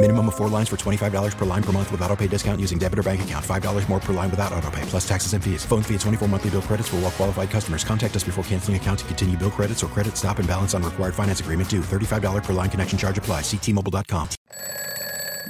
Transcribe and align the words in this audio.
Minimum 0.00 0.28
of 0.28 0.36
four 0.36 0.48
lines 0.48 0.68
for 0.68 0.76
$25 0.76 1.36
per 1.36 1.44
line 1.44 1.62
per 1.62 1.72
month 1.72 1.90
with 1.90 2.00
auto 2.02 2.14
pay 2.14 2.28
discount 2.28 2.60
using 2.60 2.78
debit 2.78 3.00
or 3.00 3.02
bank 3.02 3.22
account. 3.22 3.44
$5 3.44 3.88
more 3.88 3.98
per 3.98 4.12
line 4.12 4.30
without 4.30 4.52
auto 4.52 4.70
pay, 4.70 4.82
plus 4.82 5.06
taxes 5.06 5.32
and 5.32 5.42
fees. 5.42 5.64
Phone 5.64 5.82
fee 5.82 5.94
at 5.96 6.00
24 6.02 6.28
monthly 6.28 6.50
bill 6.50 6.62
credits 6.62 6.88
for 6.88 6.96
all 6.96 7.02
well 7.02 7.10
qualified 7.10 7.50
customers. 7.50 7.82
Contact 7.82 8.14
us 8.14 8.22
before 8.22 8.44
canceling 8.44 8.76
account 8.76 9.00
to 9.00 9.04
continue 9.06 9.36
bill 9.36 9.50
credits 9.50 9.82
or 9.82 9.88
credit 9.88 10.16
stop 10.16 10.38
and 10.38 10.46
balance 10.46 10.72
on 10.72 10.84
required 10.84 11.16
finance 11.16 11.40
agreement 11.40 11.68
due. 11.68 11.80
$35 11.80 12.44
per 12.44 12.52
line 12.52 12.70
connection 12.70 12.96
charge 12.96 13.18
apply. 13.18 13.40
Ctmobile.com. 13.40 14.28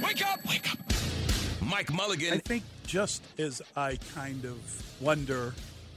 Wake 0.01 0.25
up! 0.25 0.39
Wake 0.47 0.71
up! 0.71 0.79
Mike 1.61 1.93
Mulligan. 1.93 2.33
I 2.33 2.37
think 2.37 2.63
just 2.87 3.21
as 3.37 3.61
I 3.75 3.99
kind 4.15 4.45
of 4.45 4.57
wonder 4.99 5.53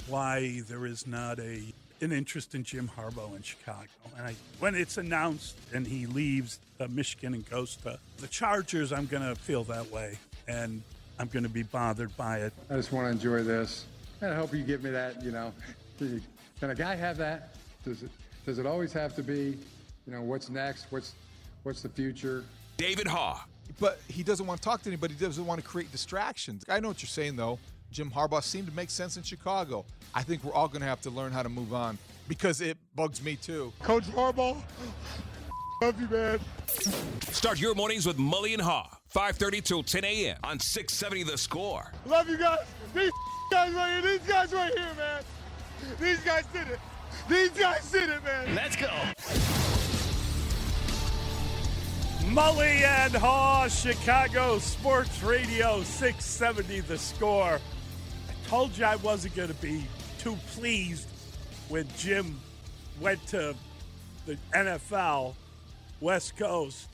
why 0.09 0.61
there 0.69 0.85
is 0.85 1.07
not 1.07 1.41
a 1.41 1.73
an 2.03 2.13
interest 2.13 2.55
in 2.55 2.65
Jim 2.65 2.91
Harbaugh 2.97 3.35
in 3.37 3.43
Chicago, 3.43 3.89
and 4.17 4.27
I, 4.27 4.35
when 4.59 4.75
it's 4.75 4.99
announced 4.99 5.57
and 5.73 5.87
he 5.87 6.07
leaves 6.07 6.59
uh, 6.81 6.89
Michigan 6.91 7.35
and 7.35 7.49
goes 7.49 7.77
to 7.77 7.99
the 8.19 8.27
Chargers, 8.27 8.93
I'm 8.93 9.07
going 9.07 9.23
to 9.23 9.35
feel 9.35 9.65
that 9.65 9.91
way, 9.91 10.19
and 10.49 10.83
I'm 11.19 11.29
going 11.29 11.45
to 11.45 11.49
be 11.49 11.63
bothered 11.63 12.15
by 12.17 12.39
it. 12.39 12.53
I 12.71 12.75
just 12.75 12.93
want 12.93 13.07
to 13.07 13.11
enjoy 13.11 13.45
this. 13.45 13.87
And 14.21 14.33
I 14.33 14.35
hope 14.35 14.53
you 14.53 14.63
give 14.63 14.83
me 14.83 14.91
that, 14.91 15.23
you 15.23 15.31
know. 15.31 15.53
Can 15.99 16.71
a 16.71 16.75
guy 16.75 16.95
have 16.95 17.17
that? 17.19 17.55
Does 17.85 18.03
it 18.03 18.11
does 18.45 18.59
it 18.59 18.67
always 18.67 18.93
have 18.93 19.15
to 19.17 19.23
be, 19.23 19.57
you 20.07 20.13
know, 20.13 20.23
what's 20.23 20.51
next? 20.51 20.87
What's 20.91 21.13
what's 21.63 21.83
the 21.83 21.89
future? 21.89 22.45
David 22.77 23.07
Haugh. 23.07 23.41
But 23.81 24.01
he 24.09 24.23
doesn't 24.23 24.47
want 24.47 24.61
to 24.61 24.65
talk 24.65 24.83
to 24.83 24.89
anybody. 24.89 25.15
He 25.15 25.25
doesn't 25.25 25.47
want 25.47 25.61
to 25.61 25.67
create 25.67 25.91
distractions. 25.93 26.65
I 26.69 26.81
know 26.81 26.89
what 26.89 27.03
you're 27.03 27.09
saying, 27.09 27.37
though. 27.37 27.59
Jim 27.91 28.11
Harbaugh 28.11 28.43
seemed 28.43 28.67
to 28.67 28.75
make 28.75 28.91
sense 28.91 29.17
in 29.17 29.23
Chicago. 29.23 29.85
I 30.15 30.23
think 30.23 30.45
we're 30.45 30.53
all 30.53 30.69
going 30.69 30.83
to 30.83 30.87
have 30.87 31.01
to 31.03 31.11
learn 31.11 31.33
how 31.33 31.43
to 31.43 31.49
move 31.49 31.73
on 31.73 31.99
because 32.29 32.61
it 32.61 32.77
bugs 32.95 33.23
me 33.23 33.37
too. 33.37 33.73
Coach 33.83 34.05
Harbaugh, 34.05 34.57
love 35.81 36.01
you, 36.01 36.09
man. 36.09 36.39
Start 37.31 37.61
your 37.61 37.75
mornings 37.75 38.07
with 38.07 38.19
Mully 38.19 38.53
and 38.55 38.63
Haugh, 38.63 38.89
5:30 39.15 39.65
till 39.65 39.83
10 39.83 40.05
a.m. 40.05 40.37
on 40.45 40.59
670 40.61 41.25
The 41.25 41.39
Score. 41.39 41.93
Love 42.07 42.29
you 42.29 42.37
guys. 42.37 42.59
These 42.95 43.11
guys 43.51 43.73
right 43.73 44.03
here. 44.03 44.19
These 44.19 44.29
guys 44.29 44.53
right 44.53 44.73
here, 44.79 44.95
man. 44.97 45.23
These 46.01 46.21
guys 46.21 46.45
did 46.53 46.69
it. 46.69 46.79
These 47.29 47.51
guys 47.51 47.91
did 47.91 48.11
it, 48.11 48.25
man. 48.25 48.55
Let's 48.55 48.77
go. 48.77 48.91
Mully 52.33 52.83
and 52.83 53.13
Haugh, 53.13 53.69
Chicago 53.69 54.59
Sports 54.59 55.23
Radio 55.23 55.83
670 55.83 56.81
The 56.81 56.97
Score. 56.97 57.59
I 58.29 58.49
told 58.49 58.77
you 58.77 58.85
I 58.85 58.97
wasn't 58.97 59.35
going 59.35 59.49
to 59.49 59.55
be 59.55 59.85
too 60.23 60.39
pleased 60.55 61.09
when 61.69 61.87
Jim 61.99 62.39
went 63.01 63.27
to 63.27 63.57
the 64.25 64.39
NFL 64.55 65.35
West 66.01 66.37
Coast. 66.37 66.87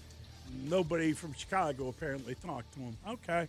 Nobody 0.64 1.12
from 1.12 1.34
Chicago 1.34 1.88
apparently 1.88 2.34
talked 2.36 2.72
to 2.74 2.80
him. 2.80 2.96
Okay. 3.06 3.48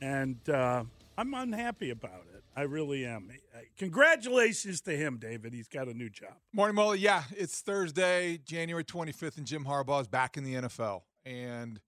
And 0.00 0.36
uh, 0.48 0.82
I'm 1.16 1.34
unhappy 1.34 1.90
about 1.90 2.24
it. 2.34 2.42
I 2.56 2.62
really 2.62 3.06
am. 3.06 3.30
Congratulations 3.78 4.80
to 4.82 4.96
him, 4.96 5.18
David. 5.18 5.52
He's 5.52 5.68
got 5.68 5.86
a 5.86 5.94
new 5.94 6.10
job. 6.10 6.32
Morning, 6.52 6.74
Mully. 6.74 6.98
Yeah, 6.98 7.22
it's 7.36 7.60
Thursday, 7.60 8.40
January 8.44 8.82
25th, 8.82 9.36
and 9.36 9.46
Jim 9.46 9.66
Harbaugh 9.66 10.00
is 10.00 10.08
back 10.08 10.36
in 10.36 10.42
the 10.42 10.54
NFL. 10.54 11.02
And 11.24 11.80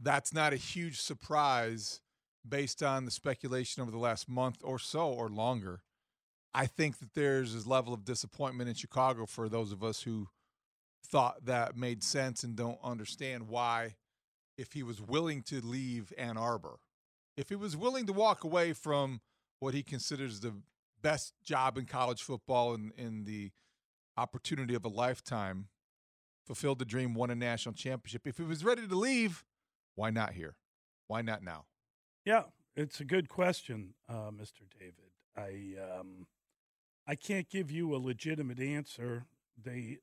that's 0.00 0.32
not 0.32 0.52
a 0.52 0.56
huge 0.56 1.00
surprise 1.00 2.00
based 2.48 2.82
on 2.82 3.04
the 3.04 3.10
speculation 3.10 3.82
over 3.82 3.90
the 3.90 3.98
last 3.98 4.28
month 4.28 4.58
or 4.64 4.78
so 4.78 5.10
or 5.10 5.28
longer. 5.28 5.82
I 6.56 6.64
think 6.64 7.00
that 7.00 7.12
there's 7.12 7.52
this 7.52 7.66
level 7.66 7.92
of 7.92 8.06
disappointment 8.06 8.70
in 8.70 8.74
Chicago 8.74 9.26
for 9.26 9.46
those 9.46 9.72
of 9.72 9.84
us 9.84 10.00
who 10.00 10.28
thought 11.06 11.44
that 11.44 11.76
made 11.76 12.02
sense 12.02 12.42
and 12.42 12.56
don't 12.56 12.78
understand 12.82 13.48
why, 13.48 13.96
if 14.56 14.72
he 14.72 14.82
was 14.82 15.02
willing 15.02 15.42
to 15.42 15.60
leave 15.60 16.14
Ann 16.16 16.38
Arbor, 16.38 16.78
if 17.36 17.50
he 17.50 17.56
was 17.56 17.76
willing 17.76 18.06
to 18.06 18.14
walk 18.14 18.42
away 18.42 18.72
from 18.72 19.20
what 19.60 19.74
he 19.74 19.82
considers 19.82 20.40
the 20.40 20.54
best 21.02 21.34
job 21.44 21.76
in 21.76 21.84
college 21.84 22.22
football 22.22 22.72
and 22.72 22.90
in 22.96 23.24
the 23.24 23.50
opportunity 24.16 24.74
of 24.74 24.82
a 24.86 24.88
lifetime, 24.88 25.68
fulfilled 26.46 26.78
the 26.78 26.86
dream, 26.86 27.12
won 27.12 27.30
a 27.30 27.34
national 27.34 27.74
championship. 27.74 28.26
If 28.26 28.38
he 28.38 28.44
was 28.44 28.64
ready 28.64 28.88
to 28.88 28.96
leave, 28.96 29.44
why 29.94 30.08
not 30.08 30.32
here? 30.32 30.56
Why 31.06 31.20
not 31.20 31.42
now? 31.42 31.66
Yeah, 32.24 32.44
it's 32.74 32.98
a 32.98 33.04
good 33.04 33.28
question, 33.28 33.92
uh, 34.08 34.30
Mr. 34.30 34.62
David. 34.80 35.10
I 35.36 35.98
um, 36.00 36.26
I 37.06 37.14
can't 37.14 37.48
give 37.48 37.70
you 37.70 37.94
a 37.94 37.98
legitimate 37.98 38.60
answer. 38.60 39.24
They, 39.62 39.98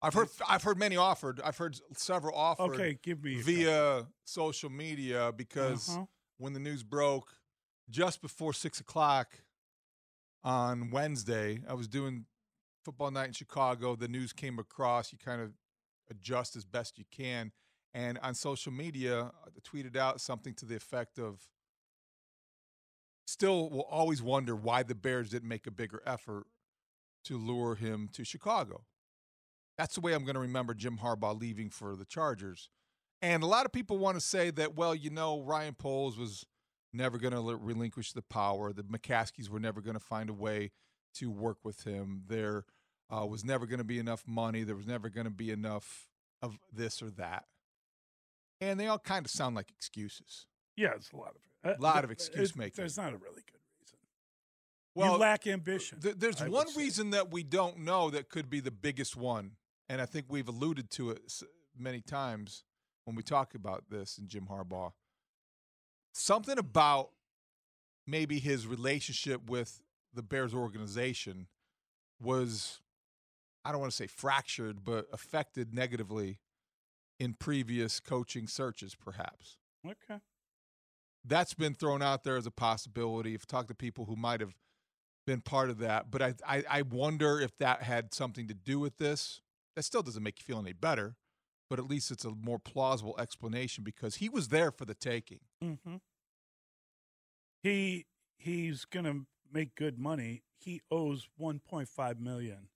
I've 0.00 0.14
heard 0.14 0.28
I've 0.48 0.62
heard 0.62 0.78
many 0.78 0.96
offered. 0.96 1.40
I've 1.44 1.56
heard 1.56 1.78
several 1.96 2.36
offered. 2.36 2.74
Okay, 2.74 2.98
give 3.02 3.22
me 3.22 3.40
via 3.40 4.06
social 4.24 4.70
media 4.70 5.32
because 5.36 5.90
uh-huh. 5.90 6.04
when 6.38 6.52
the 6.52 6.60
news 6.60 6.82
broke 6.82 7.28
just 7.90 8.22
before 8.22 8.52
six 8.52 8.80
o'clock 8.80 9.28
on 10.42 10.90
Wednesday, 10.90 11.60
I 11.68 11.74
was 11.74 11.88
doing 11.88 12.26
football 12.84 13.10
night 13.10 13.28
in 13.28 13.32
Chicago. 13.32 13.96
The 13.96 14.08
news 14.08 14.32
came 14.32 14.58
across. 14.58 15.12
You 15.12 15.18
kind 15.18 15.40
of 15.40 15.52
adjust 16.10 16.56
as 16.56 16.64
best 16.64 16.98
you 16.98 17.04
can. 17.10 17.52
And 17.94 18.18
on 18.18 18.34
social 18.34 18.72
media, 18.72 19.30
I 19.46 19.48
tweeted 19.60 19.96
out 19.96 20.20
something 20.20 20.54
to 20.54 20.66
the 20.66 20.76
effect 20.76 21.18
of 21.18 21.40
still 23.34 23.68
will 23.68 23.86
always 23.90 24.22
wonder 24.22 24.54
why 24.54 24.84
the 24.84 24.94
Bears 24.94 25.30
didn't 25.30 25.48
make 25.48 25.66
a 25.66 25.72
bigger 25.72 26.00
effort 26.06 26.46
to 27.24 27.36
lure 27.36 27.74
him 27.74 28.08
to 28.12 28.24
Chicago. 28.24 28.84
That's 29.76 29.96
the 29.96 30.00
way 30.00 30.12
I'm 30.12 30.24
going 30.24 30.34
to 30.34 30.40
remember 30.40 30.72
Jim 30.72 30.98
Harbaugh 31.02 31.38
leaving 31.38 31.68
for 31.68 31.96
the 31.96 32.04
Chargers. 32.04 32.70
And 33.20 33.42
a 33.42 33.46
lot 33.46 33.66
of 33.66 33.72
people 33.72 33.98
want 33.98 34.16
to 34.16 34.20
say 34.20 34.50
that, 34.52 34.76
well, 34.76 34.94
you 34.94 35.10
know, 35.10 35.42
Ryan 35.42 35.74
Poles 35.74 36.16
was 36.16 36.46
never 36.92 37.18
going 37.18 37.34
to 37.34 37.56
relinquish 37.56 38.12
the 38.12 38.22
power. 38.22 38.72
The 38.72 38.84
McCaskies 38.84 39.48
were 39.48 39.58
never 39.58 39.80
going 39.80 39.94
to 39.94 40.00
find 40.00 40.30
a 40.30 40.34
way 40.34 40.70
to 41.14 41.28
work 41.28 41.58
with 41.64 41.82
him. 41.82 42.22
There 42.28 42.64
uh, 43.10 43.26
was 43.26 43.44
never 43.44 43.66
going 43.66 43.78
to 43.78 43.84
be 43.84 43.98
enough 43.98 44.22
money. 44.28 44.62
There 44.62 44.76
was 44.76 44.86
never 44.86 45.08
going 45.08 45.24
to 45.24 45.32
be 45.32 45.50
enough 45.50 46.06
of 46.40 46.56
this 46.72 47.02
or 47.02 47.10
that. 47.10 47.46
And 48.60 48.78
they 48.78 48.86
all 48.86 49.00
kind 49.00 49.26
of 49.26 49.32
sound 49.32 49.56
like 49.56 49.70
excuses. 49.70 50.46
Yeah, 50.76 50.92
it's 50.94 51.10
a 51.10 51.16
lot 51.16 51.30
of 51.34 51.42
a 51.64 51.76
lot 51.78 52.04
of 52.04 52.10
excuse 52.10 52.54
making. 52.54 52.74
There's 52.76 52.96
not 52.96 53.12
a 53.12 53.16
really 53.16 53.42
good 53.46 53.60
reason. 53.80 53.98
Well, 54.94 55.12
you 55.12 55.18
lack 55.18 55.46
ambition. 55.46 56.00
Th- 56.00 56.16
there's 56.16 56.40
I 56.40 56.48
one 56.48 56.66
reason 56.76 57.10
that 57.10 57.32
we 57.32 57.42
don't 57.42 57.80
know 57.80 58.10
that 58.10 58.28
could 58.28 58.50
be 58.50 58.60
the 58.60 58.70
biggest 58.70 59.16
one, 59.16 59.52
and 59.88 60.00
I 60.00 60.06
think 60.06 60.26
we've 60.28 60.48
alluded 60.48 60.90
to 60.92 61.10
it 61.10 61.42
many 61.76 62.00
times 62.00 62.64
when 63.04 63.16
we 63.16 63.22
talk 63.22 63.54
about 63.54 63.84
this 63.90 64.18
in 64.18 64.28
Jim 64.28 64.46
Harbaugh. 64.50 64.92
Something 66.12 66.58
about 66.58 67.10
maybe 68.06 68.38
his 68.38 68.66
relationship 68.66 69.50
with 69.50 69.80
the 70.12 70.22
Bears 70.22 70.54
organization 70.54 71.48
was, 72.20 72.80
I 73.64 73.72
don't 73.72 73.80
want 73.80 73.90
to 73.90 73.96
say 73.96 74.06
fractured, 74.06 74.84
but 74.84 75.06
affected 75.12 75.74
negatively 75.74 76.38
in 77.18 77.34
previous 77.34 77.98
coaching 77.98 78.46
searches, 78.46 78.94
perhaps. 78.94 79.56
Okay 79.84 80.20
that's 81.24 81.54
been 81.54 81.74
thrown 81.74 82.02
out 82.02 82.24
there 82.24 82.36
as 82.36 82.46
a 82.46 82.50
possibility. 82.50 83.34
I've 83.34 83.46
talked 83.46 83.68
to 83.68 83.74
people 83.74 84.04
who 84.04 84.16
might 84.16 84.40
have 84.40 84.54
been 85.26 85.40
part 85.40 85.70
of 85.70 85.78
that, 85.78 86.10
but 86.10 86.20
I, 86.20 86.34
I, 86.46 86.64
I 86.68 86.82
wonder 86.82 87.40
if 87.40 87.56
that 87.58 87.82
had 87.82 88.12
something 88.12 88.46
to 88.48 88.54
do 88.54 88.78
with 88.78 88.98
this. 88.98 89.40
That 89.74 89.84
still 89.84 90.02
doesn't 90.02 90.22
make 90.22 90.38
you 90.38 90.44
feel 90.44 90.60
any 90.60 90.74
better, 90.74 91.16
but 91.70 91.78
at 91.78 91.86
least 91.86 92.10
it's 92.10 92.24
a 92.24 92.30
more 92.30 92.58
plausible 92.58 93.16
explanation 93.18 93.82
because 93.84 94.16
he 94.16 94.28
was 94.28 94.48
there 94.48 94.70
for 94.70 94.84
the 94.84 94.94
taking. 94.94 95.40
Mm-hmm. 95.62 95.96
He 97.62 98.06
he's 98.36 98.84
going 98.84 99.06
to 99.06 99.26
make 99.52 99.74
good 99.74 99.98
money. 99.98 100.42
He 100.58 100.82
owes 100.90 101.28
1.5 101.40 102.20
million 102.20 102.68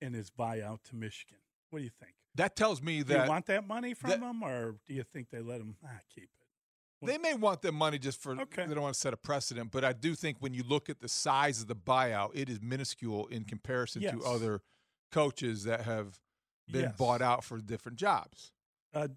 in 0.00 0.14
his 0.14 0.30
buyout 0.30 0.82
to 0.84 0.96
Michigan. 0.96 1.38
What 1.70 1.80
do 1.80 1.84
you 1.84 1.90
think? 2.00 2.14
That 2.34 2.54
tells 2.54 2.80
me 2.80 2.98
Do 2.98 3.04
that 3.14 3.24
you 3.24 3.30
want 3.30 3.46
that 3.46 3.66
money 3.66 3.94
from 3.94 4.10
that- 4.10 4.20
him, 4.20 4.42
or 4.42 4.76
do 4.86 4.94
you 4.94 5.02
think 5.02 5.30
they 5.30 5.40
let 5.40 5.60
him 5.60 5.76
ah, 5.84 5.88
keep 6.14 6.24
it? 6.24 6.37
They 7.02 7.18
may 7.18 7.34
want 7.34 7.62
their 7.62 7.72
money 7.72 7.98
just 7.98 8.20
for 8.20 8.32
Okay. 8.40 8.66
they 8.66 8.74
don't 8.74 8.82
want 8.82 8.94
to 8.94 9.00
set 9.00 9.12
a 9.14 9.16
precedent, 9.16 9.70
but 9.70 9.84
I 9.84 9.92
do 9.92 10.14
think 10.14 10.38
when 10.40 10.52
you 10.54 10.62
look 10.64 10.88
at 10.90 11.00
the 11.00 11.08
size 11.08 11.60
of 11.60 11.68
the 11.68 11.76
buyout, 11.76 12.30
it 12.34 12.48
is 12.48 12.60
minuscule 12.60 13.26
in 13.28 13.44
comparison 13.44 14.02
Yes. 14.02 14.14
to 14.14 14.24
other 14.24 14.62
coaches 15.12 15.64
that 15.64 15.82
have 15.82 16.20
been 16.70 16.82
Yes. 16.82 16.96
bought 16.96 17.22
out 17.22 17.44
for 17.44 17.58
different 17.60 17.98
jobs. 17.98 18.52
Uh, 18.92 19.08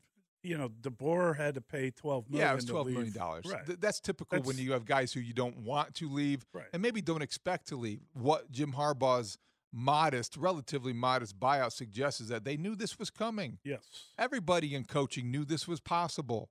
you 0.43 0.57
know, 0.57 0.69
DeBoer 0.69 1.37
had 1.37 1.53
to 1.55 1.61
pay 1.61 1.91
12 1.91 2.29
million. 2.29 2.47
Yeah, 2.47 2.53
it 2.53 2.55
was 2.55 2.65
twelve 2.65 2.87
million 2.87 3.13
dollars. 3.13 3.45
Right. 3.45 3.65
Th- 3.65 3.79
That's 3.79 3.99
typical 3.99 4.41
when 4.41 4.57
you 4.57 4.71
have 4.71 4.85
guys 4.85 5.13
who 5.13 5.19
you 5.19 5.33
don't 5.33 5.57
want 5.57 5.93
to 5.95 6.09
leave 6.09 6.45
Right. 6.53 6.67
and 6.73 6.81
maybe 6.81 7.01
don't 7.01 7.21
expect 7.21 7.67
to 7.67 7.75
leave. 7.75 8.01
What 8.13 8.51
Jim 8.51 8.73
Harbaugh's 8.73 9.37
modest, 9.73 10.35
relatively 10.37 10.93
modest 10.93 11.39
buyout 11.39 11.71
suggests 11.73 12.21
is 12.21 12.27
that 12.29 12.43
they 12.43 12.57
knew 12.57 12.75
this 12.75 12.97
was 12.99 13.09
coming. 13.09 13.59
yes. 13.63 14.07
Everybody 14.17 14.73
in 14.75 14.83
coaching 14.85 15.29
knew 15.31 15.45
this 15.45 15.67
was 15.67 15.79
possible. 15.79 16.49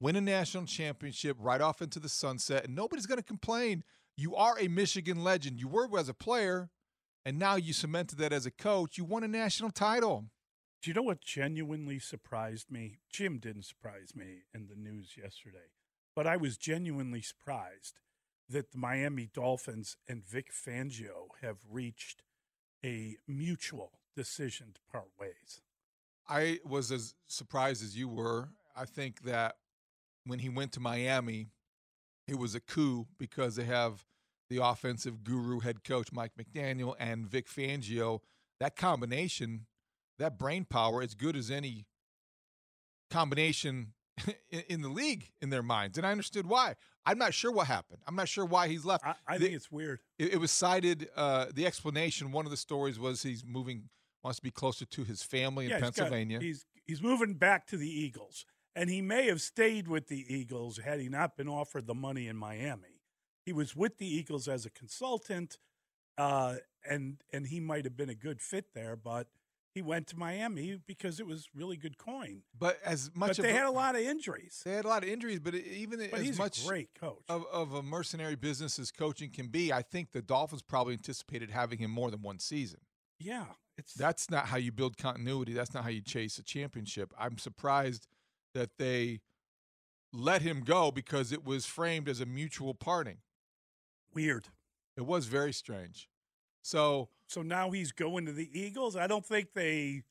Win 0.00 0.16
a 0.16 0.20
national 0.20 0.64
championship 0.64 1.36
right 1.38 1.60
off 1.60 1.82
into 1.82 2.00
the 2.00 2.08
sunset, 2.08 2.64
and 2.64 2.74
nobody's 2.74 3.06
going 3.06 3.18
to 3.18 3.24
complain. 3.24 3.84
You 4.16 4.34
are 4.34 4.58
a 4.58 4.66
Michigan 4.66 5.22
legend. 5.22 5.60
You 5.60 5.68
were 5.68 5.88
as 5.98 6.08
a 6.08 6.14
player, 6.14 6.70
and 7.24 7.38
now 7.38 7.56
you 7.56 7.74
cemented 7.74 8.18
that 8.18 8.32
as 8.32 8.46
a 8.46 8.50
coach. 8.50 8.96
You 8.96 9.04
won 9.04 9.24
a 9.24 9.28
national 9.28 9.70
title. 9.70 10.26
Do 10.82 10.90
you 10.90 10.94
know 10.94 11.02
what 11.02 11.20
genuinely 11.20 11.98
surprised 11.98 12.70
me? 12.70 13.00
Jim 13.12 13.38
didn't 13.38 13.66
surprise 13.66 14.12
me 14.16 14.44
in 14.54 14.68
the 14.68 14.74
news 14.74 15.16
yesterday, 15.22 15.68
but 16.16 16.26
I 16.26 16.38
was 16.38 16.56
genuinely 16.56 17.20
surprised 17.20 18.00
that 18.48 18.72
the 18.72 18.78
Miami 18.78 19.28
Dolphins 19.32 19.98
and 20.08 20.24
Vic 20.24 20.50
Fangio 20.50 21.28
have 21.42 21.58
reached 21.70 22.22
a 22.82 23.16
mutual 23.28 24.00
decision 24.16 24.68
to 24.74 24.80
part 24.90 25.10
ways. 25.20 25.60
I 26.26 26.60
was 26.64 26.90
as 26.90 27.14
surprised 27.26 27.84
as 27.84 27.96
you 27.96 28.08
were. 28.08 28.48
I 28.74 28.86
think 28.86 29.22
that 29.24 29.56
when 30.24 30.38
he 30.40 30.48
went 30.48 30.72
to 30.72 30.80
Miami, 30.80 31.48
it 32.28 32.38
was 32.38 32.54
a 32.54 32.60
coup 32.60 33.06
because 33.18 33.56
they 33.56 33.64
have 33.64 34.04
the 34.48 34.58
offensive 34.64 35.22
guru 35.24 35.60
head 35.60 35.84
coach 35.84 36.12
Mike 36.12 36.32
McDaniel 36.40 36.94
and 36.98 37.26
Vic 37.26 37.48
Fangio. 37.48 38.20
That 38.60 38.76
combination, 38.76 39.66
that 40.18 40.38
brain 40.38 40.64
power, 40.64 41.02
as 41.02 41.14
good 41.14 41.36
as 41.36 41.50
any 41.50 41.86
combination 43.10 43.92
in, 44.68 44.82
the 44.82 44.88
league 44.88 45.30
in 45.40 45.50
their 45.50 45.62
minds. 45.62 45.96
And 45.98 46.06
I 46.06 46.10
understood 46.10 46.46
why. 46.46 46.76
I'm 47.06 47.18
not 47.18 47.32
sure 47.32 47.50
what 47.50 47.66
happened. 47.66 48.00
I'm 48.06 48.14
not 48.16 48.28
sure 48.28 48.44
why 48.44 48.68
he's 48.68 48.84
left. 48.84 49.04
I, 49.06 49.14
I 49.26 49.38
The- 49.38 49.44
think 49.46 49.56
it's 49.56 49.70
weird. 49.72 50.00
it, 50.18 50.34
it 50.34 50.36
was 50.36 50.50
cited. 50.52 51.08
Uh, 51.16 51.46
the 51.52 51.66
explanation. 51.66 52.30
One 52.32 52.44
of 52.44 52.50
the 52.50 52.56
stories 52.56 52.98
was 52.98 53.22
he's 53.22 53.44
moving, 53.44 53.88
wants 54.22 54.38
to 54.38 54.42
be 54.42 54.50
closer 54.50 54.84
to 54.84 55.04
his 55.04 55.22
family 55.22 55.64
in 55.66 55.70
Yeah, 55.70 55.76
he's 55.76 55.82
got- 55.82 55.94
Pennsylvania. 55.96 56.40
he's 56.40 56.66
he's 56.86 57.02
moving 57.02 57.34
back 57.34 57.66
to 57.68 57.76
the 57.76 57.88
Eagles, 57.88 58.44
and 58.74 58.88
he 58.90 59.02
may 59.02 59.26
have 59.26 59.40
stayed 59.40 59.88
with 59.88 60.08
the 60.08 60.24
Eagles 60.32 60.78
had 60.78 61.00
he 61.00 61.08
not 61.08 61.36
been 61.36 61.48
offered 61.48 61.86
the 61.86 61.94
money 61.94 62.26
in 62.28 62.36
Miami. 62.36 63.00
He 63.44 63.52
was 63.52 63.74
with 63.74 63.98
the 63.98 64.06
Eagles 64.06 64.48
as 64.48 64.64
a 64.66 64.70
consultant, 64.70 65.58
uh, 66.18 66.56
and 66.88 67.22
and 67.32 67.46
he 67.46 67.60
might 67.60 67.84
have 67.84 67.96
been 67.96 68.10
a 68.10 68.14
good 68.14 68.40
fit 68.40 68.66
there, 68.74 68.96
but 68.96 69.28
he 69.74 69.82
went 69.82 70.08
to 70.08 70.16
Miami 70.18 70.78
because 70.86 71.20
it 71.20 71.26
was 71.26 71.48
really 71.54 71.76
good 71.76 71.96
coin. 71.96 72.42
but 72.58 72.78
as 72.84 73.10
much 73.14 73.36
but 73.36 73.42
they 73.44 73.52
had 73.52 73.66
a 73.66 73.70
lot 73.70 73.94
of 73.94 74.00
injuries. 74.00 74.62
they 74.64 74.72
had 74.72 74.84
a 74.84 74.88
lot 74.88 75.02
of 75.04 75.08
injuries, 75.08 75.38
but 75.38 75.54
even 75.54 76.00
But 76.10 76.20
as 76.20 76.26
he's 76.26 76.38
much 76.38 76.64
a 76.64 76.66
great 76.68 76.88
coach. 76.94 77.22
of, 77.28 77.44
of 77.52 77.72
a 77.74 77.82
mercenary 77.82 78.34
business 78.34 78.78
as 78.80 78.90
coaching 78.90 79.30
can 79.30 79.46
be, 79.46 79.72
I 79.72 79.82
think 79.82 80.10
the 80.12 80.22
Dolphins 80.22 80.62
probably 80.62 80.94
anticipated 80.94 81.50
having 81.50 81.78
him 81.78 81.90
more 81.92 82.10
than 82.10 82.20
one 82.20 82.40
season. 82.40 82.80
yeah, 83.20 83.44
it's 83.78 83.94
That's 83.94 84.28
not 84.28 84.46
how 84.46 84.56
you 84.56 84.72
build 84.72 84.96
continuity. 84.98 85.52
That's 85.52 85.72
not 85.72 85.84
how 85.84 85.90
you 85.90 86.02
chase 86.02 86.36
a 86.38 86.42
championship. 86.42 87.14
I'm 87.16 87.38
surprised 87.38 88.08
that 88.54 88.70
they 88.78 89.20
let 90.12 90.42
him 90.42 90.60
go 90.60 90.90
because 90.90 91.32
it 91.32 91.44
was 91.44 91.66
framed 91.66 92.08
as 92.08 92.20
a 92.20 92.26
mutual 92.26 92.74
parting. 92.74 93.18
weird. 94.12 94.48
It 94.96 95.06
was 95.06 95.26
very 95.26 95.52
strange. 95.52 96.08
So 96.62 97.08
So 97.26 97.42
now 97.42 97.70
he's 97.70 97.92
going 97.92 98.26
to 98.26 98.32
the 98.32 98.50
Eagles. 98.52 98.96
I 98.96 99.06
don't 99.06 99.24
think 99.24 99.52
they, 99.54 100.02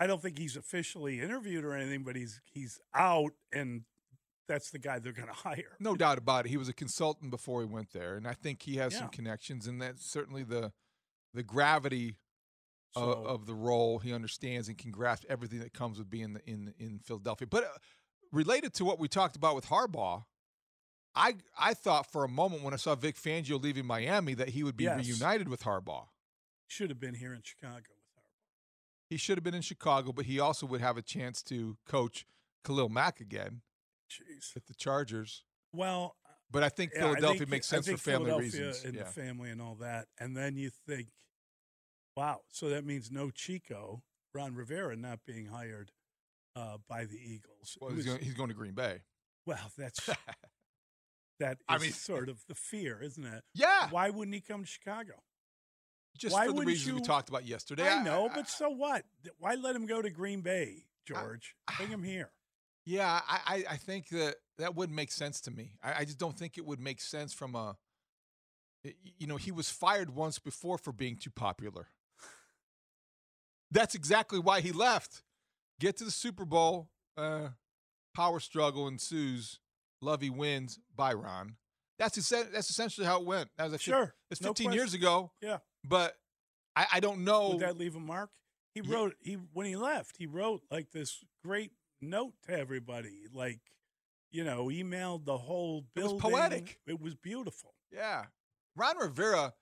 I 0.00 0.06
don't 0.06 0.20
think 0.20 0.38
he's 0.38 0.56
officially 0.56 1.20
interviewed 1.20 1.64
or 1.64 1.74
anything, 1.74 2.02
but 2.02 2.16
he's 2.16 2.40
he's 2.44 2.80
out, 2.94 3.32
and 3.52 3.82
that's 4.48 4.70
the 4.70 4.78
guy 4.78 4.98
they're 4.98 5.12
going 5.12 5.28
to 5.34 5.34
hire. 5.34 5.76
No 5.78 5.94
doubt 5.94 6.18
about 6.18 6.46
it. 6.46 6.48
He 6.48 6.56
was 6.56 6.68
a 6.68 6.72
consultant 6.72 7.30
before 7.30 7.60
he 7.60 7.66
went 7.66 7.92
there, 7.92 8.16
and 8.16 8.26
I 8.26 8.32
think 8.32 8.62
he 8.62 8.76
has 8.76 8.94
some 8.96 9.08
connections, 9.08 9.66
and 9.66 9.80
that's 9.80 10.04
certainly 10.04 10.42
the 10.42 10.72
the 11.32 11.42
gravity 11.42 12.16
So- 12.96 13.02
of, 13.12 13.26
of 13.26 13.46
the 13.46 13.54
role. 13.54 13.98
He 13.98 14.12
understands 14.12 14.68
and 14.68 14.78
can 14.78 14.90
grasp 14.90 15.24
everything 15.28 15.58
that 15.60 15.72
comes 15.72 15.98
with 15.98 16.08
being 16.10 16.38
in 16.46 16.72
in 16.78 17.00
Philadelphia. 17.00 17.46
But 17.50 17.64
uh, 17.64 17.68
related 18.32 18.74
to 18.74 18.84
what 18.84 18.98
we 18.98 19.08
talked 19.08 19.36
about 19.36 19.54
with 19.54 19.66
Harbaugh, 19.66 20.24
I 21.14 21.36
I 21.58 21.74
thought 21.74 22.10
for 22.10 22.24
a 22.24 22.28
moment 22.28 22.62
when 22.62 22.72
I 22.74 22.76
saw 22.76 22.94
Vic 22.94 23.16
Fangio 23.16 23.60
leaving 23.62 23.86
Miami 23.86 24.34
that 24.34 24.50
he 24.50 24.62
would 24.62 24.76
be 24.76 24.84
Yes. 24.84 25.06
reunited 25.06 25.48
with 25.48 25.62
Harbaugh. 25.62 26.06
Should 26.66 26.90
have 26.90 27.00
been 27.00 27.14
here 27.14 27.34
in 27.34 27.42
Chicago 27.42 27.76
with 27.76 27.84
Harbaugh. 28.16 28.30
He 29.10 29.16
should 29.16 29.36
have 29.36 29.44
been 29.44 29.54
in 29.54 29.62
Chicago, 29.62 30.12
but 30.12 30.26
he 30.26 30.40
also 30.40 30.66
would 30.66 30.80
have 30.80 30.96
a 30.96 31.02
chance 31.02 31.42
to 31.44 31.76
coach 31.86 32.26
Khalil 32.64 32.88
Mack 32.88 33.20
again 33.20 33.60
Jeez. 34.10 34.56
at 34.56 34.66
the 34.66 34.74
Chargers. 34.74 35.44
Well, 35.72 36.16
But 36.50 36.62
I 36.62 36.68
think 36.68 36.92
yeah, 36.94 37.00
I 37.00 37.02
Philadelphia 37.08 37.38
think- 37.40 37.50
makes 37.50 37.66
sense 37.66 37.88
for 37.88 37.96
family 37.96 38.30
Philadelphia 38.30 38.66
reasons. 38.66 38.84
and 38.84 38.94
yeah. 38.94 39.02
the 39.04 39.10
family 39.10 39.50
and 39.50 39.60
all 39.60 39.74
that, 39.76 40.06
and 40.18 40.36
then 40.36 40.56
you 40.56 40.70
think, 40.86 41.08
wow, 42.16 42.40
so 42.48 42.68
that 42.70 42.84
means 42.84 43.10
no 43.10 43.30
Chico, 43.30 44.02
Ron 44.34 44.54
Rivera, 44.54 44.96
not 44.96 45.20
being 45.26 45.46
hired 45.46 45.92
uh, 46.56 46.78
by 46.88 47.04
the 47.04 47.16
Eagles. 47.16 47.76
Well, 47.80 47.90
he's 47.90 47.98
was- 47.98 48.06
going, 48.06 48.18
he's 48.20 48.34
going 48.34 48.48
to 48.48 48.54
Green 48.54 48.74
Bay. 48.74 49.02
well, 49.46 49.70
that's 49.76 50.06
that 51.40 51.52
is 51.58 51.64
I 51.68 51.78
mean- 51.78 51.92
sort 51.92 52.28
of 52.28 52.42
the 52.48 52.54
fear, 52.54 53.00
isn't 53.02 53.24
it? 53.24 53.42
Yeah. 53.54 53.88
Why 53.90 54.10
wouldn't 54.10 54.34
he 54.34 54.40
come 54.40 54.62
to 54.62 54.66
Chicago? 54.66 55.14
Just 56.16 56.32
Why 56.32 56.46
for 56.46 56.52
the 56.52 56.62
reasons 56.62 56.94
we 56.94 57.00
talked 57.04 57.28
about 57.28 57.44
yesterday. 57.44 57.88
I 57.88 58.00
know, 58.00 58.30
but 58.32 58.48
so 58.48 58.70
what? 58.70 59.04
Why 59.38 59.56
let 59.56 59.74
him 59.74 59.84
go 59.84 60.00
to 60.00 60.10
Green 60.10 60.42
Bay, 60.42 60.84
George? 61.04 61.56
Bring 61.76 61.88
him 61.88 62.04
here. 62.04 62.30
yeah, 62.86 63.20
I, 63.28 63.40
I, 63.44 63.64
I 63.72 63.76
think 63.78 64.10
that 64.10 64.36
that 64.58 64.76
wouldn't 64.76 64.94
make 64.94 65.10
sense 65.10 65.40
to 65.40 65.50
me. 65.50 65.72
I, 65.82 66.02
I 66.02 66.04
just 66.04 66.18
don't 66.18 66.38
think 66.38 66.56
it 66.56 66.64
would 66.64 66.78
make 66.78 67.00
sense 67.00 67.34
from 67.34 67.56
a 67.56 67.76
You 69.18 69.26
know, 69.26 69.36
he 69.38 69.50
was 69.50 69.70
fired 69.70 70.14
once 70.14 70.38
before 70.38 70.78
for 70.78 70.92
being 70.92 71.16
too 71.16 71.30
popular. 71.30 71.88
That's 73.74 73.94
exactly 73.94 74.38
why 74.38 74.60
he 74.62 74.72
left. 74.72 75.22
Get 75.80 75.98
to 75.98 76.04
the 76.04 76.10
Super 76.10 76.44
Bowl, 76.46 76.88
uh, 77.18 77.48
power 78.16 78.40
struggle 78.40 78.88
ensues. 78.88 79.58
Lovie 80.00 80.30
wins. 80.30 80.78
Byron. 80.96 81.56
That's 81.98 82.16
essen- 82.16 82.50
that's 82.52 82.70
essentially 82.70 83.06
how 83.06 83.20
it 83.20 83.26
went. 83.26 83.50
That 83.58 83.64
was 83.64 83.72
a 83.74 83.78
fif- 83.78 83.82
Sure, 83.84 84.14
It's 84.30 84.40
no 84.40 84.48
15 84.50 84.72
years 84.72 84.94
ago, 84.94 85.32
Yeah. 85.42 85.58
but 85.84 86.16
I, 86.76 86.86
I 86.94 87.00
don't 87.00 87.24
know. 87.24 87.50
Would 87.50 87.60
that 87.60 87.76
leave 87.76 87.94
a 87.96 88.00
mark? 88.00 88.30
He 88.74 88.80
Yeah. 88.80 88.94
wrote 88.94 89.16
he 89.20 89.34
when 89.34 89.66
he 89.66 89.76
left. 89.76 90.16
He 90.18 90.26
wrote 90.26 90.62
like 90.70 90.90
this 90.92 91.22
great 91.42 91.72
note 92.00 92.34
to 92.46 92.52
everybody, 92.58 93.26
like 93.32 93.60
you 94.32 94.42
know, 94.44 94.66
emailed 94.66 95.24
the 95.24 95.38
whole 95.38 95.82
building. 95.94 96.16
It 96.18 96.22
was 96.22 96.32
poetic. 96.32 96.80
It 96.88 97.00
was 97.00 97.14
beautiful. 97.14 97.74
Yeah. 97.92 98.26
Ron 98.76 98.96
Rivera, 98.98 99.54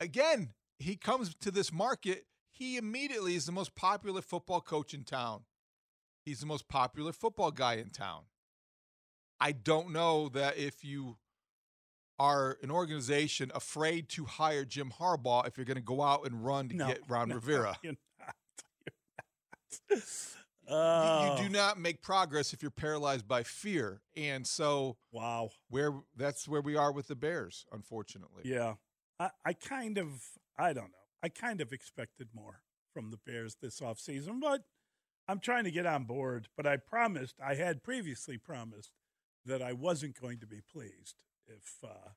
again, 0.00 0.54
he 0.78 0.96
comes 0.96 1.34
to 1.36 1.50
this 1.50 1.70
market. 1.70 2.24
He 2.58 2.76
immediately 2.76 3.34
is 3.36 3.46
the 3.46 3.52
most 3.52 3.74
popular 3.74 4.20
football 4.20 4.60
coach 4.60 4.92
in 4.94 5.04
town. 5.04 5.42
He's 6.24 6.40
the 6.40 6.46
most 6.46 6.68
popular 6.68 7.12
football 7.12 7.50
guy 7.50 7.74
in 7.74 7.90
town. 7.90 8.22
I 9.40 9.52
don't 9.52 9.92
know 9.92 10.28
that 10.30 10.58
if 10.58 10.84
you 10.84 11.16
are 12.18 12.58
an 12.62 12.70
organization 12.72 13.52
afraid 13.54 14.08
to 14.10 14.24
hire 14.24 14.64
Jim 14.64 14.92
Harbaugh, 14.98 15.46
if 15.46 15.56
you're 15.56 15.64
going 15.64 15.76
to 15.76 15.80
go 15.80 16.02
out 16.02 16.26
and 16.26 16.44
run 16.44 16.68
to 16.70 16.76
No, 16.76 16.86
get 16.88 17.00
Ron 17.08 17.28
no, 17.28 17.36
Rivera. 17.36 17.78
You're 17.82 17.92
not. 18.18 18.34
You're 19.90 19.90
not. 19.90 19.98
You- 19.98 20.02
Oh, 20.70 21.36
you 21.36 21.44
do 21.44 21.48
oh. 21.48 21.52
not 21.58 21.78
make 21.80 22.02
progress 22.02 22.52
if 22.52 22.60
you're 22.60 22.70
paralyzed 22.70 23.26
by 23.26 23.42
fear. 23.42 24.02
And 24.18 24.46
so 24.46 24.98
Wow. 25.12 25.48
where 25.70 25.94
that's 26.14 26.46
where 26.46 26.60
we 26.60 26.76
are 26.76 26.92
with 26.92 27.06
the 27.08 27.14
Bears, 27.16 27.64
unfortunately. 27.72 28.42
Yeah. 28.44 28.74
I, 29.18 29.30
I 29.46 29.52
kind 29.54 29.96
of, 29.96 30.08
I 30.58 30.74
don't 30.74 30.90
know. 30.90 31.07
I 31.22 31.28
kind 31.28 31.60
of 31.60 31.72
expected 31.72 32.28
more 32.34 32.60
from 32.92 33.10
the 33.10 33.18
Bears 33.18 33.56
this 33.60 33.80
offseason, 33.80 34.40
but 34.40 34.62
I'm 35.26 35.40
trying 35.40 35.64
to 35.64 35.70
get 35.70 35.86
on 35.86 36.04
board. 36.04 36.48
But 36.56 36.66
I 36.66 36.76
promised, 36.76 37.36
I 37.44 37.54
had 37.54 37.82
previously 37.82 38.38
promised 38.38 38.92
that 39.44 39.62
I 39.62 39.72
wasn't 39.72 40.20
going 40.20 40.38
to 40.40 40.46
be 40.46 40.60
pleased 40.60 41.16
if 41.46 41.76
uh, 41.84 42.10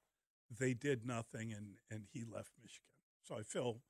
they 0.57 0.73
did 0.73 1.05
nothing 1.05 1.51
and, 1.51 1.75
and 1.89 2.03
he 2.11 2.23
left 2.23 2.51
Michigan. 2.61 2.85
So 3.23 3.35
I 3.37 3.43
feel, 3.43 3.81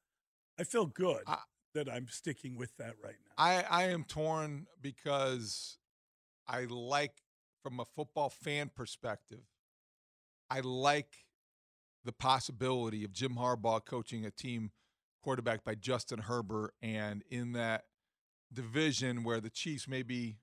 I 0.59 0.63
feel 0.63 0.85
good 0.85 1.23
I- 1.27 1.37
that 1.73 1.89
I'm 1.89 2.07
sticking 2.09 2.57
with 2.57 2.75
that 2.77 2.95
right 3.03 3.15
now. 3.25 3.33
I, 3.37 3.63
I 3.69 3.83
am 3.85 4.03
torn 4.03 4.67
because 4.81 5.77
I 6.47 6.65
like, 6.65 7.13
from 7.63 7.79
a 7.79 7.85
football 7.85 8.29
fan 8.29 8.71
perspective, 8.75 9.43
I 10.49 10.59
like 10.61 11.25
the 12.03 12.11
possibility 12.11 13.03
of 13.03 13.13
Jim 13.13 13.35
Harbaugh 13.35 13.85
coaching 13.85 14.25
a 14.25 14.31
team 14.31 14.71
quarterback 15.21 15.63
by 15.63 15.75
Justin 15.75 16.19
Herbert, 16.19 16.73
and 16.81 17.23
in 17.29 17.53
that 17.53 17.85
division 18.51 19.23
where 19.23 19.39
the 19.39 19.49
Chiefs 19.49 19.87
may 19.87 20.03
be 20.03 20.37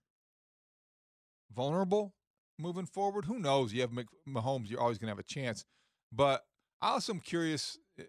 vulnerable 1.54 2.14
moving 2.58 2.86
forward, 2.86 3.24
who 3.26 3.38
knows? 3.38 3.72
You 3.72 3.82
have 3.82 3.90
Mahomes, 4.28 4.70
you're 4.70 4.80
always 4.80 4.98
going 4.98 5.06
to 5.06 5.12
have 5.12 5.18
a 5.18 5.22
chance. 5.22 5.64
But 6.12 6.44
I 6.80 6.90
also 6.90 7.12
am 7.12 7.20
curious 7.20 7.78
uh, 7.98 8.04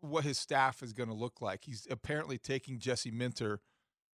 what 0.00 0.24
his 0.24 0.38
staff 0.38 0.82
is 0.82 0.92
going 0.92 1.08
to 1.08 1.14
look 1.14 1.40
like. 1.40 1.64
He's 1.64 1.86
apparently 1.90 2.38
taking 2.38 2.78
Jesse 2.78 3.10
Minter 3.10 3.60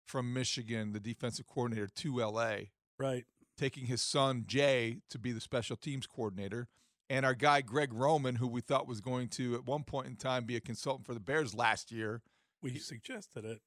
from 0.06 0.32
Michigan, 0.32 0.92
the 0.92 1.00
defensive 1.00 1.46
coordinator, 1.46 1.88
to 1.88 2.18
LA. 2.18 2.56
Right. 2.98 3.24
Taking 3.56 3.86
his 3.86 4.02
son 4.02 4.44
Jay 4.46 4.98
to 5.10 5.18
be 5.18 5.32
the 5.32 5.40
special 5.40 5.76
teams 5.76 6.06
coordinator, 6.06 6.68
and 7.10 7.26
our 7.26 7.34
guy 7.34 7.60
Greg 7.60 7.92
Roman, 7.92 8.36
who 8.36 8.46
we 8.46 8.62
thought 8.62 8.86
was 8.88 9.02
going 9.02 9.28
to 9.30 9.54
at 9.56 9.66
one 9.66 9.82
point 9.84 10.06
in 10.06 10.16
time 10.16 10.44
be 10.44 10.56
a 10.56 10.60
consultant 10.60 11.04
for 11.04 11.12
the 11.12 11.20
Bears 11.20 11.54
last 11.54 11.90
year 11.92 12.22
We 12.62 12.78
suggested 12.78 13.44
it. 13.44 13.60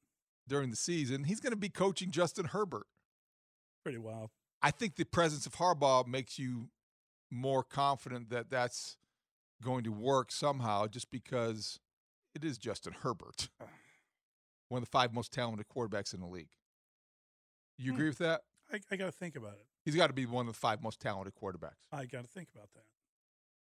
during 0.48 0.70
the 0.72 0.76
season, 0.76 1.26
he's 1.26 1.40
going 1.40 1.52
to 1.54 1.58
be 1.60 1.70
coaching 1.70 2.10
Justin 2.10 2.46
Herbert. 2.46 2.88
Pretty 3.84 3.98
wild. 4.00 4.32
I 4.62 4.72
think 4.72 4.96
the 4.96 5.04
presence 5.04 5.46
of 5.46 5.56
Harbaugh 5.56 6.08
makes 6.08 6.40
you 6.40 6.70
more 7.30 7.64
confident 7.64 8.30
that 8.30 8.50
that's 8.50 8.96
going 9.62 9.84
to 9.84 9.92
work 9.92 10.32
somehow, 10.32 10.88
just 10.88 11.12
because 11.12 11.80
it 12.34 12.44
is 12.46 12.58
Justin 12.58 12.94
Herbert, 13.02 13.50
one 14.70 14.82
of 14.82 14.86
the 14.88 14.92
five 14.92 15.14
most 15.14 15.34
talented 15.34 15.68
quarterbacks 15.68 16.14
in 16.14 16.22
the 16.22 16.28
league. 16.28 16.52
You 17.78 17.92
Hmm. 17.92 17.96
agree 17.98 18.08
with 18.10 18.20
that? 18.20 18.42
I, 18.72 18.80
I 18.92 18.96
got 18.96 19.06
to 19.08 19.12
think 19.12 19.36
about 19.36 19.54
it. 19.54 19.66
He's 19.84 19.96
got 19.96 20.08
to 20.08 20.14
be 20.14 20.26
one 20.26 20.48
of 20.48 20.54
the 20.54 20.60
five 20.60 20.82
most 20.82 21.02
talented 21.02 21.34
quarterbacks. 21.36 21.84
I 21.92 22.06
got 22.06 22.22
to 22.24 22.30
think 22.30 22.48
about 22.56 22.70
that. 22.76 22.86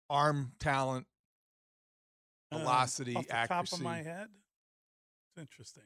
Arm 0.09 0.51
talent, 0.59 1.07
Uh, 2.51 2.59
velocity, 2.59 3.15
off 3.15 3.27
the 3.27 3.35
accuracy. 3.35 3.71
top 3.71 3.79
of 3.79 3.83
my 3.83 3.97
head, 4.03 4.27
it's 5.29 5.37
interesting. 5.41 5.83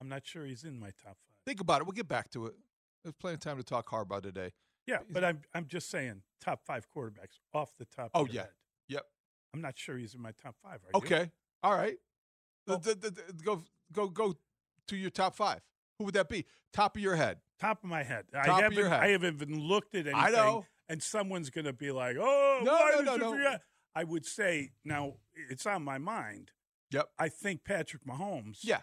I'm 0.00 0.08
not 0.08 0.26
sure 0.26 0.44
he's 0.44 0.64
in 0.64 0.78
my 0.78 0.90
top 0.90 1.16
five. 1.26 1.36
Think 1.46 1.60
about 1.60 1.80
it. 1.80 1.84
We'll 1.84 1.92
get 1.92 2.08
back 2.08 2.30
to 2.30 2.46
it. 2.46 2.54
There's 3.02 3.14
plenty 3.14 3.34
of 3.34 3.40
time 3.40 3.56
to 3.58 3.62
talk 3.62 3.88
Harbaugh 3.90 4.22
today. 4.22 4.52
Yeah, 4.86 4.98
but 5.08 5.24
I'm 5.24 5.42
I'm 5.54 5.66
just 5.66 5.88
saying 5.88 6.22
top 6.40 6.64
five 6.66 6.86
quarterbacks 6.94 7.38
off 7.54 7.74
the 7.78 7.84
top. 7.86 8.10
Oh 8.14 8.22
of 8.22 8.30
yeah, 8.32 8.42
head. 8.42 8.50
yep. 8.88 9.06
I'm 9.54 9.60
not 9.62 9.78
sure 9.78 9.96
he's 9.96 10.14
in 10.14 10.20
my 10.20 10.32
top 10.32 10.56
five. 10.62 10.80
Are 10.84 10.90
you? 10.92 10.98
Okay, 10.98 11.30
all 11.62 11.74
right. 11.74 11.96
The- 12.66 12.78
the- 12.78 12.94
the- 12.94 13.10
the- 13.10 13.32
go 13.42 13.62
go 13.92 14.08
go 14.08 14.34
to 14.88 14.96
your 14.96 15.10
top 15.10 15.36
five. 15.36 15.62
Who 15.98 16.04
would 16.06 16.14
that 16.14 16.28
be? 16.28 16.44
Top 16.72 16.96
of 16.96 17.02
your 17.02 17.14
head. 17.16 17.40
Top 17.58 17.84
of 17.84 17.88
my 17.88 18.02
head. 18.02 18.26
I 18.34 18.44
Top 18.46 18.56
of 18.58 18.62
haven't 18.64 18.78
your 18.78 18.88
head. 18.88 19.00
I 19.00 19.08
haven't 19.10 19.34
even 19.42 19.60
looked 19.60 19.94
at 19.94 20.06
anything. 20.06 20.14
I 20.16 20.30
know. 20.30 20.66
And 20.88 21.02
someone's 21.02 21.50
going 21.50 21.64
to 21.64 21.72
be 21.72 21.90
like, 21.90 22.16
"Oh, 22.20 22.60
No, 22.62 22.72
why 22.72 22.90
no, 22.92 22.96
did 22.98 23.06
no, 23.06 23.12
you 23.14 23.18
no. 23.20 23.32
forget?" 23.32 23.60
I 23.96 24.04
would 24.04 24.26
say 24.26 24.72
now 24.84 25.14
it's 25.50 25.66
on 25.66 25.82
my 25.82 25.98
mind. 25.98 26.50
Yep. 26.90 27.08
I 27.18 27.28
think 27.28 27.64
Patrick 27.64 28.04
Mahomes. 28.04 28.58
Yeah. 28.62 28.80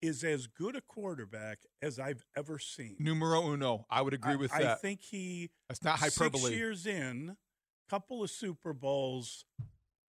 Is 0.00 0.24
as 0.24 0.48
good 0.48 0.74
a 0.74 0.80
quarterback 0.80 1.58
as 1.80 2.00
I've 2.00 2.24
ever 2.36 2.58
seen. 2.58 2.96
Numero 2.98 3.52
uno. 3.52 3.86
I 3.88 4.02
would 4.02 4.14
agree 4.14 4.32
I- 4.32 4.36
with 4.36 4.52
I 4.52 4.62
that. 4.62 4.70
I 4.72 4.74
think 4.74 5.00
he. 5.00 5.50
That's 5.68 5.84
not 5.84 6.00
hyperbole. 6.00 6.40
Six 6.42 6.54
years 6.56 6.86
in, 6.86 7.36
couple 7.88 8.22
of 8.24 8.30
Super 8.30 8.72
Bowls. 8.72 9.44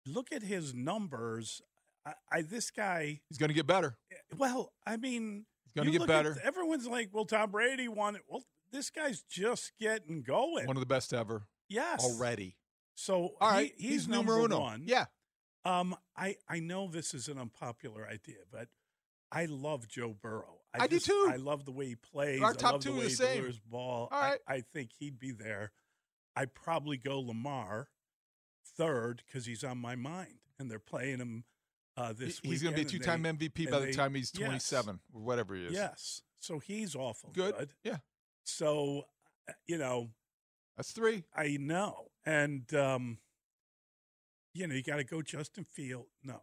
Look 0.07 0.31
at 0.31 0.43
his 0.43 0.75
numbers. 0.75 1.63
I, 2.05 2.13
I 2.31 2.43
this 2.43 2.71
guy. 2.71 3.21
He's 3.31 3.39
going 3.39 3.49
to 3.49 3.55
get 3.55 3.67
better. 3.67 3.97
Well, 4.37 4.73
I 4.87 4.99
mean, 4.99 5.47
He's 5.65 5.73
gonna 5.73 5.87
you 5.87 5.93
get 5.93 6.01
look 6.03 6.11
at- 6.11 6.23
better. 6.25 6.41
everyone's 6.45 6.87
like, 6.87 7.09
"Well, 7.13 7.25
Tom 7.25 7.51
Brady 7.51 7.89
won 7.89 8.15
it." 8.17 8.23
Well, 8.29 8.45
this 8.73 8.91
guy's 8.91 9.23
just 9.23 9.73
getting 9.79 10.23
going. 10.23 10.67
One 10.67 10.77
of 10.77 10.81
the 10.81 10.87
best 10.87 11.13
ever. 11.13 11.43
yes, 11.69 12.03
Already. 12.05 12.57
So 12.95 13.35
All 13.41 13.51
right. 13.51 13.73
he- 13.77 13.83
he's, 13.83 13.91
he's 13.93 14.09
number 14.09 14.33
numero 14.33 14.45
uno. 14.47 14.61
one. 14.61 14.83
Yeah. 14.87 15.07
Um, 15.65 15.95
I 16.17 16.37
I 16.49 16.61
know 16.61 16.89
this 16.89 17.15
is 17.15 17.29
an 17.29 17.39
unpopular 17.39 18.07
idea, 18.07 18.39
but 18.51 18.69
I 19.31 19.45
love 19.47 19.87
Joe 19.89 20.15
Burrow. 20.21 20.61
I 20.75 20.87
do 20.87 20.97
just- 20.97 21.07
too. 21.07 21.29
I 21.31 21.37
love 21.37 21.65
the 21.65 21.73
way 21.73 21.87
he 21.89 21.95
plays. 21.97 22.41
Our 22.43 22.51
I 22.51 22.55
top 22.55 22.73
love 22.75 22.83
two 22.83 22.93
the 22.95 23.01
are 23.01 23.05
the 23.05 23.11
same. 23.11 23.53
ball. 23.71 24.09
All 24.11 24.21
right. 24.21 24.39
I, 24.49 24.55
I 24.55 24.61
think 24.61 24.91
he'd 24.99 25.19
be 25.19 25.31
there. 25.33 25.73
I'd 26.37 26.55
probably 26.55 26.97
go 26.97 27.19
Lamar 27.21 27.89
third 28.77 29.23
because 29.27 29.47
he's 29.47 29.65
on 29.65 29.79
my 29.79 29.97
mind, 29.97 30.39
and 30.59 30.71
they're 30.71 30.79
playing 30.79 31.19
him 31.19 31.45
uh, 31.97 32.13
this 32.13 32.39
He's 32.43 32.63
going 32.63 32.75
to 32.75 32.81
be 32.81 32.87
a 32.87 32.91
two-time 32.91 33.25
MVP 33.25 33.69
by 33.71 33.81
the 33.81 33.93
time 33.93 34.15
he's 34.15 34.31
yes. 34.37 34.47
27 34.47 35.01
or 35.13 35.21
whatever 35.21 35.57
he 35.57 35.65
is. 35.65 35.73
Yes. 35.73 36.23
So 36.39 36.61
he's 36.61 36.95
awful 36.95 37.31
Good. 37.33 37.57
good. 37.59 37.71
Yeah. 37.83 37.97
So, 38.49 39.03
uh, 39.49 39.53
you 39.67 39.79
know, 39.79 40.09
That's 40.77 40.93
three. 40.93 41.25
I 41.37 41.57
know. 41.61 42.07
And, 42.25 42.73
um, 42.75 43.19
you 44.55 44.67
know, 44.67 44.75
you 44.75 44.83
got 44.83 44.97
to 44.97 45.05
go 45.05 45.23
Justin 45.23 45.65
Field. 45.65 46.07
No. 46.23 46.41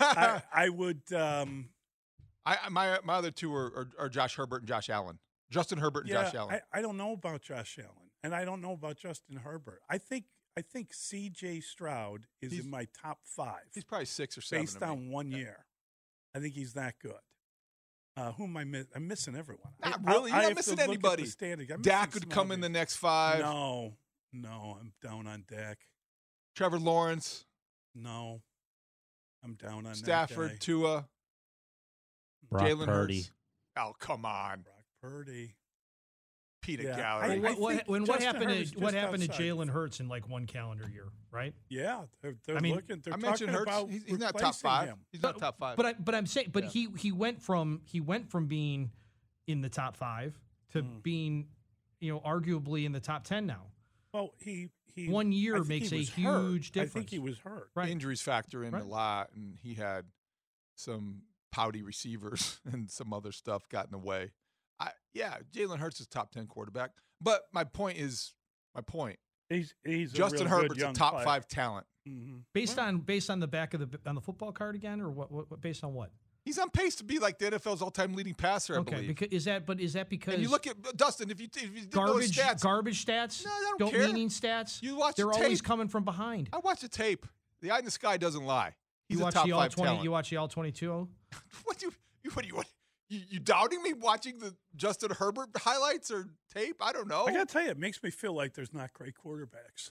I, 0.00 0.42
I 0.52 0.68
would, 0.68 1.02
um, 1.12 1.70
I 2.46 2.68
my 2.70 2.98
my 3.04 3.14
other 3.14 3.30
two 3.30 3.54
are, 3.54 3.66
are, 3.66 3.88
are 3.98 4.08
Josh 4.08 4.36
Herbert 4.36 4.58
and 4.58 4.68
Josh 4.68 4.88
Allen. 4.88 5.18
Justin 5.50 5.78
Herbert 5.78 6.00
and 6.00 6.10
yeah, 6.10 6.24
Josh 6.24 6.34
Allen. 6.34 6.60
I, 6.72 6.78
I 6.78 6.82
don't 6.82 6.96
know 6.96 7.12
about 7.12 7.42
Josh 7.42 7.78
Allen, 7.78 8.10
and 8.22 8.34
I 8.34 8.44
don't 8.44 8.60
know 8.62 8.72
about 8.72 8.96
Justin 8.96 9.36
Herbert. 9.36 9.80
I 9.90 9.98
think 9.98 10.24
I 10.56 10.62
think 10.62 10.92
C.J. 10.94 11.60
Stroud 11.60 12.26
is 12.40 12.52
He's- 12.52 12.64
in 12.64 12.70
my 12.70 12.86
top 13.02 13.18
five 13.24 13.62
he's 13.74 13.84
probably 13.84 14.06
six 14.06 14.36
or 14.38 14.40
seven. 14.40 14.64
based 14.64 14.82
on 14.82 15.10
one 15.10 15.30
year. 15.30 15.66
I 16.34 16.40
think 16.40 16.54
he's 16.54 16.72
that 16.74 16.94
good. 17.02 17.12
Uh, 18.18 18.32
who 18.32 18.44
am 18.44 18.56
I 18.56 18.64
miss? 18.64 18.86
I'm 18.96 19.06
missing 19.06 19.36
everyone. 19.36 19.70
Not 19.84 20.00
I- 20.04 20.12
really. 20.12 20.30
You're 20.30 20.38
not 20.40 20.44
have 20.48 20.56
missing 20.56 20.72
look 20.72 20.80
at 20.80 20.86
the 20.86 20.92
anybody. 20.92 21.26
standings. 21.26 21.70
I'm 21.70 21.82
Dak 21.82 22.08
missing 22.08 22.14
would 22.16 22.22
some 22.24 22.30
come 22.30 22.50
in 22.50 22.60
the 22.60 22.68
next 22.68 22.96
five. 22.96 23.38
No, 23.40 23.94
no, 24.32 24.76
I'm 24.80 24.92
down 25.00 25.28
on 25.28 25.44
Dak. 25.48 25.78
Trevor 26.56 26.80
Lawrence, 26.80 27.44
No, 27.94 28.42
I'm 29.44 29.54
down 29.54 29.78
on 29.78 29.84
that 29.84 29.96
Stafford, 29.96 30.50
guy. 30.50 30.56
Tua, 30.58 31.08
Brock 32.50 32.64
Jalen 32.64 32.86
Purdy. 32.86 33.16
Hurts. 33.18 33.30
Oh, 33.76 33.92
come 34.00 34.24
on. 34.24 34.62
Brock 34.62 34.84
Purdy. 35.00 35.54
Peter 36.68 36.82
Yeah, 36.82 36.96
Gallagher. 36.96 37.32
I- 37.32 37.38
What, 37.38 37.50
I 37.50 37.54
what, 37.60 37.74
think 37.76 37.88
when 37.88 38.04
what 38.04 38.22
happened 38.22 38.50
Herbert's 38.50 38.70
to 38.72 38.78
what 38.78 38.92
just 38.92 39.02
happened 39.04 39.22
to. 39.22 39.28
Jalen 39.30 39.70
Hurts 39.70 40.00
in 40.00 40.08
like 40.08 40.28
one 40.28 40.44
calendar 40.46 40.86
year, 40.92 41.06
right? 41.30 41.54
Yeah, 41.70 42.02
they're, 42.20 42.34
they're 42.46 42.58
I 42.58 42.60
mean, 42.60 42.74
looking. 42.74 43.00
They're 43.02 43.14
I 43.14 43.16
mentioned 43.16 43.50
talking 43.52 43.54
Hurts. 43.54 43.62
about 43.78 43.90
He's, 43.90 44.04
he's 44.04 44.18
not 44.18 44.36
top 44.38 44.54
five. 44.54 44.88
him. 44.88 44.98
He's 45.10 45.22
not 45.22 45.38
top 45.38 45.58
five. 45.58 45.78
But 45.78 45.86
I, 45.86 45.92
but 45.94 46.14
I'm 46.14 46.26
saying, 46.26 46.50
but 46.52 46.64
Yeah. 46.64 46.68
he 46.70 46.88
he 46.98 47.10
went 47.12 47.40
from 47.42 47.80
he 47.86 48.00
went 48.02 48.30
from 48.30 48.48
being 48.48 48.90
in 49.46 49.62
the 49.62 49.70
top 49.70 49.96
five 49.96 50.38
to 50.72 50.82
Mm. 50.82 51.02
being, 51.02 51.46
you 52.00 52.12
know, 52.12 52.20
arguably 52.20 52.84
in 52.84 52.92
the 52.92 53.00
top 53.00 53.24
ten 53.24 53.46
now. 53.46 53.62
Well, 54.12 54.34
he 54.38 54.68
he 54.94 55.08
One 55.08 55.32
year 55.32 55.64
makes 55.64 55.88
he 55.88 55.96
a 55.96 56.00
huge 56.00 56.12
hurt. 56.26 56.50
huge 56.50 56.76
I 56.78 56.84
think 56.86 57.08
he 57.08 57.18
was 57.18 57.38
hurt. 57.38 57.70
Right. 57.74 57.88
Injuries 57.88 58.20
factor 58.20 58.62
in 58.62 58.72
Right. 58.74 58.82
a 58.82 58.86
lot, 58.86 59.30
and 59.34 59.56
he 59.62 59.72
had 59.74 60.04
some 60.74 61.22
pouty 61.50 61.82
receivers 61.82 62.60
and 62.70 62.90
some 62.90 63.14
other 63.14 63.32
stuff 63.32 63.66
got 63.70 63.86
in 63.86 63.92
the 63.92 63.98
way. 63.98 64.32
I 64.80 64.90
yeah, 65.14 65.36
Jalen 65.54 65.78
Hurts 65.78 66.00
is 66.00 66.06
top 66.06 66.32
ten 66.32 66.46
quarterback. 66.46 66.90
But 67.20 67.42
my 67.52 67.64
point 67.64 67.98
is 67.98 68.34
my 68.74 68.80
point. 68.80 69.18
He's 69.48 69.74
he's 69.84 70.12
Justin 70.12 70.42
a 70.46 70.50
real 70.50 70.62
Herbert's 70.62 70.74
good 70.82 70.90
a 70.90 70.92
top 70.92 71.14
player. 71.14 71.24
five 71.24 71.48
talent. 71.48 71.86
Mhm. 72.08 72.42
Based 72.52 72.78
on 72.78 72.98
based 72.98 73.30
on 73.30 73.40
the 73.40 73.46
back 73.48 73.74
of 73.74 73.80
the 73.90 73.98
on 74.06 74.14
the 74.14 74.20
football 74.20 74.52
card 74.52 74.74
again, 74.74 75.00
or 75.00 75.10
what? 75.10 75.30
What, 75.32 75.50
what 75.50 75.60
based 75.60 75.82
on 75.84 75.94
what? 75.94 76.10
He's 76.44 76.58
on 76.58 76.70
pace 76.70 76.94
to 76.96 77.04
be 77.04 77.18
like 77.18 77.38
the 77.38 77.50
NFL's 77.50 77.82
all-time 77.82 78.14
leading 78.14 78.32
passer, 78.32 78.76
I 78.76 78.78
okay, 78.78 78.94
believe. 78.94 79.08
because 79.08 79.28
is 79.28 79.44
that 79.44 79.66
but 79.66 79.80
is 79.80 79.92
that 79.94 80.08
because 80.08 80.32
and 80.34 80.42
you 80.42 80.48
look 80.48 80.66
at 80.66 80.96
Dustin. 80.96 81.30
If 81.30 81.40
you 81.40 81.48
if 81.54 81.62
you 81.62 81.68
didn't 81.68 81.94
know 81.94 82.06
garbage 82.06 82.36
stats, 82.38 82.60
garbage 82.62 83.04
stats? 83.04 83.44
No, 83.44 83.50
I 83.50 83.60
don't 83.68 83.78
don't 83.80 83.90
care. 83.90 84.06
meaning 84.06 84.28
stats. 84.30 84.82
You 84.82 84.96
watch 84.96 85.16
They're 85.16 85.26
the 85.26 85.32
always 85.32 85.60
tape. 85.60 85.66
coming 85.66 85.88
from 85.88 86.04
behind. 86.04 86.48
I 86.52 86.58
watch 86.58 86.80
the 86.80 86.88
tape. 86.88 87.26
The 87.60 87.70
eye 87.70 87.80
in 87.80 87.84
the 87.84 87.90
sky 87.90 88.16
doesn't 88.16 88.44
lie. 88.46 88.74
He's 89.08 89.18
you 89.18 89.22
a 89.22 89.26
watch 89.26 89.34
top 89.34 89.46
the 89.46 89.52
all 89.52 89.60
five 89.60 89.74
twenty. 89.74 89.88
talent. 89.88 90.04
You 90.04 90.10
watch 90.10 90.30
the 90.30 90.36
all 90.36 90.48
twenty 90.48 90.72
two. 90.72 91.08
what 91.64 91.76
do 91.78 91.86
you, 91.86 91.92
you 92.22 92.30
what 92.30 92.42
do 92.42 92.48
you 92.48 92.56
what? 92.56 92.66
You, 93.08 93.20
you 93.28 93.40
doubting 93.40 93.82
me 93.82 93.94
watching 93.94 94.38
the 94.38 94.54
Justin 94.76 95.10
Herbert 95.10 95.48
highlights 95.56 96.10
or 96.10 96.26
tape? 96.54 96.76
I 96.80 96.92
don't 96.92 97.08
know. 97.08 97.24
I 97.26 97.32
gotta 97.32 97.46
tell 97.46 97.62
you, 97.62 97.70
it 97.70 97.78
makes 97.78 98.02
me 98.02 98.10
feel 98.10 98.34
like 98.34 98.54
there's 98.54 98.74
not 98.74 98.92
great 98.92 99.14
quarterbacks 99.14 99.90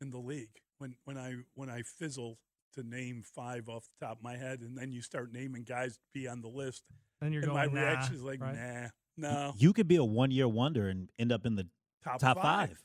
in 0.00 0.10
the 0.10 0.18
league. 0.18 0.60
When 0.78 0.94
when 1.04 1.16
I 1.16 1.36
when 1.54 1.70
I 1.70 1.82
fizzle 1.82 2.38
to 2.74 2.82
name 2.82 3.22
five 3.24 3.68
off 3.68 3.88
the 3.98 4.06
top 4.06 4.18
of 4.18 4.22
my 4.22 4.36
head, 4.36 4.60
and 4.60 4.76
then 4.76 4.92
you 4.92 5.02
start 5.02 5.32
naming 5.32 5.64
guys 5.64 5.94
to 5.94 6.00
be 6.12 6.28
on 6.28 6.40
the 6.40 6.48
list, 6.48 6.84
And 7.20 7.32
you're 7.32 7.42
and 7.42 7.52
going, 7.52 7.72
my 7.74 7.80
nah, 7.80 7.86
reaction 7.86 8.14
is 8.14 8.22
like, 8.22 8.40
right? 8.40 8.90
nah, 9.16 9.30
no. 9.30 9.52
You 9.56 9.72
could 9.72 9.88
be 9.88 9.96
a 9.96 10.04
one 10.04 10.30
year 10.30 10.48
wonder 10.48 10.88
and 10.88 11.08
end 11.18 11.32
up 11.32 11.46
in 11.46 11.56
the 11.56 11.66
top, 12.04 12.20
top 12.20 12.40
five. 12.40 12.82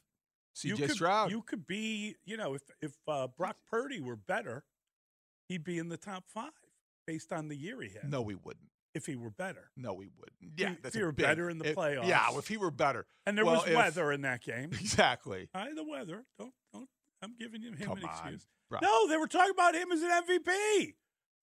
You 0.63 0.75
CJ 0.75 0.77
could, 0.79 0.91
Stroud. 0.91 1.31
You 1.31 1.41
could 1.41 1.67
be, 1.67 2.15
you 2.25 2.37
know, 2.37 2.53
if 2.53 2.61
if 2.81 2.93
uh, 3.07 3.27
Brock 3.27 3.57
Purdy 3.69 3.99
were 3.99 4.15
better, 4.15 4.63
he'd 5.49 5.63
be 5.65 5.77
in 5.77 5.89
the 5.89 5.97
top 5.97 6.23
five 6.33 6.51
based 7.05 7.31
on 7.33 7.49
the 7.49 7.55
year 7.55 7.81
he 7.81 7.89
had. 7.89 8.09
no, 8.09 8.25
he 8.27 8.35
wouldn't. 8.35 8.69
If 8.95 9.05
he 9.05 9.15
were 9.15 9.29
better. 9.29 9.69
No, 9.77 9.99
he 9.99 10.09
wouldn't. 10.17 10.57
Yeah, 10.57 10.71
If 10.71 10.81
that's 10.81 10.95
he 10.95 11.03
were 11.03 11.11
big- 11.11 11.25
better 11.25 11.49
in 11.49 11.59
the 11.59 11.69
if- 11.69 11.75
playoffs. 11.75 12.07
Yeah, 12.07 12.35
if 12.37 12.47
he 12.47 12.57
were 12.57 12.71
better. 12.71 13.05
And 13.27 13.37
there 13.37 13.45
Well, 13.45 13.55
was 13.61 13.67
if- 13.67 13.75
weather 13.75 14.11
in 14.11 14.21
that 14.21 14.41
game. 14.41 14.71
Exactly. 14.79 15.49
Hi, 15.53 15.67
the 15.75 15.83
weather. 15.83 16.25
Don't 16.39 16.53
don't. 16.73 16.89
I'm 17.21 17.35
giving 17.39 17.61
him 17.61 17.75
Come 17.77 17.97
an 17.99 18.05
on, 18.05 18.09
excuse. 18.09 18.47
Brock. 18.69 18.81
No, 18.81 19.07
they 19.07 19.17
were 19.17 19.27
talking 19.27 19.51
about 19.53 19.75
him 19.75 19.91
as 19.91 20.01
an 20.01 20.09
MVP. 20.09 20.93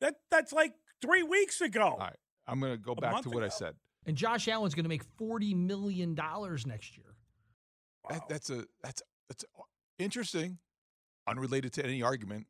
That 0.00 0.16
that's 0.30 0.52
like 0.52 0.74
three 1.00 1.22
weeks 1.22 1.60
ago. 1.60 1.82
All 1.82 1.98
right, 1.98 2.16
I'm 2.48 2.58
going 2.58 2.72
to 2.72 2.78
go 2.78 2.92
A 2.92 2.96
back 2.96 3.22
to 3.22 3.30
what 3.30 3.44
I 3.44 3.48
said. 3.48 3.74
And 4.06 4.16
Josh 4.16 4.48
Allen's 4.48 4.74
going 4.74 4.84
to 4.84 4.88
make 4.88 5.04
forty 5.04 5.54
million 5.54 6.14
dollars 6.16 6.66
next 6.66 6.96
year. 6.96 7.14
That, 8.10 8.28
that's 8.28 8.50
a 8.50 8.64
that's 8.82 9.02
that's 9.28 9.44
interesting, 9.98 10.58
unrelated 11.28 11.72
to 11.74 11.84
any 11.84 12.02
argument. 12.02 12.46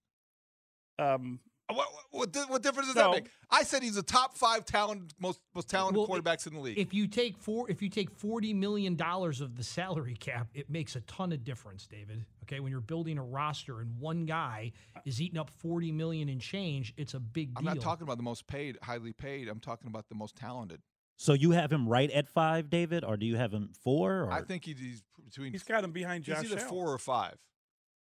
Um, 0.99 1.41
what, 1.73 1.89
what, 2.11 2.51
what, 2.51 2.63
difference 2.63 2.89
does 2.89 2.95
So- 2.97 3.11
that 3.13 3.23
make? 3.25 3.31
I 3.51 3.63
said 3.65 3.83
he's 3.83 3.97
a 3.97 4.03
top 4.03 4.37
five 4.37 4.65
talent, 4.65 5.13
most 5.21 5.41
most 5.55 5.69
talented 5.69 5.99
Well, 5.99 6.09
quarterbacks 6.09 6.47
in 6.47 6.55
the 6.55 6.61
league. 6.61 6.79
If 6.79 6.95
you 6.95 7.07
take 7.07 7.37
four, 7.39 7.71
if 7.71 7.83
you 7.83 7.89
take 7.89 8.11
forty 8.11 8.55
million 8.55 8.97
dollars 8.97 9.41
of 9.41 9.57
the 9.57 9.63
salary 9.65 10.15
cap, 10.15 10.49
it 10.55 10.71
makes 10.71 10.97
a 10.97 11.01
ton 11.03 11.33
of 11.33 11.45
difference, 11.45 11.87
David. 11.87 12.25
Okay, 12.45 12.61
when 12.61 12.71
you're 12.73 12.81
building 12.81 13.19
a 13.19 13.23
roster 13.23 13.81
and 13.81 13.99
one 13.99 14.25
guy 14.27 14.73
is 15.05 15.21
eating 15.21 15.39
up 15.39 15.51
forty 15.51 15.93
million 15.93 16.29
in 16.29 16.39
change, 16.39 16.95
it's 16.97 17.15
a 17.15 17.21
big 17.21 17.55
deal. 17.55 17.59
I'm 17.59 17.65
not 17.77 17.83
talking 17.83 18.05
about 18.05 18.17
the 18.17 18.23
most 18.23 18.47
paid, 18.47 18.79
highly 18.83 19.13
paid. 19.13 19.49
I'm 19.49 19.61
talking 19.61 19.89
about 19.89 20.09
the 20.09 20.15
most 20.15 20.35
talented. 20.37 20.81
So 21.17 21.35
you 21.35 21.53
have 21.53 21.71
him 21.71 21.89
right 21.89 22.11
at 22.11 22.27
five, 22.27 22.69
David, 22.71 23.05
or 23.05 23.17
do 23.17 23.27
you 23.27 23.37
have 23.37 23.53
him 23.53 23.71
four? 23.85 24.23
Or? 24.23 24.33
I 24.33 24.43
think 24.43 24.65
he- 24.65 24.73
he's 24.75 25.03
between. 25.25 25.53
He's 25.53 25.63
got 25.63 25.85
him 25.85 25.93
behind 25.93 26.25
Josh. 26.25 26.41
He's 26.43 26.51
either 26.51 26.61
Allen. 26.61 26.69
four 26.71 26.93
or 26.93 26.99
five. 26.99 27.37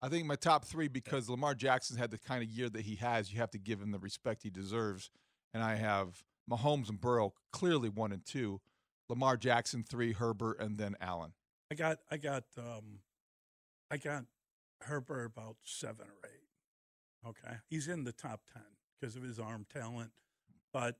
I 0.01 0.09
think 0.09 0.27
my 0.27 0.37
top 0.37 0.65
three 0.65 0.89
because 0.89 1.29
Lamar 1.29 1.55
Jackson 1.55 1.97
had 1.97 2.11
the 2.11 2.19
kind 2.19 2.43
of 2.43 2.49
year 2.49 2.69
that 2.69 2.83
he 2.83 2.97
has. 2.97 3.33
You 3.33 3.41
have 3.41 3.51
to 3.51 3.59
give 3.59 3.81
him 3.81 3.91
the 3.91 3.99
respect 3.99 4.43
he 4.43 4.51
deserves. 4.51 5.11
And 5.53 5.63
I 5.63 5.75
have 5.75 6.23
Mahomes 6.51 6.89
and 6.89 7.01
Burrow 7.01 7.35
clearly 7.53 7.89
one 7.89 8.13
and 8.13 8.25
two. 8.25 8.61
Lamar 9.09 9.37
Jackson 9.37 9.85
three, 9.89 10.13
Herbert, 10.13 10.61
and 10.61 10.77
then 10.77 10.95
Allen. 11.01 11.33
I 11.71 11.75
got, 11.75 11.99
I 12.11 12.19
got, 12.19 12.45
um, 12.59 13.01
I 13.91 13.97
got 13.97 14.25
Herbert 14.83 15.25
about 15.25 15.57
seven 15.65 16.07
or 16.07 16.29
eight. 16.29 17.29
Okay, 17.29 17.57
he's 17.69 17.89
in 17.89 18.05
the 18.05 18.13
top 18.13 18.43
ten 18.53 18.63
because 19.01 19.17
of 19.17 19.23
his 19.23 19.39
arm 19.39 19.67
talent, 19.73 20.13
but 20.73 20.97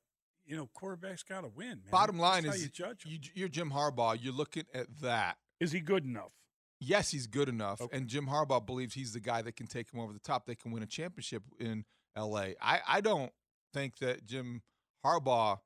you 0.47 0.57
know, 0.57 0.69
quarterbacks 0.77 1.27
got 1.27 1.43
to 1.43 1.49
win. 1.49 1.69
Man. 1.69 1.83
Bottom 1.91 2.19
line 2.19 2.45
That's 2.45 2.57
is 2.57 2.63
how 2.63 2.65
you 2.65 2.71
judge. 2.71 3.05
him. 3.05 3.13
you, 3.13 3.19
you're 3.35 3.49
Jim 3.49 3.71
Harbaugh. 3.71 4.19
You're 4.21 4.33
looking 4.33 4.65
at 4.75 4.87
that. 5.03 5.37
Is 5.61 5.73
he 5.73 5.81
good 5.81 6.05
enough? 6.05 6.33
Yes, 6.81 7.11
he's 7.11 7.27
good 7.27 7.49
enough, 7.49 7.81
Okay. 7.81 7.97
and 7.97 8.07
Jim 8.09 8.27
Harbaugh 8.29 8.65
believes 8.65 8.95
he's 8.95 9.13
the 9.13 9.21
guy 9.21 9.43
that 9.43 9.57
can 9.57 9.67
take 9.67 9.93
him 9.93 9.99
over 10.01 10.13
the 10.13 10.19
top. 10.21 10.47
They 10.47 10.55
can 10.55 10.71
win 10.71 10.83
a 10.83 10.87
championship 10.87 11.43
in 11.59 11.85
L.A. 12.15 12.55
I, 12.61 12.81
I 12.87 13.01
don't 13.01 13.33
think 13.75 13.99
that 13.99 14.25
Jim 14.27 14.63
Harbaugh 15.05 15.59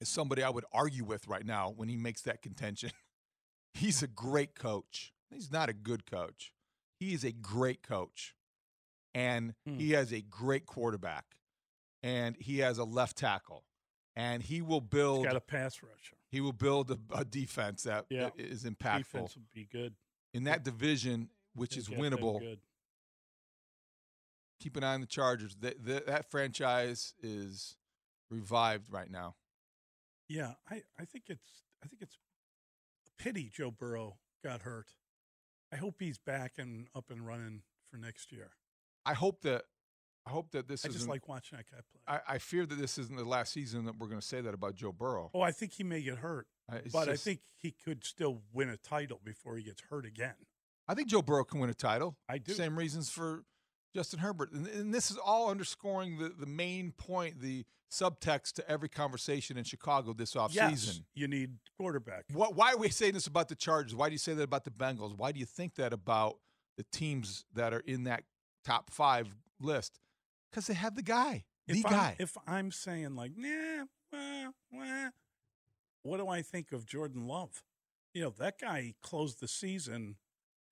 is 0.00 0.08
somebody 0.08 0.42
I 0.42 0.48
would 0.50 0.64
argue 0.72 1.04
with 1.04 1.28
right 1.28 1.44
now 1.44 1.70
when 1.76 1.88
he 1.88 1.96
makes 1.96 2.22
that 2.22 2.40
contention. 2.42 2.90
he's 3.74 4.02
a 4.02 4.06
great 4.06 4.54
coach. 4.54 5.12
He's 5.30 5.50
not 5.52 5.68
a 5.68 5.72
good 5.74 6.06
coach. 6.10 6.52
He 6.98 7.12
is 7.12 7.24
a 7.24 7.32
great 7.32 7.82
coach, 7.82 8.34
and 9.14 9.54
Hmm. 9.66 9.78
he 9.78 9.90
has 9.90 10.12
a 10.12 10.22
great 10.22 10.64
quarterback, 10.64 11.36
and 12.02 12.36
he 12.38 12.58
has 12.60 12.78
a 12.78 12.84
left 12.84 13.16
tackle, 13.18 13.64
and 14.16 14.42
he 14.42 14.62
will 14.62 14.80
build. 14.80 15.18
He's 15.18 15.26
got 15.26 15.36
a 15.36 15.40
pass 15.40 15.82
rusher. 15.82 16.16
he 16.30 16.40
will 16.40 16.52
build 16.52 16.90
a, 16.90 16.98
a 17.14 17.24
defense 17.24 17.82
that 17.82 18.06
Yeah. 18.08 18.30
is 18.36 18.64
impactful 18.64 18.98
Defense 19.12 19.36
would 19.36 19.52
be 19.52 19.66
good. 19.70 19.94
In 20.34 20.44
that 20.44 20.64
division, 20.64 21.30
which 21.54 21.76
is 21.76 21.88
winnable. 21.88 22.58
Keep 24.60 24.76
an 24.76 24.84
eye 24.84 24.94
on 24.94 25.00
the 25.00 25.06
Chargers. 25.06 25.56
That, 25.60 25.82
that, 25.86 26.06
that 26.06 26.30
franchise 26.30 27.14
is 27.22 27.76
revived 28.30 28.92
right 28.92 29.10
now. 29.10 29.36
Yeah, 30.28 30.52
I, 30.70 30.82
I 30.98 31.04
think 31.04 31.24
it's 31.28 31.62
I 31.82 31.86
think 31.86 32.02
it's 32.02 32.16
a 33.06 33.22
pity 33.22 33.50
Joe 33.54 33.70
Burrow 33.70 34.16
got 34.42 34.62
hurt. 34.62 34.86
I 35.72 35.76
hope 35.76 35.96
he's 35.98 36.18
back 36.18 36.52
and 36.58 36.88
up 36.94 37.10
and 37.10 37.26
running 37.26 37.62
for 37.90 37.98
next 37.98 38.32
year. 38.32 38.50
I 39.04 39.12
hope 39.12 39.42
that 39.42 39.64
I 40.26 40.30
hope 40.30 40.50
that 40.52 40.66
this 40.68 40.84
I 40.84 40.88
just 40.88 41.08
like 41.08 41.28
watching 41.28 41.58
that 41.58 41.66
guy 41.70 41.78
play. 41.92 42.20
I, 42.28 42.34
I 42.34 42.38
fear 42.38 42.64
that 42.64 42.76
this 42.76 42.96
isn't 42.98 43.16
the 43.16 43.24
last 43.24 43.52
season 43.52 43.84
that 43.84 43.98
we're 43.98 44.08
going 44.08 44.20
to 44.20 44.26
say 44.26 44.40
that 44.40 44.54
about 44.54 44.74
Joe 44.74 44.92
Burrow. 44.92 45.30
Oh, 45.34 45.42
I 45.42 45.52
think 45.52 45.72
he 45.72 45.84
may 45.84 46.00
get 46.00 46.18
hurt, 46.18 46.46
Uh, 46.72 46.78
but 46.92 47.08
I 47.08 47.16
think 47.16 47.40
he 47.56 47.72
could 47.72 48.04
still 48.04 48.40
win 48.52 48.70
a 48.70 48.76
title 48.78 49.20
before 49.22 49.56
he 49.56 49.64
gets 49.64 49.82
hurt 49.90 50.06
again. 50.06 50.34
I 50.88 50.94
think 50.94 51.08
Joe 51.08 51.22
Burrow 51.22 51.44
can 51.44 51.60
win 51.60 51.70
a 51.70 51.74
title. 51.74 52.16
I 52.28 52.38
do. 52.38 52.54
Same 52.54 52.76
reasons 52.78 53.10
for 53.10 53.44
Justin 53.94 54.18
Herbert. 54.20 54.52
And, 54.52 54.66
and 54.66 54.94
this 54.94 55.10
is 55.10 55.18
all 55.18 55.50
underscoring 55.50 56.18
the, 56.18 56.30
the 56.30 56.46
main 56.46 56.92
point, 56.92 57.40
the 57.40 57.64
subtext 57.92 58.54
to 58.54 58.68
every 58.70 58.88
conversation 58.88 59.56
in 59.56 59.64
Chicago 59.64 60.12
this 60.14 60.34
offseason. 60.34 60.54
Yes, 60.54 61.00
you 61.14 61.28
need 61.28 61.58
quarterback. 61.76 62.24
What, 62.32 62.54
why 62.56 62.72
are 62.72 62.78
we 62.78 62.88
saying 62.88 63.12
this 63.14 63.26
about 63.26 63.48
the 63.48 63.54
Chargers? 63.54 63.94
Why 63.94 64.08
do 64.08 64.12
you 64.14 64.18
say 64.18 64.34
that 64.34 64.42
about 64.42 64.64
the 64.64 64.70
Bengals? 64.70 65.16
Why 65.16 65.32
do 65.32 65.38
you 65.38 65.46
think 65.46 65.76
that 65.76 65.92
about 65.92 66.38
the 66.76 66.84
teams 66.92 67.44
that 67.54 67.72
are 67.72 67.82
in 67.86 68.04
that 68.04 68.24
top 68.64 68.90
five 68.90 69.28
list? 69.60 70.00
Because 70.54 70.68
they 70.68 70.74
have 70.74 70.94
the 70.94 71.02
guy, 71.02 71.44
the 71.66 71.78
if 71.78 71.84
I'm, 71.86 71.90
guy. 71.92 72.16
If 72.20 72.36
I'm 72.46 72.70
saying 72.70 73.16
like, 73.16 73.32
nah, 73.36 73.86
wah, 74.12 74.50
wah, 74.70 75.08
what 76.04 76.18
do 76.18 76.28
I 76.28 76.42
think 76.42 76.70
of 76.70 76.86
Jordan 76.86 77.26
Love? 77.26 77.64
You 78.12 78.22
know, 78.22 78.30
that 78.38 78.60
guy 78.60 78.94
closed 79.02 79.40
the 79.40 79.48
season 79.48 80.14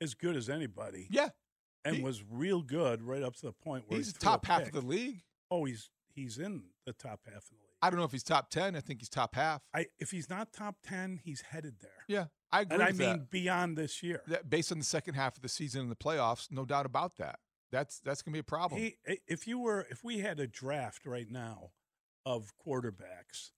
as 0.00 0.14
good 0.14 0.36
as 0.36 0.48
anybody. 0.48 1.08
yeah, 1.10 1.30
and 1.84 1.96
He- 1.96 2.02
was 2.02 2.22
real 2.30 2.62
good 2.62 3.02
right 3.02 3.24
up 3.24 3.34
to 3.36 3.46
the 3.46 3.52
point 3.52 3.84
where 3.88 3.96
he's 3.98 4.06
he 4.06 4.12
the 4.12 4.18
threw 4.20 4.28
a 4.28 4.32
top 4.34 4.46
half 4.46 4.62
of 4.66 4.72
the 4.72 4.82
league. 4.82 5.24
Oh, 5.50 5.64
he's 5.64 5.90
he's 6.14 6.38
in 6.38 6.62
the 6.86 6.92
top 6.92 7.22
half 7.24 7.42
of 7.42 7.48
the 7.50 7.54
league. 7.56 7.78
I 7.82 7.90
don't 7.90 7.98
know 7.98 8.04
if 8.04 8.12
he's 8.12 8.22
top 8.22 8.50
ten. 8.50 8.76
I 8.76 8.80
think 8.80 9.00
he's 9.00 9.08
top 9.08 9.34
half. 9.34 9.62
I 9.74 9.86
if 9.98 10.12
he's 10.12 10.30
not 10.30 10.52
top 10.52 10.76
ten, 10.84 11.18
he's 11.24 11.40
headed 11.40 11.74
there. 11.80 12.04
Yeah, 12.06 12.26
I 12.52 12.60
agree. 12.60 12.74
and 12.74 12.82
I 12.84 12.92
mean 12.92 12.98
that. 13.18 13.30
beyond 13.30 13.76
this 13.76 14.00
year. 14.00 14.22
That- 14.28 14.48
based 14.48 14.70
on 14.70 14.78
the 14.78 14.84
second 14.84 15.14
half 15.14 15.34
of 15.34 15.42
the 15.42 15.48
season 15.48 15.80
and 15.80 15.90
the 15.90 15.96
playoffs, 15.96 16.52
no 16.52 16.64
doubt 16.64 16.86
about 16.86 17.16
that. 17.16 17.40
That's 17.72 18.00
that's 18.00 18.20
going 18.22 18.32
to 18.32 18.36
be 18.36 18.40
a 18.40 18.44
problem. 18.44 18.80
He, 18.80 18.96
if 19.26 19.48
you 19.48 19.58
were 19.58 19.86
if 19.90 20.04
we 20.04 20.18
had 20.18 20.38
a 20.38 20.46
draft 20.46 21.06
right 21.06 21.30
now 21.30 21.70
of 22.24 22.52
quarterbacks, 22.64 23.50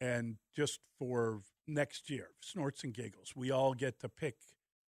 and 0.00 0.36
just 0.56 0.80
for 0.98 1.42
next 1.68 2.08
year, 2.10 2.28
snorts 2.40 2.82
and 2.82 2.94
giggles, 2.94 3.34
we 3.36 3.50
all 3.50 3.74
get 3.74 4.00
to 4.00 4.08
pick 4.08 4.36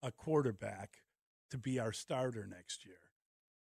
a 0.03 0.12
quarterback 0.12 0.99
to 1.51 1.59
be 1.59 1.81
our 1.81 1.92
starter 1.92 2.46
next 2.46 2.85
year. 2.85 3.01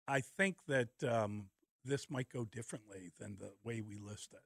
I 0.07 0.21
think 0.21 0.57
that 0.69 1.03
um, 1.07 1.47
this 1.85 2.09
might 2.09 2.29
go 2.33 2.45
differently 2.45 3.11
than 3.19 3.37
the 3.39 3.53
way 3.65 3.81
we 3.81 3.99
list 3.99 4.33
it, 4.33 4.45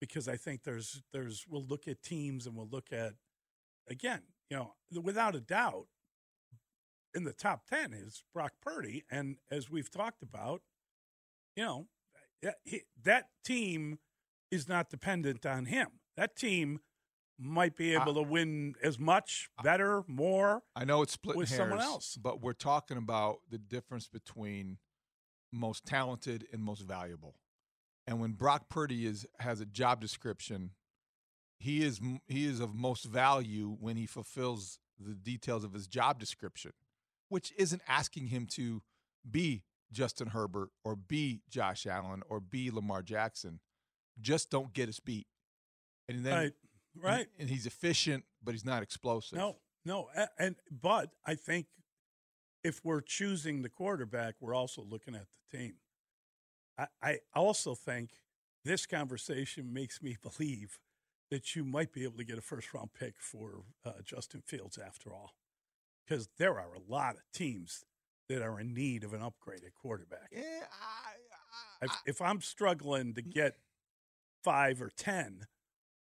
because 0.00 0.28
I 0.28 0.36
think 0.36 0.64
there's 0.64 1.02
there's 1.12 1.46
we'll 1.48 1.64
look 1.64 1.86
at 1.86 2.02
teams 2.02 2.46
and 2.46 2.56
we'll 2.56 2.68
look 2.70 2.92
at 2.92 3.14
again, 3.88 4.22
you 4.50 4.56
know, 4.56 4.72
without 5.00 5.36
a 5.36 5.40
doubt, 5.40 5.86
in 7.14 7.24
the 7.24 7.32
top 7.32 7.66
10 7.66 7.92
is 7.92 8.22
Brock 8.32 8.52
Purdy. 8.60 9.04
And 9.10 9.38
as 9.50 9.70
we've 9.70 9.90
talked 9.90 10.22
about, 10.22 10.62
you 11.56 11.64
know, 11.64 11.88
that- 13.02 13.30
team 13.44 13.98
is 14.50 14.68
not 14.68 14.90
dependent 14.90 15.44
on 15.46 15.66
him. 15.66 16.00
That 16.16 16.36
team 16.36 16.80
might 17.38 17.74
be 17.76 17.94
able 17.94 18.14
to 18.14 18.22
win 18.22 18.74
as 18.82 18.98
much, 18.98 19.48
better, 19.62 20.02
more. 20.06 20.62
I 20.76 20.84
know 20.84 21.02
it's 21.02 21.12
split 21.14 21.36
with 21.36 21.48
hairs, 21.48 21.58
someone 21.58 21.80
else. 21.80 22.16
but 22.16 22.40
we're 22.40 22.52
talking 22.52 22.96
about 22.96 23.40
the 23.48 23.58
difference 23.58 24.08
between 24.08 24.78
most 25.52 25.84
talented 25.86 26.46
and 26.52 26.62
most 26.62 26.82
valuable. 26.82 27.36
And 28.06 28.20
when 28.20 28.32
Brock 28.32 28.68
Purdy 28.68 29.06
is 29.06 29.26
has 29.38 29.60
a 29.60 29.66
job 29.66 30.00
description, 30.00 30.74
he 31.58 31.82
is 31.82 32.00
he 32.26 32.44
is 32.46 32.60
of 32.60 32.74
most 32.74 33.04
value 33.04 33.70
when 33.80 33.96
he 33.96 34.06
fulfills 34.06 34.78
the 34.98 35.14
details 35.14 35.64
of 35.64 35.72
his 35.72 35.86
job 35.86 36.18
description, 36.18 36.72
which 37.30 37.54
isn't 37.56 37.80
asking 37.88 38.26
him 38.26 38.44
to 38.44 38.82
be 39.28 39.62
Justin 39.90 40.28
Herbert 40.28 40.68
or 40.84 40.94
be 40.94 41.40
Josh 41.48 41.86
Allen 41.86 42.22
or 42.28 42.40
be 42.40 42.70
Lamar 42.70 43.02
Jackson. 43.02 43.60
Just 44.20 44.50
don't 44.50 44.72
get 44.74 44.88
us 44.88 45.00
beat. 45.00 45.26
And 46.08 46.24
then 46.24 46.34
Right, 46.34 46.52
right. 46.96 47.26
And, 47.38 47.48
he's 47.48 47.66
efficient, 47.66 48.24
but 48.42 48.52
he's 48.52 48.64
not 48.64 48.82
explosive. 48.82 49.38
No, 49.38 49.56
no. 49.84 50.08
And, 50.38 50.56
but 50.70 51.10
I 51.24 51.34
think 51.34 51.66
if 52.62 52.84
we're 52.84 53.00
choosing 53.00 53.62
the 53.62 53.68
quarterback, 53.68 54.34
we're 54.40 54.54
also 54.54 54.82
looking 54.82 55.14
at 55.14 55.26
the 55.50 55.58
team. 55.58 55.74
I, 56.78 56.86
I 57.02 57.18
also 57.34 57.74
think 57.74 58.10
this 58.64 58.86
conversation 58.86 59.72
makes 59.72 60.02
me 60.02 60.16
believe 60.38 60.78
that 61.30 61.54
you 61.54 61.64
might 61.64 61.92
be 61.92 62.02
able 62.02 62.18
to 62.18 62.24
get 62.24 62.38
a 62.38 62.42
first 62.42 62.74
round 62.74 62.90
pick 62.92 63.14
for 63.18 63.62
uh, 63.84 63.92
Justin 64.04 64.42
Fields 64.44 64.78
after 64.78 65.10
all, 65.10 65.34
because 66.10 66.28
there 66.38 66.58
are 66.58 66.74
a 66.74 66.92
lot 66.92 67.14
of 67.14 67.22
teams 67.32 67.84
that 68.28 68.42
are 68.42 68.58
in 68.60 68.74
need 68.74 69.04
of 69.04 69.12
an 69.14 69.20
upgraded 69.20 69.72
quarterback. 69.80 70.28
Yeah, 70.32 70.42
if, 71.82 71.90
if 72.06 72.22
I'm 72.22 72.40
struggling 72.40 73.14
to 73.14 73.22
mm. 73.22 73.32
get 73.32 73.56
five 74.44 74.82
or 74.82 74.90
ten, 74.96 75.46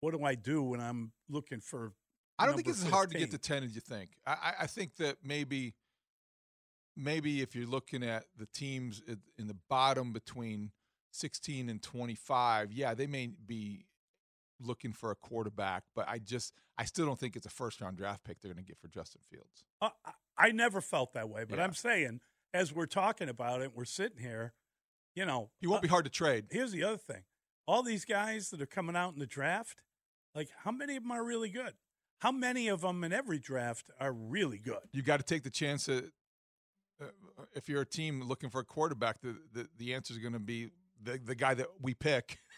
what 0.01 0.13
do 0.13 0.23
I 0.23 0.35
do 0.35 0.63
when 0.63 0.81
I'm 0.81 1.11
looking 1.29 1.59
for? 1.61 1.93
I 2.39 2.47
don't 2.47 2.55
think 2.55 2.67
it's 2.67 2.83
as 2.83 2.89
hard 2.89 3.11
to 3.11 3.17
get 3.17 3.29
15? 3.31 3.39
to 3.39 3.47
ten 3.47 3.63
as 3.63 3.75
you 3.75 3.81
think. 3.81 4.11
I, 4.25 4.31
I- 4.31 4.55
I 4.61 4.67
think 4.67 4.95
that 4.95 5.17
maybe, 5.23 5.75
maybe 6.97 7.41
if 7.41 7.55
you're 7.55 7.67
looking 7.67 8.03
at 8.03 8.25
the 8.35 8.47
teams 8.47 9.01
in- 9.07 9.21
in 9.37 9.47
the 9.47 9.57
bottom 9.69 10.11
between 10.11 10.71
sixteen 11.11 11.69
and 11.69 11.81
twenty-five, 11.81 12.71
yeah, 12.71 12.93
they 12.95 13.07
may 13.07 13.27
be 13.45 13.85
looking 14.61 14.93
for 14.93 15.11
a 15.11 15.15
quarterback, 15.15 15.83
but 15.95 16.07
I 16.07 16.19
just, 16.19 16.53
I 16.77 16.85
still 16.85 17.05
don't 17.05 17.19
think 17.19 17.35
it's 17.35 17.45
a 17.45 17.49
first-round 17.49 17.97
draft 17.97 18.23
pick 18.23 18.39
they're 18.41 18.53
going 18.53 18.63
to 18.63 18.67
get 18.67 18.79
for 18.79 18.87
Justin 18.87 19.21
Fields. 19.29 19.63
Uh, 19.81 19.89
I- 20.05 20.11
I 20.37 20.51
never 20.51 20.81
felt 20.81 21.13
that 21.13 21.29
way, 21.29 21.43
but 21.43 21.57
Yeah. 21.59 21.65
I'm 21.65 21.73
saying 21.73 22.21
as 22.53 22.73
we're 22.73 22.85
talking 22.87 23.29
about 23.29 23.61
it, 23.61 23.75
we're 23.75 23.85
sitting 23.85 24.17
here, 24.17 24.53
you 25.15 25.25
know, 25.25 25.51
He 25.59 25.67
won't 25.67 25.81
be 25.83 25.87
hard 25.87 26.05
to 26.05 26.09
trade. 26.11 26.47
Here's 26.49 26.71
the 26.71 26.83
other 26.83 26.97
thing: 26.97 27.23
all 27.67 27.83
these 27.83 28.05
guys 28.05 28.49
that 28.49 28.61
are 28.61 28.65
coming 28.65 28.95
out 28.95 29.13
in 29.13 29.19
the 29.19 29.27
draft, 29.27 29.83
like 30.33 30.49
how 30.63 30.71
many 30.71 30.95
of 30.95 31.03
them 31.03 31.11
are 31.11 31.23
really 31.23 31.49
good? 31.49 31.73
How 32.21 32.31
many 32.31 32.67
of 32.69 32.81
them 32.81 33.03
in 33.03 33.11
every 33.13 33.39
draft 33.39 33.91
are 33.99 34.11
really 34.13 34.57
good? 34.57 34.79
You 34.93 35.01
got 35.03 35.17
to 35.17 35.23
take 35.23 35.43
the 35.43 35.49
chance 35.51 35.85
that 35.85 36.05
uh, 37.01 37.05
if 37.53 37.67
you're 37.69 37.81
a 37.81 37.85
team 37.85 38.21
looking 38.23 38.49
for 38.49 38.61
a 38.61 38.65
quarterback, 38.65 39.21
the 39.21 39.35
the, 39.53 39.67
the 39.77 39.93
answer 39.93 40.13
is 40.13 40.17
going 40.19 40.33
to 40.33 40.39
be 40.39 40.69
the 41.03 41.19
the 41.23 41.35
guy 41.35 41.53
that 41.53 41.67
we 41.81 41.93
pick, 41.93 42.39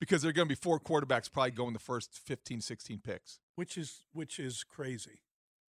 because 0.00 0.22
there 0.22 0.30
are 0.30 0.32
going 0.32 0.48
to 0.48 0.54
be 0.54 0.60
four 0.60 0.80
quarterbacks 0.80 1.30
probably 1.30 1.50
going 1.52 1.72
the 1.72 1.78
first 1.78 2.18
15, 2.18 2.60
16 2.60 3.00
picks. 3.00 3.38
which 3.54 3.76
is 3.78 4.02
which 4.12 4.38
is 4.40 4.64
crazy, 4.64 5.20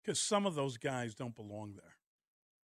because 0.04 0.20
some 0.20 0.46
of 0.46 0.56
those 0.56 0.78
guys 0.78 1.14
don't 1.16 1.36
belong 1.36 1.74
there. 1.76 1.96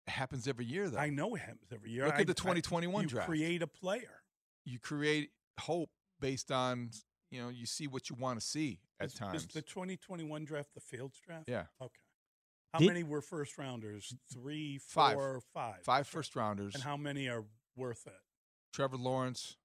It 0.07 0.11
happens 0.11 0.47
every 0.47 0.65
year, 0.65 0.89
though. 0.89 0.99
I 0.99 1.09
know 1.09 1.33
it 1.35 1.39
happens 1.41 1.71
every 1.73 1.89
year. 1.91 2.05
Look 2.05 2.15
I- 2.15 2.21
at 2.21 2.27
the 2.27 2.33
I- 2.33 2.35
2021 2.35 3.03
you 3.03 3.07
draft. 3.09 3.27
Create 3.27 3.61
a 3.61 3.67
player. 3.67 4.21
you 4.65 4.77
create 4.79 5.31
hope 5.59 5.89
based 6.19 6.51
on 6.51 6.89
you 7.31 7.41
know 7.41 7.49
you 7.49 7.65
see 7.65 7.87
what 7.87 8.09
you 8.09 8.15
want 8.15 8.39
to 8.39 8.45
see 8.45 8.79
at 8.99 9.07
is, 9.07 9.13
times. 9.13 9.41
Is 9.43 9.47
the 9.47 9.61
2021 9.61 10.45
draft 10.45 10.73
the 10.73 10.79
Fields 10.79 11.19
draft? 11.25 11.45
Yeah. 11.49 11.65
Okay. 11.81 11.91
How 12.73 12.79
many 12.81 13.03
were 13.03 13.21
first 13.21 13.57
rounders? 13.57 14.13
Three, 14.33 14.77
Five. 14.79 15.13
four, 15.13 15.41
five. 15.53 15.81
Five 15.83 16.07
first 16.07 16.35
rounders. 16.35 16.73
And 16.75 16.83
how 16.83 16.97
many 16.97 17.29
are 17.29 17.45
worth 17.77 18.05
it? 18.05 18.19
Trevor 18.73 18.97
Lawrence, 18.97 19.55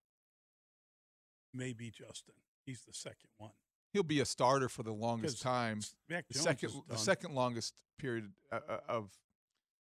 Maybe 1.55 1.91
Justin. 1.91 2.35
He's 2.65 2.83
the 2.87 2.93
second 2.95 3.31
one. 3.39 3.51
he'll 3.93 4.03
be 4.03 4.21
a 4.21 4.25
starter 4.25 4.69
for 4.69 4.83
the 4.83 4.93
longest 4.93 5.43
time. 5.43 5.81
Mac 6.09 6.27
The 6.29 6.35
Jones 6.35 6.45
second, 6.45 6.73
the 6.89 6.97
second 6.97 7.35
longest 7.35 7.75
period 7.99 8.31
uh, 8.53 8.61
uh, 8.69 8.79
of 8.89 9.11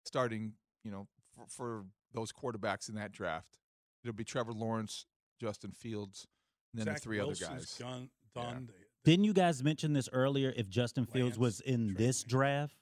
starting, 0.06 0.54
you 0.84 0.92
know, 0.92 1.08
for, 1.36 1.46
for 1.50 1.86
those 2.14 2.32
quarterbacks 2.32 2.88
in 2.90 2.96
that 2.96 3.12
draft. 3.12 3.58
It'll 4.04 4.16
be 4.16 4.24
Trevor 4.24 4.54
Lawrence, 4.54 5.06
Justin 5.42 5.72
Fields, 5.72 6.26
and 6.74 6.80
then 6.80 6.86
Zach 6.86 6.96
the 6.96 7.02
three 7.02 7.18
Wilson's 7.18 7.50
other 7.50 7.56
guys. 7.60 7.76
Gone, 7.80 8.10
done. 8.34 8.68
They- 8.68 9.12
Didn't 9.12 9.26
you 9.26 9.34
guys 9.34 9.62
mention 9.64 9.92
this 9.94 10.08
earlier? 10.14 10.54
If 10.56 10.70
Justin 10.70 11.06
Fields 11.06 11.38
was 11.38 11.60
in 11.62 11.94
this 11.96 12.24
draft, 12.24 12.76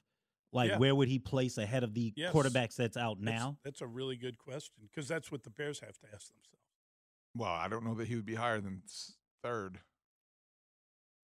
like 0.54 0.70
Yeah. 0.72 0.78
where 0.78 0.94
would 0.94 1.08
he 1.08 1.18
place 1.20 1.58
ahead 1.58 1.84
of 1.84 1.94
the 1.94 2.14
Yes. 2.16 2.34
quarterbacks 2.34 2.76
that's 2.76 2.98
out 2.98 3.20
That's- 3.20 3.40
now? 3.40 3.58
That's, 3.64 3.82
a 3.82 3.88
really 3.88 4.16
good 4.18 4.38
question 4.38 4.76
because 4.90 5.08
that's 5.08 5.32
what 5.32 5.44
the 5.44 5.50
Bears 5.50 5.80
have 5.80 5.98
to 6.00 6.08
ask 6.14 6.28
themselves. 6.30 6.67
Well, 7.36 7.52
I 7.52 7.68
don't 7.68 7.86
know 7.86 7.96
that 7.96 8.08
he 8.08 8.16
would 8.16 8.26
be 8.26 8.36
higher 8.36 8.60
than 8.60 8.82
third. 9.44 9.80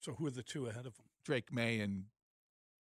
So 0.01 0.13
who 0.13 0.27
are 0.27 0.31
the 0.31 0.43
two 0.43 0.67
ahead 0.67 0.85
of 0.85 0.97
him? 0.97 1.05
Drake 1.25 1.51
Maye 1.51 1.79
and 1.79 2.05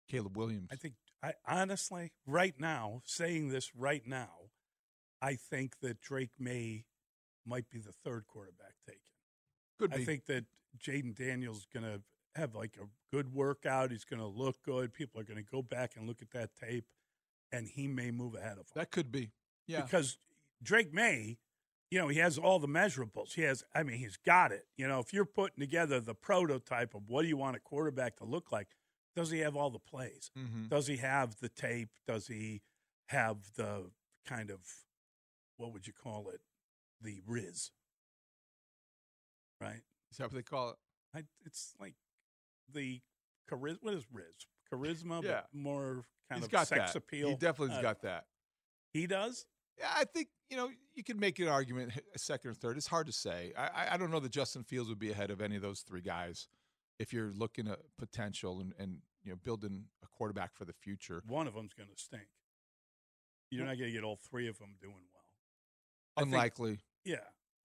Caleb 0.09 0.37
Williams. 0.37 0.69
I 0.71 0.75
think 0.75 0.95
I 1.23 1.33
honestly, 1.47 2.11
right 2.25 2.55
now, 2.57 3.01
saying 3.05 3.49
this 3.49 3.75
right 3.75 4.05
now, 4.05 4.29
I 5.21 5.35
think 5.35 5.79
that 5.81 6.01
Drake 6.01 6.31
Maye 6.39 6.85
might 7.45 7.69
be 7.69 7.79
the 7.79 7.91
third 7.91 8.25
quarterback 8.27 8.73
taken. 8.85 9.01
Could 9.77 9.93
I 9.93 10.03
think 10.03 10.25
that 10.27 10.45
Jayden 10.79 11.15
Daniels 11.15 11.59
is 11.59 11.67
going 11.71 11.85
to 11.85 12.01
have 12.35 12.55
like 12.55 12.77
a 12.81 12.85
good 13.15 13.33
workout. 13.33 13.91
He's 13.91 14.05
going 14.05 14.19
to 14.19 14.27
look 14.27 14.57
good. 14.63 14.93
People 14.93 15.19
are 15.19 15.23
going 15.23 15.43
to 15.43 15.51
go 15.51 15.61
back 15.61 15.93
and 15.95 16.07
look 16.07 16.21
at 16.21 16.31
that 16.31 16.51
tape, 16.55 16.85
and 17.51 17.67
he 17.67 17.87
may 17.87 18.11
move 18.11 18.35
ahead 18.35 18.53
of 18.53 18.59
him. 18.59 18.73
That 18.75 18.91
could 18.91 19.11
be. 19.11 19.31
Yeah. 19.67 19.81
Because 19.81 20.17
Drake 20.63 20.93
Maye, 20.93 21.37
you 21.91 21.99
know, 21.99 22.07
he 22.07 22.17
has 22.19 22.37
all 22.37 22.57
the 22.57 22.67
measurables. 22.67 23.33
He 23.33 23.41
has, 23.43 23.63
I 23.75 23.83
mean, 23.83 23.97
he's 23.99 24.17
got 24.17 24.51
it. 24.51 24.65
You 24.77 24.87
know, 24.87 24.99
if 24.99 25.13
you're 25.13 25.25
putting 25.25 25.59
together 25.59 25.99
the 25.99 26.15
prototype 26.15 26.95
of 26.95 27.03
what 27.07 27.21
do 27.23 27.27
you 27.27 27.37
want 27.37 27.55
a 27.57 27.59
quarterback 27.59 28.15
to 28.17 28.23
look 28.25 28.51
like, 28.51 28.69
does 29.15 29.29
he 29.29 29.39
have 29.39 29.55
all 29.57 29.69
the 29.69 29.77
plays? 29.79 30.31
Mhm. 30.37 30.69
Does 30.69 30.87
he 30.87 30.97
have 30.97 31.35
the 31.41 31.49
tape? 31.49 31.89
Does 32.07 32.27
he 32.27 32.61
have 33.09 33.37
the 33.57 33.91
kind 34.25 34.49
of, 34.49 34.61
what 35.57 35.73
would 35.73 35.85
you 35.85 35.91
call 35.93 36.29
it? 36.29 36.39
The 37.01 37.19
Rizz. 37.29 37.71
Right? 39.59 39.81
Is 40.11 40.17
that 40.17 40.23
what 40.25 40.33
they 40.33 40.41
call 40.43 40.69
it? 40.71 40.75
I, 41.13 41.23
it's 41.45 41.73
like 41.79 41.95
the 42.73 43.01
charisma. 43.49 43.77
What 43.81 43.93
is 43.95 44.05
Rizz? 44.05 44.45
Charisma, 44.71 45.21
Yeah. 45.23 45.41
but 45.41 45.53
more 45.53 46.05
kind 46.29 46.39
He's 46.39 46.45
of 46.45 46.51
got 46.51 46.67
sex 46.67 46.93
that. 46.93 46.95
appeal. 46.95 47.29
He 47.29 47.35
definitely's 47.35 47.77
Uh, 47.79 47.81
got 47.81 48.01
that. 48.03 48.27
He 48.93 49.07
does? 49.07 49.45
Yeah, 49.81 49.87
I 49.97 50.05
think 50.05 50.29
you 50.49 50.55
know 50.57 50.69
you 50.93 51.03
could 51.03 51.19
make 51.19 51.39
an 51.39 51.47
argument 51.47 51.91
h- 51.95 52.03
second 52.17 52.51
or 52.51 52.53
third. 52.53 52.77
It's 52.77 52.87
hard 52.87 53.07
to 53.07 53.13
say. 53.13 53.51
I, 53.57 53.87
I- 53.91 53.97
don't 53.97 54.11
know 54.11 54.19
that 54.19 54.31
Justin 54.31 54.63
Fields 54.63 54.87
would 54.89 54.99
be 54.99 55.11
ahead 55.11 55.31
of 55.31 55.41
any 55.41 55.55
of 55.55 55.61
those 55.61 55.81
three 55.81 56.01
guys 56.01 56.47
if 56.99 57.11
you're 57.11 57.31
looking 57.33 57.67
at 57.67 57.79
potential 57.97 58.59
and, 58.61 58.73
and 58.77 58.97
you 59.23 59.31
know 59.31 59.37
building 59.43 59.85
a 60.03 60.07
quarterback 60.07 60.53
for 60.55 60.65
the 60.65 60.73
future. 60.73 61.21
One 61.27 61.47
of 61.47 61.55
them's 61.55 61.73
going 61.73 61.89
to 61.89 62.01
stink. 62.01 62.27
You're 63.49 63.65
not 63.65 63.77
going 63.77 63.89
to 63.89 63.91
get 63.91 64.03
all 64.05 64.17
three 64.29 64.47
of 64.47 64.57
them 64.59 64.75
doing 64.81 64.93
well. 65.13 65.23
I 66.17 66.21
think- 66.21 66.33
Unlikely. 66.33 66.79
yeah, 67.03 67.17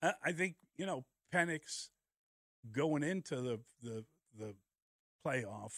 I, 0.02 0.12
I 0.24 0.32
think 0.32 0.56
you 0.76 0.86
know 0.86 1.04
Penix 1.34 1.88
going 2.72 3.02
into 3.02 3.36
the 3.42 3.60
the 3.82 4.04
the 4.38 4.54
playoff. 5.24 5.72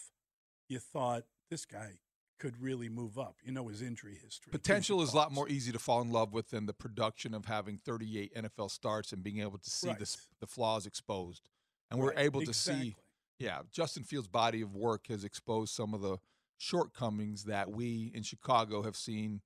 You 0.67 0.79
thought 0.79 1.23
this 1.49 1.65
guy 1.65 1.93
could 2.39 2.61
really 2.61 2.89
move 2.89 3.19
up. 3.19 3.35
You 3.43 3.51
know 3.51 3.67
his 3.67 3.81
injury 3.81 4.15
history. 4.23 4.51
Potential 4.51 5.01
is 5.01 5.13
a 5.13 5.15
lot 5.15 5.31
more 5.31 5.47
easy 5.49 5.71
to 5.71 5.79
fall 5.79 6.01
in 6.01 6.11
love 6.11 6.33
with 6.33 6.49
than 6.49 6.65
the 6.65 6.73
production 6.73 7.33
of 7.33 7.45
having 7.45 7.77
38 7.77 8.33
NFL 8.35 8.71
starts 8.71 9.11
and 9.11 9.21
being 9.21 9.39
able 9.41 9.57
to 9.59 9.69
see 9.69 9.87
the, 9.87 9.93
Right. 9.99 10.17
the 10.39 10.47
flaws 10.47 10.85
exposed. 10.85 11.49
And 11.91 11.99
we're 11.99 12.09
Right, 12.09 12.19
able 12.25 12.41
to 12.43 12.53
see, 12.53 12.95
yeah, 13.39 13.61
Justin 13.71 14.03
Fields' 14.03 14.27
body 14.27 14.61
of 14.61 14.73
work 14.75 15.07
has 15.07 15.23
exposed 15.23 15.73
some 15.73 15.93
of 15.93 16.01
the 16.01 16.17
shortcomings 16.57 17.43
that 17.45 17.69
we 17.71 18.11
in 18.13 18.23
Chicago 18.23 18.83
have 18.83 18.95
seen 18.95 19.41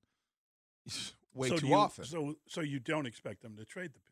way 1.34 1.48
So 1.48 1.56
too 1.58 1.68
you- 1.68 1.74
often. 1.74 2.04
So 2.04 2.36
so 2.48 2.60
you 2.60 2.78
don't 2.80 3.06
expect 3.06 3.42
them 3.42 3.56
to 3.56 3.64
trade 3.64 3.92
the 3.94 4.00
pick. 4.00 4.10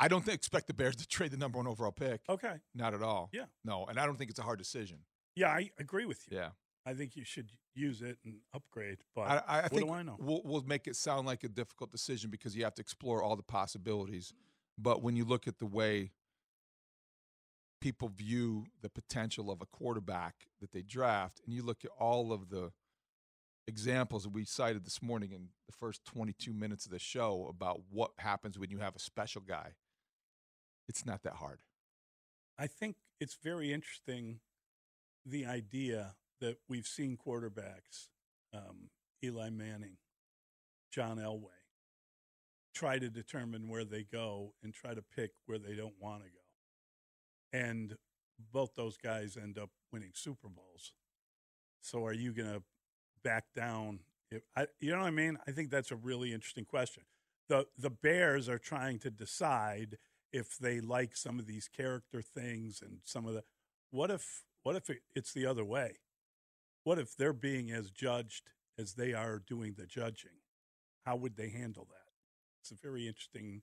I 0.00 0.06
don't 0.08 0.24
think, 0.24 0.36
expect 0.36 0.68
the 0.68 0.74
Bears 0.74 0.94
to 0.96 1.06
trade 1.08 1.32
the 1.32 1.36
number 1.36 1.58
one 1.58 1.66
overall 1.66 1.90
pick. 1.90 2.20
Okay. 2.28 2.54
Not 2.74 2.94
at 2.94 3.02
all. 3.02 3.30
Yeah. 3.32 3.46
No, 3.64 3.84
and 3.86 3.98
I 3.98 4.06
don't 4.06 4.16
think 4.16 4.30
it's 4.30 4.38
a 4.38 4.44
hard 4.44 4.58
decision. 4.58 4.98
Yeah, 5.38 5.50
I 5.50 5.70
agree 5.78 6.04
with 6.04 6.26
you. 6.28 6.36
Yeah. 6.36 6.48
I 6.84 6.94
think 6.94 7.16
you 7.16 7.24
should 7.24 7.52
use 7.74 8.02
it 8.02 8.18
and 8.24 8.36
upgrade. 8.54 8.98
But 9.14 9.22
I, 9.22 9.42
I, 9.46 9.58
I 9.58 9.62
what 9.62 9.72
think 9.72 9.86
do 9.86 9.92
I 9.92 10.02
know? 10.02 10.16
We'll, 10.18 10.42
we'll 10.44 10.62
make 10.62 10.88
it 10.88 10.96
sound 10.96 11.26
like 11.26 11.44
a 11.44 11.48
difficult 11.48 11.92
decision 11.92 12.30
because 12.30 12.56
you 12.56 12.64
have 12.64 12.74
to 12.74 12.82
explore 12.82 13.22
all 13.22 13.36
the 13.36 13.42
possibilities. 13.42 14.32
But 14.76 15.02
when 15.02 15.14
you 15.14 15.24
look 15.24 15.46
at 15.46 15.58
the 15.58 15.66
way 15.66 16.12
people 17.80 18.08
view 18.08 18.64
the 18.82 18.88
potential 18.88 19.50
of 19.50 19.60
a 19.60 19.66
quarterback 19.66 20.34
that 20.60 20.72
they 20.72 20.82
draft, 20.82 21.40
and 21.44 21.54
you 21.54 21.62
look 21.62 21.84
at 21.84 21.90
all 21.98 22.32
of 22.32 22.48
the 22.48 22.72
examples 23.68 24.24
that 24.24 24.30
we 24.30 24.44
cited 24.44 24.84
this 24.84 25.02
morning 25.02 25.30
in 25.30 25.48
the 25.66 25.72
first 25.72 26.04
22 26.04 26.52
minutes 26.52 26.86
of 26.86 26.90
the 26.90 26.98
show 26.98 27.46
about 27.48 27.82
what 27.90 28.10
happens 28.18 28.58
when 28.58 28.70
you 28.70 28.78
have 28.78 28.96
a 28.96 28.98
special 28.98 29.42
guy, 29.42 29.74
it's 30.88 31.04
not 31.04 31.22
that 31.22 31.34
hard. 31.34 31.60
I 32.58 32.66
think 32.66 32.96
it's 33.20 33.36
very 33.40 33.72
interesting 33.72 34.40
the 35.26 35.46
idea 35.46 36.14
that 36.40 36.56
we've 36.68 36.86
seen 36.86 37.16
quarterbacks, 37.16 38.08
um, 38.54 38.90
Eli 39.22 39.50
Manning, 39.50 39.96
John 40.92 41.18
Elway, 41.18 41.58
try 42.74 42.98
to 42.98 43.08
determine 43.08 43.68
where 43.68 43.84
they 43.84 44.04
go 44.04 44.54
and 44.62 44.72
try 44.72 44.94
to 44.94 45.02
pick 45.02 45.32
where 45.46 45.58
they 45.58 45.74
don't 45.74 46.00
want 46.00 46.22
to 46.22 46.28
go. 46.28 47.58
And 47.58 47.96
both 48.52 48.74
those 48.76 48.96
guys 48.96 49.36
end 49.36 49.58
up 49.58 49.70
winning 49.92 50.12
Super 50.14 50.48
Bowls. 50.48 50.92
So 51.80 52.04
are 52.04 52.12
you 52.12 52.32
going 52.32 52.52
to 52.52 52.62
back 53.24 53.46
down? 53.54 54.00
If 54.30 54.42
I, 54.56 54.66
you 54.80 54.92
know 54.92 55.00
what 55.00 55.06
I 55.06 55.10
mean? 55.10 55.38
I 55.46 55.52
think 55.52 55.70
that's 55.70 55.90
a 55.90 55.96
really 55.96 56.32
interesting 56.32 56.64
question. 56.64 57.04
The 57.48 57.66
the 57.78 57.90
Bears 57.90 58.48
are 58.48 58.58
trying 58.58 58.98
to 59.00 59.10
decide 59.10 59.96
if 60.32 60.58
they 60.58 60.80
like 60.80 61.16
some 61.16 61.38
of 61.38 61.46
these 61.46 61.68
character 61.68 62.20
things 62.20 62.82
and 62.82 62.98
some 63.04 63.26
of 63.26 63.34
the 63.34 63.42
what 63.90 64.10
if 64.10 64.42
what 64.68 64.76
if 64.76 64.90
it, 64.90 64.98
it's 65.16 65.32
the 65.32 65.46
other 65.46 65.64
way? 65.64 65.96
What 66.84 66.98
if 66.98 67.16
they're 67.16 67.32
being 67.32 67.70
as 67.70 67.90
judged 67.90 68.50
as 68.78 68.92
they 68.92 69.14
are 69.14 69.38
doing 69.38 69.76
the 69.78 69.86
judging? 69.86 70.42
How 71.06 71.16
would 71.16 71.38
they 71.38 71.48
handle 71.48 71.86
that? 71.88 72.12
It's 72.60 72.70
a 72.70 72.74
very 72.74 73.08
interesting. 73.08 73.62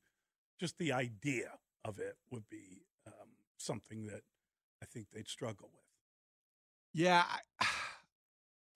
Just 0.60 0.80
the 0.80 0.92
idea 0.92 1.60
of 1.84 2.00
it 2.00 2.16
would 2.32 2.50
be 2.50 2.88
um, 3.06 3.30
something 3.60 4.08
that 4.08 4.22
I 4.82 4.88
think 4.88 5.12
they'd 5.14 5.28
struggle 5.28 5.70
with. 5.72 5.84
Yeah, 6.92 7.24
I, 7.62 7.68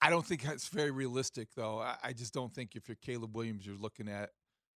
I 0.02 0.08
don't 0.08 0.24
think 0.24 0.42
that's 0.42 0.68
very 0.68 0.92
realistic, 0.92 1.48
though. 1.56 1.80
I, 1.80 1.96
I 2.00 2.12
just 2.12 2.32
don't 2.32 2.54
think 2.54 2.76
if 2.76 2.86
you're 2.86 2.96
Caleb 3.02 3.34
Williams, 3.34 3.66
you're 3.66 3.74
looking 3.74 4.06
at 4.06 4.30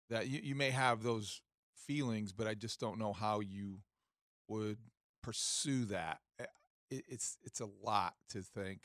that. 0.09 0.29
You, 0.29 0.39
you 0.41 0.55
may 0.55 0.69
have 0.69 1.03
those 1.03 1.41
feelings, 1.75 2.31
but 2.31 2.47
I 2.47 2.53
just 2.53 2.79
don't 2.79 2.97
know 2.97 3.11
how 3.11 3.41
you 3.41 3.79
would 4.47 4.77
pursue 5.21 5.83
that. 5.85 6.19
It, 6.91 7.03
it's 7.07 7.37
it's 7.43 7.59
a 7.59 7.69
lot 7.83 8.13
to 8.29 8.41
think. 8.41 8.81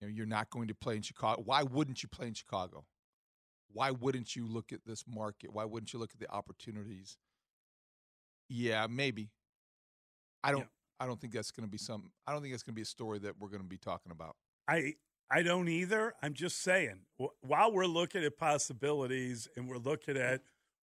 You 0.00 0.08
know, 0.08 0.14
you're 0.14 0.26
not 0.26 0.50
going 0.50 0.66
to 0.68 0.74
play 0.74 0.96
in 0.96 1.02
Chicago. 1.02 1.42
Why 1.44 1.62
wouldn't 1.62 2.02
you 2.02 2.08
play 2.08 2.26
in 2.26 2.34
Chicago? 2.34 2.84
Why 3.72 3.92
wouldn't 3.92 4.34
you 4.34 4.46
look 4.46 4.72
at 4.72 4.80
this 4.84 5.04
market? 5.06 5.52
Why 5.52 5.64
wouldn't 5.64 5.92
you 5.92 5.98
look 5.98 6.10
at 6.12 6.18
the 6.18 6.30
opportunities? 6.30 7.16
Yeah, 8.48 8.86
maybe. 8.90 9.30
I 10.42 10.50
don't. 10.52 10.66
I 10.98 11.06
don't 11.06 11.20
think 11.20 11.32
that's 11.32 11.50
going 11.50 11.66
to 11.66 11.70
be 11.70 11.78
some. 11.78 12.10
I 12.26 12.32
don't 12.32 12.42
think 12.42 12.52
that's 12.52 12.62
going 12.62 12.74
to 12.74 12.76
be 12.76 12.82
a 12.82 12.86
story 12.86 13.18
that 13.20 13.38
we're 13.38 13.48
going 13.48 13.62
to 13.62 13.68
be 13.68 13.78
talking 13.78 14.12
about. 14.12 14.36
I 14.68 14.94
I 15.30 15.42
don't 15.42 15.68
either. 15.68 16.14
I'm 16.22 16.34
just 16.34 16.62
saying. 16.62 17.00
While 17.40 17.72
we're 17.72 17.86
looking 17.86 18.22
at 18.24 18.36
possibilities 18.36 19.48
and 19.56 19.68
we're 19.68 19.78
looking 19.78 20.16
at 20.16 20.42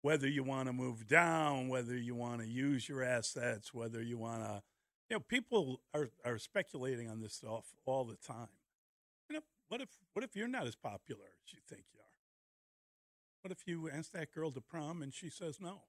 whether 0.02 0.28
you 0.28 0.44
want 0.44 0.68
to 0.68 0.74
move 0.74 1.08
down, 1.08 1.68
whether 1.68 1.98
you 1.98 2.16
want 2.16 2.42
to 2.42 2.48
use 2.48 2.88
your 2.88 3.04
assets, 3.04 3.74
whether 3.74 4.02
you 4.02 4.18
want 4.18 4.44
to, 4.44 4.62
you 5.10 5.16
know, 5.18 5.20
people 5.28 5.82
are 5.94 6.10
are 6.26 6.38
speculating 6.38 7.10
on 7.10 7.22
this 7.22 7.34
stuff 7.36 7.66
all 7.86 8.06
the 8.06 8.16
time. 8.18 8.48
You 9.30 9.38
know, 9.38 9.42
What 9.70 9.82
if 9.82 9.90
what 10.14 10.24
if 10.24 10.36
you're 10.36 10.48
not 10.48 10.68
as 10.68 10.76
popular 10.76 11.26
as 11.46 11.54
you 11.54 11.60
think 11.68 11.84
you 11.94 12.00
are? 12.00 12.06
What 13.42 13.52
if 13.52 13.68
you 13.68 13.90
ask 13.90 14.12
that 14.12 14.32
girl 14.34 14.52
to 14.52 14.62
prom 14.62 15.02
and 15.02 15.14
she 15.14 15.30
says 15.30 15.60
no? 15.62 15.82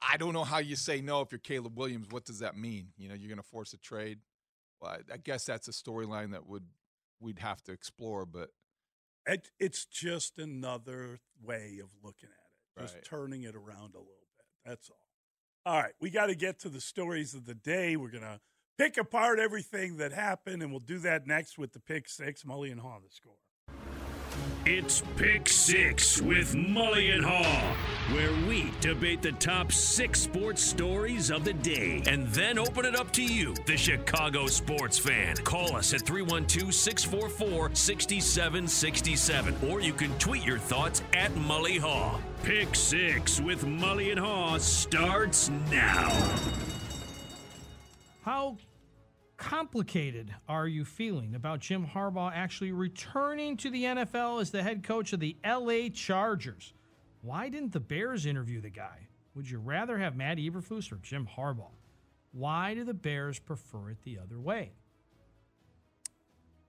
I 0.00 0.16
don't 0.16 0.32
know 0.32 0.44
how 0.44 0.58
you 0.58 0.74
say 0.74 1.00
no 1.00 1.20
if 1.20 1.30
you're 1.30 1.38
Caleb 1.38 1.78
Williams. 1.78 2.08
What 2.10 2.24
does 2.24 2.40
that 2.40 2.56
mean? 2.56 2.88
You 2.96 3.08
know, 3.08 3.14
you're 3.14 3.28
going 3.28 3.36
to 3.38 3.48
force 3.48 3.72
a 3.72 3.78
trade. 3.78 4.18
Well, 4.80 4.90
I, 4.90 5.14
I 5.14 5.16
guess 5.16 5.44
that's 5.44 5.68
a 5.68 5.72
storyline 5.72 6.32
that 6.32 6.46
would 6.48 6.64
we'd 7.20 7.38
have 7.38 7.62
to 7.64 7.72
explore. 7.72 8.26
But 8.26 8.50
it, 9.26 9.48
it's 9.60 9.84
just 9.86 10.38
another 10.38 11.20
way 11.40 11.78
of 11.80 11.90
looking 12.02 12.30
at 12.30 12.80
it, 12.80 12.82
just 12.82 12.94
Right. 12.96 13.04
turning 13.04 13.42
it 13.44 13.54
around 13.54 13.94
a 13.94 13.98
little 14.00 14.26
bit. 14.36 14.46
That's 14.66 14.90
all. 14.90 15.01
All 15.64 15.80
right, 15.80 15.92
we 16.00 16.10
got 16.10 16.26
to 16.26 16.34
get 16.34 16.58
to 16.60 16.68
the 16.68 16.80
stories 16.80 17.34
of 17.34 17.46
the 17.46 17.54
day. 17.54 17.96
We're 17.96 18.10
gonna 18.10 18.40
pick 18.78 18.96
apart 18.96 19.38
everything 19.38 19.96
that 19.98 20.12
happened, 20.12 20.60
and 20.60 20.72
we'll 20.72 20.80
do 20.80 20.98
that 20.98 21.24
next 21.24 21.56
with 21.56 21.72
the 21.72 21.78
pick 21.78 22.08
six. 22.08 22.42
Mully 22.42 22.72
and 22.72 22.80
Haugh, 22.80 23.00
the 23.00 23.10
score. 23.10 23.36
It's 24.64 25.02
Pick 25.16 25.48
Six 25.48 26.22
with 26.22 26.54
Mully 26.54 27.12
and 27.12 27.24
Haugh, 27.24 27.74
where 28.14 28.32
we 28.46 28.70
debate 28.80 29.20
the 29.20 29.32
top 29.32 29.72
six 29.72 30.20
sports 30.20 30.62
stories 30.62 31.32
of 31.32 31.44
the 31.44 31.52
day 31.52 32.00
and 32.06 32.28
then 32.28 32.60
open 32.60 32.84
it 32.84 32.94
up 32.94 33.10
to 33.14 33.24
you, 33.24 33.56
the 33.66 33.76
Chicago 33.76 34.46
sports 34.46 35.00
fan. 35.00 35.34
Call 35.38 35.74
us 35.74 35.92
at 35.92 36.02
312 36.02 36.72
644 36.72 37.74
6767, 37.74 39.68
or 39.68 39.80
you 39.80 39.92
can 39.92 40.16
tweet 40.20 40.44
your 40.44 40.58
thoughts 40.58 41.02
at 41.12 41.32
Mully 41.32 41.80
Haugh. 41.80 42.20
Pick 42.44 42.76
Six 42.76 43.40
with 43.40 43.64
Mully 43.64 44.12
and 44.12 44.20
Haugh 44.20 44.60
starts 44.60 45.50
now. 45.72 46.08
How 48.24 48.56
complicated 49.42 50.32
are 50.48 50.68
you 50.68 50.84
feeling 50.84 51.34
about 51.34 51.58
Jim 51.58 51.84
Harbaugh 51.84 52.32
actually 52.32 52.70
returning 52.70 53.56
to 53.56 53.70
the 53.70 53.82
NFL 53.82 54.40
as 54.40 54.52
the 54.52 54.62
head 54.62 54.84
coach 54.84 55.12
of 55.12 55.18
the 55.18 55.36
LA 55.44 55.88
Chargers? 55.92 56.72
Why 57.22 57.48
didn't 57.48 57.72
the 57.72 57.80
Bears 57.80 58.24
interview 58.24 58.60
the 58.60 58.70
guy? 58.70 59.08
Would 59.34 59.50
you 59.50 59.58
rather 59.58 59.98
have 59.98 60.14
Matt 60.14 60.38
Eberflus 60.38 60.92
or 60.92 60.96
Jim 60.96 61.28
Harbaugh? 61.36 61.74
Why 62.30 62.74
do 62.74 62.84
the 62.84 62.94
Bears 62.94 63.40
prefer 63.40 63.90
it 63.90 63.98
the 64.04 64.18
other 64.18 64.38
way? 64.40 64.72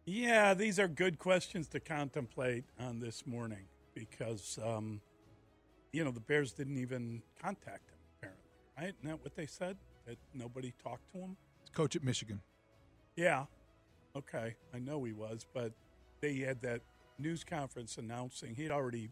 Yeah, 0.06 0.56
these 0.56 0.80
are 0.80 0.88
good 0.88 1.20
questions 1.20 1.68
to 1.70 1.80
contemplate 1.80 2.66
on 2.80 3.00
this 3.00 3.28
morning 3.28 3.68
because, 3.94 4.58
um, 4.66 5.00
you 5.92 6.04
know, 6.04 6.12
the 6.12 6.20
Bears 6.20 6.54
didn't 6.54 6.78
even 6.78 7.22
contact 7.40 7.92
him, 7.92 7.98
apparently, 8.18 8.50
right? 8.78 8.96
Isn't 9.00 9.10
that 9.10 9.24
what 9.24 9.36
they 9.36 9.46
said? 9.46 9.78
That 10.08 10.18
nobody 10.34 10.74
talked 10.84 11.12
to 11.12 11.20
him? 11.20 11.38
coach 11.74 11.96
at 11.96 12.04
Michigan. 12.04 12.42
Yeah. 13.15 13.45
Okay. 14.15 14.56
I 14.73 14.80
know 14.80 15.04
he 15.04 15.13
was, 15.13 15.45
but 15.54 15.71
they 16.21 16.38
had 16.38 16.62
that 16.62 16.82
news 17.19 17.43
conference 17.43 17.97
announcing 17.97 18.56
he'd 18.56 18.71
already 18.71 19.10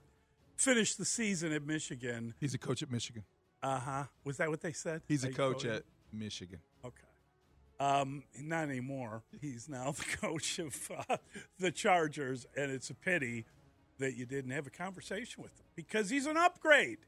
finished 0.58 0.98
the 0.98 1.06
season 1.06 1.52
at 1.52 1.66
Michigan. 1.66 2.34
He's 2.40 2.54
a 2.54 2.58
coach 2.58 2.82
at 2.84 2.92
Michigan. 2.92 3.24
Uh 3.64 3.80
huh. 3.80 4.04
Was 4.24 4.38
that 4.38 4.50
what 4.50 4.62
they 4.62 4.74
said? 4.74 5.02
He's 5.08 5.24
a 5.24 5.32
coach 5.32 5.66
at 5.66 5.84
Michigan. 6.12 6.60
Okay. 6.84 6.96
Um, 7.80 8.24
not 8.40 8.70
anymore. 8.70 9.24
He's 9.40 9.68
now 9.68 9.92
the 9.92 10.04
coach 10.22 10.60
of 10.60 10.92
uh, 11.10 11.18
the 11.60 11.72
Chargers, 11.72 12.46
and 12.56 12.72
it's 12.72 12.90
a 12.90 12.94
pity 12.94 13.46
that 13.98 14.16
you 14.16 14.26
didn't 14.26 14.52
have 14.52 14.68
a 14.68 14.72
conversation 14.72 15.42
with 15.42 15.60
him 15.60 15.66
because 15.76 16.10
he's 16.10 16.26
an 16.26 16.38
upgrade. 16.38 17.00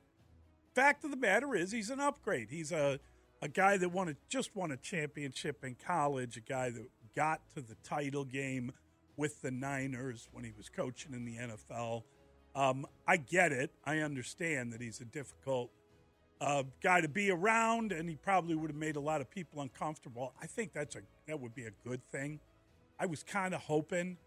Fact 0.74 1.04
of 1.04 1.12
the 1.12 1.18
matter 1.18 1.56
is, 1.56 1.72
he's 1.72 1.90
an 1.90 2.00
upgrade. 2.00 2.48
He's 2.50 2.72
a 2.72 3.00
a 3.44 3.50
guy 3.50 3.76
that 3.76 3.90
won 3.90 4.08
a, 4.08 4.16
just 4.30 4.56
won 4.56 4.72
a 4.72 4.78
championship 4.78 5.66
in 5.66 5.76
college, 5.76 6.38
a 6.38 6.40
guy 6.40 6.70
that 6.70 6.90
got 7.14 7.42
to 7.54 7.62
the 7.62 7.76
title 7.84 8.24
game 8.24 8.72
with 9.18 9.42
the 9.42 9.52
Niners 9.52 10.30
when 10.32 10.46
he 10.46 10.54
was 10.56 10.70
coaching 10.70 11.14
in 11.14 11.26
the 11.26 11.36
NFL. 11.36 12.04
Um, 12.56 12.86
I 13.06 13.18
get 13.18 13.52
it. 13.52 13.72
I 13.84 14.00
understand 14.00 14.72
that 14.72 14.82
he's 14.82 15.02
a 15.02 15.06
difficult 15.06 15.72
uh, 16.40 16.64
guy 16.82 17.02
to 17.02 17.10
be 17.10 17.32
around, 17.32 17.92
and 17.92 18.08
he 18.08 18.16
probably 18.16 18.56
would 18.56 18.70
have 18.70 18.80
made 18.80 18.96
a 18.96 19.02
lot 19.02 19.20
of 19.20 19.30
people 19.30 19.62
uncomfortable. 19.62 20.34
I 20.42 20.48
think 20.48 20.72
that's 20.72 20.96
a 20.96 21.02
that 21.28 21.38
would 21.38 21.54
be 21.54 21.66
a 21.66 21.72
good 21.86 22.02
thing. 22.12 22.40
I 22.98 23.08
was 23.08 23.24
kind 23.24 23.54
of 23.54 23.60
hoping 23.60 24.18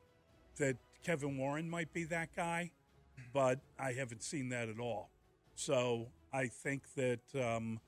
that 0.59 0.77
Kevin 1.03 1.39
Warren 1.39 1.71
might 1.71 1.91
be 1.95 2.05
that 2.05 2.37
guy, 2.37 2.71
but 3.33 3.61
I 3.79 3.93
haven't 3.93 4.23
seen 4.23 4.51
that 4.51 4.69
at 4.69 4.79
all. 4.79 5.09
So 5.55 6.09
I 6.35 6.49
think 6.49 6.83
that 6.97 7.21
um, 7.35 7.81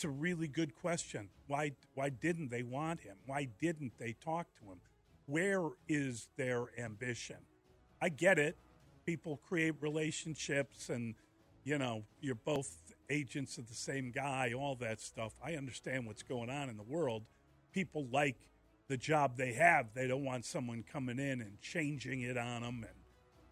it's 0.00 0.06
a 0.06 0.08
really 0.08 0.48
good 0.48 0.74
question. 0.76 1.28
Why 1.46 1.72
why 1.92 2.08
didn't 2.08 2.50
they 2.50 2.62
want 2.62 3.00
him? 3.00 3.16
Why 3.26 3.48
didn't 3.60 3.98
they 3.98 4.14
talk 4.24 4.46
to 4.58 4.70
him? 4.70 4.80
Where 5.26 5.68
is 5.90 6.28
their 6.38 6.68
ambition? 6.78 7.36
I 8.00 8.08
get 8.08 8.38
it. 8.38 8.56
People 9.04 9.38
create 9.46 9.74
relationships, 9.82 10.88
and 10.88 11.16
you 11.64 11.76
know 11.76 12.04
you're 12.22 12.34
both 12.34 12.94
agents 13.10 13.58
of 13.58 13.68
the 13.68 13.74
same 13.74 14.10
guy. 14.10 14.54
All 14.58 14.74
that 14.76 15.02
stuff. 15.02 15.34
I 15.44 15.56
understand 15.56 16.06
what's 16.06 16.22
going 16.22 16.48
on 16.48 16.70
in 16.70 16.78
the 16.78 16.82
world. 16.82 17.24
People 17.74 18.06
like 18.10 18.38
the 18.88 18.96
job 18.96 19.36
they 19.36 19.52
have. 19.52 19.88
They 19.92 20.06
don't 20.06 20.24
want 20.24 20.46
someone 20.46 20.82
coming 20.90 21.18
in 21.18 21.42
and 21.42 21.60
changing 21.60 22.22
it 22.22 22.38
on 22.38 22.62
them, 22.62 22.86
and 22.88 23.04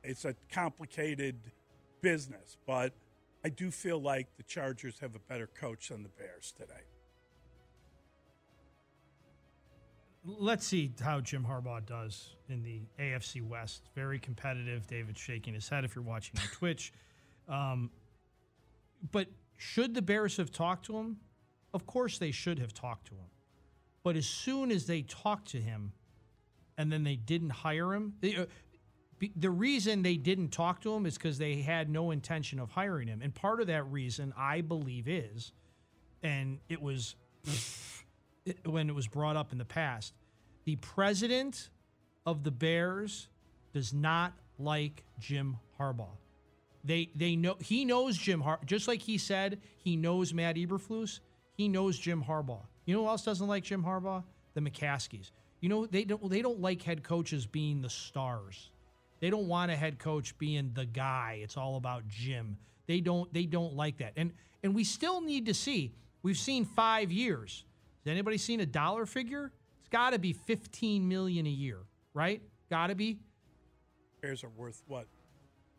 it's 0.02 0.24
a 0.24 0.34
complicated 0.50 1.36
business. 2.00 2.56
But 2.66 2.94
I 3.44 3.48
do 3.48 3.70
feel 3.70 4.00
like 4.00 4.36
the 4.36 4.42
Chargers 4.42 4.98
have 5.00 5.14
a 5.14 5.20
better 5.20 5.46
coach 5.46 5.88
than 5.88 6.02
the 6.02 6.08
Bears 6.08 6.52
today. 6.56 6.82
Let's 10.24 10.66
see 10.66 10.92
how 11.00 11.20
Jim 11.20 11.46
Harbaugh 11.48 11.86
does 11.86 12.34
in 12.48 12.62
the 12.62 12.82
AFC 12.98 13.40
West. 13.46 13.88
Very 13.94 14.18
competitive. 14.18 14.86
David's 14.86 15.20
shaking 15.20 15.54
his 15.54 15.68
head 15.68 15.84
if 15.84 15.94
you're 15.94 16.04
watching 16.04 16.38
on 16.40 16.46
Twitch. 16.52 16.92
Um, 17.48 17.88
but 19.10 19.26
should 19.56 19.94
the 19.94 20.02
Bears 20.02 20.36
have 20.36 20.52
talked 20.52 20.84
to 20.84 20.98
him? 20.98 21.16
Of 21.72 21.86
course 21.86 22.18
they 22.18 22.30
should 22.30 22.58
have 22.58 22.74
talked 22.74 23.06
to 23.06 23.14
him. 23.14 23.30
But 24.02 24.16
as 24.16 24.26
soon 24.26 24.70
as 24.70 24.86
they 24.86 25.00
talked 25.00 25.48
to 25.52 25.58
him 25.58 25.92
and 26.76 26.92
then 26.92 27.04
they 27.04 27.16
didn't 27.16 27.50
hire 27.50 27.94
him, 27.94 28.12
uh, 28.22 28.44
the 29.36 29.50
reason 29.50 30.02
they 30.02 30.16
didn't 30.16 30.48
talk 30.50 30.80
to 30.82 30.94
him 30.94 31.06
is 31.06 31.14
because 31.14 31.38
they 31.38 31.56
had 31.56 31.88
no 31.90 32.10
intention 32.10 32.58
of 32.58 32.70
hiring 32.70 33.08
him. 33.08 33.20
And 33.22 33.34
part 33.34 33.60
of 33.60 33.66
that 33.66 33.84
reason, 33.90 34.32
I 34.36 34.60
believe, 34.60 35.08
is, 35.08 35.52
and 36.22 36.58
it 36.68 36.80
was 36.80 37.14
it- 38.44 38.66
when 38.66 38.88
it 38.88 38.94
was 38.94 39.06
brought 39.08 39.36
up 39.36 39.52
in 39.52 39.58
the 39.58 39.64
past, 39.64 40.14
the 40.64 40.76
president 40.76 41.70
of 42.26 42.44
the 42.44 42.50
Bears 42.50 43.28
does 43.72 43.92
not 43.92 44.32
like 44.58 45.04
Jim 45.18 45.56
Harbaugh. 45.78 46.16
They 46.84 47.10
they 47.14 47.36
know 47.36 47.56
he 47.60 47.84
knows 47.84 48.16
Jim 48.16 48.40
Har 48.40 48.60
just 48.64 48.88
like 48.88 49.02
he 49.02 49.18
said 49.18 49.60
he 49.78 49.96
knows 49.96 50.32
Matt 50.32 50.56
Eberflus. 50.56 51.20
He 51.54 51.68
knows 51.68 51.98
Jim 51.98 52.22
Harbaugh. 52.22 52.64
You 52.86 52.94
know 52.94 53.02
who 53.02 53.08
else 53.08 53.24
doesn't 53.24 53.46
like 53.46 53.64
Jim 53.64 53.82
Harbaugh? 53.82 54.22
The 54.54 54.60
McCaskies. 54.60 55.30
You 55.60 55.68
know 55.68 55.86
they 55.86 56.04
don't 56.04 56.30
they 56.30 56.40
don't 56.40 56.60
like 56.60 56.82
head 56.82 57.02
coaches 57.02 57.46
being 57.46 57.82
the 57.82 57.90
stars. 57.90 58.70
They 59.20 59.30
don't 59.30 59.48
want 59.48 59.70
a 59.70 59.76
head 59.76 59.98
coach 59.98 60.36
being 60.38 60.70
the 60.74 60.84
guy. 60.86 61.40
It's 61.42 61.56
all 61.56 61.76
about 61.76 62.06
Jim. 62.08 62.56
They 62.86 63.00
don't 63.00 63.32
they 63.32 63.44
don't 63.44 63.74
like 63.74 63.98
that. 63.98 64.12
And 64.16 64.32
and 64.62 64.74
we 64.74 64.84
still 64.84 65.20
need 65.20 65.46
to 65.46 65.54
see. 65.54 65.94
We've 66.22 66.38
seen 66.38 66.64
5 66.64 67.12
years. 67.12 67.64
Has 68.04 68.10
anybody 68.10 68.38
seen 68.38 68.60
a 68.60 68.66
dollar 68.66 69.06
figure? 69.06 69.52
It's 69.80 69.88
got 69.88 70.10
to 70.10 70.18
be 70.18 70.32
15 70.32 71.06
million 71.08 71.46
a 71.46 71.50
year, 71.50 71.78
right? 72.12 72.42
Got 72.70 72.88
to 72.88 72.94
be. 72.94 73.18
Bears 74.20 74.42
are 74.42 74.48
worth 74.50 74.82
what? 74.86 75.06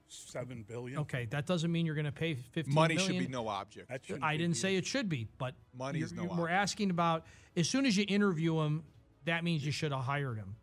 Seven 0.08 0.64
billion. 0.68 1.00
Okay, 1.02 1.28
that 1.30 1.46
doesn't 1.46 1.72
mean 1.72 1.86
you're 1.86 1.94
going 1.96 2.06
to 2.06 2.12
pay 2.12 2.34
15 2.34 2.74
Money 2.74 2.98
should 2.98 3.20
be 3.20 3.28
no 3.28 3.48
object. 3.48 3.90
That 3.90 4.02
I 4.24 4.38
didn't 4.38 4.56
say 4.58 4.76
it 4.76 4.86
should 4.86 5.08
be, 5.08 5.28
but 5.38 5.54
Money 5.78 6.00
is 6.00 6.14
no 6.14 6.24
you're- 6.24 6.36
We're 6.36 6.50
asking 6.50 6.90
about 6.90 7.26
as 7.56 7.70
soon 7.70 7.86
as 7.86 7.96
you 7.96 8.06
interview 8.08 8.60
him, 8.60 8.84
that 9.26 9.44
means 9.44 9.64
you 9.64 9.72
should 9.72 9.92
have 9.92 10.04
hired 10.06 10.38
him. 10.38 10.56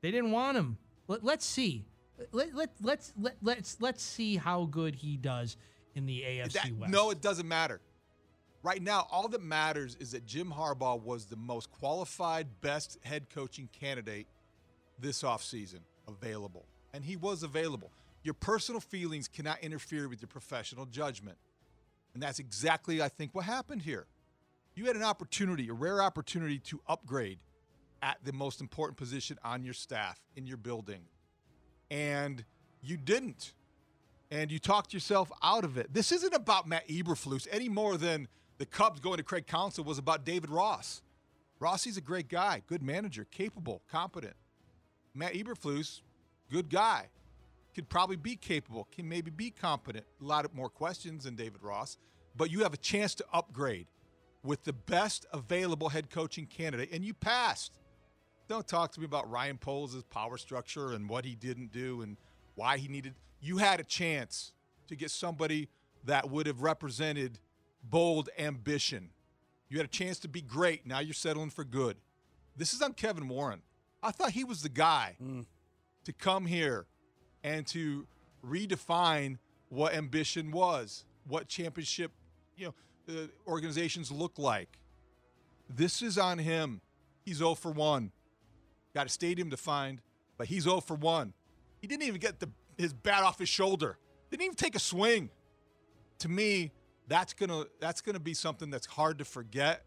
They 0.00 0.10
didn't 0.10 0.32
want 0.32 0.56
him. 0.56 0.78
Let, 1.06 1.22
let's 1.22 1.44
see. 1.44 1.84
Let, 2.32 2.54
let, 2.54 2.70
let's 2.82 3.12
let, 3.18 3.36
let's 3.42 3.76
let's 3.80 4.02
see 4.02 4.36
how 4.36 4.66
good 4.66 4.94
he 4.94 5.16
does 5.16 5.56
in 5.94 6.06
the 6.06 6.20
AFC 6.22 6.52
That- 6.52 6.72
West. 6.78 6.92
no, 6.92 7.10
it 7.10 7.20
doesn't 7.20 7.48
matter. 7.48 7.80
Right 8.62 8.82
now, 8.82 9.06
all 9.10 9.26
that 9.28 9.42
matters 9.42 9.96
is 10.00 10.12
that 10.12 10.26
Jim 10.26 10.52
Harbaugh 10.54 11.00
was 11.00 11.24
the 11.24 11.36
most 11.36 11.70
qualified, 11.70 12.46
best 12.60 12.98
head 13.02 13.30
coaching 13.30 13.70
candidate 13.72 14.26
this 14.98 15.22
offseason 15.22 15.78
available. 16.06 16.66
And 16.92 17.02
he 17.02 17.16
was 17.16 17.42
available. 17.42 17.90
Your 18.22 18.34
personal 18.34 18.80
feelings 18.82 19.28
cannot 19.28 19.60
interfere 19.60 20.08
with 20.10 20.20
your 20.20 20.28
professional 20.28 20.84
judgment. 20.84 21.38
And 22.12 22.22
that's 22.22 22.38
exactly, 22.38 23.00
I 23.00 23.08
think, 23.08 23.34
what 23.34 23.46
happened 23.46 23.80
here. 23.80 24.06
You 24.74 24.84
had 24.86 24.96
an 24.96 25.02
opportunity, 25.02 25.68
a 25.68 25.72
rare 25.72 26.02
opportunity 26.02 26.58
to 26.58 26.80
upgrade 26.86 27.38
at 28.02 28.18
the 28.24 28.32
most 28.32 28.60
important 28.60 28.98
position 28.98 29.38
on 29.42 29.62
your 29.64 29.74
staff, 29.74 30.20
in 30.36 30.46
your 30.46 30.56
building. 30.58 31.00
And 31.90 32.44
you 32.82 32.96
didn't 32.96 33.52
and 34.30 34.50
you 34.50 34.58
talked 34.58 34.94
yourself 34.94 35.30
out 35.42 35.64
of 35.64 35.76
it. 35.76 35.92
This 35.92 36.12
isn't 36.12 36.34
about 36.34 36.68
Matt 36.68 36.86
Eberflus 36.88 37.48
any 37.50 37.68
more 37.68 37.96
than 37.96 38.28
the 38.58 38.66
Cubs 38.66 39.00
going 39.00 39.16
to 39.16 39.22
Craig 39.22 39.46
Counsell 39.46 39.84
was 39.84 39.98
about 39.98 40.24
David 40.24 40.50
Ross. 40.50 41.02
Rossi's 41.60 41.96
a 41.96 42.00
great 42.00 42.28
guy, 42.28 42.62
good 42.66 42.82
manager, 42.82 43.26
capable, 43.30 43.82
competent. 43.90 44.34
Matt 45.14 45.34
Eberflus, 45.34 46.00
good 46.50 46.70
guy, 46.70 47.08
could 47.74 47.88
probably 47.88 48.16
be 48.16 48.36
capable, 48.36 48.88
can 48.92 49.08
maybe 49.08 49.30
be 49.30 49.50
competent. 49.50 50.04
A 50.20 50.24
lot 50.24 50.44
of 50.44 50.54
more 50.54 50.68
questions 50.68 51.24
than 51.24 51.34
David 51.34 51.62
Ross, 51.62 51.98
but 52.36 52.50
you 52.50 52.62
have 52.62 52.72
a 52.72 52.78
chance 52.78 53.14
to 53.16 53.24
upgrade 53.32 53.86
with 54.42 54.64
the 54.64 54.72
best 54.72 55.26
available 55.32 55.88
head 55.88 56.08
coaching 56.10 56.46
candidate, 56.46 56.90
and 56.92 57.04
you 57.04 57.12
passed. 57.12 57.72
Don't 58.50 58.66
talk 58.66 58.90
to 58.94 58.98
me 59.00 59.06
about 59.06 59.30
Ryan 59.30 59.58
Poles' 59.58 60.02
power 60.10 60.36
structure 60.36 60.90
and 60.90 61.08
what 61.08 61.24
he 61.24 61.36
didn't 61.36 61.70
do 61.70 62.02
and 62.02 62.16
why 62.56 62.78
he 62.78 62.88
needed. 62.88 63.14
You 63.40 63.58
had 63.58 63.78
a 63.78 63.84
chance 63.84 64.50
to 64.88 64.96
get 64.96 65.12
somebody 65.12 65.68
that 66.02 66.28
would 66.28 66.48
have 66.48 66.60
represented 66.60 67.38
bold 67.84 68.28
ambition. 68.36 69.10
You 69.68 69.76
had 69.76 69.86
a 69.86 69.88
chance 69.88 70.18
to 70.18 70.28
be 70.28 70.40
great. 70.40 70.84
Now 70.84 70.98
you're 70.98 71.14
settling 71.14 71.50
for 71.50 71.62
good. 71.62 71.96
This 72.56 72.74
is 72.74 72.82
on 72.82 72.94
Kevin 72.94 73.28
Warren. 73.28 73.62
I 74.02 74.10
thought 74.10 74.32
he 74.32 74.42
was 74.42 74.62
the 74.62 74.68
guy 74.68 75.14
to 76.02 76.12
come 76.12 76.44
here 76.44 76.86
and 77.44 77.64
to 77.68 78.04
redefine 78.44 79.38
what 79.68 79.94
ambition 79.94 80.50
was, 80.50 81.04
what 81.24 81.46
championship, 81.46 82.10
you 82.56 82.74
know, 83.06 83.14
uh, 83.14 83.26
organizations 83.46 84.10
look 84.10 84.40
like. 84.40 84.80
This 85.68 86.02
is 86.02 86.18
on 86.18 86.38
him. 86.38 86.80
He's 87.24 87.36
0 87.36 87.54
for 87.54 87.70
1. 87.70 88.10
Got 88.94 89.06
a 89.06 89.08
stadium 89.08 89.50
to 89.50 89.56
find, 89.56 90.00
but 90.36 90.46
he's 90.48 90.64
0 90.64 90.80
for 90.80 90.94
1. 90.94 91.32
He 91.80 91.86
didn't 91.86 92.02
even 92.02 92.20
get 92.20 92.40
the, 92.40 92.48
his 92.76 92.92
bat 92.92 93.22
off 93.22 93.38
his 93.38 93.48
shoulder. 93.48 93.98
Didn't 94.30 94.42
even 94.42 94.56
take 94.56 94.74
a 94.74 94.80
swing. 94.80 95.30
To 96.20 96.28
me, 96.28 96.72
that's 97.08 97.32
gonna 97.32 97.64
that's 97.80 98.00
gonna 98.00 98.20
be 98.20 98.34
something 98.34 98.70
that's 98.70 98.86
hard 98.86 99.18
to 99.18 99.24
forget, 99.24 99.84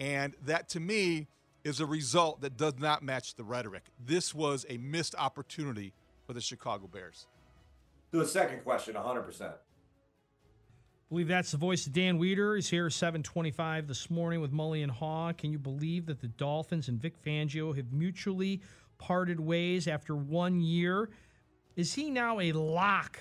and 0.00 0.34
that 0.44 0.68
to 0.70 0.80
me 0.80 1.28
is 1.62 1.80
a 1.80 1.86
result 1.86 2.40
that 2.40 2.56
does 2.56 2.78
not 2.78 3.02
match 3.02 3.34
the 3.34 3.44
rhetoric. 3.44 3.84
This 4.04 4.34
was 4.34 4.64
a 4.68 4.78
missed 4.78 5.14
opportunity 5.16 5.92
for 6.26 6.32
the 6.32 6.40
Chicago 6.40 6.86
Bears. 6.86 7.26
To 8.12 8.18
the 8.18 8.26
second 8.26 8.64
question, 8.64 8.94
100%. 8.94 9.52
Believe 11.08 11.28
that's 11.28 11.52
the 11.52 11.56
voice 11.56 11.86
of 11.86 11.94
Dan 11.94 12.18
Wiederer. 12.18 12.56
He's 12.56 12.68
here 12.68 12.90
725 12.90 13.88
this 13.88 14.10
morning 14.10 14.42
with 14.42 14.52
Mully 14.52 14.82
and 14.82 14.92
Haugh. 14.92 15.32
Can 15.32 15.50
you 15.50 15.58
believe 15.58 16.04
that 16.04 16.20
the 16.20 16.28
Dolphins 16.28 16.88
and 16.88 17.00
Vic 17.00 17.14
Fangio 17.24 17.74
have 17.74 17.94
mutually 17.94 18.60
parted 18.98 19.40
ways 19.40 19.88
after 19.88 20.14
one 20.14 20.60
year? 20.60 21.08
Is 21.76 21.94
he 21.94 22.10
now 22.10 22.40
a 22.40 22.52
lock 22.52 23.20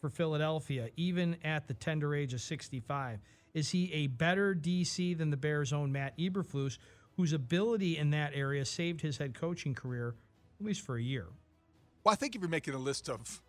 for 0.00 0.08
Philadelphia, 0.08 0.88
even 0.96 1.36
at 1.44 1.68
the 1.68 1.74
tender 1.74 2.14
age 2.14 2.32
of 2.32 2.40
65? 2.40 3.20
Is 3.52 3.68
he 3.68 3.92
a 3.92 4.06
better 4.06 4.54
DC 4.54 5.18
than 5.18 5.28
the 5.28 5.36
Bears' 5.36 5.74
own 5.74 5.92
Matt 5.92 6.16
Eberflus, 6.16 6.78
whose 7.18 7.34
ability 7.34 7.98
in 7.98 8.08
that 8.10 8.32
area 8.34 8.64
saved 8.64 9.02
his 9.02 9.18
head 9.18 9.34
coaching 9.34 9.74
career, 9.74 10.14
at 10.58 10.64
least 10.64 10.80
for 10.80 10.96
a 10.96 11.02
year? 11.02 11.26
Well, 12.02 12.14
I 12.14 12.16
think 12.16 12.34
if 12.34 12.40
you're 12.40 12.48
making 12.48 12.72
a 12.72 12.78
list 12.78 13.10
of 13.10 13.42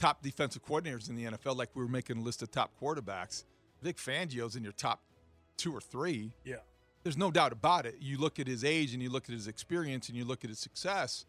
top 0.00 0.22
defensive 0.22 0.64
coordinators 0.64 1.08
in 1.08 1.14
the 1.14 1.24
NFL, 1.24 1.56
like 1.56 1.68
we 1.74 1.82
were 1.82 1.88
making 1.88 2.18
a 2.18 2.22
list 2.22 2.42
of 2.42 2.50
top 2.50 2.72
quarterbacks, 2.80 3.44
Vic 3.82 3.96
Fangio's 3.96 4.56
in 4.56 4.64
your 4.64 4.72
top 4.72 5.02
two 5.56 5.72
or 5.74 5.80
three. 5.80 6.32
Yeah. 6.44 6.56
There's 7.02 7.16
no 7.16 7.30
doubt 7.30 7.52
about 7.52 7.86
it. 7.86 7.96
You 8.00 8.18
look 8.18 8.38
at 8.38 8.46
his 8.46 8.64
age 8.64 8.92
and 8.92 9.02
you 9.02 9.10
look 9.10 9.28
at 9.28 9.34
his 9.34 9.46
experience 9.46 10.08
and 10.08 10.16
you 10.16 10.24
look 10.24 10.44
at 10.44 10.50
his 10.50 10.58
success, 10.58 11.24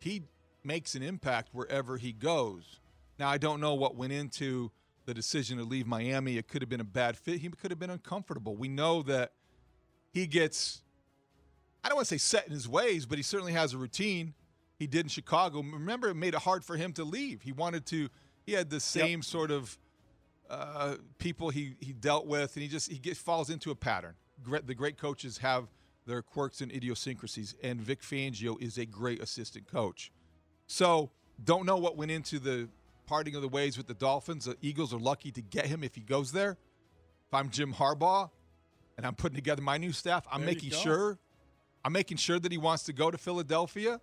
he 0.00 0.24
makes 0.64 0.94
an 0.94 1.02
impact 1.02 1.50
wherever 1.52 1.96
he 1.96 2.12
goes. 2.12 2.80
Now, 3.18 3.28
I 3.28 3.38
don't 3.38 3.60
know 3.60 3.74
what 3.74 3.96
went 3.96 4.12
into 4.12 4.70
the 5.06 5.14
decision 5.14 5.58
to 5.58 5.64
leave 5.64 5.86
Miami. 5.86 6.36
It 6.36 6.48
could 6.48 6.60
have 6.60 6.68
been 6.68 6.80
a 6.80 6.84
bad 6.84 7.16
fit. 7.16 7.40
He 7.40 7.48
could 7.48 7.70
have 7.70 7.78
been 7.78 7.90
uncomfortable. 7.90 8.56
We 8.56 8.68
know 8.68 9.02
that 9.02 9.32
he 10.12 10.26
gets, 10.26 10.82
I 11.82 11.88
don't 11.88 11.96
want 11.96 12.08
to 12.08 12.18
say 12.18 12.18
set 12.18 12.46
in 12.46 12.52
his 12.52 12.68
ways, 12.68 13.06
but 13.06 13.16
he 13.16 13.22
certainly 13.22 13.52
has 13.52 13.72
a 13.72 13.78
routine. 13.78 14.34
He 14.78 14.86
did 14.86 15.06
in 15.06 15.08
Chicago. 15.08 15.62
Remember, 15.62 16.08
it 16.08 16.14
made 16.14 16.34
it 16.34 16.40
hard 16.40 16.64
for 16.64 16.76
him 16.76 16.92
to 16.94 17.04
leave. 17.04 17.42
He 17.42 17.52
wanted 17.52 17.86
to, 17.86 18.08
he 18.44 18.52
had 18.52 18.70
the 18.70 18.80
same 18.80 19.22
sort 19.22 19.50
of 19.50 19.78
uh, 20.50 20.96
people 21.18 21.50
he, 21.50 21.74
he 21.80 21.92
dealt 21.92 22.26
with, 22.26 22.54
and 22.54 22.62
he 22.62 22.68
just 22.68 22.90
he 22.90 22.98
gets, 22.98 23.18
falls 23.18 23.50
into 23.50 23.70
a 23.70 23.74
pattern. 23.74 24.14
Great, 24.42 24.66
the 24.66 24.74
great 24.74 24.98
coaches 24.98 25.38
have 25.38 25.68
their 26.06 26.22
quirks 26.22 26.60
and 26.60 26.70
idiosyncrasies, 26.70 27.54
and 27.62 27.80
Vic 27.80 28.02
Fangio 28.02 28.60
is 28.62 28.78
a 28.78 28.86
great 28.86 29.20
assistant 29.20 29.66
coach. 29.66 30.12
So, 30.66 31.10
don't 31.42 31.66
know 31.66 31.76
what 31.76 31.96
went 31.96 32.10
into 32.10 32.38
the 32.38 32.68
parting 33.06 33.34
of 33.34 33.42
the 33.42 33.48
ways 33.48 33.76
with 33.76 33.86
the 33.86 33.94
Dolphins. 33.94 34.44
The 34.44 34.56
Eagles 34.60 34.92
are 34.92 34.98
lucky 34.98 35.30
to 35.32 35.42
get 35.42 35.66
him 35.66 35.82
if 35.82 35.94
he 35.94 36.00
goes 36.00 36.32
there. 36.32 36.58
If 37.28 37.34
I'm 37.34 37.50
Jim 37.50 37.72
Harbaugh 37.72 38.30
and 38.96 39.06
I'm 39.06 39.14
putting 39.14 39.36
together 39.36 39.62
my 39.62 39.78
new 39.78 39.92
staff, 39.92 40.26
I'm 40.30 40.40
There 40.40 40.46
making 40.46 40.70
sure 40.70 41.18
I'm 41.84 41.92
making 41.92 42.16
sure 42.16 42.38
that 42.40 42.50
he 42.50 42.58
wants 42.58 42.82
to 42.84 42.92
go 42.92 43.12
to 43.12 43.18
Philadelphia 43.18 44.00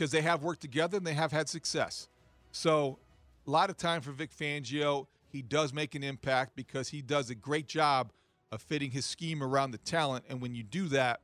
because 0.00 0.12
they 0.12 0.22
have 0.22 0.42
worked 0.42 0.62
together 0.62 0.96
and 0.96 1.06
they 1.06 1.12
have 1.12 1.30
had 1.30 1.46
success. 1.46 2.08
So, 2.52 2.98
a 3.46 3.50
lot 3.50 3.68
of 3.68 3.76
time 3.76 4.00
for 4.00 4.12
Vic 4.12 4.30
Fangio. 4.34 5.06
He 5.28 5.42
does 5.42 5.74
make 5.74 5.94
an 5.94 6.02
impact 6.02 6.56
because 6.56 6.88
he 6.88 7.02
does 7.02 7.28
a 7.28 7.34
great 7.34 7.68
job 7.68 8.10
of 8.50 8.62
fitting 8.62 8.90
his 8.90 9.04
scheme 9.04 9.42
around 9.42 9.72
the 9.72 9.78
talent. 9.78 10.24
And 10.30 10.40
when 10.40 10.54
you 10.54 10.62
do 10.62 10.88
that, 10.88 11.20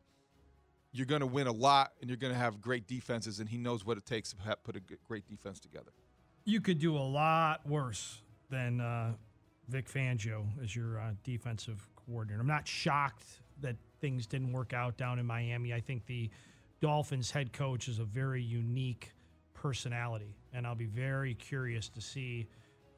you're 0.93 1.07
going 1.07 1.23
to 1.23 1.27
win 1.27 1.47
a 1.47 1.53
lot 1.53 1.93
and 2.03 2.11
you're 2.11 2.19
going 2.19 2.35
to 2.35 2.39
have 2.39 2.61
great 2.61 2.87
defenses. 2.87 3.41
And 3.41 3.49
he 3.49 3.57
knows 3.57 3.87
what 3.87 3.97
it 3.97 4.05
takes 4.05 4.31
to 4.31 4.57
put 4.63 4.77
a 4.77 4.81
great 5.09 5.27
defense 5.27 5.59
together. 5.59 5.91
You 6.45 6.61
could 6.61 6.79
do 6.79 6.97
a 6.97 7.01
lot 7.01 7.67
worse 7.67 8.21
than 8.51 8.83
uh, 8.83 9.15
Vic 9.69 9.91
Fangio 9.91 10.45
as 10.63 10.77
your 10.77 11.01
uh, 11.01 11.13
defensive 11.25 11.89
coordinator. 11.97 12.41
I'm 12.43 12.47
not 12.47 12.69
shocked 12.69 13.41
that 13.63 13.77
things 14.03 14.27
didn't 14.27 14.53
work 14.53 14.75
out 14.75 14.99
down 14.99 15.19
in 15.19 15.25
Miami. 15.25 15.73
I 15.73 15.81
think 15.81 16.05
the 16.05 16.31
Dolphins 16.81 17.31
head 17.31 17.53
coach 17.53 17.89
is 17.89 17.99
a 17.99 18.05
very 18.05 18.43
unique 18.43 19.13
personality, 19.55 20.37
and 20.53 20.67
I'll 20.67 20.75
be 20.75 20.87
very 20.87 21.35
curious 21.35 21.89
to 21.91 22.01
see 22.01 22.49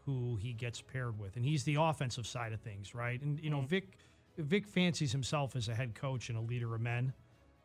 who 0.04 0.36
he 0.36 0.52
gets 0.52 0.80
paired 0.80 1.18
with. 1.18 1.36
And 1.36 1.44
he's 1.44 1.64
the 1.64 1.76
offensive 1.78 2.26
side 2.26 2.52
of 2.52 2.60
things, 2.60 2.94
right? 2.94 3.20
And 3.20 3.38
you 3.40 3.50
know, 3.50 3.60
Vic 3.60 3.98
Vic 4.38 4.66
fancies 4.66 5.12
himself 5.12 5.56
as 5.56 5.68
a 5.68 5.74
head 5.74 5.94
coach 5.94 6.28
and 6.28 6.38
a 6.38 6.40
leader 6.40 6.74
of 6.74 6.80
men, 6.80 7.12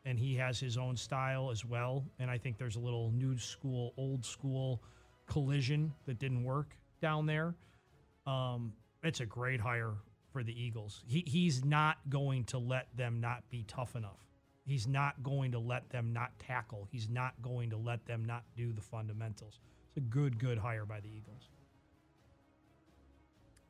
and 0.05 0.17
he 0.17 0.35
has 0.35 0.59
his 0.59 0.77
own 0.77 0.95
style 0.95 1.51
as 1.51 1.63
well. 1.63 2.03
And 2.19 2.29
I 2.29 2.37
think 2.37 2.57
there's 2.57 2.75
a 2.75 2.79
little 2.79 3.11
new 3.11 3.37
school, 3.37 3.93
old 3.97 4.25
school 4.25 4.81
collision 5.27 5.93
that 6.05 6.19
didn't 6.19 6.43
work 6.43 6.75
down 7.01 7.25
there. 7.25 7.55
Um, 8.25 8.73
it's 9.03 9.19
a 9.19 9.25
great 9.25 9.59
hire 9.59 9.93
for 10.31 10.43
the 10.43 10.59
Eagles. 10.59 11.03
He, 11.07 11.23
he's 11.27 11.63
not 11.63 11.97
going 12.09 12.45
to 12.45 12.57
let 12.57 12.87
them 12.95 13.21
not 13.21 13.43
be 13.49 13.63
tough 13.67 13.95
enough. 13.95 14.19
He's 14.65 14.87
not 14.87 15.21
going 15.23 15.51
to 15.51 15.59
let 15.59 15.89
them 15.89 16.13
not 16.13 16.31
tackle. 16.39 16.87
He's 16.91 17.09
not 17.09 17.33
going 17.41 17.69
to 17.71 17.77
let 17.77 18.05
them 18.05 18.23
not 18.25 18.43
do 18.55 18.71
the 18.71 18.81
fundamentals. 18.81 19.59
It's 19.89 19.97
a 19.97 20.09
good, 20.09 20.39
good 20.39 20.57
hire 20.57 20.85
by 20.85 21.01
the 21.01 21.09
Eagles. 21.09 21.49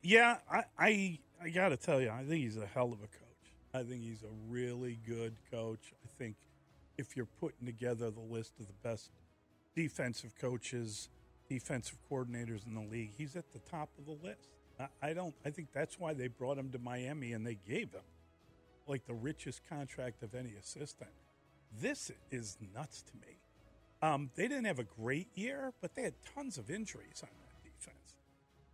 Yeah, 0.02 0.36
I, 0.50 0.64
I, 0.78 1.18
I 1.42 1.48
got 1.50 1.70
to 1.70 1.76
tell 1.76 2.00
you, 2.00 2.10
I 2.10 2.22
think 2.24 2.44
he's 2.44 2.56
a 2.56 2.66
hell 2.66 2.92
of 2.92 3.00
a 3.00 3.08
coach. 3.08 3.24
I 3.72 3.82
think 3.82 4.02
he's 4.02 4.22
a 4.22 4.32
really 4.48 5.00
good 5.06 5.34
coach. 5.50 5.92
I 6.04 6.08
think 6.16 6.36
if 6.96 7.16
you're 7.16 7.28
putting 7.40 7.66
together 7.66 8.10
the 8.10 8.20
list 8.20 8.52
of 8.60 8.66
the 8.68 8.74
best 8.82 9.10
defensive 9.74 10.34
coaches, 10.40 11.08
defensive 11.48 11.98
coordinators 12.10 12.66
in 12.66 12.74
the 12.74 12.88
league, 12.88 13.10
he's 13.16 13.34
at 13.34 13.52
the 13.52 13.58
top 13.58 13.88
of 13.98 14.06
the 14.06 14.26
list. 14.26 14.48
I, 14.78 14.86
I 15.02 15.12
don't. 15.12 15.34
I 15.44 15.50
think 15.50 15.68
that's 15.72 15.98
why 15.98 16.14
they 16.14 16.28
brought 16.28 16.56
him 16.56 16.70
to 16.70 16.78
Miami 16.78 17.32
and 17.32 17.44
they 17.44 17.58
gave 17.66 17.92
him 17.92 18.02
like 18.86 19.06
the 19.06 19.14
richest 19.14 19.62
contract 19.68 20.22
of 20.22 20.34
any 20.34 20.54
assistant. 20.54 21.10
This 21.80 22.10
is 22.30 22.56
nuts 22.74 23.02
to 23.02 23.12
me. 23.16 23.38
Um, 24.02 24.30
they 24.36 24.48
didn't 24.48 24.66
have 24.66 24.78
a 24.78 24.84
great 24.84 25.28
year, 25.34 25.72
but 25.80 25.94
they 25.94 26.02
had 26.02 26.14
tons 26.34 26.58
of 26.58 26.70
injuries 26.70 27.22
on 27.22 27.30
that 27.40 27.62
defense. 27.62 28.14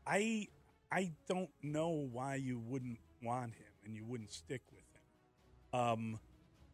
I 0.06 0.48
I 0.92 1.12
don't 1.28 1.50
know 1.62 2.08
why 2.12 2.34
you 2.34 2.58
wouldn't 2.58 2.98
want 3.22 3.54
him 3.54 3.72
and 3.84 3.94
you 3.94 4.04
wouldn't 4.04 4.32
stick 4.32 4.62
with 4.72 4.82
him. 4.92 5.80
Um, 5.80 6.20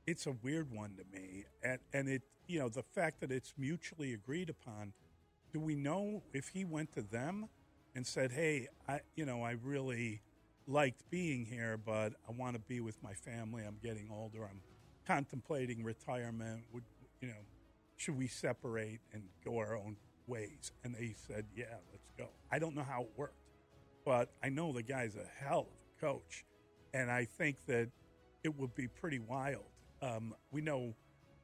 it's 0.07 0.27
a 0.27 0.33
weird 0.33 0.73
one 0.73 0.97
to 0.97 1.05
me, 1.13 1.45
and 1.63 1.79
and 1.93 2.09
it 2.09 2.23
you 2.47 2.59
know 2.59 2.69
the 2.69 2.83
fact 2.83 3.21
that 3.21 3.31
it's 3.31 3.53
mutually 3.59 4.15
agreed 4.15 4.49
upon. 4.51 4.93
Do 5.53 5.61
we 5.61 5.75
know 5.75 6.23
if 6.33 6.49
he 6.49 6.65
went 6.65 6.93
to 6.93 7.03
them 7.03 7.49
and 7.95 8.07
said, 8.07 8.33
"Hey, 8.33 8.69
I 8.89 9.01
you 9.17 9.27
know 9.27 9.43
I 9.43 9.53
really 9.63 10.23
liked 10.67 11.09
being 11.11 11.45
here, 11.45 11.79
but 11.79 12.15
I 12.29 12.33
want 12.33 12.55
to 12.55 12.61
be 12.61 12.81
with 12.81 13.03
my 13.03 13.15
family. 13.15 13.65
I'm 13.67 13.79
getting 13.83 14.09
older. 14.11 14.45
I'm 14.45 14.61
contemplating 15.07 15.85
retirement. 15.85 16.65
Would 16.73 16.85
you 17.21 17.29
know? 17.29 17.45
Should 17.97 18.19
we 18.19 18.27
separate 18.27 19.01
and 19.13 19.23
go 19.45 19.59
our 19.59 19.77
own 19.77 19.97
ways?" 20.27 20.73
And 20.85 20.95
they 20.95 21.15
said, 21.27 21.47
"Yeah, 21.55 21.77
let's 21.93 22.11
go." 22.19 22.29
I 22.51 22.59
don't 22.59 22.75
know 22.75 22.85
how 22.85 23.03
it 23.03 23.11
worked 23.17 23.47
but 24.07 24.31
I 24.43 24.49
know 24.49 24.73
the 24.73 24.85
guy's 24.85 25.17
a 25.17 25.45
hell 25.45 25.67
of 25.67 25.67
a 25.67 26.01
coach, 26.01 26.45
and 26.95 27.11
I 27.11 27.25
think 27.25 27.67
that 27.67 27.91
it 28.45 28.57
would 28.57 28.75
be 28.75 28.87
pretty 28.87 29.19
wild. 29.19 29.65
Um, 30.01 30.33
we 30.53 30.61
know 30.61 30.95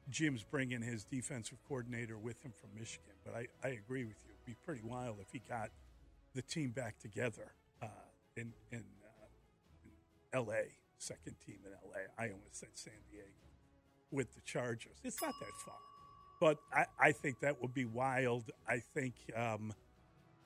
Jim's 0.09 0.43
bringing 0.43 0.81
his 0.81 1.03
defensive 1.03 1.57
coordinator 1.67 2.17
with 2.17 2.41
him 2.41 2.53
from 2.59 2.69
Michigan, 2.73 3.15
but 3.25 3.35
I, 3.35 3.47
I 3.63 3.71
agree 3.71 4.05
with 4.05 4.15
you. 4.23 4.31
It'd 4.31 4.45
be 4.45 4.55
pretty 4.65 4.81
wild 4.81 5.17
if 5.19 5.27
he 5.31 5.41
got 5.47 5.71
the 6.33 6.41
team 6.41 6.71
back 6.71 6.97
together 6.99 7.51
uh, 7.81 7.87
uh, 8.37 8.53
in 8.71 8.83
L.A. 10.33 10.75
Second 10.97 11.35
team 11.45 11.57
in 11.65 11.71
L.A. 11.71 12.21
I 12.21 12.29
almost 12.29 12.59
said 12.59 12.69
San 12.73 12.93
Diego 13.11 13.27
with 14.11 14.33
the 14.35 14.41
Chargers. 14.41 14.97
It's 15.03 15.21
not 15.21 15.33
that 15.39 15.51
far, 15.65 15.75
but 16.39 16.57
I, 16.73 16.85
I 17.07 17.11
think 17.11 17.39
that 17.41 17.61
would 17.61 17.73
be 17.73 17.85
wild. 17.85 18.51
I 18.67 18.79
think, 18.79 19.13
um, 19.35 19.73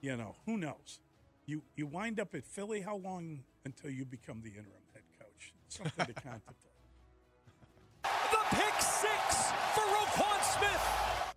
you 0.01 0.15
know, 0.15 0.35
who 0.45 0.57
knows? 0.57 0.99
You 1.45 1.61
you 1.75 1.88
wind 1.88 2.19
up 2.19 2.35
at 2.35 2.45
Philly. 2.45 2.81
How 2.81 2.97
long 2.97 3.43
until 3.65 3.89
you 3.89 4.03
become 4.05 4.41
the 4.41 4.49
interim 4.49 4.83
head 4.93 5.03
coach? 5.19 5.53
Something 5.69 6.05
to 6.07 6.13
contemplate. 6.21 6.55
The 8.03 8.55
pick 8.55 8.81
six 8.81 9.51
for 9.73 9.81
Roquan 9.81 10.57
Smith. 10.57 11.33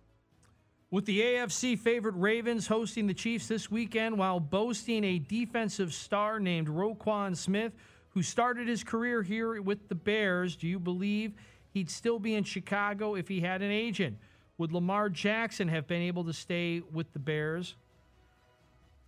With 0.89 1.05
the 1.05 1.21
AFC 1.21 1.79
favorite 1.79 2.15
Ravens 2.17 2.67
hosting 2.67 3.07
the 3.07 3.13
Chiefs 3.13 3.47
this 3.47 3.71
weekend 3.71 4.17
while 4.17 4.41
boasting 4.41 5.05
a 5.05 5.19
defensive 5.19 5.93
star 5.93 6.39
named 6.39 6.67
Roquan 6.67 7.37
Smith, 7.37 7.71
who 8.13 8.21
started 8.21 8.67
his 8.67 8.83
career 8.83 9.23
here 9.23 9.61
with 9.61 9.87
the 9.87 9.95
Bears, 9.95 10.55
do 10.55 10.67
you 10.67 10.79
believe 10.79 11.33
he'd 11.73 11.89
still 11.89 12.19
be 12.19 12.35
in 12.35 12.43
Chicago 12.43 13.15
if 13.15 13.27
he 13.27 13.39
had 13.39 13.61
an 13.61 13.71
agent? 13.71 14.17
Would 14.57 14.71
Lamar 14.71 15.09
Jackson 15.09 15.67
have 15.69 15.87
been 15.87 16.01
able 16.01 16.25
to 16.25 16.33
stay 16.33 16.81
with 16.91 17.11
the 17.13 17.19
Bears? 17.19 17.75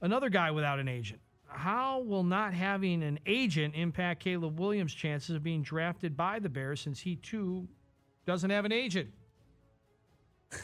Another 0.02 0.30
guy 0.30 0.52
without 0.52 0.80
an 0.80 0.88
agent. 0.88 1.20
How 1.48 2.00
will 2.00 2.24
not 2.24 2.54
having 2.54 3.04
an 3.04 3.20
agent 3.26 3.76
impact 3.76 4.22
Caleb 4.22 4.60
Williams' 4.60 4.94
chances 4.94 5.36
of 5.36 5.44
being 5.44 5.62
drafted 5.62 6.18
by 6.18 6.40
the 6.40 6.50
Bears 6.50 6.82
since 6.82 7.00
he 7.00 7.18
too 7.18 7.68
doesn't 8.26 8.50
have 8.50 8.66
an 8.66 8.72
agent? 8.72 9.10
I 10.52 10.58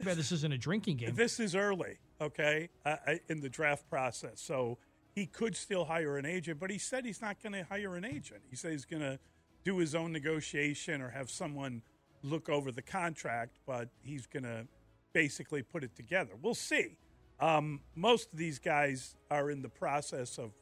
bet 0.04 0.16
this 0.16 0.32
isn't 0.32 0.52
a 0.52 0.58
drinking 0.58 0.96
game. 0.96 1.14
This 1.14 1.40
is 1.40 1.54
early, 1.54 1.98
okay, 2.20 2.70
uh, 2.86 2.96
in 3.28 3.40
the 3.40 3.50
draft 3.50 3.88
process. 3.90 4.40
So 4.40 4.78
he 5.14 5.26
could 5.26 5.56
still 5.56 5.84
hire 5.84 6.16
an 6.16 6.26
agent, 6.26 6.60
but 6.60 6.70
he 6.70 6.78
said 6.78 7.04
he's 7.04 7.20
not 7.20 7.42
going 7.42 7.52
to 7.52 7.64
hire 7.64 7.96
an 7.96 8.04
agent. 8.04 8.42
He 8.48 8.56
said 8.56 8.72
he's 8.72 8.84
going 8.84 9.02
to 9.02 9.18
do 9.64 9.78
his 9.78 9.94
own 9.94 10.12
negotiation 10.12 11.02
or 11.02 11.10
have 11.10 11.30
someone 11.30 11.82
look 12.22 12.48
over 12.48 12.70
the 12.70 12.82
contract, 12.82 13.58
but 13.66 13.88
he's 14.02 14.26
going 14.26 14.44
to 14.44 14.66
basically 15.12 15.62
put 15.62 15.84
it 15.84 15.94
together. 15.96 16.32
We'll 16.40 16.54
see. 16.54 16.96
Um, 17.40 17.80
most 17.94 18.32
of 18.32 18.38
these 18.38 18.58
guys 18.58 19.16
are 19.30 19.50
in 19.50 19.62
the 19.62 19.68
process 19.68 20.38
of 20.38 20.52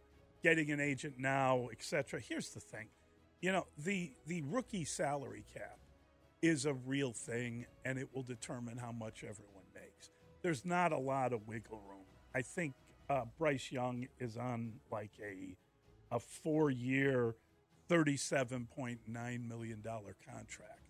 getting 0.42 0.70
an 0.70 0.80
agent 0.80 1.14
now, 1.18 1.68
etc. 1.72 2.20
Here's 2.20 2.50
the 2.50 2.60
thing, 2.60 2.88
you 3.40 3.52
know, 3.52 3.66
the 3.76 4.12
the 4.26 4.42
rookie 4.42 4.84
salary 4.84 5.44
cap 5.52 5.78
is 6.40 6.66
a 6.66 6.74
real 6.74 7.12
thing, 7.12 7.66
and 7.84 7.98
it 7.98 8.08
will 8.14 8.22
determine 8.22 8.78
how 8.78 8.92
much 8.92 9.24
everyone 9.24 9.64
makes. 9.74 10.10
There's 10.42 10.64
not 10.64 10.92
a 10.92 10.98
lot 10.98 11.32
of 11.32 11.46
wiggle 11.48 11.80
room. 11.88 12.06
I 12.34 12.42
think 12.42 12.74
uh, 13.10 13.22
Bryce 13.38 13.70
Young 13.72 14.06
is 14.18 14.36
on 14.36 14.74
like 14.90 15.12
a 15.22 15.56
a 16.10 16.18
four 16.18 16.70
year, 16.70 17.36
thirty 17.88 18.16
seven 18.16 18.66
point 18.66 19.00
nine 19.06 19.46
million 19.48 19.80
dollar 19.82 20.16
contract, 20.26 20.82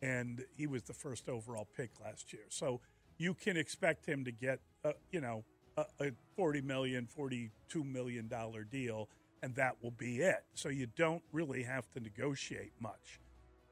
and 0.00 0.44
he 0.56 0.66
was 0.66 0.82
the 0.82 0.92
first 0.92 1.28
overall 1.28 1.68
pick 1.76 1.90
last 2.04 2.32
year. 2.32 2.44
So 2.48 2.80
you 3.18 3.34
can 3.34 3.56
expect 3.56 4.06
him 4.06 4.24
to 4.24 4.32
get, 4.32 4.60
uh, 4.84 4.92
you 5.10 5.20
know, 5.20 5.44
a, 5.76 5.84
a 6.00 6.10
40 6.36 6.60
million, 6.62 7.06
42 7.06 7.84
million 7.84 8.28
dollar 8.28 8.64
deal, 8.64 9.08
and 9.42 9.54
that 9.56 9.76
will 9.82 9.92
be 9.92 10.18
it. 10.18 10.44
So 10.54 10.68
you 10.68 10.86
don't 10.96 11.22
really 11.32 11.62
have 11.62 11.88
to 11.92 12.00
negotiate 12.00 12.72
much. 12.80 13.20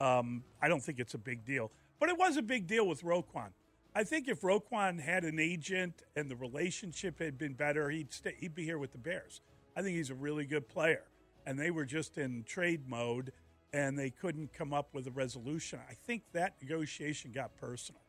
Um, 0.01 0.45
I 0.63 0.69
don't 0.69 0.83
think 0.83 0.99
it's 0.99 1.15
a 1.15 1.19
big 1.19 1.45
deal, 1.45 1.71
but 1.99 2.09
it 2.09 2.19
was 2.19 2.37
a 2.37 2.43
big 2.43 2.67
deal 2.67 2.87
with 2.87 3.03
Roquan. 3.03 3.51
I 3.95 4.05
think 4.05 4.29
if 4.29 4.43
Roquan 4.43 5.01
had 5.01 5.25
an 5.25 5.41
agent 5.41 6.03
and 6.15 6.31
the 6.31 6.37
relationship 6.37 7.19
had 7.19 7.37
been 7.37 7.55
better, 7.55 7.91
he'd 7.91 8.13
stay, 8.13 8.37
he'd 8.39 8.55
be 8.55 8.65
here 8.65 8.79
with 8.79 8.93
the 8.93 8.99
Bears. 8.99 9.41
I 9.77 9.83
think 9.83 9.97
he's 9.97 10.11
a 10.11 10.15
really 10.15 10.47
good 10.47 10.69
player, 10.69 11.03
and 11.45 11.59
they 11.59 11.73
were 11.73 11.85
just 11.85 12.17
in 12.17 12.45
trade 12.45 12.89
mode, 12.89 13.33
and 13.73 13.99
they 13.99 14.11
couldn't 14.11 14.53
come 14.53 14.73
up 14.73 14.95
with 14.95 15.09
a 15.09 15.11
resolution. 15.11 15.81
I 15.89 15.95
think 15.95 16.23
that 16.33 16.55
negotiation 16.63 17.33
got 17.33 17.57
personal. 17.57 18.01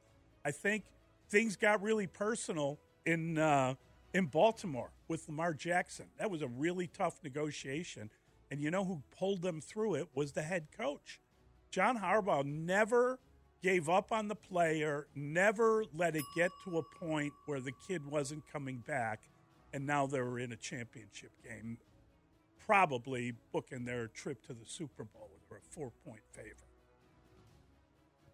I 0.46 0.52
think 0.52 0.84
things 1.30 1.56
got 1.56 1.82
really 1.82 2.08
personal 2.08 2.80
in 3.06 3.40
uh, 3.40 3.74
in 4.14 4.28
Baltimore 4.28 4.92
with 5.08 5.28
Lamar 5.28 5.54
Jackson. 5.54 6.06
That 6.20 6.30
was 6.30 6.44
a 6.44 6.48
really 6.48 6.88
tough 6.88 7.24
negotiation, 7.24 8.12
and 8.52 8.62
you 8.62 8.70
know 8.70 8.86
who 8.86 9.02
pulled 9.18 9.42
them 9.42 9.62
through 9.62 9.96
it 9.96 10.10
was 10.14 10.34
the 10.34 10.44
head 10.44 10.68
coach. 10.78 11.20
John 11.72 11.98
Harbaugh 11.98 12.46
never 12.46 13.20
gave 13.62 13.90
up 13.90 14.12
on 14.12 14.28
the 14.28 14.36
player, 14.36 15.08
never 15.16 15.86
let 15.94 16.16
it 16.16 16.24
get 16.36 16.52
to 16.66 16.80
a 16.80 16.84
point 16.84 17.34
where 17.46 17.60
the 17.60 17.72
kid 17.88 18.06
wasn't 18.06 18.44
coming 18.52 18.84
back, 18.88 19.22
and 19.74 19.86
now 19.86 20.08
they're 20.08 20.40
in 20.40 20.52
a 20.52 20.56
championship 20.56 21.32
game, 21.44 21.78
probably 22.66 23.34
booking 23.52 23.86
their 23.86 24.08
trip 24.08 24.46
to 24.48 24.54
the 24.54 24.66
Super 24.66 25.04
Bowl. 25.04 25.30
They're 25.50 25.60
a 25.60 25.74
four 25.74 25.92
point 26.06 26.22
favorite. 26.32 26.56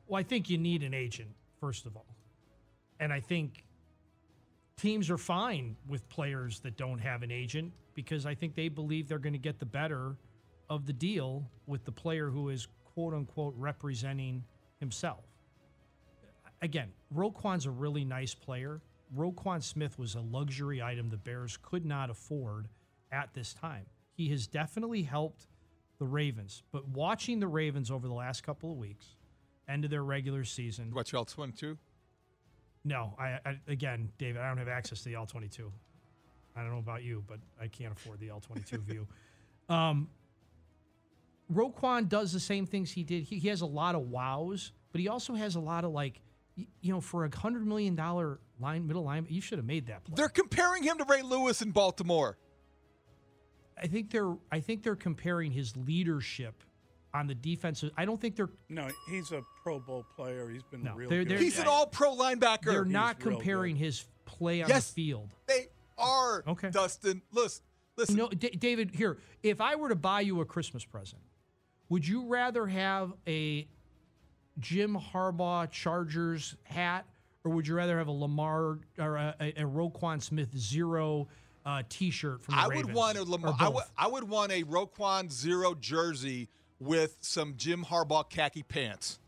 Well, 0.08 0.20
I 0.20 0.24
think 0.24 0.50
you 0.50 0.58
need 0.58 0.84
an 0.84 0.94
agent, 0.94 1.30
first 1.60 1.86
of 1.86 1.98
all. 1.98 2.06
And 3.00 3.12
I 3.12 3.20
think 3.20 3.66
teams 4.78 5.10
are 5.10 5.18
fine 5.18 5.76
with 5.88 6.08
players 6.10 6.60
that 6.62 6.78
don't 6.78 7.00
have 7.00 7.24
an 7.24 7.32
agent 7.32 7.74
because 7.94 8.26
I 8.26 8.34
think 8.34 8.56
they 8.56 8.70
believe 8.70 9.08
they're 9.08 9.20
going 9.20 9.34
to 9.34 9.40
get 9.40 9.60
the 9.60 9.66
better 9.66 10.16
of 10.70 10.86
the 10.86 10.94
deal 10.94 11.50
with 11.66 11.84
the 11.84 11.92
player 11.92 12.30
who 12.30 12.50
is 12.50 12.68
quote 12.94 13.14
unquote 13.14 13.54
representing 13.58 14.44
himself. 14.80 15.24
Again, 16.62 16.92
Roquan's 17.16 17.66
a 17.66 17.72
really 17.72 18.04
nice 18.04 18.34
player. 18.34 18.82
Roquan 19.16 19.64
Smith 19.64 19.98
was 19.98 20.16
a 20.16 20.22
luxury 20.22 20.82
item 20.82 21.10
the 21.10 21.18
Bears 21.18 21.58
could 21.62 21.86
not 21.86 22.10
afford 22.10 22.68
at 23.12 23.34
this 23.34 23.54
time. 23.54 23.86
He 24.14 24.30
has 24.30 24.48
definitely 24.48 25.04
helped 25.04 25.48
the 26.00 26.06
Ravens, 26.06 26.64
but 26.72 26.88
watching 26.90 27.40
the 27.40 27.48
Ravens 27.48 27.90
over 27.90 28.08
the 28.08 28.14
last 28.14 28.44
couple 28.44 28.72
of 28.72 28.78
weeks, 28.78 29.16
end 29.68 29.86
of 29.86 29.92
their 29.92 30.04
regular 30.04 30.44
season. 30.44 30.92
Watch 30.94 31.14
all 31.14 31.26
22? 31.26 31.78
No, 32.84 33.14
I, 33.20 33.40
I 33.46 33.60
again, 33.68 34.10
David, 34.18 34.42
I 34.42 34.48
don't 34.48 34.58
have 34.58 34.68
access 34.68 35.00
to 35.00 35.10
the 35.10 35.16
all 35.16 35.26
22. 35.26 35.72
I 36.56 36.62
don't 36.62 36.72
know 36.72 36.80
about 36.80 37.04
you, 37.04 37.24
but 37.28 37.40
I 37.62 37.68
can't 37.68 37.94
afford 37.94 38.20
the 38.20 38.32
all 38.32 38.40
22 38.40 38.78
view. 38.80 39.08
Um, 39.70 40.08
Roquan 41.52 42.10
does 42.10 42.34
the 42.34 42.40
same 42.40 42.66
things 42.66 42.92
he 42.92 43.04
did. 43.04 43.24
He, 43.24 43.40
he 43.40 43.48
has 43.48 43.62
a 43.62 43.66
lot 43.66 43.96
of 43.96 44.02
wows, 44.10 44.72
but 44.92 45.00
he 45.02 45.08
also 45.08 45.34
has 45.34 45.56
a 45.56 45.60
lot 45.60 45.84
of 45.86 45.92
like, 45.92 46.22
y- 46.58 46.68
you 46.82 46.92
know, 46.94 47.00
for 47.02 47.24
a 47.26 47.36
hundred 47.36 47.66
million 47.66 47.96
dollar 47.96 48.40
line 48.60 48.86
middle 48.88 49.04
line, 49.04 49.26
you 49.30 49.40
should 49.42 49.58
have 49.60 49.66
made 49.66 49.88
that 49.88 50.04
play. 50.04 50.16
They're 50.18 50.30
comparing 50.30 50.84
him 50.84 50.98
to 50.98 51.06
Ray 51.06 51.22
Lewis 51.22 51.62
in 51.62 51.72
Baltimore. 51.72 52.38
I 53.82 53.88
think 53.88 54.10
they're 54.12 54.36
I 54.52 54.60
think 54.60 54.84
they're 54.84 54.96
comparing 54.96 55.52
his 55.52 55.76
leadership 55.78 56.64
on 57.14 57.28
the 57.28 57.36
defensive. 57.36 57.92
I 57.96 58.06
don't 58.06 58.20
think 58.20 58.36
they're 58.36 58.50
No, 58.70 58.90
he's 59.10 59.32
a 59.32 59.42
Pro 59.64 59.80
Bowl 59.80 60.06
player. 60.16 60.50
He's 60.50 60.64
been 60.64 60.84
No, 60.84 60.96
real 60.96 61.10
they're- 61.10 61.26
they're- 61.26 61.38
He's 61.38 61.60
an 61.60 61.68
all 61.68 61.86
pro 61.88 62.16
linebacker. 62.16 62.66
they're 62.66 62.86
not 62.86 63.24
real 63.24 63.38
comparing 63.38 63.76
his 63.76 64.06
play 64.26 64.62
on 64.62 64.70
Yes. 64.70 64.90
the 64.90 64.94
field. 64.96 65.34
They 65.48 65.68
are, 65.98 66.44
Okay. 66.48 66.70
Dustin. 66.72 67.22
Listen, 67.32 67.64
listen. 67.96 68.16
No, 68.18 68.28
D- 68.30 68.50
David. 68.50 68.92
Here, 68.96 69.18
if 69.44 69.62
I 69.62 69.76
were 69.76 69.90
to 69.90 69.96
buy 69.96 70.22
you 70.22 70.42
a 70.42 70.46
Christmas 70.46 70.84
present, 70.84 71.22
would 71.90 72.08
you 72.08 72.26
rather 72.28 72.68
have 72.68 73.14
a 73.28 73.68
Jim 74.60 74.98
Harbaugh 74.98 75.70
Chargers 75.72 76.56
hat, 76.64 77.06
or 77.44 77.52
would 77.52 77.68
you 77.68 77.76
rather 77.76 77.98
have 77.98 78.08
a 78.08 78.12
Lamar 78.12 78.80
or 78.98 79.16
a, 79.18 79.36
a, 79.40 79.50
a 79.50 79.64
Roquan 79.64 80.22
Smith 80.22 80.56
zero 80.58 81.28
uh, 81.66 81.84
T-shirt 81.90 82.42
from 82.44 82.56
the 82.56 82.62
I 82.62 82.68
Ravens? 82.68 82.88
would 82.88 82.96
want 82.96 83.18
a 83.18 83.24
Lamar. 83.24 83.52
Or 83.52 83.56
I 83.60 83.70
would, 83.70 83.84
I 83.98 84.08
would 84.08 84.24
want 84.28 84.52
a 84.52 84.64
Roquan 84.64 85.32
zero 85.32 85.76
jersey 85.76 86.50
with 86.80 87.18
some 87.22 87.54
Jim 87.58 87.86
Harbaugh 87.86 88.30
khaki 88.30 88.64
pants. 88.64 89.20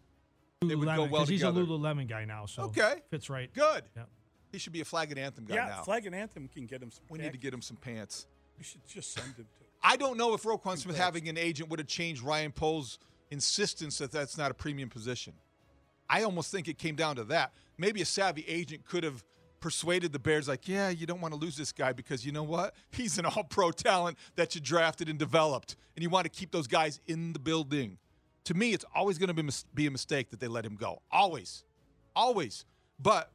They 0.62 0.76
would 0.76 0.86
go 0.86 0.92
Lululemon, 0.92 1.10
well 1.12 1.22
'cause 1.22 1.30
he's 1.30 1.44
a 1.44 1.48
together. 1.48 1.66
Lululemon 1.66 2.08
guy 2.08 2.26
now, 2.26 2.46
so 2.46 2.64
Okay. 2.64 2.96
fits 3.10 3.30
right. 3.30 3.54
Good. 3.54 3.84
Yeah. 3.96 4.04
He 4.52 4.58
should 4.58 4.74
be 4.74 4.82
a 4.82 4.86
flag 4.86 5.12
and 5.12 5.20
anthem 5.20 5.46
guy 5.46 5.56
yeah, 5.56 5.68
now. 5.68 5.84
Flag 5.84 6.06
and 6.08 6.16
Anthem 6.16 6.48
can 6.48 6.66
get 6.66 6.82
him 6.82 6.92
some. 6.92 7.04
we 7.10 7.20
need 7.20 7.32
to 7.32 7.38
get 7.38 7.54
him 7.54 7.62
some 7.62 7.78
pants. 7.78 8.26
We 8.58 8.64
should 8.64 8.82
just 8.88 9.14
send 9.14 9.28
him 9.36 9.46
to. 9.46 9.59
I 9.82 9.96
don't 9.96 10.18
know 10.18 10.34
if 10.34 10.44
Roquan 10.44 10.78
Smith 10.78 10.98
having 10.98 11.30
an 11.30 11.38
agent 11.38 11.70
would 11.70 11.80
have 11.80 11.88
changed 11.88 12.22
Ryan 12.22 12.52
Poles' 12.52 13.00
insistence 13.32 13.98
that 14.00 14.12
that's 14.12 14.38
not 14.38 14.52
a 14.52 14.54
premium 14.54 14.90
position. 14.90 15.34
I 16.10 16.24
almost 16.24 16.52
think 16.52 16.68
it 16.68 16.78
came 16.78 16.96
down 16.96 17.16
to 17.18 17.24
that. 17.26 17.54
Maybe 17.78 18.02
a 18.02 18.06
savvy 18.06 18.44
agent 18.48 18.86
could 18.86 19.04
have 19.04 19.24
persuaded 19.60 20.12
the 20.12 20.20
Bears, 20.20 20.48
like, 20.48 20.68
yeah, 20.68 20.90
you 20.90 21.06
don't 21.06 21.22
want 21.22 21.34
to 21.34 21.40
lose 21.40 21.56
this 21.56 21.72
guy 21.72 21.92
because 21.94 22.26
you 22.26 22.32
know 22.32 22.44
what? 22.44 22.74
He's 22.92 23.18
an 23.18 23.26
all 23.26 23.44
pro 23.44 23.72
talent 23.72 24.18
that 24.36 24.56
you 24.56 24.62
drafted 24.62 25.10
and 25.10 25.20
developed, 25.20 25.76
and 25.96 26.04
you 26.04 26.10
want 26.10 26.26
to 26.26 26.30
keep 26.30 26.52
those 26.52 26.68
guys 26.68 27.00
in 27.08 27.34
the 27.34 27.40
building. 27.40 27.98
To 28.46 28.54
me, 28.54 28.74
it's 28.74 28.86
always 28.96 29.18
going 29.18 29.34
to 29.34 29.44
be, 29.44 29.50
be 29.76 29.88
a 29.88 29.92
mistake 29.92 30.30
that 30.32 30.40
they 30.40 30.48
let 30.48 30.66
him 30.66 30.76
go. 30.76 31.02
Always. 31.12 31.64
Always. 32.16 32.66
But 33.00 33.32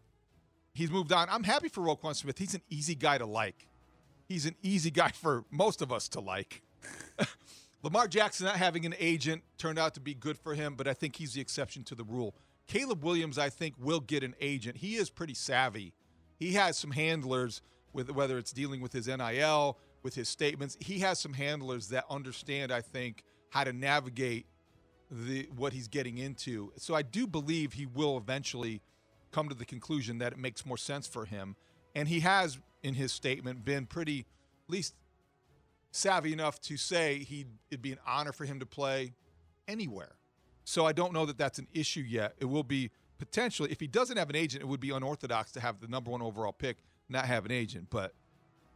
he's 0.72 0.90
moved 0.90 1.12
on. 1.12 1.28
I'm 1.30 1.44
happy 1.44 1.68
for 1.68 1.82
Roquan 1.82 2.16
Smith. 2.16 2.38
He's 2.38 2.54
an 2.54 2.62
easy 2.68 2.94
guy 2.94 3.18
to 3.18 3.26
like. 3.26 3.68
He's 4.26 4.46
an 4.46 4.54
easy 4.62 4.90
guy 4.90 5.08
for 5.14 5.44
most 5.50 5.82
of 5.82 5.92
us 5.92 6.08
to 6.10 6.20
like. 6.20 6.62
Lamar 7.82 8.08
Jackson 8.08 8.46
not 8.46 8.56
having 8.56 8.86
an 8.86 8.94
agent 8.98 9.42
turned 9.58 9.78
out 9.78 9.94
to 9.94 10.00
be 10.00 10.14
good 10.14 10.38
for 10.38 10.54
him, 10.54 10.74
but 10.74 10.88
I 10.88 10.94
think 10.94 11.16
he's 11.16 11.34
the 11.34 11.40
exception 11.40 11.84
to 11.84 11.94
the 11.94 12.04
rule. 12.04 12.34
Caleb 12.66 13.04
Williams, 13.04 13.36
I 13.36 13.50
think, 13.50 13.74
will 13.78 14.00
get 14.00 14.22
an 14.22 14.34
agent. 14.40 14.78
He 14.78 14.96
is 14.96 15.10
pretty 15.10 15.34
savvy. 15.34 15.92
He 16.38 16.54
has 16.54 16.78
some 16.78 16.92
handlers 16.92 17.60
with 17.92 18.10
whether 18.10 18.38
it's 18.38 18.52
dealing 18.52 18.80
with 18.80 18.92
his 18.92 19.06
NIL, 19.06 19.78
with 20.02 20.14
his 20.14 20.28
statements. 20.28 20.76
He 20.80 21.00
has 21.00 21.20
some 21.20 21.34
handlers 21.34 21.88
that 21.88 22.04
understand, 22.08 22.72
I 22.72 22.80
think, 22.80 23.22
how 23.50 23.64
to 23.64 23.72
navigate 23.72 24.46
the 25.10 25.48
what 25.54 25.72
he's 25.72 25.88
getting 25.88 26.18
into. 26.18 26.72
So 26.76 26.94
I 26.94 27.02
do 27.02 27.26
believe 27.26 27.74
he 27.74 27.86
will 27.86 28.16
eventually 28.16 28.80
come 29.30 29.48
to 29.48 29.54
the 29.54 29.64
conclusion 29.64 30.18
that 30.18 30.32
it 30.32 30.38
makes 30.38 30.64
more 30.64 30.76
sense 30.76 31.06
for 31.06 31.24
him. 31.24 31.56
And 31.94 32.08
he 32.08 32.20
has, 32.20 32.58
in 32.82 32.94
his 32.94 33.12
statement, 33.12 33.64
been 33.64 33.86
pretty, 33.86 34.20
at 34.20 34.72
least 34.72 34.94
savvy 35.90 36.32
enough 36.32 36.60
to 36.62 36.76
say 36.76 37.18
he'd, 37.18 37.48
it'd 37.70 37.82
be 37.82 37.92
an 37.92 37.98
honor 38.06 38.32
for 38.32 38.44
him 38.44 38.60
to 38.60 38.66
play 38.66 39.12
anywhere. 39.68 40.16
So 40.64 40.86
I 40.86 40.92
don't 40.92 41.12
know 41.12 41.26
that 41.26 41.38
that's 41.38 41.58
an 41.58 41.68
issue 41.72 42.00
yet. 42.00 42.34
It 42.38 42.46
will 42.46 42.64
be 42.64 42.90
potentially, 43.18 43.70
if 43.70 43.80
he 43.80 43.86
doesn't 43.86 44.16
have 44.16 44.30
an 44.30 44.36
agent, 44.36 44.62
it 44.62 44.66
would 44.66 44.80
be 44.80 44.90
unorthodox 44.90 45.52
to 45.52 45.60
have 45.60 45.80
the 45.80 45.88
number 45.88 46.10
one 46.10 46.22
overall 46.22 46.52
pick 46.52 46.78
not 47.08 47.26
have 47.26 47.44
an 47.44 47.52
agent. 47.52 47.88
But 47.90 48.12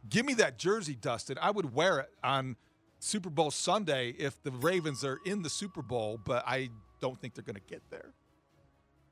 give 0.07 0.25
me 0.25 0.33
that 0.35 0.57
jersey, 0.57 0.95
Dustin. 0.95 1.37
I 1.41 1.51
would 1.51 1.73
wear 1.73 1.99
it 1.99 2.09
on 2.23 2.55
Super 2.99 3.29
Bowl 3.29 3.51
Sunday 3.51 4.15
if 4.17 4.41
the 4.43 4.51
Ravens 4.51 5.03
are 5.03 5.19
in 5.25 5.41
the 5.41 5.49
Super 5.49 5.81
Bowl, 5.81 6.19
but 6.23 6.43
I 6.47 6.69
don't 7.01 7.19
think 7.19 7.33
they're 7.33 7.43
going 7.43 7.55
to 7.55 7.61
get 7.61 7.81
there. 7.89 8.13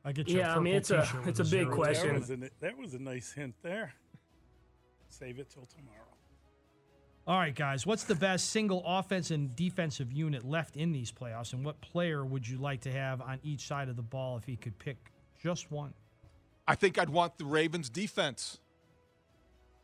I 0.07 0.13
get 0.13 0.29
Yeah, 0.29 0.55
I 0.55 0.59
mean, 0.59 0.75
it's 0.75 0.89
a- 0.89 1.05
it's 1.25 1.41
a 1.41 1.43
big 1.43 1.69
question. 1.69 2.07
That 2.13 2.19
was, 2.21 2.29
a, 2.31 2.49
that 2.61 2.77
was 2.77 2.93
a 2.93 2.99
nice 2.99 3.33
hint 3.33 3.55
there. 3.61 3.93
Save 5.09 5.37
it 5.39 5.49
till 5.49 5.65
tomorrow. 5.65 5.97
All 7.27 7.37
right, 7.37 7.53
guys. 7.53 7.85
What's 7.85 8.05
the 8.05 8.15
best 8.15 8.51
single 8.51 8.81
offense 8.85 9.31
and 9.31 9.53
defensive 9.53 10.13
unit 10.13 10.45
left 10.45 10.77
in 10.77 10.93
these 10.93 11.11
playoffs, 11.11 11.51
and 11.51 11.65
what 11.65 11.81
player 11.81 12.25
would 12.25 12.47
you 12.47 12.57
like 12.57 12.79
to 12.81 12.91
have 12.91 13.19
on 13.21 13.39
each 13.43 13.67
side 13.67 13.89
of 13.89 13.97
the 13.97 14.01
ball 14.01 14.37
if 14.37 14.45
he 14.45 14.55
could 14.55 14.79
pick 14.79 14.95
just 15.43 15.69
one? 15.69 15.93
I 16.65 16.75
think 16.75 16.97
I'd 16.97 17.09
want 17.09 17.37
the 17.37 17.43
Ravens 17.45 17.89
defense. 17.89 18.59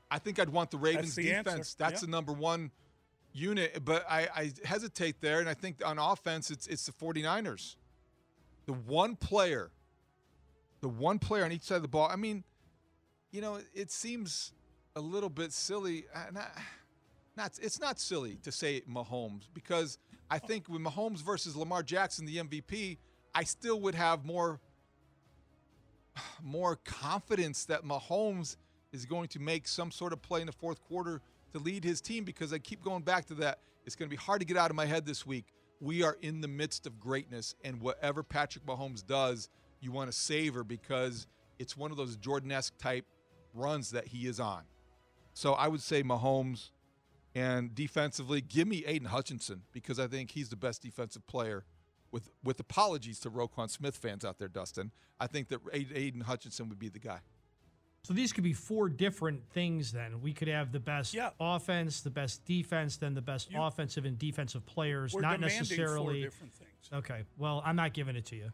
I 0.09 0.19
think 0.19 0.39
I'd 0.39 0.49
want 0.49 0.71
the 0.71 0.77
Ravens 0.77 1.15
the 1.15 1.23
defense. 1.23 1.47
answer. 1.49 1.75
That's 1.79 2.01
Yeah. 2.01 2.05
the 2.05 2.11
number 2.11 2.31
one 2.31 2.71
unit. 3.33 3.83
But 3.83 4.05
I, 4.09 4.29
I 4.33 4.53
hesitate 4.63 5.19
there, 5.19 5.41
and 5.41 5.49
I 5.49 5.53
think 5.53 5.85
on 5.85 5.99
offense, 5.99 6.49
it's 6.49 6.65
it's 6.67 6.85
the 6.85 6.93
49ers. 6.93 7.75
The 8.67 8.73
one 8.73 9.17
player, 9.17 9.71
the 10.83 10.89
one 10.89 11.17
player 11.17 11.45
on 11.45 11.51
each 11.53 11.63
side 11.63 11.77
of 11.77 11.81
the 11.81 11.87
ball. 11.87 12.09
I 12.11 12.17
mean, 12.17 12.43
you 13.31 13.39
know, 13.41 13.57
it 13.73 13.89
seems 13.89 14.51
a 14.97 14.99
little 14.99 15.29
bit 15.29 15.53
silly. 15.53 16.05
uh, 16.13 16.25
Not, 16.31 16.51
not 17.37 17.59
it's 17.61 17.79
not 17.79 17.99
silly 17.99 18.37
to 18.43 18.51
say 18.51 18.81
Mahomes 18.81 19.43
because 19.53 19.97
I 20.29 20.39
think 20.39 20.67
with 20.67 20.81
Mahomes 20.81 21.23
versus 21.23 21.55
Lamar 21.55 21.83
Jackson, 21.83 22.25
the 22.25 22.37
MVP, 22.37 22.97
I 23.33 23.45
still 23.45 23.79
would 23.79 23.95
have 23.95 24.25
more 24.25 24.59
more 26.43 26.75
confidence 26.83 27.65
that 27.65 27.83
Mahomes 27.83 28.57
is 28.91 29.05
going 29.05 29.29
to 29.29 29.39
make 29.39 29.67
some 29.67 29.89
sort 29.89 30.11
of 30.13 30.21
play 30.21 30.41
in 30.41 30.47
the 30.47 30.51
fourth 30.53 30.81
quarter 30.83 31.21
to 31.53 31.59
lead 31.59 31.83
his 31.83 32.01
team 32.01 32.25
because 32.25 32.51
I 32.51 32.59
keep 32.59 32.83
going 32.83 33.03
back 33.03 33.25
to 33.27 33.33
that. 33.35 33.59
It's 33.85 33.95
going 33.95 34.09
to 34.09 34.15
be 34.15 34.21
hard 34.21 34.41
to 34.41 34.45
get 34.45 34.57
out 34.57 34.69
of 34.69 34.75
my 34.75 34.85
head 34.85 35.05
this 35.05 35.25
week. 35.25 35.45
We 35.79 36.03
are 36.03 36.17
in 36.21 36.41
the 36.41 36.47
midst 36.47 36.85
of 36.85 36.99
greatness, 36.99 37.55
and 37.63 37.81
whatever 37.81 38.21
Patrick 38.21 38.65
Mahomes 38.65 39.05
does, 39.05 39.49
you 39.83 39.91
want 39.91 40.11
to 40.11 40.17
savor 40.17 40.63
because 40.63 41.27
it's 41.59 41.77
one 41.77 41.91
of 41.91 41.97
those 41.97 42.15
Jordan 42.15 42.51
esque 42.51 42.77
type 42.77 43.05
runs 43.53 43.91
that 43.91 44.07
he 44.07 44.27
is 44.27 44.39
on. 44.39 44.63
So 45.33 45.53
I 45.53 45.67
would 45.67 45.81
say 45.81 46.03
Mahomes, 46.03 46.69
and 47.35 47.73
defensively, 47.73 48.41
give 48.41 48.67
me 48.67 48.83
Aidan 48.85 49.07
Hutchinson 49.07 49.63
because 49.71 49.99
I 49.99 50.07
think 50.07 50.31
he's 50.31 50.49
the 50.49 50.55
best 50.55 50.81
defensive 50.81 51.25
player. 51.27 51.65
With 52.11 52.29
with 52.43 52.59
apologies 52.59 53.19
to 53.21 53.31
Roquan 53.31 53.71
Smith 53.71 53.97
fans 53.97 54.23
out 54.23 54.37
there, 54.37 54.47
Dustin, 54.47 54.91
I 55.19 55.25
think 55.25 55.47
that 55.47 55.59
Aidan 55.73 56.21
Hutchinson 56.21 56.69
would 56.69 56.77
be 56.77 56.89
the 56.89 56.99
guy. 56.99 57.19
So 58.03 58.13
these 58.13 58.33
could 58.33 58.43
be 58.43 58.53
four 58.53 58.89
different 58.89 59.41
things. 59.51 59.91
Then 59.93 60.21
we 60.21 60.33
could 60.33 60.49
have 60.49 60.71
the 60.71 60.79
best 60.79 61.15
offense, 61.39 62.01
the 62.01 62.09
best 62.09 62.45
defense, 62.45 62.97
then 62.97 63.15
the 63.15 63.21
best 63.21 63.49
offensive 63.55 64.05
and 64.05 64.19
defensive 64.19 64.65
players. 64.65 65.13
We're 65.13 65.21
not 65.21 65.39
demanding 65.39 65.57
four 65.57 65.77
necessarily 65.77 66.21
different 66.21 66.53
things. 66.53 66.89
Okay. 66.93 67.23
Well, 67.37 67.63
I'm 67.65 67.77
not 67.77 67.93
giving 67.93 68.15
it 68.15 68.25
to 68.25 68.35
you. 68.35 68.51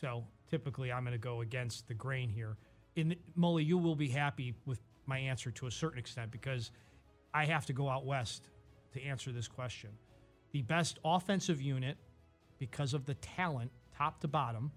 So 0.00 0.24
typically, 0.50 0.92
I'm 0.92 1.02
going 1.02 1.12
to 1.12 1.18
go 1.18 1.40
against 1.40 1.88
the 1.88 1.94
grain 1.94 2.28
here. 2.28 2.56
In 2.96 3.16
Mully, 3.38 3.66
you 3.66 3.78
will 3.78 3.96
be 3.96 4.08
happy 4.08 4.54
with 4.66 4.80
my 5.06 5.18
answer 5.18 5.50
to 5.50 5.66
a 5.66 5.70
certain 5.70 5.98
extent 5.98 6.30
because 6.30 6.70
I 7.34 7.44
have 7.46 7.66
to 7.66 7.72
go 7.72 7.88
out 7.88 8.04
west 8.04 8.48
to 8.92 9.02
answer 9.02 9.32
this 9.32 9.48
question. 9.48 9.90
The 10.52 10.62
best 10.62 10.98
offensive 11.04 11.60
unit, 11.60 11.96
because 12.58 12.94
of 12.94 13.06
the 13.06 13.14
talent, 13.14 13.70
top 13.96 14.20
to 14.20 14.28
bottom, 14.28 14.70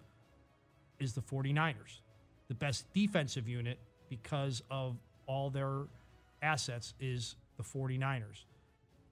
is 0.99 1.13
the 1.13 1.21
49ers. 1.21 2.01
The 2.47 2.55
best 2.55 2.91
defensive 2.93 3.47
unit, 3.47 3.79
because 4.09 4.61
of 4.69 4.97
all 5.27 5.49
their 5.49 5.83
assets, 6.41 6.93
is 6.99 7.35
the 7.57 7.63
49ers. 7.63 8.45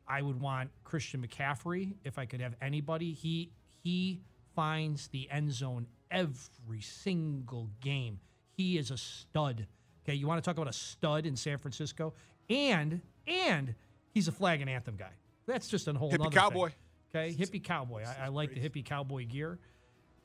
I 0.07 0.21
would 0.21 0.41
want 0.41 0.71
Christian 0.83 1.25
McCaffrey 1.25 1.93
if 2.03 2.17
I 2.17 2.25
could 2.25 2.41
have 2.41 2.55
anybody. 2.61 3.13
He 3.13 3.51
he 3.83 4.21
finds 4.55 5.07
the 5.09 5.29
end 5.31 5.53
zone 5.53 5.85
every 6.11 6.81
single 6.81 7.69
game. 7.81 8.19
He 8.55 8.77
is 8.77 8.91
a 8.91 8.97
stud. 8.97 9.67
Okay, 10.03 10.15
you 10.15 10.27
want 10.27 10.43
to 10.43 10.47
talk 10.47 10.57
about 10.57 10.69
a 10.69 10.77
stud 10.77 11.25
in 11.25 11.35
San 11.35 11.57
Francisco, 11.57 12.13
and 12.49 13.01
and 13.27 13.75
he's 14.11 14.27
a 14.27 14.31
flag 14.31 14.61
and 14.61 14.69
anthem 14.69 14.95
guy. 14.95 15.11
That's 15.45 15.67
just 15.67 15.87
a 15.87 15.93
whole 15.93 16.11
Hippie 16.11 16.31
cowboy. 16.31 16.69
Thing. 17.11 17.31
Okay, 17.31 17.35
hippie 17.35 17.63
cowboy. 17.63 18.03
I, 18.03 18.25
I 18.25 18.27
like 18.27 18.53
the 18.53 18.59
hippie 18.59 18.85
cowboy 18.85 19.25
gear. 19.25 19.57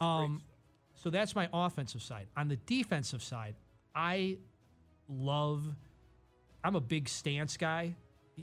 Um, 0.00 0.42
so 0.94 1.10
that's 1.10 1.34
my 1.34 1.48
offensive 1.52 2.02
side. 2.02 2.26
On 2.36 2.48
the 2.48 2.56
defensive 2.56 3.22
side, 3.22 3.54
I 3.94 4.38
love. 5.08 5.64
I'm 6.62 6.76
a 6.76 6.80
big 6.80 7.08
stance 7.08 7.56
guy. 7.56 7.94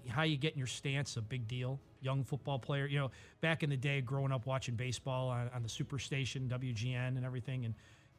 How 0.09 0.23
you 0.23 0.37
get 0.37 0.53
in 0.53 0.57
your 0.57 0.67
stance 0.67 1.17
a 1.17 1.21
big 1.21 1.47
deal. 1.47 1.79
Young 2.01 2.23
football 2.23 2.57
player, 2.59 2.85
you 2.87 2.97
know, 2.99 3.11
back 3.41 3.61
in 3.63 3.69
the 3.69 3.77
day, 3.77 4.01
growing 4.01 4.31
up 4.31 4.45
watching 4.45 4.75
baseball 4.75 5.29
on, 5.29 5.49
on 5.53 5.63
the 5.63 5.69
Superstation, 5.69 6.47
WGN, 6.47 7.17
and 7.17 7.25
everything, 7.25 7.65
and 7.65 7.73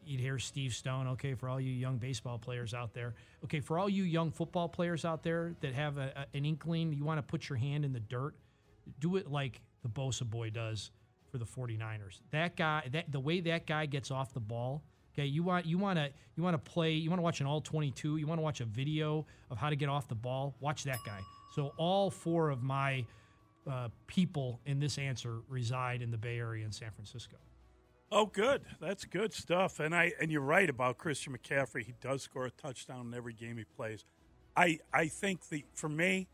you'd 0.04 0.20
hear 0.20 0.38
Steve 0.38 0.74
Stone. 0.74 1.08
Okay, 1.08 1.34
for 1.34 1.48
all 1.48 1.60
you 1.60 1.72
young 1.72 1.96
baseball 1.98 2.38
players 2.38 2.74
out 2.74 2.92
there. 2.92 3.14
Okay, 3.44 3.60
for 3.60 3.78
all 3.78 3.88
you 3.88 4.02
young 4.04 4.30
football 4.30 4.68
players 4.68 5.04
out 5.04 5.22
there 5.22 5.54
that 5.60 5.72
have 5.74 5.96
a, 5.98 6.12
a- 6.32 6.36
an 6.36 6.44
inkling, 6.44 6.92
you 6.92 7.04
want 7.04 7.18
to 7.18 7.22
put 7.22 7.48
your 7.48 7.56
hand 7.58 7.84
in 7.84 7.92
the 7.92 8.00
dirt, 8.00 8.34
do 9.00 9.16
it 9.16 9.30
like 9.30 9.60
the 9.82 9.88
Bosa 9.88 10.28
boy 10.28 10.50
does 10.50 10.90
for 11.30 11.38
the 11.38 11.44
49ers. 11.46 12.20
That 12.30 12.56
guy, 12.56 12.88
that 12.92 13.10
the 13.10 13.20
way 13.20 13.40
that 13.40 13.66
guy 13.66 13.86
gets 13.86 14.10
off 14.10 14.34
the 14.34 14.40
ball. 14.40 14.82
Okay, 15.14 15.26
you 15.26 15.42
want 15.42 15.66
you 15.66 15.76
want 15.78 15.98
to 15.98 16.10
you 16.36 16.42
want 16.42 16.54
to 16.54 16.70
play, 16.70 16.92
you 16.92 17.10
want 17.10 17.18
to 17.18 17.22
watch 17.22 17.40
an 17.40 17.46
all 17.46 17.60
22, 17.60 18.16
you 18.16 18.26
want 18.26 18.38
to 18.38 18.42
watch 18.42 18.60
a 18.60 18.64
video 18.64 19.26
of 19.50 19.58
how 19.58 19.70
to 19.70 19.76
get 19.76 19.88
off 19.88 20.08
the 20.08 20.14
ball. 20.14 20.54
Watch 20.60 20.84
that 20.84 20.98
guy. 21.04 21.20
So 21.54 21.72
all 21.76 22.10
four 22.10 22.50
of 22.50 22.62
my 22.62 23.04
uh, 23.70 23.88
people 24.06 24.60
in 24.66 24.80
this 24.80 24.98
answer 24.98 25.40
reside 25.48 26.02
in 26.02 26.10
the 26.10 26.18
Bay 26.18 26.38
Area 26.38 26.64
in 26.64 26.72
San 26.72 26.90
Francisco. 26.90 27.36
Oh, 28.10 28.26
good. 28.26 28.62
That's 28.80 29.04
good 29.04 29.32
stuff. 29.32 29.80
And 29.80 29.94
I 29.94 30.12
and 30.20 30.30
you're 30.30 30.42
right 30.42 30.68
about 30.68 30.98
Christian 30.98 31.36
McCaffrey. 31.36 31.84
He 31.84 31.94
does 32.00 32.22
score 32.22 32.44
a 32.46 32.50
touchdown 32.50 33.06
in 33.06 33.14
every 33.14 33.32
game 33.32 33.56
he 33.56 33.64
plays. 33.64 34.04
I 34.56 34.78
I 34.92 35.08
think 35.08 35.48
the 35.48 35.64
for 35.74 35.88
me, 35.88 36.28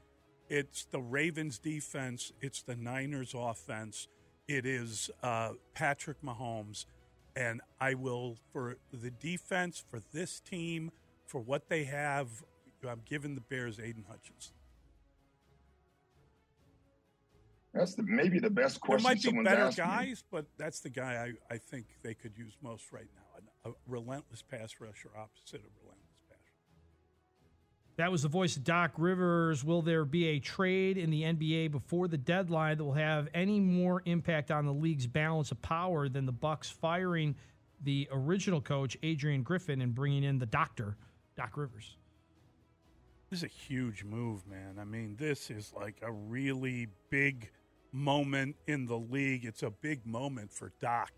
it's 0.49 0.85
the 0.87 1.01
Ravens 1.01 1.59
defense. 1.59 2.33
It's 2.41 2.63
the 2.63 2.75
Niners 2.75 3.35
offense. 3.37 4.09
It 4.49 4.67
is 4.67 5.11
uh, 5.23 5.51
Patrick 5.75 6.23
Mahomes, 6.23 6.87
and 7.37 7.61
I 7.81 7.95
will 7.95 8.39
for 8.53 8.79
the 8.93 9.11
defense 9.11 9.85
for 9.89 10.01
this 10.13 10.41
team 10.41 10.91
for 11.27 11.41
what 11.41 11.69
they 11.69 11.85
have. 11.85 12.29
I'm 12.89 13.03
giving 13.05 13.35
the 13.35 13.41
Bears 13.41 13.79
Aidan 13.79 14.05
Hutchinson. 14.09 14.58
That's 17.75 17.95
the, 17.95 18.03
maybe 18.03 18.39
the 18.39 18.51
best 18.51 18.81
question 18.81 19.05
There 19.05 19.15
might 19.15 19.23
be 19.23 19.51
better 19.51 19.67
asked 19.67 19.79
me. 19.79 19.85
guys, 19.85 20.25
but 20.31 20.47
that's 20.57 20.81
the 20.81 20.89
guy 20.89 21.33
I, 21.51 21.55
I 21.55 21.59
think 21.59 21.87
they 22.03 22.15
could 22.15 22.37
use 22.37 22.57
most 22.63 22.93
right 22.93 23.09
now. 23.15 23.43
A, 23.65 23.71
a 23.71 23.73
relentless 23.87 24.43
pass 24.43 24.75
rusher 24.81 25.11
opposite 25.17 25.61
of 25.61 25.71
relentless 25.83 26.19
pass. 26.31 26.39
That 27.97 28.11
was 28.11 28.23
the 28.23 28.29
voice 28.29 28.57
of 28.57 28.65
Doc 28.65 28.93
Rivers. 28.97 29.65
Will 29.65 29.83
there 29.83 30.05
be 30.05 30.29
a 30.29 30.39
trade 30.39 30.97
in 30.97 31.11
the 31.11 31.23
NBA 31.23 31.71
before 31.71 32.09
the 32.09 32.17
deadline 32.17 32.79
that 32.79 32.85
will 32.85 32.93
have 32.95 33.29
any 33.35 33.61
more 33.61 34.03
impact 34.07 34.51
on 34.51 34.65
the 34.65 34.73
league's 34.73 35.07
balance 35.07 35.53
of 35.53 35.61
power 35.61 36.09
than 36.09 36.25
the 36.25 36.33
Bucks 36.33 36.71
firing 36.71 37.37
the 37.83 38.09
original 38.11 38.61
coach 38.61 38.97
Adrian 39.03 39.43
Griffin 39.43 39.83
and 39.83 39.95
bringing 39.95 40.25
in 40.25 40.39
the 40.39 40.47
doctor 40.47 40.97
Doc 41.37 41.57
Rivers? 41.57 41.97
This 43.31 43.41
is 43.41 43.45
a 43.45 43.49
huge 43.49 44.05
move, 44.05 44.47
man. 44.47 44.79
I 44.81 44.85
mean, 44.85 45.15
this 45.19 45.51
is 45.51 45.73
like 45.77 45.99
a 46.03 46.11
really 46.11 46.89
big 47.11 47.51
moment 47.93 48.57
in 48.67 48.87
the 48.87 48.99
league. 48.99 49.45
It's 49.45 49.63
a 49.63 49.71
big 49.71 50.07
moment 50.07 50.53
for 50.53 50.73
Doc. 50.81 51.13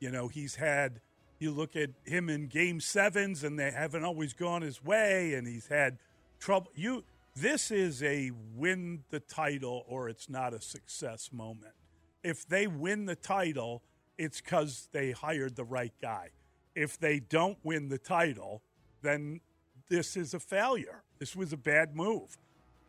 You 0.00 0.10
know, 0.10 0.28
he's 0.28 0.56
had, 0.56 1.00
you 1.38 1.50
look 1.50 1.76
at 1.76 1.90
him 2.04 2.28
in 2.28 2.46
game 2.46 2.80
sevens 2.80 3.44
and 3.44 3.58
they 3.58 3.70
haven't 3.70 4.04
always 4.04 4.32
gone 4.32 4.62
his 4.62 4.84
way, 4.84 5.34
and 5.34 5.46
he's 5.46 5.66
had 5.66 5.98
trouble. 6.38 6.70
You, 6.74 7.04
this 7.34 7.70
is 7.70 8.02
a 8.02 8.30
win 8.54 9.04
the 9.10 9.20
title 9.20 9.84
or 9.88 10.08
it's 10.08 10.28
not 10.28 10.54
a 10.54 10.60
success 10.60 11.30
moment. 11.32 11.74
If 12.22 12.46
they 12.48 12.66
win 12.66 13.06
the 13.06 13.16
title, 13.16 13.82
it's 14.16 14.40
because 14.40 14.88
they 14.92 15.10
hired 15.10 15.56
the 15.56 15.64
right 15.64 15.92
guy. 16.00 16.30
If 16.74 16.98
they 16.98 17.20
don't 17.20 17.58
win 17.62 17.88
the 17.88 17.98
title, 17.98 18.62
then 19.02 19.40
this 19.88 20.16
is 20.16 20.34
a 20.34 20.40
failure. 20.40 21.02
This 21.18 21.36
was 21.36 21.52
a 21.52 21.56
bad 21.56 21.94
move. 21.94 22.38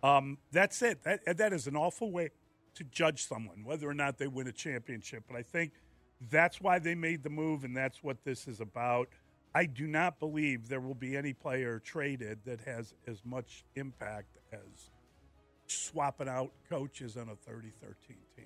Um, 0.04 0.38
that's 0.52 0.82
it. 0.82 1.04
That, 1.04 1.38
that 1.38 1.54
is 1.54 1.68
an 1.68 1.76
awful 1.76 2.12
way 2.12 2.30
to 2.76 2.84
judge 2.86 3.28
someone, 3.28 3.64
whether 3.64 3.90
or 3.90 3.94
not 3.94 4.18
they 4.18 4.28
win 4.28 4.48
a 4.48 4.52
championship. 4.52 5.24
But 5.28 5.38
I 5.38 5.44
think 5.44 5.74
that's 6.30 6.62
why 6.62 6.80
they 6.80 6.96
made 6.96 7.24
the 7.24 7.30
move, 7.30 7.64
and 7.64 7.76
that's 7.76 8.04
what 8.04 8.24
this 8.24 8.48
is 8.48 8.62
about. 8.62 9.10
I 9.54 9.66
do 9.66 9.88
not 9.88 10.20
believe 10.20 10.68
there 10.68 10.82
will 10.82 10.96
be 10.96 11.16
any 11.16 11.34
player 11.34 11.80
traded 11.80 12.40
that 12.46 12.60
has 12.62 12.94
as 13.08 13.24
much 13.24 13.64
impact 13.76 14.38
as 14.52 14.92
swapping 15.68 16.28
out 16.28 16.52
coaches 16.70 17.18
on 17.18 17.30
a 17.30 17.36
30 17.36 17.70
13 17.82 18.18
team. 18.36 18.46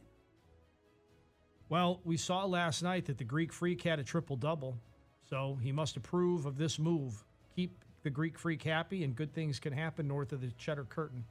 Well, 1.67 1.99
we 2.03 2.17
saw 2.17 2.45
last 2.45 2.81
night 2.81 3.05
that 3.05 3.17
the 3.17 3.23
Greek 3.23 3.53
Freak 3.53 3.83
had 3.83 3.99
a 3.99 4.03
triple 4.03 4.35
double, 4.35 4.77
so 5.29 5.57
he 5.61 5.71
must 5.71 5.97
approve 5.97 6.45
of 6.45 6.57
this 6.57 6.79
move. 6.79 7.23
Keep 7.55 7.83
the 8.03 8.09
Greek 8.09 8.37
Freak 8.39 8.63
happy, 8.63 9.03
and 9.03 9.15
good 9.15 9.33
things 9.33 9.59
can 9.59 9.73
happen 9.73 10.07
north 10.07 10.31
of 10.31 10.41
the 10.41 10.51
Cheddar 10.51 10.85
Curtain. 10.85 11.25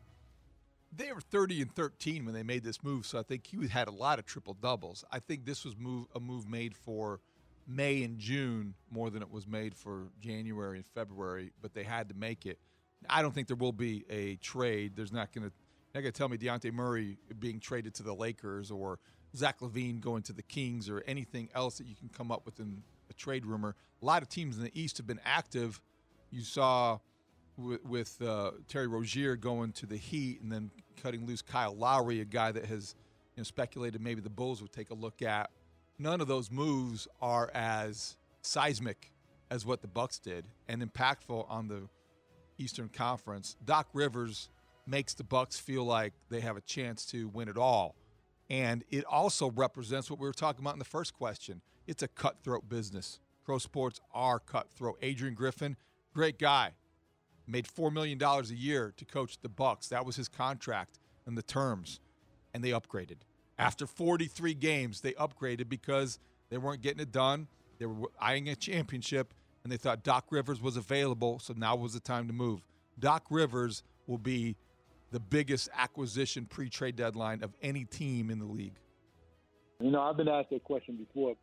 They 0.91 1.12
were 1.12 1.20
30 1.20 1.62
and 1.62 1.74
13 1.74 2.24
when 2.24 2.34
they 2.34 2.43
made 2.43 2.64
this 2.64 2.82
move, 2.82 3.07
so 3.07 3.18
I 3.18 3.22
think 3.22 3.47
he 3.47 3.68
had 3.68 3.89
a 3.89 3.93
lot 3.93 4.18
of 4.18 4.26
triple 4.26 4.55
doubles. 4.55 5.05
I 5.12 5.18
think 5.18 5.45
this 5.45 5.64
was 5.64 5.76
move 5.76 6.07
a 6.14 6.20
move 6.20 6.49
made 6.49 6.74
for 6.74 7.20
May 7.66 8.03
and 8.03 8.18
June 8.18 8.74
more 8.91 9.11
than 9.11 9.20
it 9.22 9.30
was 9.30 9.47
made 9.47 9.74
for 9.74 10.09
January 10.20 10.78
and 10.78 10.86
February, 10.86 11.53
but 11.61 11.74
they 11.74 11.82
had 11.82 12.09
to 12.09 12.14
make 12.14 12.47
it. 12.47 12.59
I 13.09 13.20
don't 13.20 13.34
think 13.34 13.47
there 13.47 13.57
will 13.57 13.72
be 13.72 14.05
a 14.09 14.36
trade. 14.36 14.97
There's 14.97 15.12
not 15.12 15.32
going 15.32 15.49
to 15.49 15.53
not 15.95 16.01
going 16.03 16.12
to 16.12 16.18
tell 16.18 16.28
me 16.28 16.36
Dejounte 16.36 16.72
Murray 16.72 17.16
being 17.39 17.61
traded 17.61 17.95
to 17.95 18.03
the 18.03 18.14
Lakers 18.14 18.70
or 18.70 18.99
Zach 19.34 19.61
LaVine 19.61 20.01
going 20.01 20.22
to 20.24 20.32
the 20.32 20.43
Kings 20.43 20.89
or 20.89 21.03
anything 21.07 21.49
else 21.55 21.78
that 21.78 21.86
you 21.86 21.95
can 21.95 22.09
come 22.09 22.30
up 22.30 22.45
with 22.45 22.61
in 22.61 22.82
a 23.11 23.14
trade 23.14 23.47
rumor. 23.47 23.74
A 24.03 24.05
lot 24.05 24.22
of 24.22 24.28
teams 24.28 24.57
in 24.59 24.64
the 24.64 24.80
East 24.80 24.99
have 24.99 25.07
been 25.07 25.20
active. 25.24 25.80
You 26.30 26.43
saw 26.43 26.99
with, 27.59 27.84
with 27.84 28.22
uh, 28.22 28.52
Terry 28.68 28.86
Rozier 28.86 29.36
going 29.36 29.72
to 29.72 29.86
the 29.86 29.96
Heat 29.96 30.40
and 30.40 30.50
then 30.50 30.70
cutting 31.02 31.26
loose 31.26 31.42
Kyle 31.42 31.74
Lowry, 31.74 32.20
a 32.20 32.24
guy 32.24 32.52
that 32.52 32.66
has 32.66 32.94
you 33.36 33.40
know, 33.40 33.44
speculated 33.44 34.00
maybe 34.00 34.20
the 34.20 34.30
Bulls 34.30 34.62
would 34.62 34.72
take 34.72 34.90
a 34.90 34.94
look 34.94 35.22
at. 35.22 35.50
None 35.98 36.20
of 36.20 36.28
those 36.28 36.50
moves 36.50 37.09
are 37.20 37.50
as 37.54 38.16
seismic 38.42 39.12
as 39.50 39.66
what 39.66 39.82
the 39.82 39.88
Bucks 39.88 40.18
did 40.18 40.44
and 40.68 40.82
impactful 40.82 41.46
on 41.50 41.68
the 41.68 41.88
Eastern 42.59 42.88
Conference. 42.88 43.56
Doc 43.64 43.88
Rivers 43.92 44.48
makes 44.86 45.14
the 45.14 45.24
Bucks 45.24 45.59
feel 45.59 45.84
like 45.84 46.12
they 46.30 46.40
have 46.40 46.56
a 46.56 46.61
chance 46.61 47.04
to 47.06 47.28
win 47.28 47.48
it 47.48 47.56
all. 47.56 47.94
And 48.50 48.84
it 48.90 49.04
also 49.04 49.50
represents 49.50 50.11
what 50.11 50.18
we 50.18 50.26
were 50.26 50.32
talking 50.32 50.64
about 50.64 50.74
in 50.74 50.78
the 50.78 50.84
first 50.84 51.12
question. 51.12 51.61
It's 51.86 52.02
a 52.02 52.09
cutthroat 52.09 52.68
business. 52.68 53.20
Pro 53.44 53.59
sports 53.59 54.00
are 54.14 54.38
cutthroat. 54.38 54.98
Adrian 55.02 55.34
Griffin, 55.34 55.76
great 56.14 56.38
guy, 56.38 56.72
made 57.49 57.66
$4 57.66 57.92
million 57.92 58.22
a 58.22 58.42
year 58.55 58.92
to 58.96 59.05
coach 59.05 59.38
the 59.40 59.49
Bucks. 59.49 59.88
That 59.88 60.05
was 60.05 60.16
his 60.16 60.28
contract 60.28 60.99
and 61.26 61.36
the 61.36 61.42
terms. 61.42 62.01
And 62.55 62.62
they 62.62 62.70
upgraded. 62.70 63.18
After 63.59 63.86
43 63.86 64.55
games, 64.55 65.01
they 65.01 65.12
upgraded 65.12 65.68
because 65.68 66.18
they 66.51 66.59
weren't 66.59 66.82
getting 66.82 67.01
it 67.01 67.12
done. 67.12 67.49
They 67.78 67.86
were 67.86 68.09
eyeing 68.20 68.49
a 68.49 68.57
championship, 68.57 69.34
and 69.62 69.72
they 69.72 69.76
thought 69.76 70.03
Doc 70.03 70.26
Rivers 70.30 70.61
was 70.61 70.76
available, 70.76 71.38
so 71.38 71.55
now 71.57 71.76
was 71.76 71.92
the 71.92 72.01
time 72.01 72.26
to 72.28 72.32
move. 72.32 72.61
Doc 72.99 73.26
Rivers 73.30 73.82
will 74.07 74.18
be 74.18 74.57
the 75.11 75.20
biggest 75.20 75.68
acquisition 75.76 76.46
pre 76.46 76.68
trade 76.68 76.96
deadline 76.96 77.42
of 77.42 77.55
any 77.62 77.84
team 77.84 78.30
in 78.30 78.38
the 78.38 78.44
league? 78.44 78.78
You 79.80 79.90
know, 79.90 80.03
I've 80.03 80.16
been 80.16 80.28
asked 80.28 80.51
that 80.51 80.64
question 80.64 80.96
before. 80.96 81.36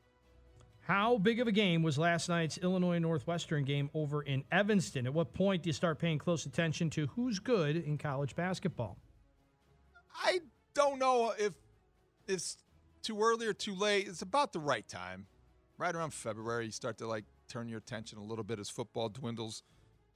How 0.85 1.17
big 1.17 1.39
of 1.39 1.47
a 1.47 1.51
game 1.51 1.81
was 1.81 1.97
last 1.97 2.29
night's 2.29 2.59
Illinois 2.59 2.99
Northwestern 2.99 3.63
game 3.63 3.89
over 3.95 4.21
in 4.21 4.43
Evanston? 4.51 5.07
At 5.07 5.15
what 5.15 5.33
point 5.33 5.63
do 5.63 5.69
you 5.69 5.73
start 5.73 5.97
paying 5.97 6.19
close 6.19 6.45
attention 6.45 6.91
to 6.91 7.07
who's 7.07 7.39
good 7.39 7.75
in 7.75 7.97
college 7.97 8.35
basketball? 8.35 8.99
I 10.13 10.41
don't 10.75 10.99
know 10.99 11.33
if 11.39 11.53
it's 12.27 12.57
too 13.01 13.19
early 13.19 13.47
or 13.47 13.53
too 13.53 13.73
late. 13.73 14.07
It's 14.07 14.21
about 14.21 14.53
the 14.53 14.59
right 14.59 14.87
time. 14.87 15.25
Right 15.79 15.95
around 15.95 16.13
February, 16.13 16.65
you 16.65 16.71
start 16.71 16.99
to 16.99 17.07
like 17.07 17.25
turn 17.47 17.67
your 17.67 17.79
attention 17.79 18.19
a 18.19 18.23
little 18.23 18.43
bit 18.43 18.59
as 18.59 18.69
football 18.69 19.09
dwindles 19.09 19.63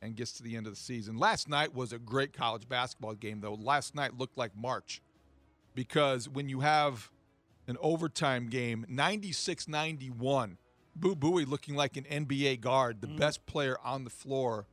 and 0.03 0.15
gets 0.15 0.34
to 0.34 0.43
the 0.43 0.55
end 0.55 0.67
of 0.67 0.74
the 0.74 0.80
season. 0.80 1.17
Last 1.17 1.49
night 1.49 1.74
was 1.74 1.93
a 1.93 1.97
great 1.97 2.32
college 2.32 2.70
basketball 2.70 3.15
game, 3.15 3.41
though. 3.41 3.55
Last 3.55 3.95
night 3.95 4.20
looked 4.20 4.38
like 4.38 4.55
March 4.55 5.01
because 5.74 6.30
when 6.30 6.47
you 6.47 6.59
have 6.59 7.09
an 7.70 7.78
overtime 7.82 8.47
game, 8.47 8.84
96 8.89 9.67
91, 9.67 10.57
Boo 10.95 11.15
Buie 11.15 11.47
looking 11.47 11.76
like 11.76 11.95
an 11.97 12.03
NBA 12.03 12.59
guard, 12.61 12.99
the 12.99 13.07
mm. 13.07 13.17
best 13.17 13.45
player 13.45 13.78
on 13.84 14.03
the 14.03 14.09
floor 14.09 14.65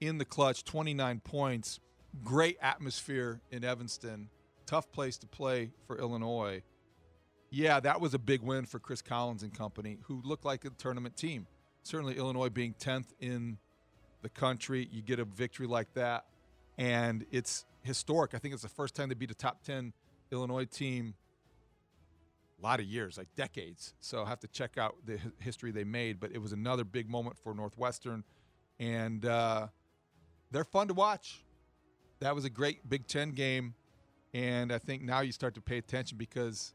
in 0.00 0.18
the 0.18 0.24
clutch, 0.24 0.64
29 0.64 1.20
points. 1.20 1.78
Great 2.24 2.58
atmosphere 2.60 3.40
in 3.52 3.64
Evanston. 3.64 4.28
Tough 4.66 4.90
place 4.90 5.16
to 5.18 5.26
play 5.28 5.70
for 5.86 5.98
Illinois. 5.98 6.62
Yeah, 7.50 7.78
that 7.78 8.00
was 8.00 8.12
a 8.12 8.18
big 8.18 8.42
win 8.42 8.66
for 8.66 8.80
Chris 8.80 9.02
Collins 9.02 9.44
and 9.44 9.54
company, 9.54 9.98
who 10.02 10.20
looked 10.24 10.44
like 10.44 10.64
a 10.64 10.70
tournament 10.70 11.16
team. 11.16 11.46
Certainly, 11.84 12.16
Illinois 12.16 12.48
being 12.48 12.74
10th 12.74 13.06
in 13.20 13.58
the 14.22 14.28
country. 14.28 14.88
You 14.90 15.02
get 15.02 15.20
a 15.20 15.24
victory 15.24 15.68
like 15.68 15.94
that, 15.94 16.24
and 16.76 17.24
it's 17.30 17.64
historic. 17.82 18.34
I 18.34 18.38
think 18.38 18.54
it's 18.54 18.62
the 18.64 18.68
first 18.68 18.96
time 18.96 19.08
they 19.08 19.14
beat 19.14 19.30
a 19.30 19.34
top 19.34 19.62
10 19.62 19.92
Illinois 20.32 20.64
team 20.64 21.14
a 22.60 22.66
lot 22.66 22.80
of 22.80 22.86
years, 22.86 23.16
like 23.18 23.28
decades. 23.36 23.94
So 24.00 24.24
I 24.24 24.28
have 24.28 24.40
to 24.40 24.48
check 24.48 24.78
out 24.78 24.96
the 25.04 25.18
history 25.38 25.70
they 25.70 25.84
made. 25.84 26.20
But 26.20 26.32
it 26.32 26.38
was 26.38 26.52
another 26.52 26.84
big 26.84 27.08
moment 27.08 27.36
for 27.38 27.54
Northwestern, 27.54 28.24
and 28.78 29.24
uh, 29.24 29.68
they're 30.50 30.64
fun 30.64 30.88
to 30.88 30.94
watch. 30.94 31.44
That 32.20 32.34
was 32.34 32.44
a 32.44 32.50
great 32.50 32.88
Big 32.88 33.06
Ten 33.06 33.30
game, 33.30 33.74
and 34.34 34.72
I 34.72 34.78
think 34.78 35.02
now 35.02 35.20
you 35.20 35.32
start 35.32 35.54
to 35.54 35.60
pay 35.60 35.78
attention 35.78 36.18
because 36.18 36.74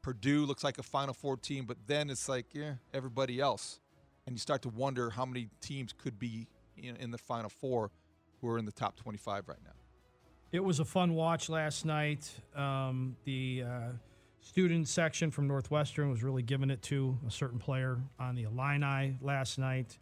Purdue 0.00 0.46
looks 0.46 0.64
like 0.64 0.78
a 0.78 0.82
Final 0.82 1.14
Four 1.14 1.36
team, 1.36 1.66
but 1.66 1.76
then 1.86 2.08
it's 2.08 2.28
like, 2.28 2.46
yeah, 2.52 2.74
everybody 2.94 3.38
else. 3.40 3.80
And 4.26 4.34
you 4.34 4.38
start 4.38 4.62
to 4.62 4.68
wonder 4.68 5.10
how 5.10 5.26
many 5.26 5.48
teams 5.60 5.92
could 5.92 6.18
be 6.18 6.46
in, 6.76 6.96
in 6.96 7.10
the 7.10 7.18
Final 7.18 7.50
Four 7.50 7.90
who 8.40 8.48
are 8.48 8.58
in 8.58 8.64
the 8.64 8.72
top 8.72 8.96
25 8.96 9.48
right 9.48 9.58
now. 9.64 9.72
It 10.52 10.62
was 10.62 10.80
a 10.80 10.84
fun 10.84 11.14
watch 11.14 11.48
last 11.48 11.84
night. 11.84 12.30
Um, 12.54 13.16
the 13.24 13.64
uh, 13.66 13.88
student 14.42 14.88
section 14.88 15.30
from 15.30 15.46
Northwestern 15.46 16.10
was 16.10 16.22
really 16.22 16.42
giving 16.42 16.68
it 16.68 16.82
to 16.82 17.16
a 17.26 17.30
certain 17.30 17.58
player 17.58 17.98
on 18.18 18.34
the 18.34 18.42
Illini 18.42 19.16
last 19.20 19.58
night. 19.58 19.98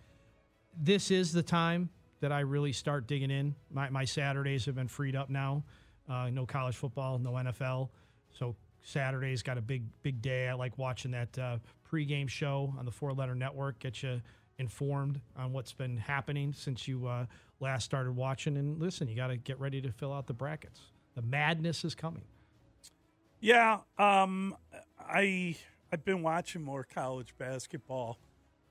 This 0.76 1.11
is 1.11 1.32
the 1.32 1.43
time 1.43 1.91
that 2.20 2.32
I 2.32 2.41
really 2.41 2.72
start 2.72 3.07
digging 3.07 3.30
in. 3.30 3.55
My, 3.70 3.91
my 3.91 4.05
Saturdays 4.05 4.64
have 4.64 4.74
been 4.74 4.88
freed 4.88 5.14
up 5.14 5.30
now. 5.30 5.62
Uh, 6.09 6.30
no 6.30 6.47
college 6.47 6.76
football, 6.76 7.18
no 7.18 7.32
NFL. 7.32 7.91
So 8.30 8.57
Saturday's 8.82 9.43
got 9.43 9.59
a 9.59 9.62
big, 9.62 9.84
big 10.03 10.22
day. 10.22 10.49
I 10.49 10.55
like 10.55 10.76
watching 10.78 11.11
that 11.12 11.38
uh, 11.38 11.59
pregame 11.91 12.28
show 12.28 12.74
on 12.78 12.84
the 12.84 12.91
Four 12.91 13.12
Letter 13.12 13.34
Network. 13.34 13.78
Get 13.78 14.03
you 14.03 14.20
informed 14.59 15.20
on 15.36 15.53
what's 15.53 15.72
been 15.72 15.97
happening 15.97 16.53
since 16.53 16.88
you 16.88 17.07
uh, 17.07 17.26
last 17.61 17.84
started 17.84 18.16
watching. 18.16 18.57
And 18.57 18.80
listen, 18.80 19.07
you 19.07 19.16
got 19.16 19.28
to 19.28 19.36
get 19.36 19.61
ready 19.61 19.80
to 19.82 19.93
fill 19.93 20.12
out 20.12 20.26
the 20.26 20.34
brackets. 20.34 20.80
The 21.14 21.22
madness 21.22 21.84
is 21.84 21.95
coming. 21.95 22.22
Yeah, 23.41 23.78
um, 23.99 24.55
I 24.99 25.57
I've 25.91 26.05
been 26.05 26.22
watching 26.22 26.62
more 26.62 26.84
college 26.84 27.34
basketball. 27.38 28.18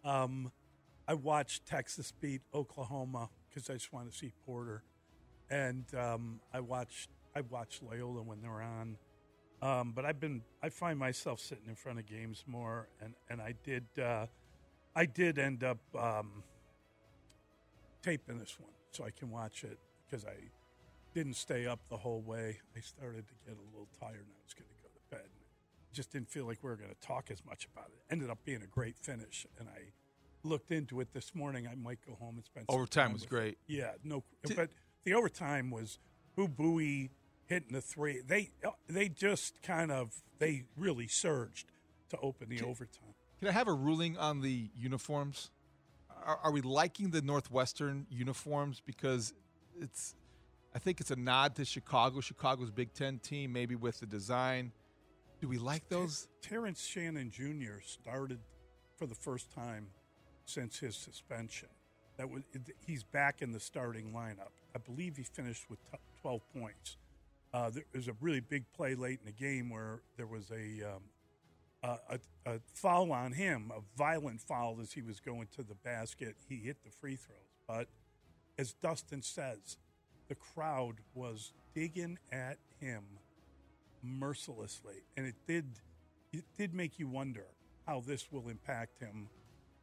Um, 0.05 0.51
I 1.07 1.15
watched 1.15 1.65
Texas 1.65 2.13
beat 2.21 2.41
Oklahoma 2.53 3.29
because 3.49 3.67
I 3.69 3.73
just 3.73 3.91
want 3.91 4.11
to 4.11 4.15
see 4.15 4.31
Porter, 4.45 4.83
and 5.49 5.85
um, 5.95 6.39
I 6.53 6.59
watched 6.59 7.09
I 7.35 7.41
watched 7.41 7.81
Loyola 7.81 8.21
when 8.21 8.41
they're 8.41 8.61
on. 8.61 8.97
Um, 9.61 9.91
but 9.95 10.05
I've 10.05 10.19
been 10.19 10.43
I 10.61 10.69
find 10.69 10.99
myself 10.99 11.39
sitting 11.39 11.67
in 11.67 11.75
front 11.75 11.97
of 11.97 12.05
games 12.05 12.43
more, 12.45 12.89
and 13.01 13.15
and 13.29 13.41
I 13.41 13.55
did. 13.63 13.85
Uh, 13.99 14.27
I 14.95 15.05
did 15.05 15.39
end 15.39 15.63
up 15.63 15.79
um, 15.97 16.43
taping 18.03 18.37
this 18.37 18.55
one 18.59 18.71
so 18.91 19.03
I 19.03 19.11
can 19.11 19.31
watch 19.31 19.63
it 19.63 19.79
because 20.05 20.25
I 20.25 20.35
didn't 21.13 21.35
stay 21.35 21.65
up 21.65 21.79
the 21.89 21.97
whole 21.97 22.21
way. 22.21 22.59
I 22.75 22.81
started 22.81 23.27
to 23.27 23.33
get 23.45 23.57
a 23.57 23.65
little 23.71 23.87
tired 23.99 24.25
and 24.25 24.35
I 24.35 24.41
was 24.43 24.53
going 24.53 24.69
to 24.69 24.81
go 24.81 24.89
to 24.89 25.15
bed. 25.15 25.29
Just 25.93 26.11
didn't 26.11 26.29
feel 26.29 26.45
like 26.45 26.59
we 26.63 26.69
were 26.69 26.75
going 26.75 26.91
to 26.91 27.07
talk 27.07 27.31
as 27.31 27.43
much 27.45 27.67
about 27.73 27.87
it. 27.87 28.01
Ended 28.11 28.29
up 28.29 28.39
being 28.45 28.61
a 28.61 28.67
great 28.67 28.97
finish, 28.97 29.47
and 29.59 29.67
I 29.67 29.91
looked 30.43 30.71
into 30.71 30.99
it 31.01 31.13
this 31.13 31.33
morning. 31.33 31.67
I 31.67 31.75
might 31.75 31.99
go 32.05 32.13
home 32.13 32.35
and 32.35 32.45
spend 32.45 32.65
overtime 32.69 33.13
was 33.13 33.25
great. 33.25 33.57
Yeah, 33.67 33.91
no, 34.03 34.23
but 34.55 34.69
the 35.03 35.13
overtime 35.13 35.71
was 35.71 35.97
Boo 36.35 36.47
Buie 36.47 37.09
hitting 37.47 37.73
the 37.73 37.81
three. 37.81 38.21
They 38.25 38.51
uh, 38.63 38.71
they 38.87 39.09
just 39.09 39.61
kind 39.61 39.91
of 39.91 40.21
they 40.37 40.63
really 40.77 41.07
surged 41.07 41.71
to 42.09 42.17
open 42.19 42.49
the 42.49 42.61
overtime. 42.61 43.15
Can 43.39 43.47
I 43.47 43.51
have 43.51 43.67
a 43.67 43.73
ruling 43.73 44.17
on 44.17 44.41
the 44.41 44.69
uniforms? 44.77 45.49
Are, 46.25 46.39
are, 46.43 46.51
we 46.51 46.61
liking 46.61 47.11
the 47.11 47.21
Northwestern 47.21 48.05
uniforms 48.09 48.81
because 48.85 49.33
it's? 49.79 50.15
I 50.73 50.79
think 50.79 51.01
it's 51.01 51.11
a 51.11 51.15
nod 51.15 51.55
to 51.55 51.65
Chicago. 51.65 52.21
Chicago's 52.21 52.71
Big 52.71 52.93
Ten 52.93 53.19
team, 53.19 53.51
maybe 53.51 53.75
with 53.75 53.99
the 53.99 54.05
design. 54.05 54.71
Do 55.41 55.47
we 55.47 55.57
like 55.57 55.87
those? 55.89 56.27
Terrence 56.41 56.85
Shannon 56.85 57.31
Jr. 57.31 57.81
started 57.83 58.39
for 58.97 59.07
the 59.07 59.15
first 59.15 59.51
time 59.53 59.87
since 60.45 60.79
his 60.79 60.95
suspension. 60.95 61.69
That 62.17 62.29
was 62.29 62.43
he's 62.85 63.03
back 63.03 63.41
in 63.41 63.51
the 63.51 63.59
starting 63.59 64.11
lineup. 64.11 64.51
I 64.75 64.79
believe 64.79 65.17
he 65.17 65.23
finished 65.23 65.69
with 65.69 65.79
t- 65.91 65.97
12 66.21 66.41
points. 66.53 66.97
Uh, 67.53 67.69
there 67.69 67.83
was 67.95 68.07
a 68.07 68.15
really 68.21 68.41
big 68.41 68.65
play 68.73 68.93
late 68.93 69.19
in 69.21 69.25
the 69.25 69.31
game 69.31 69.69
where 69.69 70.01
there 70.17 70.27
was 70.27 70.51
a 70.51 70.95
um, 70.95 71.03
uh, 71.81 71.97
a, 72.09 72.19
a 72.51 72.59
foul 72.73 73.11
on 73.11 73.31
him, 73.31 73.71
a 73.75 73.79
violent 73.97 74.41
foul 74.41 74.77
as 74.81 74.91
he 74.91 75.01
was 75.01 75.19
going 75.19 75.47
to 75.55 75.63
the 75.63 75.75
basket. 75.75 76.35
He 76.47 76.57
hit 76.57 76.83
the 76.83 76.91
free 76.91 77.15
throws. 77.15 77.37
But 77.67 77.87
as 78.57 78.73
Dustin 78.73 79.21
says, 79.21 79.77
the 80.29 80.35
crowd 80.35 80.95
was 81.13 81.51
digging 81.75 82.17
at 82.31 82.57
him 82.79 83.03
mercilessly. 84.01 85.03
And 85.17 85.25
it 85.27 85.35
did, 85.47 85.65
it 86.31 86.45
did 86.57 86.73
make 86.73 86.99
you 86.99 87.07
wonder 87.07 87.45
how 87.85 88.01
this 88.05 88.31
will 88.31 88.47
impact 88.47 88.99
him 88.99 89.27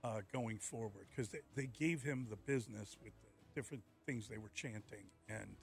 uh, 0.04 0.20
going 0.32 0.58
forward 0.58 1.06
because 1.10 1.28
they, 1.28 1.40
they 1.54 1.66
gave 1.66 2.02
him 2.02 2.26
the 2.30 2.36
business 2.36 2.96
with 3.02 3.12
the 3.22 3.28
different 3.54 3.82
things 4.06 4.28
they 4.28 4.38
were 4.38 4.52
chanting. 4.54 5.10
And 5.28 5.56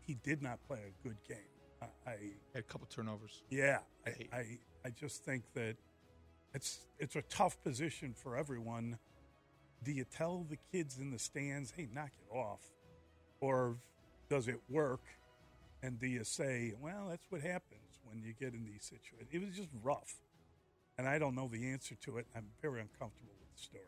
he 0.00 0.14
did 0.14 0.42
not 0.42 0.58
play 0.66 0.80
a 0.80 1.06
good 1.06 1.16
game. 1.26 1.38
I, 1.80 2.10
I 2.10 2.16
Had 2.54 2.60
a 2.60 2.62
couple 2.62 2.88
turnovers. 2.88 3.42
yeah, 3.50 3.78
I, 4.06 4.36
I, 4.36 4.58
I 4.84 4.90
just 4.90 5.24
think 5.24 5.44
that 5.54 5.76
it's 6.54 6.80
it's 6.98 7.14
a 7.14 7.22
tough 7.22 7.62
position 7.62 8.14
for 8.14 8.36
everyone. 8.36 8.98
Do 9.84 9.92
you 9.92 10.04
tell 10.04 10.44
the 10.48 10.56
kids 10.72 10.98
in 10.98 11.12
the 11.12 11.18
stands, 11.20 11.72
"Hey, 11.76 11.86
knock 11.92 12.10
it 12.18 12.34
off," 12.34 12.62
or 13.40 13.76
does 14.28 14.48
it 14.48 14.60
work? 14.68 15.00
And 15.82 15.98
do 15.98 16.06
you 16.06 16.24
say, 16.24 16.74
"Well, 16.80 17.08
that's 17.08 17.30
what 17.30 17.40
happens 17.40 18.00
when 18.04 18.20
you 18.20 18.32
get 18.32 18.54
in 18.54 18.64
these 18.64 18.84
situations"? 18.84 19.28
It 19.30 19.40
was 19.40 19.54
just 19.54 19.70
rough, 19.82 20.16
and 20.96 21.08
I 21.08 21.18
don't 21.18 21.34
know 21.34 21.48
the 21.48 21.70
answer 21.70 21.94
to 21.96 22.18
it. 22.18 22.26
I'm 22.34 22.50
very 22.60 22.80
uncomfortable 22.80 23.32
with 23.38 23.52
the 23.56 23.62
story. 23.62 23.84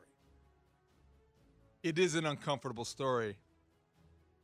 It 1.83 1.99
is 1.99 2.15
an 2.15 2.27
uncomfortable 2.27 2.85
story. 2.85 3.39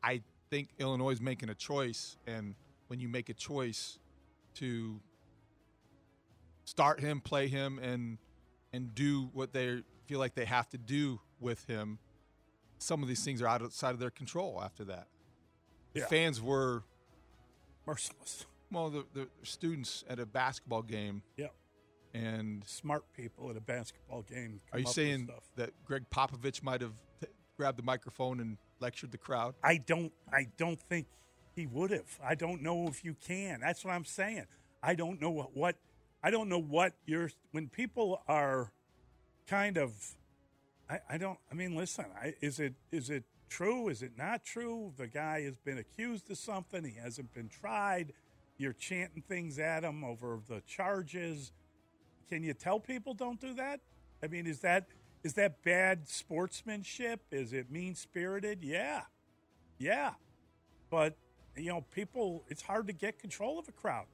I 0.02 0.22
think 0.50 0.70
Illinois 0.78 1.10
is 1.10 1.20
making 1.20 1.50
a 1.50 1.54
choice, 1.54 2.16
and 2.26 2.54
when 2.88 2.98
you 2.98 3.08
make 3.08 3.28
a 3.28 3.34
choice 3.34 3.98
to 4.54 5.00
start 6.64 7.00
him, 7.00 7.20
play 7.20 7.48
him, 7.48 7.78
and 7.78 8.18
and 8.72 8.94
do 8.94 9.30
what 9.32 9.52
they 9.52 9.82
feel 10.06 10.18
like 10.18 10.34
they 10.34 10.44
have 10.44 10.68
to 10.70 10.78
do 10.78 11.20
with 11.38 11.64
him, 11.66 11.98
some 12.78 13.02
of 13.02 13.08
these 13.08 13.24
things 13.24 13.40
are 13.40 13.46
outside 13.46 13.90
of 13.90 13.98
their 13.98 14.10
control. 14.10 14.60
After 14.62 14.84
that, 14.84 15.08
Yeah. 15.96 16.06
fans 16.06 16.40
were 16.40 16.82
merciless. 17.86 18.46
Well, 18.70 18.90
the, 18.90 19.04
the 19.14 19.28
students 19.42 20.04
at 20.08 20.18
a 20.18 20.26
basketball 20.26 20.82
game. 20.82 21.22
Yeah. 21.36 21.48
And 22.14 22.62
smart 22.66 23.04
people 23.14 23.50
at 23.50 23.56
a 23.56 23.60
basketball 23.60 24.22
game. 24.22 24.60
Are 24.72 24.78
you 24.78 24.84
come 24.84 24.90
up 24.90 24.90
with 24.90 24.94
saying 24.94 25.24
stuff. 25.26 25.44
that 25.56 25.70
Gregg 25.84 26.04
Popovich 26.10 26.62
might 26.62 26.80
have 26.80 26.94
t- 27.20 27.28
grabbed 27.56 27.78
the 27.78 27.82
microphone 27.82 28.40
and 28.40 28.56
lectured 28.80 29.12
the 29.12 29.18
crowd? 29.18 29.54
I 29.62 29.76
don't. 29.76 30.12
I 30.32 30.46
don't 30.56 30.80
think 30.80 31.06
he 31.54 31.66
would 31.66 31.90
have. 31.90 32.18
I 32.24 32.34
don't 32.34 32.62
know 32.62 32.86
if 32.88 33.04
you 33.04 33.14
can. 33.26 33.60
That's 33.60 33.84
what 33.84 33.92
I'm 33.92 34.06
saying. 34.06 34.46
I 34.82 34.94
don't 34.94 35.20
know 35.20 35.30
what. 35.30 35.54
what 35.54 35.76
I 36.22 36.30
don't 36.30 36.48
know 36.48 36.60
what 36.60 36.94
you're. 37.04 37.30
When 37.52 37.68
people 37.68 38.22
are 38.26 38.72
kind 39.46 39.76
of, 39.76 39.92
I, 40.88 41.00
I 41.10 41.18
don't. 41.18 41.38
I 41.50 41.54
mean, 41.54 41.76
listen. 41.76 42.06
I, 42.18 42.34
is 42.40 42.58
it 42.60 42.74
is 42.90 43.10
it 43.10 43.24
true? 43.48 43.88
Is 43.88 44.02
it 44.02 44.12
not 44.16 44.44
true? 44.44 44.92
The 44.96 45.06
guy 45.06 45.42
has 45.42 45.56
been 45.56 45.78
accused 45.78 46.30
of 46.30 46.38
something. 46.38 46.84
He 46.84 46.94
hasn't 47.00 47.32
been 47.34 47.48
tried. 47.48 48.12
You're 48.58 48.72
chanting 48.72 49.22
things 49.22 49.58
at 49.58 49.84
him 49.84 50.04
over 50.04 50.40
the 50.48 50.62
charges. 50.66 51.52
Can 52.28 52.42
you 52.42 52.54
tell 52.54 52.80
people 52.80 53.14
don't 53.14 53.40
do 53.40 53.54
that? 53.54 53.80
I 54.22 54.28
mean, 54.28 54.46
is 54.46 54.60
that 54.60 54.86
is 55.22 55.34
that 55.34 55.62
bad 55.62 56.08
sportsmanship? 56.08 57.20
Is 57.30 57.52
it 57.52 57.70
mean 57.70 57.94
spirited? 57.94 58.62
Yeah, 58.62 59.02
yeah. 59.78 60.12
But 60.90 61.16
you 61.56 61.68
know, 61.68 61.82
people. 61.92 62.44
It's 62.48 62.62
hard 62.62 62.86
to 62.86 62.92
get 62.92 63.18
control 63.18 63.58
of 63.58 63.68
a 63.68 63.72
crowd. 63.72 64.06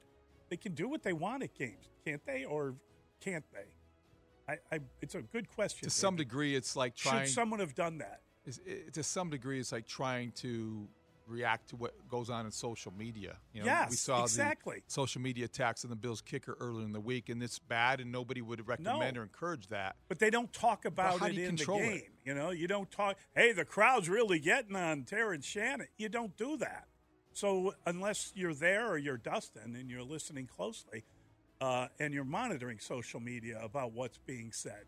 They 0.49 0.57
can 0.57 0.73
do 0.73 0.87
what 0.87 1.03
they 1.03 1.13
want 1.13 1.43
at 1.43 1.55
games, 1.55 1.89
can't 2.05 2.23
they? 2.25 2.45
Or 2.45 2.75
can't 3.21 3.45
they? 3.51 4.53
I, 4.53 4.75
I 4.75 4.79
it's 5.01 5.15
a 5.15 5.21
good 5.21 5.49
question. 5.49 5.87
To 5.87 5.89
some 5.89 6.15
degree, 6.15 6.55
it's 6.55 6.75
like 6.75 6.95
trying. 6.95 7.25
Should 7.25 7.33
someone 7.33 7.59
have 7.59 7.75
done 7.75 7.99
that? 7.99 8.21
It's, 8.45 8.59
it, 8.65 8.93
to 8.93 9.03
some 9.03 9.29
degree, 9.29 9.59
it's 9.59 9.71
like 9.71 9.87
trying 9.87 10.31
to 10.37 10.87
react 11.27 11.69
to 11.69 11.75
what 11.75 11.93
goes 12.09 12.29
on 12.29 12.45
in 12.45 12.51
social 12.51 12.91
media. 12.97 13.37
You 13.53 13.63
know, 13.63 13.85
we 13.89 13.95
saw 13.95 14.23
exactly. 14.23 14.83
the 14.85 14.91
social 14.91 15.21
media 15.21 15.45
attacks 15.45 15.83
on 15.83 15.89
the 15.89 15.95
Bills 15.95 16.21
kicker 16.21 16.57
earlier 16.59 16.85
in 16.85 16.91
the 16.91 16.99
week, 16.99 17.29
and 17.29 17.41
it's 17.41 17.59
bad, 17.59 17.99
and 17.99 18.11
nobody 18.11 18.41
would 18.41 18.67
recommend 18.67 19.15
No. 19.15 19.21
or 19.21 19.23
encourage 19.23 19.67
that. 19.67 19.95
But 20.07 20.19
they 20.19 20.29
don't 20.29 20.51
talk 20.51 20.85
about 20.85 21.21
it 21.21 21.29
in 21.29 21.35
the 21.35 21.47
control 21.47 21.79
it? 21.79 21.89
game. 21.89 22.01
You 22.25 22.33
know, 22.33 22.51
you 22.51 22.67
don't 22.67 22.91
talk. 22.91 23.17
Hey, 23.35 23.53
the 23.53 23.65
crowd's 23.65 24.09
really 24.09 24.39
getting 24.39 24.75
on 24.75 25.03
Terrence 25.03 25.45
Shannon. 25.45 25.87
You 25.97 26.09
don't 26.09 26.35
do 26.37 26.57
that. 26.57 26.87
So 27.33 27.73
unless 27.85 28.31
you're 28.35 28.53
there 28.53 28.87
or 28.87 28.97
you're 28.97 29.17
Dustin 29.17 29.75
and 29.75 29.89
you're 29.89 30.03
listening 30.03 30.47
closely, 30.47 31.03
uh, 31.59 31.87
and 31.99 32.13
you're 32.13 32.25
monitoring 32.25 32.79
social 32.79 33.19
media 33.19 33.59
about 33.63 33.93
what's 33.93 34.17
being 34.19 34.51
said, 34.51 34.85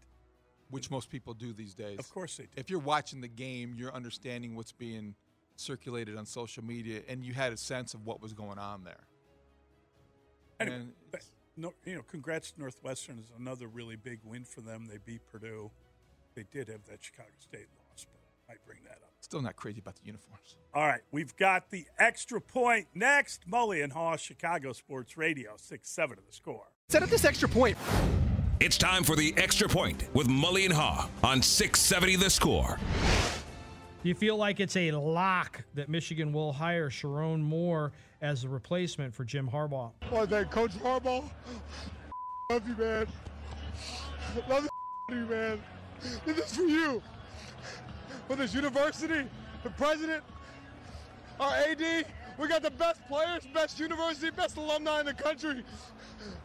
which 0.69 0.89
most 0.89 1.09
people 1.09 1.33
do 1.33 1.53
these 1.53 1.73
days. 1.73 1.99
Of 1.99 2.09
course 2.09 2.37
they 2.37 2.43
do. 2.43 2.49
If 2.55 2.69
you're 2.69 2.79
watching 2.79 3.21
the 3.21 3.27
game, 3.27 3.75
you're 3.77 3.93
understanding 3.93 4.55
what's 4.55 4.71
being 4.71 5.15
circulated 5.55 6.17
on 6.17 6.25
social 6.25 6.63
media, 6.63 7.01
and 7.07 7.23
you 7.23 7.33
had 7.33 7.53
a 7.53 7.57
sense 7.57 7.93
of 7.93 8.05
what 8.05 8.21
was 8.21 8.33
going 8.33 8.57
on 8.59 8.83
there. 8.83 9.07
Anyway, 10.59 10.75
And 10.77 10.93
but, 11.11 11.21
no, 11.57 11.73
you 11.85 11.95
know, 11.95 12.01
congrats 12.01 12.53
Northwestern 12.57 13.19
is 13.19 13.31
another 13.39 13.67
really 13.67 13.95
big 13.95 14.19
win 14.23 14.43
for 14.43 14.61
them. 14.61 14.87
They 14.89 14.97
beat 14.97 15.21
Purdue. 15.31 15.71
They 16.33 16.43
did 16.51 16.67
have 16.67 16.83
that 16.89 17.03
Chicago 17.03 17.29
State 17.39 17.67
loss, 17.89 18.05
but 18.11 18.53
I 18.53 18.57
bring 18.65 18.79
that 18.83 18.97
up. 19.03 19.11
Still 19.21 19.41
not 19.41 19.55
crazy 19.55 19.79
about 19.79 19.95
the 19.95 20.05
uniforms. 20.05 20.57
All 20.73 20.85
right, 20.85 21.01
we've 21.11 21.35
got 21.37 21.69
the 21.71 21.85
extra 21.97 22.41
point 22.41 22.87
next. 22.93 23.49
Mully 23.49 23.83
and 23.83 23.93
Haugh, 23.93 24.19
Chicago 24.19 24.73
Sports 24.73 25.17
Radio, 25.17 25.53
six 25.57 25.89
seven 25.89 26.17
of 26.17 26.25
the 26.25 26.33
score. 26.33 26.67
Set 26.89 27.01
up 27.01 27.09
this 27.09 27.25
extra 27.25 27.47
point. 27.47 27.77
It's 28.61 28.77
time 28.77 29.03
for 29.03 29.17
the 29.17 29.33
extra 29.35 29.67
point 29.67 30.05
with 30.13 30.29
Mully 30.29 30.63
and 30.63 30.73
Haugh 30.73 31.09
on 31.25 31.41
670 31.41 32.15
The 32.15 32.29
Score. 32.29 32.79
Do 34.01 34.07
you 34.07 34.15
feel 34.15 34.37
like 34.37 34.61
it's 34.61 34.77
a 34.77 34.91
lock 34.91 35.61
that 35.73 35.89
Michigan 35.89 36.31
will 36.31 36.53
hire 36.53 36.89
Sherrone 36.89 37.41
Moore 37.41 37.91
as 38.21 38.43
the 38.43 38.49
replacement 38.49 39.13
for 39.13 39.25
Jim 39.25 39.49
Harbaugh? 39.51 39.91
Oh, 40.09 40.25
that 40.25 40.51
Coach 40.51 40.71
Harbaugh. 40.71 41.29
Love 42.49 42.65
you, 42.65 42.75
man. 42.77 43.07
Love 44.47 44.67
you, 45.09 45.15
man. 45.25 45.61
This 46.25 46.37
is 46.37 46.55
for 46.55 46.63
you. 46.63 47.03
For 48.29 48.37
this 48.37 48.53
university, 48.53 49.27
the 49.63 49.69
president, 49.71 50.23
our 51.41 51.53
AD. 51.53 52.05
We 52.37 52.47
got 52.47 52.61
the 52.61 52.71
best 52.71 53.05
players, 53.07 53.43
best 53.53 53.81
university, 53.81 54.31
best 54.31 54.55
alumni 54.55 55.01
in 55.01 55.07
the 55.07 55.13
country. 55.13 55.61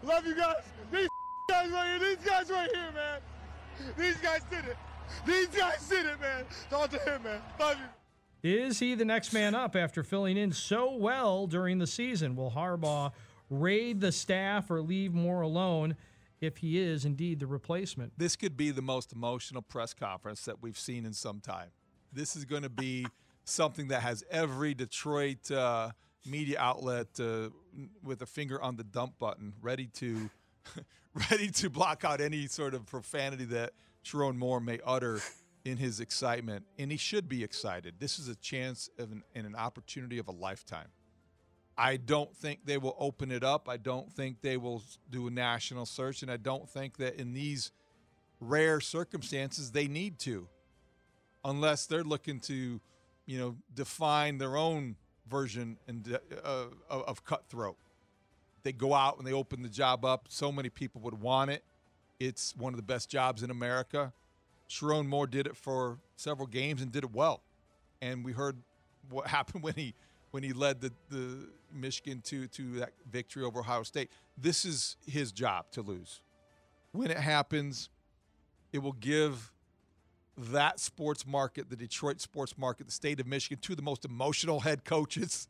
Love 0.02 0.26
you 0.26 0.34
guys. 0.34 0.56
These 0.92 1.08
guys 1.50 1.70
right 1.70 2.00
here, 2.00 2.08
these 2.08 2.28
guys 2.28 2.50
right 2.50 2.70
here, 2.72 2.92
man. 2.94 3.20
These 3.98 4.16
guys 4.18 4.40
did 4.50 4.64
it. 4.66 4.76
These 5.26 5.48
guys 5.48 5.88
did 5.88 6.06
it, 6.06 6.20
man. 6.20 6.44
Talk 6.68 6.90
to 6.90 6.98
him, 6.98 7.24
man. 7.24 7.40
Love 7.58 7.76
you. 7.78 7.86
Is 8.42 8.78
he 8.78 8.94
the 8.94 9.04
next 9.04 9.32
man 9.32 9.54
up 9.54 9.74
after 9.74 10.02
filling 10.02 10.36
in 10.36 10.52
so 10.52 10.94
well 10.94 11.46
during 11.46 11.78
the 11.78 11.86
season? 11.86 12.36
Will 12.36 12.52
Harbaugh 12.52 13.12
raid 13.50 14.00
the 14.00 14.12
staff 14.12 14.70
or 14.70 14.80
leave 14.80 15.12
more 15.12 15.40
alone 15.40 15.96
if 16.40 16.58
he 16.58 16.78
is 16.78 17.04
indeed 17.04 17.40
the 17.40 17.46
replacement? 17.46 18.12
This 18.16 18.36
could 18.36 18.56
be 18.56 18.70
the 18.70 18.82
most 18.82 19.12
emotional 19.12 19.60
press 19.60 19.92
conference 19.92 20.44
that 20.44 20.62
we've 20.62 20.78
seen 20.78 21.04
in 21.04 21.12
some 21.12 21.40
time. 21.40 21.70
This 22.12 22.36
is 22.36 22.44
going 22.44 22.62
to 22.62 22.70
be 22.70 23.06
something 23.44 23.88
that 23.88 24.02
has 24.02 24.22
every 24.30 24.72
Detroit 24.72 25.50
uh, 25.50 25.90
media 26.24 26.58
outlet 26.60 27.08
uh, 27.18 27.48
with 28.02 28.22
a 28.22 28.26
finger 28.26 28.62
on 28.62 28.76
the 28.76 28.84
dump 28.84 29.18
button, 29.18 29.52
ready 29.60 29.86
to 29.94 30.30
ready 31.30 31.50
to 31.50 31.70
block 31.70 32.04
out 32.04 32.20
any 32.20 32.46
sort 32.46 32.74
of 32.74 32.86
profanity 32.86 33.44
that 33.44 33.72
Sherrone 34.04 34.36
Moore 34.36 34.60
may 34.60 34.78
utter 34.84 35.20
in 35.64 35.76
his 35.76 36.00
excitement. 36.00 36.64
And 36.78 36.90
he 36.90 36.96
should 36.96 37.28
be 37.28 37.44
excited. 37.44 37.94
This 37.98 38.18
is 38.18 38.28
a 38.28 38.36
chance 38.36 38.88
an, 38.98 39.22
and 39.34 39.46
an 39.46 39.54
opportunity 39.54 40.18
of 40.18 40.28
a 40.28 40.32
lifetime. 40.32 40.88
I 41.76 41.96
don't 41.96 42.34
think 42.36 42.60
they 42.66 42.78
will 42.78 42.96
open 42.98 43.30
it 43.30 43.42
up. 43.42 43.68
I 43.68 43.76
don't 43.76 44.12
think 44.12 44.42
they 44.42 44.56
will 44.56 44.82
do 45.10 45.26
a 45.26 45.30
national 45.30 45.86
search. 45.86 46.22
And 46.22 46.30
I 46.30 46.36
don't 46.36 46.68
think 46.68 46.98
that 46.98 47.14
in 47.14 47.32
these 47.32 47.72
rare 48.40 48.80
circumstances 48.80 49.70
they 49.70 49.86
need 49.86 50.18
to, 50.20 50.48
unless 51.44 51.86
they're 51.86 52.04
looking 52.04 52.40
to, 52.40 52.80
you 53.26 53.38
know, 53.38 53.56
define 53.74 54.38
their 54.38 54.56
own 54.56 54.96
version 55.28 55.78
and 55.88 56.18
uh, 56.44 56.64
of 56.90 57.24
cutthroat. 57.24 57.76
They 58.62 58.72
go 58.72 58.94
out 58.94 59.18
and 59.18 59.26
they 59.26 59.32
open 59.32 59.62
the 59.62 59.68
job 59.68 60.04
up. 60.04 60.26
So 60.28 60.50
many 60.52 60.68
people 60.68 61.00
would 61.02 61.20
want 61.20 61.50
it. 61.50 61.64
It's 62.18 62.54
one 62.56 62.72
of 62.72 62.76
the 62.76 62.82
best 62.84 63.08
jobs 63.08 63.42
in 63.42 63.50
America. 63.50 64.12
Sherrone 64.68 65.06
Moore 65.06 65.26
did 65.26 65.46
it 65.46 65.56
for 65.56 65.98
several 66.16 66.46
games 66.46 66.80
and 66.82 66.92
did 66.92 67.04
it 67.04 67.12
well. 67.12 67.42
And 68.00 68.24
we 68.24 68.32
heard 68.32 68.56
what 69.08 69.26
happened 69.38 69.62
when 69.62 69.74
he 69.74 69.94
when 70.30 70.44
he 70.44 70.52
led 70.52 70.80
the, 70.80 70.92
the 71.08 71.48
Michigan 71.72 72.20
to 72.22 72.46
to 72.48 72.78
that 72.78 72.92
victory 73.10 73.42
over 73.44 73.60
Ohio 73.60 73.82
State. 73.82 74.10
This 74.38 74.64
is 74.64 74.96
his 75.06 75.32
job 75.32 75.70
to 75.72 75.82
lose. 75.82 76.20
When 76.92 77.10
it 77.10 77.18
happens, 77.18 77.88
it 78.72 78.78
will 78.78 78.92
give 78.92 79.52
that 80.36 80.80
sports 80.80 81.26
market, 81.26 81.68
the 81.68 81.76
Detroit 81.76 82.20
sports 82.20 82.56
market, 82.56 82.86
the 82.86 82.92
state 82.92 83.20
of 83.20 83.26
Michigan, 83.26 83.58
two 83.60 83.72
of 83.72 83.76
the 83.76 83.82
most 83.82 84.04
emotional 84.04 84.60
head 84.60 84.84
coaches. 84.84 85.48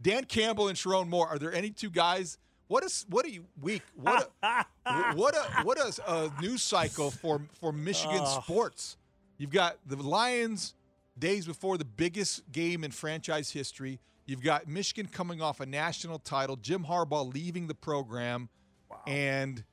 Dan 0.00 0.24
Campbell 0.24 0.68
and 0.68 0.76
Sherrone 0.78 1.08
Moore. 1.08 1.26
Are 1.28 1.38
there 1.38 1.52
any 1.52 1.70
two 1.70 1.90
guys 1.90 2.38
What 2.68 2.84
is 2.84 3.04
what 3.08 3.26
a 3.26 3.40
week? 3.60 3.82
What 3.96 4.30
a 4.42 4.64
what 5.14 5.34
a 5.34 5.62
what 5.64 5.78
a, 5.78 6.12
a 6.12 6.32
news 6.40 6.62
cycle 6.62 7.10
for 7.10 7.40
for 7.60 7.72
Michigan 7.72 8.20
Oh. 8.20 8.40
sports. 8.42 8.96
You've 9.38 9.50
got 9.50 9.76
the 9.86 9.96
Lions 9.96 10.74
days 11.18 11.46
before 11.46 11.78
the 11.78 11.84
biggest 11.84 12.42
game 12.52 12.84
in 12.84 12.90
franchise 12.90 13.50
history. 13.50 13.98
You've 14.26 14.42
got 14.42 14.68
Michigan 14.68 15.06
coming 15.10 15.40
off 15.40 15.60
a 15.60 15.66
national 15.66 16.18
title, 16.18 16.56
Jim 16.56 16.84
Harbaugh 16.84 17.32
leaving 17.32 17.66
the 17.66 17.74
program, 17.74 18.48
and 19.06 19.64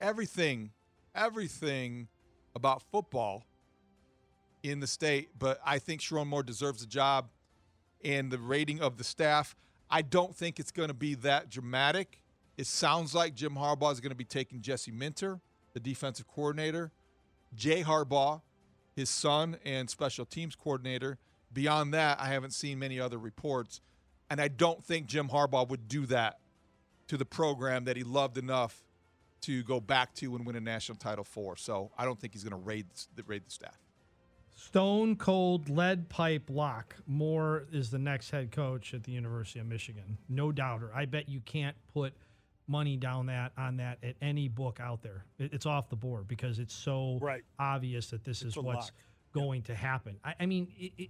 everything, 0.00 0.70
everything 1.14 2.08
about 2.54 2.82
football 2.90 3.44
in 4.62 4.80
the 4.80 4.86
state. 4.86 5.30
But 5.38 5.60
I 5.64 5.78
think 5.78 6.00
Sherrone 6.00 6.26
Moore 6.28 6.42
deserves 6.42 6.82
a 6.82 6.86
job 6.86 7.28
and 8.04 8.30
the 8.30 8.38
rating 8.38 8.80
of 8.80 8.96
the 8.96 9.04
staff. 9.04 9.56
I 9.90 10.02
don't 10.02 10.34
think 10.34 10.60
it's 10.60 10.70
going 10.70 10.88
to 10.88 10.94
be 10.94 11.14
that 11.16 11.50
dramatic. 11.50 12.20
It 12.56 12.66
sounds 12.66 13.14
like 13.14 13.34
Jim 13.34 13.54
Harbaugh 13.54 13.92
is 13.92 14.00
going 14.00 14.10
to 14.10 14.16
be 14.16 14.24
taking 14.24 14.60
Jesse 14.60 14.90
Minter, 14.90 15.40
the 15.72 15.80
defensive 15.80 16.26
coordinator, 16.28 16.92
Jay 17.54 17.82
Harbaugh, 17.82 18.42
his 18.94 19.10
son 19.10 19.56
and 19.64 19.88
special 19.88 20.24
teams 20.24 20.54
coordinator. 20.54 21.18
Beyond 21.52 21.94
that, 21.94 22.20
I 22.20 22.26
haven't 22.26 22.52
seen 22.52 22.78
many 22.78 23.00
other 23.00 23.18
reports. 23.18 23.80
And 24.28 24.40
I 24.40 24.48
don't 24.48 24.84
think 24.84 25.06
Jim 25.06 25.28
Harbaugh 25.28 25.68
would 25.68 25.88
do 25.88 26.06
that 26.06 26.38
to 27.08 27.16
the 27.16 27.24
program 27.24 27.84
that 27.86 27.96
he 27.96 28.04
loved 28.04 28.38
enough 28.38 28.84
to 29.42 29.62
go 29.64 29.80
back 29.80 30.14
to 30.14 30.36
and 30.36 30.46
win 30.46 30.54
a 30.54 30.60
national 30.60 30.96
title 30.96 31.24
for. 31.24 31.56
So 31.56 31.90
I 31.98 32.04
don't 32.04 32.20
think 32.20 32.34
he's 32.34 32.44
going 32.44 32.52
to 32.52 32.64
raid 32.64 32.86
raid 33.26 33.42
the 33.46 33.50
staff. 33.50 33.78
Stone 34.66 35.16
cold 35.16 35.70
lead 35.70 36.08
pipe 36.10 36.50
lock. 36.50 36.94
Moore 37.06 37.64
is 37.72 37.90
the 37.90 37.98
next 37.98 38.30
head 38.30 38.50
coach 38.50 38.92
at 38.92 39.02
the 39.04 39.10
University 39.12 39.58
of 39.58 39.66
Michigan. 39.66 40.18
No 40.28 40.52
doubter. 40.52 40.90
I 40.94 41.06
bet 41.06 41.28
you 41.30 41.40
can't 41.40 41.74
put 41.94 42.12
money 42.66 42.96
down 42.98 43.26
that 43.26 43.52
on 43.56 43.78
that 43.78 43.98
at 44.04 44.16
any 44.20 44.48
book 44.48 44.78
out 44.78 45.02
there. 45.02 45.24
It's 45.38 45.64
off 45.64 45.88
the 45.88 45.96
board 45.96 46.28
because 46.28 46.58
it's 46.58 46.74
so 46.74 47.18
Right. 47.22 47.42
obvious 47.58 48.10
that 48.10 48.22
this 48.22 48.42
It's 48.42 48.56
is 48.56 48.62
what's 48.62 48.76
lock. 48.86 48.90
going 49.32 49.62
to 49.62 49.74
happen. 49.74 50.18
I, 50.24 50.34
I 50.40 50.46
mean, 50.46 50.68
i 50.80 50.90
i 51.04 51.08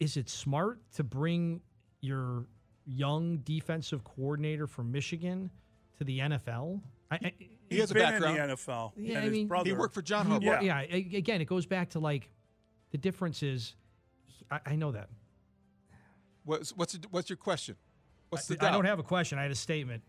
is 0.00 0.16
it 0.18 0.28
smart 0.28 0.80
to 0.96 1.04
bring 1.04 1.62
your 2.00 2.44
young 2.84 3.38
defensive 3.38 4.04
coordinator 4.04 4.66
from 4.66 4.92
Michigan 4.92 5.50
to 5.96 6.04
the 6.04 6.18
NFL? 6.18 6.82
I, 7.10 7.14
I, 7.16 7.32
He 7.70 7.78
has 7.78 7.90
a 7.90 7.94
background. 7.94 8.36
in 8.38 8.48
the 8.48 8.54
NFL. 8.56 8.92
Yeah, 8.96 9.08
and 9.10 9.18
I 9.18 9.20
his 9.22 9.32
mean, 9.32 9.48
brother. 9.48 9.70
He 9.70 9.72
worked 9.72 9.94
for 9.94 10.02
John 10.02 10.26
He 10.26 10.32
Harbaugh. 10.32 10.44
wa- 10.46 10.60
yeah. 10.60 10.80
Again, 10.80 11.40
it 11.40 11.46
goes 11.46 11.64
back 11.64 11.90
to 11.90 11.98
like 12.00 12.28
the 12.94 12.98
difference 12.98 13.42
is, 13.42 13.74
he- 14.24 14.46
I, 14.52 14.60
I 14.66 14.76
know 14.76 14.92
that. 14.92 15.08
What's 16.44 16.70
what's 16.76 16.96
what's 17.10 17.28
your 17.28 17.36
question? 17.36 17.74
What's 18.28 18.46
the 18.46 18.56
I, 18.60 18.68
I 18.68 18.70
don't 18.70 18.84
have 18.84 19.00
a 19.00 19.02
question. 19.02 19.36
I 19.36 19.42
had 19.42 19.50
a 19.50 19.56
statement. 19.56 20.04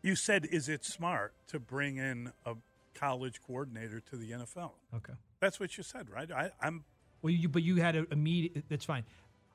You 0.00 0.16
said, 0.16 0.46
is 0.46 0.70
it 0.70 0.82
smart 0.82 1.34
to 1.48 1.58
bring 1.60 1.98
in 1.98 2.32
a 2.46 2.54
college 2.94 3.42
coordinator 3.46 4.00
to 4.00 4.16
the 4.16 4.30
NFL? 4.30 4.70
Okay. 4.96 5.12
That's 5.40 5.60
what 5.60 5.76
you 5.76 5.82
said, 5.82 6.08
right? 6.08 6.32
I, 6.32 6.50
I'm. 6.62 6.84
Well, 7.20 7.34
you 7.34 7.50
but 7.50 7.62
you 7.62 7.76
had 7.82 7.96
a 7.96 8.06
immediate. 8.10 8.64
That's 8.70 8.86
fine. 8.86 9.04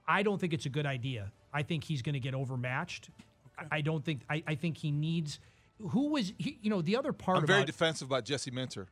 I 0.08 0.22
don't 0.22 0.40
think 0.40 0.54
it's 0.54 0.68
a 0.68 0.70
good 0.70 0.86
idea. 0.86 1.32
I 1.52 1.64
think 1.64 1.84
he's 1.84 2.04
going 2.04 2.14
to 2.14 2.20
get 2.20 2.36
overmatched. 2.36 3.10
I, 3.58 3.78
I 3.78 3.82
don't 3.82 4.06
think. 4.06 4.22
I, 4.30 4.44
I 4.46 4.54
think 4.54 4.78
he 4.78 4.92
needs. 4.92 5.40
Who 5.82 6.10
was 6.10 6.32
he, 6.38 6.60
you 6.62 6.70
know 6.70 6.84
the 6.84 6.96
other 6.96 7.12
part 7.12 7.40
I'm 7.40 7.44
about? 7.44 7.54
very 7.54 7.66
defensive 7.66 8.08
about 8.08 8.24
Jesse 8.24 8.52
Minter. 8.52 8.88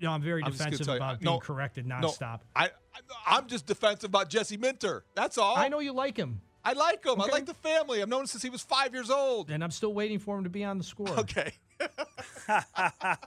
No, 0.00 0.10
I'm 0.10 0.22
very 0.22 0.42
I'm 0.42 0.52
defensive 0.52 0.86
tell 0.86 0.94
you, 0.94 1.00
about 1.00 1.22
no, 1.22 1.32
being 1.32 1.40
corrected 1.40 1.86
no, 1.86 1.96
nonstop. 1.96 2.40
I, 2.54 2.66
I 2.94 3.00
I'm 3.26 3.46
just 3.46 3.66
defensive 3.66 4.10
about 4.10 4.28
Jesse 4.28 4.56
Minter. 4.56 5.04
That's 5.14 5.38
all. 5.38 5.56
I 5.56 5.68
know 5.68 5.80
you 5.80 5.92
like 5.92 6.16
him, 6.16 6.40
I 6.66 6.72
like 6.72 7.06
him. 7.06 7.20
I 7.20 7.26
like 7.26 7.46
the 7.46 7.54
family. 7.54 8.02
I've 8.02 8.08
known 8.08 8.22
him 8.22 8.26
since 8.26 8.42
he 8.42 8.50
was 8.50 8.60
five 8.60 8.92
years 8.92 9.08
old. 9.08 9.50
and 9.50 9.62
I'm 9.62 9.70
still 9.70 9.94
waiting 9.94 10.18
for 10.18 10.36
him 10.36 10.42
to 10.42 10.50
be 10.50 10.64
on 10.64 10.78
the 10.78 10.84
score. 10.84 11.08
Okay. 11.10 11.52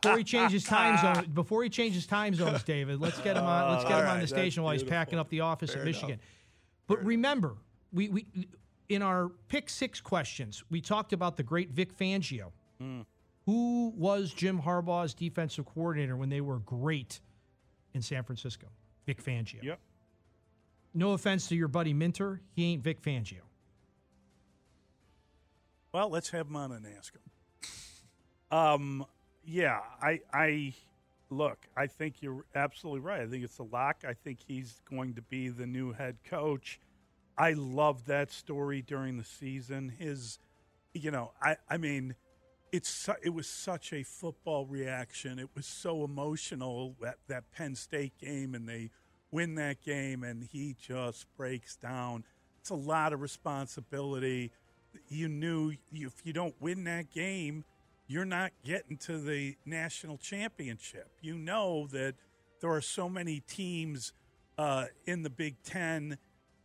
before 0.01 0.17
he 0.17 0.25
changes 0.25 0.65
time 0.65 0.97
zone. 1.15 1.31
Before 1.33 1.63
he 1.63 1.69
changes 1.69 2.05
time 2.05 2.33
zones, 2.33 2.63
David, 2.63 2.99
let's 2.99 3.17
get 3.21 3.37
him 3.37 3.45
on. 3.45 3.71
Let's 3.71 3.85
get 3.85 3.99
him 3.99 4.07
on 4.07 4.19
the 4.19 4.27
station 4.27 4.63
while 4.63 4.73
he's 4.73 4.83
packing 4.83 5.19
up 5.19 5.29
the 5.29 5.39
office 5.39 5.71
Fair 5.71 5.81
in 5.81 5.85
Michigan. 5.85 6.19
But 6.87 7.03
remember, 7.05 7.55
we 7.93 8.09
we 8.09 8.25
in 8.89 9.01
our 9.01 9.29
pick 9.47 9.69
six 9.69 10.01
questions, 10.01 10.63
we 10.69 10.81
talked 10.81 11.13
about 11.13 11.37
the 11.37 11.43
great 11.43 11.69
Vic 11.69 11.97
Fangio. 11.97 12.51
Hmm. 12.81 13.01
Who 13.49 13.91
was 13.97 14.31
Jim 14.31 14.61
Harbaugh's 14.61 15.15
defensive 15.15 15.65
coordinator 15.65 16.15
when 16.15 16.29
they 16.29 16.39
were 16.39 16.59
great 16.59 17.19
in 17.95 18.03
San 18.03 18.21
Francisco? 18.21 18.67
Vic 19.07 19.23
Fangio. 19.23 19.63
Yep. 19.63 19.79
No 20.93 21.13
offense 21.13 21.47
to 21.47 21.55
your 21.55 21.67
buddy 21.67 21.91
Minter, 21.91 22.41
he 22.55 22.65
ain't 22.65 22.83
Vic 22.83 23.01
Fangio. 23.01 23.39
Well, 25.91 26.09
let's 26.11 26.29
have 26.29 26.45
him 26.45 26.57
on 26.57 26.73
and 26.73 26.85
ask 26.95 27.15
him. 27.15 27.21
Um, 28.55 29.05
yeah, 29.43 29.79
I, 29.99 30.19
I 30.31 30.75
look. 31.31 31.57
I 31.75 31.87
think 31.87 32.21
you're 32.21 32.45
absolutely 32.53 32.99
right. 32.99 33.21
I 33.21 33.25
think 33.25 33.43
it's 33.43 33.57
a 33.57 33.63
lock. 33.63 34.03
I 34.07 34.13
think 34.13 34.41
he's 34.47 34.79
going 34.87 35.15
to 35.15 35.23
be 35.23 35.49
the 35.49 35.65
new 35.65 35.91
head 35.91 36.17
coach. 36.23 36.79
I 37.35 37.53
loved 37.53 38.05
that 38.05 38.31
story 38.31 38.83
during 38.83 39.17
the 39.17 39.23
season. 39.23 39.89
His, 39.97 40.37
you 40.93 41.09
know, 41.09 41.31
I, 41.41 41.55
I 41.67 41.77
mean, 41.77 42.13
it's 42.71 42.89
su- 42.89 43.13
it 43.23 43.33
was 43.33 43.47
such 43.47 43.93
a 43.93 44.03
football 44.03 44.65
reaction. 44.65 45.39
It 45.39 45.49
was 45.55 45.65
so 45.65 46.03
emotional 46.03 46.95
that 47.01 47.15
that 47.27 47.51
Penn 47.51 47.75
State 47.75 48.13
game, 48.19 48.55
and 48.55 48.67
they 48.67 48.91
win 49.31 49.55
that 49.55 49.81
game, 49.81 50.23
and 50.23 50.43
he 50.43 50.75
just 50.79 51.25
breaks 51.37 51.75
down. 51.75 52.23
It's 52.59 52.69
a 52.69 52.75
lot 52.75 53.13
of 53.13 53.21
responsibility. 53.21 54.51
You 55.07 55.27
knew 55.27 55.73
if 55.91 56.25
you 56.25 56.33
don't 56.33 56.55
win 56.59 56.83
that 56.85 57.11
game, 57.11 57.63
you're 58.07 58.25
not 58.25 58.51
getting 58.63 58.97
to 58.97 59.19
the 59.19 59.55
national 59.65 60.17
championship. 60.17 61.09
You 61.21 61.37
know 61.37 61.87
that 61.91 62.15
there 62.59 62.71
are 62.71 62.81
so 62.81 63.07
many 63.07 63.41
teams 63.41 64.13
uh, 64.57 64.85
in 65.05 65.23
the 65.23 65.29
Big 65.29 65.61
Ten. 65.63 66.17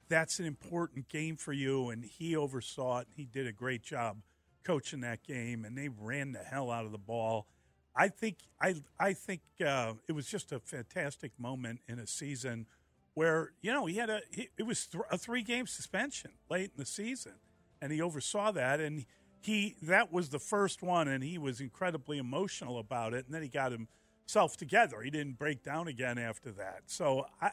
That's 0.09 0.39
an 0.39 0.47
important 0.47 1.09
game 1.09 1.37
for 1.37 1.53
you, 1.53 1.91
and 1.91 2.05
he 2.05 2.37
oversaw 2.37 3.01
it. 3.01 3.09
He 3.15 3.25
did 3.25 3.47
a 3.47 3.53
great 3.53 3.83
job 3.83 4.17
coaching 4.65 5.01
that 5.01 5.23
game, 5.23 5.65
and 5.65 5.77
they 5.77 5.89
ran 5.89 6.33
the 6.33 6.41
hell 6.41 6.71
out 6.71 6.85
of 6.85 6.93
the 6.93 6.99
ball. 6.99 7.47
I 7.97 8.09
think 8.09 8.39
I 8.61 8.75
I 8.99 9.13
think 9.13 9.43
uh, 9.65 9.95
it 10.09 10.13
was 10.13 10.27
just 10.27 10.53
a 10.53 10.59
fantastic 10.59 11.33
moment 11.39 11.81
in 11.89 11.99
a 11.99 12.07
season 12.07 12.67
where 13.15 13.53
you 13.63 13.73
know 13.73 13.87
he 13.87 13.97
had 13.97 14.11
a 14.11 14.21
he, 14.31 14.49
it 14.59 14.65
was 14.65 14.87
th- 14.87 15.05
a 15.11 15.19
three 15.19 15.43
game 15.43 15.67
suspension 15.67 16.33
late 16.51 16.73
in 16.77 16.79
the 16.79 16.87
season, 16.87 17.35
and 17.81 17.93
he 17.93 18.01
oversaw 18.03 18.51
that, 18.53 18.81
and 18.81 19.07
he 19.41 19.77
that 19.83 20.13
was 20.13 20.31
the 20.31 20.39
first 20.39 20.83
one, 20.83 21.07
and 21.07 21.23
he 21.23 21.39
was 21.39 21.61
incredibly 21.61 22.19
emotional 22.19 22.79
about 22.79 23.15
it, 23.15 23.27
and 23.27 23.35
then 23.35 23.43
he 23.43 23.49
got 23.49 23.73
himself 23.73 24.57
together. 24.57 25.03
He 25.03 25.11
didn't 25.11 25.39
break 25.39 25.63
down 25.63 25.87
again 25.87 26.19
after 26.19 26.51
that. 26.53 26.83
So 26.87 27.27
I 27.41 27.51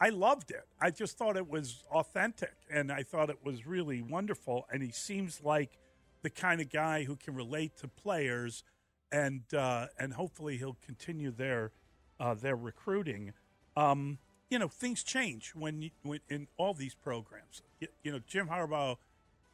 I 0.00 0.08
loved 0.08 0.50
it. 0.50 0.64
I 0.80 0.90
just 0.90 1.18
thought 1.18 1.36
it 1.36 1.48
was 1.48 1.84
authentic, 1.90 2.54
and 2.70 2.90
I 2.90 3.02
thought 3.02 3.30
it 3.30 3.44
was 3.44 3.66
really 3.66 4.02
wonderful. 4.02 4.66
And 4.72 4.82
he 4.82 4.90
seems 4.90 5.42
like 5.42 5.78
the 6.24 6.30
kind 6.30 6.60
of 6.62 6.70
guy 6.70 7.04
who 7.04 7.14
can 7.14 7.34
relate 7.34 7.76
to 7.76 7.86
players, 7.86 8.64
and 9.12 9.42
uh, 9.54 9.86
and 9.98 10.14
hopefully 10.14 10.56
he'll 10.56 10.78
continue 10.84 11.30
their 11.30 11.70
uh, 12.18 12.34
their 12.34 12.56
recruiting. 12.56 13.32
Um, 13.76 14.18
you 14.50 14.58
know, 14.58 14.68
things 14.68 15.02
change 15.02 15.52
when, 15.54 15.82
you, 15.82 15.90
when 16.02 16.20
in 16.28 16.48
all 16.56 16.74
these 16.74 16.94
programs. 16.94 17.62
You, 17.78 17.88
you 18.02 18.12
know, 18.12 18.20
Jim 18.26 18.48
Harbaugh 18.48 18.96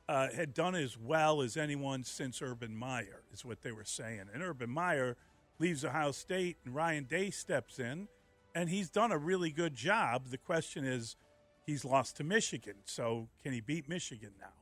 uh, 0.09 0.29
had 0.35 0.55
done 0.55 0.75
as 0.75 0.97
well 0.97 1.43
as 1.43 1.57
anyone 1.57 2.05
since 2.05 2.41
Urban 2.41 2.77
Meyer, 2.77 3.23
is 3.33 3.45
what 3.45 3.63
they 3.63 3.73
were 3.73 3.85
saying. 3.85 4.27
And 4.33 4.43
Urban 4.43 4.71
Meyer 4.71 5.17
leaves 5.59 5.85
Ohio 5.85 6.13
State, 6.13 6.57
and 6.65 6.75
Ryan 6.75 7.05
Day 7.05 7.31
steps 7.31 7.79
in, 7.79 8.09
and 8.55 8.69
he's 8.69 8.91
done 8.91 9.11
a 9.11 9.19
really 9.19 9.51
good 9.51 9.75
job. 9.75 10.29
The 10.31 10.39
question 10.39 10.85
is, 10.85 11.17
he's 11.67 11.85
lost 11.85 12.17
to 12.19 12.25
Michigan, 12.25 12.77
so 12.85 13.29
can 13.43 13.53
he 13.53 13.61
beat 13.61 13.89
Michigan 13.89 14.33
now 14.41 14.60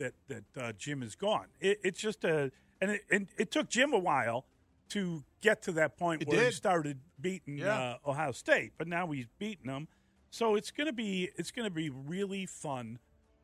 that 0.00 0.14
that 0.28 0.44
uh, 0.60 0.72
Jim 0.76 1.02
is 1.02 1.14
gone? 1.14 1.46
It, 1.60 1.78
it's 1.84 2.00
just 2.00 2.24
a, 2.24 2.50
and 2.80 2.90
it, 2.90 3.02
and 3.10 3.28
it 3.38 3.50
took 3.52 3.68
Jim 3.68 3.92
a 3.92 3.98
while 3.98 4.46
to 4.90 5.22
get 5.40 5.62
to 5.62 5.72
that 5.72 5.96
point 5.96 6.22
It 6.22 6.28
where 6.28 6.46
he 6.46 6.50
started 6.50 6.98
beating 7.20 7.58
Yeah. 7.58 7.96
uh, 8.04 8.10
Ohio 8.10 8.32
State, 8.32 8.72
but 8.76 8.88
now 8.88 9.06
he's 9.12 9.28
beating 9.38 9.68
them. 9.68 9.86
So 10.30 10.56
it's 10.56 10.72
gonna 10.72 10.92
be 10.92 11.30
it's 11.36 11.52
gonna 11.52 11.70
be 11.70 11.90
really 11.90 12.46
fun 12.46 12.98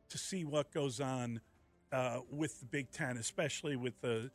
to 0.09 0.18
see 0.18 0.44
what 0.44 0.72
goes 0.72 1.00
on 1.00 1.40
uh, 1.92 2.20
with 2.30 2.59
the 2.61 2.66
Big 2.66 2.90
Ten, 2.90 3.16
especially 3.16 3.76
with 3.76 4.00
the 4.00 4.30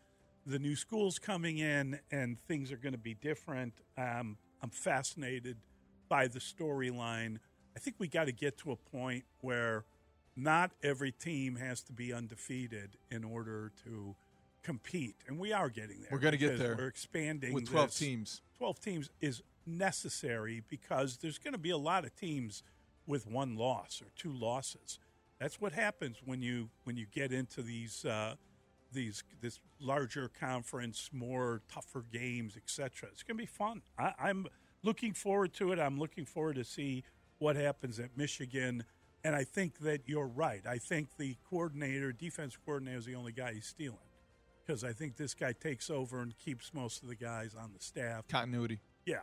the 0.46 0.58
new 0.60 0.76
schools 0.76 1.20
coming 1.20 1.60
in 1.60 2.00
and 2.10 2.38
things 2.48 2.72
are 2.72 2.78
going 2.78 2.94
to 2.94 2.98
be 2.98 3.14
different. 3.14 3.74
Um, 3.96 4.38
I'm 4.64 4.72
fascinated 4.72 5.58
by 6.10 6.28
the 6.28 6.40
storyline. 6.40 7.38
I 7.76 7.80
think 7.80 7.98
we 8.00 8.08
got 8.08 8.26
to 8.26 8.32
get 8.32 8.58
to 8.60 8.72
a 8.72 8.76
point 8.76 9.24
where 9.42 9.86
not 10.36 10.72
every 10.84 11.12
team 11.12 11.56
has 11.56 11.82
to 11.82 11.94
be 11.94 12.14
undefeated 12.14 12.98
in 13.10 13.24
order 13.24 13.72
to 13.84 14.16
compete, 14.64 15.16
and 15.28 15.40
we 15.40 15.52
are 15.52 15.70
getting 15.70 16.02
there. 16.02 16.10
We're 16.12 16.20
gonna 16.20 16.38
get 16.38 16.58
there 16.60 16.76
We're 16.78 16.88
expanding 16.88 17.54
with 17.54 17.70
12 17.70 17.88
this. 17.88 17.98
teams. 17.98 18.42
12 18.58 18.80
teams 18.80 19.10
is 19.20 19.42
necessary 19.66 20.64
because 20.70 21.18
there's 21.18 21.38
going 21.38 21.54
to 21.54 21.60
be 21.60 21.70
a 21.70 21.78
lot 21.78 22.06
of 22.06 22.16
teams 22.16 22.64
with 23.08 23.28
one 23.28 23.56
loss 23.56 24.02
or 24.02 24.10
two 24.16 24.32
losses. 24.32 25.00
That's 25.40 25.60
what 25.60 25.74
happens 25.74 26.18
when 26.24 26.42
you 26.42 26.70
when 26.84 26.98
you 26.98 27.06
get 27.12 27.32
into 27.32 27.62
these 27.64 28.06
uh, 28.06 28.36
these 28.94 29.24
this 29.42 29.60
larger 29.80 30.30
conference, 30.30 31.10
more 31.12 31.62
tougher 31.72 32.04
games, 32.12 32.56
etc. 32.56 33.10
It's 33.12 33.24
going 33.24 33.38
to 33.38 33.42
be 33.42 33.48
fun. 33.48 33.82
I, 33.98 34.14
I'm 34.20 34.46
looking 34.84 35.14
forward 35.14 35.54
to 35.54 35.72
it. 35.72 35.80
I'm 35.80 35.98
looking 36.00 36.26
forward 36.26 36.56
to 36.58 36.64
see 36.64 37.04
what 37.40 37.56
happens 37.56 38.00
at 38.00 38.16
Michigan. 38.16 38.84
And 39.24 39.36
I 39.36 39.44
think 39.44 39.80
that 39.80 40.02
you're 40.08 40.28
right. 40.28 40.62
I 40.68 40.78
think 40.78 41.18
the 41.18 41.38
coordinator, 41.50 42.12
defense 42.12 42.58
coordinator, 42.66 42.98
is 42.98 43.06
the 43.06 43.16
only 43.16 43.32
guy 43.32 43.54
he's 43.54 43.68
stealing 43.68 43.98
because 44.66 44.84
I 44.84 44.94
think 44.94 45.18
this 45.18 45.34
guy 45.34 45.54
takes 45.54 45.90
over 45.90 46.22
and 46.22 46.38
keeps 46.38 46.74
most 46.74 47.04
of 47.04 47.10
the 47.10 47.16
guys 47.16 47.56
on 47.56 47.72
the 47.74 47.84
staff. 47.84 48.28
Continuity. 48.28 48.80
Yeah. 49.06 49.20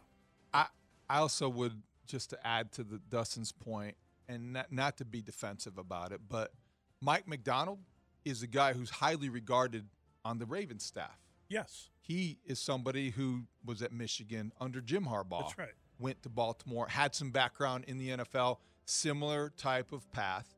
I 0.52 0.66
I 1.08 1.18
also 1.18 1.48
would 1.48 1.82
just 2.06 2.30
to 2.30 2.46
add 2.46 2.72
to 2.72 2.84
the 2.84 2.98
Dustin's 3.10 3.52
point, 3.52 3.96
and 4.28 4.52
not, 4.52 4.72
not 4.72 4.96
to 4.98 5.04
be 5.04 5.22
defensive 5.22 5.78
about 5.78 6.12
it, 6.12 6.20
but 6.28 6.52
Mike 7.00 7.26
Macdonald 7.26 7.78
is 8.24 8.42
a 8.42 8.46
guy 8.46 8.72
who's 8.72 8.90
highly 8.90 9.28
regarded 9.28 9.86
on 10.24 10.38
the 10.38 10.46
Ravens 10.46 10.84
staff. 10.84 11.18
Yes. 11.48 11.90
He 12.00 12.38
is 12.44 12.58
somebody 12.58 13.10
who 13.10 13.44
was 13.64 13.82
at 13.82 13.92
Michigan 13.92 14.52
under 14.60 14.80
Jim 14.80 15.04
Harbaugh. 15.04 15.40
That's 15.40 15.58
right. 15.58 15.74
Went 15.98 16.22
to 16.22 16.28
Baltimore, 16.28 16.86
had 16.88 17.14
some 17.14 17.30
background 17.30 17.84
in 17.88 17.98
the 17.98 18.10
NFL, 18.10 18.58
similar 18.88 19.52
type 19.56 19.92
of 19.92 20.10
path, 20.12 20.54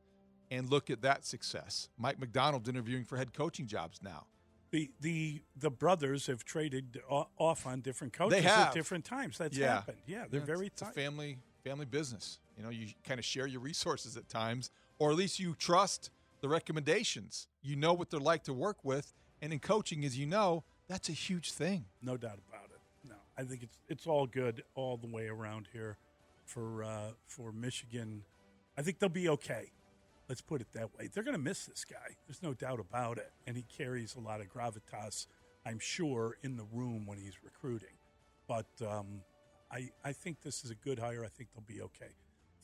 and 0.49 0.69
look 0.69 0.89
at 0.89 1.01
that 1.01 1.25
success. 1.25 1.89
Mike 1.97 2.19
Macdonald 2.19 2.67
interviewing 2.67 3.03
for 3.05 3.17
head 3.17 3.33
coaching 3.33 3.67
jobs 3.67 3.99
now. 4.03 4.25
The 4.71 4.89
the 5.01 5.41
the 5.57 5.69
brothers 5.69 6.27
have 6.27 6.45
traded 6.45 6.99
off 7.09 7.67
on 7.67 7.81
different 7.81 8.13
coaches 8.13 8.45
at 8.45 8.73
different 8.73 9.03
times. 9.03 9.37
That's 9.37 9.57
Yeah. 9.57 9.75
happened. 9.75 9.97
Yeah, 10.07 10.25
they're 10.29 10.39
Yeah, 10.39 10.45
very 10.45 10.67
it's, 10.67 10.81
it's 10.81 10.91
a 10.91 10.93
family 10.93 11.39
family 11.63 11.85
business. 11.85 12.39
You 12.57 12.63
know, 12.63 12.69
you 12.69 12.87
kind 13.03 13.19
of 13.19 13.25
share 13.25 13.47
your 13.47 13.59
resources 13.61 14.15
at 14.17 14.29
times, 14.29 14.71
or 14.97 15.11
at 15.11 15.17
least 15.17 15.39
you 15.39 15.55
trust 15.55 16.09
the 16.41 16.47
recommendations. 16.49 17.47
You 17.61 17.75
know 17.75 17.93
what 17.93 18.09
they're 18.09 18.19
like 18.19 18.43
to 18.45 18.53
work 18.53 18.83
with, 18.83 19.13
and 19.41 19.51
in 19.53 19.59
coaching, 19.59 20.05
as 20.05 20.17
you 20.17 20.25
know, 20.25 20.63
that's 20.87 21.09
a 21.09 21.13
huge 21.13 21.51
thing. 21.51 21.85
No 22.01 22.15
doubt 22.17 22.39
about 22.49 22.65
it. 22.73 22.79
No, 23.07 23.15
I 23.37 23.43
think 23.43 23.63
it's 23.63 23.77
it's 23.89 24.07
all 24.07 24.25
good 24.25 24.63
all 24.75 24.95
the 24.95 25.07
way 25.07 25.27
around 25.27 25.67
here 25.73 25.97
for 26.51 26.83
uh, 26.83 27.11
for 27.25 27.51
Michigan. 27.51 28.23
I 28.77 28.81
think 28.81 28.99
they'll 28.99 29.09
be 29.09 29.29
okay. 29.29 29.71
Let's 30.27 30.41
put 30.41 30.61
it 30.61 30.67
that 30.73 30.95
way. 30.97 31.09
They're 31.13 31.23
going 31.23 31.35
to 31.35 31.41
miss 31.41 31.65
this 31.65 31.83
guy. 31.83 32.15
There's 32.27 32.41
no 32.41 32.53
doubt 32.53 32.79
about 32.79 33.17
it, 33.17 33.31
and 33.45 33.57
he 33.57 33.63
carries 33.63 34.15
a 34.15 34.19
lot 34.19 34.39
of 34.39 34.47
gravitas. 34.47 35.27
I'm 35.65 35.79
sure 35.79 36.37
in 36.41 36.57
the 36.57 36.65
room 36.71 37.05
when 37.05 37.17
he's 37.17 37.43
recruiting, 37.43 37.97
but 38.47 38.67
um, 38.81 39.21
I 39.71 39.89
I 40.03 40.11
think 40.11 40.41
this 40.41 40.63
is 40.63 40.71
a 40.71 40.75
good 40.75 40.99
hire. 40.99 41.23
I 41.23 41.29
think 41.29 41.49
they'll 41.53 41.63
be 41.67 41.81
okay. 41.81 42.13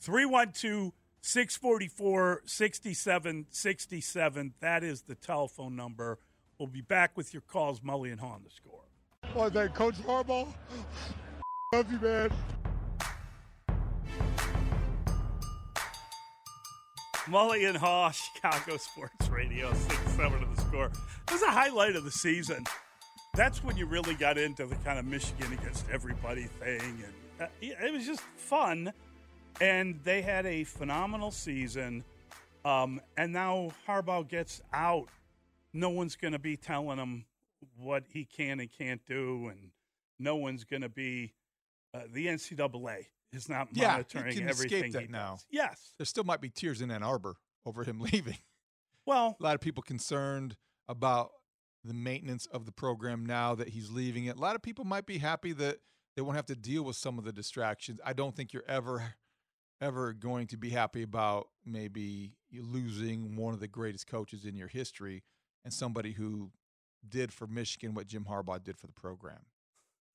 312 0.00 0.92
644 1.20 2.42
6767. 2.44 4.54
That 4.60 4.84
is 4.84 5.02
the 5.02 5.14
telephone 5.14 5.76
number. 5.76 6.18
We'll 6.58 6.68
be 6.68 6.80
back 6.80 7.16
with 7.16 7.32
your 7.32 7.42
calls, 7.42 7.80
Mully 7.80 8.10
and 8.10 8.20
Haugh 8.20 8.34
on 8.34 8.44
the 8.44 8.50
score. 8.50 8.80
Want 9.34 9.52
thank 9.52 9.74
Coach 9.74 9.96
Harbaugh. 9.96 10.48
Love 11.72 11.92
you, 11.92 11.98
man. 12.00 12.30
Mully 17.28 17.68
and 17.68 17.76
Haugh, 17.76 18.10
Chicago 18.10 18.78
Sports 18.78 19.28
Radio, 19.28 19.70
6 19.74 20.12
7 20.12 20.42
of 20.42 20.56
the 20.56 20.62
score. 20.62 20.86
It 20.86 21.32
was 21.32 21.42
a 21.42 21.50
highlight 21.50 21.94
of 21.94 22.04
the 22.04 22.10
season. 22.10 22.64
That's 23.34 23.62
when 23.62 23.76
you 23.76 23.84
really 23.84 24.14
got 24.14 24.38
into 24.38 24.64
the 24.64 24.76
kind 24.76 24.98
of 24.98 25.04
Michigan 25.04 25.52
against 25.52 25.84
everybody 25.90 26.44
thing. 26.44 26.80
And 26.80 27.12
uh, 27.38 27.46
it 27.60 27.92
was 27.92 28.06
just 28.06 28.22
fun. 28.36 28.94
And 29.60 30.00
they 30.04 30.22
had 30.22 30.46
a 30.46 30.64
phenomenal 30.64 31.30
season. 31.30 32.02
Um, 32.64 32.98
and 33.18 33.30
now 33.30 33.72
Harbaugh 33.86 34.26
gets 34.26 34.62
out. 34.72 35.08
No 35.74 35.90
one's 35.90 36.16
going 36.16 36.32
to 36.32 36.38
be 36.38 36.56
telling 36.56 36.98
him 36.98 37.26
what 37.76 38.04
he 38.10 38.24
can 38.24 38.58
and 38.58 38.70
can't 38.72 39.04
do. 39.06 39.48
And 39.48 39.70
no 40.18 40.36
one's 40.36 40.64
going 40.64 40.82
to 40.82 40.88
be, 40.88 41.34
uh, 41.92 42.00
the 42.10 42.26
NCAA 42.26 43.06
is 43.32 43.48
not 43.48 43.68
Yeah, 43.72 43.92
monitoring 43.92 44.34
can 44.34 44.48
everything 44.48 44.92
that 44.92 45.10
now. 45.10 45.38
Yes. 45.50 45.92
There 45.98 46.06
still 46.06 46.24
might 46.24 46.40
be 46.40 46.50
tears 46.50 46.80
in 46.80 46.90
Ann 46.90 47.02
Arbor 47.02 47.36
over 47.66 47.84
him 47.84 48.00
leaving. 48.12 48.38
Well, 49.06 49.36
a 49.40 49.42
lot 49.42 49.54
of 49.54 49.60
people 49.60 49.82
concerned 49.82 50.56
about 50.88 51.30
the 51.84 51.94
maintenance 51.94 52.46
of 52.46 52.66
the 52.66 52.72
program 52.72 53.24
now 53.24 53.54
that 53.54 53.68
he's 53.70 53.90
leaving 53.90 54.26
it. 54.26 54.36
A 54.36 54.40
lot 54.40 54.56
of 54.56 54.62
people 54.62 54.84
might 54.84 55.06
be 55.06 55.18
happy 55.18 55.52
that 55.52 55.78
they 56.16 56.22
won't 56.22 56.36
have 56.36 56.46
to 56.46 56.56
deal 56.56 56.82
with 56.82 56.96
some 56.96 57.18
of 57.18 57.24
the 57.24 57.32
distractions. 57.32 58.00
I 58.04 58.12
don't 58.12 58.34
think 58.34 58.52
you're 58.52 58.64
ever 58.68 59.14
ever 59.80 60.12
going 60.12 60.46
to 60.48 60.56
be 60.56 60.70
happy 60.70 61.02
about 61.02 61.48
maybe 61.64 62.32
losing 62.52 63.36
one 63.36 63.54
of 63.54 63.60
the 63.60 63.68
greatest 63.68 64.08
coaches 64.08 64.44
in 64.44 64.56
your 64.56 64.66
history 64.66 65.22
and 65.64 65.72
somebody 65.72 66.12
who 66.12 66.50
did 67.08 67.32
for 67.32 67.46
Michigan 67.46 67.94
what 67.94 68.08
Jim 68.08 68.26
Harbaugh 68.28 68.62
did 68.62 68.76
for 68.76 68.88
the 68.88 68.92
program. 68.92 69.46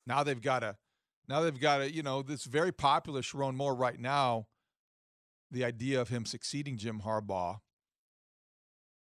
Now 0.06 0.24
they've 0.24 0.42
got 0.42 0.64
a 0.64 0.76
now 1.28 1.42
they've 1.42 1.60
got 1.60 1.82
a, 1.82 1.92
you 1.94 2.04
know, 2.04 2.22
this 2.22 2.44
very 2.46 2.72
popular 2.72 3.22
Sherrone 3.22 3.56
Moore 3.56 3.76
right 3.76 4.00
now, 4.00 4.48
the 5.52 5.64
idea 5.64 6.02
of 6.02 6.10
him 6.10 6.26
succeeding 6.26 6.78
Jim 6.78 7.02
Harbaugh. 7.06 7.60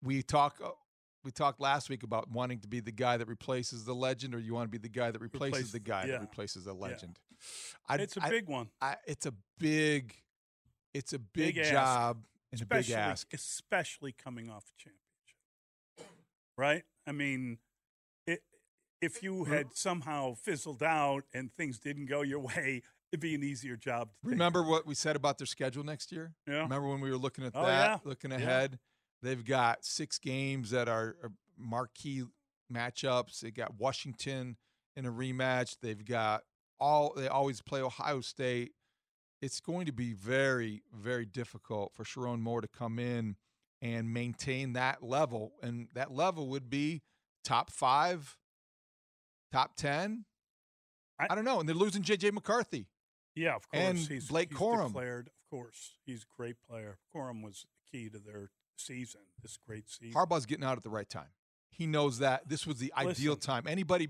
We 0.02 0.22
talk 0.22 0.58
uh, 0.64 0.70
we 1.22 1.30
talked 1.30 1.60
last 1.60 1.90
week 1.90 2.02
about 2.02 2.30
wanting 2.30 2.60
to 2.60 2.68
be 2.68 2.80
the 2.80 2.92
guy 2.92 3.18
that 3.18 3.28
replaces 3.28 3.84
the 3.84 3.94
legend, 3.94 4.34
or 4.34 4.38
you 4.38 4.54
want 4.54 4.66
to 4.66 4.70
be 4.70 4.78
the 4.78 4.88
guy 4.88 5.10
that 5.10 5.20
replaces 5.20 5.58
Replace- 5.58 5.72
the 5.72 5.80
guy 5.80 6.04
yeah. 6.06 6.12
that 6.12 6.20
replaces 6.22 6.66
a 6.66 6.70
Yeah. 6.70 6.76
legend. 6.76 7.18
It's 7.90 8.16
a 8.16 8.28
big 8.28 8.48
one. 8.48 8.70
I, 8.80 8.96
it's 9.06 9.26
a 9.26 9.34
big, 9.58 10.14
it's 10.94 11.12
a 11.12 11.18
big, 11.18 11.58
ask. 11.58 11.70
job 11.70 12.24
and 12.52 12.60
a 12.62 12.66
big 12.66 12.78
especially, 12.80 12.94
ask. 12.94 13.34
especially 13.34 14.12
coming 14.12 14.48
off 14.50 14.64
a 14.64 14.82
championship. 14.82 16.16
Right? 16.56 16.84
I 17.06 17.12
mean, 17.12 17.58
if 19.00 19.22
you 19.22 19.44
had 19.44 19.74
somehow 19.74 20.34
fizzled 20.34 20.82
out 20.82 21.24
and 21.34 21.52
things 21.54 21.78
didn't 21.78 22.06
go 22.06 22.22
your 22.22 22.40
way, 22.54 22.82
it'd 23.12 23.20
be 23.20 23.34
an 23.34 23.42
easier 23.42 23.76
job. 23.76 24.10
Remember 24.22 24.62
what 24.62 24.86
we 24.86 24.94
said 24.94 25.16
about 25.16 25.38
their 25.38 25.46
schedule 25.46 25.84
next 25.84 26.12
year? 26.12 26.32
Yeah. 26.46 26.62
Remember 26.62 26.88
when 26.88 27.00
we 27.00 27.10
were 27.10 27.16
looking 27.18 27.44
at 27.44 27.52
Oh, 27.54 27.64
that, 27.66 27.90
yeah. 27.90 27.98
looking 28.04 28.30
Yeah. 28.30 28.36
ahead? 28.38 28.78
They've 29.22 29.44
got 29.44 29.84
six 29.84 30.18
games 30.18 30.70
that 30.70 30.88
are 30.88 31.16
are 31.22 31.32
marquee 31.58 32.24
matchups. 32.72 33.40
They 33.40 33.50
got 33.50 33.74
Washington 33.78 34.56
in 34.96 35.04
a 35.06 35.12
rematch. 35.12 35.76
They've 35.82 36.04
got 36.04 36.44
all. 36.78 37.12
They 37.14 37.28
always 37.28 37.60
play 37.60 37.82
Ohio 37.82 38.20
State. 38.22 38.72
It's 39.42 39.60
going 39.60 39.86
to 39.86 39.92
be 39.92 40.12
very, 40.12 40.82
very 40.94 41.24
difficult 41.26 41.92
for 41.94 42.04
Sherrone 42.04 42.40
Moore 42.40 42.60
to 42.60 42.68
come 42.68 42.98
in 42.98 43.36
and 43.82 44.12
maintain 44.12 44.74
that 44.74 45.02
level, 45.02 45.52
and 45.62 45.88
that 45.94 46.12
level 46.12 46.48
would 46.48 46.68
be 46.68 47.02
top 47.44 47.70
five, 47.70 48.36
top 49.52 49.76
ten. 49.76 50.24
I, 51.28 51.34
don't 51.34 51.44
know, 51.44 51.60
and 51.60 51.68
they're 51.68 51.76
losing 51.76 52.02
J.J. 52.02 52.30
McCarthy. 52.30 52.86
Yeah, 53.34 53.54
of 53.54 53.68
course. 53.70 53.84
And 53.84 53.98
he's, 53.98 54.28
Blake 54.28 54.48
he's 54.50 54.58
Corum. 54.58 54.86
declared, 54.86 55.26
of 55.28 55.50
course, 55.50 55.96
he's 56.06 56.22
a 56.22 56.36
great 56.36 56.56
player. 56.68 56.98
Corum 57.14 57.42
was 57.42 57.66
the 57.92 57.98
key 57.98 58.08
to 58.08 58.18
their 58.18 58.50
season. 58.76 59.20
This 59.42 59.58
great 59.66 59.90
season. 59.90 60.14
Harbaugh's 60.14 60.46
getting 60.46 60.64
out 60.64 60.78
at 60.78 60.82
the 60.82 60.90
right 60.90 61.08
time. 61.08 61.28
He 61.70 61.86
knows 61.86 62.18
that 62.18 62.48
this 62.48 62.66
was 62.66 62.76
the 62.76 62.92
ideal 62.96 63.36
time. 63.36 63.66
Anybody, 63.66 64.08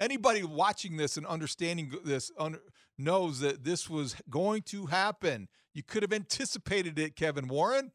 anybody 0.00 0.42
watching 0.42 0.96
this 0.96 1.16
and 1.16 1.26
understanding 1.26 1.92
this 2.04 2.32
un, 2.38 2.58
knows 2.98 3.40
that 3.40 3.64
this 3.64 3.88
was 3.88 4.16
going 4.30 4.62
to 4.62 4.86
happen. 4.86 5.48
You 5.74 5.82
could 5.82 6.02
have 6.02 6.12
anticipated 6.12 6.98
it, 6.98 7.14
Kevin 7.14 7.48
Warren. 7.48 7.92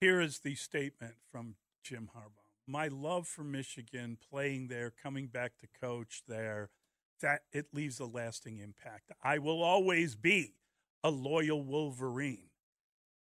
Here 0.00 0.20
is 0.20 0.38
the 0.38 0.54
statement 0.54 1.14
from 1.30 1.56
Jim 1.82 2.10
Harbaugh. 2.16 2.45
My 2.66 2.88
love 2.88 3.28
for 3.28 3.44
Michigan, 3.44 4.18
playing 4.30 4.68
there, 4.68 4.90
coming 4.90 5.28
back 5.28 5.52
to 5.60 5.68
coach 5.80 6.22
there, 6.26 6.70
that 7.20 7.42
it 7.52 7.66
leaves 7.72 8.00
a 8.00 8.06
lasting 8.06 8.58
impact. 8.58 9.12
I 9.22 9.38
will 9.38 9.62
always 9.62 10.16
be 10.16 10.54
a 11.04 11.10
loyal 11.10 11.62
Wolverine. 11.62 12.50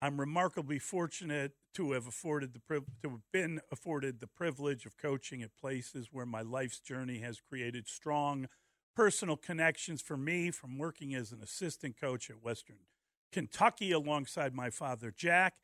I'm 0.00 0.18
remarkably 0.18 0.78
fortunate 0.78 1.52
to 1.74 1.92
have 1.92 2.06
afforded 2.06 2.52
the 2.54 2.60
to 3.02 3.10
have 3.10 3.32
been 3.32 3.60
afforded 3.70 4.20
the 4.20 4.26
privilege 4.26 4.86
of 4.86 4.96
coaching 4.96 5.42
at 5.42 5.56
places 5.56 6.08
where 6.10 6.26
my 6.26 6.42
life's 6.42 6.80
journey 6.80 7.18
has 7.20 7.40
created 7.40 7.88
strong 7.88 8.48
personal 8.94 9.36
connections 9.36 10.00
for 10.00 10.16
me 10.16 10.50
from 10.50 10.78
working 10.78 11.14
as 11.14 11.32
an 11.32 11.42
assistant 11.42 12.00
coach 12.00 12.30
at 12.30 12.42
Western 12.42 12.76
Kentucky 13.32 13.92
alongside 13.92 14.54
my 14.54 14.70
father 14.70 15.12
Jack 15.14 15.54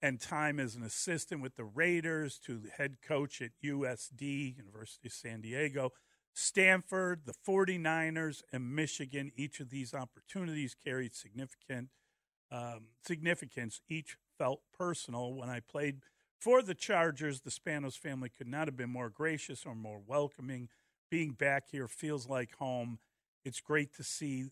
and 0.00 0.20
time 0.20 0.60
as 0.60 0.74
an 0.74 0.82
assistant 0.82 1.42
with 1.42 1.56
the 1.56 1.64
Raiders 1.64 2.38
to 2.46 2.58
the 2.58 2.70
head 2.70 2.98
coach 3.06 3.42
at 3.42 3.50
USD, 3.64 4.56
University 4.56 5.08
of 5.08 5.12
San 5.12 5.40
Diego, 5.40 5.90
Stanford, 6.34 7.22
the 7.24 7.34
49ers, 7.46 8.42
and 8.52 8.74
Michigan. 8.74 9.32
Each 9.36 9.58
of 9.60 9.70
these 9.70 9.92
opportunities 9.92 10.74
carried 10.74 11.14
significant 11.14 11.88
um, 12.50 12.88
significance. 13.04 13.80
Each 13.88 14.16
felt 14.38 14.60
personal. 14.76 15.34
When 15.34 15.50
I 15.50 15.60
played 15.60 16.00
for 16.38 16.62
the 16.62 16.74
Chargers, 16.74 17.40
the 17.40 17.50
Spanos 17.50 17.98
family 17.98 18.28
could 18.28 18.46
not 18.46 18.68
have 18.68 18.76
been 18.76 18.90
more 18.90 19.10
gracious 19.10 19.66
or 19.66 19.74
more 19.74 20.00
welcoming. 20.06 20.68
Being 21.10 21.32
back 21.32 21.64
here 21.70 21.88
feels 21.88 22.28
like 22.28 22.54
home. 22.56 22.98
It's 23.44 23.60
great 23.60 23.94
to 23.94 24.04
see 24.04 24.44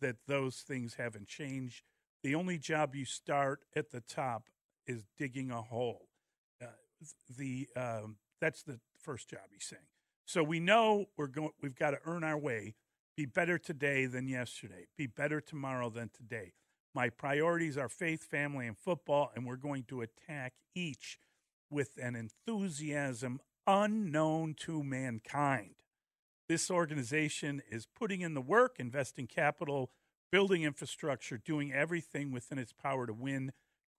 that 0.00 0.16
those 0.26 0.56
things 0.56 0.94
haven't 0.94 1.28
changed. 1.28 1.82
The 2.22 2.34
only 2.34 2.58
job 2.58 2.94
you 2.94 3.04
start 3.04 3.60
at 3.74 3.90
the 3.90 4.00
top 4.00 4.44
is 4.86 5.04
digging 5.18 5.50
a 5.50 5.62
hole. 5.62 6.08
Uh, 6.62 6.66
the 7.36 7.68
um, 7.76 8.16
that's 8.40 8.62
the 8.62 8.78
first 8.98 9.28
job. 9.28 9.42
He's 9.52 9.64
saying. 9.64 9.82
So 10.24 10.42
we 10.42 10.60
know 10.60 11.06
we're 11.16 11.26
going. 11.28 11.50
We've 11.62 11.76
got 11.76 11.90
to 11.90 11.98
earn 12.04 12.24
our 12.24 12.38
way. 12.38 12.74
Be 13.16 13.24
better 13.24 13.58
today 13.58 14.06
than 14.06 14.28
yesterday. 14.28 14.86
Be 14.96 15.06
better 15.06 15.40
tomorrow 15.40 15.88
than 15.88 16.10
today. 16.10 16.52
My 16.94 17.08
priorities 17.08 17.78
are 17.78 17.88
faith, 17.88 18.24
family, 18.24 18.66
and 18.66 18.76
football, 18.76 19.30
and 19.34 19.46
we're 19.46 19.56
going 19.56 19.84
to 19.84 20.02
attack 20.02 20.54
each 20.74 21.18
with 21.70 21.98
an 22.02 22.14
enthusiasm 22.14 23.40
unknown 23.66 24.54
to 24.54 24.82
mankind. 24.82 25.74
This 26.48 26.70
organization 26.70 27.60
is 27.70 27.86
putting 27.86 28.20
in 28.20 28.34
the 28.34 28.40
work, 28.40 28.76
investing 28.78 29.26
capital, 29.26 29.90
building 30.30 30.62
infrastructure, 30.62 31.38
doing 31.38 31.72
everything 31.72 32.30
within 32.30 32.58
its 32.58 32.72
power 32.72 33.06
to 33.06 33.12
win. 33.12 33.52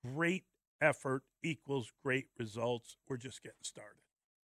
Great 0.04 0.46
effort 0.82 1.24
equals 1.44 1.92
great 2.04 2.28
results. 2.38 2.98
We're 3.08 3.18
just 3.18 3.44
getting 3.44 3.58
started. 3.64 4.02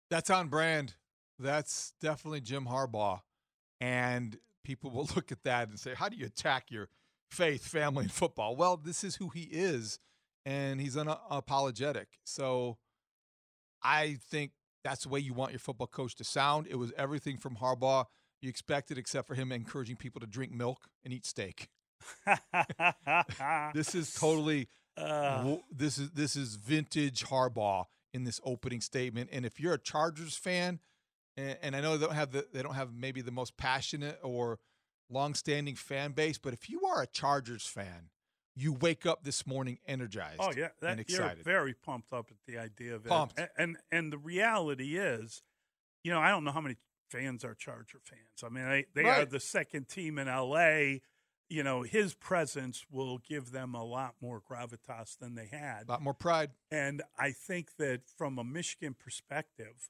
That's 0.10 0.30
on 0.30 0.48
brand. 0.48 0.96
That's 1.40 1.94
definitely 2.02 2.42
Jim 2.42 2.66
Harbaugh. 2.66 3.22
And 3.80 4.38
people 4.64 4.92
will 4.94 5.10
look 5.16 5.32
at 5.32 5.44
that 5.44 5.70
and 5.70 5.80
say, 5.80 5.94
How 5.96 6.10
do 6.10 6.18
you 6.18 6.26
attack 6.26 6.72
your 6.72 6.90
faith, 7.32 7.66
family, 7.66 8.04
and 8.04 8.12
football? 8.12 8.56
Well, 8.56 8.78
this 8.78 9.04
is 9.04 9.16
who 9.16 9.30
he 9.30 9.44
is, 9.44 10.00
and 10.46 10.80
he's 10.80 10.96
unapologetic. 10.96 12.06
So 12.24 12.78
I 13.84 14.18
think 14.30 14.52
that's 14.84 15.04
the 15.04 15.10
way 15.10 15.20
you 15.20 15.34
want 15.34 15.52
your 15.52 15.60
football 15.60 15.88
coach 15.88 16.16
to 16.16 16.24
sound. 16.24 16.68
It 16.70 16.76
was 16.76 16.94
everything 16.98 17.38
from 17.38 17.58
Harbaugh 17.58 18.06
you 18.42 18.50
expected, 18.50 18.98
except 18.98 19.28
for 19.28 19.36
him 19.36 19.52
encouraging 19.52 19.96
people 19.96 20.22
to 20.22 20.28
drink 20.28 20.52
milk 20.52 20.90
and 21.04 21.14
eat 21.14 21.26
steak. 21.26 21.70
this 23.74 23.96
is 23.96 24.14
totally 24.14 24.70
uh. 24.98 25.58
this 25.72 25.98
is 25.98 26.12
this 26.12 26.36
is 26.36 26.56
vintage 26.56 27.26
Harbaugh 27.26 27.86
in 28.14 28.24
this 28.24 28.42
opening 28.44 28.82
statement. 28.82 29.30
And 29.32 29.46
if 29.46 29.60
you're 29.60 29.74
a 29.74 29.80
Chargers 29.80 30.36
fan, 30.36 30.80
and, 31.36 31.58
and 31.62 31.76
I 31.76 31.82
know 31.82 31.98
they 31.98 32.06
don't 32.06 32.16
have 32.16 32.32
the 32.32 32.48
they 32.54 32.62
don't 32.62 32.76
have 32.76 32.94
maybe 32.94 33.22
the 33.22 33.32
most 33.32 33.58
passionate 33.58 34.20
or 34.24 34.60
long-standing 35.10 35.76
fan 35.76 36.12
base, 36.12 36.38
but 36.38 36.54
if 36.54 36.70
you 36.70 36.82
are 36.86 37.02
a 37.02 37.08
Chargers 37.08 37.66
fan, 37.66 38.10
you 38.56 38.74
wake 38.74 39.06
up 39.06 39.24
this 39.24 39.46
morning 39.46 39.78
energized. 39.86 40.40
Oh 40.40 40.52
yeah, 40.56 40.70
that, 40.82 40.92
and 40.92 41.00
excited. 41.00 41.38
You're 41.38 41.44
very 41.44 41.74
pumped 41.74 42.12
up 42.12 42.28
at 42.32 42.38
the 42.46 42.58
idea 42.58 42.96
of 42.96 43.06
pumped. 43.06 43.40
it. 43.40 43.50
And, 43.58 43.70
and 43.70 43.78
and 43.92 44.14
the 44.14 44.18
reality 44.18 44.98
is, 44.98 45.44
you 46.04 46.12
know, 46.12 46.20
I 46.20 46.30
don't 46.30 46.44
know 46.44 46.52
how 46.52 46.62
many 46.62 46.76
fans 47.10 47.46
are 47.46 47.54
Charger 47.54 48.00
fans. 48.04 48.44
I 48.44 48.50
mean, 48.50 48.68
they 48.68 48.86
they 48.96 49.04
right. 49.04 49.22
are 49.22 49.26
the 49.26 49.40
second 49.40 49.88
team 49.88 50.18
in 50.18 50.28
LA. 50.28 51.00
You 51.50 51.64
know, 51.64 51.84
his 51.84 52.14
presence 52.14 52.86
will 52.92 53.20
give 53.20 53.52
them 53.52 53.74
a 53.74 53.84
lot 53.84 54.16
more 54.22 54.42
gravitas 54.42 55.18
than 55.18 55.36
they 55.36 55.48
had. 55.48 55.84
A 55.88 55.92
lot 55.92 56.02
more 56.02 56.14
pride. 56.14 56.52
And 56.70 57.02
I 57.18 57.32
think 57.32 57.78
that 57.78 58.02
from 58.18 58.38
a 58.38 58.44
Michigan 58.44 58.96
perspective, 58.98 59.90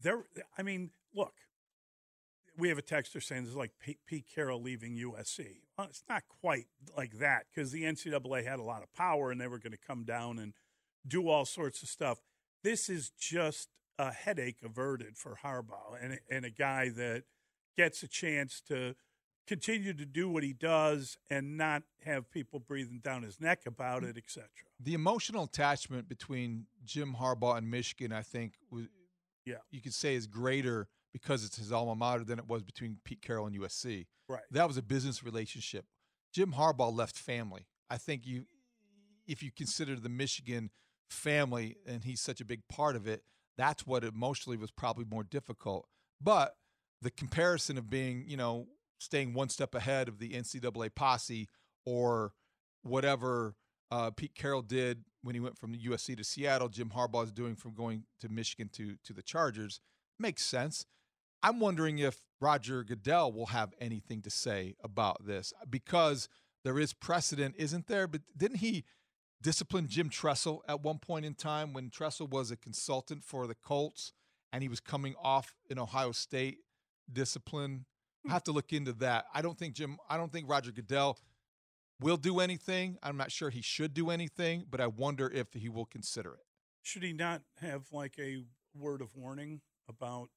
there. 0.00 0.24
I 0.56 0.62
mean, 0.62 0.90
look, 1.14 1.34
we 2.56 2.68
have 2.68 2.78
a 2.78 2.82
texter 2.82 3.22
saying 3.22 3.42
this 3.42 3.50
is 3.50 3.56
like 3.56 3.72
Pete 4.06 4.26
Carroll 4.32 4.62
leaving 4.62 4.96
USC. 4.96 5.62
Well, 5.76 5.88
it's 5.88 6.04
not 6.08 6.22
quite 6.40 6.66
like 6.96 7.18
that 7.18 7.46
because 7.52 7.72
the 7.72 7.82
NCAA 7.82 8.46
had 8.46 8.60
a 8.60 8.62
lot 8.62 8.82
of 8.82 8.92
power 8.94 9.30
and 9.30 9.40
they 9.40 9.48
were 9.48 9.58
going 9.58 9.72
to 9.72 9.78
come 9.78 10.04
down 10.04 10.38
and 10.38 10.52
do 11.06 11.28
all 11.28 11.44
sorts 11.44 11.82
of 11.82 11.88
stuff. 11.88 12.18
This 12.62 12.88
is 12.88 13.10
just 13.18 13.68
a 13.98 14.12
headache 14.12 14.58
averted 14.64 15.16
for 15.16 15.38
Harbaugh 15.44 15.96
and, 16.00 16.18
and 16.30 16.44
a 16.44 16.50
guy 16.50 16.90
that 16.90 17.24
gets 17.76 18.02
a 18.02 18.08
chance 18.08 18.60
to 18.68 18.94
continue 19.46 19.92
to 19.92 20.06
do 20.06 20.28
what 20.28 20.42
he 20.42 20.52
does 20.52 21.18
and 21.30 21.56
not 21.56 21.82
have 22.04 22.30
people 22.30 22.58
breathing 22.58 23.00
down 23.02 23.22
his 23.22 23.40
neck 23.40 23.60
about 23.66 24.02
mm. 24.02 24.10
it, 24.10 24.16
etc. 24.16 24.48
The 24.80 24.94
emotional 24.94 25.44
attachment 25.44 26.08
between 26.08 26.66
Jim 26.84 27.16
Harbaugh 27.20 27.58
and 27.58 27.70
Michigan, 27.70 28.12
I 28.12 28.22
think, 28.22 28.54
was, 28.70 28.84
yeah, 29.44 29.56
you 29.70 29.80
could 29.80 29.94
say 29.94 30.14
is 30.14 30.26
greater 30.26 30.88
because 31.12 31.44
it's 31.44 31.56
his 31.56 31.72
alma 31.72 31.94
mater 31.94 32.24
than 32.24 32.38
it 32.38 32.48
was 32.48 32.62
between 32.62 32.98
Pete 33.04 33.22
Carroll 33.22 33.46
and 33.46 33.58
USC. 33.58 34.06
Right. 34.28 34.42
That 34.50 34.66
was 34.66 34.76
a 34.76 34.82
business 34.82 35.22
relationship. 35.22 35.84
Jim 36.32 36.54
Harbaugh 36.58 36.94
left 36.94 37.16
family. 37.16 37.66
I 37.88 37.98
think 37.98 38.26
you, 38.26 38.46
if 39.26 39.42
you 39.42 39.50
consider 39.52 39.94
the 39.96 40.08
Michigan 40.08 40.70
family 41.08 41.76
and 41.86 42.02
he's 42.02 42.20
such 42.20 42.40
a 42.40 42.44
big 42.44 42.66
part 42.68 42.96
of 42.96 43.06
it, 43.06 43.22
that's 43.56 43.86
what 43.86 44.02
emotionally 44.02 44.56
was 44.56 44.72
probably 44.72 45.04
more 45.04 45.22
difficult. 45.22 45.86
But 46.20 46.56
the 47.00 47.10
comparison 47.10 47.78
of 47.78 47.88
being, 47.88 48.24
you 48.26 48.36
know, 48.36 48.66
staying 49.04 49.34
one 49.34 49.48
step 49.48 49.74
ahead 49.74 50.08
of 50.08 50.18
the 50.18 50.30
NCAA 50.30 50.94
posse 50.94 51.48
or 51.84 52.32
whatever 52.82 53.54
uh, 53.90 54.10
Pete 54.10 54.34
Carroll 54.34 54.62
did 54.62 55.04
when 55.22 55.34
he 55.34 55.40
went 55.40 55.58
from 55.58 55.72
the 55.72 55.78
USC 55.78 56.16
to 56.16 56.24
Seattle, 56.24 56.68
Jim 56.68 56.90
Harbaugh 56.90 57.24
is 57.24 57.32
doing 57.32 57.54
from 57.54 57.74
going 57.74 58.04
to 58.20 58.28
Michigan 58.28 58.68
to 58.72 58.96
to 59.04 59.12
the 59.12 59.22
Chargers 59.22 59.80
makes 60.18 60.44
sense. 60.44 60.86
I'm 61.42 61.60
wondering 61.60 61.98
if 61.98 62.24
Roger 62.40 62.82
Goodell 62.84 63.32
will 63.32 63.46
have 63.46 63.74
anything 63.80 64.22
to 64.22 64.30
say 64.30 64.74
about 64.82 65.26
this 65.26 65.52
because 65.68 66.28
there 66.64 66.78
is 66.78 66.92
precedent, 66.94 67.54
isn't 67.58 67.86
there? 67.86 68.06
But 68.06 68.22
didn't 68.36 68.58
he 68.58 68.84
discipline 69.42 69.86
Jim 69.88 70.08
Tressel 70.08 70.62
at 70.66 70.82
one 70.82 70.98
point 70.98 71.26
in 71.26 71.34
time 71.34 71.72
when 71.74 71.90
Tressel 71.90 72.26
was 72.26 72.50
a 72.50 72.56
consultant 72.56 73.24
for 73.24 73.46
the 73.46 73.54
Colts 73.54 74.12
and 74.52 74.62
he 74.62 74.68
was 74.68 74.80
coming 74.80 75.14
off 75.22 75.54
in 75.68 75.78
Ohio 75.78 76.12
State 76.12 76.58
discipline? 77.12 77.84
I 78.28 78.32
have 78.32 78.44
to 78.44 78.52
look 78.52 78.72
into 78.72 78.92
that. 78.94 79.26
I 79.34 79.42
don't 79.42 79.58
think 79.58 79.74
Jim, 79.74 79.98
I 80.08 80.16
don't 80.16 80.32
think 80.32 80.48
Roger 80.48 80.72
Goodell 80.72 81.18
will 82.00 82.16
do 82.16 82.40
anything. 82.40 82.98
I'm 83.02 83.16
not 83.16 83.30
sure 83.30 83.50
he 83.50 83.62
should 83.62 83.94
do 83.94 84.10
anything, 84.10 84.64
but 84.70 84.80
I 84.80 84.86
wonder 84.86 85.30
if 85.30 85.52
he 85.52 85.68
will 85.68 85.84
consider 85.86 86.34
it. 86.34 86.46
Should 86.82 87.02
he 87.02 87.12
not 87.12 87.42
have 87.60 87.84
like 87.92 88.14
a 88.18 88.44
word 88.74 89.00
of 89.00 89.14
warning 89.16 89.60
about 89.88 90.28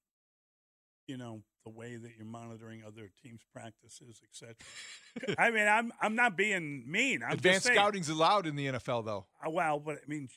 you 1.07 1.17
know 1.17 1.41
the 1.63 1.69
way 1.69 1.95
that 1.95 2.11
you're 2.17 2.25
monitoring 2.25 2.83
other 2.85 3.09
teams' 3.23 3.41
practices, 3.53 4.21
etc. 4.23 4.55
I 5.37 5.51
mean, 5.51 5.67
I'm 5.67 5.91
I'm 6.01 6.15
not 6.15 6.37
being 6.37 6.83
mean. 6.89 7.23
I'm 7.23 7.33
Advanced 7.33 7.67
scouting's 7.67 8.09
allowed 8.09 8.47
in 8.47 8.55
the 8.55 8.67
NFL, 8.67 9.05
though. 9.05 9.25
Uh, 9.45 9.49
well, 9.49 9.79
but 9.79 9.95
I 9.95 10.07
mean, 10.07 10.29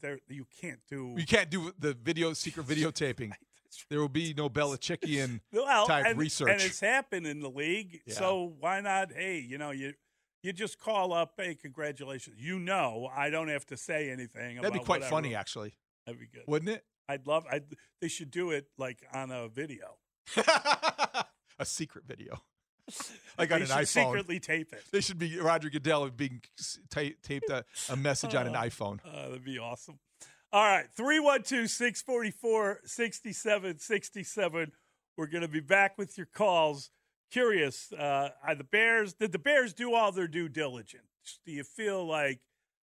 there 0.00 0.18
you 0.28 0.46
can't 0.60 0.80
do 0.88 1.14
you 1.16 1.26
can't 1.26 1.50
do 1.50 1.72
the 1.78 1.94
video 1.94 2.32
secret 2.32 2.66
videotaping. 2.66 3.32
there 3.90 4.00
will 4.00 4.08
be 4.08 4.34
no 4.36 4.48
Belichickian 4.48 5.40
well, 5.52 5.86
type 5.86 6.06
and, 6.06 6.18
research, 6.18 6.50
and 6.50 6.60
it's 6.62 6.80
happened 6.80 7.26
in 7.26 7.40
the 7.40 7.50
league. 7.50 8.00
Yeah. 8.06 8.14
So 8.14 8.52
why 8.60 8.80
not? 8.80 9.12
Hey, 9.12 9.38
you 9.38 9.58
know 9.58 9.70
you. 9.70 9.94
You 10.40 10.52
just 10.52 10.78
call 10.78 11.12
up, 11.12 11.32
hey, 11.36 11.56
congratulations. 11.56 12.36
You 12.38 12.60
know, 12.60 13.10
I 13.14 13.28
don't 13.28 13.48
have 13.48 13.66
to 13.66 13.76
say 13.76 14.08
anything. 14.10 14.56
That'd 14.56 14.72
be 14.72 14.78
quite 14.78 15.00
whatever. 15.00 15.10
funny, 15.10 15.34
actually. 15.34 15.74
That'd 16.06 16.20
be 16.20 16.28
good, 16.32 16.44
wouldn't 16.46 16.70
it? 16.70 16.84
I'd 17.08 17.26
love. 17.26 17.44
I 17.50 17.62
they 18.00 18.06
should 18.08 18.30
do 18.30 18.52
it 18.52 18.66
like 18.78 18.98
on 19.12 19.32
a 19.32 19.48
video. 19.48 19.96
a 20.36 21.64
secret 21.64 22.04
video. 22.06 22.40
Like 23.36 23.52
on 23.52 23.58
they 23.60 23.64
an 23.66 23.70
iPhone. 23.70 23.86
secretly 23.86 24.40
tape 24.40 24.72
it. 24.72 24.82
They 24.92 25.00
should 25.00 25.18
be 25.18 25.38
Roger 25.38 25.70
Goodell 25.70 26.08
being 26.10 26.40
ta- 26.88 27.14
taped 27.22 27.50
a, 27.50 27.64
a 27.90 27.96
message 27.96 28.34
on 28.34 28.46
an 28.46 28.56
Uh, 28.56 28.62
iPhone. 28.62 29.00
Uh, 29.04 29.28
that'd 29.28 29.44
be 29.44 29.58
awesome. 29.58 29.98
All 30.50 30.64
right, 30.64 30.86
312 30.96 31.68
644 31.68 32.80
6767. 32.86 34.72
We're 35.18 35.26
going 35.26 35.42
to 35.42 35.48
be 35.48 35.60
back 35.60 35.98
with 35.98 36.16
your 36.16 36.26
calls. 36.26 36.90
Curious, 37.30 37.92
uh, 37.92 38.30
the 38.56 38.64
Bears, 38.64 39.12
did 39.12 39.32
the 39.32 39.38
Bears 39.38 39.74
do 39.74 39.92
all 39.92 40.10
their 40.10 40.26
due 40.26 40.48
diligence? 40.48 41.02
Do 41.44 41.52
you 41.52 41.64
feel 41.64 42.06
like 42.06 42.40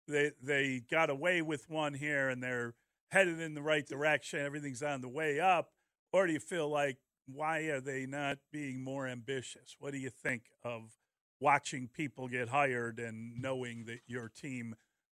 they, 0.08 0.32
they 0.42 0.82
got 0.90 1.12
away 1.12 1.44
with 1.44 1.70
one 1.70 1.94
here 1.94 2.30
and 2.30 2.42
they're 2.42 2.74
headed 3.12 3.40
in 3.40 3.54
the 3.54 3.62
right 3.62 3.86
direction? 3.86 4.40
Everything's 4.40 4.82
on 4.82 5.02
the 5.02 5.08
way 5.08 5.40
up? 5.40 5.70
Or 6.12 6.26
do 6.26 6.34
you 6.34 6.40
feel 6.40 6.68
like, 6.68 6.98
why 7.28 7.60
are 7.66 7.80
they 7.80 8.08
not 8.08 8.40
being 8.52 8.84
more 8.84 9.08
ambitious? 9.08 9.76
What 9.78 9.92
do 9.92 10.00
you 10.00 10.10
think 10.10 10.46
of 10.64 10.98
watching 11.40 11.90
people 11.94 12.28
get 12.28 12.50
hired 12.50 12.98
and 12.98 13.40
knowing 13.40 13.86
that 13.86 14.00
your 14.08 14.30
team 14.30 14.74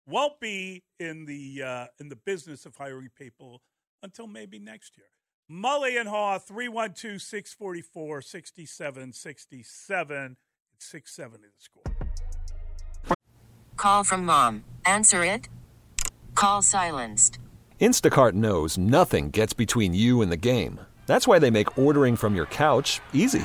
won't 0.06 0.38
be 0.40 0.82
in 0.98 1.26
the 1.26 1.62
uh, 1.62 1.86
in 2.00 2.08
the 2.08 2.16
business 2.16 2.66
of 2.66 2.74
hiring 2.76 3.10
people 3.16 3.62
until 4.02 4.26
maybe 4.26 4.58
next 4.58 4.96
year? 4.96 5.06
Mully 5.50 6.00
and 6.00 6.08
Haugh, 6.08 6.38
312 6.38 7.20
644 7.20 8.22
6767. 8.22 10.36
It's 10.74 10.86
670 10.86 11.46
the 11.46 11.52
score. 11.58 11.82
Call 13.76 14.02
from 14.02 14.24
mom. 14.24 14.64
Answer 14.86 15.22
it. 15.24 15.48
Call 16.34 16.62
silenced. 16.62 17.38
Instacart 17.80 18.32
knows 18.32 18.78
nothing 18.78 19.30
gets 19.30 19.52
between 19.52 19.94
you 19.94 20.22
and 20.22 20.32
the 20.32 20.38
game. 20.38 20.80
That's 21.06 21.28
why 21.28 21.38
they 21.38 21.50
make 21.50 21.78
ordering 21.78 22.16
from 22.16 22.34
your 22.34 22.46
couch 22.46 23.00
easy. 23.12 23.44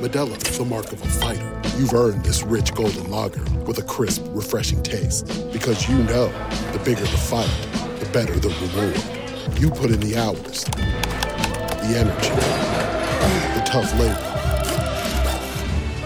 Modelo 0.00 0.34
is 0.48 0.56
the 0.56 0.64
mark 0.64 0.90
of 0.92 1.02
a 1.02 1.06
fighter. 1.06 1.60
You've 1.76 1.92
earned 1.92 2.24
this 2.24 2.42
rich 2.42 2.74
golden 2.74 3.10
lager 3.10 3.44
with 3.66 3.76
a 3.76 3.82
crisp, 3.82 4.24
refreshing 4.28 4.82
taste. 4.82 5.26
Because 5.52 5.90
you 5.90 5.98
know 6.04 6.28
the 6.72 6.80
bigger 6.82 7.02
the 7.02 7.06
fight, 7.06 7.50
the 8.00 8.06
better 8.06 8.32
the 8.38 8.48
reward. 8.48 9.60
You 9.60 9.68
put 9.68 9.90
in 9.90 10.00
the 10.00 10.16
hours, 10.16 10.64
the 10.64 11.98
energy, 11.98 12.30
the 13.54 13.62
tough 13.66 13.92
labor. 13.98 14.26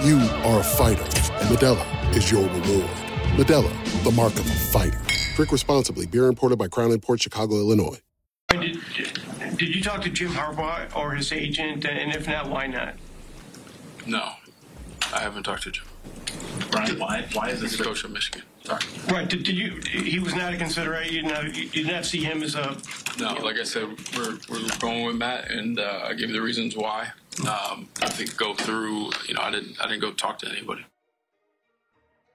You 0.04 0.18
are 0.42 0.58
a 0.58 0.64
fighter, 0.64 1.04
and 1.38 1.56
Modelo 1.56 2.16
is 2.16 2.32
your 2.32 2.42
reward. 2.42 2.90
Modelo, 3.36 4.02
the 4.02 4.10
mark 4.10 4.32
of 4.32 4.40
a 4.40 4.54
fighter. 4.54 5.00
Drink 5.36 5.52
responsibly. 5.52 6.06
Beer 6.06 6.26
imported 6.26 6.58
by 6.58 6.66
Crown 6.66 6.98
Port 6.98 7.22
Chicago, 7.22 7.58
Illinois. 7.58 8.00
Did, 8.48 8.76
did 9.56 9.74
you 9.74 9.80
talk 9.80 10.02
to 10.02 10.10
Jim 10.10 10.30
Harbaugh 10.30 10.96
or 10.96 11.12
his 11.12 11.30
agent? 11.30 11.84
And 11.86 12.12
if 12.12 12.26
not, 12.26 12.50
why 12.50 12.66
not? 12.66 12.96
No, 14.06 14.32
I 15.12 15.20
haven't 15.20 15.44
talked 15.44 15.62
to 15.64 15.70
Jim. 15.70 15.85
Brian, 16.70 16.98
why? 16.98 17.26
Why 17.32 17.51
is 17.51 17.60
He's 17.60 17.78
the 17.78 17.85
coach 17.85 18.05
of 18.05 18.10
Michigan. 18.10 18.43
Sorry. 18.64 18.81
Right. 19.09 19.28
Did, 19.28 19.44
did 19.44 19.56
you? 19.56 19.81
He 19.90 20.18
was 20.18 20.35
not 20.35 20.52
a 20.52 20.56
consideration. 20.56 21.14
You, 21.14 21.22
know, 21.22 21.40
you 21.43 21.68
did 21.68 21.86
not 21.86 22.05
see 22.05 22.22
him 22.22 22.43
as 22.43 22.55
a. 22.55 22.76
No, 23.18 23.35
like 23.35 23.56
I 23.56 23.64
said, 23.64 23.89
we're, 24.16 24.39
we're 24.51 24.66
going 24.81 25.05
with 25.05 25.16
Matt, 25.16 25.51
and 25.51 25.78
uh, 25.78 26.01
I 26.05 26.14
gave 26.14 26.28
you 26.28 26.35
the 26.35 26.43
reasons 26.43 26.76
why. 26.76 27.09
Um, 27.40 27.89
I 28.02 28.09
think 28.09 28.36
go 28.36 28.55
through. 28.55 29.10
You 29.28 29.35
know, 29.35 29.43
I 29.43 29.51
didn't 29.51 29.81
I 29.81 29.89
didn't 29.89 30.01
go 30.01 30.12
talk 30.12 30.39
to 30.39 30.48
anybody. 30.48 30.85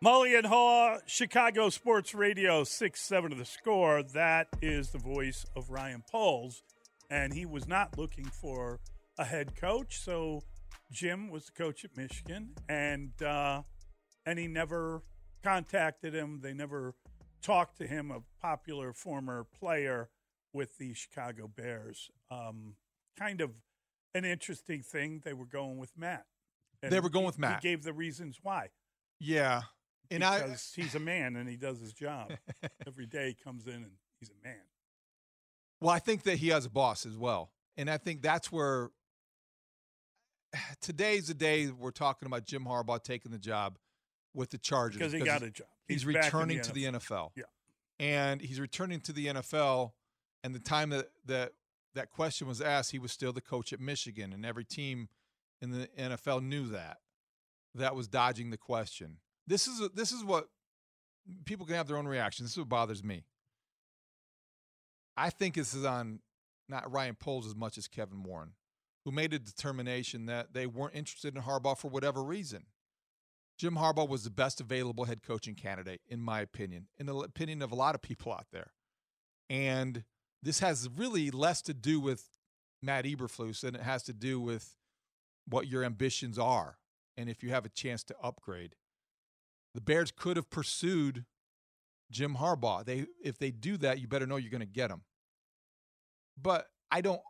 Mully 0.04 0.38
and 0.38 0.48
Haw, 0.48 1.00
Chicago 1.08 1.70
Sports 1.70 2.14
Radio, 2.14 2.64
6 2.64 3.02
7 3.02 3.34
of 3.34 3.38
the 3.38 3.44
score. 3.44 4.02
That 4.02 4.48
is 4.62 4.92
the 4.92 4.98
voice 4.98 5.46
of 5.58 5.70
Ryan 5.70 6.06
Poles. 6.10 6.64
And 7.10 7.34
he 7.34 7.46
was 7.46 7.68
not 7.68 7.98
looking 7.98 8.24
for 8.24 8.80
a 9.18 9.26
head 9.26 9.58
coach. 9.60 10.00
So 10.00 10.44
Jim 10.92 11.30
was 11.30 11.46
the 11.46 11.52
coach 11.52 11.86
at 11.86 11.96
Michigan. 11.96 12.52
And, 12.68 13.22
uh, 13.22 13.64
and 14.26 14.40
he 14.40 14.48
never 14.48 15.04
contacted 15.44 16.14
him. 16.14 16.40
They 16.42 16.54
never 16.54 16.96
talked 17.42 17.78
to 17.78 17.88
him, 17.88 18.12
a 18.12 18.22
popular 18.42 18.94
former 18.94 19.44
player 19.60 20.10
with 20.54 20.78
the 20.78 20.94
Chicago 20.94 21.48
Bears. 21.48 22.10
Um, 22.32 22.76
kind 23.18 23.42
of 23.42 23.52
an 24.14 24.26
interesting 24.26 24.82
thing. 24.82 25.22
They 25.24 25.34
were 25.34 25.46
going 25.46 25.78
with 25.78 25.98
Matt. 25.98 26.26
And 26.82 26.92
They 26.92 27.00
were 27.00 27.10
going 27.10 27.24
he- 27.24 27.28
with 27.28 27.40
Matt. 27.40 27.62
He 27.64 27.70
gave 27.70 27.84
the 27.84 27.94
reasons 27.94 28.40
why. 28.42 28.70
Yeah. 29.20 29.64
And 30.12 30.24
I- 30.24 30.40
because 30.42 30.74
he's 30.76 30.96
a 30.96 31.00
man 31.00 31.36
and 31.36 31.48
he 31.48 31.56
does 31.56 31.80
his 31.80 31.94
job 31.94 32.32
every 32.88 33.06
day. 33.06 33.30
He 33.30 33.34
comes 33.44 33.68
in 33.68 33.74
and 33.76 33.92
he's 34.20 34.30
a 34.32 34.48
man. 34.48 34.62
Well, 35.82 35.92
I 35.92 36.00
think 36.00 36.24
that 36.24 36.38
he 36.40 36.50
has 36.50 36.66
a 36.66 36.70
boss 36.70 37.06
as 37.06 37.16
well. 37.16 37.52
And 37.78 37.90
I 37.90 37.98
think 37.98 38.22
that's 38.22 38.52
where 38.52 38.90
today's 40.82 41.28
the 41.28 41.34
day 41.34 41.68
we're 41.68 41.92
talking 41.92 42.26
about 42.28 42.46
Jim 42.46 42.66
Harbaugh 42.66 43.04
taking 43.04 43.32
the 43.32 43.40
job 43.40 43.78
with 44.34 44.50
the 44.50 44.58
Chargers. 44.58 44.98
Because 44.98 45.14
he 45.14 45.20
got 45.20 45.44
a 45.44 45.52
job. 45.52 45.68
He's, 45.88 46.04
He's 46.04 46.08
in 46.08 46.14
the 46.14 46.20
returning 46.20 46.62
to 46.62 46.72
the 46.72 46.86
NFL. 46.86 47.32
Yeah. 47.36 47.44
And 48.00 48.42
he's 48.42 48.60
returning 48.60 49.02
to 49.02 49.14
the 49.14 49.28
NFL. 49.28 49.92
And 50.44 50.56
the 50.56 50.60
time 50.60 50.92
that, 50.92 51.10
that 51.26 51.54
that 51.96 52.12
question 52.12 52.48
was 52.48 52.62
asked, 52.62 52.92
he 52.92 53.00
was 53.00 53.12
still 53.12 53.34
the 53.34 53.42
coach 53.42 53.74
at 53.74 53.80
Michigan. 53.80 54.32
And 54.32 54.46
every 54.46 54.64
team 54.64 55.10
in 55.62 55.72
the 55.72 55.90
NFL 55.98 56.44
knew 56.44 56.68
that. 56.70 56.98
That 57.76 57.96
was 57.96 58.08
dodging 58.08 58.50
the 58.50 58.58
question. 58.58 59.18
This 59.48 59.68
is 59.68 59.90
this 59.94 60.12
is 60.12 60.24
what 60.24 60.48
people 61.46 61.66
can 61.66 61.76
have 61.76 61.88
their 61.88 61.98
own 61.98 62.08
reaction. 62.08 62.46
This 62.46 62.54
is 62.54 62.58
what 62.58 62.70
bothers 62.70 63.04
me. 63.04 63.24
I 65.16 65.30
think 65.30 65.56
this 65.56 65.74
is 65.74 65.86
on 65.86 66.20
not 66.68 66.92
Ryan 66.92 67.16
Poles 67.16 67.46
as 67.46 67.56
much 67.56 67.78
as 67.78 67.88
Kevin 67.88 68.24
Warren, 68.24 68.54
who 69.10 69.16
made 69.16 69.34
a 69.34 69.40
determination 69.40 70.28
that 70.28 70.54
they 70.54 70.68
weren't 70.68 70.94
interested 70.94 71.36
in 71.36 71.42
Harbaugh 71.42 71.76
for 71.76 71.88
whatever 71.88 72.22
reason. 72.22 72.66
Jim 73.58 73.76
Harbaugh 73.76 74.08
was 74.08 74.24
the 74.24 74.30
best 74.30 74.62
available 74.62 75.06
head 75.06 75.24
coaching 75.24 75.56
candidate, 75.56 76.02
in 76.08 76.22
my 76.22 76.42
opinion, 76.42 76.86
in 77.00 77.08
the 77.08 77.16
opinion 77.16 77.64
of 77.64 77.72
a 77.72 77.76
lot 77.76 77.96
of 77.96 78.04
people 78.04 78.32
out 78.32 78.46
there. 78.52 78.74
And 79.50 80.04
this 80.44 80.60
has 80.60 80.88
really 80.96 81.32
less 81.32 81.64
to 81.64 81.74
do 81.74 82.00
with 82.00 82.30
Matt 82.84 83.06
Eberflus 83.06 83.62
than 83.62 83.74
it 83.74 83.82
has 83.82 84.04
to 84.04 84.14
do 84.14 84.40
with 84.40 84.76
what 85.48 85.68
your 85.68 85.84
ambitions 85.84 86.38
are 86.38 86.78
and 87.18 87.32
if 87.32 87.42
you 87.42 87.50
have 87.50 87.66
a 87.66 87.70
chance 87.70 88.04
to 88.04 88.16
upgrade. 88.22 88.76
The 89.74 89.82
Bears 89.82 90.12
could 90.12 90.38
have 90.38 90.52
pursued 90.52 91.26
Jim 92.12 92.36
Harbaugh. 92.36 92.86
They 92.86 93.08
if 93.24 93.40
they 93.40 93.50
do 93.50 93.76
that, 93.78 94.00
you 94.00 94.08
better 94.08 94.28
know 94.28 94.36
you're 94.36 94.52
going 94.52 94.62
to 94.62 94.68
get 94.68 94.92
him. 94.92 95.02
But 96.40 96.68
I 96.92 97.02
don't 97.02 97.22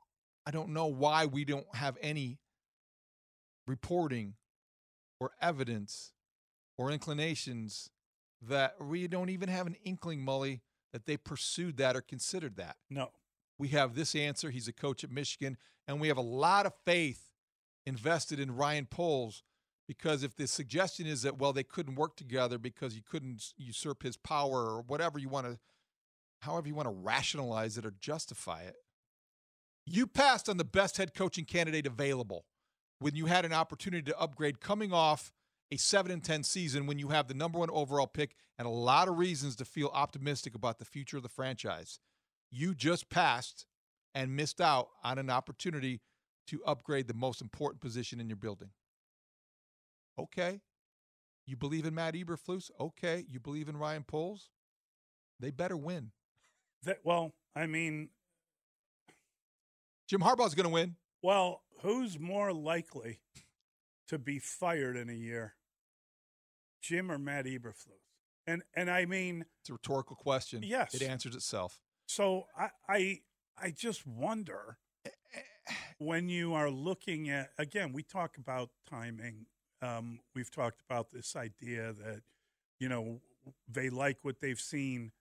I 0.50 0.52
don't 0.52 0.70
know 0.70 0.88
why 0.88 1.28
we 1.28 1.46
don't 1.46 1.68
have 1.76 1.96
any 2.02 2.40
reporting 3.68 4.34
or 5.20 5.30
evidence 5.40 6.12
or 6.76 6.90
inclinations 6.90 7.92
that 8.42 8.74
we 8.84 9.08
don't 9.08 9.30
even 9.30 9.48
have 9.48 9.68
an 9.68 9.76
inkling, 9.84 10.26
Mully, 10.26 10.62
that 10.92 11.06
they 11.06 11.18
pursued 11.18 11.78
that 11.78 11.96
or 11.96 12.02
considered 12.02 12.56
that. 12.56 12.78
No. 12.90 13.12
We 13.60 13.68
have 13.68 13.94
this 13.94 14.16
answer. 14.16 14.50
He's 14.50 14.68
a 14.68 14.74
coach 14.74 15.04
at 15.04 15.12
Michigan, 15.12 15.56
and 15.88 16.02
we 16.02 16.08
have 16.08 16.18
a 16.18 16.22
lot 16.22 16.66
of 16.66 16.74
faith 16.84 17.30
invested 17.86 18.40
in 18.40 18.56
Ryan 18.56 18.88
Poles 18.88 19.44
because 19.88 20.24
if 20.24 20.36
the 20.36 20.48
suggestion 20.48 21.06
is 21.06 21.22
that 21.22 21.38
well 21.38 21.54
they 21.54 21.62
couldn't 21.62 21.94
work 21.94 22.16
together 22.16 22.58
because 22.58 22.96
you 22.96 23.04
couldn't 23.08 23.54
usurp 23.56 24.02
his 24.02 24.18
power 24.18 24.66
or 24.66 24.82
whatever 24.82 25.20
you 25.20 25.30
want 25.30 25.46
to 25.46 25.60
however 26.42 26.68
you 26.68 26.74
want 26.74 26.88
to 26.88 26.96
rationalize 26.96 27.78
it 27.78 27.86
or 27.86 27.94
justify 28.00 28.62
it 28.62 28.78
you 29.92 30.08
passed 30.08 30.50
on 30.50 30.58
the 30.58 30.64
best 30.64 30.98
head 30.98 31.14
coaching 31.14 31.46
candidate 31.46 31.86
available 31.86 32.46
when 33.00 33.16
you 33.16 33.26
had 33.26 33.46
an 33.46 33.54
opportunity 33.54 34.04
to 34.04 34.20
upgrade 34.20 34.60
coming 34.60 34.92
off 34.92 35.32
a 35.72 35.78
7 35.78 36.12
and 36.12 36.24
10 36.24 36.44
season 36.44 36.86
when 36.88 37.00
you 37.00 37.10
have 37.10 37.28
the 37.28 37.34
number 37.34 37.60
1 37.60 37.70
overall 37.70 38.08
pick 38.08 38.36
and 38.58 38.68
a 38.68 38.72
lot 38.72 39.08
of 39.08 39.18
reasons 39.18 39.56
to 39.56 39.66
feel 39.66 39.90
optimistic 39.94 40.56
about 40.56 40.80
the 40.80 40.86
future 40.86 41.18
of 41.18 41.24
the 41.24 41.30
franchise 41.30 42.00
you 42.52 42.74
just 42.74 43.10
passed 43.10 43.66
and 44.16 44.36
missed 44.36 44.60
out 44.60 44.90
on 45.04 45.18
an 45.20 45.30
opportunity 45.30 46.02
to 46.48 46.64
upgrade 46.66 47.08
the 47.08 47.14
most 47.14 47.42
important 47.42 47.80
position 47.82 48.20
in 48.20 48.28
your 48.28 48.38
building 48.38 48.70
Okay. 50.20 50.60
You 51.46 51.56
believe 51.56 51.86
in 51.86 51.96
Matt 51.96 52.14
Eberflus? 52.14 52.70
Okay. 52.80 53.26
You 53.30 53.40
believe 53.40 53.70
in 53.70 53.78
Ryan 53.78 54.04
Poles? 54.04 54.50
They 55.40 55.52
better 55.52 55.78
win. 55.78 56.12
That, 56.84 57.00
well, 57.04 57.34
I 57.56 57.66
mean, 57.66 58.10
Jim 60.10 60.22
Harbaugh's 60.22 60.56
going 60.56 60.66
to 60.66 60.74
win. 60.74 60.96
well, 61.22 61.62
who's 61.82 62.20
more 62.20 62.52
likely 62.52 63.20
to 64.08 64.18
be 64.18 64.40
fired 64.40 64.98
in 64.98 65.10
a 65.10 65.14
year, 65.14 65.54
Jim 66.82 67.12
or 67.12 67.18
Matt 67.18 67.46
Eberflus? 67.46 68.02
And 68.48 68.64
and 68.76 68.90
I 68.90 69.06
mean, 69.06 69.46
It's 69.62 69.70
a 69.70 69.74
rhetorical 69.74 70.16
question. 70.16 70.64
Yes. 70.64 70.94
It 70.96 71.04
answers 71.04 71.36
itself. 71.36 71.80
So 72.08 72.46
I 72.58 72.70
I 72.88 73.20
I 73.62 73.72
just 73.72 74.08
wonder 74.08 74.80
when 76.00 76.30
you 76.30 76.54
are 76.54 76.70
looking 76.72 77.30
at 77.30 77.52
again, 77.58 77.94
we 77.94 78.02
talk 78.04 78.38
about 78.38 78.70
timing. 78.90 79.46
Um, 79.82 80.20
we've 80.36 80.52
talked 80.52 80.82
about 80.90 81.12
this 81.12 81.36
idea 81.36 81.94
that 81.94 82.22
you 82.80 82.90
know 82.90 83.22
they 83.72 83.90
like 83.90 84.18
what 84.24 84.40
they've 84.42 84.60
seen 84.60 85.12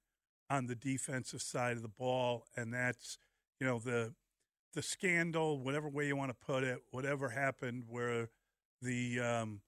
on 0.51 0.66
the 0.66 0.74
defensive 0.74 1.43
side 1.43 1.77
of 1.77 1.82
the 1.82 1.89
ball, 1.89 2.47
and 2.56 2.73
that's 2.73 3.19
you 3.60 3.66
know 3.66 3.78
the 3.78 4.15
the 4.74 4.82
scandal, 4.82 5.61
whatever 5.61 5.89
way 5.89 6.07
you 6.07 6.16
want 6.16 6.31
to 6.31 6.47
put 6.47 6.62
it, 6.62 6.78
whatever 6.90 7.31
happened 7.31 7.85
where 7.89 8.28
the 8.82 9.20
um, 9.20 9.61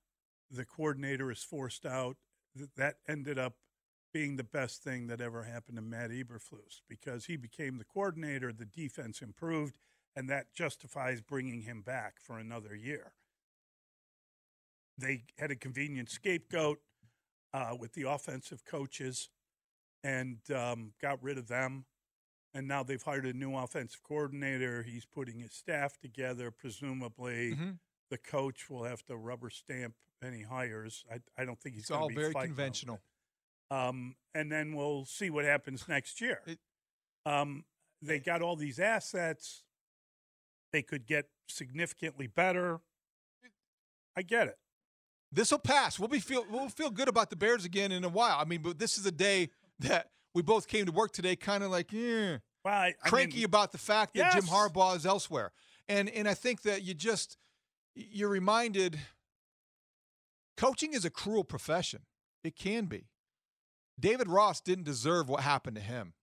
the 0.51 0.65
coordinator 0.65 1.31
is 1.31 1.43
forced 1.43 1.87
out, 1.87 2.17
th- 2.57 2.71
that 2.77 2.97
ended 3.09 3.39
up 3.39 3.55
being 4.13 4.37
the 4.37 4.45
best 4.45 4.83
thing 4.83 5.07
that 5.07 5.21
ever 5.21 5.45
happened 5.45 5.77
to 5.77 5.83
Matt 5.83 6.11
Eberflus 6.11 6.81
because 6.89 7.27
he 7.27 7.37
became 7.37 7.79
the 7.79 7.85
coordinator, 7.85 8.53
the 8.53 8.65
defense 8.65 9.23
improved, 9.23 9.79
and 10.17 10.29
that 10.29 10.53
justifies 10.53 11.21
bringing 11.21 11.63
him 11.63 11.83
back 11.83 12.15
for 12.21 12.39
another 12.39 12.75
year. 12.75 13.13
They 14.99 15.25
had 15.39 15.51
a 15.51 15.57
convenient 15.57 16.11
scapegoat 16.11 16.81
uh, 17.55 17.77
with 17.79 17.95
the 17.95 18.09
offensive 18.09 18.65
coaches 18.65 19.29
and 20.03 20.39
um, 20.55 20.93
got 21.01 21.23
rid 21.23 21.39
of 21.39 21.49
them. 21.49 21.85
And 22.55 22.67
now 22.67 22.83
they've 22.83 23.03
hired 23.03 23.27
a 23.27 23.33
new 23.33 23.55
offensive 23.57 24.03
coordinator. 24.03 24.83
He's 24.83 25.05
putting 25.05 25.39
his 25.39 25.53
staff 25.53 25.99
together. 25.99 26.51
Presumably, 26.51 27.55
Mhm. 27.55 27.79
the 28.11 28.19
coach 28.19 28.69
will 28.69 28.85
have 28.85 29.05
to 29.07 29.17
rubber 29.17 29.51
stamp 29.51 29.95
any 30.23 30.43
hires. 30.43 31.05
I, 31.11 31.21
I 31.37 31.45
don't 31.45 31.59
think 31.61 31.75
he's 31.77 31.85
It's 31.85 31.91
all 31.91 32.09
be 32.09 32.15
very 32.15 32.33
conventional. 32.35 33.01
Um, 33.71 34.17
and 34.35 34.51
then 34.51 34.75
we'll 34.75 35.05
see 35.05 35.31
what 35.31 35.45
happens 35.45 35.87
next 35.89 36.21
year. 36.21 36.43
um, 37.27 37.65
they 38.03 38.19
got 38.19 38.43
all 38.43 38.57
these 38.57 38.79
assets. 38.81 39.63
They 40.73 40.83
could 40.83 41.07
get 41.07 41.31
significantly 41.49 42.27
better. 42.27 42.81
I 44.17 44.23
get 44.23 44.49
it. 44.49 44.59
This 45.33 45.51
will 45.53 45.59
pass. 45.59 45.99
We'll 45.99 46.09
be 46.09 46.19
feel 46.19 46.45
we'll 46.51 46.69
feel 46.69 46.91
good 46.91 47.09
about 47.09 47.31
the 47.31 47.37
Bears 47.37 47.65
again 47.65 47.93
in 47.93 48.03
a 48.05 48.09
while. 48.09 48.39
I 48.39 48.45
mean, 48.45 48.63
but 48.63 48.79
this 48.79 48.99
is 48.99 49.07
a 49.07 49.13
day 49.13 49.51
that 49.79 50.11
we 50.35 50.43
both 50.43 50.69
came 50.69 50.87
to 50.87 50.93
work 50.93 51.13
today, 51.13 51.37
kind 51.37 51.63
of 51.65 51.71
like, 51.71 51.93
yeah, 51.93 52.39
Well, 52.65 52.75
I, 52.75 52.95
I 53.03 53.09
cranky 53.09 53.37
mean, 53.39 53.45
about 53.47 53.73
the 53.73 53.79
fact 53.79 54.15
that 54.15 54.33
Jim 54.33 54.45
Harbaugh 54.45 54.97
is 54.97 55.07
elsewhere. 55.07 55.53
And 55.89 56.09
and 56.11 56.29
I 56.29 56.35
think 56.35 56.63
that 56.63 56.83
you 56.83 56.95
just 56.95 57.37
you're 57.95 58.29
reminded 58.29 58.99
coaching 60.57 60.93
is 60.93 61.05
a 61.05 61.11
cruel 61.11 61.45
profession. 61.45 62.03
It 62.45 62.57
can 62.57 62.87
be. 62.87 63.09
David 63.99 64.29
Ross 64.29 64.61
didn't 64.61 64.85
deserve 64.85 65.29
what 65.29 65.41
happened 65.41 65.77
to 65.77 65.83
him. 65.83 66.15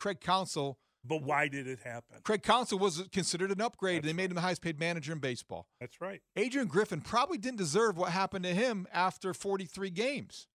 Craig 0.00 0.20
Counsell 0.20 0.78
But 1.04 1.22
why 1.22 1.48
did 1.48 1.66
it 1.66 1.80
happen? 1.84 2.18
Craig 2.22 2.42
Counsell 2.42 2.78
was 2.78 3.02
considered 3.12 3.50
an 3.50 3.60
upgrade. 3.60 4.02
they 4.02 4.12
made 4.12 4.30
him 4.30 4.34
the 4.36 4.40
highest 4.40 4.62
paid 4.62 4.78
manager 4.78 5.12
in 5.12 5.18
baseball. 5.18 5.66
That's 5.80 6.00
right. 6.00 6.22
Adrian 6.36 6.68
Griffin 6.68 7.00
probably 7.00 7.38
didn't 7.38 7.58
deserve 7.58 7.98
what 7.98 8.12
happened 8.12 8.44
to 8.44 8.54
him 8.54 8.86
after 8.92 9.34
43 9.34 9.90
games. 9.90 10.46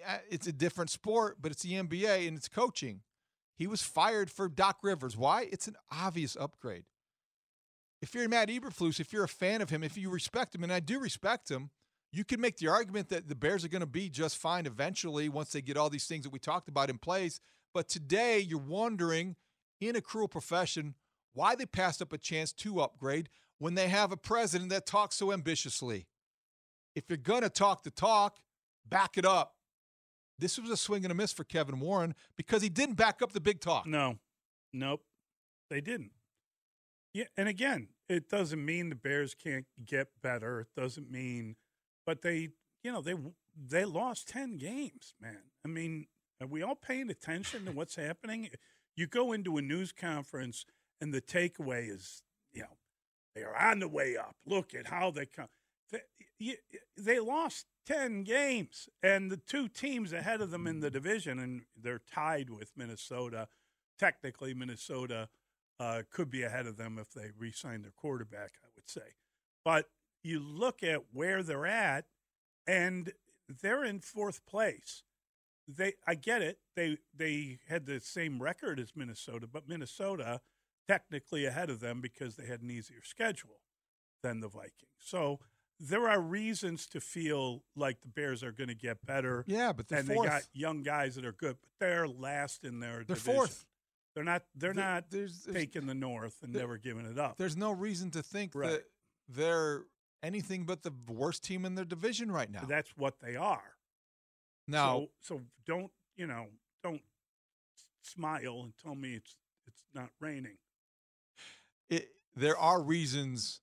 Yeah, 0.00 0.14
uh, 0.14 0.18
It's 0.30 0.46
a 0.46 0.52
different 0.52 0.90
sport, 0.90 1.38
but 1.40 1.52
it's 1.52 1.62
the 1.62 1.74
NBA 1.74 2.26
and 2.26 2.36
it's 2.36 2.48
coaching. 2.48 3.00
He 3.56 3.66
was 3.66 3.82
fired 3.82 4.30
for 4.30 4.48
Doc 4.48 4.78
Rivers. 4.82 5.16
Why? 5.16 5.48
It's 5.50 5.68
an 5.68 5.76
obvious 5.90 6.36
upgrade. 6.38 6.84
If 8.02 8.14
you're 8.14 8.28
Matt 8.28 8.48
Eberflus, 8.48 9.00
if 9.00 9.12
you're 9.12 9.24
a 9.24 9.28
fan 9.28 9.62
of 9.62 9.70
him, 9.70 9.82
if 9.82 9.96
you 9.96 10.10
respect 10.10 10.54
him, 10.54 10.62
and 10.62 10.72
I 10.72 10.80
do 10.80 10.98
respect 10.98 11.50
him, 11.50 11.70
you 12.12 12.24
can 12.24 12.40
make 12.40 12.58
the 12.58 12.68
argument 12.68 13.08
that 13.08 13.28
the 13.28 13.34
Bears 13.34 13.64
are 13.64 13.68
going 13.68 13.80
to 13.80 13.86
be 13.86 14.08
just 14.08 14.36
fine 14.36 14.66
eventually 14.66 15.28
once 15.28 15.50
they 15.52 15.60
get 15.60 15.76
all 15.76 15.90
these 15.90 16.06
things 16.06 16.24
that 16.24 16.32
we 16.32 16.38
talked 16.38 16.68
about 16.68 16.90
in 16.90 16.98
place. 16.98 17.40
But 17.72 17.88
today, 17.88 18.38
you're 18.38 18.58
wondering 18.58 19.36
in 19.80 19.96
a 19.96 20.00
cruel 20.00 20.28
profession 20.28 20.94
why 21.32 21.54
they 21.56 21.66
passed 21.66 22.00
up 22.00 22.12
a 22.12 22.18
chance 22.18 22.52
to 22.52 22.80
upgrade 22.80 23.28
when 23.58 23.74
they 23.74 23.88
have 23.88 24.12
a 24.12 24.16
president 24.16 24.70
that 24.70 24.86
talks 24.86 25.16
so 25.16 25.32
ambitiously. 25.32 26.06
If 26.94 27.04
you're 27.08 27.16
going 27.16 27.42
to 27.42 27.50
talk 27.50 27.82
the 27.82 27.90
talk, 27.90 28.38
back 28.88 29.16
it 29.16 29.24
up. 29.24 29.54
This 30.38 30.58
was 30.58 30.70
a 30.70 30.76
swing 30.76 31.04
and 31.04 31.12
a 31.12 31.14
miss 31.14 31.32
for 31.32 31.44
Kevin 31.44 31.80
Warren 31.80 32.14
because 32.36 32.62
he 32.62 32.68
didn't 32.68 32.96
back 32.96 33.22
up 33.22 33.32
the 33.32 33.40
big 33.40 33.60
talk. 33.60 33.86
No, 33.86 34.18
nope, 34.72 35.02
they 35.70 35.80
didn't. 35.80 36.12
Yeah, 37.12 37.26
and 37.36 37.48
again, 37.48 37.88
it 38.08 38.28
doesn't 38.28 38.64
mean 38.64 38.88
the 38.88 38.96
Bears 38.96 39.34
can't 39.34 39.66
get 39.84 40.08
better. 40.22 40.60
It 40.60 40.68
doesn't 40.76 41.10
mean, 41.10 41.56
but 42.04 42.22
they, 42.22 42.48
you 42.82 42.92
know, 42.92 43.00
they 43.00 43.14
they 43.56 43.84
lost 43.84 44.28
ten 44.28 44.58
games, 44.58 45.14
man. 45.20 45.38
I 45.64 45.68
mean, 45.68 46.06
are 46.40 46.48
we 46.48 46.62
all 46.62 46.74
paying 46.74 47.10
attention 47.10 47.64
to 47.66 47.72
what's 47.72 47.94
happening? 47.94 48.50
You 48.96 49.06
go 49.06 49.32
into 49.32 49.56
a 49.56 49.62
news 49.62 49.92
conference, 49.92 50.66
and 51.00 51.14
the 51.14 51.20
takeaway 51.20 51.88
is, 51.88 52.22
you 52.52 52.62
know, 52.62 52.76
they 53.34 53.42
are 53.42 53.56
on 53.56 53.78
the 53.78 53.88
way 53.88 54.16
up. 54.16 54.34
Look 54.44 54.74
at 54.74 54.88
how 54.88 55.10
they 55.10 55.26
come. 55.26 55.48
They, 55.90 56.56
they 56.96 57.20
lost 57.20 57.66
10 57.86 58.24
games, 58.24 58.88
and 59.02 59.30
the 59.30 59.36
two 59.36 59.68
teams 59.68 60.12
ahead 60.12 60.40
of 60.40 60.50
them 60.50 60.66
in 60.66 60.80
the 60.80 60.90
division, 60.90 61.38
and 61.38 61.62
they're 61.80 62.00
tied 62.12 62.50
with 62.50 62.72
Minnesota. 62.76 63.48
Technically, 63.98 64.54
Minnesota 64.54 65.28
uh, 65.78 66.02
could 66.10 66.30
be 66.30 66.42
ahead 66.42 66.66
of 66.66 66.76
them 66.76 66.98
if 66.98 67.12
they 67.12 67.30
re 67.38 67.52
sign 67.52 67.82
their 67.82 67.92
quarterback, 67.92 68.52
I 68.62 68.68
would 68.74 68.88
say. 68.88 69.14
But 69.64 69.88
you 70.22 70.40
look 70.40 70.82
at 70.82 71.02
where 71.12 71.42
they're 71.42 71.66
at, 71.66 72.06
and 72.66 73.12
they're 73.48 73.84
in 73.84 74.00
fourth 74.00 74.46
place. 74.46 75.02
They, 75.66 75.94
I 76.06 76.14
get 76.14 76.42
it. 76.42 76.58
They 76.76 76.98
they 77.14 77.58
had 77.68 77.86
the 77.86 78.00
same 78.00 78.42
record 78.42 78.78
as 78.78 78.92
Minnesota, 78.96 79.46
but 79.50 79.68
Minnesota 79.68 80.40
technically 80.86 81.46
ahead 81.46 81.70
of 81.70 81.80
them 81.80 82.00
because 82.00 82.36
they 82.36 82.46
had 82.46 82.60
an 82.60 82.70
easier 82.70 83.02
schedule 83.02 83.60
than 84.22 84.40
the 84.40 84.48
Vikings. 84.48 84.90
So 84.98 85.40
there 85.80 86.08
are 86.08 86.20
reasons 86.20 86.86
to 86.88 87.00
feel 87.00 87.62
like 87.76 88.00
the 88.00 88.08
Bears 88.08 88.42
are 88.42 88.52
going 88.52 88.68
to 88.68 88.74
get 88.74 89.04
better. 89.04 89.44
Yeah, 89.46 89.72
but 89.72 89.88
they're 89.88 89.98
and 90.00 90.08
they 90.08 90.14
got 90.16 90.42
young 90.52 90.82
guys 90.82 91.16
that 91.16 91.24
are 91.24 91.32
good, 91.32 91.56
but 91.60 91.70
they're 91.80 92.08
last 92.08 92.64
in 92.64 92.80
their. 92.80 93.02
Division. 93.02 93.06
They're 93.06 93.16
division. 93.16 93.34
fourth. 93.34 93.66
They're 94.14 94.24
not. 94.24 94.42
They're 94.54 94.72
There- 94.72 94.84
not 94.84 95.10
there's- 95.10 95.42
there's- 95.44 95.56
taking 95.60 95.86
the 95.86 95.94
North 95.94 96.42
and 96.42 96.52
there- 96.54 96.62
never 96.62 96.78
giving 96.78 97.06
it 97.06 97.18
up. 97.18 97.36
There's 97.36 97.56
no 97.56 97.72
reason 97.72 98.10
to 98.12 98.22
think 98.22 98.54
Right. 98.54 98.70
that 98.70 98.84
they're 99.28 99.86
anything 100.22 100.64
but 100.64 100.82
the 100.82 100.92
worst 101.08 101.42
team 101.44 101.64
in 101.64 101.74
their 101.74 101.84
division 101.84 102.30
right 102.30 102.50
now. 102.50 102.64
That's 102.64 102.96
what 102.96 103.18
they 103.20 103.36
are. 103.36 103.76
Now, 104.68 105.08
so, 105.20 105.36
so 105.38 105.42
don't 105.66 105.92
you 106.16 106.26
know? 106.26 106.46
Don't 106.82 107.02
smile 108.02 108.62
and 108.62 108.72
tell 108.78 108.94
me 108.94 109.14
it's 109.14 109.36
it's 109.66 109.82
not 109.94 110.10
raining. 110.20 110.58
it, 111.90 112.10
there 112.36 112.56
are 112.56 112.80
reasons 112.82 113.60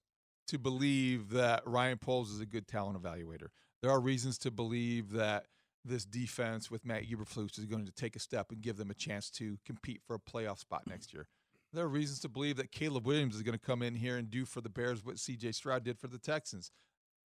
to 0.51 0.59
believe 0.59 1.29
that 1.29 1.65
Ryan 1.65 1.97
Poles 1.97 2.29
is 2.29 2.41
a 2.41 2.45
good 2.45 2.67
talent 2.67 3.01
evaluator. 3.01 3.47
There 3.81 3.89
are 3.89 4.01
reasons 4.01 4.37
to 4.39 4.51
believe 4.51 5.13
that 5.13 5.45
this 5.85 6.03
defense 6.03 6.69
with 6.69 6.85
Matt 6.85 7.09
Eberflus 7.09 7.57
is 7.57 7.65
going 7.65 7.85
to 7.85 7.91
take 7.93 8.17
a 8.17 8.19
step 8.19 8.51
and 8.51 8.61
give 8.61 8.75
them 8.75 8.91
a 8.91 8.93
chance 8.93 9.29
to 9.31 9.57
compete 9.65 10.01
for 10.05 10.13
a 10.13 10.19
playoff 10.19 10.59
spot 10.59 10.83
next 10.85 11.13
year. 11.13 11.29
There 11.71 11.85
are 11.85 11.89
reasons 11.89 12.19
to 12.19 12.29
believe 12.29 12.57
that 12.57 12.73
Caleb 12.73 13.07
Williams 13.07 13.33
is 13.33 13.43
going 13.43 13.57
to 13.57 13.65
come 13.65 13.81
in 13.81 13.95
here 13.95 14.17
and 14.17 14.29
do 14.29 14.43
for 14.43 14.59
the 14.59 14.69
Bears 14.69 15.05
what 15.05 15.15
CJ 15.15 15.55
Stroud 15.55 15.85
did 15.85 15.97
for 15.97 16.07
the 16.07 16.19
Texans. 16.19 16.69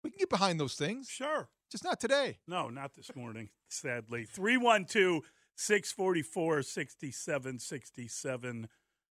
We 0.02 0.10
can 0.10 0.18
get 0.18 0.28
behind 0.28 0.58
those 0.58 0.74
things. 0.74 1.08
Sure. 1.08 1.48
Just 1.70 1.84
not 1.84 2.00
today. 2.00 2.40
No, 2.48 2.70
not 2.70 2.94
this 2.94 3.14
morning, 3.14 3.50
sadly. 3.68 4.24
312 4.24 5.22
644 5.54 6.62
6767. 6.62 8.68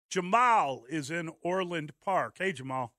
Jamal 0.09 0.83
is 0.89 1.09
in 1.09 1.29
Orland 1.41 1.93
Park. 2.03 2.35
Hey, 2.39 2.51
Jamal. 2.51 2.91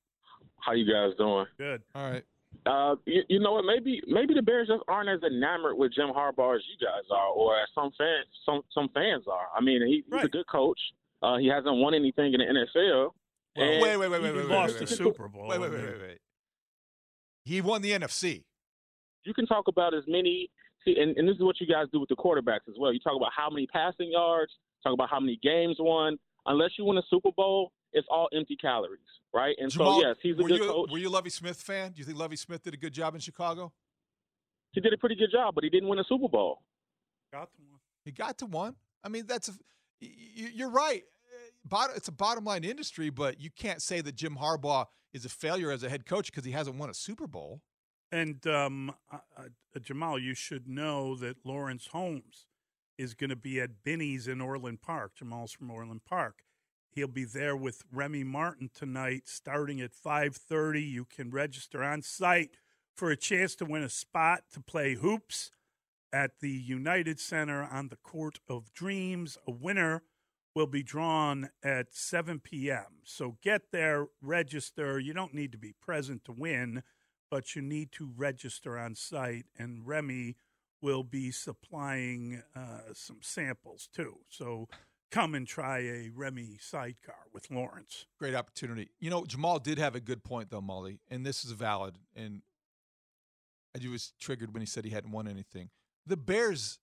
How 0.63 0.73
you 0.73 0.87
guys 0.91 1.17
doing? 1.19 1.47
Good. 1.59 1.83
All 1.95 2.11
right. 2.11 2.25
Uh, 2.67 2.95
you, 3.07 3.23
you 3.29 3.41
know 3.41 3.53
what? 3.53 3.65
Maybe 3.65 4.01
maybe 4.07 4.35
the 4.35 4.43
Bears 4.43 4.69
just 4.69 4.83
aren't 4.87 5.09
as 5.09 5.21
enamored 5.29 5.77
with 5.77 5.93
Jim 5.95 6.09
Harbaugh 6.09 6.55
as 6.57 6.63
you 6.71 6.87
guys 6.87 7.03
are, 7.11 7.29
or 7.29 7.57
as 7.59 7.69
some 7.75 7.91
fans 7.99 8.27
some 8.47 8.63
some 8.73 8.89
fans 8.95 9.25
are. 9.27 9.49
I 9.57 9.61
mean, 9.61 9.85
he, 9.87 10.05
he's 10.13 10.25
a 10.25 10.29
good 10.29 10.47
coach. 10.47 10.79
Uh, 11.23 11.39
he 11.39 11.49
hasn't 11.49 11.77
won 11.77 11.95
anything 11.95 12.35
in 12.35 12.41
the 12.41 12.45
NFL. 12.47 13.11
and 13.57 13.83
wait, 13.83 13.97
wait, 13.97 14.09
wait, 14.09 14.23
wait, 14.23 14.33
he 14.33 14.39
wait, 14.39 14.47
lost 14.47 14.75
wait, 14.75 14.87
the 14.87 14.93
wait, 14.93 14.99
Super 14.99 15.29
Bowl. 15.29 15.49
Wait, 15.49 15.61
wait, 15.61 15.71
wait, 15.71 15.83
wait, 15.83 16.01
wait. 16.01 16.19
He 17.45 17.61
won 17.61 17.83
the 17.83 17.93
NFC. 17.93 18.45
You 19.25 19.35
can 19.35 19.47
talk 19.47 19.69
about 19.69 19.95
as 19.95 20.05
many. 20.07 20.51
See, 20.85 20.97
and, 21.01 21.17
and 21.17 21.29
this 21.29 21.37
is 21.37 21.43
what 21.43 21.61
you 21.61 21.67
guys 21.67 21.87
do 21.93 22.01
with 22.01 22.09
the 22.09 22.17
quarterbacks 22.17 22.69
as 22.69 22.75
well. 22.79 22.93
You 22.93 23.01
talk 23.01 23.17
about 23.17 23.31
how 23.37 23.49
many 23.51 23.67
passing 23.69 24.11
yards, 24.13 24.53
talk 24.83 24.93
about 24.93 25.11
how 25.11 25.21
many 25.21 25.39
games 25.43 25.77
won. 25.79 26.19
Unless 26.47 26.73
you 26.77 26.85
win 26.85 26.99
a 26.99 27.03
Super 27.09 27.31
Bowl, 27.37 27.71
it's 27.93 28.07
all 28.11 28.29
empty 28.35 28.57
calories, 28.57 29.01
right? 29.33 29.55
And 29.59 29.71
Jamal, 29.71 30.01
so, 30.01 30.07
yes, 30.09 30.17
he's 30.23 30.39
a 30.39 30.43
were 30.43 30.49
good 30.49 30.61
you, 30.61 30.69
coach. 30.69 30.91
Were 30.91 30.99
you 30.99 31.09
a 31.09 31.11
Lovie 31.11 31.31
Smith 31.31 31.61
fan? 31.61 31.93
Do 31.93 31.99
you 32.01 32.05
think 32.05 32.19
Lovie 32.19 32.37
Smith 32.37 32.63
did 32.63 32.75
a 32.75 32.77
good 32.77 32.93
job 32.93 33.15
in 33.15 33.21
Chicago? 33.21 33.73
He 34.73 34.81
did 34.81 34.93
a 34.93 34.99
pretty 34.99 35.15
good 35.17 35.31
job, 35.31 35.55
but 35.55 35.65
he 35.65 35.71
didn't 35.71 35.89
win 35.89 35.99
a 35.99 36.05
Super 36.05 36.29
Bowl. 36.29 36.63
Got 37.33 37.53
to 37.55 37.61
one. 37.71 37.81
He 38.05 38.11
got 38.13 38.39
to 38.39 38.47
one. 38.47 38.77
I 39.05 39.09
mean, 39.09 39.27
that's 39.27 39.49
a, 39.49 39.53
y- 40.01 40.09
y- 40.39 40.51
you're 40.55 40.71
right. 40.71 41.03
Uh, 41.71 41.89
It's 41.95 42.09
a 42.09 42.13
bottom 42.13 42.45
line 42.45 42.65
industry, 42.65 43.11
but 43.11 43.41
you 43.41 43.51
can't 43.51 43.83
say 43.83 44.01
that 44.01 44.15
Jim 44.15 44.37
Harbaugh 44.41 44.87
is 45.13 45.25
a 45.25 45.29
failure 45.29 45.71
as 45.71 45.83
a 45.83 45.89
head 45.91 46.07
coach 46.07 46.27
because 46.27 46.45
he 46.45 46.53
hasn't 46.53 46.77
won 46.77 46.89
a 46.89 46.95
Super 46.95 47.27
Bowl. 47.27 47.61
And 48.11 48.47
um, 48.47 48.93
uh, 49.11 49.19
uh, 49.37 49.79
Jamal, 49.81 50.19
you 50.19 50.35
should 50.35 50.69
know 50.69 51.17
that 51.17 51.37
Lawrence 51.45 51.89
Holmes 51.93 52.47
is 52.99 53.15
going 53.15 53.31
to 53.31 53.37
be 53.37 53.61
at 53.61 53.83
Binny's 53.85 54.29
in 54.29 54.41
Orland 54.41 54.83
Park. 54.83 55.13
Jamal's 55.17 55.53
from 55.53 55.71
Orland 55.71 56.05
Park. 56.05 56.41
He'll 56.95 57.09
be 57.09 57.25
there 57.25 57.57
with 57.57 57.85
Remy 57.91 58.25
Martin 58.25 58.71
tonight, 58.75 59.23
starting 59.25 59.81
at 59.81 59.95
five 59.95 60.37
thirty. 60.37 60.83
You 60.83 61.07
can 61.07 61.31
register 61.31 61.83
on 61.83 62.03
site 62.03 62.51
for 62.95 63.11
a 63.11 63.17
chance 63.17 63.55
to 63.57 63.65
win 63.65 63.83
a 63.83 63.89
spot 63.89 64.43
to 64.53 64.61
play 64.61 64.95
hoops 64.95 65.51
at 66.13 66.41
the 66.41 66.51
United 66.51 67.19
Center 67.19 67.65
on 67.65 67.89
the 67.89 67.97
Court 67.97 68.41
of 68.47 68.75
Dreams. 68.75 69.39
A 69.49 69.51
winner 69.51 70.03
will 70.55 70.67
be 70.67 70.83
drawn 70.83 71.49
at 71.65 71.95
7 71.95 72.41
p.m. 72.41 73.01
So 73.05 73.39
get 73.43 73.73
there, 73.73 74.09
register. 74.21 74.99
You 74.99 75.15
don't 75.15 75.33
need 75.33 75.53
to 75.53 75.59
be 75.59 75.73
present 75.81 76.27
to 76.27 76.33
win, 76.33 76.83
but 77.31 77.57
you 77.57 77.63
need 77.63 77.91
to 77.93 78.13
register 78.15 78.79
on 78.79 78.95
site, 78.95 79.47
and 79.59 79.87
Remy 79.87 80.37
will 80.83 81.05
be 81.05 81.31
supplying 81.31 82.43
uh, 82.55 82.93
some 82.93 83.21
samples 83.23 83.89
too. 83.95 84.19
So 84.29 84.69
come 85.13 85.35
and 85.35 85.47
try 85.47 85.79
a 85.81 86.11
Remy 86.13 86.57
sidecar 86.59 87.27
with 87.33 87.51
Lawrence. 87.51 88.07
Great 88.19 88.35
opportunity. 88.35 88.89
You 88.99 89.11
know, 89.11 89.25
Jamal 89.25 89.59
did 89.59 89.79
have 89.79 89.95
a 89.95 90.01
good 90.01 90.25
point 90.25 90.51
though, 90.51 90.61
Molly, 90.61 90.99
and 91.09 91.25
this 91.25 91.45
is 91.45 91.53
valid. 91.53 91.99
And 92.17 92.43
I 93.77 93.89
was 93.89 94.15
triggered 94.19 94.53
when 94.53 94.63
he 94.63 94.67
said 94.67 94.85
he 94.85 94.91
hadn't 94.91 95.13
won 95.13 95.29
anything. 95.29 95.71
The 96.07 96.17
Bears 96.17 96.79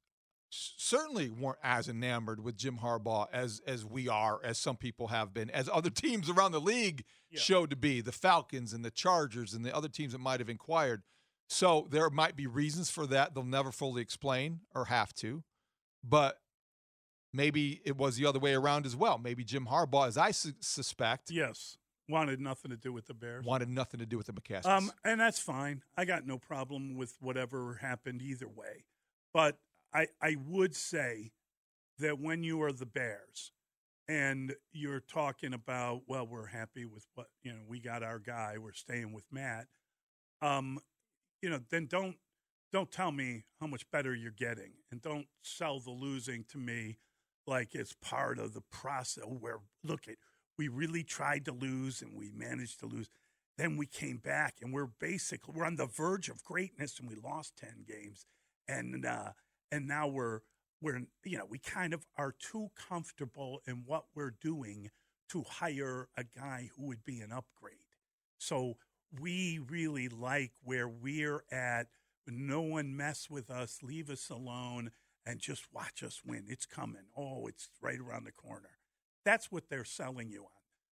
certainly 0.52 1.30
weren't 1.30 1.60
as 1.64 1.88
enamored 1.88 2.44
with 2.44 2.58
Jim 2.58 2.80
Harbaugh 2.82 3.28
as 3.34 3.62
as 3.68 3.84
we 3.86 4.08
are, 4.08 4.40
as 4.44 4.58
some 4.58 4.78
people 4.78 5.08
have 5.08 5.34
been, 5.34 5.50
as 5.50 5.68
other 5.72 5.90
teams 5.90 6.30
around 6.30 6.52
the 6.52 6.62
league 6.62 7.04
yeah. 7.30 7.40
showed 7.40 7.72
to 7.72 7.76
be, 7.76 8.02
the 8.02 8.12
Falcons 8.12 8.74
and 8.74 8.86
the 8.86 8.92
Chargers 8.92 9.54
and 9.54 9.66
the 9.66 9.76
other 9.76 9.90
teams 9.90 10.14
that 10.14 10.20
might 10.20 10.40
have 10.40 10.50
inquired. 10.50 11.02
So 11.48 11.88
there 11.90 12.08
might 12.12 12.36
be 12.36 12.46
reasons 12.46 12.92
for 12.92 13.08
that 13.08 13.34
they'll 13.34 13.44
never 13.44 13.72
fully 13.72 14.04
explain 14.04 14.60
or 14.76 14.86
have 14.86 15.14
to, 15.16 15.44
but 16.04 16.40
maybe 17.34 17.82
it 17.86 17.98
was 17.98 18.16
the 18.16 18.26
other 18.26 18.40
way 18.40 18.54
around 18.54 18.86
as 18.86 18.96
well. 18.96 19.18
Maybe 19.18 19.44
Jim 19.44 19.68
Harbaugh, 19.70 20.08
as 20.08 20.18
I 20.18 20.32
su- 20.32 20.54
suspect, 20.60 21.32
yes, 21.32 21.78
wanted 22.08 22.40
nothing 22.40 22.72
to 22.72 22.78
do 22.78 22.92
with 22.92 23.08
the 23.08 23.14
Bears. 23.14 23.46
Wanted 23.46 23.70
nothing 23.70 24.00
to 24.00 24.06
do 24.06 24.18
with 24.18 24.28
the 24.28 24.34
McCaskies. 24.34 24.66
Um, 24.66 24.92
and 25.04 25.20
that's 25.20 25.40
fine. 25.40 25.84
I 25.98 26.06
got 26.06 26.26
no 26.26 26.38
problem 26.38 26.96
with 26.96 27.16
whatever 27.20 27.76
happened 27.82 28.22
either 28.22 28.48
way. 28.48 28.86
But 29.34 29.58
I, 29.94 30.08
I 30.22 30.36
would 30.48 30.76
say 30.76 31.32
that 32.00 32.20
when 32.20 32.44
you 32.44 32.62
are 32.64 32.72
the 32.72 32.86
Bears 32.86 33.52
and 34.08 34.56
you're 34.72 35.02
talking 35.02 35.54
about, 35.54 36.02
well, 36.08 36.26
we're 36.26 36.48
happy 36.48 36.86
with 36.86 37.06
what, 37.14 37.28
you 37.44 37.52
know, 37.52 37.60
we 37.68 37.80
got 37.80 38.02
our 38.02 38.20
guy, 38.20 38.56
we're 38.60 38.74
staying 38.74 39.14
with 39.14 39.26
Matt, 39.32 39.68
um, 40.42 40.80
you 41.42 41.50
know, 41.50 41.60
then 41.70 41.86
don't 41.86 42.16
don't 42.72 42.92
tell 42.92 43.12
me 43.12 43.46
how 43.60 43.66
much 43.66 43.90
better 43.90 44.14
you're 44.14 44.32
getting 44.32 44.72
and 44.92 45.02
don't 45.02 45.26
sell 45.42 45.80
the 45.80 45.90
losing 45.90 46.46
to 46.52 46.58
me 46.60 46.98
like 47.50 47.76
it's 47.76 47.96
part 48.02 48.40
of 48.40 48.54
the 48.54 48.64
process 48.72 49.24
where 49.26 49.60
look 49.84 50.08
at 50.08 50.16
we 50.58 50.68
really 50.68 51.04
tried 51.04 51.46
to 51.46 51.52
lose 51.52 52.02
and 52.02 52.18
we 52.18 52.30
managed 52.34 52.80
to 52.80 52.86
lose 52.86 53.10
then 53.58 53.76
we 53.76 53.86
came 53.86 54.18
back 54.18 54.56
and 54.62 54.74
we're 54.74 54.92
basically 55.00 55.54
we're 55.56 55.66
on 55.66 55.76
the 55.76 55.86
verge 55.86 56.30
of 56.30 56.44
greatness 56.44 57.00
and 57.00 57.10
we 57.10 57.16
lost 57.16 57.58
10 57.58 57.86
games 57.88 58.26
and 58.68 59.06
uh, 59.06 59.32
and 59.72 59.88
now 59.88 60.08
we're 60.08 60.40
we're 60.82 61.02
you 61.26 61.38
know 61.38 61.46
we 61.50 61.58
kind 61.58 61.94
of 61.94 62.06
are 62.18 62.34
too 62.40 62.70
comfortable 62.76 63.62
in 63.68 63.84
what 63.86 64.06
we're 64.16 64.36
doing 64.42 64.90
to 65.30 65.44
hire 65.44 66.10
a 66.18 66.24
guy 66.24 66.70
who 66.76 66.88
would 66.88 67.04
be 67.04 67.20
an 67.20 67.32
upgrade. 67.32 67.76
So 68.38 68.78
we 69.20 69.60
really 69.70 70.10
like 70.10 70.52
where 70.64 70.88
we're 70.88 71.44
at. 71.52 71.88
No 72.28 72.62
one 72.62 72.96
mess 72.96 73.28
with 73.30 73.50
us, 73.50 73.80
leave 73.82 74.10
us 74.10 74.30
alone, 74.30 74.92
and 75.30 75.40
just 75.40 75.68
watch 75.72 76.02
us 76.04 76.22
win. 76.26 76.46
It's 76.48 76.66
coming. 76.66 77.04
Oh, 77.16 77.46
it's 77.48 77.70
right 77.82 78.00
around 78.00 78.26
the 78.26 78.32
corner. 78.32 78.72
That's 79.24 79.52
what 79.52 79.70
they're 79.70 79.86
selling 79.86 80.32
you 80.32 80.42
on. 80.42 80.50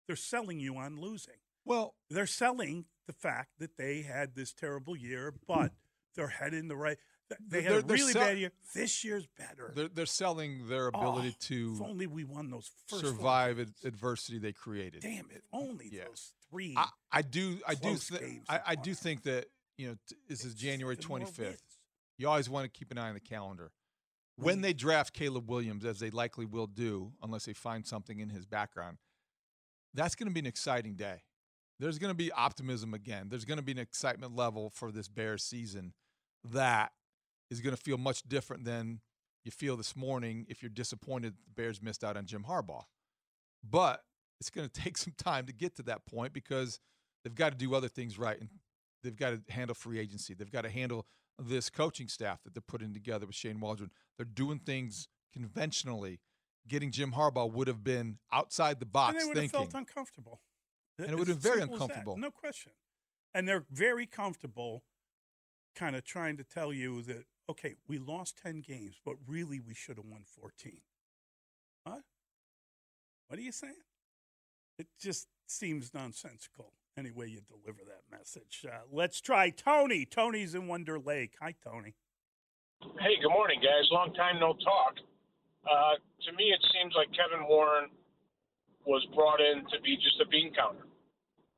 They're 0.06 0.16
selling 0.16 0.60
you 0.60 0.76
on 0.76 1.00
losing. 1.00 1.36
Well, 1.64 1.94
they're 2.10 2.26
selling 2.26 2.84
the 3.06 3.14
fact 3.14 3.52
that 3.58 3.76
they 3.78 4.02
had 4.02 4.34
this 4.34 4.52
terrible 4.52 4.94
year, 4.94 5.32
but 5.48 5.72
they're 6.14 6.28
heading 6.28 6.68
the 6.68 6.76
right. 6.76 6.98
They 7.48 7.62
had 7.62 7.72
a 7.72 7.80
really 7.80 8.12
sell- 8.12 8.22
bad 8.22 8.38
year. 8.38 8.52
This 8.74 9.02
year's 9.04 9.26
better. 9.38 9.72
They're, 9.74 9.88
they're 9.88 10.06
selling 10.06 10.68
their 10.68 10.90
oh, 10.94 11.00
ability 11.00 11.34
oh, 11.34 11.44
to. 11.46 11.72
If 11.76 11.82
only 11.82 12.06
we 12.06 12.24
won 12.24 12.50
those 12.50 12.70
first 12.86 13.04
survive 13.04 13.58
ad- 13.58 13.72
adversity 13.84 14.38
they 14.38 14.52
created. 14.52 15.00
Damn 15.00 15.30
it! 15.30 15.42
Only 15.52 15.88
yeah. 15.90 16.04
those 16.04 16.34
three. 16.50 16.74
I, 16.76 16.88
I 17.10 17.22
do. 17.22 17.58
I 17.66 17.74
do. 17.74 17.96
Th- 17.96 18.22
I, 18.48 18.60
I, 18.66 18.74
do 18.76 18.94
think 18.94 19.24
that 19.24 19.46
you 19.76 19.88
know 19.88 19.96
t- 20.08 20.14
this 20.28 20.44
is 20.44 20.54
January 20.54 20.96
twenty 20.96 21.24
fifth. 21.24 21.62
You 22.16 22.28
always 22.28 22.48
want 22.48 22.72
to 22.72 22.78
keep 22.78 22.92
an 22.92 22.98
eye 22.98 23.08
on 23.08 23.14
the 23.14 23.20
calendar. 23.20 23.72
When 24.36 24.58
mm. 24.58 24.62
they 24.62 24.72
draft 24.72 25.14
Caleb 25.14 25.48
Williams, 25.50 25.84
as 25.84 25.98
they 25.98 26.10
likely 26.10 26.44
will 26.44 26.66
do, 26.66 27.12
unless 27.22 27.46
they 27.46 27.54
find 27.54 27.86
something 27.86 28.20
in 28.20 28.30
his 28.30 28.44
background, 28.46 28.98
that's 29.94 30.14
going 30.14 30.28
to 30.28 30.34
be 30.34 30.40
an 30.40 30.46
exciting 30.46 30.94
day. 30.94 31.22
There's 31.78 31.98
going 31.98 32.10
to 32.10 32.16
be 32.16 32.32
optimism 32.32 32.94
again. 32.94 33.28
There's 33.28 33.44
going 33.44 33.58
to 33.58 33.64
be 33.64 33.72
an 33.72 33.78
excitement 33.78 34.34
level 34.34 34.70
for 34.70 34.90
this 34.90 35.08
Bears 35.08 35.42
season 35.42 35.92
that 36.44 36.92
is 37.50 37.60
going 37.60 37.74
to 37.74 37.80
feel 37.80 37.98
much 37.98 38.22
different 38.22 38.64
than 38.64 39.00
you 39.44 39.50
feel 39.50 39.76
this 39.76 39.94
morning 39.94 40.46
if 40.48 40.62
you're 40.62 40.70
disappointed 40.70 41.34
the 41.34 41.62
Bears 41.62 41.82
missed 41.82 42.02
out 42.02 42.16
on 42.16 42.26
Jim 42.26 42.44
Harbaugh. 42.48 42.82
But 43.68 44.02
it's 44.40 44.50
going 44.50 44.68
to 44.72 44.80
take 44.80 44.96
some 44.96 45.14
time 45.16 45.46
to 45.46 45.52
get 45.52 45.76
to 45.76 45.82
that 45.84 46.06
point 46.06 46.32
because 46.32 46.80
they've 47.24 47.34
got 47.34 47.52
to 47.52 47.58
do 47.58 47.74
other 47.74 47.88
things 47.88 48.18
right 48.18 48.38
and 48.38 48.48
they've 49.02 49.16
got 49.16 49.30
to 49.30 49.52
handle 49.52 49.74
free 49.74 49.98
agency. 49.98 50.34
They've 50.34 50.50
got 50.50 50.62
to 50.62 50.70
handle 50.70 51.06
this 51.38 51.70
coaching 51.70 52.08
staff 52.08 52.42
that 52.44 52.54
they're 52.54 52.62
putting 52.66 52.94
together 52.94 53.26
with 53.26 53.34
Shane 53.34 53.60
Waldron. 53.60 53.90
They're 54.16 54.24
doing 54.24 54.58
things 54.58 55.08
conventionally. 55.32 56.20
Getting 56.68 56.90
Jim 56.90 57.12
Harbaugh 57.12 57.50
would 57.52 57.68
have 57.68 57.84
been 57.84 58.18
outside 58.32 58.80
the 58.80 58.86
box 58.86 59.14
and 59.14 59.20
they 59.20 59.26
would 59.26 59.36
thinking. 59.36 59.60
have 59.60 59.70
felt 59.70 59.80
uncomfortable. 59.80 60.40
And 60.98 61.10
it 61.10 61.18
would 61.18 61.28
have 61.28 61.42
been 61.42 61.52
very 61.52 61.62
uncomfortable. 61.62 62.16
No 62.16 62.30
question. 62.30 62.72
And 63.34 63.46
they're 63.46 63.66
very 63.70 64.06
comfortable 64.06 64.82
kind 65.74 65.94
of 65.94 66.04
trying 66.04 66.38
to 66.38 66.44
tell 66.44 66.72
you 66.72 67.02
that 67.02 67.26
okay, 67.48 67.76
we 67.86 67.98
lost 67.98 68.38
10 68.42 68.60
games, 68.60 68.96
but 69.04 69.14
really 69.26 69.60
we 69.60 69.74
should 69.74 69.96
have 69.96 70.06
won 70.06 70.22
14. 70.24 70.80
What? 71.84 72.02
What 73.28 73.38
are 73.38 73.42
you 73.42 73.52
saying? 73.52 73.74
It 74.78 74.88
just 75.00 75.28
seems 75.46 75.94
nonsensical 75.94 76.72
any 76.96 77.10
way 77.10 77.26
you 77.26 77.40
deliver 77.44 77.84
that 77.84 78.08
message. 78.10 78.64
Uh, 78.66 78.88
let's 78.90 79.20
try 79.20 79.50
Tony. 79.50 80.04
Tony's 80.04 80.54
in 80.54 80.66
Wonder 80.66 80.98
Lake. 80.98 81.36
Hi, 81.40 81.54
Tony. 81.62 81.94
Hey, 82.80 83.20
good 83.20 83.32
morning, 83.32 83.60
guys. 83.60 83.84
Long 83.92 84.12
time 84.14 84.40
no 84.40 84.56
talk. 84.64 84.96
Uh, 85.68 86.00
to 86.24 86.30
me, 86.36 86.52
it 86.56 86.62
seems 86.72 86.94
like 86.96 87.08
Kevin 87.12 87.46
Warren 87.48 87.90
was 88.86 89.04
brought 89.14 89.40
in 89.40 89.60
to 89.68 89.76
be 89.84 89.96
just 89.96 90.20
a 90.24 90.28
bean 90.28 90.52
counter. 90.54 90.86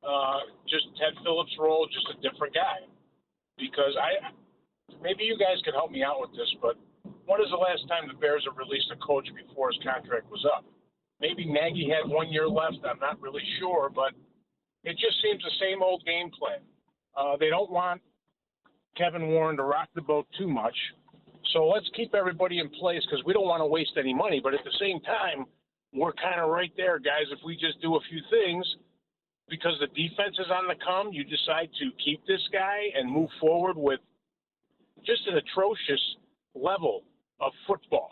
Uh, 0.03 0.43
just 0.67 0.87
Ted 0.99 1.15
Phillips' 1.23 1.55
role, 1.59 1.87
just 1.87 2.07
a 2.11 2.17
different 2.23 2.55
guy. 2.55 2.87
Because 3.59 3.95
I, 3.99 4.31
maybe 5.03 5.25
you 5.25 5.39
guys 5.39 5.59
could 5.63 5.75
help 5.75 5.91
me 5.91 6.03
out 6.03 6.19
with 6.19 6.31
this, 6.33 6.51
but 6.63 6.79
when 7.27 7.43
is 7.43 7.51
the 7.51 7.61
last 7.61 7.87
time 7.87 8.09
the 8.09 8.15
Bears 8.19 8.47
have 8.49 8.57
released 8.57 8.91
a 8.91 8.99
coach 9.03 9.27
before 9.35 9.71
his 9.71 9.79
contract 9.83 10.31
was 10.31 10.43
up? 10.47 10.65
Maybe 11.21 11.45
Nagy 11.45 11.91
had 11.91 12.09
one 12.09 12.31
year 12.31 12.49
left. 12.49 12.79
I'm 12.87 13.03
not 13.03 13.21
really 13.21 13.43
sure, 13.59 13.91
but 13.91 14.15
it 14.89 14.97
just 14.99 15.21
seems 15.23 15.43
the 15.43 15.51
same 15.61 15.83
old 15.83 16.05
game 16.05 16.31
plan. 16.31 16.61
Uh, 17.17 17.37
they 17.39 17.51
don't 17.51 17.71
want 17.71 18.01
Kevin 18.97 19.29
Warren 19.29 19.57
to 19.57 19.63
rock 19.65 19.89
the 19.95 20.03
boat 20.03 20.27
too 20.39 20.49
much. 20.49 20.75
So 21.53 21.67
let's 21.67 21.89
keep 21.95 22.15
everybody 22.15 22.59
in 22.59 22.69
place 22.69 23.03
because 23.05 23.25
we 23.25 23.33
don't 23.33 23.47
want 23.47 23.61
to 23.61 23.67
waste 23.67 23.93
any 23.99 24.15
money. 24.15 24.41
But 24.43 24.55
at 24.55 24.65
the 24.65 24.77
same 24.79 25.01
time, 25.01 25.47
we're 25.93 26.13
kind 26.13 26.41
of 26.41 26.51
right 26.51 26.73
there, 26.77 26.99
guys. 26.99 27.25
If 27.31 27.39
we 27.45 27.57
just 27.57 27.81
do 27.81 27.97
a 27.97 28.01
few 28.11 28.21
things, 28.31 28.67
because 29.49 29.73
the 29.81 29.87
defense 29.89 30.37
is 30.39 30.51
on 30.51 30.69
the 30.69 30.75
come, 30.85 31.11
you 31.13 31.25
decide 31.25 31.71
to 31.81 31.91
keep 32.05 32.21
this 32.27 32.43
guy 32.53 32.79
and 32.95 33.11
move 33.11 33.31
forward 33.41 33.77
with 33.77 34.01
just 35.07 35.27
an 35.27 35.37
atrocious 35.37 36.03
level 36.55 37.05
of 37.41 37.53
football. 37.67 38.11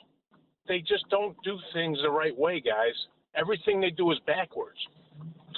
They 0.69 0.81
just 0.81 1.05
don't 1.11 1.37
do 1.45 1.59
things 1.75 1.99
the 2.03 2.11
right 2.11 2.37
way, 2.37 2.61
guys. 2.61 2.95
Everything 3.35 3.81
they 3.81 3.91
do 3.91 4.11
is 4.13 4.19
backwards. 4.27 4.79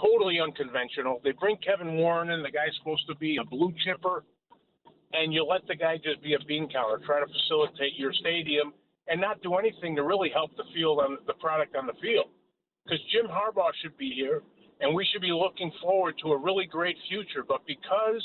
Totally 0.01 0.39
unconventional. 0.41 1.21
They 1.25 1.33
bring 1.33 1.57
Kevin 1.57 1.97
Warren 1.97 2.31
in, 2.31 2.43
the 2.43 2.51
guy's 2.51 2.75
supposed 2.79 3.07
to 3.09 3.17
be 3.17 3.39
a 3.39 3.45
blue 3.45 3.73
chipper, 3.85 4.25
and 5.13 5.33
you 5.33 5.45
let 5.45 5.67
the 5.67 5.75
guy 5.75 5.97
just 5.97 6.23
be 6.23 6.35
a 6.35 6.39
bean 6.47 6.69
counter, 6.71 7.05
try 7.05 7.21
to 7.21 7.27
facilitate 7.27 7.95
your 7.97 8.13
stadium, 8.13 8.73
and 9.09 9.21
not 9.21 9.43
do 9.43 9.55
anything 9.55 9.97
to 9.97 10.03
really 10.03 10.31
help 10.33 10.57
the 10.57 10.65
field 10.75 11.01
on 11.01 11.19
the 11.27 11.33
product 11.35 11.75
on 11.75 11.87
the 11.87 11.95
field. 12.01 12.27
Because 12.85 13.01
Jim 13.13 13.27
Harbaugh 13.27 13.73
should 13.83 13.97
be 13.97 14.13
here, 14.15 14.43
and 14.81 14.95
we 14.95 15.07
should 15.11 15.23
be 15.23 15.33
looking 15.33 15.73
forward 15.83 16.15
to 16.23 16.33
a 16.33 16.39
really 16.39 16.67
great 16.67 16.97
future. 17.09 17.43
But 17.47 17.67
because 17.67 18.23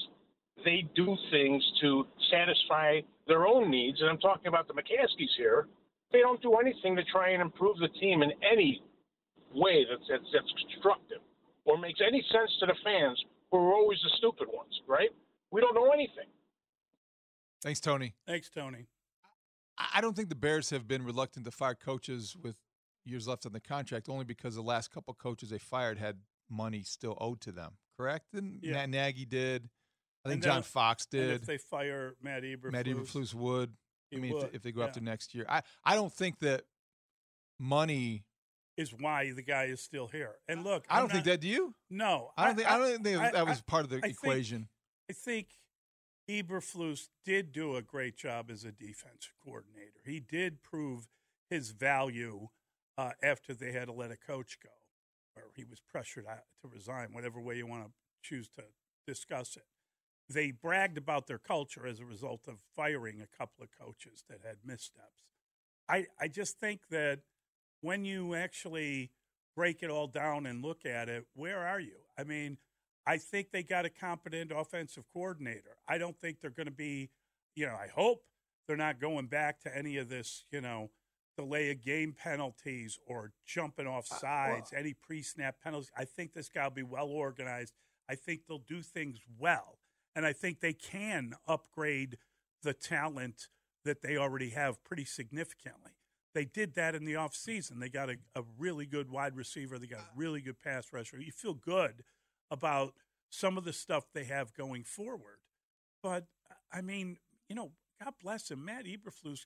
they 0.64 0.86
do 0.96 1.18
things 1.32 1.64
to 1.82 2.06
satisfy 2.30 3.00
their 3.28 3.48
own 3.48 3.72
needs, 3.72 4.00
and 4.02 4.10
I'm 4.10 4.20
talking 4.20 4.48
about 4.48 4.68
the 4.68 4.74
McCaskies 4.74 5.34
here. 5.38 5.68
They 6.12 6.20
don't 6.20 6.42
do 6.44 6.54
anything 6.58 6.96
to 6.96 7.04
try 7.06 7.32
and 7.32 7.42
improve 7.42 7.78
the 7.80 7.88
team 8.00 8.22
in 8.22 8.32
any 8.50 8.84
way 9.56 9.86
that's, 9.90 10.04
that's, 10.08 10.30
that's 10.32 10.54
constructive 10.70 11.18
or 11.66 11.78
makes 11.78 12.00
any 12.06 12.24
sense 12.32 12.52
to 12.60 12.66
the 12.66 12.76
fans 12.84 13.22
who 13.52 13.58
are 13.58 13.74
always 13.74 14.00
the 14.04 14.10
stupid 14.18 14.48
ones, 14.52 14.74
right? 14.88 15.10
We 15.52 15.62
don't 15.62 15.76
know 15.76 15.92
anything. 15.92 16.28
Thanks, 17.62 17.80
Tony. 17.80 18.14
Thanks, 18.28 18.50
Tony. 18.50 18.88
I 19.78 20.02
don't 20.02 20.16
think 20.16 20.30
the 20.30 20.36
Bears 20.36 20.70
have 20.70 20.88
been 20.88 21.04
reluctant 21.04 21.46
to 21.46 21.52
fire 21.52 21.76
coaches 21.76 22.36
with 22.42 22.56
years 23.06 23.28
left 23.28 23.46
on 23.46 23.54
the 23.54 23.60
contract, 23.60 24.10
only 24.10 24.26
because 24.26 24.56
the 24.56 24.62
last 24.62 24.92
couple 24.92 25.14
coaches 25.14 25.50
they 25.50 25.58
fired 25.58 25.98
had 25.98 26.18
money 26.50 26.84
still 26.84 27.18
owed 27.20 27.42
to 27.42 27.52
them. 27.52 27.74
Correct? 27.98 28.34
And 28.34 28.60
yeah. 28.62 28.86
Nagy 28.86 29.26
did. 29.26 29.70
I 30.26 30.30
think 30.30 30.44
John 30.44 30.64
Fox 30.64 31.06
did. 31.06 31.32
if 31.32 31.46
they 31.46 31.58
fire 31.58 32.16
Matt 32.22 32.44
Eberflus, 32.44 32.72
Matt 32.72 32.86
Eberflus 32.86 33.34
would. 33.34 33.74
I 34.14 34.18
mean, 34.18 34.34
would. 34.34 34.44
If, 34.44 34.56
if, 34.56 34.62
they 34.62 34.72
go 34.72 34.82
yeah. 34.82 34.88
after 34.88 35.02
next 35.02 35.36
year, 35.36 35.46
I 35.50 35.64
I 35.84 35.96
don't 35.96 36.14
think 36.14 36.40
that 36.40 36.64
money 37.60 38.24
is 38.78 38.94
why 38.94 39.32
the 39.32 39.42
guy 39.42 39.66
is 39.66 39.82
still 39.82 40.08
here. 40.08 40.36
And 40.48 40.64
look, 40.64 40.86
I 40.90 40.98
don't 40.98 41.06
I'm 41.06 41.12
think 41.12 41.26
that. 41.26 41.42
Do 41.42 41.48
you? 41.48 41.76
No, 41.90 42.32
I 42.38 42.48
don't 42.48 42.56
think. 42.56 42.72
I, 42.72 42.78
don't 42.78 43.04
think 43.04 43.18
I, 43.20 43.32
that 43.32 43.46
was 43.46 43.60
I, 43.60 43.62
part 43.70 43.84
of 43.84 43.90
the 43.90 44.02
I 44.04 44.10
equation. 44.10 44.68
Think, 45.08 45.10
I 45.10 45.14
think 45.14 45.48
Eberflus 46.30 47.10
did 47.26 47.52
do 47.52 47.76
a 47.76 47.82
great 47.82 48.16
job 48.16 48.50
as 48.50 48.64
a 48.64 48.72
defense 48.72 49.30
coordinator. 49.44 50.02
He 50.06 50.20
did 50.20 50.64
prove 50.64 51.08
his 51.50 51.72
value 51.72 52.50
uh, 52.98 53.12
after 53.22 53.54
they 53.54 53.72
had 53.72 53.88
to 53.88 53.94
let 53.94 54.12
a 54.12 54.18
coach 54.18 54.58
go, 54.62 54.70
or 55.36 55.50
he 55.56 55.64
was 55.64 55.80
pressured 55.80 56.26
to 56.26 56.68
resign, 56.68 57.10
whatever 57.12 57.40
way 57.40 57.58
you 57.58 57.68
want 57.68 57.86
to 57.86 57.92
choose 58.22 58.48
to 58.50 58.64
discuss 59.06 59.56
it 59.56 59.66
they 60.30 60.52
bragged 60.52 60.98
about 60.98 61.28
their 61.28 61.38
culture 61.38 61.86
as 61.86 62.00
a 62.00 62.06
result 62.06 62.48
of 62.48 62.56
firing 62.76 63.22
a 63.22 63.38
couple 63.38 63.64
of 63.64 63.70
coaches 63.78 64.24
that 64.30 64.40
had 64.46 64.58
missteps. 64.66 65.28
I, 65.90 66.08
I 66.20 66.28
just 66.28 66.60
think 66.60 66.82
that 66.90 67.20
when 67.84 68.06
you 68.06 68.34
actually 68.34 69.12
break 69.56 69.84
it 69.84 69.90
all 69.90 70.08
down 70.08 70.46
and 70.46 70.64
look 70.64 70.86
at 70.86 71.10
it, 71.10 71.26
where 71.36 71.60
are 71.60 71.80
you? 71.80 71.98
I 72.18 72.24
mean, 72.24 72.58
I 73.06 73.18
think 73.18 73.52
they 73.52 73.62
got 73.62 73.86
a 73.86 73.90
competent 73.90 74.52
offensive 74.56 75.04
coordinator. 75.14 75.76
I 75.88 75.98
don't 75.98 76.18
think 76.18 76.40
they're 76.40 76.50
going 76.50 76.68
to 76.68 76.72
be, 76.72 77.10
you 77.56 77.66
know, 77.66 77.74
I 77.74 77.88
hope 77.94 78.24
they're 78.66 78.78
not 78.78 79.02
going 79.02 79.28
back 79.28 79.60
to 79.62 79.78
any 79.78 79.98
of 79.98 80.08
this, 80.08 80.46
you 80.50 80.62
know, 80.62 80.92
delay 81.38 81.72
of 81.72 81.84
game 81.84 82.16
penalties 82.18 82.98
or 83.06 83.34
jumping 83.46 83.88
off 83.88 84.08
sides, 84.08 84.70
uh, 84.72 84.76
well, 84.76 84.80
any 84.80 84.94
pre 84.94 85.22
snap 85.22 85.58
penalties. 85.62 85.92
I 85.98 86.06
think 86.06 86.34
this 86.34 86.48
guy 86.48 86.64
will 86.64 86.72
be 86.72 86.84
well 86.84 87.08
organized. 87.08 87.74
I 88.10 88.16
think 88.16 88.42
they'll 88.48 88.60
do 88.60 88.82
things 88.82 89.20
well. 89.38 89.78
And 90.16 90.26
I 90.26 90.32
think 90.32 90.62
they 90.62 90.74
can 90.74 91.34
upgrade 91.48 92.18
the 92.62 92.74
talent 92.74 93.50
that 93.84 94.02
they 94.02 94.16
already 94.16 94.52
have 94.52 94.82
pretty 94.86 95.04
significantly. 95.04 95.92
They 96.34 96.46
did 96.46 96.76
that 96.76 96.96
in 96.96 97.06
the 97.06 97.14
offseason. 97.14 97.80
They 97.80 97.90
got 97.90 98.10
a, 98.10 98.18
a 98.36 98.44
really 98.58 98.86
good 98.86 99.10
wide 99.10 99.36
receiver, 99.36 99.78
they 99.78 99.88
got 99.88 100.00
a 100.00 100.10
really 100.16 100.42
good 100.42 100.60
pass 100.60 100.92
rusher. 100.92 101.20
You 101.20 101.32
feel 101.32 101.54
good 101.54 102.04
about 102.50 102.94
some 103.30 103.58
of 103.58 103.64
the 103.64 103.74
stuff 103.74 104.06
they 104.14 104.26
have 104.26 104.54
going 104.54 104.84
forward. 104.84 105.40
But, 106.02 106.26
I 106.72 106.82
mean, 106.82 107.18
you 107.48 107.56
know, 107.56 107.72
God 108.04 108.14
bless 108.22 108.52
him. 108.52 108.66
Matt 108.66 108.86
Eberflus 108.86 109.46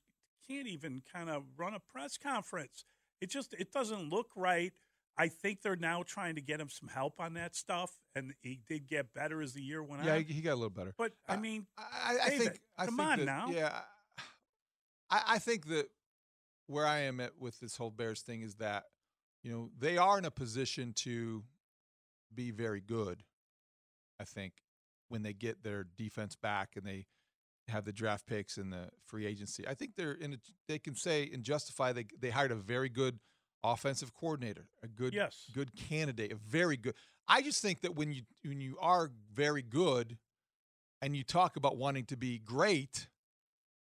can't 0.50 0.68
even 0.68 1.02
kind 1.14 1.30
of 1.30 1.44
run 1.58 1.74
a 1.74 1.80
press 1.80 2.18
conference. 2.18 2.86
It 3.22 3.30
just 3.30 3.54
it 3.54 3.72
doesn't 3.72 4.10
look 4.10 4.30
right. 4.36 4.74
I 5.18 5.28
think 5.30 5.62
they're 5.62 5.76
now 5.76 6.04
trying 6.04 6.36
to 6.36 6.42
get 6.42 6.60
him 6.60 6.70
some 6.70 6.90
help 6.90 7.20
on 7.20 7.34
that 7.34 7.56
stuff, 7.56 7.92
and 8.16 8.34
he 8.42 8.60
did 8.68 8.88
get 8.88 9.14
better 9.14 9.42
as 9.42 9.54
the 9.54 9.62
year 9.62 9.82
went 9.82 10.04
yeah, 10.04 10.14
on. 10.14 10.18
Yeah, 10.20 10.34
he 10.34 10.42
got 10.42 10.54
a 10.54 10.56
little 10.56 10.70
better. 10.70 10.94
But 10.96 11.14
I 11.28 11.38
mean, 11.38 11.66
I, 11.78 12.18
I 12.24 12.30
David, 12.30 12.40
think 12.40 12.62
I 12.78 12.86
come 12.86 12.98
think 12.98 13.10
on 13.10 13.20
that, 13.20 13.26
now. 13.26 13.50
Yeah, 13.52 13.80
I, 15.10 15.22
I 15.28 15.40
think 15.40 15.68
that 15.68 15.88
where 16.68 16.86
I 16.86 17.00
am 17.00 17.20
at 17.20 17.32
with 17.40 17.60
this 17.60 17.78
whole 17.78 17.92
Bears 17.92 18.22
thing 18.22 18.42
is 18.42 18.56
that 18.56 18.84
you 19.44 19.52
know 19.52 19.70
they 19.78 19.98
are 19.98 20.18
in 20.18 20.26
a 20.26 20.32
position 20.32 20.94
to 20.98 21.44
be 22.34 22.52
very 22.52 22.82
good. 22.82 23.24
I 24.20 24.24
think 24.24 24.54
when 25.10 25.24
they 25.24 25.34
get 25.34 25.64
their 25.64 25.86
defense 25.98 26.36
back 26.36 26.76
and 26.76 26.86
they 26.86 27.06
have 27.70 27.86
the 27.86 27.92
draft 27.92 28.26
picks 28.26 28.58
and 28.58 28.72
the 28.72 28.90
free 29.06 29.26
agency. 29.26 29.68
I 29.68 29.74
think 29.74 29.96
they're 29.96 30.14
in. 30.14 30.34
A, 30.34 30.38
they 30.68 30.80
can 30.80 30.96
say 30.96 31.30
and 31.34 31.44
justify 31.44 31.92
they 31.92 32.06
they 32.20 32.30
hired 32.30 32.52
a 32.52 32.56
very 32.56 32.90
good 32.90 33.20
offensive 33.64 34.14
coordinator, 34.14 34.68
a 34.84 34.88
good 34.88 35.14
yes. 35.14 35.46
good 35.54 35.76
candidate, 35.76 36.32
a 36.32 36.36
very 36.36 36.78
good. 36.78 36.94
I 37.28 37.42
just 37.42 37.62
think 37.62 37.82
that 37.82 37.96
when 37.96 38.14
you 38.14 38.24
when 38.44 38.62
you 38.62 38.78
are 38.80 39.12
very 39.34 39.62
good, 39.62 40.18
and 41.02 41.16
you 41.16 41.24
talk 41.24 41.56
about 41.56 41.78
wanting 41.78 42.06
to 42.06 42.18
be 42.18 42.40
great, 42.40 43.08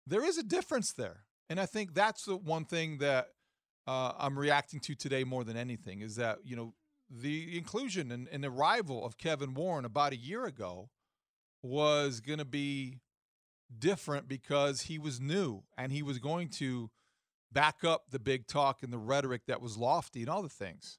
there 0.06 0.24
is 0.24 0.38
a 0.38 0.42
difference 0.42 0.92
there, 0.92 1.24
and 1.48 1.60
I 1.60 1.66
think 1.66 1.94
that's 1.94 2.24
the 2.24 2.36
one 2.36 2.64
thing 2.64 2.98
that 2.98 3.28
uh, 3.86 4.12
I'm 4.18 4.38
reacting 4.38 4.80
to 4.80 4.94
today 4.94 5.24
more 5.24 5.44
than 5.44 5.56
anything 5.56 6.02
is 6.02 6.16
that 6.16 6.38
you 6.44 6.56
know 6.56 6.74
the 7.10 7.56
inclusion 7.56 8.12
and, 8.12 8.28
and 8.28 8.44
arrival 8.44 9.04
of 9.04 9.16
Kevin 9.16 9.54
Warren 9.54 9.84
about 9.84 10.12
a 10.12 10.16
year 10.16 10.44
ago 10.44 10.90
was 11.62 12.20
going 12.20 12.38
to 12.38 12.44
be 12.44 13.00
different 13.76 14.28
because 14.28 14.82
he 14.82 14.98
was 14.98 15.20
new 15.20 15.62
and 15.76 15.90
he 15.92 16.02
was 16.02 16.18
going 16.18 16.48
to 16.48 16.90
back 17.50 17.84
up 17.84 18.04
the 18.10 18.18
big 18.18 18.46
talk 18.46 18.82
and 18.82 18.92
the 18.92 18.98
rhetoric 18.98 19.42
that 19.46 19.60
was 19.60 19.76
lofty 19.76 20.20
and 20.20 20.28
all 20.28 20.42
the 20.42 20.48
things. 20.48 20.98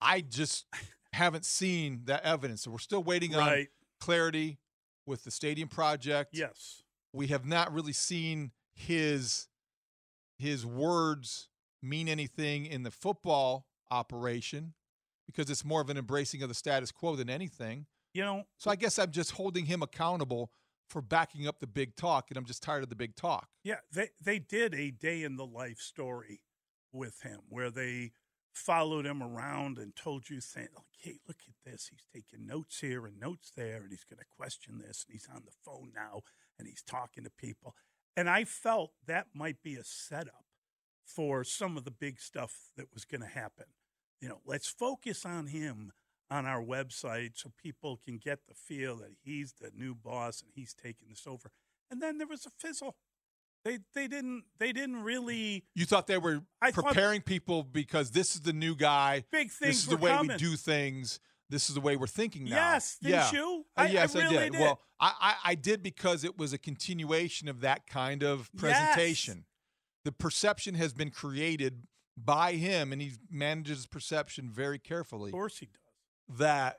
I 0.00 0.20
just 0.20 0.66
haven't 1.12 1.44
seen 1.44 2.02
that 2.04 2.22
evidence. 2.24 2.62
So 2.62 2.70
we're 2.70 2.78
still 2.78 3.02
waiting 3.02 3.32
right. 3.32 3.60
on 3.60 3.66
clarity 3.98 4.58
with 5.06 5.24
the 5.24 5.30
stadium 5.30 5.68
project. 5.68 6.30
Yes. 6.32 6.82
We 7.12 7.28
have 7.28 7.44
not 7.44 7.72
really 7.72 7.92
seen 7.92 8.52
his 8.72 9.48
his 10.40 10.66
words 10.66 11.48
mean 11.82 12.08
anything 12.08 12.66
in 12.66 12.82
the 12.82 12.90
football 12.90 13.66
operation 13.90 14.74
because 15.26 15.48
it's 15.50 15.64
more 15.64 15.80
of 15.80 15.90
an 15.90 15.96
embracing 15.96 16.42
of 16.42 16.48
the 16.48 16.54
status 16.54 16.90
quo 16.90 17.16
than 17.16 17.30
anything. 17.30 17.86
You 18.12 18.24
know, 18.24 18.44
so 18.58 18.70
I 18.70 18.76
guess 18.76 18.98
I'm 18.98 19.12
just 19.12 19.32
holding 19.32 19.66
him 19.66 19.82
accountable 19.82 20.50
for 20.88 21.00
backing 21.00 21.46
up 21.46 21.60
the 21.60 21.68
big 21.68 21.94
talk, 21.94 22.26
and 22.30 22.36
I'm 22.36 22.44
just 22.44 22.62
tired 22.62 22.82
of 22.82 22.88
the 22.88 22.96
big 22.96 23.14
talk. 23.14 23.48
Yeah, 23.62 23.76
they 23.92 24.08
they 24.20 24.40
did 24.40 24.74
a 24.74 24.90
day 24.90 25.22
in 25.22 25.36
the 25.36 25.46
life 25.46 25.78
story 25.78 26.40
with 26.92 27.22
him 27.22 27.40
where 27.48 27.70
they 27.70 28.10
followed 28.52 29.06
him 29.06 29.22
around 29.22 29.78
and 29.78 29.94
told 29.94 30.28
you, 30.28 30.40
saying, 30.40 30.68
like, 30.74 30.86
"Hey, 30.98 31.20
look 31.28 31.38
at 31.46 31.70
this. 31.70 31.88
He's 31.90 32.06
taking 32.12 32.46
notes 32.46 32.80
here 32.80 33.06
and 33.06 33.20
notes 33.20 33.52
there, 33.56 33.76
and 33.76 33.90
he's 33.90 34.04
going 34.04 34.18
to 34.18 34.36
question 34.36 34.78
this, 34.78 35.04
and 35.06 35.12
he's 35.12 35.28
on 35.32 35.44
the 35.44 35.52
phone 35.64 35.92
now, 35.94 36.22
and 36.58 36.66
he's 36.66 36.82
talking 36.82 37.22
to 37.22 37.30
people." 37.30 37.76
And 38.16 38.28
I 38.28 38.44
felt 38.44 38.92
that 39.06 39.28
might 39.34 39.62
be 39.62 39.76
a 39.76 39.84
setup 39.84 40.44
for 41.04 41.44
some 41.44 41.76
of 41.76 41.84
the 41.84 41.90
big 41.90 42.20
stuff 42.20 42.70
that 42.76 42.86
was 42.92 43.04
going 43.04 43.20
to 43.20 43.26
happen. 43.26 43.66
You 44.20 44.28
know, 44.28 44.40
let's 44.44 44.68
focus 44.68 45.24
on 45.24 45.46
him 45.46 45.92
on 46.30 46.46
our 46.46 46.62
website 46.62 47.32
so 47.34 47.52
people 47.60 47.98
can 48.04 48.18
get 48.18 48.40
the 48.46 48.54
feel 48.54 48.96
that 48.96 49.12
he's 49.22 49.54
the 49.60 49.70
new 49.74 49.94
boss 49.94 50.42
and 50.42 50.50
he's 50.54 50.74
taking 50.74 51.08
this 51.08 51.26
over. 51.26 51.50
And 51.90 52.00
then 52.00 52.18
there 52.18 52.26
was 52.26 52.46
a 52.46 52.50
fizzle. 52.50 52.96
They 53.64 53.78
they 53.94 54.08
didn't 54.08 54.44
they 54.58 54.72
didn't 54.72 55.02
really. 55.02 55.64
You 55.74 55.84
thought 55.84 56.06
they 56.06 56.16
were 56.18 56.42
I 56.62 56.70
preparing 56.70 57.20
thought, 57.20 57.26
people 57.26 57.62
because 57.62 58.10
this 58.10 58.34
is 58.34 58.40
the 58.40 58.54
new 58.54 58.74
guy. 58.74 59.24
Big 59.30 59.50
things. 59.50 59.58
This 59.58 59.78
is 59.80 59.86
the 59.86 59.96
way 59.96 60.10
coming. 60.10 60.32
we 60.32 60.36
do 60.38 60.56
things. 60.56 61.20
This 61.50 61.68
is 61.68 61.74
the 61.74 61.80
way 61.80 61.96
we're 61.96 62.06
thinking 62.06 62.44
now. 62.44 62.72
Yes, 62.72 62.96
didn't 63.02 63.14
yeah. 63.14 63.32
you? 63.32 63.64
Uh, 63.76 63.88
yes, 63.90 64.14
I, 64.14 64.20
really 64.20 64.36
did. 64.36 64.52
did. 64.52 64.60
Well, 64.60 64.80
I, 65.00 65.12
I, 65.20 65.34
I 65.50 65.54
did 65.56 65.82
because 65.82 66.22
it 66.22 66.38
was 66.38 66.52
a 66.52 66.58
continuation 66.58 67.48
of 67.48 67.60
that 67.62 67.88
kind 67.88 68.22
of 68.22 68.50
presentation. 68.56 69.38
Yes. 69.38 69.44
The 70.04 70.12
perception 70.12 70.76
has 70.76 70.92
been 70.92 71.10
created 71.10 71.82
by 72.16 72.52
him, 72.52 72.92
and 72.92 73.02
he 73.02 73.12
manages 73.28 73.86
perception 73.86 74.48
very 74.48 74.78
carefully. 74.78 75.30
Of 75.30 75.32
course, 75.32 75.58
he 75.58 75.66
does. 75.66 76.38
That 76.38 76.76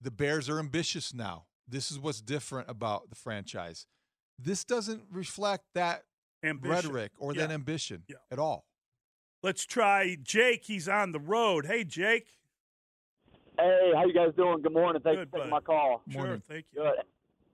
the 0.00 0.12
Bears 0.12 0.48
are 0.48 0.60
ambitious 0.60 1.12
now. 1.12 1.46
This 1.66 1.90
is 1.90 1.98
what's 1.98 2.20
different 2.20 2.70
about 2.70 3.10
the 3.10 3.16
franchise. 3.16 3.86
This 4.38 4.64
doesn't 4.64 5.02
reflect 5.10 5.64
that 5.74 6.04
ambition. 6.44 6.70
rhetoric 6.70 7.12
or 7.18 7.34
yeah. 7.34 7.46
that 7.46 7.52
ambition 7.52 8.04
yeah. 8.08 8.16
at 8.30 8.38
all. 8.38 8.66
Let's 9.42 9.66
try 9.66 10.16
Jake. 10.22 10.64
He's 10.66 10.88
on 10.88 11.12
the 11.12 11.20
road. 11.20 11.66
Hey, 11.66 11.84
Jake. 11.84 12.28
Hey, 13.60 13.92
how 13.94 14.06
you 14.06 14.14
guys 14.14 14.30
doing? 14.36 14.62
Good 14.62 14.72
morning. 14.72 15.02
Thanks 15.02 15.18
Good, 15.20 15.30
for 15.30 15.36
taking 15.38 15.50
bud. 15.50 15.56
my 15.56 15.60
call. 15.60 16.02
Sure, 16.08 16.22
Morning. 16.22 16.42
thank 16.48 16.64
you. 16.72 16.80
Good. 16.82 17.04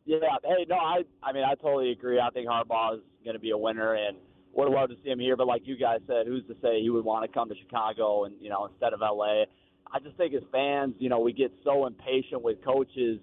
Yeah. 0.04 0.18
Hey, 0.44 0.64
no, 0.68 0.76
I, 0.76 1.02
I 1.22 1.32
mean, 1.32 1.42
I 1.42 1.54
totally 1.56 1.90
agree. 1.90 2.20
I 2.20 2.30
think 2.30 2.46
Harbaugh 2.48 2.94
is 2.98 3.00
going 3.24 3.34
to 3.34 3.40
be 3.40 3.50
a 3.50 3.58
winner, 3.58 3.94
and 3.94 4.16
would 4.52 4.70
love 4.70 4.88
to 4.90 4.94
see 5.02 5.10
him 5.10 5.18
here. 5.18 5.36
But 5.36 5.48
like 5.48 5.62
you 5.64 5.76
guys 5.76 5.98
said, 6.06 6.26
who's 6.26 6.46
to 6.46 6.54
say 6.62 6.80
he 6.80 6.90
would 6.90 7.04
want 7.04 7.28
to 7.28 7.32
come 7.34 7.48
to 7.48 7.54
Chicago 7.60 8.24
and 8.24 8.36
you 8.40 8.48
know 8.48 8.66
instead 8.66 8.92
of 8.92 9.00
LA? 9.00 9.44
I 9.92 9.98
just 10.02 10.16
think 10.16 10.32
as 10.34 10.42
fans, 10.52 10.94
you 10.98 11.08
know, 11.08 11.18
we 11.20 11.32
get 11.32 11.52
so 11.64 11.86
impatient 11.86 12.42
with 12.42 12.64
coaches 12.64 13.18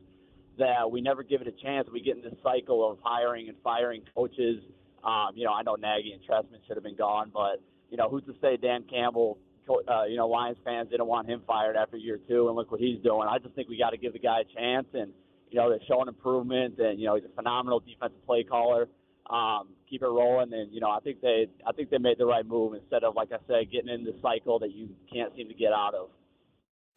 that 0.58 0.92
we 0.92 1.00
never 1.02 1.24
give 1.24 1.42
it 1.42 1.48
a 1.48 1.64
chance. 1.64 1.88
We 1.92 2.02
get 2.02 2.18
in 2.18 2.22
this 2.22 2.36
cycle 2.44 2.90
of 2.90 2.98
hiring 3.02 3.48
and 3.50 3.58
firing 3.64 4.02
coaches. 4.16 4.62
Um, 5.04 5.32
you 5.36 5.46
know, 5.46 5.54
I 5.54 5.64
know 5.64 5.76
Nagy 5.76 6.12
and 6.14 6.22
Trestman 6.22 6.66
should 6.68 6.78
have 6.78 6.84
been 6.84 6.96
gone, 6.98 7.32
but 7.34 7.62
you 7.90 7.98
know, 7.98 8.10
who's 8.10 8.24
to 8.26 8.36
say 8.42 8.58
Dan 8.58 8.84
Campbell, 8.90 9.38
uh, 9.70 10.06
you 10.06 10.18
know, 10.18 10.28
Lions 10.28 10.58
fans 10.64 10.90
didn't 10.90 11.08
want 11.08 11.30
him 11.30 11.42
fired 11.48 11.76
after 11.76 11.98
year 11.98 12.20
two, 12.28 12.48
and 12.48 12.56
look 12.56 12.72
what 12.72 12.80
he's 12.80 13.02
doing. 13.04 13.28
I 13.30 13.40
just 13.40 13.56
think 13.56 13.70
we 13.70 13.78
got 13.78 13.92
to 13.92 13.98
give 13.98 14.14
the 14.14 14.20
guy 14.20 14.42
a 14.42 14.60
chance, 14.60 14.88
and 14.94 15.12
you 15.50 15.60
know, 15.60 15.70
they're 15.70 15.80
showing 15.88 16.08
improvement, 16.08 16.80
and 16.80 17.00
you 17.00 17.06
know, 17.06 17.16
he's 17.16 17.26
a 17.26 17.36
phenomenal 17.36 17.80
defensive 17.80 18.26
play 18.26 18.44
caller. 18.44 18.88
Um, 19.30 19.70
keep 19.90 20.02
it 20.02 20.08
rolling, 20.08 20.52
and 20.54 20.74
you 20.74 20.82
know, 20.82 20.90
I 20.90 21.00
think 21.00 21.22
they, 21.22 21.48
I 21.66 21.72
think 21.72 21.90
they 21.90 21.98
made 21.98 22.18
the 22.18 22.26
right 22.26 22.46
move 22.46 22.74
instead 22.74 23.04
of, 23.04 23.16
like 23.16 23.30
I 23.32 23.38
said, 23.48 23.72
getting 23.72 23.90
in 23.90 24.04
the 24.04 24.16
cycle 24.22 24.60
that 24.60 24.72
you 24.72 24.90
can't 25.12 25.34
seem 25.36 25.48
to 25.48 25.54
get 25.54 25.72
out 25.72 25.94
of. 25.94 26.10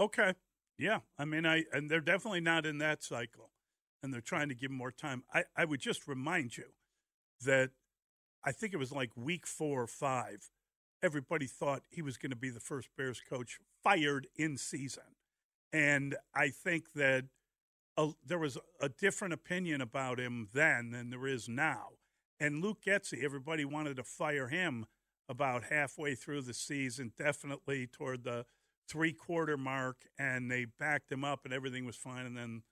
Okay. 0.01 0.35
Yeah. 0.79 1.01
I 1.19 1.25
mean, 1.25 1.47
I 1.47 1.65
and 1.73 1.91
they're 1.91 2.01
definitely 2.01 2.41
not 2.41 2.67
in 2.67 2.79
that 2.79 3.03
cycle, 3.03 3.51
and 4.03 4.13
they're 4.13 4.21
trying 4.21 4.49
to 4.49 4.55
give 4.55 4.71
more 4.71 4.91
time. 4.91 5.23
I, 5.33 5.45
I 5.57 5.65
would 5.65 5.81
just 5.81 6.09
remind 6.09 6.57
you 6.57 6.65
that 7.45 7.71
I 8.45 8.53
think 8.53 8.73
it 8.73 8.77
was 8.77 8.93
like 8.93 9.11
week 9.17 9.47
four 9.47 9.83
or 9.83 9.87
five. 9.87 10.51
Everybody 11.03 11.47
thought 11.47 11.83
he 11.91 12.03
was 12.03 12.17
going 12.17 12.31
to 12.31 12.37
be 12.37 12.51
the 12.51 12.61
first 12.61 12.89
Bears 12.97 13.23
coach 13.29 13.59
fired 13.83 14.27
in 14.37 14.57
season, 14.57 15.15
and 15.73 16.17
I 16.35 16.49
think 16.49 16.93
that 16.95 17.27
a, 17.97 18.11
there 18.25 18.39
was 18.39 18.59
a 18.81 18.89
different 18.89 19.35
opinion 19.35 19.81
about 19.81 20.19
him 20.19 20.49
then 20.53 20.91
than 20.91 21.11
there 21.11 21.27
is 21.27 21.49
now. 21.49 21.91
And 22.39 22.63
Luke 22.63 22.79
Getsy, 22.87 23.25
everybody 23.25 23.65
wanted 23.65 23.97
to 23.97 24.03
fire 24.03 24.49
him 24.49 24.87
about 25.29 25.65
halfway 25.65 26.15
through 26.15 26.43
the 26.43 26.55
season, 26.55 27.13
definitely 27.17 27.87
toward 27.87 28.25
the 28.25 28.45
three 28.89 29.13
quarter 29.13 29.57
mark 29.57 30.07
and 30.19 30.51
they 30.51 30.65
backed 30.65 31.11
him 31.11 31.25
up 31.25 31.41
and 31.45 31.53
everything 31.53 31.85
was 31.85 31.97
fine 31.97 32.25
and 32.25 32.37
then 32.37 32.63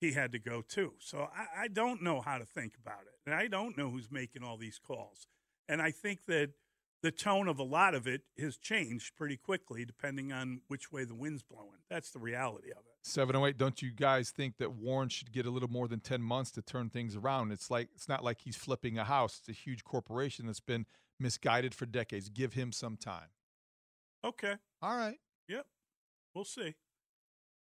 he 0.00 0.12
had 0.12 0.32
to 0.32 0.38
go 0.38 0.62
too. 0.62 0.94
So 0.98 1.28
I, 1.36 1.64
I, 1.64 1.68
don't 1.68 2.02
know 2.02 2.20
how 2.20 2.38
to 2.38 2.44
think 2.44 2.74
about 2.80 3.02
it. 3.02 3.18
And 3.26 3.34
I 3.34 3.48
don't 3.48 3.76
know 3.76 3.90
who's 3.90 4.10
making 4.10 4.42
all 4.42 4.56
these 4.56 4.78
calls. 4.78 5.26
And 5.68 5.82
I 5.82 5.90
think 5.90 6.24
that 6.26 6.52
the 7.02 7.10
tone 7.12 7.46
of 7.48 7.58
a 7.58 7.62
lot 7.64 7.94
of 7.94 8.06
it 8.06 8.22
has 8.38 8.56
changed 8.56 9.14
pretty 9.16 9.36
quickly 9.36 9.84
depending 9.84 10.32
on 10.32 10.60
which 10.68 10.90
way 10.90 11.04
the 11.04 11.14
wind's 11.14 11.42
blowing. 11.42 11.78
That's 11.88 12.10
the 12.10 12.18
reality 12.18 12.70
of 12.70 12.78
it. 12.78 12.84
708, 13.02 13.56
don't 13.56 13.80
you 13.80 13.90
guys 13.92 14.30
think 14.30 14.58
that 14.58 14.72
Warren 14.72 15.08
should 15.08 15.32
get 15.32 15.46
a 15.46 15.50
little 15.50 15.70
more 15.70 15.86
than 15.88 16.00
10 16.00 16.20
months 16.20 16.50
to 16.52 16.62
turn 16.62 16.90
things 16.90 17.14
around? 17.16 17.52
It's 17.52 17.70
like 17.70 17.88
it's 17.94 18.08
not 18.08 18.24
like 18.24 18.40
he's 18.42 18.56
flipping 18.56 18.98
a 18.98 19.04
house. 19.04 19.38
It's 19.40 19.48
a 19.48 19.52
huge 19.60 19.84
corporation 19.84 20.46
that's 20.46 20.60
been 20.60 20.84
misguided 21.20 21.74
for 21.74 21.86
decades. 21.86 22.28
Give 22.28 22.52
him 22.54 22.72
some 22.72 22.96
time. 22.96 23.28
Okay. 24.24 24.54
All 24.82 24.96
right. 24.96 25.18
Yep. 25.48 25.66
We'll 26.34 26.44
see. 26.44 26.74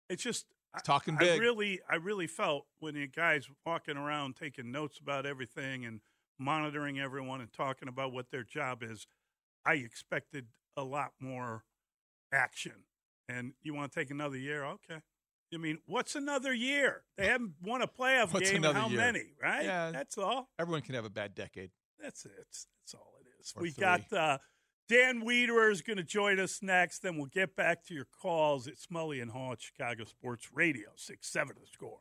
It's 0.09 0.23
just 0.23 0.47
I- 0.75 0.81
talking 0.81 1.17
I, 1.17 1.19
big. 1.19 1.41
really, 1.41 1.81
I 1.91 1.97
really 1.97 2.29
felt 2.29 2.67
when 2.79 2.95
the 2.95 3.07
guys 3.09 3.49
walking 3.67 3.97
around 3.97 4.37
taking 4.37 4.71
notes 4.71 4.99
about 4.99 5.27
everything 5.27 5.85
and 5.85 6.01
monitoring 6.39 6.99
everyone 6.99 7.41
and 7.41 7.53
talking 7.53 7.89
about 7.89 8.13
what 8.13 8.31
their 8.31 8.45
job 8.45 8.83
is, 8.83 9.07
I 9.65 9.75
expected 9.75 10.47
a 10.77 10.85
lot 10.85 11.13
more 11.21 11.65
action. 12.33 12.85
And 13.29 13.53
you 13.63 13.75
want 13.75 13.93
to 13.93 13.99
take 13.99 14.11
another 14.11 14.37
year? 14.37 14.65
Okay. 14.65 15.01
I 15.53 15.57
mean, 15.59 15.79
what's 15.87 16.15
another 16.15 16.53
year? 16.53 17.03
They 17.17 17.27
haven't 17.27 17.55
won 17.63 17.83
a 17.83 17.87
playoff 17.89 18.33
What's 18.33 18.51
game. 18.51 18.63
How 18.63 18.89
year? 18.89 18.99
many? 18.99 19.25
Right? 19.43 19.65
Yeah. 19.65 19.91
That's 19.91 20.19
all. 20.19 20.51
Everyone 20.59 20.83
can 20.83 20.95
have 20.95 21.05
a 21.05 21.11
bad 21.11 21.35
decade. 21.35 21.71
That's 22.01 22.25
it. 22.25 22.33
That's 22.37 22.95
all 22.95 23.15
it 23.21 23.27
is. 23.41 23.53
Or 23.57 23.63
we 23.63 23.71
three. 23.71 23.83
got 23.83 24.13
uh, 24.13 24.39
Dan 24.89 25.23
Wiederer 25.23 25.71
is 25.73 25.83
going 25.83 25.97
to 25.97 26.05
join 26.05 26.39
us 26.39 26.61
next. 26.63 27.01
Then 27.01 27.17
we'll 27.17 27.27
get 27.27 27.57
back 27.57 27.85
to 27.87 27.95
your 27.95 28.07
calls. 28.21 28.67
It's 28.67 28.87
Mully 28.87 29.21
and 29.21 29.33
Haugh 29.33 29.53
at 29.53 29.63
Chicago 29.63 30.05
Sports 30.05 30.51
Radio, 30.53 30.91
6 30.95 31.27
7 31.27 31.57
the 31.61 31.67
score. 31.73 32.01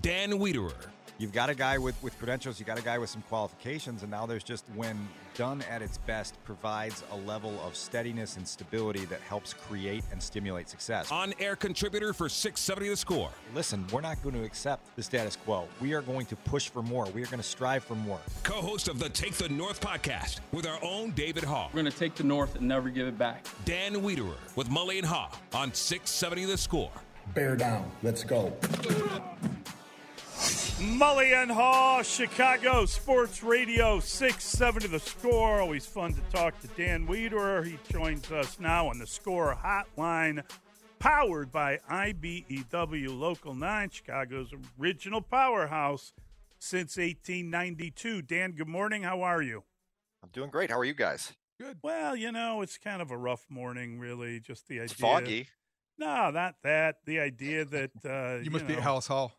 Dan 0.00 0.38
Wiederer. 0.38 0.89
You've 1.20 1.34
got 1.34 1.50
a 1.50 1.54
guy 1.54 1.76
with, 1.76 2.02
with 2.02 2.16
credentials, 2.18 2.58
you 2.58 2.64
got 2.64 2.78
a 2.78 2.82
guy 2.82 2.96
with 2.96 3.10
some 3.10 3.20
qualifications, 3.28 4.00
and 4.00 4.10
now 4.10 4.24
there's 4.24 4.42
just, 4.42 4.64
when 4.74 5.06
done 5.34 5.62
at 5.70 5.82
its 5.82 5.98
best, 5.98 6.42
provides 6.44 7.04
a 7.12 7.16
level 7.16 7.60
of 7.62 7.76
steadiness 7.76 8.38
and 8.38 8.48
stability 8.48 9.04
that 9.04 9.20
helps 9.20 9.52
create 9.52 10.02
and 10.12 10.22
stimulate 10.22 10.70
success. 10.70 11.12
On 11.12 11.34
air 11.38 11.56
contributor 11.56 12.14
for 12.14 12.30
670 12.30 12.88
The 12.88 12.96
Score. 12.96 13.28
Listen, 13.54 13.86
we're 13.92 14.00
not 14.00 14.22
going 14.22 14.34
to 14.34 14.44
accept 14.44 14.96
the 14.96 15.02
status 15.02 15.36
quo. 15.36 15.68
We 15.78 15.92
are 15.92 16.00
going 16.00 16.24
to 16.24 16.36
push 16.36 16.70
for 16.70 16.82
more. 16.82 17.04
We 17.10 17.22
are 17.22 17.26
going 17.26 17.36
to 17.36 17.42
strive 17.42 17.84
for 17.84 17.96
more. 17.96 18.18
Co 18.42 18.54
host 18.54 18.88
of 18.88 18.98
the 18.98 19.10
Take 19.10 19.34
the 19.34 19.50
North 19.50 19.82
podcast 19.82 20.40
with 20.52 20.66
our 20.66 20.78
own 20.82 21.10
David 21.10 21.44
Haugh. 21.44 21.66
We're 21.66 21.82
going 21.82 21.92
to 21.92 21.98
take 21.98 22.14
the 22.14 22.24
North 22.24 22.56
and 22.56 22.66
never 22.66 22.88
give 22.88 23.06
it 23.06 23.18
back. 23.18 23.44
Dan 23.66 23.96
Wiederer 23.96 24.36
with 24.56 24.70
Mully 24.70 24.96
and 24.96 25.06
Haugh 25.06 25.34
on 25.52 25.74
670 25.74 26.46
The 26.46 26.56
Score. 26.56 26.90
Bear 27.34 27.56
down. 27.56 27.90
Let's 28.02 28.24
go. 28.24 28.56
Mully 30.44 31.34
and 31.34 31.50
Haugh, 31.50 32.02
Chicago 32.02 32.86
Sports 32.86 33.42
Radio, 33.42 34.00
670 34.00 34.88
the 34.88 34.98
score. 34.98 35.60
Always 35.60 35.84
fun 35.84 36.14
to 36.14 36.20
talk 36.32 36.58
to 36.62 36.66
Dan 36.68 37.06
Wiederer. 37.06 37.66
He 37.66 37.78
joins 37.92 38.32
us 38.32 38.58
now 38.58 38.88
on 38.88 38.98
the 38.98 39.06
score 39.06 39.54
hotline, 39.62 40.42
powered 40.98 41.52
by 41.52 41.78
IBEW 41.90 43.18
Local 43.18 43.54
9, 43.54 43.90
Chicago's 43.90 44.50
original 44.80 45.20
powerhouse 45.20 46.14
since 46.58 46.96
1892. 46.96 48.22
Dan, 48.22 48.52
good 48.52 48.68
morning. 48.68 49.02
How 49.02 49.20
are 49.20 49.42
you? 49.42 49.62
I'm 50.22 50.30
doing 50.32 50.48
great. 50.48 50.70
How 50.70 50.78
are 50.78 50.84
you 50.84 50.94
guys? 50.94 51.34
Good. 51.60 51.76
Well, 51.82 52.16
you 52.16 52.32
know, 52.32 52.62
it's 52.62 52.78
kind 52.78 53.02
of 53.02 53.10
a 53.10 53.16
rough 53.16 53.44
morning, 53.50 53.98
really. 53.98 54.40
Just 54.40 54.66
the 54.68 54.76
idea. 54.76 54.84
It's 54.84 54.94
foggy. 54.94 55.48
No, 55.98 56.30
not 56.30 56.54
that. 56.62 56.96
The 57.04 57.20
idea 57.20 57.66
that 57.66 57.90
uh, 58.06 58.42
You 58.42 58.50
must 58.50 58.66
be 58.66 58.72
know, 58.72 58.78
at 58.78 58.86
Halas 58.86 59.06
Hall. 59.06 59.32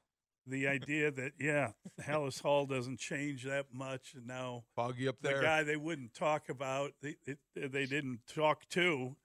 The 0.48 0.68
idea 0.68 1.12
that 1.12 1.34
yeah, 1.40 1.72
Halas 2.02 2.42
Hall 2.42 2.66
doesn't 2.66 3.00
change 3.00 3.44
that 3.44 3.68
much, 3.72 4.14
and 4.16 4.26
now 4.26 4.64
Foggy 4.76 5.08
up 5.08 5.18
there, 5.22 5.38
the 5.38 5.44
guy 5.44 5.64
they 5.64 5.76
wouldn't 5.76 6.14
talk 6.14 6.50
about, 6.50 6.94
they 7.02 7.16
it, 7.26 7.38
they 7.56 7.86
didn't 7.86 8.22
talk 8.28 8.68
to, 8.70 9.16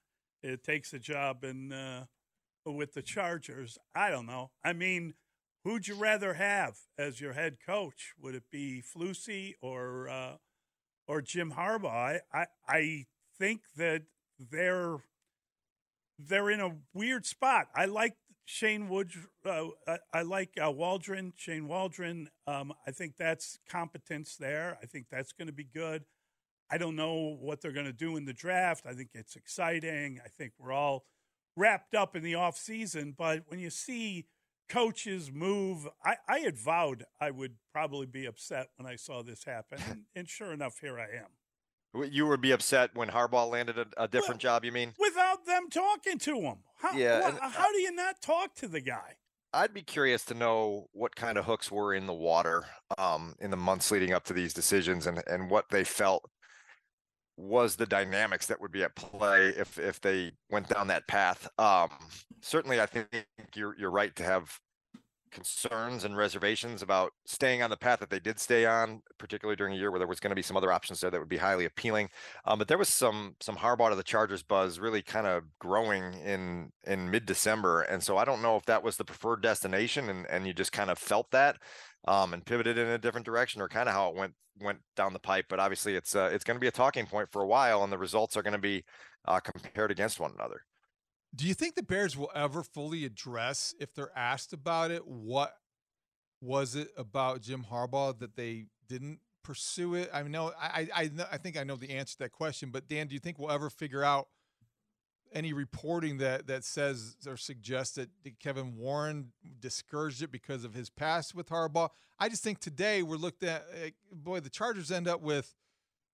it 0.43 0.62
takes 0.62 0.93
a 0.93 0.98
job 0.98 1.43
in 1.43 1.72
uh, 1.72 2.05
with 2.64 2.93
the 2.94 3.02
Chargers. 3.02 3.78
I 3.94 4.10
don't 4.10 4.26
know. 4.26 4.51
I 4.62 4.72
mean, 4.74 5.14
who'd 5.64 5.88
you 5.88 5.94
rather 5.94 6.34
have 6.34 6.76
as 6.98 7.20
your 7.20 7.32
head 7.32 7.59
coach? 7.64 8.12
Would 8.20 8.34
it 8.34 8.51
be 8.51 8.82
Flusy 8.82 9.55
or 9.62 10.09
uh, 10.09 10.36
or 11.09 11.22
Jim 11.22 11.55
Harbaugh? 11.56 12.20
I, 12.32 12.38
I 12.38 12.47
I 12.68 13.06
think 13.38 13.62
that 13.76 14.02
they're 14.38 14.98
they're 16.18 16.51
in 16.51 16.60
a 16.60 16.76
weird 16.94 17.26
spot. 17.26 17.68
I 17.74 17.86
like 17.86 18.14
Shane 18.47 18.89
Woods. 18.89 19.16
Uh, 19.44 19.66
I, 19.86 19.98
I 20.14 20.23
like 20.23 20.51
uh, 20.64 20.70
Waldron, 20.70 21.35
Shane 21.36 21.68
Waldron. 21.68 22.31
Um, 22.47 22.73
I 22.86 22.93
think 22.93 23.16
that's 23.18 23.59
competence 23.68 24.36
there. 24.36 24.78
I 24.82 24.86
think 24.86 25.06
that's 25.10 25.32
going 25.32 25.48
to 25.48 25.52
be 25.52 25.64
good. 25.64 26.05
I 26.70 26.78
don't 26.78 26.97
know 26.97 27.36
what 27.40 27.60
they're 27.60 27.73
going 27.73 27.86
to 27.86 27.93
do 27.93 28.16
in 28.16 28.24
the 28.24 28.32
draft. 28.32 28.86
I 28.86 28.94
think 28.94 29.10
it's 29.14 29.36
exciting. 29.36 30.20
I 30.24 30.28
think 30.28 30.52
we're 30.59 30.73
all 30.73 31.05
wrapped 31.56 31.94
up 31.94 32.14
in 32.16 32.23
the 32.23 32.36
off 32.36 32.56
season. 32.56 33.14
But 33.16 33.43
when 33.48 33.59
you 33.59 33.70
see 33.70 34.27
coaches 34.68 35.31
move, 35.32 35.89
I, 36.05 36.16
I 36.28 36.39
had 36.39 36.56
vowed 36.56 37.05
I 37.20 37.32
would 37.32 37.56
probably 37.73 38.06
be 38.06 38.27
upset 38.27 38.68
when 38.77 38.90
I 38.90 38.97
saw 38.97 39.23
this 39.23 39.44
happen, 39.44 39.78
and, 39.89 40.02
and 40.14 40.28
sure 40.28 40.52
enough, 40.52 40.78
here 40.81 40.98
I 40.98 41.06
am. 41.16 42.10
You 42.12 42.27
would 42.27 42.40
be 42.40 42.51
upset 42.51 42.90
when 42.94 43.09
Harbaugh 43.09 43.51
landed 43.51 43.78
a, 43.78 43.86
a 43.97 44.09
different 44.09 44.40
job. 44.40 44.64
You 44.64 44.73
mean? 44.73 44.93
Without 44.98 45.47
them 45.47 45.70
talking 45.70 46.18
to 46.18 46.40
him, 46.40 46.59
how, 46.77 46.93
Yeah, 46.97 47.20
wha- 47.20 47.28
and, 47.28 47.39
uh, 47.40 47.48
how 47.51 47.73
do 47.73 47.78
you 47.78 47.93
not 47.93 48.20
talk 48.20 48.55
to 48.57 48.69
the 48.69 48.81
guy? 48.81 49.16
I'd 49.53 49.73
be 49.73 49.82
curious 49.82 50.24
to 50.27 50.35
know 50.35 50.89
what 50.93 51.16
kind 51.16 51.39
of 51.39 51.47
hooks 51.47 51.70
were 51.70 51.94
in 51.94 52.07
the 52.07 52.12
water 52.12 52.66
um, 52.98 53.35
in 53.40 53.51
the 53.51 53.57
months 53.57 53.90
leading 53.90 54.12
up 54.12 54.24
to 54.24 54.35
these 54.35 54.53
decisions, 54.53 55.07
and 55.07 55.23
and 55.27 55.51
what 55.51 55.70
they 55.70 55.85
felt 55.85 56.28
was 57.39 57.77
the 57.77 57.86
dynamics 57.86 58.47
that 58.47 58.61
would 58.61 58.73
be 58.73 58.82
at 58.82 58.94
play 58.97 59.48
if 59.48 59.78
if 59.78 60.01
they 60.01 60.32
went 60.51 60.69
down 60.69 60.89
that 60.89 61.07
path. 61.07 61.48
Um, 61.59 61.90
certainly, 62.43 62.81
I 62.81 62.86
think 62.86 63.09
you're 63.55 63.74
you're 63.78 63.90
right 63.90 64.15
to 64.16 64.23
have 64.24 64.59
concerns 65.31 66.05
and 66.05 66.16
reservations 66.16 66.82
about 66.82 67.12
staying 67.24 67.62
on 67.62 67.70
the 67.70 67.77
path 67.77 68.01
that 68.01 68.11
they 68.11 68.19
did 68.19 68.39
stay 68.39 68.66
on, 68.66 69.03
particularly 69.19 69.57
during 69.57 69.74
a 69.74 69.77
year 69.77 69.90
where 69.90 69.98
there 69.98 70.09
was 70.09 70.20
going 70.20 70.31
to 70.31 70.36
be 70.36 70.43
some 70.43 70.57
other 70.57 70.73
options 70.73 71.01
there 71.01 71.11
that 71.11 71.19
would 71.19 71.28
be 71.28 71.36
highly 71.36 71.65
appealing. 71.65 72.09
Um, 72.44 72.59
but 72.59 72.69
there 72.69 72.78
was 72.78 72.89
some 72.89 73.36
some 73.40 73.57
Harbaugh 73.57 73.90
to 73.90 73.97
the 73.97 74.03
Chargers 74.03 74.43
buzz 74.43 74.78
really 74.78 75.03
kind 75.03 75.27
of 75.27 75.44
growing 75.59 76.15
in 76.24 76.73
in 76.85 77.11
mid 77.11 77.27
December, 77.27 77.82
and 77.82 78.03
so 78.03 78.16
I 78.16 78.24
don't 78.24 78.43
know 78.43 78.57
if 78.57 78.65
that 78.66 78.82
was 78.82 78.97
the 78.97 79.05
preferred 79.05 79.43
destination, 79.43 80.09
and 80.09 80.27
and 80.27 80.47
you 80.47 80.53
just 80.53 80.73
kind 80.73 80.90
of 80.90 80.98
felt 80.98 81.31
that. 81.31 81.59
Um, 82.09 82.32
and 82.32 82.47
pivoted 82.47 82.78
in 82.78 82.86
a 82.86 82.98
different 82.98 83.27
direction, 83.27 83.61
or 83.61 83.69
kind 83.69 83.89
of 83.89 83.94
how 83.94 84.09
it 84.11 84.15
went 84.15 84.35
went 84.61 84.78
down 84.94 85.12
the 85.12 85.19
pipe. 85.19 85.47
But 85.48 85.59
obviously, 85.61 85.97
it's 85.97 86.15
uh, 86.15 86.31
it's 86.32 86.44
going 86.44 86.55
to 86.57 86.61
be 86.61 86.69
a 86.69 86.73
talking 86.73 87.07
point 87.07 87.31
for 87.32 87.43
a 87.43 87.47
while, 87.47 87.82
and 87.82 87.93
the 87.93 87.98
results 87.98 88.36
are 88.36 88.43
going 88.43 88.53
to 88.53 88.59
be 88.59 88.85
uh, 89.27 89.40
compared 89.40 89.90
against 89.90 90.20
one 90.20 90.32
another. 90.32 90.62
Do 91.36 91.46
you 91.46 91.54
think 91.54 91.74
the 91.74 91.82
Bears 91.82 92.16
will 92.16 92.30
ever 92.34 92.62
fully 92.62 93.04
address, 93.04 93.74
if 93.78 93.94
they're 93.94 94.16
asked 94.16 94.54
about 94.54 94.90
it, 94.90 95.06
what 95.06 95.54
was 96.40 96.74
it 96.74 96.88
about 96.96 97.42
Jim 97.42 97.66
Harbaugh 97.70 98.18
that 98.18 98.36
they 98.36 98.66
didn't 98.88 99.20
pursue 99.44 99.94
it? 99.94 100.08
I 100.14 100.22
know 100.22 100.52
I 100.58 100.88
I 100.94 101.10
I 101.30 101.36
think 101.36 101.58
I 101.58 101.64
know 101.64 101.76
the 101.76 101.90
answer 101.90 102.14
to 102.14 102.18
that 102.20 102.32
question, 102.32 102.70
but 102.70 102.88
Dan, 102.88 103.06
do 103.06 103.14
you 103.14 103.20
think 103.20 103.38
we'll 103.38 103.50
ever 103.52 103.68
figure 103.68 104.02
out 104.02 104.28
any 105.32 105.52
reporting 105.52 106.18
that 106.18 106.46
that 106.46 106.64
says 106.64 107.16
or 107.26 107.36
suggests 107.36 107.96
that 107.96 108.08
Kevin 108.40 108.76
Warren 108.76 109.32
discouraged 109.60 110.22
it 110.22 110.32
because 110.32 110.64
of 110.64 110.72
his 110.72 110.88
past 110.88 111.34
with 111.34 111.50
Harbaugh? 111.50 111.90
I 112.18 112.30
just 112.30 112.42
think 112.42 112.60
today 112.60 113.02
we're 113.02 113.16
looked 113.16 113.42
at. 113.42 113.66
eh, 113.74 113.90
Boy, 114.10 114.40
the 114.40 114.48
Chargers 114.48 114.90
end 114.90 115.06
up 115.06 115.20
with 115.20 115.54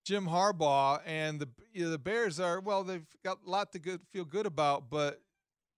Jim 0.05 0.27
Harbaugh, 0.27 1.01
and 1.07 1.41
the 1.41 1.49
you 1.73 1.85
know, 1.85 1.91
the 1.91 1.99
Bears 1.99 2.41
are 2.41 2.61
well. 2.61 2.85
They've 2.85 3.07
got 3.25 3.39
a 3.47 3.51
lot 3.51 3.73
to 3.73 3.79
good, 3.79 4.01
feel 4.13 4.25
good 4.25 4.47
about, 4.47 4.91
but 4.91 5.21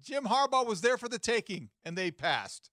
Jim 0.02 0.24
Harbaugh 0.24 0.66
was 0.66 0.80
there 0.80 0.98
for 0.98 1.08
the 1.08 1.18
taking, 1.18 1.70
and 1.84 1.96
they 1.96 2.10
passed. 2.10 2.70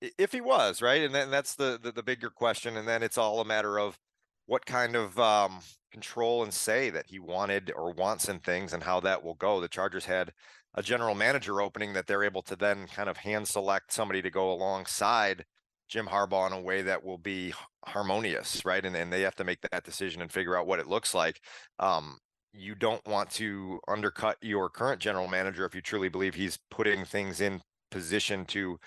If 0.00 0.32
he 0.32 0.42
was 0.42 0.82
right 0.82 1.02
and 1.02 1.14
then 1.14 1.30
that's 1.30 1.54
the, 1.54 1.80
the 1.82 1.90
the 1.90 2.02
bigger 2.02 2.28
question 2.28 2.76
and 2.76 2.86
then 2.86 3.02
it's 3.02 3.16
all 3.16 3.40
a 3.40 3.46
matter 3.46 3.78
of 3.78 3.98
what 4.44 4.66
kind 4.66 4.94
of 4.94 5.18
um 5.18 5.60
control 5.90 6.42
and 6.42 6.52
say 6.52 6.90
that 6.90 7.06
he 7.06 7.18
wanted 7.18 7.72
or 7.74 7.92
wants 7.92 8.28
in 8.28 8.40
things 8.40 8.74
and 8.74 8.82
how 8.82 9.00
that 9.00 9.24
will 9.24 9.34
go 9.34 9.58
the 9.58 9.68
chargers 9.68 10.04
had 10.04 10.34
a 10.74 10.82
general 10.82 11.14
manager 11.14 11.62
opening 11.62 11.94
that 11.94 12.06
they're 12.06 12.22
able 12.22 12.42
to 12.42 12.54
then 12.54 12.86
kind 12.88 13.08
of 13.08 13.16
hand 13.16 13.48
select 13.48 13.90
somebody 13.90 14.20
to 14.20 14.30
go 14.30 14.52
alongside 14.52 15.46
jim 15.88 16.06
harbaugh 16.06 16.46
in 16.46 16.52
a 16.52 16.60
way 16.60 16.82
that 16.82 17.04
will 17.04 17.18
be 17.18 17.52
harmonious 17.86 18.64
right? 18.64 18.84
And, 18.84 18.96
and 18.96 19.12
they 19.12 19.22
have 19.22 19.36
to 19.36 19.44
make 19.44 19.60
that 19.70 19.84
decision 19.84 20.22
and 20.22 20.30
figure 20.30 20.56
out 20.56 20.66
what 20.66 20.78
it 20.78 20.86
looks 20.86 21.14
like. 21.14 21.40
Um 21.78 22.18
you 22.52 22.74
don't 22.74 23.06
want 23.06 23.30
to 23.30 23.78
undercut 23.86 24.38
your 24.40 24.70
current 24.70 25.00
general 25.00 25.28
manager 25.28 25.66
if 25.66 25.74
you 25.74 25.82
truly 25.82 26.08
believe 26.08 26.34
he's 26.34 26.58
putting 26.70 27.04
things 27.04 27.40
in 27.40 27.60
position 27.90 28.44
to 28.46 28.78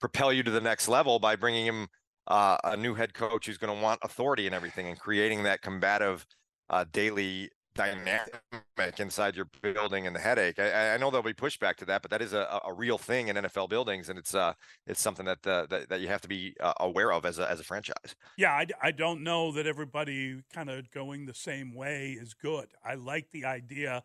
propel 0.00 0.32
you 0.32 0.42
to 0.42 0.50
the 0.50 0.60
next 0.60 0.88
level 0.88 1.18
by 1.18 1.34
bringing 1.34 1.66
him 1.66 1.88
uh, 2.26 2.56
a 2.64 2.76
new 2.76 2.94
head 2.94 3.14
coach 3.14 3.46
who's 3.46 3.58
going 3.58 3.74
to 3.74 3.82
want 3.82 4.00
authority 4.02 4.46
and 4.46 4.54
everything, 4.54 4.88
and 4.88 4.98
creating 4.98 5.42
that 5.42 5.62
combative 5.62 6.26
uh, 6.70 6.84
daily 6.92 7.50
dynamic 7.74 8.98
inside 8.98 9.36
your 9.36 9.48
building 9.62 10.06
and 10.06 10.14
the 10.14 10.20
headache. 10.20 10.58
I, 10.58 10.94
I, 10.94 10.96
know 10.96 11.10
there'll 11.10 11.24
be 11.24 11.32
pushback 11.32 11.76
to 11.76 11.84
that, 11.86 12.02
but 12.02 12.10
that 12.10 12.22
is 12.22 12.32
a, 12.32 12.60
a 12.64 12.72
real 12.72 12.98
thing 12.98 13.28
in 13.28 13.36
NFL 13.36 13.68
buildings, 13.68 14.08
and 14.08 14.18
it's 14.18 14.34
uh 14.34 14.54
it's 14.86 15.00
something 15.00 15.26
that 15.26 15.46
uh, 15.46 15.66
that, 15.70 15.88
that 15.88 16.00
you 16.00 16.08
have 16.08 16.20
to 16.22 16.28
be 16.28 16.54
uh, 16.60 16.72
aware 16.80 17.12
of 17.12 17.24
as 17.24 17.38
a 17.38 17.50
as 17.50 17.60
a 17.60 17.64
franchise. 17.64 18.14
Yeah, 18.36 18.52
I, 18.52 18.66
I 18.82 18.90
don't 18.90 19.22
know 19.22 19.52
that 19.52 19.66
everybody 19.66 20.42
kind 20.52 20.70
of 20.70 20.90
going 20.90 21.26
the 21.26 21.34
same 21.34 21.74
way 21.74 22.16
is 22.20 22.34
good. 22.34 22.68
I 22.84 22.94
like 22.94 23.30
the 23.32 23.44
idea 23.44 24.04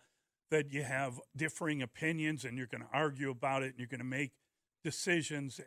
that 0.51 0.71
you 0.71 0.83
have 0.83 1.19
differing 1.35 1.81
opinions 1.81 2.43
and 2.43 2.57
you're 2.57 2.67
going 2.67 2.81
to 2.81 2.89
argue 2.91 3.29
about 3.29 3.63
it 3.63 3.67
and 3.67 3.75
you're 3.77 3.87
going 3.87 3.99
to 3.99 4.05
make 4.05 4.31
decisions. 4.83 5.59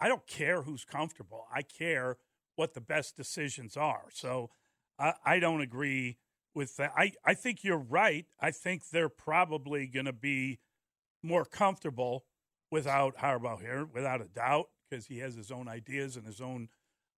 I 0.00 0.08
don't 0.08 0.26
care 0.26 0.62
who's 0.62 0.84
comfortable. 0.84 1.46
I 1.54 1.62
care 1.62 2.16
what 2.56 2.74
the 2.74 2.80
best 2.80 3.16
decisions 3.16 3.76
are. 3.76 4.06
So 4.12 4.50
I, 4.98 5.14
I 5.24 5.38
don't 5.38 5.60
agree 5.60 6.16
with 6.56 6.76
that. 6.76 6.92
I, 6.96 7.12
I 7.24 7.34
think 7.34 7.62
you're 7.62 7.76
right. 7.76 8.24
I 8.40 8.50
think 8.50 8.88
they're 8.88 9.10
probably 9.10 9.86
going 9.86 10.06
to 10.06 10.12
be 10.12 10.58
more 11.22 11.44
comfortable 11.44 12.24
without 12.72 13.18
Harbaugh 13.18 13.60
here, 13.60 13.86
without 13.92 14.22
a 14.22 14.24
doubt, 14.24 14.66
because 14.88 15.06
he 15.06 15.18
has 15.18 15.34
his 15.36 15.50
own 15.50 15.68
ideas 15.68 16.16
and 16.16 16.26
his 16.26 16.40
own 16.40 16.68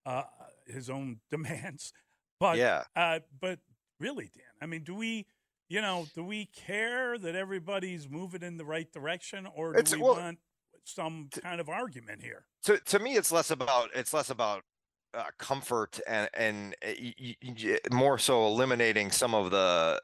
uh, 0.04 0.24
his 0.66 0.90
own 0.90 1.20
demands. 1.30 1.92
But 2.40 2.58
yeah, 2.58 2.84
uh, 2.96 3.20
but 3.40 3.60
really, 4.00 4.30
Dan, 4.34 4.44
I 4.60 4.66
mean, 4.66 4.82
do 4.82 4.94
we? 4.94 5.26
You 5.70 5.82
know, 5.82 6.06
do 6.14 6.24
we 6.24 6.46
care 6.46 7.18
that 7.18 7.34
everybody's 7.34 8.08
moving 8.08 8.42
in 8.42 8.56
the 8.56 8.64
right 8.64 8.90
direction, 8.90 9.46
or 9.54 9.74
do 9.74 9.78
it's, 9.78 9.94
we 9.94 10.00
well, 10.00 10.14
want 10.14 10.38
some 10.84 11.28
kind 11.42 11.60
of 11.60 11.68
argument 11.68 12.22
here? 12.22 12.46
To 12.64 12.78
to 12.78 12.98
me, 12.98 13.16
it's 13.16 13.30
less 13.30 13.50
about 13.50 13.90
it's 13.94 14.14
less 14.14 14.30
about 14.30 14.64
uh, 15.14 15.24
comfort 15.38 16.00
and 16.06 16.28
and 16.34 16.76
y- 16.82 17.34
y- 17.42 17.78
more 17.90 18.18
so 18.18 18.46
eliminating 18.46 19.10
some 19.10 19.34
of 19.34 19.50
the 19.50 20.00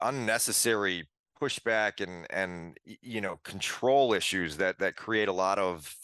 unnecessary 0.00 1.08
pushback 1.40 2.00
and 2.02 2.26
and 2.30 2.78
you 2.84 3.20
know 3.20 3.38
control 3.44 4.12
issues 4.12 4.56
that 4.56 4.78
that 4.78 4.96
create 4.96 5.28
a 5.28 5.32
lot 5.32 5.58
of 5.58 5.94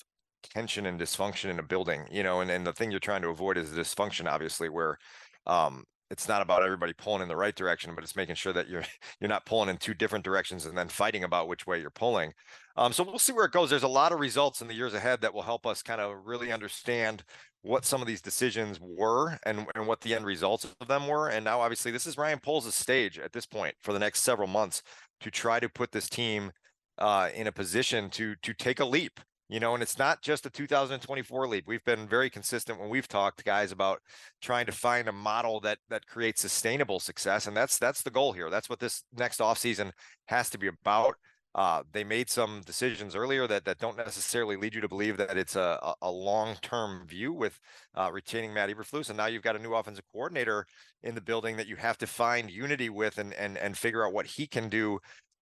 tension 0.43 0.87
and 0.87 1.01
dysfunction 1.01 1.51
in 1.51 1.59
a 1.59 1.63
building 1.63 2.07
you 2.11 2.23
know 2.23 2.41
and, 2.41 2.51
and 2.51 2.67
the 2.67 2.73
thing 2.73 2.91
you're 2.91 3.01
trying 3.01 3.23
to 3.23 3.29
avoid 3.29 3.59
is 3.59 3.71
dysfunction 3.71 4.27
obviously 4.31 4.69
where 4.69 4.99
um 5.47 5.85
it's 6.11 6.29
not 6.29 6.41
about 6.43 6.63
everybody 6.63 6.93
pulling 6.93 7.23
in 7.23 7.29
the 7.29 7.37
right 7.37 7.55
direction, 7.55 7.95
but 7.95 8.05
it's 8.05 8.15
making 8.15 8.37
sure 8.37 8.53
that 8.53 8.69
you're 8.69 8.85
you're 9.21 9.29
not 9.29 9.47
pulling 9.47 9.69
in 9.69 9.77
two 9.77 9.95
different 9.95 10.25
directions 10.25 10.67
and 10.67 10.77
then 10.77 10.89
fighting 10.89 11.25
about 11.25 11.49
which 11.49 11.67
way 11.67 11.81
you're 11.81 11.91
pulling. 11.91 12.33
Um, 12.77 12.93
so 12.93 13.03
we'll 13.03 13.19
see 13.19 13.33
where 13.33 13.47
it 13.47 13.53
goes. 13.53 13.71
There's 13.71 13.83
a 13.83 13.89
lot 13.89 14.13
of 14.13 14.21
results 14.21 14.61
in 14.61 14.69
the 14.69 14.75
years 14.75 14.95
ahead 14.95 15.21
that 15.23 15.35
will 15.35 15.43
help 15.43 15.67
us 15.67 15.83
kind 15.83 16.01
of 16.01 16.27
really 16.27 16.53
understand 16.53 17.25
what 17.67 17.85
some 17.85 18.01
of 18.01 18.07
these 18.07 18.23
decisions 18.23 18.79
were 18.81 19.39
and, 19.45 19.67
and 19.75 19.87
what 19.87 20.01
the 20.01 20.15
end 20.15 20.25
results 20.25 20.67
of 20.81 20.89
them 20.89 21.07
were. 21.07 21.29
And 21.29 21.45
now, 21.45 21.61
obviously, 21.61 21.91
this 21.91 22.07
is 22.07 22.17
Ryan 22.17 22.39
Poles' 22.39 22.75
stage 22.75 23.19
at 23.19 23.33
this 23.33 23.47
point 23.47 23.75
for 23.81 23.93
the 23.93 23.99
next 23.99 24.23
several 24.23 24.49
months 24.49 24.83
to 25.21 25.31
try 25.31 25.61
to 25.61 25.69
put 25.69 25.93
this 25.93 26.09
team 26.09 26.53
uh, 26.99 27.29
in 27.35 27.47
a 27.47 27.53
position 27.53 28.09
to 28.11 28.35
to 28.43 28.55
take 28.55 28.81
a 28.81 28.85
leap 28.85 29.21
you 29.49 29.61
know, 29.61 29.75
and 29.75 29.83
it's 29.83 29.99
not 29.99 30.23
just 30.23 30.45
a 30.45 30.51
2024 30.51 31.47
leap. 31.47 31.65
We've 31.69 31.85
been 31.85 32.09
very 32.09 32.29
consistent 32.29 32.81
when 32.81 32.89
we've 32.89 33.07
talked 33.07 33.45
guys 33.45 33.71
about 33.71 34.01
trying 34.43 34.67
to 34.67 34.73
find 34.73 35.07
a 35.09 35.13
model 35.13 35.61
that 35.61 35.79
that 35.89 36.07
creates 36.07 36.41
sustainable 36.41 36.99
success, 36.99 37.47
and 37.47 37.57
that's 37.57 37.79
that's 37.79 38.03
the 38.03 38.11
goal 38.11 38.33
here. 38.33 38.51
That's 38.51 38.69
what 38.69 38.81
this 38.81 39.05
next 39.17 39.39
offseason 39.39 39.93
has 40.27 40.51
to 40.51 40.59
be 40.59 40.67
about. 40.67 41.15
Uh, 41.57 41.83
they 41.93 42.05
made 42.05 42.29
some 42.29 42.61
decisions 42.67 43.17
earlier 43.17 43.47
that 43.47 43.65
that 43.65 43.79
don't 43.79 43.97
necessarily 43.97 44.57
lead 44.57 44.75
you 44.75 44.81
to 44.83 44.89
believe 44.89 45.17
that 45.17 45.39
it's 45.39 45.57
a, 45.57 45.95
a 46.03 46.11
long-term 46.11 47.07
view 47.07 47.33
with 47.33 47.59
uh, 47.95 48.11
retaining 48.13 48.53
Matt 48.53 48.69
Eberflus, 48.69 49.09
and 49.09 49.17
now 49.17 49.25
you've 49.25 49.43
got 49.43 49.57
a 49.57 49.59
new 49.59 49.75
offensive 49.75 50.05
coordinator 50.13 50.67
in 51.03 51.15
the 51.15 51.21
building 51.23 51.57
that 51.57 51.67
you 51.67 51.77
have 51.77 51.97
to 51.97 52.07
find 52.07 52.51
unity 52.51 52.91
with 52.91 53.17
and 53.17 53.33
and 53.33 53.57
and 53.57 53.79
figure 53.79 54.07
out 54.07 54.13
what 54.13 54.27
he 54.27 54.47
can 54.47 54.69
do, 54.69 54.99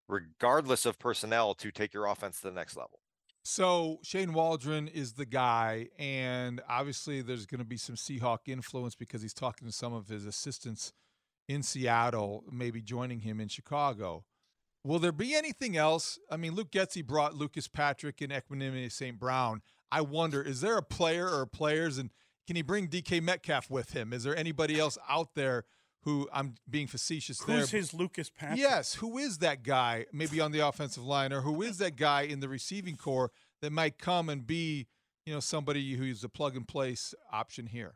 regardless 0.09 0.87
of 0.87 1.01
personnel, 1.01 1.53
to 1.55 1.73
take 1.73 1.93
your 1.93 2.07
offense 2.07 2.41
to 2.41 2.49
the 2.49 2.55
next 2.55 2.77
level. 2.77 3.01
So 3.43 3.99
Shane 4.05 4.33
Waldron 4.33 4.87
is 4.87 5.15
the 5.15 5.27
guy, 5.27 5.89
and 5.99 6.63
obviously 6.69 7.23
there's 7.23 7.45
going 7.45 7.59
to 7.59 7.65
be 7.65 7.77
some 7.77 7.97
Seahawk 7.97 8.47
influence 8.47 8.95
because 8.95 9.21
he's 9.21 9.35
talking 9.35 9.67
to 9.67 9.73
some 9.75 9.93
of 9.93 10.07
his 10.07 10.27
assistants 10.27 10.93
in 11.49 11.65
Seattle, 11.65 12.45
maybe 12.51 12.81
joining 12.81 13.21
him 13.21 13.41
in 13.41 13.49
Chicago. 13.49 14.25
Will 14.85 14.99
there 14.99 15.13
be 15.13 15.35
anything 15.35 15.77
else? 15.77 16.19
I 16.31 16.37
mean, 16.37 16.55
Luke 16.55 16.71
Getsy 16.71 17.05
brought 17.05 17.35
Lucas 17.35 17.69
Patrick 17.69 18.21
and 18.21 18.31
Equanimeous 18.31 18.93
St. 18.93 19.19
Brown. 19.19 19.63
I 19.91 20.03
wonder, 20.03 20.43
is 20.43 20.61
there 20.61 20.77
a 20.77 20.83
player 20.83 21.29
or 21.29 21.47
players, 21.47 21.97
and 21.97 22.11
can 22.47 22.57
he 22.57 22.63
bring 22.63 22.89
DK 22.89 23.23
Metcalf 23.23 23.71
with 23.71 23.93
him? 23.93 24.13
Is 24.13 24.25
there 24.25 24.37
anybody 24.37 24.79
else 24.79 24.99
out 25.09 25.35
there 25.35 25.65
who 26.03 26.29
I'm 26.33 26.57
being 26.69 26.87
facetious 26.87 27.39
Who's 27.39 27.47
there? 27.47 27.57
Who's 27.61 27.71
his 27.71 27.95
Lucas 27.95 28.29
Patrick? 28.29 28.59
Yes, 28.59 28.95
who 28.95 29.17
is 29.17 29.39
that 29.39 29.63
guy? 29.63 30.05
Maybe 30.13 30.39
on 30.41 30.53
the 30.53 30.61
offensive 30.61 31.05
line, 31.05 31.33
or 31.33 31.41
who 31.41 31.63
is 31.63 31.79
that 31.79 31.97
guy 31.97 32.23
in 32.23 32.41
the 32.41 32.49
receiving 32.49 32.97
core 32.97 33.31
that 33.63 33.73
might 33.73 33.99
come 33.99 34.29
and 34.29 34.47
be, 34.47 34.87
you 35.25 35.33
know, 35.33 35.41
somebody 35.41 35.95
who's 35.95 36.23
a 36.23 36.29
plug 36.29 36.57
and 36.57 36.69
place 36.69 37.15
option 37.33 37.67
here? 37.67 37.95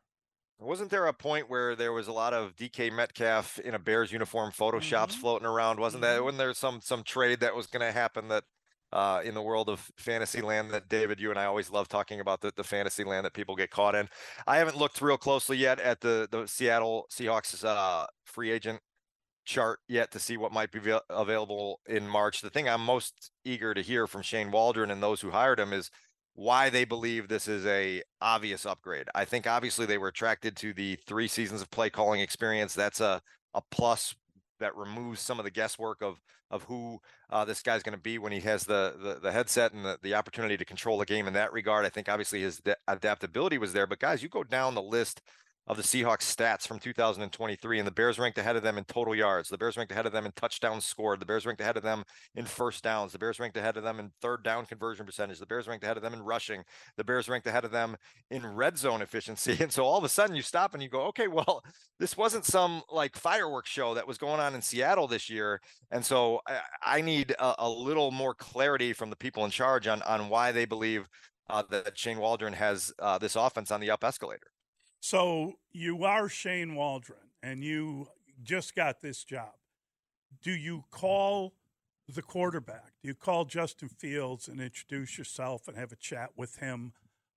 Wasn't 0.60 0.90
there 0.90 1.06
a 1.06 1.12
point 1.12 1.48
where 1.48 1.76
there 1.76 1.92
was 1.92 2.08
a 2.08 2.12
lot 2.12 2.34
of 2.34 2.56
DK 2.56 2.92
Metcalf 2.92 3.60
in 3.60 3.74
a 3.74 3.78
Bears 3.78 4.10
uniform 4.10 4.50
photoshops 4.50 5.10
mm-hmm. 5.10 5.20
floating 5.20 5.46
around? 5.46 5.78
Wasn't 5.78 6.02
mm-hmm. 6.02 6.16
that? 6.16 6.24
Wasn't 6.24 6.38
there 6.38 6.52
some 6.54 6.80
some 6.82 7.04
trade 7.04 7.40
that 7.40 7.54
was 7.54 7.66
going 7.66 7.86
to 7.86 7.92
happen 7.92 8.28
that 8.28 8.44
uh, 8.92 9.20
in 9.24 9.34
the 9.34 9.42
world 9.42 9.68
of 9.68 9.90
fantasy 9.96 10.40
land 10.40 10.70
that 10.70 10.88
David, 10.88 11.20
you 11.20 11.30
and 11.30 11.38
I 11.38 11.44
always 11.44 11.70
love 11.70 11.88
talking 11.88 12.20
about 12.20 12.40
the, 12.40 12.52
the 12.56 12.64
fantasy 12.64 13.04
land 13.04 13.24
that 13.26 13.34
people 13.34 13.54
get 13.54 13.70
caught 13.70 13.94
in. 13.94 14.08
I 14.46 14.56
haven't 14.56 14.76
looked 14.76 15.00
real 15.00 15.18
closely 15.18 15.58
yet 15.58 15.78
at 15.78 16.00
the, 16.00 16.26
the 16.30 16.46
Seattle 16.46 17.06
Seahawks 17.12 17.64
uh, 17.64 18.06
free 18.24 18.50
agent 18.50 18.80
chart 19.44 19.80
yet 19.88 20.10
to 20.12 20.18
see 20.18 20.36
what 20.36 20.52
might 20.52 20.70
be 20.70 20.80
available 21.10 21.80
in 21.86 22.08
March. 22.08 22.40
The 22.40 22.50
thing 22.50 22.68
I'm 22.68 22.84
most 22.84 23.30
eager 23.44 23.74
to 23.74 23.80
hear 23.80 24.06
from 24.06 24.22
Shane 24.22 24.50
Waldron 24.50 24.90
and 24.90 25.02
those 25.02 25.20
who 25.20 25.30
hired 25.30 25.60
him 25.60 25.72
is 25.72 25.90
why 26.38 26.70
they 26.70 26.84
believe 26.84 27.26
this 27.26 27.48
is 27.48 27.66
a 27.66 28.00
obvious 28.20 28.64
upgrade. 28.64 29.08
I 29.12 29.24
think 29.24 29.48
obviously 29.48 29.86
they 29.86 29.98
were 29.98 30.06
attracted 30.06 30.56
to 30.58 30.72
the 30.72 30.94
three 31.04 31.26
seasons 31.26 31.60
of 31.60 31.70
play 31.72 31.90
calling 31.90 32.20
experience. 32.20 32.74
That's 32.74 33.00
a 33.00 33.20
a 33.54 33.62
plus 33.72 34.14
that 34.60 34.76
removes 34.76 35.20
some 35.20 35.40
of 35.40 35.44
the 35.44 35.50
guesswork 35.50 36.00
of 36.00 36.20
of 36.52 36.62
who 36.62 37.00
uh, 37.30 37.44
this 37.44 37.60
guy's 37.60 37.82
going 37.82 37.96
to 37.96 38.00
be 38.00 38.18
when 38.18 38.30
he 38.30 38.38
has 38.40 38.64
the, 38.64 38.94
the, 39.02 39.18
the 39.20 39.32
headset 39.32 39.72
and 39.72 39.84
the, 39.84 39.98
the 40.00 40.14
opportunity 40.14 40.56
to 40.56 40.64
control 40.64 40.96
the 40.96 41.04
game 41.04 41.26
in 41.26 41.34
that 41.34 41.52
regard. 41.52 41.84
I 41.84 41.90
think 41.90 42.08
obviously 42.08 42.40
his 42.40 42.58
de- 42.58 42.76
adaptability 42.86 43.58
was 43.58 43.72
there, 43.72 43.86
but 43.88 43.98
guys, 43.98 44.22
you 44.22 44.28
go 44.28 44.44
down 44.44 44.76
the 44.76 44.80
list 44.80 45.20
of 45.68 45.76
the 45.76 45.82
Seahawks 45.82 46.34
stats 46.34 46.66
from 46.66 46.78
2023, 46.78 47.78
and 47.78 47.86
the 47.86 47.92
Bears 47.92 48.18
ranked 48.18 48.38
ahead 48.38 48.56
of 48.56 48.62
them 48.62 48.78
in 48.78 48.84
total 48.84 49.14
yards. 49.14 49.50
The 49.50 49.58
Bears 49.58 49.76
ranked 49.76 49.92
ahead 49.92 50.06
of 50.06 50.12
them 50.12 50.24
in 50.24 50.32
touchdowns 50.32 50.86
scored. 50.86 51.20
The 51.20 51.26
Bears 51.26 51.44
ranked 51.44 51.60
ahead 51.60 51.76
of 51.76 51.82
them 51.82 52.04
in 52.34 52.46
first 52.46 52.82
downs. 52.82 53.12
The 53.12 53.18
Bears 53.18 53.38
ranked 53.38 53.56
ahead 53.58 53.76
of 53.76 53.82
them 53.82 54.00
in 54.00 54.10
third 54.22 54.42
down 54.42 54.64
conversion 54.64 55.04
percentage. 55.04 55.38
The 55.38 55.46
Bears 55.46 55.68
ranked 55.68 55.84
ahead 55.84 55.98
of 55.98 56.02
them 56.02 56.14
in 56.14 56.22
rushing. 56.22 56.64
The 56.96 57.04
Bears 57.04 57.28
ranked 57.28 57.46
ahead 57.46 57.66
of 57.66 57.70
them 57.70 57.96
in 58.30 58.46
red 58.46 58.78
zone 58.78 59.02
efficiency. 59.02 59.58
And 59.68 59.72
so 59.72 59.84
all 59.84 59.98
of 59.98 60.04
a 60.04 60.08
sudden 60.08 60.34
you 60.34 60.40
stop 60.40 60.72
and 60.72 60.82
you 60.82 60.88
go, 60.88 61.02
okay, 61.08 61.28
well, 61.28 61.62
this 61.98 62.16
wasn't 62.16 62.46
some 62.46 62.82
like 62.90 63.14
fireworks 63.16 63.68
show 63.68 63.92
that 63.92 64.08
was 64.08 64.16
going 64.16 64.40
on 64.40 64.54
in 64.54 64.62
Seattle 64.62 65.06
this 65.06 65.28
year. 65.28 65.60
And 65.90 66.02
so 66.02 66.40
I, 66.46 66.60
I 66.82 67.00
need 67.02 67.32
a, 67.32 67.54
a, 67.58 67.68
little 67.68 68.10
more 68.10 68.32
clarity 68.32 68.94
from 68.94 69.10
the 69.10 69.16
people 69.16 69.44
in 69.44 69.50
charge 69.50 69.86
on 69.86 70.00
on 70.02 70.30
why 70.30 70.52
they 70.52 70.64
believe 70.64 71.06
uh, 71.50 71.64
that 71.70 71.98
Shane 71.98 72.18
Waldron 72.18 72.54
has 72.54 72.92
uh, 72.98 73.18
this 73.18 73.36
offense 73.36 73.70
on 73.70 73.80
the 73.80 73.90
up 73.90 74.04
escalator. 74.04 74.48
So 75.00 75.54
you 75.72 76.04
are 76.04 76.28
Shane 76.28 76.74
Waldron 76.74 77.30
and 77.42 77.62
you 77.62 78.08
just 78.42 78.74
got 78.74 79.00
this 79.00 79.24
job. 79.24 79.52
Do 80.42 80.52
you 80.52 80.84
call 80.90 81.54
the 82.08 82.22
quarterback? 82.22 82.92
Do 83.02 83.08
you 83.08 83.14
call 83.14 83.44
Justin 83.44 83.88
Fields 83.88 84.48
and 84.48 84.60
introduce 84.60 85.18
yourself 85.18 85.68
and 85.68 85.76
have 85.76 85.92
a 85.92 85.96
chat 85.96 86.30
with 86.36 86.56
him 86.56 86.92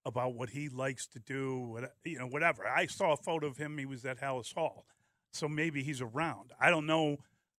about 0.05 0.33
what 0.33 0.49
he 0.49 0.69
likes 0.69 1.07
to 1.07 1.19
do, 1.19 1.59
what, 1.59 1.93
you 2.03 2.19
know, 2.19 2.27
whatever. 2.27 2.67
I 2.67 2.87
saw 2.87 3.13
a 3.13 3.17
photo 3.17 3.47
of 3.47 3.57
him. 3.57 3.77
He 3.77 3.85
was 3.85 4.05
at 4.05 4.19
Halas 4.19 4.53
Hall, 4.53 4.85
so 5.31 5.47
maybe 5.47 5.83
he's 5.83 6.01
around. 6.01 6.51
I 6.59 6.69
don't 6.69 6.85
know 6.85 7.17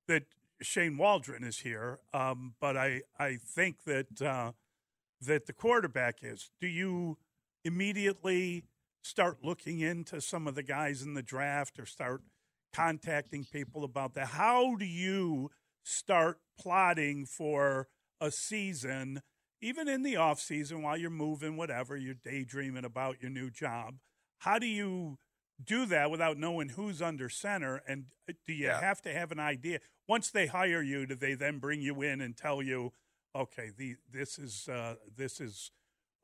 that 0.09 0.24
Shane 0.61 0.97
Waldron 0.97 1.45
is 1.45 1.59
here, 1.59 2.01
um, 2.12 2.55
but 2.61 2.77
I 2.77 3.03
I 3.19 3.37
think 3.37 3.85
that 3.85 4.23
uh, 4.23 4.53
that 5.20 5.47
the 5.47 5.53
quarterback 5.53 6.19
is. 6.23 6.51
Do 6.61 6.66
you 6.66 7.19
immediately 7.65 8.65
start 9.03 9.39
looking 9.43 9.81
into 9.81 10.20
some 10.20 10.47
of 10.47 10.55
the 10.55 10.62
guys 10.62 11.03
in 11.03 11.15
the 11.15 11.23
draft 11.23 11.79
or 11.79 11.87
start 11.87 12.23
contacting 12.73 13.45
people 13.45 13.85
about 13.85 14.15
that? 14.15 14.29
How 14.29 14.77
do 14.77 14.85
you 14.85 15.51
start 15.83 16.39
plotting 16.59 17.27
for 17.27 17.89
a 18.20 18.31
season, 18.31 19.20
even 19.61 19.89
in 19.89 20.03
the 20.03 20.16
off 20.16 20.41
season 20.41 20.83
while 20.83 20.97
you're 20.97 21.11
moving, 21.11 21.57
whatever, 21.57 21.97
you're 21.97 22.15
daydreaming 22.15 22.85
about 22.85 23.20
your 23.20 23.31
new 23.31 23.51
job? 23.51 23.97
How 24.39 24.59
do 24.59 24.66
you 24.66 25.19
do 25.62 25.87
that 25.87 26.11
without 26.11 26.39
knowing 26.39 26.70
who's 26.70 27.03
under 27.03 27.29
center? 27.29 27.83
And 27.87 28.07
uh, 28.29 28.33
do 28.47 28.53
you 28.53 28.66
yeah. 28.66 28.81
have 28.81 29.03
to 29.03 29.12
have 29.12 29.33
an 29.33 29.41
idea? 29.41 29.81
Once 30.09 30.31
they 30.31 30.47
hire 30.47 30.83
you, 30.83 31.07
do 31.07 31.15
they 31.15 31.35
then 31.35 31.59
bring 31.59 31.81
you 31.81 32.03
in 32.03 32.20
and 32.20 32.37
tell 32.37 32.62
you, 32.62 32.93
okay, 33.35 33.70
the, 33.77 33.97
this 34.11 34.39
is 34.39 34.69
uh, 34.69 34.97
this 35.16 35.41
is 35.41 35.70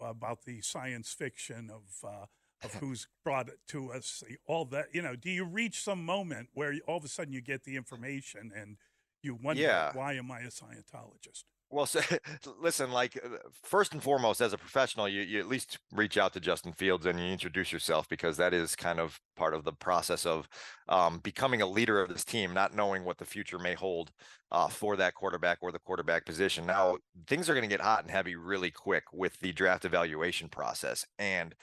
about 0.00 0.44
the 0.44 0.60
science 0.60 1.12
fiction 1.12 1.70
of 1.70 2.08
uh, 2.08 2.26
of 2.62 2.74
who's 2.80 3.06
brought 3.24 3.48
it 3.48 3.58
to 3.68 3.92
us, 3.92 4.22
all 4.46 4.64
that. 4.66 4.86
You 4.92 5.02
know, 5.02 5.16
do 5.16 5.30
you 5.30 5.44
reach 5.44 5.80
some 5.80 6.04
moment 6.04 6.48
where 6.54 6.74
all 6.86 6.98
of 6.98 7.04
a 7.04 7.08
sudden 7.08 7.32
you 7.32 7.40
get 7.40 7.64
the 7.64 7.76
information 7.76 8.50
and 8.54 8.76
you 9.22 9.34
wonder, 9.34 9.62
Yeah. 9.62 9.92
why 9.94 10.14
am 10.14 10.30
I 10.30 10.40
a 10.40 10.48
Scientologist? 10.48 11.44
Well, 11.70 11.84
so, 11.84 12.00
listen, 12.60 12.92
like 12.92 13.18
uh, 13.22 13.36
first 13.62 13.92
and 13.92 14.02
foremost, 14.02 14.40
as 14.40 14.54
a 14.54 14.58
professional, 14.58 15.06
you, 15.06 15.20
you 15.20 15.38
at 15.38 15.48
least 15.48 15.78
reach 15.92 16.16
out 16.16 16.32
to 16.32 16.40
Justin 16.40 16.72
Fields 16.72 17.04
and 17.04 17.20
you 17.20 17.26
introduce 17.26 17.72
yourself 17.72 18.08
because 18.08 18.38
that 18.38 18.54
is 18.54 18.74
kind 18.74 18.98
of 18.98 19.20
part 19.36 19.52
of 19.52 19.64
the 19.64 19.72
process 19.72 20.24
of 20.24 20.48
um, 20.88 21.18
becoming 21.18 21.60
a 21.60 21.66
leader 21.66 22.00
of 22.00 22.08
this 22.08 22.24
team, 22.24 22.54
not 22.54 22.74
knowing 22.74 23.04
what 23.04 23.18
the 23.18 23.24
future 23.26 23.58
may 23.58 23.74
hold 23.74 24.12
uh, 24.50 24.68
for 24.68 24.96
that 24.96 25.14
quarterback 25.14 25.58
or 25.60 25.70
the 25.70 25.78
quarterback 25.78 26.24
position. 26.24 26.64
Now, 26.64 26.96
things 27.26 27.50
are 27.50 27.54
going 27.54 27.68
to 27.68 27.74
get 27.76 27.82
hot 27.82 28.02
and 28.02 28.10
heavy 28.10 28.34
really 28.34 28.70
quick 28.70 29.04
with 29.12 29.38
the 29.40 29.52
draft 29.52 29.84
evaluation 29.84 30.48
process 30.48 31.04
and 31.18 31.54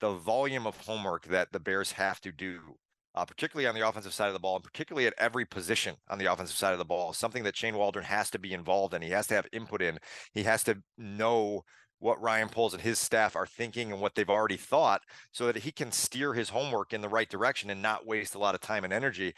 the 0.00 0.12
volume 0.12 0.66
of 0.66 0.76
homework 0.78 1.26
that 1.26 1.52
the 1.52 1.60
Bears 1.60 1.92
have 1.92 2.20
to 2.22 2.32
do 2.32 2.76
uh, 3.14 3.24
particularly 3.24 3.66
on 3.66 3.74
the 3.74 3.86
offensive 3.86 4.12
side 4.12 4.26
of 4.26 4.32
the 4.32 4.40
ball, 4.40 4.56
and 4.56 4.64
particularly 4.64 5.06
at 5.06 5.14
every 5.18 5.44
position 5.44 5.96
on 6.08 6.18
the 6.18 6.30
offensive 6.30 6.56
side 6.56 6.72
of 6.72 6.78
the 6.78 6.84
ball, 6.84 7.12
something 7.12 7.44
that 7.44 7.56
Shane 7.56 7.76
Waldron 7.76 8.04
has 8.04 8.30
to 8.30 8.38
be 8.38 8.52
involved 8.52 8.94
in. 8.94 9.02
He 9.02 9.10
has 9.10 9.26
to 9.28 9.34
have 9.34 9.46
input 9.52 9.82
in. 9.82 9.98
He 10.32 10.42
has 10.42 10.64
to 10.64 10.82
know 10.98 11.62
what 12.00 12.20
Ryan 12.20 12.48
Poles 12.48 12.74
and 12.74 12.82
his 12.82 12.98
staff 12.98 13.36
are 13.36 13.46
thinking 13.46 13.92
and 13.92 14.00
what 14.00 14.14
they've 14.14 14.28
already 14.28 14.56
thought 14.56 15.00
so 15.32 15.46
that 15.46 15.58
he 15.58 15.70
can 15.70 15.92
steer 15.92 16.34
his 16.34 16.50
homework 16.50 16.92
in 16.92 17.00
the 17.00 17.08
right 17.08 17.28
direction 17.28 17.70
and 17.70 17.80
not 17.80 18.06
waste 18.06 18.34
a 18.34 18.38
lot 18.38 18.54
of 18.54 18.60
time 18.60 18.84
and 18.84 18.92
energy. 18.92 19.32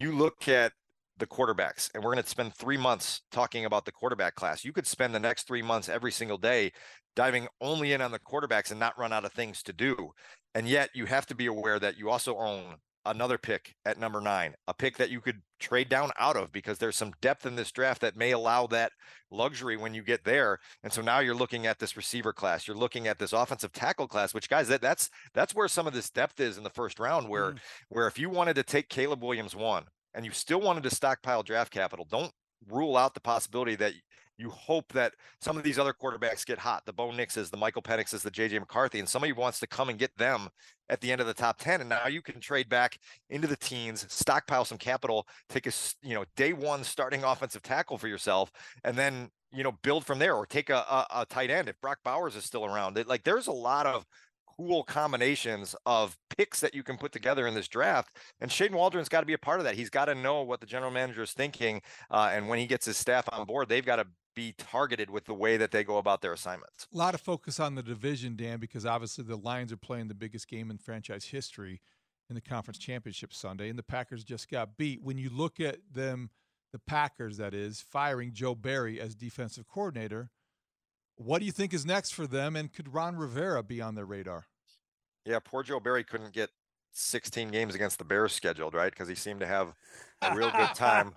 You 0.00 0.16
look 0.16 0.46
at 0.46 0.72
the 1.18 1.26
quarterbacks, 1.26 1.90
and 1.94 2.02
we're 2.02 2.12
going 2.12 2.22
to 2.22 2.28
spend 2.28 2.54
three 2.54 2.76
months 2.76 3.22
talking 3.30 3.64
about 3.64 3.84
the 3.84 3.92
quarterback 3.92 4.34
class. 4.34 4.64
You 4.64 4.72
could 4.72 4.86
spend 4.86 5.14
the 5.14 5.20
next 5.20 5.46
three 5.46 5.62
months 5.62 5.88
every 5.88 6.12
single 6.12 6.38
day 6.38 6.72
diving 7.14 7.48
only 7.60 7.92
in 7.92 8.00
on 8.00 8.12
the 8.12 8.18
quarterbacks 8.18 8.70
and 8.70 8.80
not 8.80 8.98
run 8.98 9.12
out 9.12 9.24
of 9.24 9.32
things 9.32 9.62
to 9.64 9.72
do. 9.72 10.12
And 10.54 10.68
yet 10.68 10.90
you 10.94 11.06
have 11.06 11.26
to 11.26 11.34
be 11.34 11.46
aware 11.46 11.78
that 11.78 11.96
you 11.96 12.10
also 12.10 12.36
own 12.36 12.76
another 13.04 13.38
pick 13.38 13.74
at 13.84 13.98
number 13.98 14.20
nine, 14.20 14.54
a 14.68 14.74
pick 14.74 14.96
that 14.96 15.10
you 15.10 15.20
could 15.20 15.40
trade 15.58 15.88
down 15.88 16.10
out 16.18 16.36
of 16.36 16.52
because 16.52 16.78
there's 16.78 16.96
some 16.96 17.12
depth 17.20 17.46
in 17.46 17.56
this 17.56 17.72
draft 17.72 18.00
that 18.00 18.16
may 18.16 18.30
allow 18.30 18.66
that 18.68 18.92
luxury 19.30 19.76
when 19.76 19.94
you 19.94 20.02
get 20.02 20.24
there. 20.24 20.58
And 20.82 20.92
so 20.92 21.02
now 21.02 21.18
you're 21.18 21.34
looking 21.34 21.66
at 21.66 21.78
this 21.78 21.96
receiver 21.96 22.32
class, 22.32 22.66
you're 22.66 22.76
looking 22.76 23.08
at 23.08 23.18
this 23.18 23.32
offensive 23.32 23.72
tackle 23.72 24.06
class, 24.06 24.34
which 24.34 24.48
guys, 24.48 24.68
that 24.68 24.80
that's 24.82 25.10
that's 25.34 25.54
where 25.54 25.68
some 25.68 25.86
of 25.86 25.94
this 25.94 26.10
depth 26.10 26.40
is 26.40 26.58
in 26.58 26.64
the 26.64 26.70
first 26.70 26.98
round, 26.98 27.28
where 27.28 27.52
mm. 27.52 27.58
where 27.88 28.06
if 28.06 28.18
you 28.18 28.30
wanted 28.30 28.54
to 28.54 28.62
take 28.62 28.88
Caleb 28.88 29.22
Williams 29.22 29.56
one 29.56 29.84
and 30.14 30.24
you 30.24 30.30
still 30.30 30.60
wanted 30.60 30.82
to 30.84 30.94
stockpile 30.94 31.42
draft 31.42 31.72
capital, 31.72 32.06
don't 32.10 32.32
rule 32.68 32.96
out 32.96 33.14
the 33.14 33.20
possibility 33.20 33.74
that 33.76 33.94
you 34.42 34.50
hope 34.50 34.92
that 34.92 35.14
some 35.40 35.56
of 35.56 35.62
these 35.62 35.78
other 35.78 35.92
quarterbacks 35.92 36.44
get 36.44 36.58
hot. 36.58 36.84
The 36.84 36.92
Bo 36.92 37.10
Nixes, 37.10 37.50
the 37.50 37.56
Michael 37.56 37.80
Penixes, 37.80 38.22
the 38.22 38.30
JJ 38.30 38.58
McCarthy, 38.58 38.98
and 38.98 39.08
somebody 39.08 39.32
wants 39.32 39.60
to 39.60 39.66
come 39.68 39.88
and 39.88 39.98
get 39.98 40.16
them 40.18 40.48
at 40.88 41.00
the 41.00 41.12
end 41.12 41.20
of 41.20 41.28
the 41.28 41.34
top 41.34 41.58
10. 41.58 41.80
And 41.80 41.88
now 41.88 42.08
you 42.08 42.20
can 42.20 42.40
trade 42.40 42.68
back 42.68 42.98
into 43.30 43.46
the 43.46 43.56
teens, 43.56 44.04
stockpile 44.08 44.64
some 44.64 44.78
capital, 44.78 45.26
take 45.48 45.66
a, 45.68 45.72
you 46.02 46.14
know, 46.14 46.24
day 46.36 46.52
one 46.52 46.82
starting 46.82 47.22
offensive 47.22 47.62
tackle 47.62 47.98
for 47.98 48.08
yourself, 48.08 48.50
and 48.82 48.96
then, 48.96 49.30
you 49.52 49.62
know, 49.62 49.72
build 49.82 50.04
from 50.04 50.18
there 50.18 50.34
or 50.34 50.44
take 50.44 50.70
a, 50.70 50.78
a, 50.78 51.06
a 51.20 51.26
tight 51.26 51.50
end 51.50 51.68
if 51.68 51.80
Brock 51.80 51.98
Bowers 52.04 52.34
is 52.34 52.44
still 52.44 52.64
around. 52.64 52.98
It, 52.98 53.06
like 53.06 53.22
there's 53.22 53.46
a 53.46 53.52
lot 53.52 53.86
of 53.86 54.04
cool 54.56 54.82
combinations 54.82 55.74
of 55.86 56.16
picks 56.36 56.60
that 56.60 56.74
you 56.74 56.82
can 56.82 56.96
put 56.96 57.12
together 57.12 57.46
in 57.46 57.54
this 57.54 57.68
draft. 57.68 58.16
And 58.40 58.50
Shane 58.50 58.72
Waldron's 58.72 59.08
got 59.08 59.20
to 59.20 59.26
be 59.26 59.32
a 59.32 59.38
part 59.38 59.60
of 59.60 59.64
that. 59.64 59.74
He's 59.74 59.90
got 59.90 60.06
to 60.06 60.14
know 60.14 60.42
what 60.42 60.60
the 60.60 60.66
general 60.66 60.90
manager 60.90 61.22
is 61.22 61.32
thinking. 61.32 61.82
Uh, 62.10 62.30
and 62.32 62.48
when 62.48 62.58
he 62.58 62.66
gets 62.66 62.86
his 62.86 62.96
staff 62.96 63.28
on 63.32 63.46
board, 63.46 63.68
they've 63.68 63.84
got 63.84 63.96
to 63.96 64.06
be 64.34 64.54
targeted 64.56 65.10
with 65.10 65.24
the 65.26 65.34
way 65.34 65.56
that 65.56 65.70
they 65.70 65.84
go 65.84 65.98
about 65.98 66.22
their 66.22 66.32
assignments. 66.32 66.86
A 66.92 66.96
lot 66.96 67.14
of 67.14 67.20
focus 67.20 67.60
on 67.60 67.74
the 67.74 67.82
division, 67.82 68.36
Dan, 68.36 68.58
because 68.58 68.86
obviously 68.86 69.24
the 69.24 69.36
Lions 69.36 69.72
are 69.72 69.76
playing 69.76 70.08
the 70.08 70.14
biggest 70.14 70.48
game 70.48 70.70
in 70.70 70.78
franchise 70.78 71.26
history 71.26 71.80
in 72.30 72.34
the 72.34 72.40
conference 72.40 72.78
championship 72.78 73.34
Sunday, 73.34 73.68
and 73.68 73.78
the 73.78 73.82
Packers 73.82 74.24
just 74.24 74.48
got 74.50 74.78
beat. 74.78 75.02
When 75.02 75.18
you 75.18 75.28
look 75.28 75.60
at 75.60 75.78
them, 75.92 76.30
the 76.72 76.78
Packers, 76.78 77.36
that 77.36 77.52
is, 77.52 77.84
firing 77.90 78.32
Joe 78.32 78.54
Barry 78.54 78.98
as 78.98 79.14
defensive 79.14 79.66
coordinator, 79.68 80.30
what 81.16 81.38
do 81.38 81.46
you 81.46 81.52
think 81.52 81.72
is 81.74 81.84
next 81.86 82.14
for 82.14 82.26
them? 82.26 82.56
And 82.56 82.72
could 82.72 82.92
Ron 82.92 83.16
Rivera 83.16 83.62
be 83.62 83.80
on 83.80 83.94
their 83.94 84.04
radar? 84.04 84.46
Yeah, 85.24 85.38
poor 85.44 85.62
Joe 85.62 85.80
Barry 85.80 86.04
couldn't 86.04 86.32
get 86.32 86.50
16 86.92 87.50
games 87.50 87.74
against 87.74 87.98
the 87.98 88.04
Bears 88.04 88.32
scheduled, 88.32 88.74
right? 88.74 88.90
Because 88.90 89.08
he 89.08 89.14
seemed 89.14 89.40
to 89.40 89.46
have 89.46 89.72
a 90.20 90.34
real 90.34 90.50
good 90.50 90.74
time 90.74 91.14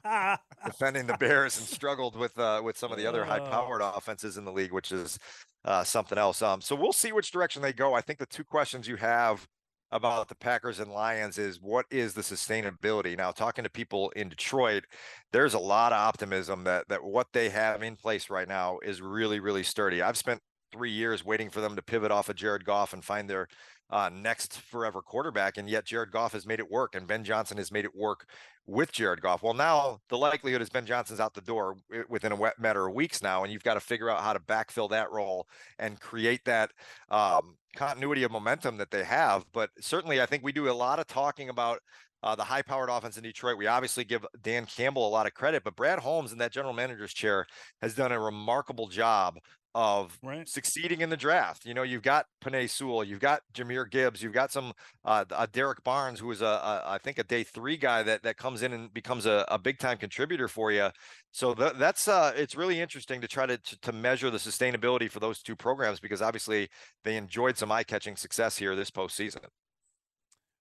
defending 0.65 1.07
the 1.07 1.17
Bears 1.17 1.57
and 1.57 1.67
struggled 1.67 2.15
with 2.15 2.37
uh, 2.39 2.61
with 2.63 2.77
some 2.77 2.91
of 2.91 2.97
the 2.97 3.05
other 3.05 3.25
high-powered 3.25 3.81
offenses 3.95 4.37
in 4.37 4.45
the 4.45 4.51
league, 4.51 4.71
which 4.71 4.91
is 4.91 5.19
uh, 5.65 5.83
something 5.83 6.17
else. 6.17 6.41
Um, 6.41 6.61
so 6.61 6.75
we'll 6.75 6.93
see 6.93 7.11
which 7.11 7.31
direction 7.31 7.61
they 7.61 7.73
go. 7.73 7.93
I 7.93 8.01
think 8.01 8.19
the 8.19 8.25
two 8.25 8.43
questions 8.43 8.87
you 8.87 8.95
have 8.97 9.47
about 9.91 10.27
the 10.27 10.35
Packers 10.35 10.79
and 10.79 10.91
Lions 10.91 11.37
is 11.37 11.59
what 11.61 11.85
is 11.89 12.13
the 12.13 12.21
sustainability? 12.21 13.17
Now, 13.17 13.31
talking 13.31 13.63
to 13.63 13.69
people 13.69 14.09
in 14.11 14.29
Detroit, 14.29 14.85
there's 15.31 15.53
a 15.53 15.59
lot 15.59 15.91
of 15.91 15.99
optimism 15.99 16.63
that 16.65 16.87
that 16.89 17.03
what 17.03 17.27
they 17.33 17.49
have 17.49 17.83
in 17.83 17.95
place 17.95 18.29
right 18.29 18.47
now 18.47 18.79
is 18.83 19.01
really, 19.01 19.39
really 19.39 19.63
sturdy. 19.63 20.01
I've 20.01 20.17
spent 20.17 20.41
three 20.71 20.91
years 20.91 21.23
waiting 21.23 21.49
for 21.49 21.61
them 21.61 21.75
to 21.75 21.81
pivot 21.81 22.11
off 22.11 22.29
of 22.29 22.35
Jared 22.35 22.65
Goff 22.65 22.93
and 22.93 23.03
find 23.03 23.29
their 23.29 23.47
uh, 23.89 24.09
next 24.13 24.59
forever 24.59 25.01
quarterback, 25.01 25.57
and 25.57 25.69
yet 25.69 25.85
Jared 25.85 26.11
Goff 26.11 26.33
has 26.33 26.45
made 26.45 26.59
it 26.59 26.69
work, 26.69 26.95
and 26.95 27.07
Ben 27.07 27.23
Johnson 27.23 27.57
has 27.57 27.71
made 27.71 27.85
it 27.85 27.95
work 27.95 28.27
with 28.65 28.91
Jared 28.91 29.21
Goff. 29.21 29.43
Well, 29.43 29.53
now 29.53 29.99
the 30.09 30.17
likelihood 30.17 30.61
is 30.61 30.69
Ben 30.69 30.85
Johnson's 30.85 31.19
out 31.19 31.35
the 31.35 31.41
door 31.41 31.75
within 32.09 32.31
a 32.31 32.51
matter 32.57 32.87
of 32.87 32.95
weeks 32.95 33.21
now, 33.21 33.43
and 33.43 33.53
you've 33.53 33.63
got 33.63 33.75
to 33.75 33.79
figure 33.79 34.09
out 34.09 34.21
how 34.21 34.33
to 34.33 34.39
backfill 34.39 34.89
that 34.89 35.11
role 35.11 35.47
and 35.77 35.99
create 35.99 36.43
that 36.45 36.71
um, 37.09 37.55
continuity 37.75 38.23
of 38.23 38.31
momentum 38.31 38.77
that 38.77 38.91
they 38.91 39.03
have. 39.03 39.45
But 39.53 39.69
certainly, 39.79 40.21
I 40.21 40.25
think 40.25 40.43
we 40.43 40.51
do 40.51 40.69
a 40.69 40.73
lot 40.73 40.99
of 40.99 41.07
talking 41.07 41.49
about 41.49 41.79
uh, 42.23 42.35
the 42.35 42.43
high-powered 42.43 42.89
offense 42.89 43.17
in 43.17 43.23
Detroit. 43.23 43.57
We 43.57 43.67
obviously 43.67 44.03
give 44.03 44.25
Dan 44.41 44.65
Campbell 44.65 45.07
a 45.07 45.09
lot 45.09 45.27
of 45.27 45.33
credit, 45.33 45.63
but 45.63 45.75
Brad 45.75 45.99
Holmes 45.99 46.31
in 46.31 46.39
that 46.39 46.51
general 46.51 46.73
manager's 46.73 47.13
chair 47.13 47.45
has 47.81 47.93
done 47.93 48.11
a 48.11 48.19
remarkable 48.19 48.87
job 48.87 49.35
of 49.75 50.17
succeeding 50.45 51.01
in 51.01 51.09
the 51.09 51.17
draft. 51.17 51.65
You 51.65 51.73
know, 51.73 51.83
you've 51.83 52.01
got 52.01 52.27
Penei 52.43 52.69
Sewell, 52.69 53.03
you've 53.03 53.19
got 53.19 53.41
Jahmyr 53.53 53.91
Gibbs, 53.91 54.23
you've 54.23 54.33
got 54.33 54.51
some 54.51 54.71
uh, 55.03 55.25
uh, 55.29 55.45
Derrick 55.51 55.83
Barnes, 55.83 56.19
who 56.19 56.31
is 56.31 56.41
a, 56.41 56.45
a 56.45 56.83
I 56.85 56.97
think 56.97 57.19
a 57.19 57.23
day 57.23 57.43
three 57.43 57.77
guy 57.77 58.01
that 58.03 58.23
that 58.23 58.37
comes 58.37 58.63
in 58.63 58.71
and 58.73 58.93
becomes 58.93 59.25
a, 59.25 59.45
a 59.49 59.59
big 59.59 59.77
time 59.77 59.97
contributor 59.97 60.47
for 60.47 60.71
you. 60.71 60.89
So 61.31 61.53
tha- 61.53 61.75
that's 61.77 62.07
uh, 62.07 62.31
it's 62.35 62.55
really 62.55 62.79
interesting 62.79 63.19
to 63.21 63.27
try 63.27 63.45
to, 63.45 63.57
to 63.57 63.79
to 63.81 63.91
measure 63.91 64.29
the 64.31 64.37
sustainability 64.37 65.11
for 65.11 65.19
those 65.19 65.41
two 65.41 65.55
programs 65.55 65.99
because 65.99 66.21
obviously 66.21 66.69
they 67.03 67.17
enjoyed 67.17 67.57
some 67.57 67.71
eye 67.71 67.83
catching 67.83 68.15
success 68.15 68.57
here 68.57 68.75
this 68.75 68.91
postseason. 68.91 69.45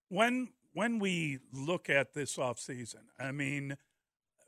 when 0.09 0.49
when 0.73 0.99
we 0.99 1.39
look 1.53 1.89
at 1.89 2.15
this 2.15 2.36
offseason, 2.36 3.05
I 3.19 3.31
mean, 3.31 3.77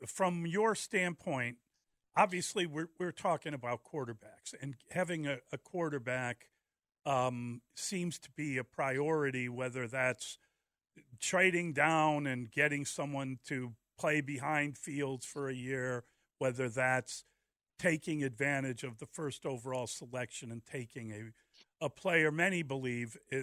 from 0.05 0.45
your 0.45 0.75
standpoint, 0.75 1.57
obviously 2.17 2.65
we're 2.65 2.89
we're 2.99 3.11
talking 3.11 3.53
about 3.53 3.81
quarterbacks 3.83 4.53
and 4.61 4.75
having 4.91 5.27
a, 5.27 5.37
a 5.53 5.57
quarterback 5.57 6.49
um, 7.05 7.61
seems 7.75 8.19
to 8.19 8.29
be 8.31 8.57
a 8.57 8.63
priority, 8.65 9.47
whether 9.47 9.87
that's 9.87 10.37
trading 11.21 11.71
down 11.71 12.27
and 12.27 12.51
getting 12.51 12.83
someone 12.83 13.39
to 13.47 13.73
play 13.97 14.19
behind 14.19 14.77
fields 14.77 15.25
for 15.25 15.47
a 15.47 15.53
year, 15.53 16.03
whether 16.39 16.67
that's 16.67 17.23
taking 17.79 18.23
advantage 18.23 18.83
of 18.83 18.97
the 18.97 19.05
first 19.05 19.45
overall 19.45 19.87
selection 19.87 20.51
and 20.51 20.63
taking 20.65 21.11
a 21.11 21.85
a 21.85 21.89
player 21.89 22.31
many 22.31 22.63
believe 22.63 23.15
uh, 23.31 23.37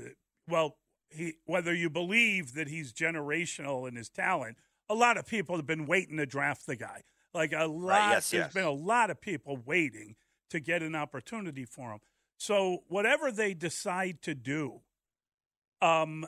well 0.49 0.77
he 1.09 1.35
whether 1.47 1.73
you 1.73 1.89
believe 1.89 2.55
that 2.55 2.67
he's 2.67 2.93
generational 2.93 3.89
in 3.89 3.95
his 3.95 4.09
talent 4.09 4.57
a 4.89 4.95
lot 4.95 5.17
of 5.17 5.25
people 5.25 5.55
have 5.55 5.67
been 5.67 5.87
waiting 5.87 6.17
to 6.17 6.27
draft 6.27 6.67
the 6.67 6.75
guy 6.75 7.03
like 7.35 7.53
a 7.53 7.67
lot 7.67 8.11
yes, 8.11 8.31
there's 8.31 8.45
yes. 8.45 8.55
been 8.55 8.65
a 8.65 8.71
lot 8.71 9.11
of 9.11 9.21
people 9.21 9.59
waiting 9.65 10.15
to 10.51 10.61
get 10.61 10.83
an 10.83 10.95
opportunity 10.95 11.65
for 11.65 11.93
him 11.93 11.99
so 12.37 12.85
whatever 12.89 13.31
they 13.31 13.55
decide 13.55 14.23
to 14.23 14.35
do 14.35 14.81
um, 15.85 16.25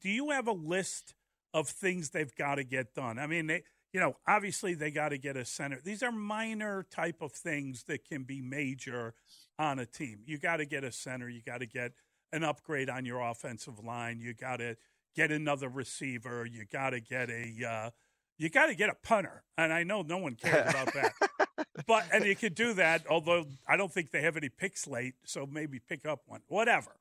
do 0.00 0.08
you 0.08 0.30
have 0.30 0.46
a 0.46 0.52
list 0.52 1.14
of 1.52 1.68
things 1.68 2.10
they've 2.10 2.34
got 2.36 2.56
to 2.56 2.64
get 2.64 2.94
done? 2.94 3.18
I 3.18 3.26
mean, 3.26 3.48
they, 3.48 3.64
you 3.92 3.98
know, 3.98 4.16
obviously 4.26 4.74
they 4.74 4.92
got 4.92 5.08
to 5.08 5.18
get 5.18 5.36
a 5.36 5.44
center. 5.44 5.80
These 5.82 6.02
are 6.02 6.12
minor 6.12 6.86
type 6.90 7.20
of 7.20 7.32
things 7.32 7.84
that 7.84 8.04
can 8.04 8.22
be 8.22 8.40
major 8.40 9.14
on 9.58 9.80
a 9.80 9.86
team. 9.86 10.20
You 10.26 10.38
got 10.38 10.58
to 10.58 10.64
get 10.64 10.84
a 10.84 10.92
center. 10.92 11.28
You 11.28 11.40
got 11.44 11.58
to 11.58 11.66
get 11.66 11.92
an 12.32 12.44
upgrade 12.44 12.88
on 12.88 13.04
your 13.04 13.20
offensive 13.20 13.82
line. 13.82 14.20
You 14.20 14.32
got 14.32 14.58
to 14.58 14.76
get 15.16 15.32
another 15.32 15.68
receiver. 15.68 16.46
You 16.46 16.64
got 16.70 16.90
to 16.90 17.00
get 17.00 17.30
a, 17.30 17.52
uh, 17.68 17.90
you 18.40 18.48
got 18.48 18.66
to 18.66 18.74
get 18.74 18.88
a 18.88 18.94
punter. 18.94 19.42
And 19.58 19.72
I 19.72 19.82
know 19.82 20.00
no 20.00 20.16
one 20.16 20.34
cares 20.34 20.70
about 20.70 20.92
that. 20.94 21.12
But 21.86 22.06
and 22.12 22.24
you 22.24 22.36
could 22.36 22.54
do 22.54 22.74
that, 22.74 23.06
although 23.08 23.46
I 23.66 23.76
don't 23.76 23.92
think 23.92 24.10
they 24.10 24.22
have 24.22 24.36
any 24.36 24.48
picks 24.48 24.86
late, 24.86 25.14
so 25.24 25.46
maybe 25.46 25.78
pick 25.78 26.06
up 26.06 26.20
one. 26.26 26.40
Whatever. 26.46 26.96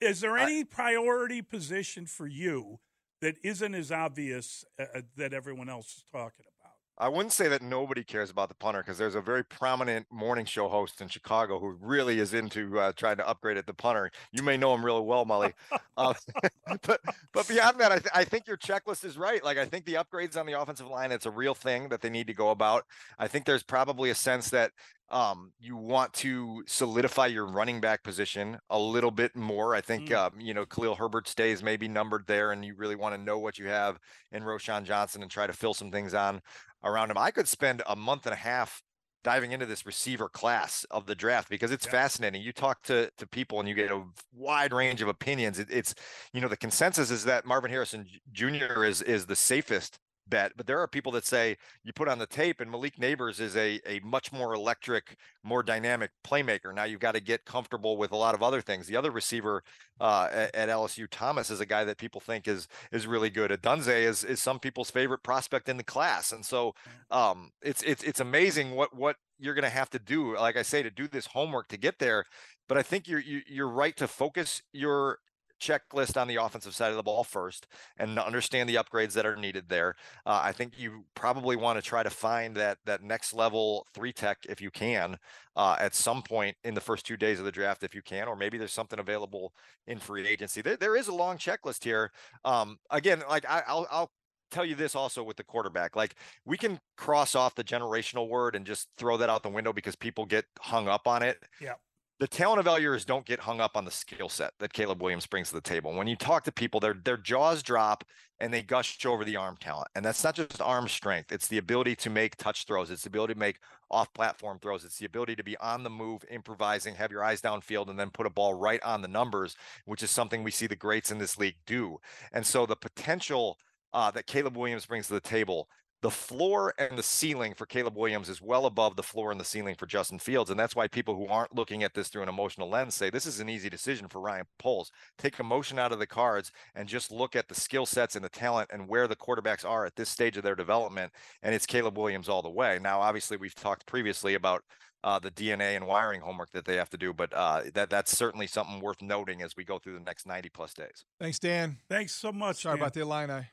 Is 0.00 0.20
there 0.20 0.36
any 0.36 0.64
priority 0.64 1.42
position 1.42 2.06
for 2.06 2.26
you 2.26 2.78
that 3.20 3.36
isn't 3.42 3.74
as 3.74 3.90
obvious 3.90 4.64
uh, 4.78 4.84
uh, 4.94 5.00
that 5.16 5.32
everyone 5.32 5.68
else 5.68 5.86
is 5.96 6.04
talking 6.12 6.44
about? 6.44 6.51
I 6.98 7.08
wouldn't 7.08 7.32
say 7.32 7.48
that 7.48 7.62
nobody 7.62 8.04
cares 8.04 8.30
about 8.30 8.48
the 8.48 8.54
punter 8.54 8.80
because 8.80 8.98
there's 8.98 9.14
a 9.14 9.20
very 9.20 9.44
prominent 9.44 10.06
morning 10.10 10.44
show 10.44 10.68
host 10.68 11.00
in 11.00 11.08
Chicago 11.08 11.58
who 11.58 11.76
really 11.80 12.20
is 12.20 12.34
into 12.34 12.78
uh, 12.78 12.92
trying 12.92 13.16
to 13.16 13.28
upgrade 13.28 13.56
at 13.56 13.66
the 13.66 13.74
punter. 13.74 14.10
You 14.30 14.42
may 14.42 14.56
know 14.56 14.74
him 14.74 14.84
really 14.84 15.00
well, 15.00 15.24
Mully. 15.24 15.52
uh, 15.96 16.14
but 16.82 17.00
but 17.32 17.48
beyond 17.48 17.80
that, 17.80 17.92
I, 17.92 17.98
th- 17.98 18.12
I 18.14 18.24
think 18.24 18.46
your 18.46 18.58
checklist 18.58 19.04
is 19.04 19.16
right. 19.16 19.42
Like 19.42 19.58
I 19.58 19.64
think 19.64 19.86
the 19.86 19.94
upgrades 19.94 20.36
on 20.36 20.46
the 20.46 20.60
offensive 20.60 20.86
line, 20.86 21.12
it's 21.12 21.26
a 21.26 21.30
real 21.30 21.54
thing 21.54 21.88
that 21.88 22.02
they 22.02 22.10
need 22.10 22.26
to 22.26 22.34
go 22.34 22.50
about. 22.50 22.84
I 23.18 23.26
think 23.26 23.46
there's 23.46 23.62
probably 23.62 24.10
a 24.10 24.14
sense 24.14 24.50
that 24.50 24.72
um, 25.12 25.52
you 25.60 25.76
want 25.76 26.12
to 26.14 26.62
solidify 26.66 27.26
your 27.26 27.46
running 27.46 27.80
back 27.80 28.02
position 28.02 28.58
a 28.70 28.78
little 28.78 29.10
bit 29.10 29.36
more. 29.36 29.74
I 29.74 29.82
think 29.82 30.08
mm. 30.08 30.16
um, 30.16 30.40
you 30.40 30.54
know 30.54 30.64
Khalil 30.64 30.94
Herbert's 30.94 31.34
days 31.34 31.62
may 31.62 31.76
be 31.76 31.86
numbered 31.86 32.24
there, 32.26 32.52
and 32.52 32.64
you 32.64 32.74
really 32.74 32.96
want 32.96 33.14
to 33.14 33.20
know 33.20 33.38
what 33.38 33.58
you 33.58 33.68
have 33.68 33.98
in 34.32 34.42
Roschon 34.42 34.84
Johnson 34.84 35.22
and 35.22 35.30
try 35.30 35.46
to 35.46 35.52
fill 35.52 35.74
some 35.74 35.90
things 35.90 36.14
on 36.14 36.40
around 36.84 37.10
him. 37.10 37.18
I 37.18 37.30
could 37.30 37.48
spend 37.48 37.82
a 37.86 37.96
month 37.96 38.26
and 38.26 38.32
a 38.32 38.36
half 38.36 38.82
diving 39.24 39.52
into 39.52 39.66
this 39.66 39.86
receiver 39.86 40.28
class 40.28 40.84
of 40.90 41.06
the 41.06 41.14
draft 41.14 41.48
because 41.48 41.70
it's 41.70 41.86
yeah. 41.86 41.92
fascinating. 41.92 42.42
You 42.42 42.52
talk 42.52 42.82
to 42.84 43.10
to 43.18 43.26
people 43.26 43.60
and 43.60 43.68
you 43.68 43.74
get 43.74 43.90
a 43.90 44.02
wide 44.34 44.72
range 44.72 45.00
of 45.02 45.08
opinions. 45.08 45.58
It, 45.58 45.68
it's 45.70 45.94
you 46.32 46.40
know 46.40 46.48
the 46.48 46.56
consensus 46.56 47.10
is 47.10 47.24
that 47.24 47.46
Marvin 47.46 47.70
Harrison 47.70 48.06
Jr. 48.32 48.84
is 48.84 49.02
is 49.02 49.26
the 49.26 49.36
safest 49.36 49.98
bet. 50.28 50.52
But 50.56 50.66
there 50.66 50.80
are 50.80 50.86
people 50.86 51.12
that 51.12 51.24
say 51.24 51.56
you 51.84 51.92
put 51.92 52.08
on 52.08 52.18
the 52.18 52.26
tape, 52.26 52.60
and 52.60 52.70
Malik 52.70 52.96
Nabers 52.96 53.40
is 53.40 53.56
a 53.56 53.80
a 53.86 54.00
much 54.00 54.32
more 54.32 54.54
electric, 54.54 55.16
more 55.42 55.62
dynamic 55.62 56.10
playmaker. 56.24 56.74
Now 56.74 56.84
you've 56.84 57.00
got 57.00 57.14
to 57.14 57.20
get 57.20 57.44
comfortable 57.44 57.96
with 57.96 58.12
a 58.12 58.16
lot 58.16 58.34
of 58.34 58.42
other 58.42 58.60
things. 58.60 58.86
The 58.86 58.96
other 58.96 59.10
receiver 59.10 59.62
uh, 60.00 60.28
at, 60.32 60.54
at, 60.54 60.68
LSU, 60.68 61.06
Thomas, 61.10 61.50
is 61.50 61.60
a 61.60 61.66
guy 61.66 61.84
that 61.84 61.98
people 61.98 62.20
think 62.20 62.48
is 62.48 62.68
is 62.90 63.06
really 63.06 63.30
good. 63.30 63.50
Odunze 63.50 63.88
is 63.88 64.24
is 64.24 64.40
some 64.40 64.58
people's 64.58 64.90
favorite 64.90 65.22
prospect 65.22 65.68
in 65.68 65.76
the 65.76 65.84
class, 65.84 66.32
and 66.32 66.44
so 66.44 66.74
um, 67.10 67.50
it's 67.62 67.82
it's 67.82 68.02
it's 68.02 68.20
amazing 68.20 68.74
what 68.74 68.94
what 68.96 69.16
you're 69.38 69.54
going 69.54 69.64
to 69.64 69.70
have 69.70 69.90
to 69.90 69.98
do. 69.98 70.36
Like 70.36 70.56
I 70.56 70.62
say, 70.62 70.82
to 70.82 70.90
do 70.90 71.08
this 71.08 71.26
homework 71.26 71.68
to 71.68 71.76
get 71.76 71.98
there. 71.98 72.24
But 72.68 72.78
I 72.78 72.82
think 72.82 73.08
you're 73.08 73.20
you, 73.20 73.38
are 73.38 73.42
you 73.48 73.64
are 73.64 73.68
right 73.68 73.96
to 73.96 74.08
focus 74.08 74.62
your 74.72 75.18
checklist 75.62 76.20
on 76.20 76.26
the 76.26 76.36
offensive 76.36 76.74
side 76.74 76.90
of 76.90 76.96
the 76.96 77.02
ball 77.02 77.22
first 77.22 77.66
and 77.96 78.18
understand 78.18 78.68
the 78.68 78.74
upgrades 78.74 79.12
that 79.12 79.24
are 79.24 79.36
needed 79.36 79.68
there. 79.68 79.94
Uh, 80.26 80.40
I 80.42 80.52
think 80.52 80.78
you 80.78 81.04
probably 81.14 81.56
want 81.56 81.78
to 81.78 81.82
try 81.82 82.02
to 82.02 82.10
find 82.10 82.56
that 82.56 82.78
that 82.84 83.02
next 83.02 83.32
level 83.32 83.86
three 83.94 84.12
tech 84.12 84.38
if 84.48 84.60
you 84.60 84.70
can 84.70 85.18
uh, 85.54 85.76
at 85.78 85.94
some 85.94 86.22
point 86.22 86.56
in 86.64 86.74
the 86.74 86.80
first 86.80 87.06
two 87.06 87.16
days 87.16 87.38
of 87.38 87.44
the 87.44 87.52
draft 87.52 87.84
if 87.84 87.94
you 87.94 88.02
can, 88.02 88.26
or 88.26 88.34
maybe 88.34 88.58
there's 88.58 88.72
something 88.72 88.98
available 88.98 89.52
in 89.86 89.98
free 89.98 90.26
agency. 90.26 90.62
There, 90.62 90.76
there 90.76 90.96
is 90.96 91.08
a 91.08 91.14
long 91.14 91.38
checklist 91.38 91.84
here. 91.84 92.10
Um, 92.44 92.78
again, 92.90 93.22
like 93.28 93.48
I, 93.48 93.62
I'll, 93.68 93.86
I'll 93.90 94.10
tell 94.50 94.64
you 94.64 94.74
this 94.74 94.96
also 94.96 95.22
with 95.22 95.36
the 95.36 95.44
quarterback. 95.44 95.94
Like 95.94 96.16
we 96.44 96.58
can 96.58 96.80
cross 96.96 97.34
off 97.34 97.54
the 97.54 97.64
generational 97.64 98.28
word 98.28 98.56
and 98.56 98.66
just 98.66 98.88
throw 98.98 99.16
that 99.16 99.30
out 99.30 99.42
the 99.42 99.48
window 99.48 99.72
because 99.72 99.96
people 99.96 100.26
get 100.26 100.44
hung 100.60 100.88
up 100.88 101.06
on 101.06 101.22
it. 101.22 101.38
Yeah 101.60 101.74
the 102.22 102.28
talent 102.28 102.64
evaluators 102.64 103.04
don't 103.04 103.26
get 103.26 103.40
hung 103.40 103.60
up 103.60 103.76
on 103.76 103.84
the 103.84 103.90
skill 103.90 104.28
set 104.28 104.52
that 104.60 104.72
Caleb 104.72 105.02
Williams 105.02 105.26
brings 105.26 105.48
to 105.48 105.56
the 105.56 105.60
table. 105.60 105.92
When 105.92 106.06
you 106.06 106.14
talk 106.14 106.44
to 106.44 106.52
people, 106.52 106.78
their 106.78 106.94
their 106.94 107.16
jaws 107.16 107.64
drop 107.64 108.04
and 108.38 108.54
they 108.54 108.62
gush 108.62 109.04
over 109.04 109.24
the 109.24 109.34
arm 109.34 109.56
talent. 109.60 109.88
And 109.96 110.04
that's 110.04 110.22
not 110.22 110.36
just 110.36 110.62
arm 110.62 110.86
strength; 110.86 111.32
it's 111.32 111.48
the 111.48 111.58
ability 111.58 111.96
to 111.96 112.10
make 112.10 112.36
touch 112.36 112.64
throws. 112.64 112.92
It's 112.92 113.02
the 113.02 113.08
ability 113.08 113.34
to 113.34 113.40
make 113.40 113.58
off-platform 113.90 114.60
throws. 114.60 114.84
It's 114.84 114.98
the 114.98 115.06
ability 115.06 115.34
to 115.34 115.42
be 115.42 115.56
on 115.56 115.82
the 115.82 115.90
move, 115.90 116.24
improvising, 116.30 116.94
have 116.94 117.10
your 117.10 117.24
eyes 117.24 117.42
downfield, 117.42 117.90
and 117.90 117.98
then 117.98 118.10
put 118.10 118.26
a 118.26 118.30
ball 118.30 118.54
right 118.54 118.80
on 118.84 119.02
the 119.02 119.08
numbers, 119.08 119.56
which 119.86 120.04
is 120.04 120.12
something 120.12 120.44
we 120.44 120.52
see 120.52 120.68
the 120.68 120.76
greats 120.76 121.10
in 121.10 121.18
this 121.18 121.38
league 121.38 121.56
do. 121.66 121.98
And 122.32 122.46
so 122.46 122.66
the 122.66 122.76
potential 122.76 123.58
uh, 123.92 124.12
that 124.12 124.28
Caleb 124.28 124.56
Williams 124.56 124.86
brings 124.86 125.08
to 125.08 125.14
the 125.14 125.20
table 125.20 125.68
the 126.02 126.10
floor 126.10 126.74
and 126.78 126.98
the 126.98 127.02
ceiling 127.02 127.54
for 127.54 127.64
Caleb 127.64 127.96
Williams 127.96 128.28
is 128.28 128.42
well 128.42 128.66
above 128.66 128.96
the 128.96 129.02
floor 129.04 129.30
and 129.30 129.40
the 129.40 129.44
ceiling 129.44 129.76
for 129.76 129.86
Justin 129.86 130.18
Fields. 130.18 130.50
And 130.50 130.58
that's 130.58 130.74
why 130.74 130.88
people 130.88 131.16
who 131.16 131.28
aren't 131.28 131.54
looking 131.54 131.84
at 131.84 131.94
this 131.94 132.08
through 132.08 132.24
an 132.24 132.28
emotional 132.28 132.68
lens 132.68 132.94
say 132.94 133.08
this 133.08 133.24
is 133.24 133.38
an 133.38 133.48
easy 133.48 133.70
decision 133.70 134.08
for 134.08 134.20
Ryan 134.20 134.46
Poles. 134.58 134.90
Take 135.16 135.38
emotion 135.38 135.78
out 135.78 135.92
of 135.92 136.00
the 136.00 136.06
cards 136.06 136.50
and 136.74 136.88
just 136.88 137.12
look 137.12 137.36
at 137.36 137.48
the 137.48 137.54
skill 137.54 137.86
sets 137.86 138.16
and 138.16 138.24
the 138.24 138.28
talent 138.28 138.70
and 138.72 138.88
where 138.88 139.06
the 139.06 139.16
quarterbacks 139.16 139.64
are 139.64 139.86
at 139.86 139.94
this 139.94 140.08
stage 140.08 140.36
of 140.36 140.42
their 140.42 140.56
development. 140.56 141.12
And 141.42 141.54
it's 141.54 141.66
Caleb 141.66 141.96
Williams 141.96 142.28
all 142.28 142.42
the 142.42 142.50
way. 142.50 142.80
Now, 142.82 143.00
obviously, 143.00 143.36
we've 143.36 143.54
talked 143.54 143.86
previously 143.86 144.34
about 144.34 144.64
uh, 145.04 145.18
the 145.20 145.30
DNA 145.30 145.76
and 145.76 145.86
wiring 145.86 146.20
homework 146.20 146.50
that 146.52 146.64
they 146.64 146.76
have 146.76 146.90
to 146.90 146.96
do. 146.96 147.12
But 147.12 147.32
uh, 147.32 147.62
that 147.74 147.90
that's 147.90 148.16
certainly 148.16 148.48
something 148.48 148.80
worth 148.80 149.02
noting 149.02 149.40
as 149.42 149.56
we 149.56 149.64
go 149.64 149.78
through 149.78 149.94
the 149.94 150.00
next 150.00 150.26
90 150.26 150.48
plus 150.48 150.74
days. 150.74 151.04
Thanks, 151.20 151.38
Dan. 151.38 151.78
Thanks 151.88 152.12
so 152.12 152.32
much. 152.32 152.62
Sorry 152.62 152.76
Dan. 152.76 152.82
about 152.82 152.94
the 152.94 153.00
Illini. 153.00 153.46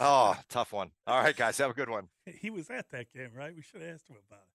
Oh, 0.00 0.36
tough 0.48 0.72
one. 0.72 0.90
All 1.06 1.22
right, 1.22 1.36
guys, 1.36 1.58
have 1.58 1.70
a 1.70 1.74
good 1.74 1.90
one. 1.90 2.08
He 2.40 2.50
was 2.50 2.70
at 2.70 2.88
that 2.90 3.12
game, 3.12 3.30
right? 3.36 3.54
We 3.54 3.62
should 3.62 3.82
have 3.82 3.94
asked 3.94 4.08
him 4.08 4.16
about 4.28 4.40
it. 4.40 4.46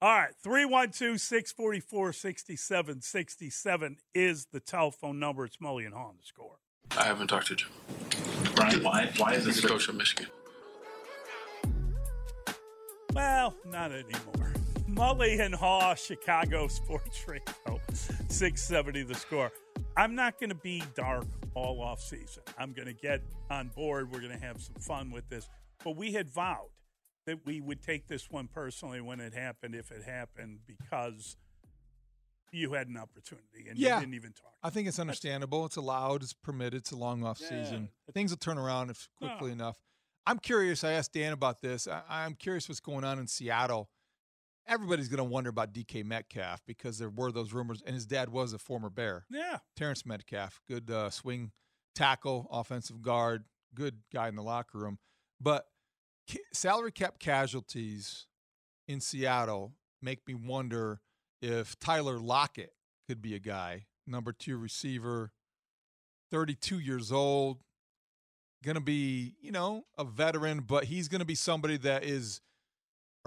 All 0.00 0.16
right, 0.16 0.30
312 0.42 1.20
644 1.20 2.12
6767 2.12 3.96
is 4.14 4.46
the 4.52 4.60
telephone 4.60 5.18
number. 5.18 5.44
It's 5.44 5.56
Mully 5.56 5.84
and 5.84 5.94
Haugh 5.94 6.12
the 6.16 6.24
score. 6.24 6.58
I 6.96 7.04
haven't 7.04 7.26
talked 7.26 7.48
to 7.48 7.56
Jim. 7.56 7.70
Brian, 8.54 8.82
why, 8.84 9.10
why 9.16 9.34
is 9.34 9.44
this 9.44 9.60
coach 9.64 9.88
of 9.88 9.96
Michigan? 9.96 10.26
Well, 13.12 13.54
not 13.66 13.90
anymore. 13.90 14.52
Mully 14.88 15.40
and 15.40 15.54
Haugh, 15.54 15.96
Chicago 15.96 16.68
Sports 16.68 17.26
Radio, 17.26 17.80
670 17.92 19.02
the 19.02 19.14
score. 19.14 19.50
I'm 19.96 20.14
not 20.14 20.38
going 20.38 20.50
to 20.50 20.56
be 20.56 20.82
dark 20.94 21.26
all 21.54 21.80
off 21.80 22.00
season. 22.00 22.42
I'm 22.58 22.72
going 22.72 22.86
to 22.86 22.94
get 22.94 23.20
on 23.50 23.68
board. 23.68 24.12
We're 24.12 24.20
going 24.20 24.38
to 24.38 24.44
have 24.44 24.60
some 24.62 24.76
fun 24.76 25.10
with 25.10 25.28
this. 25.28 25.48
But 25.84 25.96
we 25.96 26.12
had 26.12 26.28
vowed 26.28 26.70
that 27.26 27.44
we 27.44 27.60
would 27.60 27.82
take 27.82 28.06
this 28.06 28.30
one 28.30 28.48
personally 28.48 29.00
when 29.00 29.20
it 29.20 29.34
happened, 29.34 29.74
if 29.74 29.90
it 29.90 30.02
happened, 30.04 30.60
because 30.66 31.36
you 32.52 32.72
had 32.72 32.88
an 32.88 32.96
opportunity 32.96 33.68
and 33.68 33.78
yeah, 33.78 33.96
you 33.96 34.00
didn't 34.00 34.14
even 34.14 34.32
talk. 34.32 34.54
I 34.62 34.70
think 34.70 34.88
it's 34.88 34.98
understandable. 34.98 35.66
It's 35.66 35.76
allowed. 35.76 36.22
It's 36.22 36.32
permitted. 36.32 36.80
It's 36.80 36.92
a 36.92 36.96
long 36.96 37.24
off 37.24 37.40
yeah, 37.40 37.48
season. 37.48 37.90
Things 38.14 38.30
will 38.30 38.38
turn 38.38 38.56
around 38.56 38.90
if 38.90 39.08
quickly 39.18 39.48
no. 39.48 39.52
enough. 39.52 39.78
I'm 40.26 40.38
curious. 40.38 40.84
I 40.84 40.92
asked 40.92 41.12
Dan 41.12 41.32
about 41.32 41.60
this. 41.60 41.86
I, 41.86 42.02
I'm 42.08 42.34
curious 42.34 42.68
what's 42.68 42.80
going 42.80 43.04
on 43.04 43.18
in 43.18 43.26
Seattle 43.26 43.88
everybody's 44.68 45.08
going 45.08 45.18
to 45.18 45.24
wonder 45.24 45.50
about 45.50 45.72
DK 45.72 46.04
Metcalf 46.04 46.62
because 46.66 46.98
there 46.98 47.08
were 47.08 47.32
those 47.32 47.52
rumors, 47.52 47.82
and 47.84 47.94
his 47.94 48.06
dad 48.06 48.28
was 48.28 48.52
a 48.52 48.58
former 48.58 48.90
Bear. 48.90 49.24
Yeah. 49.30 49.58
Terrence 49.76 50.06
Metcalf, 50.06 50.60
good 50.68 50.90
uh, 50.90 51.10
swing 51.10 51.52
tackle, 51.94 52.46
offensive 52.52 53.02
guard, 53.02 53.44
good 53.74 53.98
guy 54.12 54.28
in 54.28 54.36
the 54.36 54.42
locker 54.42 54.78
room. 54.78 54.98
But 55.40 55.66
salary 56.52 56.92
cap 56.92 57.18
casualties 57.18 58.26
in 58.86 59.00
Seattle 59.00 59.72
make 60.02 60.26
me 60.26 60.34
wonder 60.34 61.00
if 61.40 61.78
Tyler 61.78 62.18
Lockett 62.18 62.72
could 63.06 63.22
be 63.22 63.34
a 63.34 63.38
guy, 63.38 63.86
number 64.06 64.32
two 64.32 64.58
receiver, 64.58 65.32
32 66.30 66.78
years 66.78 67.10
old, 67.10 67.62
going 68.62 68.74
to 68.74 68.80
be, 68.80 69.34
you 69.40 69.52
know, 69.52 69.84
a 69.96 70.04
veteran, 70.04 70.60
but 70.60 70.84
he's 70.84 71.08
going 71.08 71.20
to 71.20 71.24
be 71.24 71.34
somebody 71.34 71.76
that 71.78 72.04
is 72.04 72.40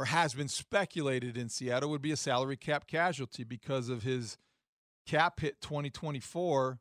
or 0.01 0.05
has 0.05 0.33
been 0.33 0.47
speculated 0.47 1.37
in 1.37 1.47
Seattle 1.47 1.91
would 1.91 2.01
be 2.01 2.11
a 2.11 2.17
salary 2.17 2.57
cap 2.57 2.87
casualty 2.87 3.43
because 3.43 3.87
of 3.87 4.01
his 4.01 4.35
cap 5.05 5.39
hit 5.39 5.61
2024 5.61 6.79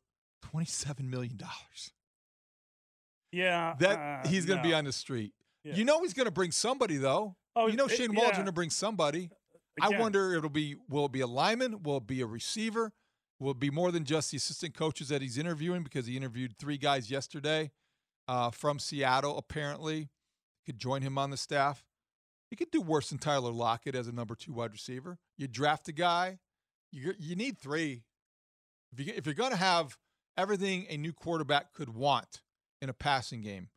$27 0.54 1.00
million. 1.00 1.38
Yeah. 3.30 3.74
That 3.78 4.24
uh, 4.24 4.28
he's 4.28 4.46
going 4.46 4.60
to 4.60 4.62
no. 4.62 4.70
be 4.70 4.74
on 4.74 4.86
the 4.86 4.92
street. 4.92 5.34
Yeah. 5.64 5.74
You 5.74 5.84
know 5.84 6.00
he's 6.00 6.14
going 6.14 6.24
to 6.24 6.32
bring 6.32 6.50
somebody 6.50 6.96
though. 6.96 7.36
Oh, 7.54 7.66
you 7.66 7.76
know 7.76 7.84
it, 7.84 7.90
Shane 7.90 8.14
Waldron 8.14 8.38
yeah. 8.38 8.44
to 8.46 8.52
bring 8.52 8.70
somebody. 8.70 9.28
Again. 9.78 9.98
I 9.98 10.00
wonder 10.00 10.32
it'll 10.32 10.48
be 10.48 10.76
will 10.88 11.04
it 11.04 11.12
be 11.12 11.20
a 11.20 11.26
lineman, 11.26 11.82
will 11.82 11.98
it 11.98 12.06
be 12.06 12.22
a 12.22 12.26
receiver, 12.26 12.90
will 13.38 13.50
it 13.50 13.60
be 13.60 13.68
more 13.68 13.92
than 13.92 14.04
just 14.04 14.30
the 14.30 14.38
assistant 14.38 14.74
coaches 14.74 15.08
that 15.08 15.20
he's 15.20 15.36
interviewing 15.36 15.82
because 15.82 16.06
he 16.06 16.16
interviewed 16.16 16.54
three 16.58 16.78
guys 16.78 17.10
yesterday 17.10 17.70
uh, 18.28 18.50
from 18.50 18.78
Seattle 18.78 19.36
apparently 19.36 20.08
could 20.64 20.78
join 20.78 21.02
him 21.02 21.18
on 21.18 21.28
the 21.28 21.36
staff. 21.36 21.84
You 22.50 22.56
could 22.56 22.70
do 22.70 22.80
worse 22.80 23.10
than 23.10 23.18
Tyler 23.18 23.52
Lockett 23.52 23.94
as 23.94 24.08
a 24.08 24.12
number 24.12 24.34
two 24.34 24.52
wide 24.52 24.72
receiver. 24.72 25.18
You 25.36 25.46
draft 25.46 25.88
a 25.88 25.92
guy, 25.92 26.38
you 26.90 27.14
you 27.18 27.36
need 27.36 27.58
three. 27.58 28.02
If 28.92 28.98
you 28.98 29.12
if 29.16 29.26
you're 29.26 29.34
going 29.34 29.52
to 29.52 29.56
have 29.56 29.96
everything 30.36 30.86
a 30.88 30.96
new 30.96 31.12
quarterback 31.12 31.72
could 31.72 31.94
want 31.94 32.42
in 32.82 32.88
a 32.88 32.92
passing 32.92 33.40
game, 33.40 33.68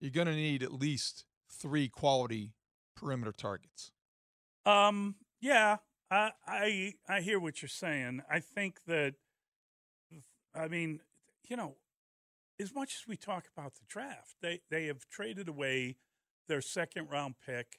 you're 0.00 0.12
going 0.12 0.28
to 0.28 0.34
need 0.34 0.62
at 0.62 0.72
least 0.72 1.24
three 1.50 1.88
quality 1.88 2.54
perimeter 2.96 3.32
targets. 3.32 3.90
Um. 4.64 5.16
Yeah. 5.40 5.78
I 6.10 6.32
I 6.46 6.94
I 7.08 7.20
hear 7.20 7.40
what 7.40 7.62
you're 7.62 7.68
saying. 7.68 8.22
I 8.30 8.40
think 8.40 8.84
that. 8.86 9.14
I 10.54 10.66
mean, 10.66 11.00
you 11.48 11.56
know, 11.56 11.76
as 12.60 12.74
much 12.74 12.96
as 13.00 13.08
we 13.08 13.16
talk 13.16 13.46
about 13.56 13.74
the 13.74 13.84
draft, 13.88 14.36
they 14.40 14.60
they 14.70 14.86
have 14.86 15.08
traded 15.08 15.48
away 15.48 15.96
their 16.48 16.60
second 16.60 17.08
round 17.10 17.36
pick 17.44 17.78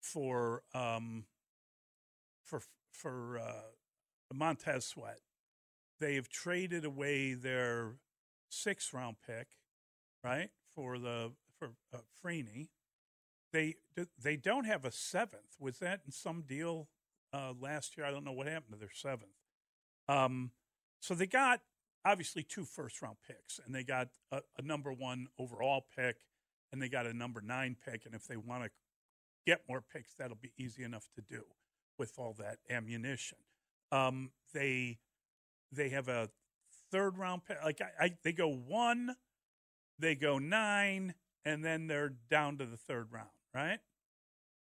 for 0.00 0.62
um, 0.74 1.24
for 2.44 2.62
for 2.92 3.38
uh, 3.38 4.34
Montez 4.34 4.86
Sweat. 4.86 5.20
They've 6.00 6.28
traded 6.28 6.84
away 6.84 7.34
their 7.34 7.94
sixth 8.48 8.92
round 8.92 9.16
pick, 9.26 9.48
right, 10.24 10.50
for 10.74 10.98
the 10.98 11.32
for 11.58 11.70
uh, 11.92 11.98
Freeney. 12.24 12.68
they 13.52 13.76
they 14.18 14.36
don't 14.36 14.64
have 14.64 14.84
a 14.84 14.92
seventh. 14.92 15.56
Was 15.58 15.78
that 15.78 16.00
in 16.06 16.12
some 16.12 16.42
deal 16.42 16.88
uh, 17.32 17.52
last 17.60 17.96
year? 17.96 18.06
I 18.06 18.10
don't 18.10 18.24
know 18.24 18.32
what 18.32 18.46
happened 18.46 18.72
to 18.74 18.78
their 18.78 18.92
seventh. 18.92 19.32
Um, 20.08 20.52
so 21.00 21.14
they 21.14 21.26
got 21.26 21.60
obviously 22.04 22.42
two 22.42 22.64
first 22.64 23.02
round 23.02 23.16
picks, 23.26 23.60
and 23.64 23.74
they 23.74 23.84
got 23.84 24.08
a, 24.32 24.40
a 24.58 24.62
number 24.62 24.92
one 24.92 25.28
overall 25.38 25.84
pick, 25.96 26.16
and 26.72 26.80
they 26.80 26.88
got 26.88 27.06
a 27.06 27.12
number 27.12 27.40
nine 27.40 27.76
pick. 27.84 28.06
And 28.06 28.14
if 28.14 28.26
they 28.26 28.36
want 28.36 28.64
to 28.64 28.70
get 29.50 29.62
more 29.68 29.82
picks, 29.82 30.14
that'll 30.14 30.36
be 30.36 30.52
easy 30.56 30.84
enough 30.84 31.08
to 31.16 31.22
do 31.22 31.42
with 31.98 32.12
all 32.18 32.36
that 32.38 32.58
ammunition. 32.70 33.38
Um, 33.90 34.30
they 34.54 34.98
they 35.72 35.88
have 35.88 36.08
a 36.08 36.28
third 36.92 37.18
round 37.18 37.44
pick. 37.44 37.56
Like 37.64 37.80
I, 37.80 38.04
I, 38.04 38.10
they 38.22 38.32
go 38.32 38.48
one, 38.48 39.16
they 39.98 40.14
go 40.14 40.38
nine, 40.38 41.14
and 41.44 41.64
then 41.64 41.88
they're 41.88 42.12
down 42.30 42.58
to 42.58 42.66
the 42.66 42.76
third 42.76 43.08
round, 43.10 43.30
right? 43.52 43.80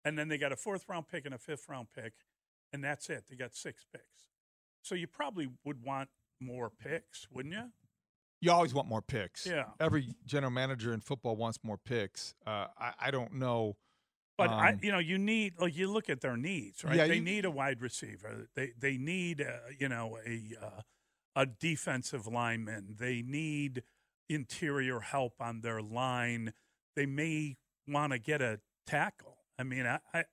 And 0.04 0.18
then 0.18 0.28
they 0.28 0.38
got 0.38 0.52
a 0.52 0.56
fourth 0.56 0.84
round 0.88 1.08
pick 1.08 1.26
and 1.26 1.34
a 1.34 1.38
fifth 1.38 1.68
round 1.68 1.88
pick, 1.94 2.14
and 2.72 2.82
that's 2.82 3.10
it. 3.10 3.24
They 3.28 3.36
got 3.36 3.54
six 3.54 3.84
picks. 3.92 4.04
So 4.80 4.94
you 4.94 5.06
probably 5.06 5.48
would 5.64 5.84
want 5.84 6.08
more 6.40 6.70
picks, 6.70 7.28
wouldn't 7.30 7.54
you? 7.54 7.64
You 8.40 8.50
always 8.50 8.74
want 8.74 8.88
more 8.88 9.02
picks. 9.02 9.46
Yeah. 9.46 9.66
Every 9.78 10.16
general 10.26 10.50
manager 10.50 10.92
in 10.92 11.00
football 11.00 11.36
wants 11.36 11.60
more 11.62 11.78
picks. 11.78 12.34
Uh, 12.44 12.66
I, 12.76 12.92
I 12.98 13.10
don't 13.12 13.34
know. 13.34 13.76
But 14.47 14.52
um, 14.55 14.60
I, 14.60 14.78
you 14.82 14.93
know, 14.93 14.98
you 14.98 15.19
need 15.19 15.55
like 15.59 15.77
you 15.77 15.90
look 15.90 16.09
at 16.10 16.20
their 16.20 16.36
needs, 16.36 16.85
right? 16.85 16.97
Yeah, 16.97 17.06
they 17.06 17.16
you- 17.16 17.23
need 17.23 17.44
a 17.44 17.51
wide 17.51 17.81
receiver. 17.81 18.48
They 18.55 18.73
they 18.78 18.97
need 18.97 19.40
uh, 19.40 19.52
you 19.78 19.89
know 19.89 20.19
a 20.27 20.55
uh, 20.60 20.81
a 21.36 21.47
defensive 21.47 22.27
lineman. 22.27 22.97
They 22.98 23.23
need 23.23 23.82
interior 24.28 25.01
help 25.01 25.35
on 25.40 25.60
their 25.60 25.82
line. 25.82 26.52
They 26.97 27.06
may 27.06 27.56
want 27.89 28.12
to 28.12 28.19
get 28.19 28.40
a 28.43 28.60
tackle. 28.86 29.39
I 29.59 29.62
mean, 29.64 29.86
I, 29.86 29.98
I 30.14 30.24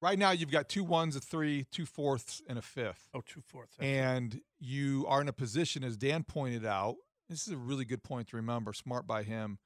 Right 0.00 0.18
now, 0.18 0.32
you've 0.32 0.50
got 0.50 0.68
two 0.68 0.82
ones, 0.82 1.14
a 1.14 1.20
three, 1.20 1.64
two 1.70 1.86
fourths, 1.86 2.42
and 2.48 2.58
a 2.58 2.62
fifth. 2.62 3.08
oh 3.14 3.22
two 3.24 3.40
fourths. 3.40 3.76
And 3.78 4.40
you 4.58 5.06
are 5.08 5.20
in 5.20 5.28
a 5.28 5.32
position, 5.32 5.84
as 5.84 5.96
Dan 5.96 6.24
pointed 6.24 6.66
out, 6.66 6.96
this 7.30 7.46
is 7.46 7.52
a 7.52 7.56
really 7.56 7.84
good 7.84 8.02
point 8.02 8.26
to 8.30 8.36
remember, 8.36 8.72
smart 8.72 9.06
by 9.06 9.22
him. 9.22 9.58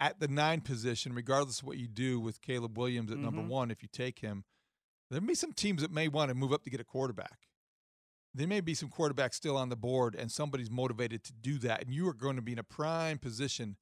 At 0.00 0.18
the 0.20 0.28
nine 0.28 0.60
position, 0.60 1.14
regardless 1.14 1.60
of 1.60 1.66
what 1.66 1.78
you 1.78 1.86
do 1.88 2.18
with 2.20 2.40
Caleb 2.42 2.76
Williams 2.76 3.10
at 3.12 3.18
number 3.18 3.42
Mhm. 3.42 3.48
one, 3.48 3.70
if 3.70 3.82
you 3.82 3.88
take 3.88 4.18
him, 4.18 4.44
there 5.10 5.20
may 5.20 5.28
be 5.28 5.34
some 5.34 5.52
teams 5.52 5.82
that 5.82 5.90
may 5.90 6.08
want 6.08 6.30
to 6.30 6.34
move 6.34 6.52
up 6.52 6.64
to 6.64 6.70
get 6.70 6.80
a 6.80 6.84
quarterback. 6.84 7.48
There 8.32 8.48
may 8.48 8.60
be 8.60 8.74
some 8.74 8.90
quarterbacks 8.90 9.34
still 9.34 9.56
on 9.56 9.68
the 9.68 9.76
board, 9.76 10.16
and 10.16 10.32
somebody's 10.32 10.70
motivated 10.70 11.22
to 11.24 11.32
do 11.32 11.58
that. 11.58 11.82
And 11.82 11.94
you 11.94 12.08
are 12.08 12.14
going 12.14 12.34
to 12.36 12.42
be 12.42 12.52
in 12.52 12.58
a 12.58 12.64
prime 12.64 13.18
position 13.18 13.76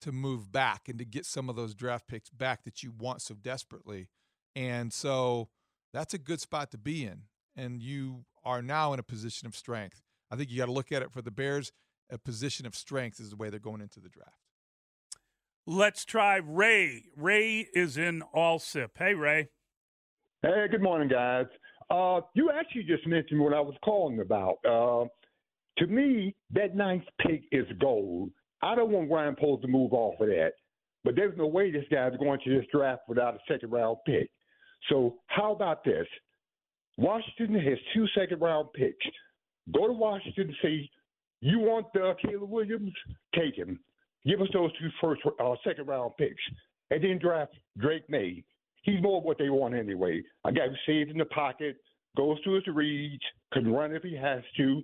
to 0.00 0.12
move 0.12 0.50
back 0.50 0.88
and 0.88 0.98
to 0.98 1.04
get 1.04 1.26
some 1.26 1.50
of 1.50 1.56
those 1.56 1.74
draft 1.74 2.06
picks 2.06 2.30
back 2.30 2.64
that 2.64 2.82
you 2.82 2.90
want 2.90 3.20
so 3.20 3.34
desperately. 3.34 4.08
And 4.56 4.92
so 4.92 5.50
that's 5.92 6.14
a 6.14 6.18
good 6.18 6.40
spot 6.40 6.70
to 6.70 6.78
be 6.78 7.04
in. 7.04 7.28
And 7.54 7.82
you 7.82 8.24
are 8.44 8.62
now 8.62 8.94
in 8.94 8.98
a 8.98 9.02
position 9.02 9.46
of 9.46 9.54
strength. 9.54 10.02
I 10.30 10.36
think 10.36 10.50
you 10.50 10.56
got 10.56 10.66
to 10.66 10.72
look 10.72 10.92
at 10.92 11.02
it 11.02 11.12
for 11.12 11.20
the 11.20 11.30
Bears. 11.30 11.72
A 12.08 12.16
position 12.16 12.64
of 12.64 12.74
strength 12.74 13.20
is 13.20 13.30
the 13.30 13.36
way 13.36 13.50
they're 13.50 13.58
going 13.58 13.82
into 13.82 14.00
the 14.00 14.08
draft. 14.08 14.47
Let's 15.70 16.06
try 16.06 16.36
Ray. 16.36 17.04
Ray 17.14 17.68
is 17.74 17.98
in 17.98 18.22
Alsip. 18.34 18.92
Hey, 18.96 19.12
Ray. 19.12 19.50
Hey, 20.40 20.66
good 20.70 20.80
morning, 20.80 21.08
guys. 21.10 21.44
Uh, 21.90 22.22
you 22.32 22.50
actually 22.50 22.84
just 22.84 23.06
mentioned 23.06 23.38
what 23.38 23.52
I 23.52 23.60
was 23.60 23.74
calling 23.84 24.20
about. 24.20 24.56
Uh, 24.66 25.04
to 25.76 25.86
me, 25.86 26.34
that 26.52 26.74
ninth 26.74 27.04
pick 27.20 27.42
is 27.52 27.66
gold. 27.78 28.30
I 28.62 28.76
don't 28.76 28.90
want 28.90 29.10
Ryan 29.10 29.36
Poles 29.38 29.60
to 29.60 29.68
move 29.68 29.92
off 29.92 30.18
of 30.22 30.28
that, 30.28 30.52
but 31.04 31.14
there's 31.14 31.36
no 31.36 31.46
way 31.46 31.70
this 31.70 31.84
guy's 31.90 32.16
going 32.16 32.40
to 32.44 32.56
this 32.56 32.66
draft 32.72 33.02
without 33.06 33.34
a 33.34 33.38
second 33.46 33.70
round 33.70 33.98
pick. 34.06 34.30
So, 34.88 35.16
how 35.26 35.52
about 35.52 35.84
this? 35.84 36.06
Washington 36.96 37.60
has 37.60 37.76
two 37.92 38.06
second 38.16 38.40
round 38.40 38.68
picks. 38.72 39.04
Go 39.74 39.86
to 39.86 39.92
Washington 39.92 40.44
and 40.44 40.56
say, 40.62 40.90
you 41.42 41.58
want 41.58 41.88
uh, 41.94 42.14
Caleb 42.22 42.48
Williams? 42.48 42.94
Take 43.34 43.54
him. 43.54 43.78
Give 44.26 44.40
us 44.40 44.48
those 44.52 44.70
two 44.78 44.88
first, 45.00 45.22
uh, 45.40 45.54
second 45.64 45.86
round 45.86 46.12
picks, 46.18 46.42
and 46.90 47.02
then 47.02 47.18
draft 47.18 47.52
Drake 47.78 48.08
Maye. 48.08 48.44
He's 48.82 49.02
more 49.02 49.20
what 49.20 49.38
they 49.38 49.50
want 49.50 49.74
anyway. 49.74 50.22
A 50.44 50.52
guy 50.52 50.68
who 50.68 50.74
saves 50.86 51.10
in 51.10 51.18
the 51.18 51.24
pocket, 51.26 51.76
goes 52.16 52.40
to 52.42 52.52
his 52.54 52.66
reads, 52.66 53.22
can 53.52 53.72
run 53.72 53.94
if 53.94 54.02
he 54.02 54.16
has 54.16 54.42
to, 54.56 54.82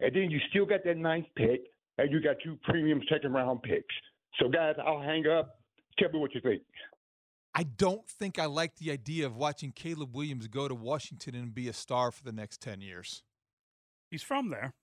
and 0.00 0.14
then 0.14 0.30
you 0.30 0.38
still 0.50 0.66
got 0.66 0.80
that 0.84 0.96
ninth 0.96 1.26
pick, 1.36 1.62
and 1.98 2.10
you 2.12 2.20
got 2.20 2.36
two 2.44 2.56
premium 2.64 3.00
second 3.10 3.32
round 3.32 3.62
picks. 3.62 3.94
So, 4.40 4.48
guys, 4.48 4.74
I'll 4.84 5.00
hang 5.02 5.26
up. 5.26 5.56
Tell 5.98 6.10
me 6.10 6.18
what 6.20 6.34
you 6.34 6.40
think. 6.40 6.62
I 7.54 7.64
don't 7.64 8.06
think 8.06 8.38
I 8.38 8.44
like 8.44 8.76
the 8.76 8.92
idea 8.92 9.26
of 9.26 9.34
watching 9.36 9.72
Caleb 9.72 10.14
Williams 10.14 10.46
go 10.46 10.68
to 10.68 10.74
Washington 10.74 11.34
and 11.34 11.52
be 11.52 11.66
a 11.66 11.72
star 11.72 12.12
for 12.12 12.22
the 12.22 12.30
next 12.32 12.60
10 12.60 12.80
years, 12.80 13.22
He's 14.10 14.22
from 14.22 14.50
there. 14.50 14.74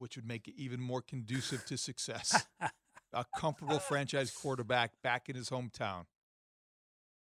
which 0.00 0.16
would 0.16 0.26
make 0.26 0.48
it 0.48 0.54
even 0.56 0.80
more 0.80 1.02
conducive 1.02 1.64
to 1.66 1.76
success. 1.76 2.46
a 3.12 3.24
comfortable 3.36 3.78
franchise 3.78 4.30
quarterback 4.30 4.92
back 5.02 5.28
in 5.28 5.36
his 5.36 5.50
hometown. 5.50 6.04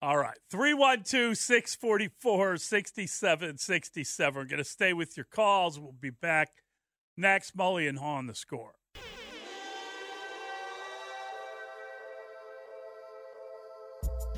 All 0.01 0.17
right. 0.17 0.37
312 0.51 1.37
644 1.37 2.57
6767. 2.57 4.35
We're 4.35 4.45
going 4.45 4.57
to 4.57 4.63
stay 4.63 4.91
with 4.91 5.15
your 5.15 5.25
calls. 5.25 5.79
We'll 5.79 5.93
be 5.93 6.09
back 6.09 6.49
next. 7.15 7.55
Mully 7.55 7.87
and 7.87 7.99
Haugh 7.99 8.17
on 8.17 8.27
the 8.27 8.35
score. 8.35 8.73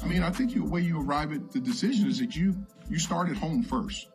I 0.04 0.08
mean, 0.08 0.22
I 0.22 0.30
think 0.30 0.54
the 0.54 0.60
way 0.60 0.82
you 0.82 1.02
arrive 1.02 1.34
at 1.34 1.52
the 1.52 1.60
decision 1.60 2.08
is 2.08 2.20
that 2.20 2.36
you 2.36 2.56
you 2.88 3.00
start 3.00 3.30
at 3.30 3.38
home 3.38 3.64
first. 3.64 4.08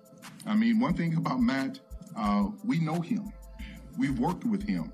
I 0.46 0.54
mean, 0.54 0.78
one 0.78 0.94
thing 0.94 1.16
about 1.16 1.40
Matt, 1.40 1.80
uh, 2.16 2.46
we 2.64 2.78
know 2.78 3.00
him. 3.00 3.32
We've 3.98 4.16
worked 4.20 4.44
with 4.44 4.62
him. 4.62 4.92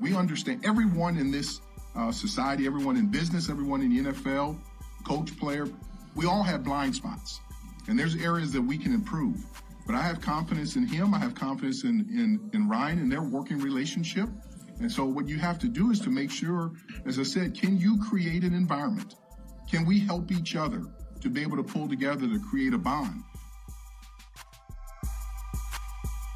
We 0.00 0.14
understand 0.14 0.64
everyone 0.64 1.16
in 1.16 1.32
this 1.32 1.60
uh, 1.98 2.12
society, 2.12 2.66
everyone 2.66 2.96
in 2.96 3.08
business, 3.08 3.50
everyone 3.50 3.82
in 3.82 3.90
the 3.90 4.12
NFL, 4.12 4.58
coach, 5.04 5.36
player. 5.36 5.68
We 6.14 6.26
all 6.26 6.42
have 6.42 6.62
blind 6.62 6.94
spots, 6.94 7.40
and 7.88 7.98
there's 7.98 8.14
areas 8.16 8.52
that 8.52 8.62
we 8.62 8.78
can 8.78 8.94
improve. 8.94 9.44
But 9.86 9.94
I 9.94 10.02
have 10.02 10.20
confidence 10.20 10.76
in 10.76 10.86
him. 10.86 11.14
I 11.14 11.18
have 11.18 11.34
confidence 11.34 11.84
in 11.84 12.06
in, 12.10 12.50
in 12.52 12.68
Ryan 12.68 12.98
and 12.98 13.10
their 13.10 13.22
working 13.22 13.58
relationship. 13.58 14.28
And 14.80 14.90
so, 14.90 15.04
what 15.04 15.28
you 15.28 15.38
have 15.38 15.58
to 15.60 15.68
do 15.68 15.90
is 15.90 15.98
to 16.00 16.10
make 16.10 16.30
sure, 16.30 16.72
as 17.04 17.18
I 17.18 17.24
said, 17.24 17.58
can 17.58 17.78
you 17.78 17.98
create 17.98 18.44
an 18.44 18.54
environment? 18.54 19.16
Can 19.68 19.84
we 19.84 19.98
help 19.98 20.30
each 20.30 20.54
other 20.54 20.82
to 21.20 21.28
be 21.28 21.42
able 21.42 21.56
to 21.56 21.64
pull 21.64 21.88
together 21.88 22.28
to 22.28 22.38
create 22.38 22.74
a 22.74 22.78
bond? 22.78 23.22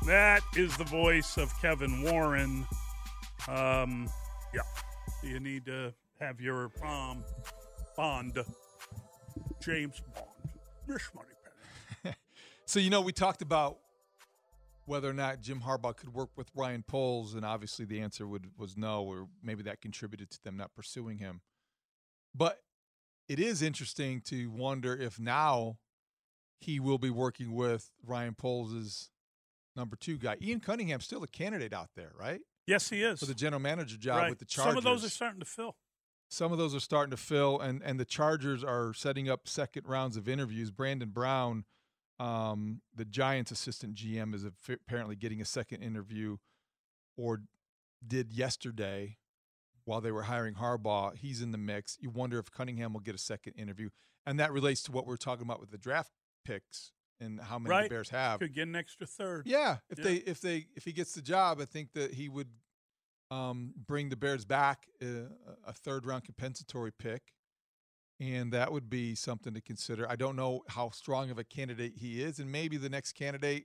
That 0.06 0.42
is 0.56 0.76
the 0.76 0.84
voice 0.84 1.36
of 1.36 1.52
Kevin 1.60 2.02
Warren. 2.02 2.66
Um, 3.46 4.08
yeah. 4.52 4.62
You 5.22 5.38
need 5.40 5.66
to 5.66 5.94
have 6.20 6.40
your 6.40 6.70
um, 6.84 7.24
bond, 7.96 8.38
James 9.60 10.02
Bond. 10.14 10.26
So, 12.64 12.80
you 12.80 12.88
know, 12.88 13.02
we 13.02 13.12
talked 13.12 13.42
about 13.42 13.78
whether 14.86 15.08
or 15.08 15.12
not 15.12 15.42
Jim 15.42 15.60
Harbaugh 15.60 15.94
could 15.94 16.14
work 16.14 16.30
with 16.36 16.48
Ryan 16.54 16.82
Poles, 16.82 17.34
and 17.34 17.44
obviously 17.44 17.84
the 17.84 18.00
answer 18.00 18.26
would, 18.26 18.46
was 18.56 18.78
no, 18.78 19.02
or 19.02 19.28
maybe 19.42 19.62
that 19.64 19.82
contributed 19.82 20.30
to 20.30 20.42
them 20.42 20.56
not 20.56 20.74
pursuing 20.74 21.18
him. 21.18 21.42
But 22.34 22.60
it 23.28 23.38
is 23.38 23.60
interesting 23.60 24.22
to 24.22 24.48
wonder 24.50 24.96
if 24.96 25.20
now 25.20 25.76
he 26.60 26.80
will 26.80 26.98
be 26.98 27.10
working 27.10 27.52
with 27.54 27.90
Ryan 28.06 28.34
Poles' 28.34 29.10
number 29.76 29.96
two 29.96 30.16
guy. 30.16 30.36
Ian 30.40 30.60
Cunningham's 30.60 31.04
still 31.04 31.22
a 31.22 31.28
candidate 31.28 31.72
out 31.72 31.90
there, 31.94 32.12
right? 32.18 32.40
Yes, 32.66 32.88
he 32.90 33.02
is. 33.02 33.20
For 33.20 33.26
the 33.26 33.34
general 33.34 33.60
manager 33.60 33.96
job 33.96 34.18
Right. 34.18 34.30
with 34.30 34.38
the 34.38 34.44
Chargers. 34.44 34.72
Some 34.72 34.78
of 34.78 34.84
those 34.84 35.04
are 35.04 35.08
starting 35.10 35.40
to 35.40 35.46
fill. 35.46 35.76
Some 36.28 36.52
of 36.52 36.58
those 36.58 36.74
are 36.74 36.80
starting 36.80 37.10
to 37.10 37.16
fill, 37.16 37.60
and 37.60 37.82
and 37.82 38.00
the 38.00 38.04
Chargers 38.04 38.64
are 38.64 38.94
setting 38.94 39.28
up 39.28 39.46
second 39.48 39.86
rounds 39.86 40.16
of 40.16 40.28
interviews. 40.28 40.70
Brandon 40.70 41.10
Brown, 41.10 41.64
um, 42.18 42.80
the 42.94 43.04
Giants' 43.04 43.50
assistant 43.50 43.94
GM, 43.96 44.32
is 44.34 44.44
apparently 44.44 45.16
getting 45.16 45.40
a 45.40 45.44
second 45.44 45.82
interview, 45.82 46.38
or 47.16 47.42
did 48.06 48.32
yesterday, 48.32 49.18
while 49.84 50.00
they 50.00 50.10
were 50.12 50.22
hiring 50.22 50.54
Harbaugh. 50.54 51.14
He's 51.16 51.42
in 51.42 51.50
the 51.52 51.58
mix. 51.58 51.98
You 52.00 52.08
wonder 52.10 52.38
if 52.38 52.50
Cunningham 52.50 52.92
will 52.94 53.00
get 53.00 53.14
a 53.14 53.18
second 53.18 53.54
interview, 53.54 53.90
and 54.24 54.40
that 54.40 54.52
relates 54.52 54.82
to 54.84 54.92
what 54.92 55.06
we're 55.06 55.16
talking 55.18 55.42
about 55.44 55.60
with 55.60 55.70
the 55.70 55.78
draft 55.78 56.12
picks 56.44 56.92
and 57.22 57.40
how 57.40 57.58
many 57.58 57.70
right. 57.70 57.82
the 57.84 57.88
Bears 57.94 58.10
have. 58.10 58.40
Could 58.40 58.54
get 58.54 58.68
an 58.68 58.76
extra 58.76 59.06
third. 59.06 59.46
Yeah, 59.46 59.78
if 59.90 59.98
Yeah. 59.98 60.04
they 60.04 60.14
if 60.16 60.40
they 60.40 60.66
if 60.74 60.84
he 60.84 60.92
gets 60.92 61.12
the 61.14 61.22
job, 61.22 61.60
I 61.60 61.64
think 61.64 61.92
that 61.94 62.14
he 62.14 62.28
would 62.28 62.48
um, 63.30 63.72
bring 63.86 64.08
the 64.08 64.16
Bears 64.16 64.44
back 64.44 64.86
uh, 65.00 65.28
a 65.66 65.72
third 65.72 66.04
round 66.04 66.24
compensatory 66.24 66.92
pick, 66.92 67.32
and 68.20 68.52
that 68.52 68.72
would 68.72 68.90
be 68.90 69.14
something 69.14 69.54
to 69.54 69.60
consider. 69.60 70.08
I 70.10 70.16
don't 70.16 70.36
know 70.36 70.62
how 70.68 70.90
strong 70.90 71.30
of 71.30 71.38
a 71.38 71.44
candidate 71.44 71.94
he 71.96 72.22
is, 72.22 72.38
and 72.38 72.52
maybe 72.52 72.76
the 72.76 72.90
next 72.90 73.12
candidate 73.12 73.64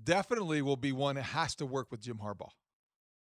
definitely 0.00 0.62
will 0.62 0.76
be 0.76 0.92
one 0.92 1.16
that 1.16 1.22
has 1.22 1.54
to 1.56 1.66
work 1.66 1.90
with 1.90 2.00
Jim 2.02 2.18
Harbaugh, 2.22 2.50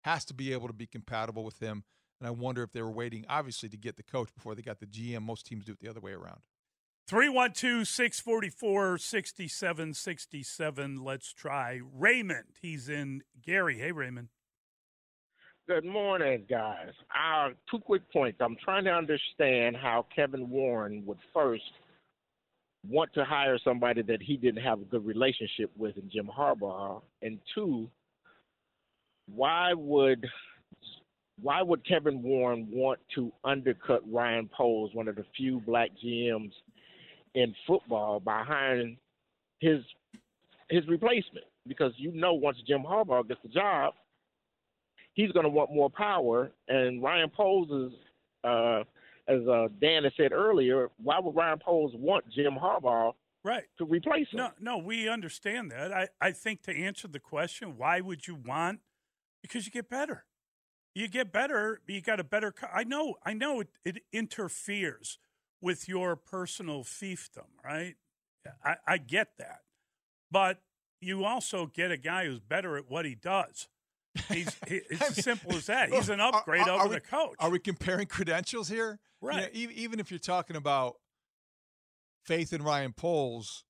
has 0.03 0.25
to 0.25 0.35
be 0.35 0.53
able 0.53 0.67
to 0.67 0.75
be 0.75 0.87
compatible 0.87 1.45
with 1.45 1.61
him. 1.61 1.85
And 2.21 2.27
I 2.27 2.31
wonder 2.31 2.63
if 2.63 2.73
they 2.73 2.81
were 2.81 2.91
waiting, 2.91 3.25
obviously, 3.29 3.69
to 3.69 3.77
get 3.77 3.97
the 3.97 4.03
coach 4.03 4.35
before 4.35 4.55
they 4.55 4.63
got 4.63 4.81
the 4.81 4.87
GM. 4.87 5.23
Most 5.23 5.47
teams 5.47 5.65
do 5.65 5.73
it 5.73 5.81
the 5.81 5.89
other 5.89 6.01
way 6.01 6.13
around. 6.13 6.41
312 7.07 7.87
644 7.87 8.99
6767. 8.99 11.05
Let's 11.05 11.33
try 11.33 11.81
Raymond. 11.93 12.47
He's 12.61 12.89
in 12.89 13.23
Gary. 13.45 13.79
Hey, 13.79 13.93
Raymond. 13.93 14.29
Good 15.69 15.85
morning, 15.85 16.45
guys. 16.49 16.93
Uh, 17.15 17.51
two 17.71 17.79
quick 17.79 18.03
points. 18.13 18.39
I'm 18.41 18.57
trying 18.63 18.85
to 18.85 18.91
understand 18.91 19.77
how 19.77 20.07
Kevin 20.15 20.49
Warren 20.49 21.03
would 21.07 21.19
first 21.33 21.63
want 22.87 23.13
to 23.15 23.25
hire 23.25 23.59
somebody 23.65 24.03
that 24.03 24.23
he 24.23 24.37
didn't 24.37 24.63
have 24.63 24.81
a 24.81 24.85
good 24.85 25.07
relationship 25.07 25.71
with 25.77 25.97
in 25.97 26.11
Jim 26.11 26.31
Harbaugh, 26.35 27.01
and 27.23 27.39
two, 27.55 27.89
why 29.27 29.73
would 29.75 30.27
why 31.41 31.63
would 31.63 31.87
Kevin 31.87 32.23
Warren 32.23 32.69
want 32.71 33.01
to 33.15 33.33
undercut 33.43 34.03
Ryan 34.11 34.49
Poles, 34.57 34.91
one 34.95 35.09
of 35.09 35.17
the 35.17 35.25
few 35.37 35.61
black 35.61 35.91
GMs 36.05 36.53
in 37.35 37.55
football, 37.67 38.21
by 38.21 38.43
hiring 38.43 38.97
his 39.61 39.81
his 40.71 40.87
replacement? 40.89 41.47
Because 41.67 41.93
you 41.97 42.13
know, 42.13 42.35
once 42.35 42.59
Jim 42.67 42.83
Harbaugh 42.83 43.27
gets 43.27 43.41
the 43.43 43.49
job, 43.49 43.95
he's 45.15 45.33
going 45.33 45.45
to 45.45 45.51
want 45.51 45.73
more 45.73 45.91
power, 45.91 46.51
and 46.69 47.03
Ryan 47.03 47.31
Poles 47.31 47.93
is. 47.93 47.99
Uh, 48.43 48.85
as 49.27 49.41
uh, 49.49 49.69
Dan 49.81 50.05
has 50.05 50.13
said 50.17 50.33
earlier, 50.33 50.91
why 51.03 51.19
would 51.19 51.35
Ryan 51.35 51.59
Poles 51.59 51.93
want 51.95 52.25
Jim 52.31 52.55
Harbaugh 52.61 53.13
right 53.43 53.65
to 53.79 53.85
replace 53.85 54.27
him? 54.31 54.39
No, 54.39 54.51
no, 54.61 54.79
we 54.79 55.09
understand 55.09 55.71
that. 55.71 55.93
I, 55.93 56.09
I 56.21 56.33
think 56.33 56.63
to 56.65 56.77
answer 56.77 57.09
the 57.09 57.21
question, 57.21 57.77
why 57.77 58.01
would 58.01 58.27
you 58.27 58.35
want? 58.35 58.81
Because 59.43 59.67
you 59.67 59.73
get 59.73 59.89
better. 59.89 60.25
You 60.95 61.09
get 61.09 61.33
better. 61.33 61.81
You 61.87 62.01
got 62.01 62.21
a 62.21 62.25
better. 62.25 62.55
I 62.73 62.85
know. 62.85 63.15
I 63.25 63.33
know 63.33 63.61
it, 63.61 63.69
it 63.85 63.99
interferes 64.13 65.19
with 65.65 65.89
your 65.89 66.15
personal 66.15 66.85
fiefdom, 66.85 67.49
right? 67.65 67.95
I, 68.63 68.75
I 68.87 68.99
get 68.99 69.29
that, 69.39 69.61
but 70.31 70.59
you 71.01 71.25
also 71.25 71.67
get 71.67 71.91
a 71.91 71.97
guy 71.97 72.27
who's 72.27 72.39
better 72.39 72.77
at 72.77 72.91
what 72.91 73.07
he 73.07 73.15
does. 73.15 73.69
He's 74.29 74.55
he, 74.69 74.83
it's 74.91 75.01
I 75.01 75.05
mean, 75.07 75.15
as 75.17 75.25
simple 75.25 75.55
as 75.55 75.67
that. 75.67 75.91
He's 75.91 76.11
an 76.11 76.21
upgrade 76.21 76.69
are, 76.69 76.73
are, 76.73 76.81
over 76.81 76.89
we, 76.91 76.95
the 76.97 77.01
coach. 77.01 77.37
Are 77.39 77.49
we 77.49 77.59
comparing 77.59 78.07
credentials 78.07 78.69
here? 78.69 79.01
Right. 79.23 79.37
You 79.37 79.41
know, 79.41 79.49
even, 79.55 79.77
even 79.77 80.01
if 80.01 80.11
you're 80.11 80.19
talking 80.19 80.55
about 80.55 80.97
faith 82.27 82.53
in 82.53 82.63
Ryan 82.63 82.93
Poles, 82.93 83.65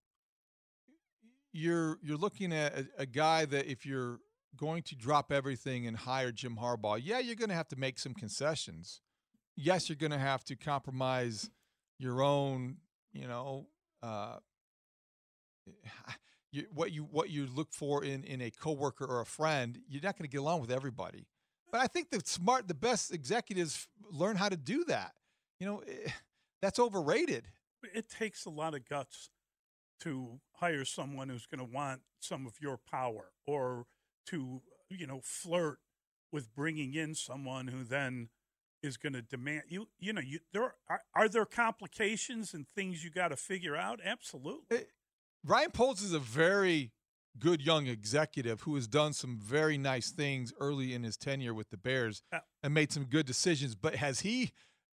you're 1.52 1.98
you're 2.02 2.18
looking 2.18 2.52
at 2.52 2.76
a, 2.76 2.86
a, 2.98 3.06
guy 3.06 3.44
that 3.44 3.70
if 3.70 3.86
you're 3.86 4.18
going 4.56 4.82
to 4.82 4.96
drop 4.96 5.30
everything 5.30 5.86
and 5.86 5.96
hire 5.96 6.32
Jim 6.32 6.58
Harbaugh, 6.60 7.00
yeah, 7.00 7.20
you're 7.20 7.36
going 7.36 7.50
to 7.50 7.54
have 7.54 7.68
to 7.68 7.76
make 7.76 8.00
some 8.00 8.14
concessions. 8.14 9.00
Yes, 9.54 9.88
you're 9.88 9.94
going 9.94 10.10
to 10.10 10.18
have 10.18 10.42
to 10.46 10.56
compromise 10.56 11.50
your 11.98 12.22
own, 12.22 12.76
you 13.12 13.26
know, 13.26 13.66
uh, 14.02 14.36
you, 16.52 16.66
what 16.72 16.92
you 16.92 17.02
what 17.04 17.30
you 17.30 17.46
look 17.46 17.72
for 17.72 18.04
in 18.04 18.24
in 18.24 18.40
a 18.40 18.50
coworker 18.50 19.04
or 19.04 19.20
a 19.20 19.26
friend. 19.26 19.78
You're 19.88 20.02
not 20.02 20.16
going 20.16 20.28
to 20.28 20.32
get 20.32 20.40
along 20.40 20.60
with 20.60 20.70
everybody. 20.70 21.26
But 21.72 21.80
I 21.80 21.86
think 21.88 22.10
the 22.10 22.20
smart, 22.24 22.68
the 22.68 22.74
best 22.74 23.12
executives 23.12 23.88
learn 24.10 24.36
how 24.36 24.48
to 24.48 24.56
do 24.56 24.84
that. 24.84 25.12
You 25.58 25.66
know, 25.66 25.82
eh, 25.86 26.10
that's 26.62 26.78
overrated. 26.78 27.48
It 27.94 28.08
takes 28.08 28.46
a 28.46 28.50
lot 28.50 28.74
of 28.74 28.88
guts 28.88 29.30
to 30.00 30.40
hire 30.52 30.84
someone 30.84 31.28
who's 31.28 31.46
going 31.46 31.58
to 31.58 31.74
want 31.74 32.02
some 32.20 32.46
of 32.46 32.54
your 32.60 32.78
power 32.90 33.32
or 33.46 33.86
to, 34.26 34.62
you 34.88 35.06
know, 35.06 35.20
flirt 35.22 35.78
with 36.32 36.54
bringing 36.54 36.94
in 36.94 37.14
someone 37.14 37.68
who 37.68 37.84
then 37.84 38.28
is 38.84 38.96
going 38.96 39.12
to 39.12 39.22
demand 39.22 39.62
you 39.68 39.86
you 39.98 40.12
know 40.12 40.20
you 40.20 40.38
there 40.52 40.74
are, 40.88 41.00
are 41.14 41.28
there 41.28 41.44
complications 41.44 42.54
and 42.54 42.66
things 42.74 43.02
you 43.02 43.10
got 43.10 43.28
to 43.28 43.36
figure 43.36 43.76
out 43.76 44.00
absolutely 44.04 44.76
it, 44.76 44.82
eh, 44.82 44.84
Ryan 45.46 45.70
Poles 45.70 46.02
is 46.02 46.12
a 46.12 46.18
very 46.18 46.92
good 47.38 47.60
young 47.60 47.86
executive 47.86 48.62
who 48.62 48.74
has 48.76 48.86
done 48.86 49.12
some 49.12 49.38
very 49.42 49.76
nice 49.76 50.10
things 50.10 50.52
early 50.60 50.94
in 50.94 51.02
his 51.02 51.16
tenure 51.16 51.52
with 51.52 51.70
the 51.70 51.76
Bears 51.76 52.22
yeah. 52.32 52.40
and 52.62 52.72
made 52.72 52.92
some 52.92 53.04
good 53.04 53.26
decisions 53.26 53.74
but 53.74 53.96
has 53.96 54.20
he 54.20 54.52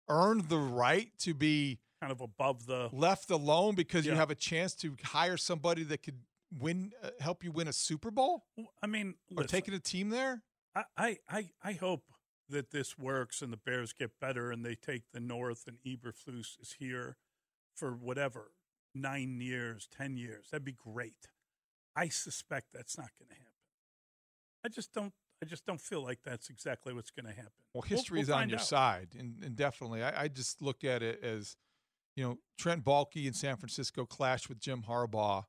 earned 0.09 0.49
the 0.49 0.57
right 0.57 1.09
to 1.19 1.33
be 1.33 1.79
kind 2.01 2.11
of 2.11 2.21
above 2.21 2.65
the 2.65 2.89
left 2.91 3.29
alone 3.29 3.75
because 3.75 4.05
yeah. 4.05 4.13
you 4.13 4.17
have 4.17 4.31
a 4.31 4.35
chance 4.35 4.73
to 4.73 4.95
hire 5.03 5.37
somebody 5.37 5.83
that 5.83 6.01
could 6.01 6.17
win, 6.59 6.91
uh, 7.03 7.09
help 7.19 7.43
you 7.43 7.51
win 7.51 7.67
a 7.67 7.73
Super 7.73 8.11
Bowl. 8.11 8.43
I 8.81 8.87
mean, 8.87 9.15
or 9.37 9.43
taking 9.43 9.73
a 9.73 9.79
team 9.79 10.09
there. 10.09 10.41
I, 10.97 11.17
I, 11.29 11.49
I 11.63 11.73
hope 11.73 12.03
that 12.51 12.71
this 12.71 12.97
works 12.97 13.41
and 13.41 13.51
the 13.51 13.57
Bears 13.57 13.93
get 13.93 14.19
better 14.19 14.51
and 14.51 14.65
they 14.65 14.75
take 14.75 15.11
the 15.13 15.19
North 15.19 15.65
and 15.67 15.77
Eberflus 15.85 16.59
is 16.61 16.75
here 16.79 17.17
for 17.75 17.91
whatever 17.91 18.51
nine 18.93 19.39
years, 19.41 19.87
ten 19.95 20.17
years. 20.17 20.47
That'd 20.51 20.65
be 20.65 20.71
great. 20.73 21.27
I 21.95 22.09
suspect 22.09 22.67
that's 22.73 22.97
not 22.97 23.09
going 23.19 23.29
to 23.29 23.35
happen. 23.35 23.51
I 24.63 24.69
just 24.69 24.93
don't 24.93 25.13
I 25.41 25.47
just 25.47 25.65
don't 25.65 25.81
feel 25.81 26.03
like 26.03 26.19
that's 26.23 26.49
exactly 26.49 26.93
what's 26.93 27.09
going 27.09 27.25
to 27.25 27.33
happen. 27.33 27.51
Well, 27.73 27.81
history 27.81 28.17
we'll, 28.17 28.21
is 28.23 28.27
we'll 28.27 28.37
on 28.37 28.49
your 28.49 28.59
out. 28.59 28.65
side, 28.65 29.07
and, 29.17 29.43
and 29.43 29.55
definitely, 29.55 30.03
I, 30.03 30.23
I, 30.23 30.27
just 30.27 30.61
look 30.61 30.83
at 30.83 31.01
it 31.01 31.23
as, 31.23 31.55
you 32.15 32.23
know, 32.23 32.37
Trent 32.59 32.83
Baalke 32.83 33.25
in 33.25 33.33
San 33.33 33.57
Francisco 33.57 34.05
clashed 34.05 34.49
with 34.49 34.59
Jim 34.59 34.83
Harbaugh, 34.87 35.45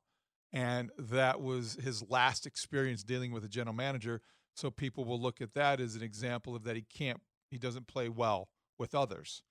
and 0.51 0.89
that 0.97 1.41
was 1.41 1.77
his 1.83 2.03
last 2.09 2.47
experience 2.47 3.03
dealing 3.03 3.31
with 3.31 3.43
a 3.43 3.47
general 3.47 3.75
manager. 3.75 4.21
So 4.55 4.69
people 4.69 5.05
will 5.05 5.19
look 5.19 5.41
at 5.41 5.53
that 5.53 5.79
as 5.79 5.95
an 5.95 6.03
example 6.03 6.55
of 6.55 6.63
that 6.63 6.75
he 6.75 6.83
can't, 6.83 7.21
he 7.49 7.57
doesn't 7.57 7.87
play 7.87 8.09
well 8.09 8.49
with 8.77 8.93
others. 8.93 9.43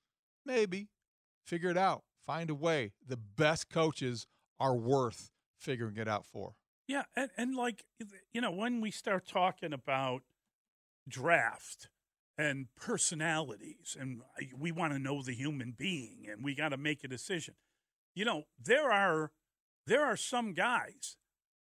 Maybe 0.44 0.88
figure 1.44 1.70
it 1.70 1.76
out, 1.76 2.02
find 2.24 2.50
a 2.50 2.54
way. 2.54 2.92
The 3.06 3.16
best 3.16 3.68
coaches 3.68 4.26
are 4.60 4.74
worth 4.74 5.30
figuring 5.58 5.96
it 5.96 6.08
out 6.08 6.26
for. 6.26 6.54
Yeah, 6.86 7.04
and, 7.16 7.30
and 7.36 7.56
like 7.56 7.84
you 8.32 8.40
know, 8.40 8.50
when 8.50 8.80
we 8.80 8.90
start 8.90 9.26
talking 9.26 9.72
about 9.72 10.22
draft 11.08 11.88
and 12.36 12.66
personalities, 12.76 13.96
and 13.98 14.20
we 14.58 14.72
want 14.72 14.92
to 14.92 14.98
know 14.98 15.22
the 15.22 15.34
human 15.34 15.74
being, 15.76 16.26
and 16.30 16.42
we 16.44 16.54
got 16.54 16.70
to 16.70 16.76
make 16.76 17.04
a 17.04 17.08
decision. 17.08 17.54
You 18.14 18.24
know, 18.24 18.42
there 18.62 18.90
are 18.90 19.30
there 19.86 20.04
are 20.04 20.16
some 20.16 20.52
guys 20.52 21.16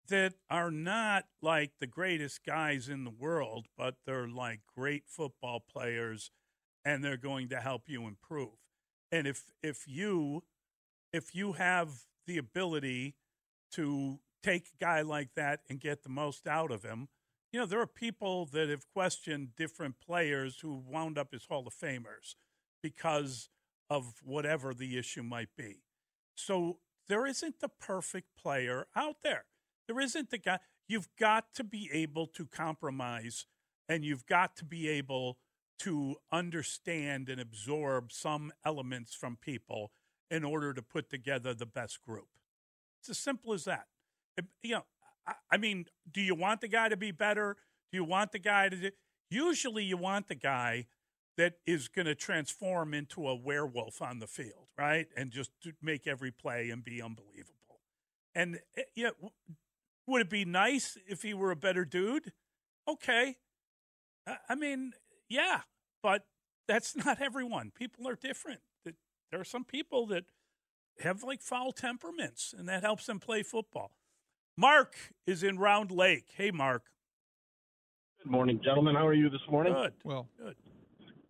that 0.08 0.34
are 0.50 0.72
not 0.72 1.26
like 1.42 1.72
the 1.80 1.88
greatest 1.88 2.46
guys 2.46 2.90
in 2.90 3.04
the 3.04 3.12
world, 3.12 3.68
but 3.78 3.96
they're 4.06 4.28
like 4.28 4.62
great 4.76 5.04
football 5.08 5.60
players, 5.60 6.32
and 6.86 7.04
they're 7.04 7.18
going 7.18 7.50
to 7.50 7.58
help 7.58 7.84
you 7.88 8.08
improve. 8.08 8.56
And 9.12 9.28
if 9.28 9.52
if 9.62 9.88
you 9.88 10.44
if 11.14 11.36
you 11.36 11.54
have 11.54 12.06
the 12.26 12.38
ability 12.38 13.16
to 13.72 14.20
take 14.44 14.68
a 14.68 14.84
guy 14.84 15.02
like 15.02 15.30
that 15.36 15.62
and 15.70 15.80
get 15.80 16.04
the 16.04 16.10
most 16.10 16.48
out 16.48 16.72
of 16.72 16.84
him, 16.84 17.08
you 17.52 17.60
know, 17.60 17.66
there 17.66 17.82
are 17.82 17.88
people 17.88 18.46
that 18.48 18.70
have 18.70 18.86
questioned 18.94 19.56
different 19.56 19.96
players 20.00 20.60
who 20.60 20.84
wound 20.86 21.18
up 21.18 21.30
as 21.34 21.46
Hall 21.46 21.66
of 21.66 21.74
Famers 21.74 22.36
because 22.84 23.50
of 23.90 24.16
whatever 24.24 24.74
the 24.74 24.98
issue 24.98 25.24
might 25.24 25.50
be. 25.58 25.82
So 26.36 26.80
there 27.08 27.26
isn't 27.26 27.60
the 27.60 27.70
perfect 27.70 28.36
player 28.38 28.88
out 28.96 29.18
there. 29.24 29.46
There 29.88 30.00
isn't 30.00 30.30
the 30.30 30.38
guy. 30.38 30.60
You've 30.88 31.10
got 31.20 31.54
to 31.56 31.64
be 31.64 31.90
able 31.94 32.28
to 32.28 32.46
compromise 32.46 33.46
and 33.90 34.04
you've 34.04 34.26
got 34.26 34.56
to 34.58 34.66
be 34.66 34.88
able 34.90 35.38
to 35.80 36.16
understand 36.32 37.30
and 37.30 37.40
absorb 37.40 38.12
some 38.12 38.52
elements 38.66 39.14
from 39.14 39.38
people 39.40 39.92
in 40.30 40.44
order 40.44 40.74
to 40.74 40.82
put 40.82 41.10
together 41.10 41.54
the 41.54 41.66
best 41.66 42.02
group. 42.02 42.28
It's 43.00 43.10
as 43.10 43.20
simple 43.20 43.54
as 43.54 43.66
that. 43.66 43.86
You 44.62 44.76
know, 44.76 44.86
I 45.52 45.58
mean, 45.58 45.86
do 46.12 46.22
you 46.22 46.36
want 46.36 46.62
the 46.62 46.68
guy 46.68 46.90
to 46.90 46.98
be 46.98 47.12
better? 47.12 47.58
Do 47.92 47.98
you 47.98 48.04
want 48.04 48.32
the 48.32 48.40
guy 48.40 48.70
to? 48.70 48.92
Usually, 49.30 49.84
you 49.84 49.98
want 49.98 50.28
the 50.28 50.36
guy 50.36 50.88
that 51.38 51.56
is 51.66 51.88
going 51.88 52.06
to 52.06 52.16
transform 52.16 52.94
into 52.94 53.28
a 53.28 53.36
werewolf 53.36 54.02
on 54.02 54.20
the 54.20 54.28
field, 54.28 54.68
right? 54.78 55.08
And 55.16 55.32
just 55.32 55.52
make 55.82 56.08
every 56.08 56.32
play 56.32 56.70
and 56.70 56.84
be 56.84 57.02
unbelievable. 57.02 57.54
And 58.34 58.60
eh, 58.76 58.84
yeah, 58.96 59.10
would 60.08 60.22
it 60.22 60.30
be 60.30 60.46
nice 60.46 60.98
if 61.08 61.22
he 61.22 61.34
were 61.34 61.52
a 61.52 61.56
better 61.56 61.86
dude? 61.86 62.32
Okay. 62.88 63.36
I 64.50 64.56
mean, 64.56 64.94
yeah, 65.30 65.62
but 66.02 66.24
that's 66.68 66.96
not 67.06 67.22
everyone. 67.22 67.72
People 67.76 68.08
are 68.08 68.16
different. 68.16 68.62
There 68.86 69.42
are 69.42 69.46
some 69.46 69.66
people 69.66 70.08
that 70.08 70.24
have 71.02 71.22
like 71.22 71.42
foul 71.42 71.74
temperaments, 71.74 72.56
and 72.58 72.68
that 72.70 72.82
helps 72.82 73.06
them 73.06 73.20
play 73.20 73.44
football. 73.44 73.92
Mark 74.56 74.96
is 75.28 75.44
in 75.44 75.60
Round 75.60 75.92
Lake. 75.92 76.30
Hey, 76.36 76.50
Mark. 76.50 76.84
Good 78.24 78.32
morning, 78.32 78.60
gentlemen. 78.64 78.96
How 78.96 79.06
are 79.06 79.14
you 79.14 79.30
this 79.30 79.42
morning? 79.52 79.74
Good. 79.74 79.94
Well, 80.04 80.28
good. 80.40 80.56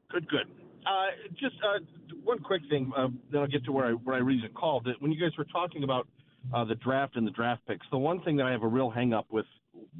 Good, 0.10 0.30
good. 0.30 0.45
Uh, 0.86 1.08
just 1.34 1.56
uh, 1.64 1.80
one 2.24 2.40
quick 2.40 2.62
thing, 2.70 2.91
uh, 2.95 3.08
then 3.32 3.41
I'll 3.41 3.48
get 3.48 3.66
to 3.66 3.72
where 3.72 3.88
I 3.88 3.91
where 3.91 4.16
I 4.16 4.20
reason 4.20 4.49
called. 4.54 4.86
That 4.86 5.02
when 5.02 5.12
you 5.12 5.20
guys 5.20 5.38
were 5.38 5.45
talking 5.45 5.84
about 5.84 6.08
uh, 6.53 6.64
the 6.64 6.76
draft 6.76 7.15
and 7.15 7.26
the 7.26 7.32
draft 7.32 7.61
picks, 7.68 7.86
the 7.91 7.98
one 7.98 8.22
thing 8.22 8.38
that 8.38 8.45
I 8.45 8.52
have 8.52 8.64
a 8.64 8.68
real 8.68 8.90
hang 8.90 9.14
up 9.14 9.26
with 9.30 9.45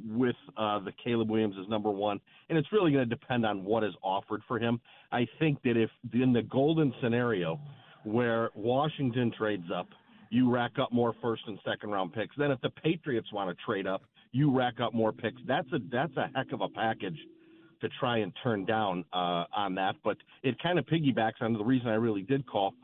with 0.08 0.36
uh, 0.56 0.80
the 0.80 0.92
Caleb 1.04 1.30
Williams 1.30 1.54
is 1.56 1.68
number 1.68 1.90
one, 1.90 2.20
and 2.48 2.58
it's 2.58 2.72
really 2.72 2.90
going 2.90 3.08
to 3.08 3.14
depend 3.14 3.46
on 3.46 3.64
what 3.64 3.84
is 3.84 3.94
offered 4.02 4.42
for 4.48 4.58
him. 4.58 4.80
I 5.12 5.26
think 5.38 5.62
that 5.62 5.76
if 5.76 5.90
in 6.12 6.32
the 6.32 6.42
golden 6.42 6.92
scenario 7.00 7.60
where 8.04 8.50
Washington 8.54 9.32
trades 9.36 9.70
up, 9.74 9.88
you 10.30 10.50
rack 10.50 10.72
up 10.80 10.92
more 10.92 11.14
first 11.22 11.42
and 11.46 11.58
second 11.64 11.90
round 11.90 12.12
picks. 12.12 12.34
Then 12.36 12.50
if 12.50 12.60
the 12.60 12.70
Patriots 12.70 13.32
want 13.32 13.56
to 13.56 13.64
trade 13.64 13.86
up, 13.86 14.02
you 14.32 14.54
rack 14.54 14.80
up 14.80 14.92
more 14.94 15.12
picks. 15.12 15.40
That's 15.46 15.70
a 15.72 15.78
that's 15.90 16.16
a 16.16 16.30
heck 16.34 16.52
of 16.52 16.60
a 16.60 16.68
package 16.68 17.18
to 17.80 17.88
try 18.00 18.18
and 18.18 18.32
turn 18.42 18.64
down 18.64 19.04
uh, 19.12 19.44
on 19.56 19.74
that. 19.76 19.94
But 20.02 20.16
it 20.42 20.60
kind 20.62 20.78
of 20.78 20.86
piggybacks 20.86 21.40
on 21.40 21.52
the 21.52 21.64
reason 21.64 21.88
I 21.88 21.94
really 21.94 22.22
did 22.22 22.46
call 22.46 22.74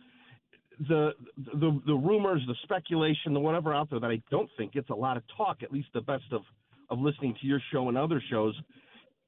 the 0.89 1.13
the 1.37 1.81
the 1.87 1.95
rumors, 1.95 2.43
the 2.47 2.55
speculation, 2.63 3.33
the 3.33 3.41
whatever 3.41 3.75
out 3.75 3.91
there 3.91 4.01
that 4.01 4.11
I 4.11 4.23
don't 4.31 4.51
think 4.57 4.73
gets 4.73 4.91
a 4.91 4.95
lot 4.95 5.17
of 5.17 5.23
talk. 5.37 5.63
At 5.63 5.73
least 5.73 5.89
the 5.95 6.01
best 6.01 6.25
of 6.33 6.43
of 6.91 6.99
listening 6.99 7.35
to 7.41 7.47
your 7.47 7.61
show 7.73 7.89
and 7.89 7.97
other 7.97 8.23
shows 8.31 8.55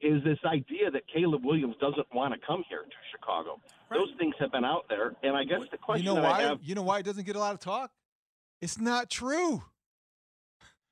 is 0.00 0.22
this 0.24 0.38
idea 0.44 0.90
that 0.90 1.02
Caleb 1.12 1.44
Williams 1.44 1.74
doesn't 1.80 2.06
want 2.14 2.34
to 2.34 2.46
come 2.46 2.62
here 2.68 2.82
to 2.82 2.96
Chicago. 3.10 3.58
Right. 3.90 3.98
Those 3.98 4.10
things 4.18 4.34
have 4.38 4.52
been 4.52 4.64
out 4.64 4.84
there, 4.88 5.14
and 5.22 5.36
I 5.36 5.44
guess 5.44 5.60
the 5.70 5.78
question 5.78 6.06
you 6.06 6.14
know 6.14 6.20
why 6.20 6.42
have, 6.42 6.58
you 6.62 6.74
know 6.74 6.82
why 6.82 6.98
it 6.98 7.04
doesn't 7.04 7.24
get 7.24 7.36
a 7.36 7.38
lot 7.38 7.54
of 7.54 7.60
talk. 7.60 7.90
It's 8.60 8.78
not 8.78 9.10
true. 9.10 9.62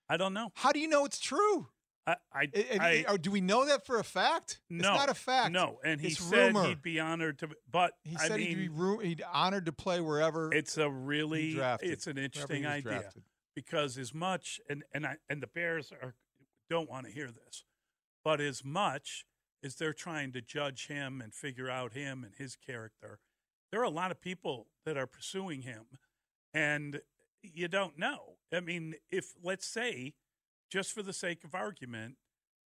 I 0.09 0.17
don't 0.17 0.35
know. 0.35 0.53
How 0.55 0.73
do 0.73 0.79
you 0.79 0.89
know 0.89 1.05
it's 1.05 1.19
true? 1.19 1.69
I, 2.07 2.17
I, 2.35 2.49
I, 2.55 2.79
I 2.81 3.05
oh, 3.09 3.17
do 3.17 3.31
we 3.31 3.41
know 3.41 3.65
that 3.67 3.87
for 3.87 3.99
a 3.99 4.05
fact? 4.05 4.61
No, 4.69 4.77
it's 4.77 4.99
not 4.99 5.09
a 5.09 5.15
fact. 5.15 5.53
No, 5.53 5.79
and 5.85 6.01
he 6.01 6.09
it's 6.09 6.19
said 6.19 6.49
rumor. 6.55 6.65
he'd 6.67 6.83
be 6.83 7.01
honored 7.01 7.39
to. 7.39 7.49
But 7.71 7.93
he 8.03 8.17
said 8.17 8.37
mean, 8.39 8.49
he'd 8.49 8.55
be 8.57 8.69
ru- 8.69 8.99
he'd 8.99 9.23
honored 9.33 9.67
to 9.67 9.73
play 9.73 10.01
wherever. 10.01 10.53
It's 10.53 10.77
a 10.77 10.91
really, 10.91 11.55
drafted, 11.55 11.91
it's 11.91 12.07
an 12.07 12.19
interesting 12.19 12.63
wherever 12.63 12.77
he 12.77 12.85
was 12.85 12.93
idea 12.93 13.01
drafted. 13.01 13.23
because 13.55 13.97
as 13.99 14.13
much 14.15 14.61
and 14.69 14.85
and 14.93 15.07
I 15.07 15.17
and 15.31 15.43
the 15.43 15.47
Bears 15.47 15.93
are 15.93 16.15
don't 16.69 16.91
want 16.91 17.07
to 17.07 17.13
hear 17.13 17.29
this, 17.29 17.65
but 18.23 18.41
as 18.41 18.65
much 18.65 19.25
as 19.63 19.77
they're 19.77 19.95
trying 19.95 20.33
to 20.33 20.43
judge 20.43 20.89
him 20.89 21.23
and 21.23 21.33
figure 21.35 21.71
out 21.71 21.95
him 21.95 22.23
and 22.23 22.35
his 22.37 22.55
character, 22.55 23.19
there 23.71 23.81
are 23.81 23.85
a 23.85 23.91
lot 23.91 24.11
of 24.11 24.21
people 24.21 24.67
that 24.85 24.99
are 24.99 25.07
pursuing 25.07 25.63
him, 25.63 25.85
and 26.53 27.01
you 27.43 27.67
don't 27.67 27.99
know. 27.99 28.37
I 28.53 28.61
mean, 28.61 28.95
if 29.11 29.33
let's 29.43 29.67
say, 29.67 30.13
just 30.71 30.93
for 30.93 31.03
the 31.03 31.13
sake 31.13 31.45
of 31.45 31.55
argument, 31.55 32.17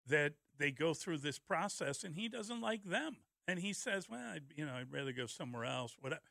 that 0.07 0.33
they 0.57 0.71
go 0.71 0.93
through 0.93 1.17
this 1.19 1.39
process 1.39 2.03
and 2.03 2.15
he 2.15 2.27
doesn't 2.29 2.61
like 2.61 2.83
them, 2.83 3.17
and 3.47 3.59
he 3.59 3.73
says, 3.73 4.09
"Well, 4.09 4.33
I'd, 4.33 4.53
you 4.55 4.65
know, 4.65 4.73
I'd 4.73 4.91
rather 4.91 5.11
go 5.11 5.25
somewhere 5.25 5.65
else." 5.65 5.95
Whatever. 5.99 6.21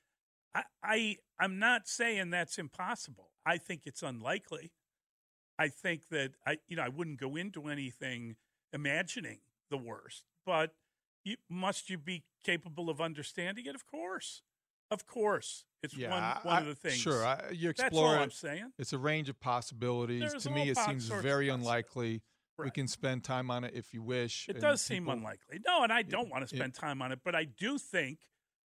I, 0.54 0.62
I 0.82 1.16
I'm 1.38 1.58
not 1.58 1.86
saying 1.86 2.30
that's 2.30 2.58
impossible. 2.58 3.30
I 3.44 3.58
think 3.58 3.82
it's 3.84 4.02
unlikely. 4.02 4.72
I 5.58 5.68
think 5.68 6.08
that 6.08 6.32
I 6.46 6.58
you 6.68 6.76
know 6.76 6.82
I 6.82 6.88
wouldn't 6.88 7.20
go 7.20 7.36
into 7.36 7.68
anything 7.68 8.36
imagining 8.72 9.40
the 9.70 9.78
worst, 9.78 10.24
but 10.44 10.74
you, 11.24 11.36
must 11.50 11.90
you 11.90 11.98
be 11.98 12.24
capable 12.44 12.88
of 12.88 13.00
understanding 13.00 13.66
it? 13.66 13.74
Of 13.74 13.86
course, 13.86 14.42
of 14.90 15.06
course, 15.06 15.64
it's 15.82 15.96
yeah, 15.96 16.10
one 16.10 16.52
one 16.52 16.56
I- 16.56 16.60
of 16.60 16.66
the 16.66 16.74
things. 16.74 16.96
Sure, 16.96 17.24
I, 17.24 17.50
you 17.52 17.68
That's 17.68 17.80
explore 17.82 18.16
all. 18.16 18.22
I'm 18.22 18.30
saying. 18.30 18.72
It's 18.78 18.92
a 18.92 18.98
range 18.98 19.28
of 19.28 19.38
possibilities. 19.40 20.20
There's 20.20 20.44
to 20.44 20.50
me, 20.50 20.68
it 20.70 20.78
seems 20.78 21.08
very 21.08 21.48
unlikely. 21.48 22.22
We 22.58 22.70
can 22.70 22.88
spend 22.88 23.22
time 23.22 23.50
on 23.50 23.64
it 23.64 23.74
if 23.74 23.92
you 23.92 24.02
wish. 24.02 24.48
It 24.48 24.60
does 24.60 24.80
seem 24.80 25.08
unlikely. 25.08 25.60
No, 25.66 25.82
and 25.82 25.92
I 25.92 26.00
don't 26.02 26.30
want 26.30 26.48
to 26.48 26.54
it- 26.54 26.58
spend 26.58 26.74
time 26.74 27.02
on 27.02 27.12
it, 27.12 27.20
but 27.24 27.34
I 27.34 27.44
do 27.44 27.76
think 27.78 28.20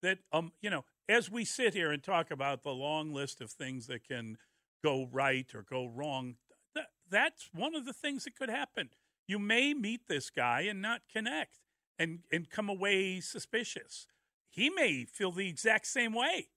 that 0.01 0.19
um, 0.31 0.51
you 0.61 0.69
know, 0.69 0.83
as 1.07 1.29
we 1.29 1.45
sit 1.45 1.73
here 1.73 1.91
and 1.91 2.03
talk 2.03 2.31
about 2.31 2.63
the 2.63 2.71
long 2.71 3.13
list 3.13 3.39
of 3.41 3.51
things 3.51 3.87
that 3.87 4.03
can 4.07 4.37
go 4.83 5.07
right 5.11 5.53
or 5.53 5.63
go 5.63 5.87
wrong, 5.87 6.35
that, 6.75 6.87
that's 7.09 7.49
one 7.53 7.75
of 7.75 7.85
the 7.85 7.93
things 7.93 8.23
that 8.23 8.35
could 8.35 8.49
happen. 8.49 8.89
You 9.27 9.39
may 9.39 9.73
meet 9.73 10.07
this 10.07 10.29
guy 10.29 10.61
and 10.61 10.81
not 10.81 11.01
connect 11.11 11.59
and 11.99 12.19
and 12.31 12.49
come 12.49 12.69
away 12.69 13.19
suspicious. 13.19 14.07
He 14.49 14.69
may 14.69 15.05
feel 15.05 15.31
the 15.31 15.47
exact 15.47 15.87
same 15.87 16.13
way. 16.13 16.47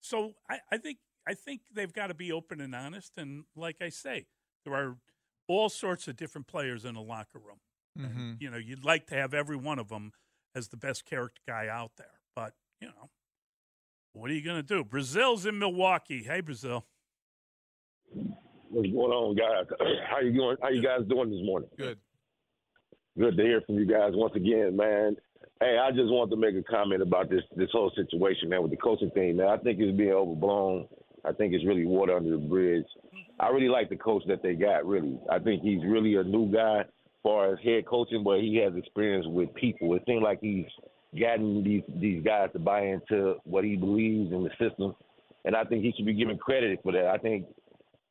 So 0.00 0.34
I, 0.48 0.58
I 0.70 0.78
think 0.78 0.98
I 1.26 1.34
think 1.34 1.62
they've 1.72 1.92
got 1.92 2.08
to 2.08 2.14
be 2.14 2.30
open 2.30 2.60
and 2.60 2.74
honest. 2.74 3.12
And 3.16 3.44
like 3.56 3.76
I 3.80 3.88
say, 3.88 4.26
there 4.64 4.74
are 4.74 4.96
all 5.48 5.68
sorts 5.68 6.06
of 6.08 6.16
different 6.16 6.46
players 6.46 6.84
in 6.84 6.96
a 6.96 7.02
locker 7.02 7.38
room. 7.38 7.60
Mhm. 7.98 8.40
You 8.40 8.50
know, 8.50 8.56
you'd 8.58 8.84
like 8.84 9.06
to 9.08 9.14
have 9.14 9.32
every 9.34 9.56
one 9.56 9.78
of 9.78 9.88
them 9.88 10.12
as 10.54 10.68
the 10.68 10.76
best 10.76 11.04
character 11.04 11.40
guy 11.46 11.68
out 11.68 11.92
there, 11.96 12.20
but 12.36 12.54
you 12.80 12.88
know, 12.88 13.10
what 14.12 14.30
are 14.30 14.34
you 14.34 14.42
going 14.42 14.56
to 14.56 14.62
do? 14.62 14.84
Brazil's 14.84 15.46
in 15.46 15.58
Milwaukee. 15.58 16.22
Hey, 16.22 16.40
Brazil. 16.40 16.84
What's 18.12 18.88
going 18.88 19.12
on, 19.12 19.34
guys? 19.36 19.66
How 20.10 20.20
you 20.20 20.32
going? 20.36 20.56
How 20.60 20.68
you 20.68 20.82
guys 20.82 21.00
doing 21.08 21.30
this 21.30 21.40
morning? 21.44 21.68
Good. 21.78 21.98
Good 23.18 23.36
to 23.36 23.42
hear 23.42 23.60
from 23.62 23.76
you 23.76 23.86
guys 23.86 24.10
once 24.14 24.34
again, 24.34 24.76
man. 24.76 25.16
Hey, 25.60 25.78
I 25.78 25.90
just 25.90 26.10
wanted 26.10 26.30
to 26.30 26.36
make 26.36 26.56
a 26.56 26.62
comment 26.62 27.00
about 27.00 27.30
this 27.30 27.42
this 27.56 27.70
whole 27.72 27.92
situation, 27.94 28.48
man, 28.48 28.62
with 28.62 28.72
the 28.72 28.76
coaching 28.76 29.10
thing, 29.10 29.36
man. 29.36 29.46
I 29.46 29.56
think 29.56 29.78
it's 29.78 29.96
being 29.96 30.10
overblown. 30.10 30.88
I 31.24 31.32
think 31.32 31.54
it's 31.54 31.64
really 31.64 31.86
water 31.86 32.16
under 32.16 32.30
the 32.30 32.38
bridge. 32.38 32.86
I 33.38 33.48
really 33.48 33.68
like 33.68 33.88
the 33.88 33.96
coach 33.96 34.24
that 34.26 34.42
they 34.42 34.54
got. 34.54 34.84
Really, 34.84 35.18
I 35.30 35.38
think 35.38 35.62
he's 35.62 35.82
really 35.84 36.16
a 36.16 36.24
new 36.24 36.52
guy 36.52 36.80
as 36.80 36.86
far 37.22 37.52
as 37.52 37.58
head 37.64 37.86
coaching, 37.86 38.24
but 38.24 38.40
he 38.40 38.56
has 38.56 38.74
experience 38.76 39.26
with 39.28 39.54
people. 39.54 39.94
It 39.94 40.02
seems 40.06 40.22
like 40.22 40.40
he's 40.40 40.66
gotten 41.18 41.62
these 41.62 41.82
these 42.00 42.22
guys 42.24 42.50
to 42.52 42.58
buy 42.58 42.86
into 42.86 43.36
what 43.44 43.64
he 43.64 43.76
believes 43.76 44.32
in 44.32 44.42
the 44.42 44.50
system, 44.58 44.94
and 45.44 45.54
I 45.54 45.64
think 45.64 45.84
he 45.84 45.92
should 45.96 46.06
be 46.06 46.14
given 46.14 46.36
credit 46.36 46.80
for 46.82 46.92
that. 46.92 47.06
I 47.06 47.18
think 47.18 47.46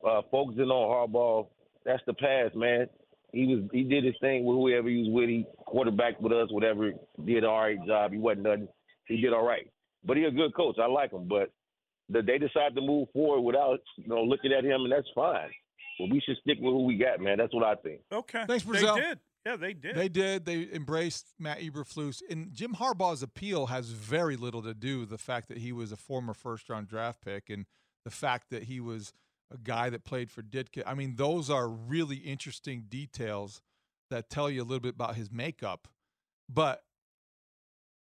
uh, 0.07 0.21
focusing 0.31 0.63
on 0.63 1.09
Harbaugh, 1.11 1.47
that's 1.85 2.03
the 2.07 2.13
past, 2.13 2.55
man. 2.55 2.87
He 3.34 3.47
was 3.47 3.68
he 3.73 3.84
did 3.84 4.03
his 4.03 4.15
thing 4.22 4.45
with 4.45 4.55
whoever 4.55 4.88
he 4.88 4.99
was 4.99 5.10
with. 5.10 5.27
He 5.27 5.45
quarterbacked 5.65 6.22
with 6.22 6.31
us, 6.31 6.51
whatever. 6.51 6.91
Did 7.26 7.43
all 7.43 7.61
right 7.61 7.80
job. 7.85 8.11
He 8.11 8.19
wasn't 8.19 8.43
nothing. 8.43 8.68
He 9.07 9.19
did 9.19 9.34
all 9.34 9.45
right. 9.45 9.69
But 10.05 10.18
he's 10.18 10.27
a 10.27 10.31
good 10.31 10.55
coach. 10.55 10.77
I 10.80 10.85
like 10.85 11.11
him. 11.11 11.27
But 11.27 11.51
the, 12.10 12.22
they 12.22 12.38
decided 12.38 12.76
to 12.76 12.81
move 12.81 13.07
forward 13.11 13.41
without 13.41 13.80
you 13.97 14.07
know 14.07 14.23
looking 14.23 14.53
at 14.53 14.64
him, 14.64 14.84
and 14.84 14.91
that's 14.91 15.07
fine. 15.15 15.49
But 15.99 16.11
we 16.11 16.22
should 16.22 16.38
stick 16.41 16.60
with 16.61 16.73
who 16.73 16.85
we 16.85 16.95
got, 16.95 17.19
man. 17.19 17.38
That's 17.39 17.53
what 17.53 17.64
I 17.64 17.76
think. 17.76 18.01
Okay. 18.11 18.45
Thanks, 18.47 18.64
Brazil. 18.64 18.95
They 18.95 19.01
did. 19.01 19.19
Yeah, 19.45 19.55
they 19.57 19.73
did. 19.73 19.95
They 19.95 20.10
did. 20.10 20.45
They 20.45 20.69
embraced 20.72 21.34
Matt 21.38 21.60
Eberflus. 21.60 22.22
And 22.30 22.53
Jim 22.53 22.76
Harbaugh's 22.76 23.22
appeal 23.22 23.65
has 23.65 23.89
very 23.89 24.38
little 24.38 24.61
to 24.61 24.73
do 24.73 25.01
with 25.01 25.10
the 25.10 25.18
fact 25.18 25.49
that 25.49 25.57
he 25.57 25.73
was 25.73 25.91
a 25.91 25.97
former 25.97 26.34
first 26.34 26.69
round 26.69 26.88
draft 26.88 27.19
pick 27.22 27.49
and 27.49 27.65
the 28.05 28.11
fact 28.11 28.49
that 28.51 28.64
he 28.64 28.80
was 28.80 29.11
a 29.51 29.57
guy 29.57 29.89
that 29.89 30.03
played 30.03 30.31
for 30.31 30.41
Ditka. 30.41 30.83
I 30.85 30.93
mean, 30.93 31.15
those 31.15 31.49
are 31.49 31.67
really 31.67 32.17
interesting 32.17 32.85
details 32.89 33.61
that 34.09 34.29
tell 34.29 34.49
you 34.49 34.61
a 34.61 34.65
little 34.65 34.79
bit 34.79 34.95
about 34.95 35.15
his 35.15 35.31
makeup. 35.31 35.87
But 36.49 36.83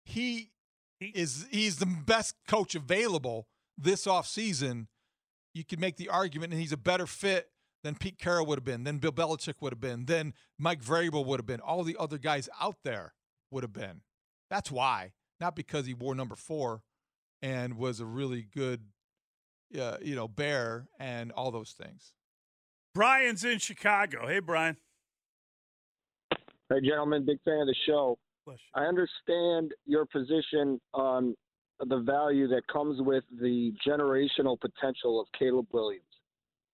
he 0.06 0.52
is 1.00 1.48
he's 1.52 1.78
the 1.78 1.86
best 1.86 2.36
coach 2.48 2.76
available 2.76 3.48
this 3.78 4.06
offseason. 4.06 4.88
You 5.54 5.64
could 5.64 5.80
make 5.80 5.98
the 5.98 6.10
argument, 6.10 6.54
and 6.54 6.62
he's 6.62 6.72
a 6.72 6.78
better 6.78 7.06
fit 7.06 7.50
than 7.84 7.96
Pete 7.96 8.20
Carroll 8.20 8.46
would 8.46 8.58
have 8.58 8.64
been, 8.64 8.84
than 8.84 9.00
Bill 9.00 9.12
Belichick 9.12 9.56
would 9.60 9.74
have 9.74 9.82
been, 9.82 10.06
than 10.06 10.34
Mike 10.58 10.84
Vrabel 10.84 11.26
would 11.26 11.40
have 11.40 11.46
been. 11.46 11.60
All 11.60 11.84
the 11.84 11.98
other 12.00 12.18
guys 12.18 12.48
out 12.60 12.78
there 12.84 13.14
would 13.50 13.64
have 13.64 13.74
been. 13.74 14.02
That's 14.50 14.72
why, 14.72 15.14
not 15.40 15.56
because 15.56 15.86
he 15.88 15.94
wore 15.94 16.16
number 16.16 16.36
four 16.36 16.84
and 17.42 17.78
was 17.78 18.00
a 18.00 18.06
really 18.06 18.44
good, 18.44 18.82
uh, 19.80 19.98
you 20.02 20.16
know, 20.16 20.28
bear 20.28 20.88
and 21.00 21.32
all 21.32 21.52
those 21.52 21.72
things. 21.72 22.14
Brian's 22.94 23.44
in 23.44 23.60
Chicago. 23.60 24.28
Hey, 24.28 24.40
Brian. 24.40 24.78
Hey, 26.70 26.82
gentlemen, 26.88 27.26
big 27.26 27.42
fan 27.44 27.62
of 27.62 27.68
the 27.68 27.76
show. 27.86 28.18
I 28.76 28.84
understand 28.84 29.74
your 29.86 30.06
position 30.06 30.80
on 30.94 31.36
the 31.80 32.00
value 32.00 32.48
that 32.48 32.62
comes 32.72 33.02
with 33.02 33.24
the 33.40 33.74
generational 33.88 34.60
potential 34.60 35.20
of 35.20 35.28
Caleb 35.38 35.68
Williams. 35.72 36.04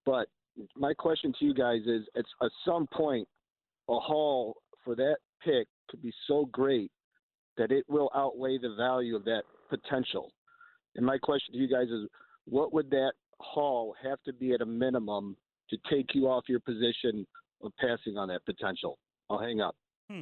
But 0.05 0.27
my 0.75 0.93
question 0.93 1.33
to 1.39 1.45
you 1.45 1.53
guys 1.53 1.81
is 1.85 2.03
at, 2.15 2.25
at 2.43 2.51
some 2.65 2.87
point, 2.87 3.27
a 3.89 3.99
haul 3.99 4.57
for 4.83 4.95
that 4.95 5.17
pick 5.43 5.67
could 5.89 6.01
be 6.01 6.13
so 6.27 6.45
great 6.51 6.91
that 7.57 7.71
it 7.71 7.85
will 7.87 8.09
outweigh 8.15 8.57
the 8.57 8.75
value 8.77 9.15
of 9.15 9.25
that 9.25 9.43
potential. 9.69 10.31
And 10.95 11.05
my 11.05 11.17
question 11.17 11.53
to 11.53 11.59
you 11.59 11.67
guys 11.67 11.87
is 11.89 12.07
what 12.47 12.73
would 12.73 12.89
that 12.91 13.13
haul 13.39 13.95
have 14.01 14.21
to 14.23 14.33
be 14.33 14.53
at 14.53 14.61
a 14.61 14.65
minimum 14.65 15.35
to 15.69 15.77
take 15.89 16.15
you 16.15 16.27
off 16.27 16.45
your 16.47 16.59
position 16.59 17.27
of 17.61 17.71
passing 17.79 18.17
on 18.17 18.29
that 18.29 18.45
potential? 18.45 18.97
I'll 19.29 19.39
hang 19.39 19.61
up. 19.61 19.75
Hmm. 20.09 20.21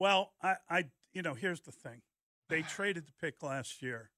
Well, 0.00 0.32
I, 0.42 0.56
I, 0.68 0.84
you 1.12 1.22
know, 1.22 1.34
here's 1.34 1.60
the 1.60 1.72
thing: 1.72 2.02
they 2.48 2.62
traded 2.68 3.06
the 3.06 3.12
pick 3.20 3.42
last 3.42 3.82
year, 3.82 4.10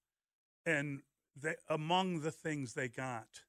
and 0.64 1.02
they, 1.40 1.54
among 1.68 2.20
the 2.20 2.32
things 2.32 2.74
they 2.74 2.88
got 2.88 3.42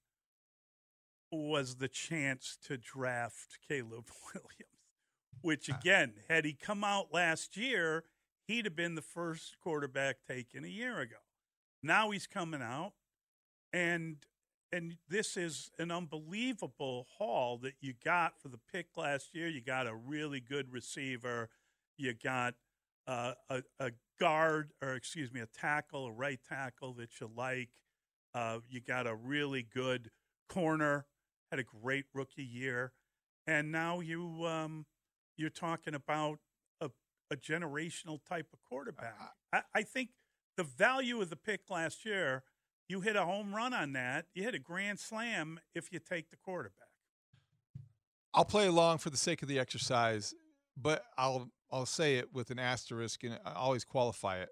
was 1.32 1.76
the 1.76 1.88
chance 1.88 2.58
to 2.68 2.78
draft 2.78 3.60
Caleb 3.68 4.10
Williams, 4.34 5.02
which 5.42 5.70
again, 5.70 6.14
had 6.30 6.46
he 6.46 6.54
come 6.54 6.84
out 6.84 7.14
last 7.14 7.58
year, 7.58 8.06
he'd 8.48 8.66
have 8.66 8.76
been 8.76 8.96
the 8.96 9.02
first 9.02 9.58
quarterback 9.62 10.18
taken 10.28 10.64
a 10.64 10.70
year 10.70 11.00
ago. 11.00 11.18
Now 11.84 12.12
he's 12.12 12.28
coming 12.28 12.62
out, 12.62 12.94
and 13.74 14.18
and 14.72 14.96
this 15.08 15.38
is 15.38 15.72
an 15.80 15.92
unbelievable 15.92 17.08
haul 17.18 17.58
that 17.60 17.76
you 17.80 17.94
got 18.04 18.40
for 18.42 18.50
the 18.50 18.60
pick 18.72 18.88
last 18.98 19.34
year. 19.34 19.48
You 19.48 19.62
got 19.62 19.88
a 19.88 19.96
really 19.96 20.42
good 20.42 20.72
receiver. 20.72 21.50
You 21.98 22.14
got 22.14 22.56
uh, 23.08 23.34
a, 23.50 23.64
a 23.80 23.92
guard, 24.20 24.74
or 24.82 24.94
excuse 24.94 25.32
me, 25.32 25.40
a 25.40 25.46
tackle, 25.46 26.08
a 26.08 26.12
right 26.12 26.40
tackle 26.48 26.94
that 26.96 27.20
you 27.22 27.30
like. 27.36 27.70
Uh, 28.34 28.60
you 28.70 28.82
got 28.82 29.08
a 29.08 29.16
really 29.16 29.64
good 29.64 30.12
corner. 30.50 31.06
Had 31.50 31.60
a 31.60 31.64
great 31.64 32.06
rookie 32.14 32.44
year, 32.44 32.92
and 33.48 33.72
now 33.72 34.02
you 34.02 34.46
um, 34.46 34.86
you're 35.38 35.50
talking 35.50 35.96
about 35.96 36.40
a, 36.82 36.90
a 37.32 37.38
generational 37.38 38.20
type 38.28 38.48
of 38.52 38.60
quarterback. 38.68 39.16
I, 39.54 39.62
I 39.74 39.84
think 39.84 40.10
the 40.58 40.66
value 40.66 41.22
of 41.22 41.30
the 41.30 41.38
pick 41.38 41.62
last 41.70 42.04
year 42.04 42.44
you 42.90 43.02
hit 43.02 43.16
a 43.16 43.26
home 43.26 43.54
run 43.54 43.74
on 43.74 43.94
that. 43.94 44.26
You 44.34 44.44
hit 44.44 44.56
a 44.56 44.60
grand 44.60 45.00
slam 45.00 45.60
if 45.76 45.92
you 45.92 46.00
take 46.00 46.30
the 46.30 46.38
quarterback. 46.38 46.88
I'll 48.34 48.46
play 48.46 48.68
along 48.68 49.00
for 49.00 49.10
the 49.10 49.18
sake 49.18 49.42
of 49.42 49.48
the 49.48 49.60
exercise, 49.60 50.34
but 50.76 51.04
I'll 51.18 51.50
I'll 51.72 51.86
say 51.86 52.16
it 52.16 52.34
with 52.34 52.50
an 52.50 52.60
asterisk 52.60 53.24
and 53.24 53.40
I 53.46 53.54
always 53.54 53.84
qualify 53.84 54.38
it. 54.38 54.50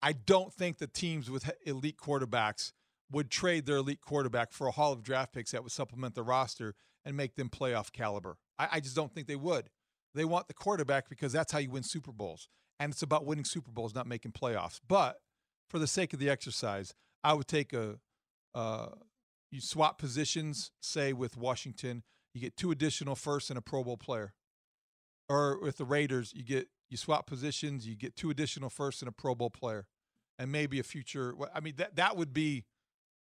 I 0.00 0.12
don't 0.12 0.52
think 0.52 0.78
the 0.78 0.86
teams 0.86 1.30
with 1.30 1.50
elite 1.66 1.98
quarterbacks 1.98 2.72
would 3.10 3.30
trade 3.30 3.66
their 3.66 3.76
elite 3.76 4.00
quarterback 4.00 4.52
for 4.52 4.66
a 4.66 4.70
haul 4.70 4.92
of 4.92 5.02
draft 5.02 5.32
picks 5.32 5.50
that 5.50 5.62
would 5.62 5.72
supplement 5.72 6.14
the 6.14 6.22
roster 6.22 6.74
and 7.04 7.16
make 7.16 7.34
them 7.34 7.48
playoff 7.48 7.92
caliber. 7.92 8.38
I, 8.58 8.68
I 8.72 8.80
just 8.80 8.96
don't 8.96 9.12
think 9.12 9.26
they 9.26 9.36
would. 9.36 9.68
They 10.14 10.24
want 10.24 10.48
the 10.48 10.54
quarterback 10.54 11.08
because 11.08 11.32
that's 11.32 11.52
how 11.52 11.58
you 11.58 11.70
win 11.70 11.82
Super 11.82 12.12
Bowls. 12.12 12.48
And 12.80 12.92
it's 12.92 13.02
about 13.02 13.26
winning 13.26 13.44
Super 13.44 13.70
Bowls, 13.70 13.94
not 13.94 14.06
making 14.06 14.32
playoffs. 14.32 14.80
But 14.86 15.20
for 15.68 15.78
the 15.78 15.86
sake 15.86 16.12
of 16.12 16.20
the 16.20 16.30
exercise, 16.30 16.94
I 17.24 17.34
would 17.34 17.48
take 17.48 17.72
a 17.72 17.98
uh, 18.54 18.88
you 19.50 19.60
swap 19.60 19.98
positions, 19.98 20.70
say 20.80 21.12
with 21.12 21.36
Washington, 21.36 22.02
you 22.34 22.40
get 22.40 22.56
two 22.56 22.70
additional 22.70 23.14
firsts 23.14 23.50
and 23.50 23.58
a 23.58 23.62
Pro 23.62 23.82
Bowl 23.84 23.96
player. 23.96 24.34
Or 25.28 25.58
with 25.60 25.76
the 25.76 25.84
Raiders, 25.84 26.32
you 26.34 26.42
get 26.42 26.68
you 26.88 26.96
swap 26.96 27.26
positions, 27.26 27.86
you 27.86 27.94
get 27.94 28.16
two 28.16 28.30
additional 28.30 28.70
firsts 28.70 29.02
and 29.02 29.08
a 29.08 29.12
Pro 29.12 29.34
Bowl 29.34 29.50
player, 29.50 29.86
and 30.38 30.50
maybe 30.50 30.78
a 30.78 30.82
future. 30.82 31.34
I 31.54 31.60
mean 31.60 31.74
that 31.76 31.96
that 31.96 32.16
would 32.16 32.32
be 32.32 32.64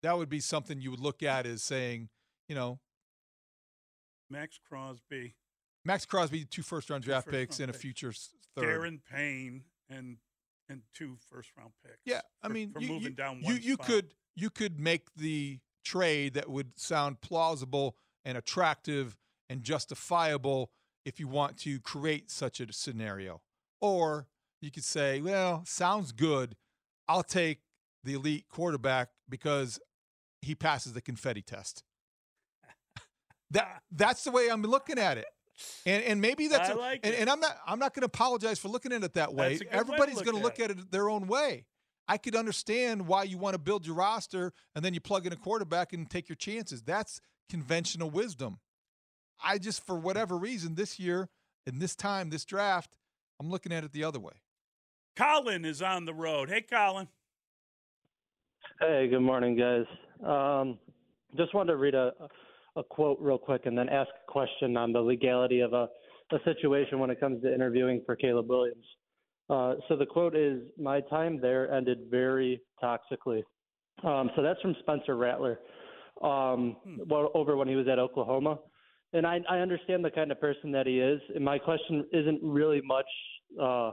that 0.02 0.16
would 0.16 0.30
be 0.30 0.40
something 0.40 0.80
you 0.80 0.90
would 0.90 1.00
look 1.00 1.22
at 1.22 1.46
as 1.46 1.62
saying, 1.62 2.08
you 2.48 2.54
know, 2.54 2.80
Maxx 4.30 4.58
Crosby, 4.66 5.34
Maxx 5.84 6.06
Crosby, 6.06 6.44
two 6.44 6.62
first 6.62 6.88
round 6.88 7.04
draft 7.04 7.26
first 7.26 7.36
picks 7.36 7.60
round 7.60 7.70
and 7.70 7.76
a 7.76 7.78
future 7.78 8.12
third. 8.56 8.64
Daron 8.64 9.00
Payne 9.12 9.64
and 9.90 10.16
and 10.70 10.82
two 10.94 11.16
first 11.30 11.50
round 11.58 11.72
picks. 11.84 11.98
Yeah, 12.04 12.20
I 12.42 12.48
for, 12.48 12.54
mean, 12.54 12.72
for 12.72 12.80
you, 12.80 12.88
moving 12.88 13.10
you, 13.10 13.10
down 13.10 13.40
you, 13.42 13.54
you 13.54 13.74
spot. 13.74 13.86
could 13.86 14.14
you 14.36 14.48
could 14.48 14.80
make 14.80 15.14
the 15.14 15.58
trade 15.84 16.34
that 16.34 16.48
would 16.48 16.78
sound 16.78 17.20
plausible 17.20 17.96
and 18.24 18.38
attractive 18.38 19.16
and 19.48 19.62
justifiable 19.62 20.70
if 21.04 21.18
you 21.18 21.26
want 21.28 21.56
to 21.58 21.80
create 21.80 22.30
such 22.30 22.60
a 22.60 22.72
scenario. 22.72 23.40
Or 23.80 24.28
you 24.60 24.70
could 24.70 24.84
say, 24.84 25.20
well, 25.20 25.62
sounds 25.66 26.12
good. 26.12 26.56
I'll 27.08 27.22
take 27.22 27.62
the 28.04 28.14
elite 28.14 28.46
quarterback 28.48 29.08
because 29.28 29.80
he 30.42 30.54
passes 30.54 30.92
the 30.92 31.00
confetti 31.00 31.42
test. 31.42 31.82
that 33.50 33.82
that's 33.90 34.24
the 34.24 34.30
way 34.30 34.48
I'm 34.48 34.62
looking 34.62 34.98
at 34.98 35.18
it. 35.18 35.26
And 35.86 36.02
and 36.04 36.20
maybe 36.20 36.48
that's 36.48 36.70
I 36.70 36.72
a- 36.72 36.76
like 36.76 37.00
and, 37.04 37.14
it. 37.14 37.20
and 37.20 37.30
I'm 37.30 37.40
not 37.40 37.56
I'm 37.66 37.78
not 37.78 37.94
going 37.94 38.02
to 38.02 38.06
apologize 38.06 38.58
for 38.58 38.68
looking 38.68 38.92
at 38.92 39.02
it 39.02 39.14
that 39.14 39.34
way. 39.34 39.50
That's 39.50 39.62
a 39.62 39.64
to 39.64 39.74
Everybody's 39.74 40.14
going 40.22 40.32
to 40.32 40.38
at 40.38 40.42
look 40.42 40.58
it. 40.58 40.70
at 40.70 40.70
it 40.72 40.90
their 40.90 41.08
own 41.08 41.26
way. 41.26 41.66
I 42.08 42.16
could 42.16 42.34
understand 42.34 43.06
why 43.06 43.22
you 43.22 43.38
want 43.38 43.54
to 43.54 43.58
build 43.58 43.86
your 43.86 43.94
roster 43.94 44.52
and 44.74 44.84
then 44.84 44.94
you 44.94 45.00
plug 45.00 45.26
in 45.26 45.32
a 45.32 45.36
quarterback 45.36 45.92
and 45.92 46.10
take 46.10 46.28
your 46.28 46.36
chances. 46.36 46.82
That's 46.82 47.20
conventional 47.48 48.10
wisdom. 48.10 48.58
I 49.42 49.58
just 49.58 49.86
for 49.86 49.96
whatever 49.96 50.36
reason 50.36 50.74
this 50.74 50.98
year 50.98 51.28
and 51.66 51.80
this 51.80 51.94
time 51.94 52.30
this 52.30 52.44
draft, 52.44 52.96
I'm 53.38 53.48
looking 53.48 53.72
at 53.72 53.84
it 53.84 53.92
the 53.92 54.04
other 54.04 54.18
way. 54.18 54.32
Colin 55.16 55.64
is 55.64 55.82
on 55.82 56.04
the 56.04 56.14
road. 56.14 56.48
Hey, 56.48 56.62
Colin. 56.62 57.08
Hey, 58.80 59.08
good 59.08 59.20
morning, 59.20 59.56
guys. 59.56 59.84
Um, 60.26 60.78
just 61.36 61.54
wanted 61.54 61.72
to 61.72 61.76
read 61.76 61.94
a, 61.94 62.12
a 62.80 62.84
quote 62.84 63.18
real 63.20 63.38
quick 63.38 63.66
and 63.66 63.76
then 63.76 63.88
ask 63.88 64.08
a 64.08 64.32
question 64.32 64.76
on 64.76 64.92
the 64.92 65.00
legality 65.00 65.60
of 65.60 65.72
a, 65.72 65.88
a 66.32 66.38
situation 66.44 66.98
when 66.98 67.10
it 67.10 67.20
comes 67.20 67.42
to 67.42 67.54
interviewing 67.54 68.02
for 68.06 68.16
Caleb 68.16 68.48
Williams. 68.48 68.86
Uh, 69.48 69.74
so 69.88 69.96
the 69.96 70.06
quote 70.06 70.34
is 70.34 70.62
My 70.78 71.00
time 71.02 71.40
there 71.40 71.72
ended 71.72 71.98
very 72.10 72.60
toxically. 72.82 73.42
Um, 74.02 74.30
so 74.34 74.42
that's 74.42 74.60
from 74.60 74.74
Spencer 74.80 75.16
Rattler 75.16 75.58
um, 76.22 76.76
well, 77.08 77.30
over 77.34 77.56
when 77.56 77.68
he 77.68 77.76
was 77.76 77.88
at 77.88 77.98
Oklahoma. 77.98 78.58
And 79.12 79.26
I, 79.26 79.40
I 79.48 79.58
understand 79.58 80.04
the 80.04 80.10
kind 80.10 80.30
of 80.30 80.40
person 80.40 80.70
that 80.72 80.86
he 80.86 81.00
is. 81.00 81.20
And 81.34 81.44
my 81.44 81.58
question 81.58 82.06
isn't 82.12 82.40
really 82.42 82.80
much 82.84 83.06
uh, 83.60 83.92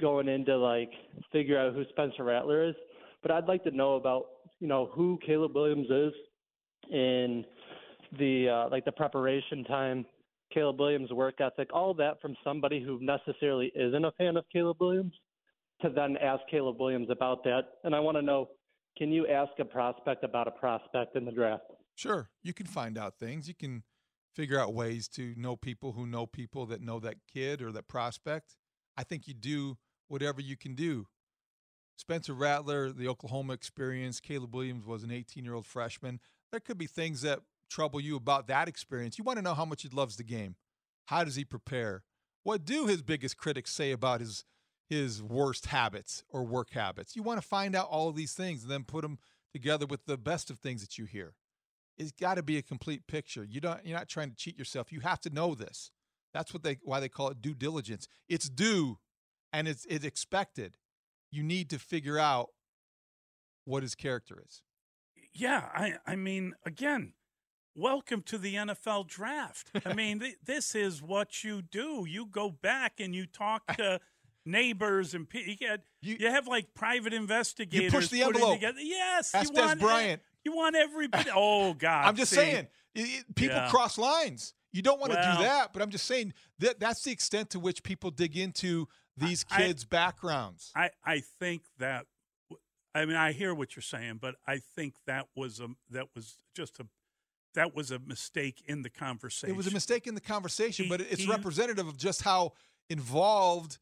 going 0.00 0.28
into 0.28 0.56
like 0.56 0.90
figure 1.32 1.58
out 1.58 1.74
who 1.74 1.84
Spencer 1.90 2.24
Rattler 2.24 2.68
is, 2.68 2.74
but 3.22 3.30
I'd 3.30 3.46
like 3.46 3.64
to 3.64 3.70
know 3.70 3.96
about 3.96 4.26
you 4.60 4.68
know 4.68 4.90
who 4.94 5.18
Caleb 5.26 5.54
Williams 5.54 5.88
is 5.90 6.12
in 6.90 7.44
the 8.18 8.48
uh, 8.48 8.70
like 8.70 8.84
the 8.84 8.92
preparation 8.92 9.64
time, 9.64 10.04
Caleb 10.52 10.80
Williams' 10.80 11.12
work 11.12 11.40
ethic, 11.40 11.68
all 11.72 11.94
that 11.94 12.20
from 12.20 12.36
somebody 12.44 12.82
who 12.82 12.98
necessarily 13.00 13.72
isn't 13.74 14.04
a 14.04 14.12
fan 14.12 14.36
of 14.36 14.44
Caleb 14.52 14.76
Williams, 14.80 15.12
to 15.82 15.90
then 15.90 16.16
ask 16.22 16.42
Caleb 16.50 16.80
Williams 16.80 17.08
about 17.10 17.44
that. 17.44 17.62
And 17.84 17.94
I 17.94 18.00
want 18.00 18.16
to 18.16 18.22
know, 18.22 18.48
can 18.96 19.10
you 19.12 19.26
ask 19.26 19.52
a 19.58 19.64
prospect 19.64 20.24
about 20.24 20.48
a 20.48 20.52
prospect 20.52 21.16
in 21.16 21.24
the 21.24 21.32
draft? 21.32 21.64
Sure, 21.94 22.30
you 22.42 22.52
can 22.52 22.66
find 22.66 22.98
out 22.98 23.18
things. 23.18 23.48
You 23.48 23.54
can 23.54 23.82
figure 24.34 24.60
out 24.60 24.74
ways 24.74 25.08
to 25.08 25.34
know 25.36 25.56
people 25.56 25.92
who 25.92 26.06
know 26.06 26.26
people 26.26 26.66
that 26.66 26.82
know 26.82 27.00
that 27.00 27.16
kid 27.32 27.62
or 27.62 27.72
that 27.72 27.88
prospect. 27.88 28.56
I 28.96 29.02
think 29.02 29.26
you 29.26 29.34
do 29.34 29.78
whatever 30.08 30.40
you 30.40 30.56
can 30.56 30.74
do. 30.74 31.06
Spencer 31.96 32.34
Rattler, 32.34 32.92
the 32.92 33.08
Oklahoma 33.08 33.54
experience, 33.54 34.20
Caleb 34.20 34.54
Williams 34.54 34.84
was 34.84 35.02
an 35.02 35.10
18 35.10 35.44
year 35.44 35.54
old 35.54 35.66
freshman. 35.66 36.20
There 36.50 36.60
could 36.60 36.78
be 36.78 36.86
things 36.86 37.22
that 37.22 37.40
trouble 37.68 38.00
you 38.00 38.16
about 38.16 38.48
that 38.48 38.68
experience. 38.68 39.18
You 39.18 39.24
want 39.24 39.38
to 39.38 39.42
know 39.42 39.54
how 39.54 39.64
much 39.64 39.82
he 39.82 39.88
loves 39.88 40.16
the 40.16 40.24
game. 40.24 40.56
How 41.06 41.24
does 41.24 41.36
he 41.36 41.44
prepare? 41.44 42.02
What 42.42 42.64
do 42.64 42.86
his 42.86 43.02
biggest 43.02 43.36
critics 43.36 43.72
say 43.72 43.92
about 43.92 44.20
his 44.20 44.44
his 44.88 45.20
worst 45.20 45.66
habits 45.66 46.22
or 46.28 46.44
work 46.44 46.70
habits? 46.70 47.16
You 47.16 47.22
want 47.22 47.40
to 47.40 47.46
find 47.46 47.74
out 47.74 47.88
all 47.88 48.08
of 48.08 48.16
these 48.16 48.34
things 48.34 48.62
and 48.62 48.70
then 48.70 48.84
put 48.84 49.02
them 49.02 49.18
together 49.52 49.86
with 49.86 50.06
the 50.06 50.16
best 50.16 50.48
of 50.50 50.58
things 50.58 50.80
that 50.80 50.96
you 50.96 51.06
hear. 51.06 51.34
It's 51.98 52.12
got 52.12 52.34
to 52.34 52.42
be 52.42 52.58
a 52.58 52.62
complete 52.62 53.06
picture. 53.06 53.44
You 53.44 53.60
don't 53.60 53.84
you're 53.84 53.98
not 53.98 54.08
trying 54.08 54.30
to 54.30 54.36
cheat 54.36 54.58
yourself. 54.58 54.92
You 54.92 55.00
have 55.00 55.20
to 55.22 55.30
know 55.30 55.54
this. 55.54 55.90
That's 56.32 56.52
what 56.52 56.62
they 56.62 56.78
why 56.82 57.00
they 57.00 57.08
call 57.08 57.30
it 57.30 57.40
due 57.40 57.54
diligence. 57.54 58.06
It's 58.28 58.48
due 58.48 58.98
and 59.52 59.66
it's 59.66 59.86
it's 59.88 60.04
expected. 60.04 60.76
You 61.30 61.42
need 61.42 61.70
to 61.70 61.78
figure 61.78 62.18
out 62.18 62.50
what 63.64 63.82
his 63.82 63.94
character 63.94 64.42
is. 64.46 64.62
Yeah, 65.34 65.68
I, 65.74 65.94
I 66.06 66.16
mean, 66.16 66.54
again, 66.64 67.12
welcome 67.76 68.22
to 68.22 68.38
the 68.38 68.54
NFL 68.54 69.06
draft. 69.06 69.70
I 69.84 69.92
mean, 69.94 70.20
th- 70.20 70.36
this 70.44 70.74
is 70.74 71.02
what 71.02 71.44
you 71.44 71.62
do. 71.62 72.04
You 72.08 72.26
go 72.26 72.50
back 72.50 72.94
and 72.98 73.14
you 73.14 73.26
talk 73.26 73.66
to 73.76 74.00
neighbors 74.44 75.14
and 75.14 75.28
pe- 75.28 75.44
you 75.44 75.56
get 75.56 75.80
you, 76.02 76.16
have 76.28 76.46
like 76.48 76.74
private 76.74 77.12
investigators. 77.12 77.84
You 77.92 77.98
push 77.98 78.08
the 78.08 78.22
envelope. 78.22 78.54
Together. 78.54 78.80
Yes, 78.80 79.34
Ask 79.34 79.52
you 79.52 79.58
Dez 79.60 79.66
want 79.66 79.80
Bryant. 79.80 80.22
You 80.44 80.54
want 80.56 80.76
everybody. 80.76 81.30
Oh 81.34 81.74
God, 81.74 82.06
I'm 82.06 82.16
just 82.16 82.30
see? 82.30 82.36
saying, 82.36 82.66
i- 82.96 83.00
i- 83.00 83.24
people 83.34 83.56
Yeah. 83.56 83.68
cross 83.70 83.98
lines. 83.98 84.54
You 84.72 84.82
don't 84.82 85.00
want 85.00 85.12
to 85.12 85.16
do 85.36 85.42
that, 85.42 85.72
but 85.72 85.80
I'm 85.80 85.88
just 85.90 86.04
saying 86.06 86.34
that 86.58 86.78
that's 86.78 87.02
the 87.02 87.10
extent 87.10 87.50
to 87.50 87.58
which 87.60 87.82
people 87.82 88.10
dig 88.10 88.36
into 88.36 88.88
these 89.16 89.44
I- 89.50 89.62
kids' 89.62 89.84
backgrounds. 89.84 90.70
I, 90.76 90.90
I 91.04 91.20
think 91.40 91.62
that 91.78 92.06
I 92.94 93.04
mean 93.06 93.16
I 93.16 93.32
hear 93.32 93.54
what 93.54 93.74
you're 93.74 93.82
saying, 93.82 94.18
but 94.20 94.36
I 94.46 94.58
think 94.58 94.94
that 95.06 95.26
was 95.34 95.60
a 95.60 95.68
that 95.90 96.08
was 96.14 96.36
just 96.54 96.78
a 96.78 96.86
that 97.56 97.74
was 97.74 97.90
a 97.90 97.98
mistake 97.98 98.62
in 98.66 98.82
the 98.82 98.88
conversation. 98.90 99.52
It 99.52 99.56
was 99.56 99.66
a 99.66 99.72
mistake 99.72 100.06
in 100.06 100.14
the 100.14 100.20
conversation, 100.20 100.84
He- 100.84 100.88
but 100.88 101.00
it's 101.00 101.22
he- 101.22 101.28
representative 101.28 101.86
of 101.88 101.96
just 101.98 102.22
how 102.22 102.52
involved 102.88 103.78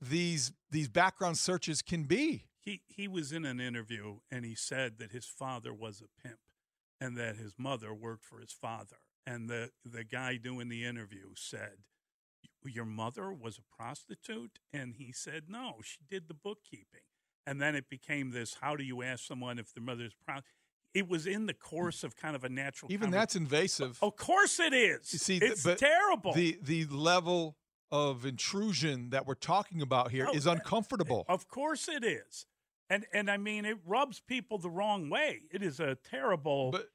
these 0.00 0.52
these 0.70 0.88
background 0.88 1.36
searches 1.38 1.82
can 1.82 2.04
be. 2.04 2.44
He 2.60 2.82
he 2.86 3.06
was 3.08 3.32
in 3.32 3.44
an 3.44 3.60
interview 3.60 4.20
and 4.30 4.44
he 4.44 4.54
said 4.54 4.98
that 4.98 5.10
his 5.12 5.26
father 5.26 5.72
was 5.74 6.00
a 6.00 6.08
pimp 6.22 6.40
and 7.00 7.16
that 7.16 7.36
his 7.36 7.54
mother 7.58 7.92
worked 7.94 8.24
for 8.24 8.40
his 8.40 8.52
father. 8.52 8.98
And 9.26 9.48
the 9.48 9.72
the 9.84 10.04
guy 10.04 10.36
doing 10.36 10.68
the 10.68 10.84
interview 10.84 11.34
said, 11.36 11.84
"Your 12.64 12.84
mother 12.86 13.32
was 13.32 13.58
a 13.58 13.62
prostitute?" 13.76 14.58
And 14.72 14.94
he 14.94 15.12
said, 15.12 15.48
"No, 15.50 15.80
she 15.82 15.98
did 16.08 16.28
the 16.28 16.34
bookkeeping." 16.34 17.02
And 17.46 17.60
then 17.60 17.74
it 17.74 17.88
became 17.88 18.30
this: 18.30 18.54
How 18.60 18.76
do 18.76 18.84
you 18.84 19.02
ask 19.02 19.24
someone 19.24 19.58
if 19.58 19.72
their 19.72 19.82
mother's 19.82 20.14
pro? 20.14 20.40
It 20.98 21.08
was 21.08 21.26
in 21.26 21.46
the 21.46 21.54
course 21.54 22.02
of 22.02 22.16
kind 22.16 22.34
of 22.34 22.44
a 22.44 22.48
natural. 22.48 22.92
Even 22.92 23.10
that's 23.10 23.36
invasive. 23.36 23.98
Of 24.02 24.16
course 24.16 24.58
it 24.58 24.74
is. 24.74 25.12
You 25.12 25.18
see, 25.18 25.38
it's 25.40 25.62
terrible. 25.76 26.32
The 26.32 26.58
the 26.62 26.86
level 26.86 27.56
of 27.90 28.26
intrusion 28.26 29.10
that 29.10 29.26
we're 29.26 29.34
talking 29.34 29.80
about 29.80 30.10
here 30.10 30.26
oh, 30.28 30.34
is 30.34 30.46
No, 30.46 30.52
uncomfortable. 30.52 31.24
Of 31.28 31.48
course 31.48 31.88
it 31.88 32.04
is. 32.04 32.46
And 32.90 33.06
and 33.12 33.30
I 33.30 33.36
mean 33.36 33.64
it 33.64 33.78
rubs 33.86 34.20
people 34.20 34.58
the 34.58 34.70
wrong 34.70 35.08
way. 35.08 35.42
It 35.52 35.62
is 35.62 35.78
a 35.78 35.96
terrible 36.10 36.72
But 36.72 36.88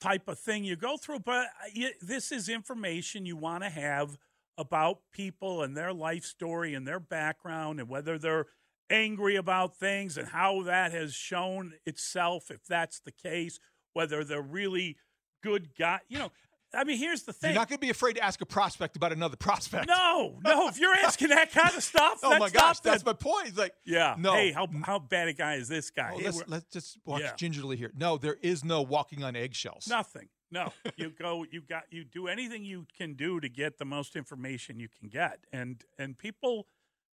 type 0.00 0.28
of 0.28 0.38
thing 0.38 0.64
you 0.64 0.76
go 0.76 0.96
through. 0.96 1.20
But 1.20 1.46
uh, 1.46 1.68
you, 1.72 1.90
this 2.00 2.32
is 2.32 2.48
information 2.48 3.26
you 3.26 3.36
want 3.36 3.64
to 3.64 3.70
have 3.70 4.16
about 4.58 5.00
people 5.12 5.62
and 5.62 5.76
their 5.76 5.92
life 5.92 6.24
story 6.24 6.74
and 6.74 6.86
their 6.86 7.00
background 7.00 7.78
and 7.78 7.88
whether 7.88 8.18
they're 8.18 8.46
angry 8.90 9.36
about 9.36 9.76
things 9.76 10.16
and 10.16 10.28
how 10.28 10.62
that 10.62 10.92
has 10.92 11.14
shown 11.14 11.74
itself, 11.84 12.50
if 12.50 12.64
that's 12.66 13.00
the 13.00 13.12
case, 13.12 13.58
whether 13.92 14.24
they're 14.24 14.42
really 14.42 14.96
good 15.42 15.74
guy. 15.76 16.00
You 16.08 16.18
know, 16.18 16.32
I 16.74 16.84
mean, 16.84 16.98
here's 16.98 17.22
the 17.22 17.32
thing. 17.32 17.50
You're 17.52 17.60
not 17.60 17.68
going 17.68 17.78
to 17.78 17.86
be 17.86 17.90
afraid 17.90 18.14
to 18.14 18.24
ask 18.24 18.40
a 18.40 18.46
prospect 18.46 18.96
about 18.96 19.12
another 19.12 19.36
prospect. 19.36 19.88
No, 19.88 20.38
no. 20.44 20.68
If 20.68 20.78
you're 20.78 20.94
asking 21.04 21.28
that 21.28 21.52
kind 21.52 21.74
of 21.74 21.82
stuff, 21.82 22.20
oh 22.22 22.38
my 22.38 22.50
gosh, 22.50 22.80
that's 22.80 23.04
my 23.04 23.12
point. 23.12 23.48
It's 23.48 23.58
like, 23.58 23.72
yeah, 23.84 24.14
no. 24.18 24.34
Hey, 24.34 24.52
how 24.52 24.68
how 24.82 24.98
bad 24.98 25.28
a 25.28 25.32
guy 25.32 25.54
is 25.54 25.68
this 25.68 25.90
guy? 25.90 26.12
Oh, 26.14 26.20
let's, 26.22 26.42
let's 26.46 26.66
just 26.72 26.98
watch 27.04 27.22
Yeah. 27.22 27.32
gingerly 27.36 27.76
here. 27.76 27.92
No, 27.96 28.18
there 28.18 28.36
is 28.42 28.64
no 28.64 28.82
walking 28.82 29.24
on 29.24 29.36
eggshells. 29.36 29.86
Nothing. 29.88 30.28
No, 30.50 30.72
you 30.96 31.10
go. 31.10 31.44
You 31.50 31.60
got. 31.60 31.84
You 31.90 32.04
do 32.04 32.28
anything 32.28 32.64
you 32.64 32.86
can 32.96 33.14
do 33.14 33.40
to 33.40 33.48
get 33.48 33.78
the 33.78 33.84
most 33.84 34.14
information 34.16 34.78
you 34.78 34.88
can 34.88 35.08
get, 35.08 35.40
and 35.52 35.82
and 35.98 36.18
people, 36.18 36.66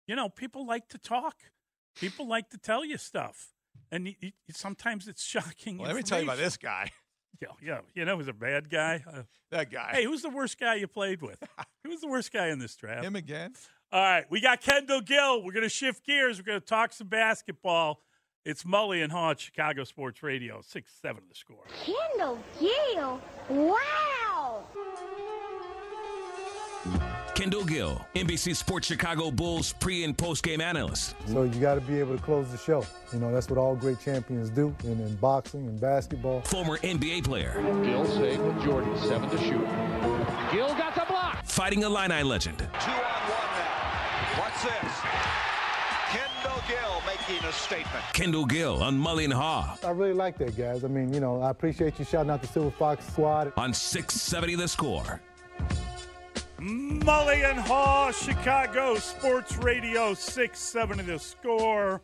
you 0.07 0.15
know, 0.15 0.29
people 0.29 0.65
like 0.67 0.87
to 0.89 0.97
talk. 0.97 1.35
People 1.95 2.27
like 2.27 2.49
to 2.49 2.57
tell 2.57 2.83
you 2.83 2.97
stuff, 2.97 3.49
and 3.91 4.07
you, 4.07 4.13
you, 4.19 4.31
sometimes 4.51 5.07
it's 5.07 5.23
shocking. 5.23 5.77
Well, 5.77 5.87
let 5.87 5.95
me 5.95 6.03
tell 6.03 6.19
you 6.19 6.25
about 6.25 6.37
this 6.37 6.57
guy. 6.57 6.91
Yeah, 7.41 7.47
yeah. 7.61 7.79
You 7.93 8.05
know, 8.05 8.17
who's 8.17 8.27
a 8.27 8.33
bad 8.33 8.69
guy? 8.69 9.03
Uh, 9.05 9.23
that 9.51 9.71
guy. 9.71 9.89
Hey, 9.91 10.05
who's 10.05 10.21
the 10.21 10.29
worst 10.29 10.59
guy 10.59 10.75
you 10.75 10.87
played 10.87 11.21
with? 11.21 11.41
who's 11.83 11.99
the 11.99 12.07
worst 12.07 12.31
guy 12.31 12.47
in 12.49 12.59
this 12.59 12.75
draft? 12.75 13.03
Him 13.03 13.15
again. 13.15 13.53
All 13.91 14.01
right, 14.01 14.25
we 14.29 14.41
got 14.41 14.61
Kendall 14.61 15.01
Gill. 15.01 15.43
We're 15.43 15.51
going 15.51 15.63
to 15.63 15.69
shift 15.69 16.05
gears. 16.05 16.39
We're 16.39 16.45
going 16.45 16.59
to 16.59 16.65
talk 16.65 16.93
some 16.93 17.07
basketball. 17.07 18.01
It's 18.45 18.63
Mully 18.63 19.03
and 19.03 19.11
Haugh 19.11 19.37
Chicago 19.37 19.83
Sports 19.83 20.23
Radio, 20.23 20.61
six 20.61 20.91
seven 21.01 21.23
the 21.29 21.35
score. 21.35 21.63
Kendall 21.85 22.39
Gill. 22.59 23.21
Wow. 23.49 24.22
Kendall 27.43 27.65
Gill, 27.65 28.07
NBC 28.15 28.55
Sports 28.55 28.87
Chicago 28.87 29.29
Bulls 29.29 29.73
pre 29.73 30.05
and 30.05 30.17
post 30.17 30.43
game 30.43 30.61
analyst. 30.61 31.13
So 31.25 31.43
you 31.43 31.59
got 31.59 31.75
to 31.75 31.81
be 31.81 31.99
able 31.99 32.15
to 32.15 32.23
close 32.23 32.49
the 32.49 32.57
show. 32.57 32.85
You 33.11 33.19
know, 33.19 33.33
that's 33.33 33.49
what 33.49 33.59
all 33.59 33.75
great 33.75 33.99
champions 33.99 34.49
do 34.49 34.73
in, 34.85 34.91
in 34.91 35.13
boxing 35.17 35.67
and 35.67 35.77
basketball. 35.77 36.39
Former 36.43 36.77
NBA 36.77 37.25
player, 37.25 37.61
Gill 37.83 38.05
safe 38.05 38.39
with 38.39 38.63
Jordan, 38.63 38.97
seven 38.97 39.29
to 39.29 39.37
shoot. 39.39 39.59
Gill 40.53 40.69
got 40.75 40.95
the 40.95 41.03
block. 41.05 41.43
fighting 41.43 41.81
Illini 41.83 42.23
legend. 42.23 42.59
Two 42.59 42.63
on 42.63 42.69
one 42.69 43.49
now. 43.59 44.39
What's 44.39 44.63
this? 44.63 44.93
Kendall 46.11 46.63
Gill 46.69 47.01
making 47.05 47.43
a 47.45 47.51
statement. 47.51 48.05
Kendall 48.13 48.45
Gill 48.45 48.81
on 48.81 48.97
Mully 48.97 49.25
and 49.25 49.33
Haugh 49.33 49.83
I 49.83 49.91
really 49.91 50.13
like 50.13 50.37
that, 50.37 50.55
guys. 50.55 50.85
I 50.85 50.87
mean, 50.87 51.13
you 51.13 51.19
know, 51.19 51.41
I 51.41 51.49
appreciate 51.49 51.99
you 51.99 52.05
shouting 52.05 52.31
out 52.31 52.39
the 52.41 52.47
Silver 52.47 52.71
Fox 52.71 53.05
squad. 53.05 53.51
on 53.57 53.73
670 53.73 54.55
the 54.55 54.67
score. 54.69 55.19
Mully 56.63 57.43
and 57.43 57.59
Haugh, 57.59 58.13
Chicago 58.13 58.95
Sports 58.95 59.57
Radio, 59.57 60.13
6 60.13 60.57
7 60.57 60.97
of 60.97 61.05
the 61.05 61.19
score. 61.19 62.01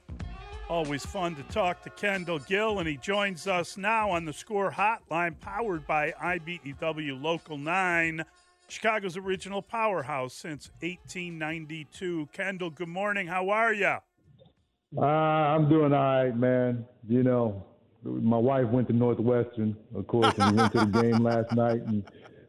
Always 0.70 1.06
fun 1.06 1.34
to 1.36 1.44
talk 1.44 1.82
to 1.84 1.90
Kendall 1.92 2.40
Gill, 2.40 2.80
and 2.80 2.88
he 2.88 2.98
joins 2.98 3.48
us 3.48 3.78
now 3.78 4.10
on 4.10 4.26
the 4.26 4.34
score 4.34 4.70
hotline, 4.70 5.40
powered 5.40 5.88
by 5.88 6.12
IBEW 6.22 7.24
Local 7.24 7.58
9, 7.58 8.22
Chicago's 8.68 9.16
original 9.16 9.62
powerhouse 9.62 10.34
since 10.34 10.70
1892. 10.82 12.28
Kendall, 12.34 12.70
good 12.70 12.90
morning. 12.90 13.28
How 13.28 13.50
are 13.52 13.74
you? 13.74 13.96
Uh, 14.98 15.06
I'm 15.06 15.70
doing 15.70 15.94
all 15.94 16.24
right, 16.24 16.36
man. 16.36 16.86
You 17.08 17.24
know, 17.24 17.64
my 18.04 18.38
wife 18.38 18.68
went 18.68 18.90
to 18.90 18.94
Northwestern, 18.94 19.78
of 19.96 20.06
course, 20.08 20.34
and 20.38 20.52
we 20.52 20.58
went 20.58 20.74
to 20.74 20.80
the 20.80 21.02
game 21.02 21.24
last 21.24 21.54
night, 21.54 21.82
and 21.88 22.04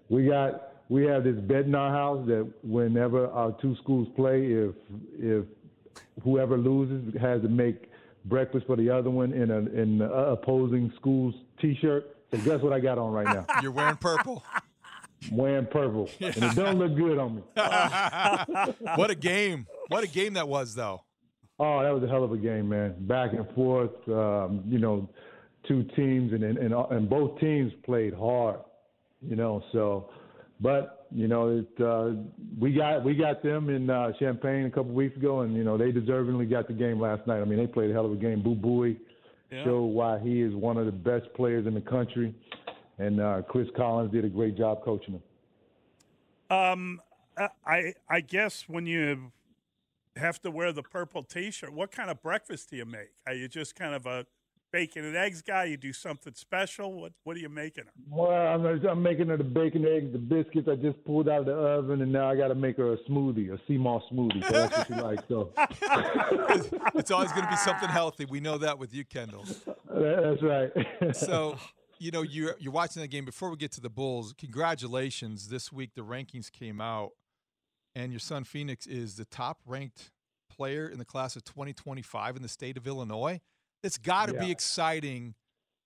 we 0.09 0.27
got 0.27 0.70
we 0.91 1.05
have 1.07 1.25
this 1.25 1.37
bet 1.37 1.65
in 1.65 1.75
our 1.75 1.91
house 1.91 2.27
that 2.27 2.53
whenever 2.63 3.29
our 3.29 3.57
two 3.63 3.75
schools 3.77 4.09
play, 4.17 4.47
if 4.47 4.75
if 5.19 5.45
whoever 6.23 6.59
loses 6.59 7.15
has 7.19 7.41
to 7.43 7.49
make 7.49 7.89
breakfast 8.27 8.67
for 8.67 8.77
the 8.77 8.91
other 8.91 9.09
one 9.09 9.33
in 9.33 9.51
a 9.51 9.59
in 9.59 9.99
the 9.99 10.13
opposing 10.13 10.93
school's 10.97 11.35
t-shirt. 11.63 12.17
So 12.33 12.39
guess 12.39 12.61
what 12.61 12.73
I 12.73 12.81
got 12.81 12.99
on 12.99 13.13
right 13.13 13.27
now? 13.27 13.47
You're 13.63 13.71
wearing 13.71 13.97
purple. 13.97 14.45
I'm 15.31 15.37
wearing 15.37 15.67
purple, 15.67 16.11
and 16.21 16.37
it 16.37 16.55
don't 16.55 16.79
look 16.79 16.97
good 16.97 17.19
on 17.19 17.37
me. 17.37 17.43
what 18.97 19.11
a 19.11 19.15
game! 19.15 19.67
What 19.89 20.03
a 20.03 20.09
game 20.09 20.35
that 20.35 20.49
was, 20.49 20.75
though. 20.75 21.03
Oh, 21.59 21.83
that 21.83 21.91
was 21.91 22.03
a 22.03 22.09
hell 22.09 22.25
of 22.25 22.33
a 22.33 22.39
game, 22.39 22.69
man. 22.69 22.95
Back 23.01 23.33
and 23.35 23.47
forth. 23.55 23.91
Um, 24.09 24.65
you 24.67 24.79
know, 24.79 25.09
two 25.69 25.85
teams, 25.95 26.33
and 26.33 26.43
and 26.43 26.59
and, 26.59 26.75
and 26.91 27.09
both 27.09 27.39
teams 27.39 27.73
played 27.85 28.15
hard. 28.15 28.61
You 29.21 29.37
know, 29.37 29.63
so, 29.73 30.09
but 30.61 31.07
you 31.13 31.27
know, 31.27 31.49
it, 31.59 31.83
uh, 31.85 32.13
we 32.59 32.73
got 32.73 33.05
we 33.05 33.15
got 33.15 33.43
them 33.43 33.69
in 33.71 33.91
uh, 33.91 34.13
Champaign 34.19 34.67
a 34.67 34.71
couple 34.71 34.93
weeks 34.93 35.17
ago, 35.17 35.41
and 35.41 35.55
you 35.55 35.65
know 35.65 35.77
they 35.77 35.91
deservingly 35.93 36.49
got 36.49 36.69
the 36.69 36.73
game 36.75 37.01
last 37.01 37.27
night. 37.27 37.41
I 37.41 37.45
mean, 37.45 37.59
they 37.59 37.67
played 37.67 37.91
a 37.91 37.93
hell 37.93 38.07
of 38.07 38.13
a 38.13 38.17
game. 38.17 38.43
Boo 38.43 38.55
Buie 38.55 38.97
Yeah. 39.51 39.65
showed 39.65 39.87
why 39.87 40.19
he 40.21 40.41
is 40.43 40.55
one 40.55 40.77
of 40.77 40.87
the 40.87 40.93
best 40.93 41.33
players 41.35 41.67
in 41.67 41.75
the 41.75 41.81
country, 41.81 42.35
and 42.99 43.21
uh, 43.21 43.43
Chris 43.49 43.69
Collins 43.77 44.13
did 44.13 44.25
a 44.25 44.29
great 44.29 44.57
job 44.57 44.85
coaching 44.85 45.15
him. 45.15 45.23
Um, 46.57 47.01
I- 47.37 47.49
I 47.67 47.95
I 48.09 48.21
guess 48.21 48.69
when 48.69 48.87
you 48.87 49.33
have 50.17 50.41
to 50.43 50.51
wear 50.51 50.73
the 50.73 50.83
purple 50.83 51.23
T-shirt, 51.23 51.73
what 51.73 51.91
kind 51.91 52.11
of 52.11 52.21
breakfast 52.23 52.71
do 52.71 52.77
you 52.77 52.85
make? 52.85 53.11
Are 53.27 53.33
you 53.35 53.49
just 53.49 53.75
kind 53.77 53.95
of 53.95 54.07
a 54.07 54.27
bacon 54.73 55.05
and 55.05 55.17
eggs 55.17 55.43
guy? 55.43 55.65
You 55.65 55.77
do 55.77 55.93
something 55.93 56.35
special? 56.35 56.93
What 56.93 57.13
What 57.25 57.37
are 57.37 57.41
you 57.41 57.49
making 57.49 57.85
her? 57.85 57.93
Well, 58.09 58.31
I'm, 58.31 58.65
I'm 58.87 59.03
making 59.03 59.29
her 59.29 59.37
the 59.37 59.45
bacon, 59.45 59.87
eggs, 59.87 60.13
the 60.13 60.19
biscuits. 60.19 60.69
I 60.69 60.77
just 60.77 61.03
pulled 61.05 61.29
out 61.29 61.41
of 61.41 61.47
the 61.47 61.53
oven, 61.53 62.03
and 62.03 62.13
now 62.13 62.31
I 62.31 62.37
got 62.37 62.49
to 62.49 62.55
make 62.55 62.77
her 62.77 62.93
a 62.93 62.99
smoothie, 63.09 63.53
a 63.53 63.59
sea 63.67 63.79
moss 63.79 64.03
smoothie. 64.13 64.45
So 64.47 64.53
that's 64.53 64.77
what 64.77 64.87
she 64.87 64.95
likes. 64.95 65.23
So 65.29 65.53
it's 66.95 67.11
always 67.11 67.33
going 67.33 67.45
to 67.45 67.51
be 67.51 67.57
something 67.57 67.89
healthy. 67.89 68.25
We 68.25 68.41
know 68.41 68.59
that 68.59 68.79
with 68.79 68.95
you, 68.95 69.05
Kendall. 69.05 69.45
that's 69.89 70.43
right. 70.43 70.71
So, 71.15 71.57
you 71.99 72.11
know, 72.11 72.23
you're 72.23 72.57
you're 72.59 72.73
watching 72.73 73.03
the 73.03 73.09
game. 73.09 73.25
Before 73.25 73.51
we 73.51 73.57
get 73.57 73.73
to 73.73 73.81
the 73.81 73.91
Bulls, 73.91 74.35
congratulations! 74.37 75.49
This 75.49 75.73
week 75.73 75.91
the 75.95 76.03
rankings 76.03 76.51
came 76.51 76.81
out, 76.81 77.11
and 77.95 78.13
your 78.13 78.21
son 78.21 78.45
Phoenix 78.45 78.87
is 78.87 79.17
the 79.17 79.25
top 79.25 79.59
ranked 79.67 80.11
player 80.49 80.87
in 80.89 80.99
the 80.99 81.05
class 81.05 81.37
of 81.37 81.45
2025 81.45 82.37
in 82.37 82.43
the 82.43 82.49
state 82.49 82.77
of 82.77 82.87
Illinois. 82.87 83.41
It's 83.83 83.99
got 83.99 84.29
to 84.29 84.35
be 84.35 84.51
exciting, 84.51 85.35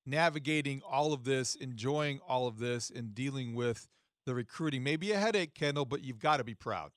navigating 0.04 0.82
all 0.88 1.12
of 1.12 1.24
this, 1.24 1.54
enjoying 1.54 2.20
all 2.26 2.46
of 2.46 2.58
this, 2.58 2.90
and 2.90 3.14
dealing 3.14 3.54
with 3.54 3.88
the 4.26 4.34
recruiting. 4.34 4.82
Maybe 4.82 5.12
a 5.12 5.18
headache, 5.18 5.54
Kendall, 5.54 5.84
but 5.84 6.04
you've 6.04 6.18
got 6.18 6.38
to 6.38 6.44
be 6.44 6.54
proud. 6.54 6.90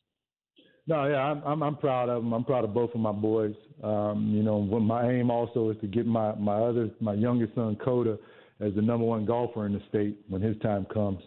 No, 0.87 1.05
yeah, 1.05 1.17
I'm, 1.17 1.43
I'm 1.43 1.61
I'm 1.63 1.75
proud 1.75 2.07
of 2.07 2.23
them. 2.23 2.33
I'm 2.33 2.45
proud 2.45 2.63
of 2.63 2.73
both 2.73 2.91
of 2.93 3.01
my 3.01 3.11
boys. 3.11 3.53
Um, 3.83 4.31
you 4.33 4.41
know, 4.41 4.61
my 4.61 5.11
aim 5.11 5.29
also 5.29 5.69
is 5.69 5.77
to 5.81 5.87
get 5.87 6.05
my 6.05 6.33
my 6.35 6.55
other 6.55 6.89
my 7.01 7.13
youngest 7.13 7.55
son 7.55 7.75
Coda 7.83 8.17
as 8.61 8.73
the 8.73 8.81
number 8.81 9.05
one 9.05 9.25
golfer 9.25 9.65
in 9.65 9.73
the 9.73 9.81
state 9.89 10.17
when 10.29 10.41
his 10.41 10.57
time 10.61 10.85
comes. 10.93 11.21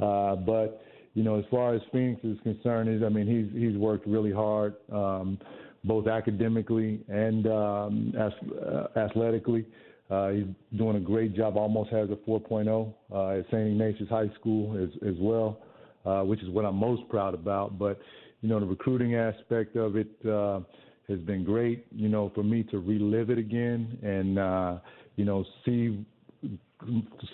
Uh, 0.00 0.34
but 0.36 0.82
you 1.14 1.22
know, 1.22 1.38
as 1.38 1.44
far 1.50 1.74
as 1.74 1.80
Phoenix 1.92 2.22
is 2.24 2.36
concerned, 2.42 2.90
is 2.90 3.02
I 3.04 3.08
mean 3.08 3.26
he's 3.26 3.62
he's 3.62 3.78
worked 3.78 4.06
really 4.08 4.32
hard, 4.32 4.74
um, 4.92 5.38
both 5.86 6.08
academically 6.08 7.00
and 7.08 7.46
um, 7.46 8.14
as, 8.18 8.32
uh, 8.58 8.86
athletically. 8.98 9.64
Uh, 10.10 10.30
he's 10.30 10.44
doing 10.76 10.96
a 10.96 11.00
great 11.00 11.34
job. 11.34 11.56
Almost 11.56 11.90
has 11.90 12.08
a 12.10 12.16
4.0 12.28 12.94
uh, 13.12 13.38
at 13.38 13.46
St. 13.46 13.68
Ignatius 13.68 14.08
High 14.08 14.30
School 14.38 14.80
as 14.80 14.90
as 15.08 15.16
well, 15.18 15.58
uh, 16.04 16.22
which 16.22 16.42
is 16.42 16.48
what 16.50 16.64
I'm 16.64 16.76
most 16.76 17.08
proud 17.08 17.34
about. 17.34 17.78
But 17.78 17.98
you 18.40 18.48
know, 18.48 18.60
the 18.60 18.66
recruiting 18.66 19.16
aspect 19.16 19.74
of 19.76 19.96
it 19.96 20.08
uh, 20.24 20.60
has 21.08 21.18
been 21.20 21.44
great. 21.44 21.86
You 21.90 22.08
know, 22.08 22.30
for 22.34 22.44
me 22.44 22.62
to 22.64 22.78
relive 22.78 23.30
it 23.30 23.38
again 23.38 23.98
and 24.02 24.38
uh, 24.38 24.78
you 25.16 25.24
know 25.24 25.44
see 25.64 26.04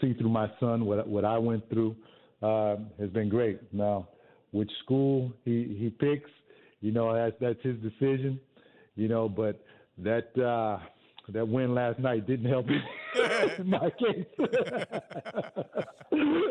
see 0.00 0.14
through 0.14 0.30
my 0.30 0.50
son 0.58 0.86
what 0.86 1.06
what 1.06 1.24
I 1.24 1.36
went 1.36 1.68
through 1.68 1.94
uh, 2.42 2.76
has 2.98 3.10
been 3.10 3.28
great. 3.28 3.60
Now, 3.72 4.08
which 4.52 4.70
school 4.82 5.32
he 5.44 5.76
he 5.78 5.90
picks, 5.90 6.30
you 6.82 6.92
know, 6.92 7.14
that's 7.14 7.36
that's 7.40 7.62
his 7.62 7.78
decision. 7.78 8.40
You 8.96 9.08
know, 9.08 9.28
but 9.28 9.64
that 9.98 10.36
uh, 10.38 10.78
that 11.30 11.48
win 11.48 11.74
last 11.74 11.98
night 12.00 12.26
didn't 12.26 12.50
help 12.50 12.66
me 12.66 12.78
in 13.58 13.68
my 13.70 13.90
case. 13.98 14.26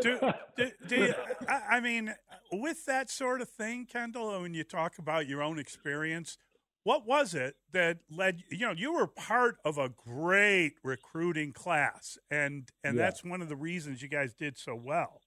do, 0.02 0.20
do, 0.58 0.72
do 0.88 0.98
you, 0.98 1.14
I, 1.48 1.62
I 1.78 1.80
mean, 1.82 2.16
with 2.52 2.86
that 2.86 3.10
sort 3.12 3.42
of 3.42 3.50
thing, 3.50 3.86
Kendall, 3.86 4.42
when 4.42 4.56
you 4.56 4.64
talk 4.64 4.98
about 5.00 5.28
your 5.28 5.44
own 5.44 5.60
experience, 5.60 6.38
what 6.84 7.06
was 7.06 7.36
it 7.36 7.56
that 7.74 8.00
led 8.10 8.44
you 8.50 8.66
know 8.66 8.72
you 8.72 8.94
were 8.94 9.08
part 9.08 9.58
of 9.64 9.78
a 9.78 9.90
great 9.90 10.74
recruiting 10.84 11.54
class 11.54 12.18
and 12.32 12.70
and 12.84 12.98
Yeah. 12.98 13.04
that's 13.04 13.24
one 13.24 13.42
of 13.42 13.50
the 13.50 13.56
reasons 13.56 14.02
you 14.02 14.08
guys 14.08 14.34
did 14.34 14.58
so 14.58 14.76
well 14.76 15.22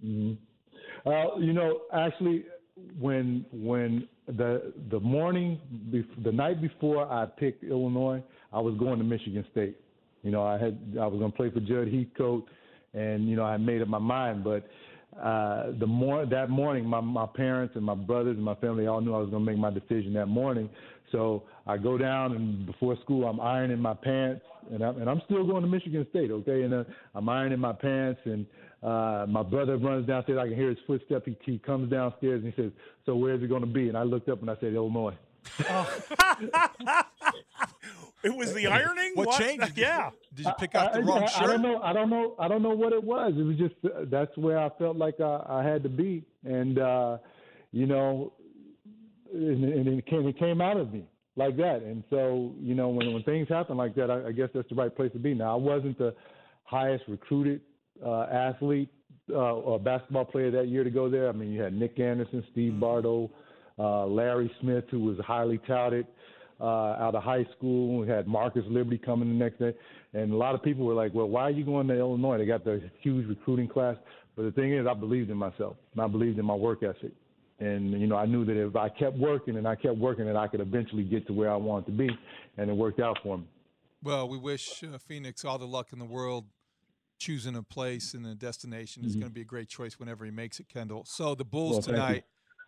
hmm 0.00 0.32
Uh, 1.04 1.36
you 1.38 1.52
know, 1.52 1.82
actually, 1.92 2.44
when 2.98 3.44
when 3.52 4.08
the 4.26 4.72
the 4.90 5.00
morning, 5.00 5.58
the 6.24 6.32
night 6.32 6.60
before 6.60 7.10
I 7.10 7.26
picked 7.26 7.64
Illinois, 7.64 8.22
I 8.52 8.60
was 8.60 8.74
going 8.78 8.98
to 8.98 9.04
Michigan 9.04 9.44
State. 9.52 9.76
You 10.22 10.30
know, 10.30 10.44
I 10.44 10.58
had 10.58 10.78
I 11.00 11.06
was 11.06 11.18
going 11.18 11.30
to 11.30 11.36
play 11.36 11.50
for 11.50 11.60
Judd 11.60 11.88
Heathcote, 11.92 12.46
and 12.94 13.28
you 13.28 13.36
know 13.36 13.44
I 13.44 13.56
made 13.56 13.82
up 13.82 13.88
my 13.88 13.98
mind. 13.98 14.44
But 14.44 14.68
uh, 15.22 15.72
the 15.78 15.86
more 15.86 16.26
that 16.26 16.50
morning, 16.50 16.84
my 16.84 17.00
my 17.00 17.26
parents 17.26 17.76
and 17.76 17.84
my 17.84 17.94
brothers 17.94 18.36
and 18.36 18.44
my 18.44 18.56
family 18.56 18.86
all 18.86 19.00
knew 19.00 19.14
I 19.14 19.18
was 19.18 19.30
going 19.30 19.44
to 19.44 19.50
make 19.50 19.60
my 19.60 19.70
decision 19.70 20.12
that 20.14 20.26
morning. 20.26 20.68
So 21.12 21.44
I 21.66 21.76
go 21.76 21.96
down 21.96 22.32
and 22.32 22.66
before 22.66 22.96
school, 23.02 23.26
I'm 23.26 23.40
ironing 23.40 23.78
my 23.78 23.94
pants, 23.94 24.42
and 24.70 24.82
I'm 24.82 25.00
and 25.00 25.08
I'm 25.08 25.22
still 25.24 25.46
going 25.46 25.62
to 25.62 25.68
Michigan 25.68 26.06
State, 26.10 26.30
okay? 26.30 26.62
And 26.62 26.74
uh, 26.74 26.84
I'm 27.14 27.28
ironing 27.28 27.60
my 27.60 27.72
pants, 27.72 28.20
and 28.24 28.44
uh, 28.82 29.26
my 29.28 29.42
brother 29.42 29.76
runs 29.76 30.06
downstairs. 30.06 30.38
I 30.38 30.48
can 30.48 30.56
hear 30.56 30.68
his 30.68 30.78
footsteps. 30.86 31.24
He, 31.26 31.36
he 31.44 31.58
comes 31.58 31.90
downstairs 31.90 32.42
and 32.44 32.52
he 32.52 32.62
says, 32.62 32.72
"So 33.04 33.16
where's 33.16 33.42
it 33.42 33.48
going 33.48 33.62
to 33.62 33.66
be?" 33.66 33.88
And 33.88 33.96
I 33.96 34.02
looked 34.02 34.28
up 34.28 34.40
and 34.42 34.50
I 34.50 34.56
said, 34.60 34.74
"Illinois." 34.74 35.14
Oh. 35.68 36.00
it 38.22 38.36
was 38.36 38.52
the 38.52 38.66
ironing. 38.66 39.12
What, 39.14 39.28
what? 39.28 39.40
changed? 39.40 39.72
Yeah. 39.76 40.10
Did 40.34 40.46
you 40.46 40.52
pick 40.58 40.74
out 40.74 40.92
the 40.92 40.98
I, 40.98 41.02
wrong 41.02 41.22
I, 41.22 41.26
shirt? 41.26 41.42
I 41.42 41.46
don't 41.46 41.62
know. 41.62 41.80
I 41.80 41.92
don't 41.92 42.10
know. 42.10 42.34
I 42.38 42.48
don't 42.48 42.62
know 42.62 42.74
what 42.74 42.92
it 42.92 43.02
was. 43.02 43.32
It 43.36 43.42
was 43.42 43.56
just 43.56 43.74
uh, 43.84 44.04
that's 44.10 44.36
where 44.36 44.58
I 44.58 44.68
felt 44.78 44.96
like 44.96 45.20
I, 45.20 45.42
I 45.48 45.62
had 45.62 45.82
to 45.82 45.88
be, 45.88 46.24
and 46.44 46.78
uh, 46.78 47.18
you 47.72 47.86
know, 47.86 48.34
and, 49.32 49.64
and 49.64 49.88
it 49.88 50.06
came 50.06 50.26
it 50.26 50.38
came 50.38 50.60
out 50.60 50.76
of 50.76 50.92
me 50.92 51.04
like 51.36 51.56
that. 51.56 51.82
And 51.82 52.04
so 52.10 52.54
you 52.60 52.74
know, 52.74 52.88
when 52.88 53.12
when 53.14 53.22
things 53.22 53.48
happen 53.48 53.76
like 53.76 53.94
that, 53.94 54.10
I, 54.10 54.28
I 54.28 54.32
guess 54.32 54.50
that's 54.54 54.68
the 54.68 54.74
right 54.74 54.94
place 54.94 55.12
to 55.12 55.18
be. 55.18 55.34
Now, 55.34 55.54
I 55.54 55.56
wasn't 55.56 55.96
the 55.98 56.14
highest 56.64 57.04
recruited 57.08 57.60
uh, 58.04 58.22
athlete 58.24 58.90
uh, 59.30 59.54
or 59.54 59.78
basketball 59.78 60.24
player 60.24 60.50
that 60.50 60.68
year 60.68 60.84
to 60.84 60.90
go 60.90 61.08
there. 61.08 61.28
I 61.28 61.32
mean, 61.32 61.52
you 61.52 61.62
had 61.62 61.72
Nick 61.72 61.98
Anderson, 61.98 62.44
Steve 62.52 62.78
Bardo, 62.78 63.30
uh, 63.78 64.06
Larry 64.06 64.50
Smith, 64.60 64.84
who 64.90 65.00
was 65.00 65.18
highly 65.26 65.58
touted 65.66 66.06
uh, 66.60 66.64
out 66.64 67.14
of 67.14 67.22
high 67.22 67.46
school. 67.56 67.98
We 67.98 68.08
had 68.08 68.26
Marcus 68.26 68.64
Liberty 68.68 68.98
coming 68.98 69.28
the 69.28 69.34
next 69.34 69.58
day, 69.58 69.74
and 70.14 70.32
a 70.32 70.36
lot 70.36 70.54
of 70.54 70.62
people 70.62 70.84
were 70.86 70.94
like, 70.94 71.12
"Well, 71.14 71.28
why 71.28 71.42
are 71.42 71.50
you 71.50 71.64
going 71.64 71.88
to 71.88 71.94
Illinois? 71.94 72.38
They 72.38 72.46
got 72.46 72.64
the 72.64 72.80
huge 73.02 73.28
recruiting 73.28 73.68
class." 73.68 73.96
But 74.36 74.44
the 74.44 74.52
thing 74.52 74.74
is, 74.74 74.86
I 74.86 74.94
believed 74.94 75.30
in 75.30 75.36
myself, 75.36 75.76
and 75.92 76.02
I 76.02 76.06
believed 76.06 76.38
in 76.38 76.44
my 76.44 76.54
work 76.54 76.82
ethic, 76.82 77.12
and 77.58 77.92
you 77.92 78.06
know, 78.06 78.16
I 78.16 78.26
knew 78.26 78.44
that 78.44 78.56
if 78.56 78.76
I 78.76 78.88
kept 78.88 79.16
working 79.18 79.56
and 79.56 79.66
I 79.66 79.74
kept 79.74 79.98
working, 79.98 80.26
that 80.26 80.36
I 80.36 80.46
could 80.46 80.60
eventually 80.60 81.04
get 81.04 81.26
to 81.26 81.32
where 81.32 81.50
I 81.50 81.56
wanted 81.56 81.86
to 81.86 81.92
be, 81.92 82.08
and 82.56 82.70
it 82.70 82.74
worked 82.74 83.00
out 83.00 83.18
for 83.22 83.38
me. 83.38 83.44
Well, 84.02 84.28
we 84.28 84.38
wish 84.38 84.84
uh, 84.84 84.98
Phoenix 84.98 85.44
all 85.44 85.58
the 85.58 85.66
luck 85.66 85.88
in 85.92 85.98
the 85.98 86.04
world 86.04 86.44
choosing 87.18 87.56
a 87.56 87.62
place 87.62 88.14
and 88.14 88.26
a 88.26 88.34
destination. 88.34 89.04
It's 89.04 89.14
Mhm. 89.14 89.20
going 89.20 89.30
to 89.30 89.34
be 89.34 89.40
a 89.42 89.44
great 89.44 89.68
choice 89.68 89.98
whenever 89.98 90.24
he 90.24 90.30
makes 90.30 90.60
it, 90.60 90.68
Kendall. 90.68 91.04
So 91.04 91.34
the 91.34 91.44
Bulls 91.44 91.72
Well, 91.74 91.82
tonight, 91.82 92.24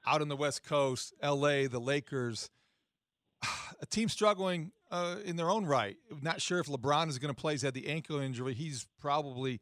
out 0.06 0.22
on 0.22 0.28
the 0.28 0.36
West 0.36 0.62
Coast, 0.64 1.12
L.A., 1.20 1.66
the 1.66 1.80
Lakers, 1.80 2.50
a 3.80 3.86
team 3.86 4.08
struggling 4.08 4.72
uh, 4.90 5.16
in 5.24 5.36
their 5.36 5.50
own 5.50 5.66
right. 5.66 5.96
Not 6.22 6.40
sure 6.40 6.58
if 6.60 6.66
LeBron 6.66 7.08
is 7.08 7.18
going 7.18 7.34
to 7.34 7.38
play. 7.38 7.52
He's 7.52 7.62
had 7.62 7.74
the 7.74 7.88
ankle 7.88 8.18
injury. 8.18 8.54
He's 8.54 8.86
probably 8.98 9.60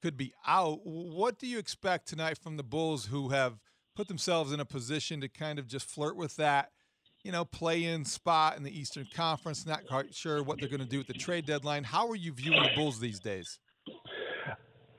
could 0.00 0.16
be 0.16 0.32
out. 0.46 0.86
What 0.86 1.38
do 1.40 1.46
you 1.48 1.58
expect 1.58 2.06
tonight 2.06 2.38
from 2.38 2.56
the 2.56 2.62
Bulls, 2.62 3.06
who 3.06 3.30
have 3.30 3.58
put 3.96 4.06
themselves 4.06 4.52
in 4.52 4.60
a 4.60 4.64
position 4.64 5.20
to 5.20 5.28
kind 5.28 5.58
of 5.58 5.66
just 5.66 5.90
flirt 5.90 6.16
with 6.16 6.36
that? 6.36 6.70
You 7.24 7.32
know, 7.32 7.44
play 7.44 7.82
in 7.82 8.04
spot 8.04 8.56
in 8.56 8.62
the 8.62 8.70
Eastern 8.70 9.06
Conference. 9.12 9.66
Not 9.66 9.84
quite 9.86 10.14
sure 10.14 10.40
what 10.44 10.60
they're 10.60 10.68
going 10.68 10.78
to 10.78 10.86
do 10.86 11.00
at 11.00 11.08
the 11.08 11.14
trade 11.14 11.44
deadline. 11.46 11.82
How 11.82 12.08
are 12.08 12.14
you 12.14 12.32
viewing 12.32 12.62
the 12.62 12.68
Bulls 12.70 13.00
these 13.00 13.18
days? 13.18 13.58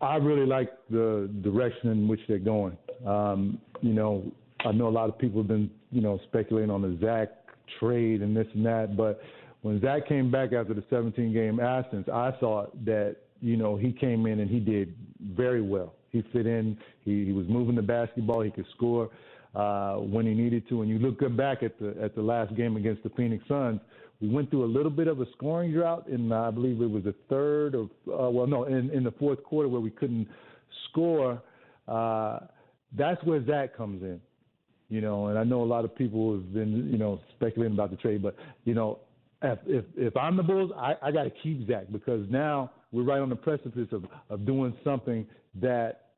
I 0.01 0.15
really 0.15 0.45
like 0.45 0.71
the 0.89 1.29
direction 1.41 1.89
in 1.89 2.07
which 2.07 2.21
they're 2.27 2.39
going. 2.39 2.77
Um, 3.05 3.59
you 3.81 3.93
know, 3.93 4.23
I 4.65 4.71
know 4.71 4.87
a 4.87 4.89
lot 4.89 5.09
of 5.09 5.17
people 5.17 5.41
have 5.41 5.47
been, 5.47 5.69
you 5.91 6.01
know, 6.01 6.19
speculating 6.27 6.71
on 6.71 6.81
the 6.81 6.97
Zach 7.03 7.29
trade 7.79 8.21
and 8.21 8.35
this 8.35 8.47
and 8.53 8.65
that, 8.65 8.95
but 8.97 9.21
when 9.61 9.81
Zach 9.81 10.07
came 10.07 10.31
back 10.31 10.53
after 10.53 10.73
the 10.73 10.83
17 10.89 11.33
game 11.33 11.59
absence, 11.59 12.07
I 12.11 12.31
thought 12.39 12.85
that, 12.85 13.17
you 13.41 13.57
know, 13.57 13.75
he 13.75 13.91
came 13.91 14.25
in 14.25 14.39
and 14.39 14.49
he 14.49 14.59
did 14.59 14.95
very 15.35 15.61
well. 15.61 15.93
He 16.11 16.23
fit 16.33 16.47
in, 16.47 16.77
he, 17.03 17.25
he 17.25 17.31
was 17.33 17.45
moving 17.47 17.75
the 17.75 17.81
basketball, 17.81 18.41
he 18.41 18.51
could 18.51 18.65
score 18.75 19.09
uh, 19.55 19.95
when 19.95 20.25
he 20.25 20.33
needed 20.33 20.67
to. 20.69 20.81
And 20.81 20.89
you 20.89 20.99
look 20.99 21.19
back 21.35 21.61
at 21.63 21.77
the 21.79 21.95
at 22.01 22.15
the 22.15 22.21
last 22.21 22.55
game 22.55 22.77
against 22.77 23.03
the 23.03 23.09
Phoenix 23.09 23.43
Suns, 23.47 23.79
we 24.21 24.27
went 24.27 24.49
through 24.49 24.65
a 24.65 24.67
little 24.67 24.91
bit 24.91 25.07
of 25.07 25.21
a 25.21 25.25
scoring 25.31 25.71
drought 25.71 26.07
in 26.07 26.31
uh, 26.31 26.41
I 26.41 26.51
believe 26.51 26.81
it 26.81 26.89
was 26.89 27.03
the 27.03 27.15
third 27.29 27.75
or 27.75 27.83
uh, 28.07 28.29
well 28.29 28.47
no 28.47 28.65
in 28.65 28.89
in 28.91 29.03
the 29.03 29.11
fourth 29.11 29.43
quarter 29.43 29.69
where 29.69 29.81
we 29.81 29.91
couldn't 29.91 30.27
score. 30.89 31.41
Uh, 31.87 32.39
that's 32.97 33.23
where 33.23 33.43
Zach 33.45 33.75
comes 33.77 34.01
in, 34.03 34.19
you 34.89 35.01
know. 35.01 35.27
And 35.27 35.37
I 35.37 35.43
know 35.43 35.63
a 35.63 35.65
lot 35.65 35.85
of 35.85 35.95
people 35.95 36.33
have 36.33 36.53
been 36.53 36.89
you 36.91 36.97
know 36.97 37.19
speculating 37.35 37.75
about 37.75 37.91
the 37.91 37.97
trade, 37.97 38.21
but 38.21 38.35
you 38.65 38.73
know 38.73 38.99
if 39.41 39.59
if, 39.65 39.85
if 39.95 40.17
I'm 40.17 40.35
the 40.35 40.43
Bulls, 40.43 40.71
I, 40.75 40.95
I 41.01 41.11
got 41.11 41.23
to 41.23 41.31
keep 41.41 41.67
Zach 41.67 41.85
because 41.91 42.25
now 42.29 42.71
we're 42.91 43.03
right 43.03 43.19
on 43.19 43.29
the 43.29 43.35
precipice 43.35 43.87
of 43.91 44.05
of 44.29 44.45
doing 44.45 44.73
something 44.83 45.25
that 45.61 46.09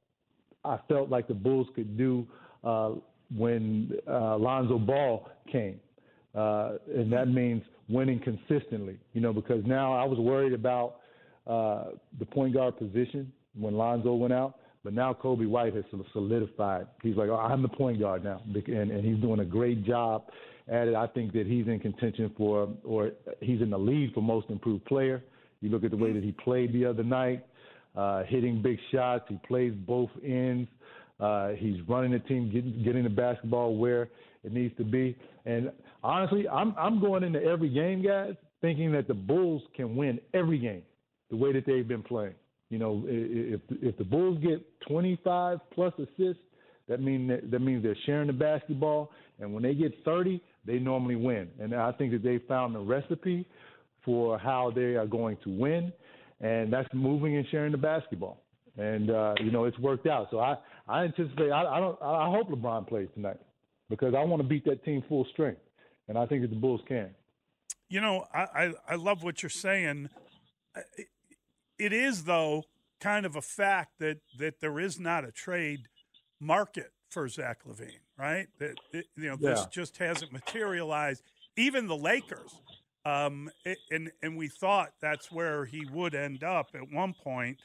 I 0.65 0.79
felt 0.87 1.09
like 1.09 1.27
the 1.27 1.33
Bulls 1.33 1.67
could 1.75 1.97
do 1.97 2.25
uh, 2.63 2.91
when 3.35 3.93
uh, 4.07 4.37
Lonzo 4.37 4.77
Ball 4.77 5.29
came, 5.51 5.79
uh, 6.35 6.73
and 6.95 7.11
that 7.13 7.27
means 7.27 7.63
winning 7.89 8.19
consistently. 8.19 8.97
You 9.13 9.21
know, 9.21 9.33
because 9.33 9.63
now 9.65 9.93
I 9.93 10.03
was 10.05 10.19
worried 10.19 10.53
about 10.53 10.97
uh, 11.47 11.85
the 12.19 12.25
point 12.25 12.53
guard 12.53 12.77
position 12.77 13.31
when 13.55 13.75
Lonzo 13.75 14.13
went 14.13 14.33
out, 14.33 14.59
but 14.83 14.93
now 14.93 15.13
Coby 15.13 15.47
White 15.47 15.75
has 15.75 15.83
solidified. 16.13 16.87
He's 17.03 17.15
like, 17.15 17.29
oh, 17.29 17.35
I'm 17.35 17.61
the 17.61 17.67
point 17.67 17.99
guard 17.99 18.23
now, 18.23 18.41
and, 18.45 18.91
and 18.91 19.05
he's 19.05 19.21
doing 19.21 19.39
a 19.39 19.45
great 19.45 19.85
job 19.85 20.23
at 20.71 20.87
it. 20.87 20.95
I 20.95 21.07
think 21.07 21.33
that 21.33 21.47
he's 21.47 21.67
in 21.67 21.79
contention 21.79 22.31
for, 22.37 22.69
or 22.83 23.11
he's 23.41 23.61
in 23.61 23.69
the 23.69 23.77
lead 23.77 24.13
for 24.13 24.21
most 24.21 24.49
improved 24.49 24.85
player. 24.85 25.23
You 25.61 25.69
look 25.69 25.83
at 25.83 25.91
the 25.91 25.97
way 25.97 26.11
that 26.13 26.23
he 26.23 26.31
played 26.31 26.73
the 26.73 26.85
other 26.85 27.03
night, 27.03 27.45
uh, 27.95 28.23
hitting 28.23 28.61
big 28.61 28.79
shots. 28.91 29.25
He 29.27 29.39
plays 29.47 29.73
both 29.85 30.09
ends. 30.25 30.69
Uh, 31.19 31.49
he's 31.49 31.75
running 31.87 32.11
the 32.11 32.19
team, 32.19 32.51
getting, 32.51 32.83
getting 32.83 33.03
the 33.03 33.09
basketball 33.09 33.75
where 33.75 34.09
it 34.43 34.51
needs 34.51 34.75
to 34.77 34.83
be. 34.83 35.15
And 35.45 35.71
honestly, 36.03 36.47
I'm 36.47 36.75
I'm 36.77 36.99
going 36.99 37.23
into 37.23 37.41
every 37.43 37.69
game, 37.69 38.03
guys, 38.03 38.35
thinking 38.61 38.91
that 38.93 39.07
the 39.07 39.13
Bulls 39.13 39.61
can 39.75 39.95
win 39.95 40.19
every 40.33 40.59
game 40.59 40.83
the 41.29 41.37
way 41.37 41.53
that 41.53 41.65
they've 41.65 41.87
been 41.87 42.03
playing. 42.03 42.35
You 42.69 42.79
know, 42.79 43.03
if 43.07 43.61
if 43.69 43.97
the 43.97 44.03
Bulls 44.03 44.39
get 44.41 44.65
25 44.87 45.59
plus 45.73 45.93
assists, 45.97 46.41
that 46.87 47.01
mean 47.01 47.27
that, 47.27 47.51
that 47.51 47.59
means 47.59 47.83
they're 47.83 47.97
sharing 48.05 48.27
the 48.27 48.33
basketball. 48.33 49.11
And 49.39 49.53
when 49.53 49.63
they 49.63 49.73
get 49.73 49.91
30, 50.05 50.41
they 50.65 50.77
normally 50.77 51.15
win. 51.15 51.49
And 51.59 51.73
I 51.73 51.91
think 51.93 52.11
that 52.11 52.23
they 52.23 52.39
found 52.47 52.75
the 52.75 52.79
recipe 52.79 53.47
for 54.05 54.37
how 54.37 54.71
they 54.73 54.95
are 54.95 55.07
going 55.07 55.37
to 55.43 55.49
win, 55.49 55.91
and 56.39 56.71
that's 56.71 56.87
moving 56.93 57.37
and 57.37 57.45
sharing 57.49 57.71
the 57.71 57.77
basketball. 57.77 58.41
And 58.77 59.09
uh, 59.09 59.35
you 59.43 59.51
know, 59.51 59.65
it's 59.65 59.77
worked 59.79 60.07
out. 60.07 60.27
So 60.31 60.39
I 60.39 60.55
I 60.87 61.03
anticipate. 61.03 61.51
I, 61.51 61.63
I 61.63 61.79
don't. 61.79 62.01
I 62.01 62.29
hope 62.29 62.49
LeBron 62.49 62.87
plays 62.87 63.09
tonight 63.13 63.39
because 63.89 64.13
I 64.15 64.23
want 64.23 64.41
to 64.41 64.47
beat 64.47 64.65
that 64.65 64.83
team 64.85 65.03
full 65.09 65.25
strength, 65.33 65.61
and 66.11 66.19
I 66.19 66.25
think 66.25 66.41
that 66.41 66.49
the 66.49 66.57
Bulls 66.57 66.81
can. 66.85 67.09
You 67.87 68.01
know, 68.01 68.25
I, 68.33 68.41
I, 68.41 68.73
I 68.89 68.95
love 68.95 69.23
what 69.23 69.41
you're 69.41 69.49
saying. 69.49 70.09
It 71.79 71.93
is, 71.93 72.25
though, 72.25 72.63
kind 72.99 73.25
of 73.25 73.37
a 73.37 73.41
fact 73.41 73.99
that, 73.99 74.17
that 74.37 74.59
there 74.59 74.77
is 74.77 74.99
not 74.99 75.23
a 75.23 75.31
trade 75.31 75.87
market 76.39 76.91
for 77.09 77.29
Zach 77.29 77.59
LaVine, 77.65 78.01
right? 78.17 78.47
That, 78.59 78.75
that, 78.91 79.05
you 79.15 79.29
know, 79.29 79.37
this 79.37 79.61
Yeah. 79.61 79.65
just 79.71 79.97
hasn't 79.99 80.33
materialized. 80.33 81.23
Even 81.55 81.87
the 81.87 81.95
Lakers, 81.95 82.51
um, 83.05 83.49
a- 83.65 83.77
and 83.89 84.11
and 84.21 84.37
we 84.37 84.49
thought 84.49 84.91
that's 85.01 85.31
where 85.31 85.63
he 85.65 85.85
would 85.85 86.13
end 86.13 86.43
up 86.43 86.71
at 86.73 86.91
one 86.91 87.13
point. 87.13 87.57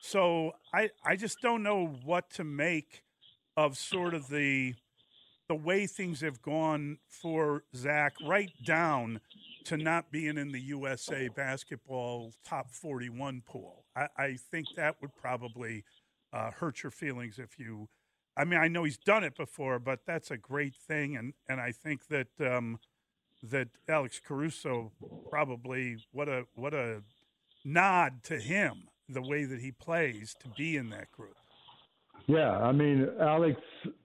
So 0.00 0.52
I 0.74 0.90
I 1.04 1.14
just 1.16 1.40
don't 1.40 1.62
know 1.62 1.86
what 2.04 2.30
to 2.32 2.44
make 2.44 3.02
of 3.56 3.76
sort 3.78 4.12
of 4.14 4.28
the 4.28 4.74
the 5.48 5.54
way 5.54 5.86
things 5.86 6.20
have 6.20 6.40
gone 6.40 6.98
for 7.08 7.64
Zach, 7.74 8.14
right 8.24 8.52
down 8.64 9.20
to 9.64 9.76
not 9.76 10.10
being 10.10 10.38
in 10.38 10.52
the 10.52 10.60
USA 10.60 11.28
basketball 11.28 12.32
top 12.44 12.70
41 12.70 13.42
pool. 13.46 13.84
I, 13.96 14.08
I 14.16 14.36
think 14.50 14.68
that 14.76 14.96
would 15.00 15.14
probably 15.14 15.84
uh, 16.32 16.50
hurt 16.50 16.82
your 16.82 16.90
feelings 16.90 17.38
if 17.38 17.58
you. 17.58 17.88
I 18.36 18.44
mean, 18.44 18.58
I 18.58 18.68
know 18.68 18.84
he's 18.84 18.96
done 18.96 19.24
it 19.24 19.36
before, 19.36 19.78
but 19.78 20.00
that's 20.06 20.30
a 20.30 20.38
great 20.38 20.74
thing, 20.74 21.16
and 21.16 21.34
and 21.48 21.60
I 21.60 21.72
think 21.72 22.06
that 22.08 22.28
um, 22.40 22.78
that 23.42 23.68
Alex 23.88 24.20
Caruso 24.24 24.92
probably 25.28 25.96
what 26.12 26.28
a 26.28 26.44
what 26.54 26.72
a 26.72 27.02
nod 27.64 28.22
to 28.24 28.38
him 28.38 28.88
the 29.08 29.22
way 29.22 29.44
that 29.44 29.60
he 29.60 29.72
plays 29.72 30.34
to 30.40 30.48
be 30.56 30.76
in 30.76 30.90
that 30.90 31.10
group. 31.12 31.36
Yeah, 32.26 32.50
I 32.50 32.72
mean, 32.72 33.08
Alex 33.20 33.60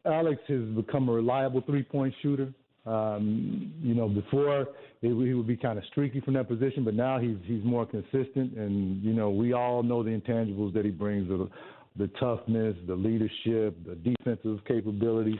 Alex 0.06 0.42
has 0.48 0.64
become 0.76 1.10
a 1.10 1.12
reliable 1.12 1.62
three 1.62 1.84
point 1.84 2.14
shooter. 2.22 2.54
Um, 2.86 3.74
you 3.82 3.94
know, 3.94 4.08
before 4.08 4.68
he, 5.02 5.12
would 5.12 5.46
be 5.46 5.58
kind 5.58 5.78
of 5.78 5.84
streaky 5.92 6.22
from 6.22 6.36
that 6.36 6.48
position, 6.48 6.86
but 6.86 6.94
now 6.94 7.20
he's 7.20 7.38
he's 7.44 7.64
more 7.64 7.86
consistent. 7.86 8.54
And 8.58 9.04
you 9.04 9.14
know, 9.14 9.30
we 9.30 9.54
all 9.54 9.84
know 9.84 10.04
the 10.04 10.10
intangibles 10.10 10.74
that 10.74 10.86
he 10.86 10.92
brings: 10.92 11.28
the, 11.28 11.50
the 11.98 12.08
toughness, 12.20 12.76
the 12.88 12.96
leadership, 12.96 13.78
the 13.86 13.96
defensive 14.04 14.60
capabilities. 14.66 15.40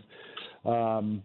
Um, 0.66 1.24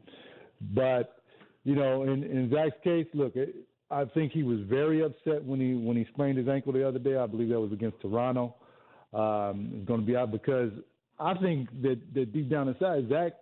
but 0.75 1.17
you 1.65 1.75
know, 1.75 2.05
in, 2.05 2.23
in 2.23 2.51
Zach's 2.51 2.77
case, 2.85 3.07
look, 3.15 3.35
it, 3.35 3.57
I 3.91 4.05
think 4.07 4.33
he 4.33 4.43
was 4.43 4.61
very 4.69 5.03
upset 5.05 5.45
when 5.45 5.61
he 5.61 5.75
when 5.75 5.97
he 5.97 6.07
sprained 6.13 6.39
his 6.39 6.49
ankle 6.49 6.73
the 6.73 6.87
other 6.87 7.01
day. 7.01 7.17
I 7.17 7.27
believe 7.27 7.49
that 7.49 7.61
was 7.61 7.73
against 7.73 8.01
Toronto. 8.01 8.55
um, 9.13 9.73
is 9.81 9.87
going 9.87 10.01
to 10.01 10.07
be 10.07 10.17
out 10.17 10.31
because 10.31 10.71
I 11.23 11.35
think 11.41 11.69
that, 11.83 11.99
that 12.15 12.33
deep 12.33 12.51
down 12.51 12.69
inside, 12.69 13.09
Zach 13.09 13.33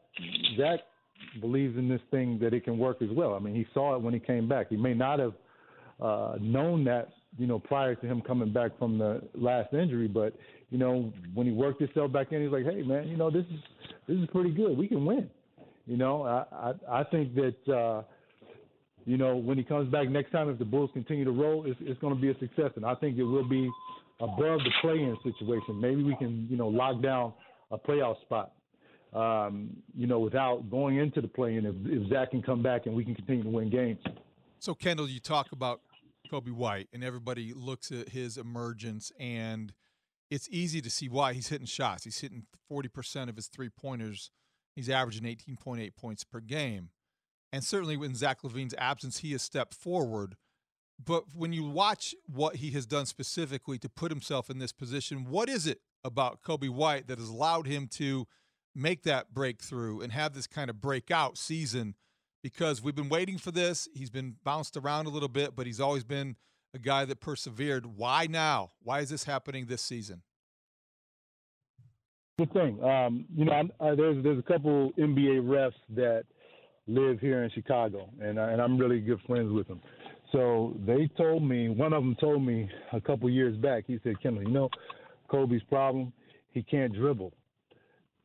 Zach 0.57 0.81
believes 1.41 1.77
in 1.77 1.89
this 1.89 2.01
thing 2.11 2.39
that 2.41 2.53
it 2.55 2.65
can 2.65 2.79
work 2.79 3.03
as 3.03 3.09
well. 3.13 3.35
I 3.35 3.39
mean, 3.39 3.55
he 3.55 3.67
saw 3.75 3.95
it 3.95 4.03
when 4.03 4.15
he 4.15 4.21
came 4.21 4.49
back. 4.49 4.69
He 4.71 4.77
may 4.77 4.95
not 4.95 5.19
have 5.19 5.35
uh, 6.01 6.37
known 6.41 6.85
that, 6.85 7.09
you 7.39 7.47
know, 7.47 7.59
prior 7.59 7.95
to 7.95 8.07
him 8.07 8.21
coming 8.21 8.53
back 8.53 8.79
from 8.79 8.99
the 8.99 9.23
last 9.35 9.73
injury, 9.73 10.09
but 10.09 10.35
you 10.71 10.79
know, 10.79 11.13
when 11.35 11.47
he 11.47 11.53
worked 11.53 11.81
himself 11.81 12.13
back 12.13 12.33
in, 12.33 12.43
he's 12.43 12.53
like, 12.53 12.65
hey 12.65 12.83
man, 12.83 13.09
you 13.09 13.17
know, 13.17 13.31
this 13.31 13.45
is 13.47 13.61
this 14.09 14.17
is 14.17 14.29
pretty 14.33 14.51
good. 14.51 14.77
We 14.77 14.89
can 14.89 15.05
win. 15.05 15.29
You 15.87 15.97
know, 15.97 16.23
I 16.23 16.73
I, 16.91 17.01
I 17.01 17.05
think 17.05 17.35
that. 17.35 17.73
Uh, 17.73 18.03
you 19.07 19.17
know, 19.17 19.35
when 19.35 19.57
he 19.57 19.65
comes 19.65 19.91
back 19.91 20.09
next 20.09 20.31
time, 20.31 20.51
if 20.51 20.59
the 20.59 20.65
Bulls 20.65 20.91
continue 20.93 21.25
to 21.25 21.31
roll, 21.31 21.65
it's, 21.67 21.81
it's 21.81 21.99
going 22.01 22.15
to 22.15 22.21
be 22.21 22.31
a 22.31 22.39
success. 22.39 22.71
And 22.77 22.85
I 22.85 22.95
think 22.95 23.19
it 23.19 23.25
will 23.25 23.49
be 23.49 23.69
above 24.21 24.61
the 24.61 24.71
play-in 24.83 25.17
situation. 25.25 25.81
Maybe 25.81 26.03
we 26.03 26.15
can, 26.17 26.47
you 26.51 26.57
know, 26.57 26.69
lock 26.69 27.03
down 27.03 27.33
a 27.71 27.79
playoff 27.79 28.21
spot, 28.23 28.53
um, 29.13 29.71
you 29.97 30.07
know, 30.07 30.19
without 30.19 30.71
going 30.71 30.97
into 30.97 31.21
the 31.21 31.29
play-in 31.29 31.67
if, 31.67 31.75
if 31.85 32.09
Zach 32.09 32.31
can 32.31 32.43
come 32.43 32.63
back 32.63 32.87
and 32.87 32.95
we 32.95 33.05
can 33.05 33.15
continue 33.15 33.43
to 33.43 33.49
win 33.49 33.71
games. 33.71 34.01
So, 34.59 34.75
Kendall, 34.75 35.09
you 35.09 35.21
talk 35.21 35.53
about 35.53 35.81
Coby 36.31 36.53
White, 36.53 36.89
and 36.93 37.03
everybody 37.03 37.53
looks 37.55 37.91
at 37.91 38.11
his 38.11 38.37
emergence, 38.37 39.11
and 39.19 39.73
it's 40.31 40.49
easy 40.51 40.81
to 40.81 40.91
see 40.91 41.09
why 41.09 41.33
he's 41.33 41.49
hitting 41.49 41.67
shots. 41.67 42.05
He's 42.05 42.21
hitting 42.21 42.45
40% 42.71 43.29
of 43.29 43.37
his 43.37 43.49
three 43.49 43.69
pointers. 43.69 44.31
He's 44.77 44.89
averaging 44.89 45.25
18.8 45.25 45.97
points 45.97 46.25
per 46.25 46.41
game. 46.41 46.91
And 47.53 47.65
certainly 47.65 47.95
in 47.95 48.15
Zach 48.15 48.43
LaVine's 48.43 48.75
absence, 48.79 49.19
he 49.19 49.33
has 49.33 49.43
stepped 49.43 49.75
forward. 49.75 50.37
But 51.05 51.25
when 51.35 51.53
you 51.53 51.65
watch 51.65 52.15
what 52.27 52.57
he 52.57 52.71
has 52.73 52.87
done 52.87 53.07
specifically 53.07 53.79
to 53.79 53.89
put 53.89 54.13
himself 54.13 54.51
in 54.51 54.59
this 54.59 54.73
position, 54.73 55.25
what 55.29 55.49
is 55.49 55.67
it 55.67 55.81
about 56.05 56.43
Coby 56.43 56.69
White 56.69 57.09
that 57.09 57.19
has 57.19 57.29
allowed 57.29 57.67
him 57.67 57.89
to 57.93 58.27
make 58.75 59.03
that 59.05 59.35
breakthrough 59.35 60.01
and 60.01 60.13
have 60.13 60.35
this 60.35 60.47
kind 60.47 60.71
of 60.71 60.81
breakout 60.81 61.39
season? 61.39 61.95
Because 62.43 62.83
we've 62.83 62.95
been 62.95 63.09
waiting 63.09 63.39
for 63.39 63.51
this. 63.51 63.89
He's 63.95 64.11
been 64.11 64.37
bounced 64.45 64.77
around 64.77 65.07
a 65.07 65.11
little 65.11 65.29
bit, 65.29 65.55
but 65.55 65.67
he's 65.67 65.81
always 65.81 66.05
been 66.05 66.37
a 66.73 66.79
guy 66.79 67.05
that 67.05 67.21
persevered. 67.21 67.85
Why 67.85 68.27
now? 68.29 68.71
Why 68.83 69.01
is 69.01 69.11
this 69.11 69.25
happening 69.25 69.67
this 69.67 69.83
season? 69.83 70.23
Good 72.39 72.53
thing. 72.53 72.83
Um, 72.83 73.27
you 73.37 73.45
know, 73.45 73.69
I, 73.81 73.95
there's 73.95 74.23
there's 74.25 74.39
a 74.39 74.43
couple 74.43 74.93
NBA 74.99 75.43
refs 75.43 75.73
that– 75.91 76.25
live 76.91 77.21
here 77.21 77.45
in 77.45 77.51
Chicago, 77.51 78.11
and 78.21 78.39
I, 78.39 78.53
and 78.53 78.61
I'm 78.61 78.77
really 78.77 79.01
good 79.01 79.21
friends 79.27 79.53
with 79.53 79.69
them. 79.69 79.81
So 80.33 80.77
they 80.87 81.09
told 81.17 81.43
me, 81.43 81.69
one 81.69 81.93
of 81.93 82.03
them 82.03 82.17
told 82.21 82.45
me 82.45 82.69
a 82.93 83.01
couple 83.01 83.29
years 83.31 83.57
back. 83.57 83.85
He 83.87 83.99
said, 84.05 84.21
Kendall, 84.23 84.45
you 84.45 84.51
know, 84.51 84.69
Coby's 85.31 85.63
problem, 85.65 86.13
he 86.53 86.63
can't 86.63 86.95
dribble. 86.95 87.33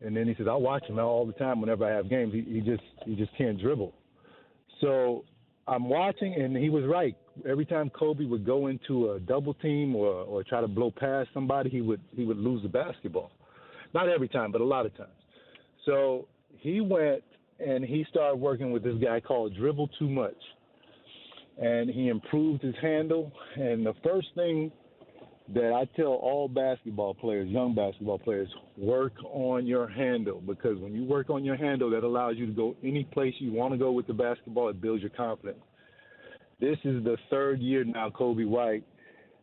And 0.01 0.15
then 0.15 0.27
he 0.27 0.35
says, 0.35 0.47
I 0.49 0.55
watch 0.55 0.85
him 0.85 0.99
all 0.99 1.25
the 1.25 1.33
time 1.33 1.61
whenever 1.61 1.85
I 1.85 1.95
have 1.95 2.09
games. 2.09 2.33
He, 2.33 2.41
he 2.41 2.59
just 2.59 2.83
he 3.05 3.15
just 3.15 3.31
can't 3.37 3.59
dribble. 3.59 3.93
So 4.81 5.23
I'm 5.67 5.87
watching, 5.87 6.35
and 6.35 6.55
he 6.55 6.69
was 6.69 6.83
right. 6.85 7.15
Every 7.47 7.65
time 7.65 7.89
Coby 7.89 8.29
would 8.29 8.45
go 8.45 8.67
into 8.67 9.11
a 9.11 9.19
double 9.19 9.53
team 9.53 9.95
or 9.95 10.07
or 10.07 10.43
try 10.43 10.61
to 10.61 10.67
blow 10.67 10.91
past 10.91 11.29
somebody, 11.33 11.69
he 11.69 11.81
would 11.81 12.01
he 12.15 12.25
would 12.25 12.37
lose 12.37 12.61
the 12.61 12.69
basketball. 12.69 13.31
Not 13.93 14.09
every 14.09 14.27
time, 14.27 14.51
but 14.51 14.61
a 14.61 14.65
lot 14.65 14.85
of 14.85 14.95
times. 14.97 15.11
So 15.85 16.27
he 16.59 16.81
went 16.81 17.23
and 17.65 17.85
he 17.85 18.05
started 18.09 18.35
working 18.35 18.71
with 18.71 18.83
this 18.83 18.95
guy 19.01 19.19
called 19.19 19.55
Dribble 19.55 19.89
Too 19.97 20.09
Much. 20.09 20.35
And 21.57 21.89
he 21.89 22.09
improved 22.09 22.61
his 22.61 22.75
handle. 22.81 23.31
And 23.55 23.85
the 23.85 23.93
first 24.03 24.27
thing 24.35 24.71
that 25.53 25.73
I 25.73 25.85
tell 25.95 26.07
all 26.07 26.47
basketball 26.47 27.13
players, 27.13 27.49
young 27.49 27.75
basketball 27.75 28.17
players, 28.17 28.49
work 28.77 29.13
on 29.23 29.67
your 29.67 29.87
handle 29.87 30.41
because 30.41 30.79
when 30.79 30.93
you 30.93 31.03
work 31.03 31.29
on 31.29 31.45
your 31.45 31.55
handle, 31.55 31.89
that 31.91 32.03
allows 32.03 32.35
you 32.37 32.47
to 32.47 32.51
go 32.51 32.75
any 32.83 33.03
place 33.03 33.33
you 33.39 33.51
want 33.51 33.71
to 33.73 33.77
go 33.77 33.91
with 33.91 34.07
the 34.07 34.13
basketball. 34.13 34.69
It 34.69 34.81
builds 34.81 35.01
your 35.01 35.11
confidence. 35.11 35.59
This 36.59 36.77
is 36.83 37.03
the 37.03 37.17
third 37.29 37.59
year 37.59 37.83
now 37.83 38.09
Coby 38.09 38.47
White 38.47 38.83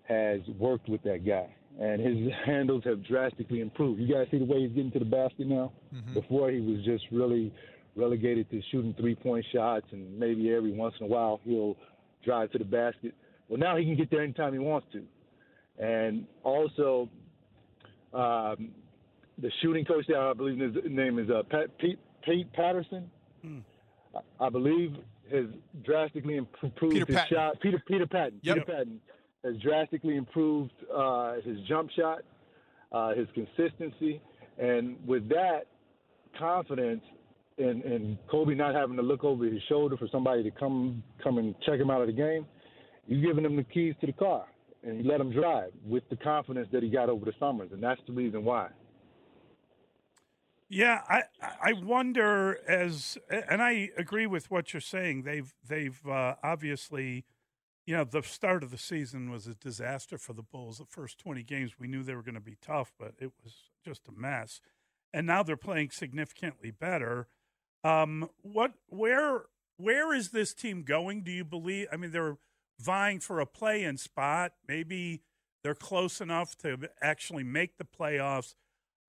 has 0.09 0.41
worked 0.59 0.89
with 0.89 1.03
that 1.05 1.25
guy, 1.25 1.55
and 1.81 2.01
his 2.01 2.33
handles 2.47 2.83
have 2.85 3.07
drastically 3.07 3.61
improved. 3.61 4.01
You 4.01 4.13
guys 4.13 4.27
see 4.31 4.39
the 4.39 4.45
way 4.45 4.63
he's 4.67 4.73
getting 4.73 4.93
to 4.93 4.99
the 4.99 5.05
basket 5.05 5.47
now? 5.47 5.73
Mm-hmm. 5.95 6.15
Before 6.15 6.51
he 6.51 6.61
was 6.61 6.85
just 6.85 7.05
really 7.13 7.53
relegated 7.95 8.51
to 8.51 8.61
shooting 8.73 8.95
three 8.99 9.15
point 9.15 9.45
shots, 9.53 9.87
and 9.93 10.19
maybe 10.19 10.53
every 10.53 10.73
once 10.73 10.95
in 10.99 11.07
a 11.07 11.09
while 11.09 11.41
he'll 11.45 11.77
drive 12.25 12.51
to 12.53 12.59
the 12.59 12.65
basket. 12.65 13.15
Well, 13.49 13.61
now 13.61 13.77
he 13.77 13.85
can 13.85 13.97
get 13.97 14.11
there 14.11 14.23
anytime 14.23 14.53
he 14.53 14.59
wants 14.59 14.87
to. 14.93 15.05
And 15.83 16.27
also, 16.45 17.09
um, 18.15 18.71
the 19.39 19.51
shooting 19.61 19.85
coach 19.85 20.05
there, 20.07 20.21
I 20.21 20.33
believe 20.33 20.61
his 20.61 20.77
name 20.89 21.19
is 21.19 21.29
uh, 21.29 21.43
Pat, 21.51 21.77
Pete, 21.79 21.99
Pete 22.25 22.53
Patterson. 22.53 23.11
Hmm. 23.43 23.59
I, 24.15 24.47
I 24.47 24.49
believe 24.49 24.93
has 25.33 25.47
drastically 25.85 26.37
improved 26.37 26.77
Peter 26.79 27.07
his 27.07 27.17
Patton. 27.17 27.37
shot. 27.37 27.61
Peter 27.61 27.83
Peter 27.89 28.07
Patton. 28.07 28.39
Yep. 28.43 28.55
Peter 28.55 28.67
Patton 28.67 29.01
has 29.45 29.57
drastically 29.57 30.17
improved 30.17 30.71
uh, 30.95 31.35
his 31.45 31.59
jump 31.67 31.91
shot, 31.91 32.23
uh, 32.93 33.15
his 33.15 33.27
consistency, 33.35 34.21
and 34.59 34.97
with 35.05 35.29
that 35.31 35.63
confidence, 36.39 37.03
and 37.59 37.83
and 37.83 38.19
Coby 38.33 38.57
not 38.57 38.77
having 38.77 38.97
to 38.97 39.03
look 39.03 39.25
over 39.25 39.47
his 39.47 39.63
shoulder 39.69 39.97
for 39.97 40.07
somebody 40.13 40.45
to 40.45 40.51
come 40.53 41.03
come 41.25 41.39
and 41.39 41.57
check 41.67 41.81
him 41.81 41.91
out 41.91 42.03
of 42.03 42.07
the 42.07 42.13
game, 42.13 42.47
you're 43.09 43.33
giving 43.33 43.45
him 43.45 43.57
the 43.57 43.65
keys 43.65 43.97
to 44.01 44.07
the 44.07 44.13
car 44.13 44.45
and 44.83 45.03
you 45.03 45.11
let 45.11 45.21
him 45.21 45.31
drive 45.31 45.73
with 45.85 46.09
the 46.11 46.17
confidence 46.17 46.69
that 46.73 46.83
he 46.83 46.89
got 46.89 47.09
over 47.09 47.25
the 47.25 47.35
summers, 47.39 47.71
and 47.73 47.83
that's 47.83 48.01
the 48.07 48.13
reason 48.13 48.45
why. 48.45 48.69
Yeah, 50.69 51.03
I 51.07 51.25
I 51.63 51.73
wonder 51.75 52.59
as 52.67 53.19
and 53.31 53.63
I 53.63 53.91
agree 53.99 54.27
with 54.27 54.51
what 54.51 54.73
you're 54.73 54.81
saying. 54.81 55.25
They've 55.25 55.53
they've 55.69 56.01
uh, 56.07 56.37
obviously, 56.43 57.27
you 57.85 57.95
know, 57.95 58.05
the 58.05 58.23
start 58.23 58.63
of 58.63 58.71
the 58.71 58.79
season 58.79 59.31
was 59.31 59.47
a 59.47 59.55
disaster 59.55 60.17
for 60.17 60.33
the 60.33 60.43
Bulls. 60.43 60.79
The 60.79 60.87
first 60.87 61.19
20 61.19 61.43
games 61.43 61.73
we 61.79 61.89
knew 61.89 62.03
they 62.03 62.15
were 62.15 62.23
going 62.23 62.37
to 62.37 62.41
be 62.41 62.57
tough, 62.63 62.91
but 62.99 63.13
it 63.19 63.33
was 63.45 63.53
just 63.85 64.09
a 64.09 64.19
mess. 64.19 64.63
And 65.13 65.27
now 65.27 65.43
they're 65.43 65.59
playing 65.59 65.91
significantly 65.91 66.71
better. 66.71 67.29
Um, 67.85 68.31
what 68.41 68.73
where 68.89 69.43
where 69.77 70.15
is 70.15 70.31
this 70.31 70.55
team 70.55 70.85
going? 70.85 71.23
Do 71.23 71.33
you 71.33 71.45
believe? 71.45 71.89
I 71.93 71.97
mean, 71.99 72.13
they're 72.13 72.39
vying 72.83 73.21
for 73.21 73.41
a 73.41 73.47
play-in 73.47 73.97
spot. 73.97 74.53
Maybe 74.69 75.23
they're 75.63 75.75
close 75.75 76.21
enough 76.21 76.57
to 76.59 76.89
actually 77.01 77.45
make 77.45 77.79
the 77.79 77.85
playoffs. 77.85 78.55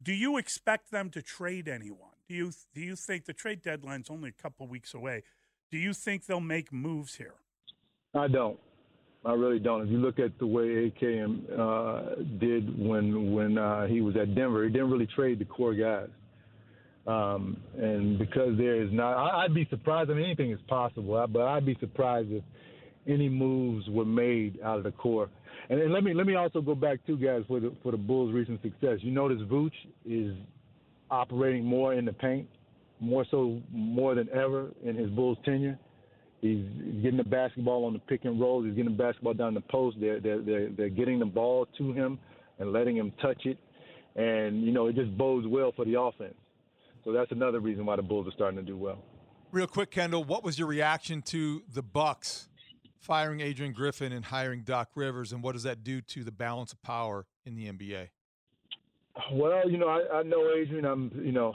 Do 0.02 0.14
you 0.14 0.38
expect 0.38 0.92
them 0.92 1.10
to 1.12 1.22
trade 1.22 1.68
anyone? 1.68 2.10
Do 2.28 2.36
you 2.36 2.52
do 2.74 2.82
you 2.82 2.96
think 2.96 3.26
the 3.26 3.34
trade 3.34 3.62
deadline's 3.62 4.10
only 4.10 4.30
a 4.30 4.42
couple 4.42 4.68
weeks 4.68 4.94
away? 4.94 5.24
Do 5.72 5.78
you 5.78 5.94
think 5.94 6.26
they'll 6.26 6.40
make 6.40 6.72
moves 6.72 7.16
here? 7.16 7.36
I 8.14 8.28
don't. 8.28 8.60
I 9.26 9.34
really 9.34 9.60
don't. 9.60 9.82
If 9.82 9.90
you 9.90 9.98
look 9.98 10.20
at 10.20 10.38
the 10.38 10.46
way 10.46 10.92
AKM 10.92 11.58
uh, 11.58 12.16
did 12.40 12.78
when 12.78 13.34
when 13.34 13.58
uh, 13.58 13.88
he 13.88 14.02
was 14.02 14.16
at 14.16 14.36
Denver, 14.36 14.64
he 14.66 14.70
didn't 14.70 14.92
really 14.92 15.08
trade 15.08 15.40
the 15.40 15.46
core 15.46 15.74
guys. 15.74 16.10
Um, 17.06 17.58
and 17.78 18.18
because 18.18 18.58
there 18.58 18.82
is 18.82 18.90
not, 18.94 19.14
I, 19.14 19.44
would 19.44 19.54
be 19.54 19.68
surprised. 19.70 20.10
I 20.10 20.14
mean, 20.14 20.24
anything 20.24 20.52
is 20.52 20.60
possible, 20.70 21.26
but 21.28 21.42
I'd 21.42 21.66
be 21.66 21.76
surprised 21.82 22.32
if 22.32 22.44
any 23.08 23.30
moves 23.30 23.88
were 23.90 24.06
made 24.06 24.60
out 24.64 24.78
of 24.78 24.84
the 24.84 24.92
core. 24.92 25.30
And, 25.70 25.82
and 25.82 25.94
let 25.94 26.04
me 26.04 26.14
let 26.14 26.26
me 26.26 26.36
also 26.36 26.62
go 26.62 26.76
back 26.76 27.06
to 27.08 27.18
guys 27.18 27.44
for 27.48 27.60
the 27.60 27.74
for 27.84 27.92
the 27.92 27.98
Bulls' 27.98 28.34
recent 28.34 28.62
success. 28.62 29.00
You 29.02 29.12
notice 29.12 29.40
Vooch 29.42 29.72
is 30.06 30.36
operating 31.10 31.64
more 31.66 31.94
in 31.94 32.06
the 32.06 32.14
paint, 32.14 32.48
more 33.00 33.26
so 33.30 33.62
more 33.72 34.16
than 34.16 34.30
ever 34.30 34.72
in 34.84 34.96
his 34.96 35.10
Bulls 35.10 35.38
tenure. 35.46 35.78
He's 36.42 36.66
getting 37.02 37.16
the 37.16 37.24
basketball 37.24 37.86
on 37.86 37.94
the 37.94 38.00
pick 38.00 38.26
and 38.26 38.38
roll. 38.38 38.64
He's 38.64 38.76
getting 38.76 38.98
the 38.98 39.02
basketball 39.02 39.34
down 39.34 39.54
the 39.54 39.62
post. 39.62 39.96
They're, 40.02 40.20
they're, 40.20 40.42
they're, 40.42 40.70
they're 40.72 40.90
getting 40.90 41.20
the 41.20 41.26
ball 41.26 41.68
to 41.78 41.94
him 41.94 42.20
and 42.60 42.74
letting 42.74 42.98
him 42.98 43.14
touch 43.22 43.46
it. 43.46 43.58
And, 44.18 44.62
you 44.62 44.74
know, 44.74 44.88
it 44.88 44.96
just 44.96 45.18
bodes 45.18 45.48
well 45.48 45.72
for 45.74 45.86
the 45.86 45.98
offense. 45.98 46.36
So 47.06 47.14
that's 47.14 47.32
another 47.32 47.62
reason 47.62 47.86
why 47.86 47.96
the 47.96 48.02
Bulls 48.02 48.28
are 48.28 48.32
starting 48.32 48.58
to 48.58 48.66
do 48.66 48.76
well. 48.76 48.98
Real 49.54 49.68
quick, 49.68 49.92
Kendall, 49.92 50.26
what 50.26 50.44
was 50.44 50.60
your 50.60 50.68
reaction 50.68 51.22
to 51.22 51.64
the 51.74 51.82
Bucks 51.82 52.50
firing 53.04 53.42
Adrian 53.42 53.74
Griffin 53.74 54.14
and 54.14 54.26
hiring 54.26 54.62
Doc 54.62 54.90
Rivers, 54.96 55.34
and 55.34 55.44
what 55.44 55.54
does 55.54 55.64
that 55.64 55.84
do 55.84 56.02
to 56.02 56.24
the 56.24 56.32
balance 56.32 56.72
of 56.72 56.82
power 56.82 57.26
in 57.46 57.56
the 57.56 57.72
NBA? 57.72 58.10
Well, 59.32 59.70
you 59.70 59.78
know, 59.78 59.90
I, 59.90 60.20
I 60.20 60.24
know 60.24 60.50
Adrian. 60.56 60.86
I'm, 60.86 61.12
you 61.24 61.32
know, 61.32 61.54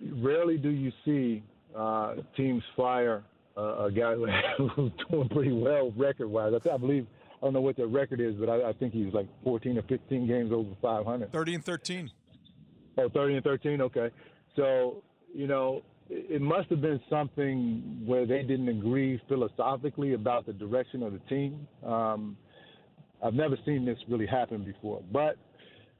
rarely 0.00 0.58
do 0.58 0.68
you 0.70 0.92
see 1.04 1.42
uh, 1.76 2.16
teams 2.36 2.62
fire 2.76 3.24
uh, 3.56 3.86
a 3.86 3.90
guy 3.90 4.14
who's 4.76 4.92
doing 5.10 5.28
pretty 5.28 5.52
well 5.52 5.92
record-wise. 5.96 6.52
I, 6.54 6.74
I 6.74 6.76
believe 6.76 7.06
I 7.40 7.46
don't 7.46 7.54
know 7.54 7.60
what 7.60 7.76
their 7.76 7.86
record 7.86 8.20
is, 8.20 8.34
but 8.34 8.48
I, 8.48 8.70
I 8.70 8.72
think 8.72 8.92
he's 8.92 9.12
like 9.12 9.26
14 9.42 9.78
or 9.78 9.82
15 9.82 10.26
games 10.26 10.52
over 10.52 10.70
500. 10.80 11.32
30 11.32 11.54
and 11.54 11.64
13. 11.64 12.10
Oh, 12.98 13.08
30 13.08 13.34
and 13.34 13.44
13. 13.44 13.80
Okay. 13.80 14.10
So, 14.56 15.02
you 15.34 15.46
know, 15.46 15.82
it 16.10 16.40
must 16.40 16.68
have 16.70 16.80
been 16.80 17.00
something 17.08 18.02
where 18.04 18.26
they 18.26 18.42
didn't 18.42 18.68
agree 18.68 19.20
philosophically 19.28 20.14
about 20.14 20.46
the 20.46 20.52
direction 20.52 21.02
of 21.02 21.12
the 21.12 21.18
team. 21.30 21.66
Um, 21.84 22.36
I've 23.24 23.34
never 23.34 23.56
seen 23.64 23.84
this 23.84 23.98
really 24.08 24.26
happen 24.26 24.64
before. 24.64 25.02
But 25.10 25.36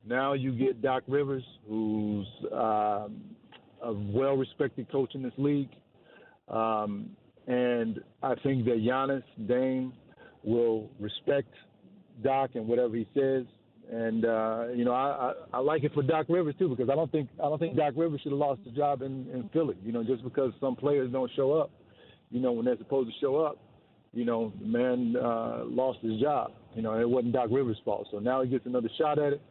Now 0.06 0.34
you 0.34 0.52
get 0.52 0.82
Doc 0.82 1.02
Rivers, 1.08 1.44
who's 1.66 2.26
um, 2.52 3.22
a 3.82 3.92
well-respected 3.92 4.90
coach 4.92 5.14
in 5.14 5.22
this 5.22 5.32
league, 5.38 5.70
um, 6.48 7.10
and 7.46 8.00
I 8.22 8.34
think 8.42 8.64
that 8.66 8.78
Giannis 8.78 9.22
Dame 9.48 9.92
will 10.42 10.90
respect 11.00 11.48
Doc 12.22 12.50
and 12.54 12.66
whatever 12.68 12.96
he 12.96 13.08
says. 13.14 13.44
And 13.92 14.24
uh, 14.24 14.66
you 14.74 14.84
know, 14.84 14.92
I, 14.92 15.32
I, 15.52 15.58
I 15.58 15.58
like 15.58 15.84
it 15.84 15.92
for 15.92 16.02
Doc 16.02 16.26
Rivers 16.28 16.54
too 16.58 16.68
because 16.68 16.88
I 16.90 16.94
don't 16.94 17.12
think 17.12 17.28
I 17.38 17.44
don't 17.44 17.58
think 17.58 17.76
Doc 17.76 17.94
Rivers 17.96 18.20
should 18.22 18.32
have 18.32 18.38
lost 18.38 18.62
his 18.64 18.74
job 18.74 19.02
in, 19.02 19.28
in 19.32 19.50
Philly. 19.52 19.76
You 19.84 19.92
know, 19.92 20.02
just 20.02 20.24
because 20.24 20.52
some 20.60 20.74
players 20.74 21.12
don't 21.12 21.30
show 21.36 21.52
up, 21.52 21.70
you 22.30 22.40
know, 22.40 22.52
when 22.52 22.64
they're 22.64 22.78
supposed 22.78 23.10
to 23.10 23.14
show 23.20 23.36
up, 23.36 23.58
you 24.12 24.24
know, 24.24 24.52
the 24.58 24.66
man 24.66 25.14
uh, 25.16 25.64
lost 25.64 25.98
his 26.00 26.20
job. 26.20 26.52
You 26.74 26.82
know, 26.82 26.98
it 26.98 27.08
wasn't 27.08 27.34
Doc 27.34 27.48
Rivers' 27.50 27.76
fault. 27.84 28.08
So 28.10 28.18
now 28.18 28.42
he 28.42 28.48
gets 28.48 28.66
another 28.66 28.88
shot 28.98 29.18
at 29.18 29.34
it, 29.34 29.42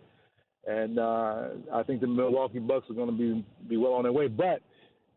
and 0.67 0.97
uh, 0.97 1.49
I 1.73 1.83
think 1.83 2.01
the 2.01 2.07
Milwaukee 2.07 2.59
Bucks 2.59 2.89
are 2.89 2.95
going 2.95 3.11
to 3.11 3.17
be 3.17 3.45
be 3.69 3.77
well 3.77 3.93
on 3.93 4.03
their 4.03 4.13
way. 4.13 4.27
But 4.27 4.61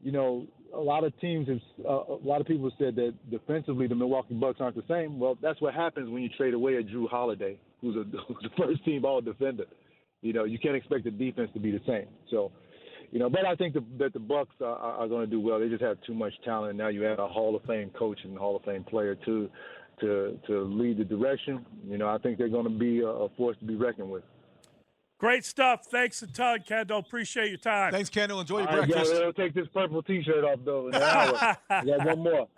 you 0.02 0.12
know, 0.12 0.46
a 0.74 0.80
lot 0.80 1.04
of 1.04 1.18
teams 1.20 1.48
have, 1.48 1.60
uh, 1.84 2.12
a 2.12 2.24
lot 2.24 2.40
of 2.40 2.46
people 2.46 2.70
said 2.78 2.96
that 2.96 3.14
defensively 3.30 3.86
the 3.86 3.94
Milwaukee 3.94 4.34
Bucks 4.34 4.60
aren't 4.60 4.76
the 4.76 4.84
same. 4.88 5.18
Well, 5.18 5.38
that's 5.40 5.60
what 5.60 5.74
happens 5.74 6.10
when 6.10 6.22
you 6.22 6.28
trade 6.36 6.54
away 6.54 6.76
a 6.76 6.82
Jrue 6.82 7.08
Holiday, 7.08 7.58
who's, 7.80 7.96
a, 7.96 8.04
who's 8.28 8.38
the 8.42 8.50
first 8.56 8.84
team 8.84 9.04
all 9.04 9.20
defender. 9.20 9.64
You 10.22 10.32
know, 10.32 10.44
you 10.44 10.58
can't 10.58 10.76
expect 10.76 11.04
the 11.04 11.10
defense 11.10 11.50
to 11.54 11.60
be 11.60 11.70
the 11.70 11.80
same. 11.86 12.06
So, 12.30 12.50
you 13.12 13.18
know, 13.18 13.30
but 13.30 13.46
I 13.46 13.54
think 13.54 13.74
the, 13.74 13.84
that 13.98 14.12
the 14.12 14.18
Bucks 14.18 14.54
are, 14.60 14.76
are 14.76 15.08
going 15.08 15.24
to 15.24 15.30
do 15.30 15.40
well. 15.40 15.60
They 15.60 15.68
just 15.68 15.82
have 15.82 15.98
too 16.06 16.14
much 16.14 16.32
talent. 16.44 16.76
Now 16.76 16.88
you 16.88 17.06
add 17.06 17.18
a 17.18 17.28
Hall 17.28 17.54
of 17.54 17.62
Fame 17.64 17.90
coach 17.90 18.18
and 18.24 18.36
Hall 18.36 18.56
of 18.56 18.62
Fame 18.64 18.84
player 18.84 19.14
too 19.14 19.48
to 20.00 20.38
to 20.46 20.62
lead 20.64 20.98
the 20.98 21.04
direction. 21.04 21.64
You 21.86 21.98
know, 21.98 22.08
I 22.08 22.18
think 22.18 22.38
they're 22.38 22.48
going 22.48 22.64
to 22.64 22.78
be 22.78 23.00
a, 23.00 23.06
a 23.06 23.28
force 23.30 23.56
to 23.60 23.64
be 23.64 23.76
reckoned 23.76 24.10
with. 24.10 24.24
Great 25.18 25.46
stuff. 25.46 25.86
Thanks 25.86 26.20
a 26.22 26.26
ton, 26.26 26.62
Kendall. 26.66 26.98
Appreciate 26.98 27.48
your 27.48 27.56
time. 27.58 27.90
Thanks, 27.90 28.10
Kendall. 28.10 28.40
Enjoy 28.40 28.58
your 28.58 28.68
All 28.68 28.78
right, 28.80 28.86
breakfast. 28.86 29.12
guys, 29.12 29.22
I'll 29.22 29.32
take 29.32 29.54
this 29.54 29.66
purple 29.72 30.02
T-shirt 30.02 30.44
off 30.44 30.58
though 30.62 30.88
in 30.88 30.94
an 30.94 31.02
hour. 31.02 31.56
I 31.70 31.84
got 31.84 32.04
one 32.06 32.18
more. 32.18 32.48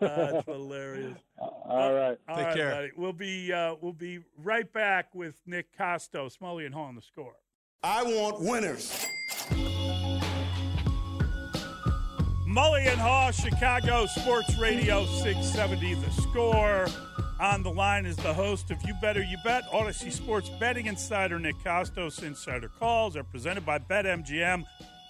That's 0.00 0.44
hilarious. 0.46 1.18
All 1.38 1.92
right. 1.92 2.18
All 2.28 2.36
Take 2.36 2.46
right, 2.46 2.56
care. 2.56 2.70
buddy. 2.70 2.90
We'll 2.96 3.12
be 3.12 3.52
uh, 3.52 3.76
we'll 3.80 3.92
be 3.92 4.18
right 4.42 4.70
back 4.72 5.14
with 5.14 5.40
Nick 5.46 5.66
Costo, 5.78 6.28
Smully 6.36 6.66
and 6.66 6.74
Haugh 6.74 6.88
on 6.88 6.96
the 6.96 7.02
score. 7.02 7.34
I 7.84 8.02
want 8.02 8.40
winners. 8.40 9.06
Mully 12.54 12.86
and 12.86 13.00
Haugh, 13.00 13.32
Chicago 13.32 14.06
Sports 14.06 14.56
Radio 14.58 15.04
670 15.06 15.94
The 15.94 16.10
Score. 16.22 16.86
On 17.40 17.64
the 17.64 17.70
line 17.70 18.06
is 18.06 18.14
the 18.14 18.32
host 18.32 18.70
of 18.70 18.80
You 18.86 18.94
Better 19.02 19.24
You 19.24 19.38
Bet, 19.42 19.64
Audacy 19.72 20.12
Sports 20.12 20.52
Betting 20.60 20.86
Insider 20.86 21.40
Nick 21.40 21.56
Kostos. 21.64 22.22
Insider 22.22 22.68
calls 22.68 23.16
are 23.16 23.24
presented 23.24 23.66
by 23.66 23.80
BetMGM. 23.80 24.62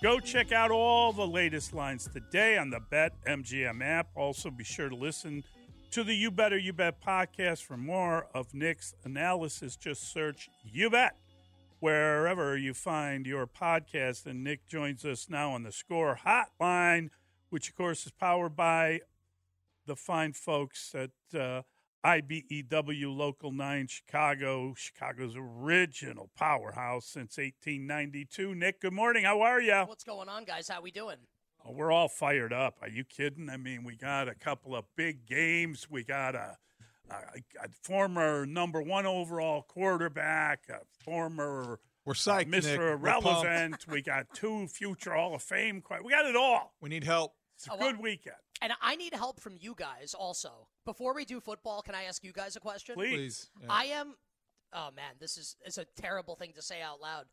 Go 0.02 0.20
check 0.20 0.52
out 0.52 0.70
all 0.70 1.12
the 1.12 1.26
latest 1.26 1.74
lines 1.74 2.08
today 2.10 2.56
on 2.56 2.70
the 2.70 2.81
BetMGM 2.90 3.82
app. 3.82 4.08
Also, 4.14 4.50
be 4.50 4.64
sure 4.64 4.89
to 4.89 4.97
listen 4.97 5.44
to 5.90 6.02
the 6.02 6.14
You 6.14 6.31
Better 6.31 6.56
You 6.56 6.73
Bet 6.73 7.02
podcast 7.02 7.62
for 7.62 7.76
more 7.76 8.26
of 8.34 8.55
Nick's 8.55 8.94
analysis. 9.05 9.76
Just 9.76 10.10
search 10.10 10.48
You 10.62 10.89
Bet 10.89 11.14
wherever 11.81 12.56
you 12.56 12.73
find 12.73 13.26
your 13.26 13.47
podcast. 13.47 14.24
And 14.24 14.42
Nick 14.42 14.66
joins 14.66 15.05
us 15.05 15.28
now 15.28 15.50
on 15.50 15.64
the 15.64 15.73
Score 15.73 16.18
Hotline, 16.24 17.10
which, 17.55 17.68
of 17.68 17.76
course, 17.76 18.05
is 18.05 18.10
powered 18.10 18.57
by 18.57 18.99
the 19.86 19.94
fine 19.94 20.33
folks 20.33 20.92
at 20.92 21.10
uh, 21.39 21.62
IBEW 22.05 23.16
Local 23.16 23.52
9 23.52 23.86
Chicago, 23.86 24.74
Chicago's 24.76 25.36
original 25.39 26.31
powerhouse 26.36 27.07
since 27.07 27.39
1892. 27.39 28.57
Nick, 28.57 28.81
good 28.81 28.92
morning. 28.92 29.23
How 29.23 29.41
are 29.42 29.60
you? 29.60 29.84
What's 29.86 30.02
going 30.02 30.28
on, 30.28 30.42
guys? 30.44 30.66
How 30.66 30.83
we 30.83 30.91
doing? 30.91 31.18
Oh, 31.65 31.70
we're 31.70 31.92
all 31.92 32.08
fired 32.08 32.52
up. 32.52 32.78
Are 32.83 32.89
you 32.89 33.05
kidding? 33.05 33.49
I 33.49 33.57
mean, 33.57 33.84
we 33.84 33.94
got 33.94 34.26
a 34.26 34.34
couple 34.34 34.74
of 34.74 34.86
big 34.97 35.24
games. 35.24 35.86
We 35.89 36.02
got 36.02 36.34
a, 36.34 36.57
a, 37.08 37.15
a 37.62 37.68
former 37.83 38.47
number 38.47 38.83
one 38.83 39.07
overall 39.07 39.62
quarterback, 39.62 40.65
a 40.68 40.81
former 41.05 41.78
We're 42.05 42.15
psyched, 42.15 42.49
Nick. 42.49 42.65
Mr. 42.65 42.78
We're. 42.78 42.97
Relevant. 42.97 43.86
we 43.86 44.02
got 44.02 44.26
two 44.34 44.66
future 44.66 45.15
Hall 45.15 45.36
of 45.36 45.42
Fame. 45.42 45.83
que- 45.89 46.02
We 46.05 46.10
got 46.10 46.26
it 46.26 46.34
all. 46.34 46.74
We 46.81 46.89
need 46.89 47.05
help. 47.05 47.33
It's 47.67 47.75
a 47.75 47.78
good 47.78 48.01
weekend. 48.01 48.36
And 48.62 48.73
I 48.81 48.97
need 48.97 49.15
help 49.15 49.41
from 49.41 49.57
you 49.59 49.75
guys 49.76 50.15
also. 50.15 50.68
Before 50.84 51.15
we 51.15 51.25
do 51.25 51.41
football, 51.41 51.83
can 51.83 51.94
I 51.94 52.05
ask 52.05 52.25
you 52.25 52.33
guys 52.33 52.57
a 52.57 52.60
question? 52.60 52.94
Please. 52.94 53.10
Please. 53.10 53.51
Yeah. 53.60 53.67
I 53.70 53.84
am. 53.84 54.15
Oh 54.73 54.91
man, 54.94 55.15
this 55.20 55.36
is 55.36 55.57
is 55.65 55.78
a 55.78 55.84
terrible 55.97 56.34
thing 56.34 56.52
to 56.55 56.62
say 56.62 56.81
out 56.83 57.01
loud. 57.01 57.26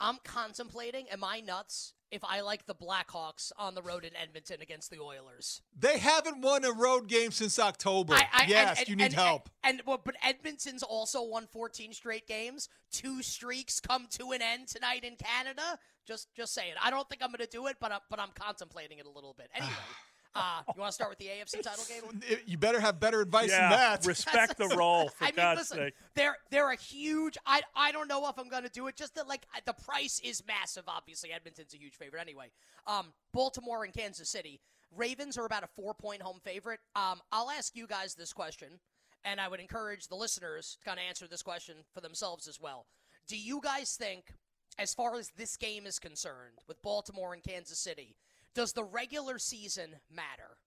I'm 0.00 0.18
contemplating. 0.24 1.08
Am 1.10 1.24
I 1.24 1.40
nuts 1.40 1.94
if 2.10 2.22
I 2.24 2.40
like 2.40 2.66
the 2.66 2.74
Blackhawks 2.74 3.52
on 3.58 3.74
the 3.74 3.82
road 3.82 4.04
in 4.04 4.14
Edmonton 4.16 4.60
against 4.60 4.90
the 4.90 5.00
Oilers? 5.00 5.62
They 5.78 5.98
haven't 5.98 6.40
won 6.40 6.64
a 6.64 6.72
road 6.72 7.08
game 7.08 7.30
since 7.30 7.58
October. 7.58 8.14
I- 8.14 8.28
I- 8.32 8.46
yes, 8.46 8.68
and- 8.70 8.78
and- 8.78 8.88
you 8.88 8.96
need 8.96 9.04
and- 9.06 9.14
help. 9.14 9.50
And, 9.62 9.82
well, 9.86 10.00
but 10.02 10.16
Edmonton's 10.22 10.82
also 10.82 11.22
won 11.22 11.46
14 11.46 11.92
straight 11.92 12.26
games. 12.26 12.68
Two 12.90 13.22
streaks 13.22 13.80
come 13.80 14.06
to 14.12 14.32
an 14.32 14.42
end 14.42 14.68
tonight 14.68 15.04
in 15.04 15.16
Canada. 15.16 15.78
Just 16.06 16.32
just 16.36 16.54
saying. 16.54 16.74
I 16.80 16.90
don't 16.90 17.08
think 17.08 17.22
I'm 17.22 17.30
going 17.30 17.38
to 17.38 17.46
do 17.46 17.66
it, 17.66 17.78
but 17.80 17.90
I'm, 17.90 18.00
but 18.08 18.20
I'm 18.20 18.30
contemplating 18.34 18.98
it 18.98 19.06
a 19.06 19.10
little 19.10 19.34
bit. 19.36 19.50
Anyway, 19.54 19.72
uh, 20.36 20.62
you 20.74 20.80
want 20.80 20.90
to 20.90 20.94
start 20.94 21.10
with 21.10 21.18
the 21.18 21.26
AFC 21.26 21.62
title 21.62 21.84
game? 21.88 22.20
you 22.46 22.58
better 22.58 22.80
have 22.80 23.00
better 23.00 23.20
advice 23.20 23.50
yeah, 23.50 23.68
than 23.68 23.78
that. 23.78 24.06
respect 24.06 24.58
the 24.58 24.68
role, 24.76 25.08
for 25.08 25.24
I 25.24 25.28
mean, 25.28 25.36
God's 25.36 25.60
listen, 25.60 25.78
sake. 25.78 25.94
they're 26.14 26.36
they're 26.50 26.70
a 26.70 26.76
huge. 26.76 27.36
I 27.46 27.62
I 27.74 27.92
don't 27.92 28.08
know 28.08 28.28
if 28.28 28.38
I'm 28.38 28.48
going 28.48 28.64
to 28.64 28.70
do 28.70 28.86
it. 28.88 28.96
Just 28.96 29.14
that, 29.14 29.28
like 29.28 29.46
the 29.64 29.72
price 29.72 30.20
is 30.22 30.42
massive. 30.46 30.84
Obviously, 30.86 31.32
Edmonton's 31.32 31.74
a 31.74 31.78
huge 31.78 31.94
favorite 31.94 32.20
anyway. 32.20 32.50
Um, 32.86 33.12
Baltimore 33.32 33.84
and 33.84 33.92
Kansas 33.92 34.28
City. 34.28 34.60
Ravens 34.94 35.36
are 35.36 35.46
about 35.46 35.64
a 35.64 35.68
four 35.68 35.94
point 35.94 36.22
home 36.22 36.40
favorite. 36.44 36.80
Um, 36.94 37.20
I'll 37.32 37.50
ask 37.50 37.74
you 37.74 37.86
guys 37.86 38.14
this 38.14 38.32
question, 38.32 38.80
and 39.24 39.40
I 39.40 39.48
would 39.48 39.60
encourage 39.60 40.08
the 40.08 40.14
listeners 40.14 40.76
to 40.80 40.88
kind 40.88 40.98
of 40.98 41.04
answer 41.08 41.26
this 41.26 41.42
question 41.42 41.76
for 41.92 42.00
themselves 42.00 42.46
as 42.48 42.60
well. 42.60 42.86
Do 43.28 43.36
you 43.36 43.60
guys 43.62 43.96
think, 43.96 44.32
as 44.78 44.94
far 44.94 45.16
as 45.16 45.30
this 45.36 45.56
game 45.56 45.86
is 45.86 45.98
concerned, 45.98 46.58
with 46.68 46.80
Baltimore 46.82 47.34
and 47.34 47.42
Kansas 47.42 47.78
City, 47.78 48.16
does 48.56 48.72
the 48.72 48.82
regular 48.82 49.38
season 49.38 49.96
matter? 50.10 50.58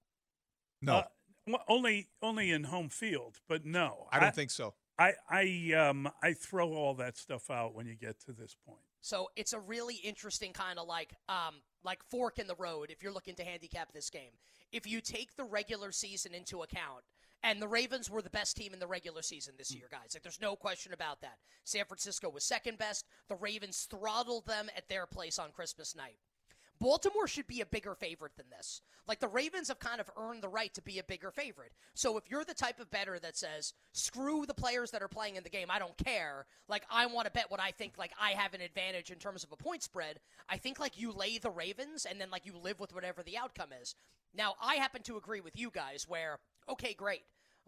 No, 0.82 0.98
Uh, 0.98 1.04
well, 1.48 1.64
only 1.68 2.08
only 2.22 2.52
in 2.52 2.66
home 2.66 2.88
field, 2.90 3.40
but 3.50 3.66
no. 3.66 4.08
I 4.12 4.20
don't 4.20 4.36
think 4.36 4.52
so. 4.52 4.76
I 4.98 5.14
I 5.30 5.74
um 5.74 6.10
I 6.22 6.34
throw 6.34 6.74
all 6.74 6.94
that 6.96 7.18
stuff 7.18 7.50
out 7.50 7.74
when 7.74 7.86
you 7.88 7.96
get 7.96 8.20
to 8.26 8.32
this 8.32 8.56
point. 8.66 8.80
So 9.02 9.30
it's 9.36 9.54
a 9.54 9.60
really 9.60 9.96
interesting 9.96 10.54
kind 10.54 10.78
of 10.78 10.88
like 10.88 11.14
um 11.28 11.56
like 11.84 12.04
fork 12.04 12.38
in 12.38 12.48
the 12.48 12.56
road 12.56 12.92
if 12.92 13.02
you're 13.02 13.14
looking 13.14 13.36
to 13.36 13.44
handicap 13.44 13.92
this 13.92 14.10
game. 14.10 14.32
If 14.72 14.86
you 14.86 15.02
take 15.02 15.36
the 15.36 15.46
regular 15.46 15.92
season 15.92 16.36
into 16.36 16.62
account, 16.62 17.04
and 17.42 17.62
the 17.62 17.68
Ravens 17.68 18.10
were 18.10 18.22
the 18.22 18.30
best 18.30 18.56
team 18.56 18.74
in 18.74 18.80
the 18.80 18.88
regular 18.88 19.22
season 19.24 19.56
this 19.58 19.74
year, 19.74 19.88
guys. 19.90 20.12
Like 20.14 20.24
there's 20.24 20.42
no 20.42 20.56
question 20.56 20.94
about 20.94 21.22
that. 21.22 21.38
San 21.64 21.86
Francisco 21.86 22.30
was 22.30 22.44
second 22.44 22.78
best. 22.78 23.06
The 23.30 23.36
Ravens 23.36 23.88
throttled 23.90 24.46
them 24.46 24.70
at 24.78 24.88
their 24.90 25.08
place 25.08 25.40
on 25.40 25.52
Christmas 25.52 25.96
night. 25.96 26.18
Baltimore 26.80 27.28
should 27.28 27.48
be 27.48 27.60
a 27.60 27.66
bigger 27.66 27.94
favorite 27.94 28.38
than 28.38 28.50
this. 28.50 28.82
Like 29.06 29.20
the 29.20 29.28
Ravens 29.28 29.68
have 29.68 29.80
kind 29.80 30.00
of 30.00 30.10
earned 30.18 30.42
the 30.42 30.48
right 30.50 30.74
to 30.76 30.82
be 30.82 30.98
a 30.98 31.04
bigger 31.04 31.30
favorite. 31.30 31.74
So 31.94 32.18
if 32.18 32.30
you're 32.30 32.46
the 32.46 32.54
type 32.54 32.80
of 32.80 32.90
better 32.90 33.20
that 33.20 33.36
says, 33.36 33.74
screw 33.92 34.46
the 34.46 34.54
players 34.54 34.92
that 34.92 35.02
are 35.02 35.10
playing 35.10 35.36
in 35.36 35.44
the 35.44 35.50
game, 35.50 35.68
I 35.70 35.80
don't 35.80 35.98
care. 35.98 36.46
Like 36.70 36.84
I 36.90 37.06
want 37.08 37.26
to 37.26 37.32
bet 37.32 37.52
what 37.52 37.60
I 37.60 37.72
think 37.72 37.98
like 37.98 38.12
I 38.20 38.32
have 38.32 38.54
an 38.54 38.62
advantage 38.62 39.12
in 39.12 39.18
terms 39.18 39.44
of 39.44 39.52
a 39.52 39.58
point 39.58 39.84
spread. 39.84 40.20
I 40.48 40.58
think 40.58 40.80
like 40.80 40.98
you 40.98 41.12
lay 41.12 41.38
the 41.38 41.50
Ravens 41.50 42.06
and 42.06 42.20
then 42.20 42.30
like 42.32 42.46
you 42.46 42.54
live 42.58 42.80
with 42.80 42.94
whatever 42.94 43.24
the 43.24 43.38
outcome 43.38 43.70
is. 43.82 43.96
Now 44.34 44.54
I 44.62 44.76
happen 44.76 45.02
to 45.04 45.18
agree 45.18 45.42
with 45.42 45.60
you 45.60 45.72
guys 45.72 46.06
where, 46.08 46.40
okay, 46.70 46.94
great. 46.94 47.24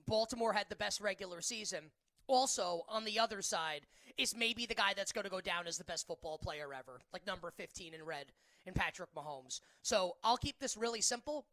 Baltimore 0.07 0.53
had 0.53 0.67
the 0.69 0.75
best 0.77 1.01
regular 1.01 1.41
season. 1.41 1.91
Also, 2.27 2.83
on 2.87 3.03
the 3.03 3.19
other 3.19 3.41
side, 3.41 3.81
is 4.17 4.35
maybe 4.35 4.65
the 4.65 4.75
guy 4.75 4.93
that's 4.95 5.11
going 5.11 5.23
to 5.25 5.29
go 5.29 5.41
down 5.41 5.67
as 5.67 5.77
the 5.77 5.83
best 5.83 6.07
football 6.07 6.37
player 6.37 6.73
ever, 6.73 7.01
like 7.11 7.25
number 7.25 7.51
15 7.51 7.93
in 7.93 8.05
red 8.05 8.27
in 8.65 8.73
Patrick 8.73 9.09
Mahomes. 9.15 9.59
So 9.81 10.15
I'll 10.23 10.37
keep 10.37 10.59
this 10.59 10.77
really 10.77 11.01
simple. 11.01 11.45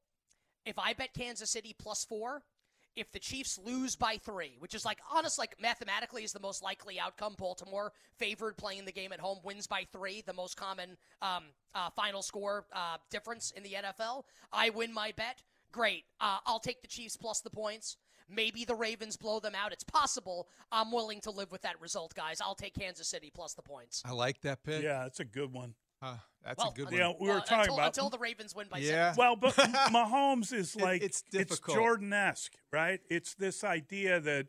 If 0.67 0.79
I 0.79 0.93
bet 0.93 1.15
Kansas 1.15 1.51
City 1.51 1.75
plus 1.79 2.05
four, 2.05 2.43
if 2.99 3.13
the 3.13 3.19
Chiefs 3.19 3.59
lose 3.65 3.95
by 3.95 4.17
three, 4.17 4.57
which 4.59 4.75
is 4.75 4.85
like 4.85 4.99
honest, 5.13 5.39
like 5.39 5.55
mathematically 5.61 6.25
is 6.25 6.33
the 6.33 6.41
most 6.41 6.63
likely 6.63 6.99
outcome. 6.99 7.37
Baltimore 7.39 7.93
favored 8.19 8.57
playing 8.57 8.85
the 8.85 8.93
game 8.93 9.13
at 9.13 9.21
home, 9.21 9.39
wins 9.45 9.67
by 9.67 9.87
three, 9.93 10.23
the 10.27 10.33
most 10.33 10.57
common 10.57 10.97
um, 11.23 11.45
uh, 11.75 11.91
final 11.91 12.23
score 12.23 12.67
uh, 12.73 12.97
difference 13.11 13.53
in 13.57 13.63
the 13.63 13.71
NFL. 13.71 14.25
I 14.53 14.71
win 14.71 14.93
my 14.93 15.13
bet. 15.17 15.43
Great. 15.71 16.05
Uh, 16.21 16.39
I'll 16.47 16.61
take 16.61 16.83
the 16.83 16.89
Chiefs 16.89 17.17
plus 17.17 17.41
the 17.41 17.51
points. 17.51 17.97
Maybe 18.29 18.65
the 18.65 18.75
Ravens 18.75 19.17
blow 19.17 19.41
them 19.41 19.55
out. 19.55 19.73
It's 19.73 19.85
possible. 19.85 20.49
I'm 20.71 20.93
willing 20.93 21.21
to 21.23 21.31
live 21.31 21.51
with 21.51 21.63
that 21.63 21.81
result, 21.81 22.15
guys. 22.15 22.41
I'll 22.41 22.55
take 22.55 22.75
Kansas 22.75 23.09
City 23.09 23.31
plus 23.35 23.55
the 23.55 23.63
points. 23.63 24.03
I 24.05 24.13
like 24.13 24.41
that 24.43 24.63
pick. 24.63 24.83
Yeah, 24.83 25.07
it's 25.07 25.21
a 25.21 25.25
good 25.25 25.53
one. 25.53 25.75
Uh, 26.01 26.17
that's 26.45 26.59
Well, 26.59 26.71
a 26.71 26.75
good 26.75 26.87
un- 26.89 26.93
one. 26.93 27.01
Yeah, 27.01 27.13
we 27.21 27.29
were 27.29 27.41
talking 27.41 27.59
until, 27.61 27.75
about 27.75 27.87
until 27.89 28.11
the 28.11 28.19
Ravens 28.19 28.55
win 28.55 28.67
by 28.71 28.79
Yeah. 28.79 29.13
seven. 29.13 29.17
Well, 29.19 29.37
but 29.37 29.55
Mahomes 29.93 30.53
is 30.53 30.77
It- 30.77 30.83
like 30.83 31.03
it's 31.03 31.23
difficult. 31.23 31.77
Jordan-esque, 31.77 32.53
right? 32.73 33.01
It's 33.11 33.35
this 33.35 33.65
idea 33.65 34.21
that 34.21 34.47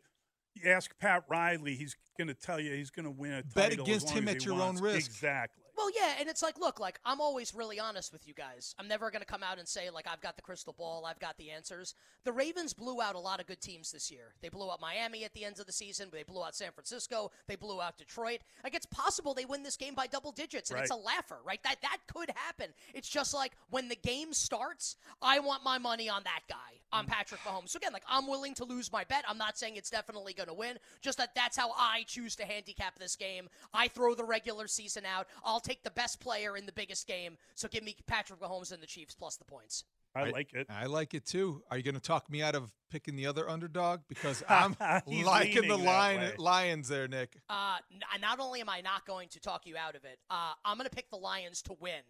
you 0.54 0.70
ask 0.70 0.96
Pat 0.98 1.24
Riley, 1.28 1.74
he's 1.76 1.96
going 2.16 2.28
to 2.28 2.34
tell 2.34 2.60
you 2.60 2.74
he's 2.74 2.90
going 2.90 3.04
to 3.04 3.10
win 3.10 3.32
a 3.32 3.42
Bet 3.42 3.70
title. 3.70 3.84
against 3.84 4.06
as 4.06 4.12
long 4.14 4.22
him 4.22 4.28
as 4.28 4.34
at 4.36 4.42
he 4.42 4.48
your 4.48 4.60
own 4.62 4.76
risk. 4.76 5.10
Exactly. 5.10 5.59
Well, 5.80 5.90
yeah, 5.96 6.16
and 6.20 6.28
it's 6.28 6.42
like, 6.42 6.58
look, 6.58 6.78
like 6.78 7.00
I'm 7.06 7.22
always 7.22 7.54
really 7.54 7.80
honest 7.80 8.12
with 8.12 8.28
you 8.28 8.34
guys. 8.34 8.74
I'm 8.78 8.86
never 8.86 9.10
going 9.10 9.22
to 9.22 9.26
come 9.26 9.42
out 9.42 9.58
and 9.58 9.66
say 9.66 9.88
like 9.88 10.06
I've 10.06 10.20
got 10.20 10.36
the 10.36 10.42
crystal 10.42 10.74
ball, 10.76 11.06
I've 11.06 11.18
got 11.18 11.38
the 11.38 11.50
answers. 11.50 11.94
The 12.24 12.32
Ravens 12.32 12.74
blew 12.74 13.00
out 13.00 13.14
a 13.14 13.18
lot 13.18 13.40
of 13.40 13.46
good 13.46 13.62
teams 13.62 13.90
this 13.90 14.10
year. 14.10 14.34
They 14.42 14.50
blew 14.50 14.70
out 14.70 14.82
Miami 14.82 15.24
at 15.24 15.32
the 15.32 15.42
end 15.42 15.58
of 15.58 15.64
the 15.64 15.72
season, 15.72 16.08
they 16.12 16.22
blew 16.22 16.44
out 16.44 16.54
San 16.54 16.72
Francisco, 16.72 17.30
they 17.48 17.56
blew 17.56 17.80
out 17.80 17.96
Detroit. 17.96 18.40
Like 18.62 18.74
it's 18.74 18.84
possible 18.84 19.32
they 19.32 19.46
win 19.46 19.62
this 19.62 19.78
game 19.78 19.94
by 19.94 20.06
double 20.06 20.32
digits, 20.32 20.70
and 20.70 20.78
it's 20.78 20.90
a 20.90 20.96
laugher, 20.96 21.38
right? 21.46 21.62
That 21.62 21.76
that 21.80 21.96
could 22.12 22.30
happen. 22.36 22.74
It's 22.92 23.08
just 23.08 23.32
like 23.32 23.52
when 23.70 23.88
the 23.88 23.96
game 23.96 24.34
starts, 24.34 24.96
I 25.22 25.38
want 25.38 25.64
my 25.64 25.78
money 25.78 26.10
on 26.10 26.24
that 26.24 26.40
guy, 26.46 26.56
on 26.92 27.06
mm. 27.06 27.08
Patrick 27.08 27.40
Mahomes. 27.40 27.70
So 27.70 27.78
again, 27.78 27.94
like 27.94 28.04
I'm 28.06 28.26
willing 28.26 28.52
to 28.56 28.64
lose 28.64 28.92
my 28.92 29.04
bet. 29.04 29.24
I'm 29.26 29.38
not 29.38 29.56
saying 29.56 29.76
it's 29.76 29.90
definitely 29.90 30.34
going 30.34 30.48
to 30.48 30.54
win. 30.54 30.76
Just 31.00 31.16
that 31.16 31.34
that's 31.34 31.56
how 31.56 31.70
I 31.70 32.04
choose 32.06 32.36
to 32.36 32.44
handicap 32.44 32.98
this 32.98 33.16
game. 33.16 33.48
I 33.72 33.88
throw 33.88 34.14
the 34.14 34.24
regular 34.24 34.66
season 34.66 35.04
out. 35.06 35.26
I'll 35.42 35.60
take 35.60 35.69
the 35.82 35.90
best 35.90 36.20
player 36.20 36.56
in 36.56 36.66
the 36.66 36.72
biggest 36.72 37.06
game. 37.06 37.36
So 37.54 37.68
give 37.68 37.84
me 37.84 37.96
Patrick 38.06 38.40
Mahomes 38.40 38.72
and 38.72 38.82
the 38.82 38.86
Chiefs 38.86 39.14
plus 39.14 39.36
the 39.36 39.44
points. 39.44 39.84
I 40.14 40.30
like 40.30 40.52
it. 40.54 40.66
I 40.68 40.86
like 40.86 41.14
it 41.14 41.24
too. 41.24 41.62
Are 41.70 41.76
you 41.76 41.84
going 41.84 41.94
to 41.94 42.00
talk 42.00 42.28
me 42.28 42.42
out 42.42 42.56
of 42.56 42.72
picking 42.90 43.14
the 43.14 43.26
other 43.26 43.48
underdog? 43.48 44.00
Because 44.08 44.42
I'm 44.48 44.76
liking 45.06 45.68
the 45.68 45.78
lion. 45.78 46.32
Lions 46.36 46.88
there, 46.88 47.06
Nick. 47.06 47.36
Uh, 47.48 47.76
n- 47.92 48.20
not 48.20 48.40
only 48.40 48.60
am 48.60 48.68
I 48.68 48.80
not 48.80 49.06
going 49.06 49.28
to 49.28 49.40
talk 49.40 49.66
you 49.66 49.76
out 49.76 49.94
of 49.94 50.04
it, 50.04 50.18
uh, 50.28 50.52
I'm 50.64 50.76
going 50.76 50.88
to 50.88 50.94
pick 50.94 51.10
the 51.10 51.16
Lions 51.16 51.62
to 51.62 51.76
win 51.78 52.02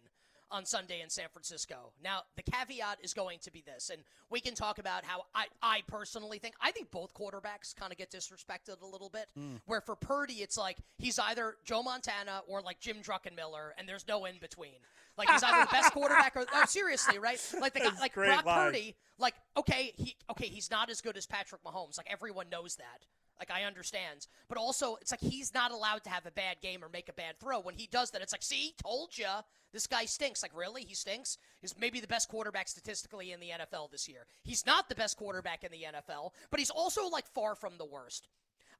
on 0.51 0.65
Sunday 0.65 1.01
in 1.01 1.09
San 1.09 1.27
Francisco. 1.31 1.93
Now, 2.03 2.21
the 2.35 2.43
caveat 2.43 2.99
is 3.01 3.13
going 3.13 3.39
to 3.39 3.51
be 3.51 3.63
this, 3.65 3.89
and 3.89 4.01
we 4.29 4.39
can 4.39 4.53
talk 4.53 4.77
about 4.77 5.05
how 5.05 5.25
I, 5.33 5.45
I 5.61 5.81
personally 5.87 6.39
think 6.39 6.55
I 6.61 6.71
think 6.71 6.91
both 6.91 7.13
quarterbacks 7.13 7.75
kind 7.75 7.91
of 7.91 7.97
get 7.97 8.11
disrespected 8.11 8.81
a 8.81 8.85
little 8.85 9.09
bit. 9.09 9.27
Hmm. 9.35 9.55
Where 9.65 9.81
for 9.81 9.95
Purdy, 9.95 10.35
it's 10.35 10.57
like 10.57 10.77
he's 10.97 11.17
either 11.19 11.55
Joe 11.63 11.83
Montana 11.83 12.41
or 12.47 12.61
like 12.61 12.79
Jim 12.79 12.97
Druckenmiller, 12.97 13.71
and 13.77 13.87
there's 13.87 14.07
no 14.07 14.25
in 14.25 14.35
between. 14.39 14.79
Like 15.17 15.29
he's 15.29 15.43
either 15.43 15.65
the 15.65 15.71
best 15.71 15.91
quarterback 15.93 16.35
or 16.35 16.45
oh, 16.53 16.65
seriously, 16.65 17.19
right? 17.19 17.39
Like 17.59 17.73
the 17.73 17.81
guy, 17.81 17.91
like 17.99 18.13
Brock 18.13 18.45
line. 18.45 18.67
Purdy, 18.67 18.95
like 19.17 19.35
okay, 19.57 19.93
he 19.95 20.15
okay, 20.31 20.47
he's 20.47 20.71
not 20.71 20.89
as 20.89 21.01
good 21.01 21.17
as 21.17 21.25
Patrick 21.25 21.63
Mahomes. 21.63 21.97
Like 21.97 22.07
everyone 22.09 22.49
knows 22.49 22.75
that. 22.77 23.05
Like 23.41 23.49
I 23.49 23.63
understand, 23.63 24.27
but 24.47 24.59
also 24.59 24.97
it's 25.01 25.09
like 25.09 25.19
he's 25.19 25.51
not 25.51 25.71
allowed 25.71 26.03
to 26.03 26.11
have 26.11 26.27
a 26.27 26.31
bad 26.31 26.61
game 26.61 26.83
or 26.83 26.89
make 26.89 27.09
a 27.09 27.13
bad 27.13 27.39
throw. 27.39 27.59
When 27.59 27.73
he 27.73 27.87
does 27.91 28.11
that, 28.11 28.21
it's 28.21 28.33
like, 28.33 28.43
see, 28.43 28.75
told 28.85 29.17
you, 29.17 29.25
this 29.73 29.87
guy 29.87 30.05
stinks. 30.05 30.43
Like 30.43 30.55
really, 30.55 30.83
he 30.83 30.93
stinks. 30.93 31.39
He's 31.59 31.75
maybe 31.75 31.99
the 31.99 32.07
best 32.07 32.29
quarterback 32.29 32.67
statistically 32.67 33.31
in 33.31 33.39
the 33.39 33.49
NFL 33.49 33.89
this 33.89 34.07
year. 34.07 34.27
He's 34.43 34.63
not 34.67 34.89
the 34.89 34.95
best 34.95 35.17
quarterback 35.17 35.63
in 35.63 35.71
the 35.71 35.85
NFL, 35.91 36.33
but 36.51 36.59
he's 36.59 36.69
also 36.69 37.07
like 37.07 37.25
far 37.33 37.55
from 37.55 37.79
the 37.79 37.85
worst. 37.85 38.27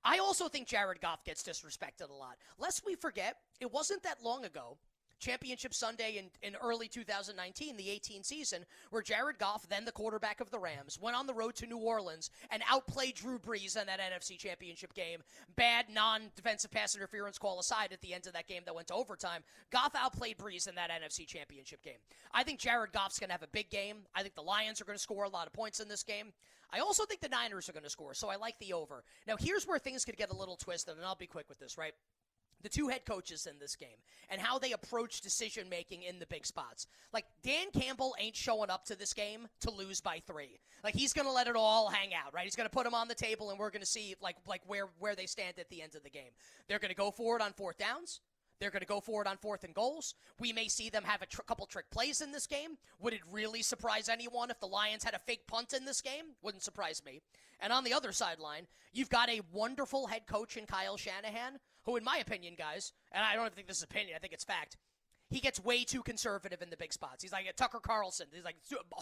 I 0.04 0.20
also 0.20 0.48
think 0.48 0.68
Jared 0.68 1.02
Goff 1.02 1.26
gets 1.26 1.42
disrespected 1.42 2.10
a 2.10 2.14
lot. 2.14 2.38
Lest 2.60 2.86
we 2.86 2.94
forget, 2.94 3.38
it 3.60 3.72
wasn't 3.72 4.04
that 4.04 4.24
long 4.24 4.46
ago 4.46 4.78
Championship 5.22 5.74
Sunday 5.74 6.18
in, 6.18 6.26
in 6.42 6.58
early 6.62 6.88
2019, 6.88 7.78
the 7.78 7.90
18 7.90 8.24
season, 8.24 8.66
where 8.90 9.02
Jared 9.02 9.38
Goff, 9.38 9.70
then 9.70 9.86
the 9.86 9.92
quarterback 9.92 10.42
of 10.42 10.50
the 10.52 10.60
Rams, 10.60 11.00
went 11.00 11.16
on 11.16 11.28
the 11.28 11.34
road 11.34 11.56
to 11.56 11.68
New 11.68 11.78
Orleans 11.78 12.30
and 12.50 12.64
outplayed 12.70 13.16
Drew 13.16 13.40
Brees 13.40 13.80
in 13.80 13.88
that 13.88 14.00
NFC 14.00 14.38
Championship 14.38 14.94
game. 14.94 15.20
Bad 15.56 15.86
non 15.90 16.24
defensive 16.36 16.72
pass 16.72 16.96
interference 16.96 17.38
call 17.38 17.60
aside 17.60 17.94
at 17.94 18.02
the 18.02 18.14
end 18.14 18.28
of 18.28 18.34
that 18.34 18.48
game 18.48 18.64
that 18.66 18.76
went 18.76 18.88
to 18.88 18.94
overtime. 18.94 19.44
Goff 19.72 19.96
outplayed 19.96 20.38
Brees 20.38 20.68
in 20.68 20.76
that 20.76 20.90
NFC 20.90 21.26
Championship 21.26 21.82
game. 21.84 22.00
I 22.34 22.44
think 22.44 22.60
Jared 22.60 22.92
Goff's 22.92 23.20
going 23.20 23.30
to 23.30 23.34
have 23.34 23.44
a 23.44 23.48
big 23.48 23.70
game. 23.70 23.98
I 24.16 24.24
think 24.24 24.36
the 24.36 24.42
Lions 24.42 24.82
are 24.82 24.86
going 24.86 24.98
to 24.98 25.02
score 25.02 25.24
a 25.24 25.30
lot 25.30 25.48
of 25.48 25.54
points 25.54 25.80
in 25.80 25.88
this 25.88 26.04
game. 26.04 26.34
I 26.74 26.80
also 26.80 27.06
think 27.06 27.20
the 27.20 27.30
Niners 27.30 27.68
are 27.68 27.74
going 27.74 27.84
to 27.84 27.90
score, 27.90 28.14
so 28.14 28.30
I 28.30 28.38
like 28.38 28.58
the 28.60 28.74
over. 28.74 29.04
Now, 29.28 29.36
here's 29.38 29.68
where 29.68 29.78
things 29.78 30.06
could 30.06 30.16
get 30.16 30.32
a 30.32 30.36
little 30.36 30.56
twisted, 30.56 30.96
and 30.96 31.06
I'll 31.06 31.16
be 31.16 31.28
quick 31.28 31.50
with 31.50 31.60
this, 31.60 31.78
right? 31.78 31.94
The 32.62 32.70
two 32.70 32.88
head 32.88 33.06
coaches 33.06 33.48
in 33.48 33.60
this 33.60 33.76
game 33.76 33.90
and 34.30 34.40
how 34.40 34.60
they 34.60 34.72
approach 34.72 35.22
decision 35.22 35.70
making 35.70 36.04
in 36.04 36.20
the 36.20 36.26
big 36.26 36.46
spots. 36.46 36.88
Like 37.14 37.26
Dan 37.44 37.68
Campbell 37.74 38.16
ain't 38.20 38.36
showing 38.36 38.70
up 38.70 38.86
to 38.86 38.96
this 38.96 39.14
game 39.14 39.48
to 39.62 39.72
lose 39.72 40.02
by 40.02 40.22
3. 40.26 40.60
Like 40.84 40.96
he's 40.96 41.14
to 41.28 41.34
let 41.34 41.48
it 41.48 41.56
all 41.56 41.90
hang 41.90 42.14
out, 42.14 42.34
right? 42.34 42.46
He's 42.46 42.56
to 42.70 42.76
put 42.76 42.86
them 42.86 42.96
on 42.96 43.08
the 43.08 43.16
table 43.16 43.50
and 43.50 43.60
we're 43.60 43.70
to 43.82 43.86
see 43.86 44.16
like 44.22 44.38
like 44.48 44.62
where 44.68 44.88
where 45.00 45.16
they 45.16 45.26
stand 45.26 45.60
at 45.60 45.70
the 45.70 45.82
end 45.82 45.96
of 45.96 46.04
the 46.04 46.10
game. 46.10 46.32
They're 46.68 46.80
to 46.90 46.96
go 46.96 47.12
forward 47.12 47.42
on 47.42 47.54
fourth 47.54 47.78
downs. 47.78 48.22
They're 48.62 48.70
going 48.70 48.82
to 48.82 48.88
go 48.88 49.00
forward 49.02 49.26
on 49.26 49.38
fourth 49.38 49.64
and 49.64 49.74
goals. 49.74 50.14
We 50.40 50.54
may 50.54 50.68
see 50.68 50.92
them 50.92 51.04
have 51.04 51.24
a 51.24 51.26
tr- 51.26 51.42
couple 51.42 51.66
trick 51.66 51.90
plays 51.90 52.22
in 52.22 52.32
this 52.32 52.46
game. 52.46 52.78
Would 53.00 53.14
it 53.14 53.22
really 53.32 53.64
surprise 53.64 54.08
anyone 54.08 54.52
if 54.52 54.60
the 54.60 54.68
Lions 54.68 55.04
had 55.04 55.16
a 55.16 55.20
fake 55.20 55.48
punt 55.48 55.74
in 55.74 55.84
this 55.84 56.00
game? 56.00 56.36
Wouldn't 56.44 56.62
surprise 56.62 57.02
me. 57.04 57.22
And 57.60 57.74
on 57.74 57.84
the 57.84 57.94
other 57.94 58.12
sideline, 58.12 58.68
you've 58.94 59.10
got 59.10 59.30
a 59.30 59.42
wonderful 59.52 60.06
head 60.06 60.28
coach 60.28 60.58
in 60.58 60.68
Kyle 60.68 60.96
Shanahan, 60.96 61.58
who, 61.86 61.96
in 61.96 62.04
my 62.04 62.18
opinion, 62.18 62.54
guys, 62.56 62.94
and 63.12 63.26
I 63.26 63.34
don't 63.34 63.46
even 63.46 63.56
think 63.56 63.68
this 63.68 63.78
is 63.78 63.84
opinion, 63.84 64.16
I 64.16 64.20
think 64.20 64.34
it's 64.34 64.44
fact. 64.44 64.78
He 65.32 65.40
gets 65.40 65.64
way 65.64 65.84
too 65.84 66.04
conservative 66.04 66.62
in 66.62 66.70
the 66.70 66.78
big 66.78 66.94
spots. 66.94 67.24
He's 67.24 67.32
like 67.32 67.48
a 67.48 67.54
Tucker 67.54 67.80
Carlson. 67.80 68.28
He's 68.32 68.44
like 68.44 68.58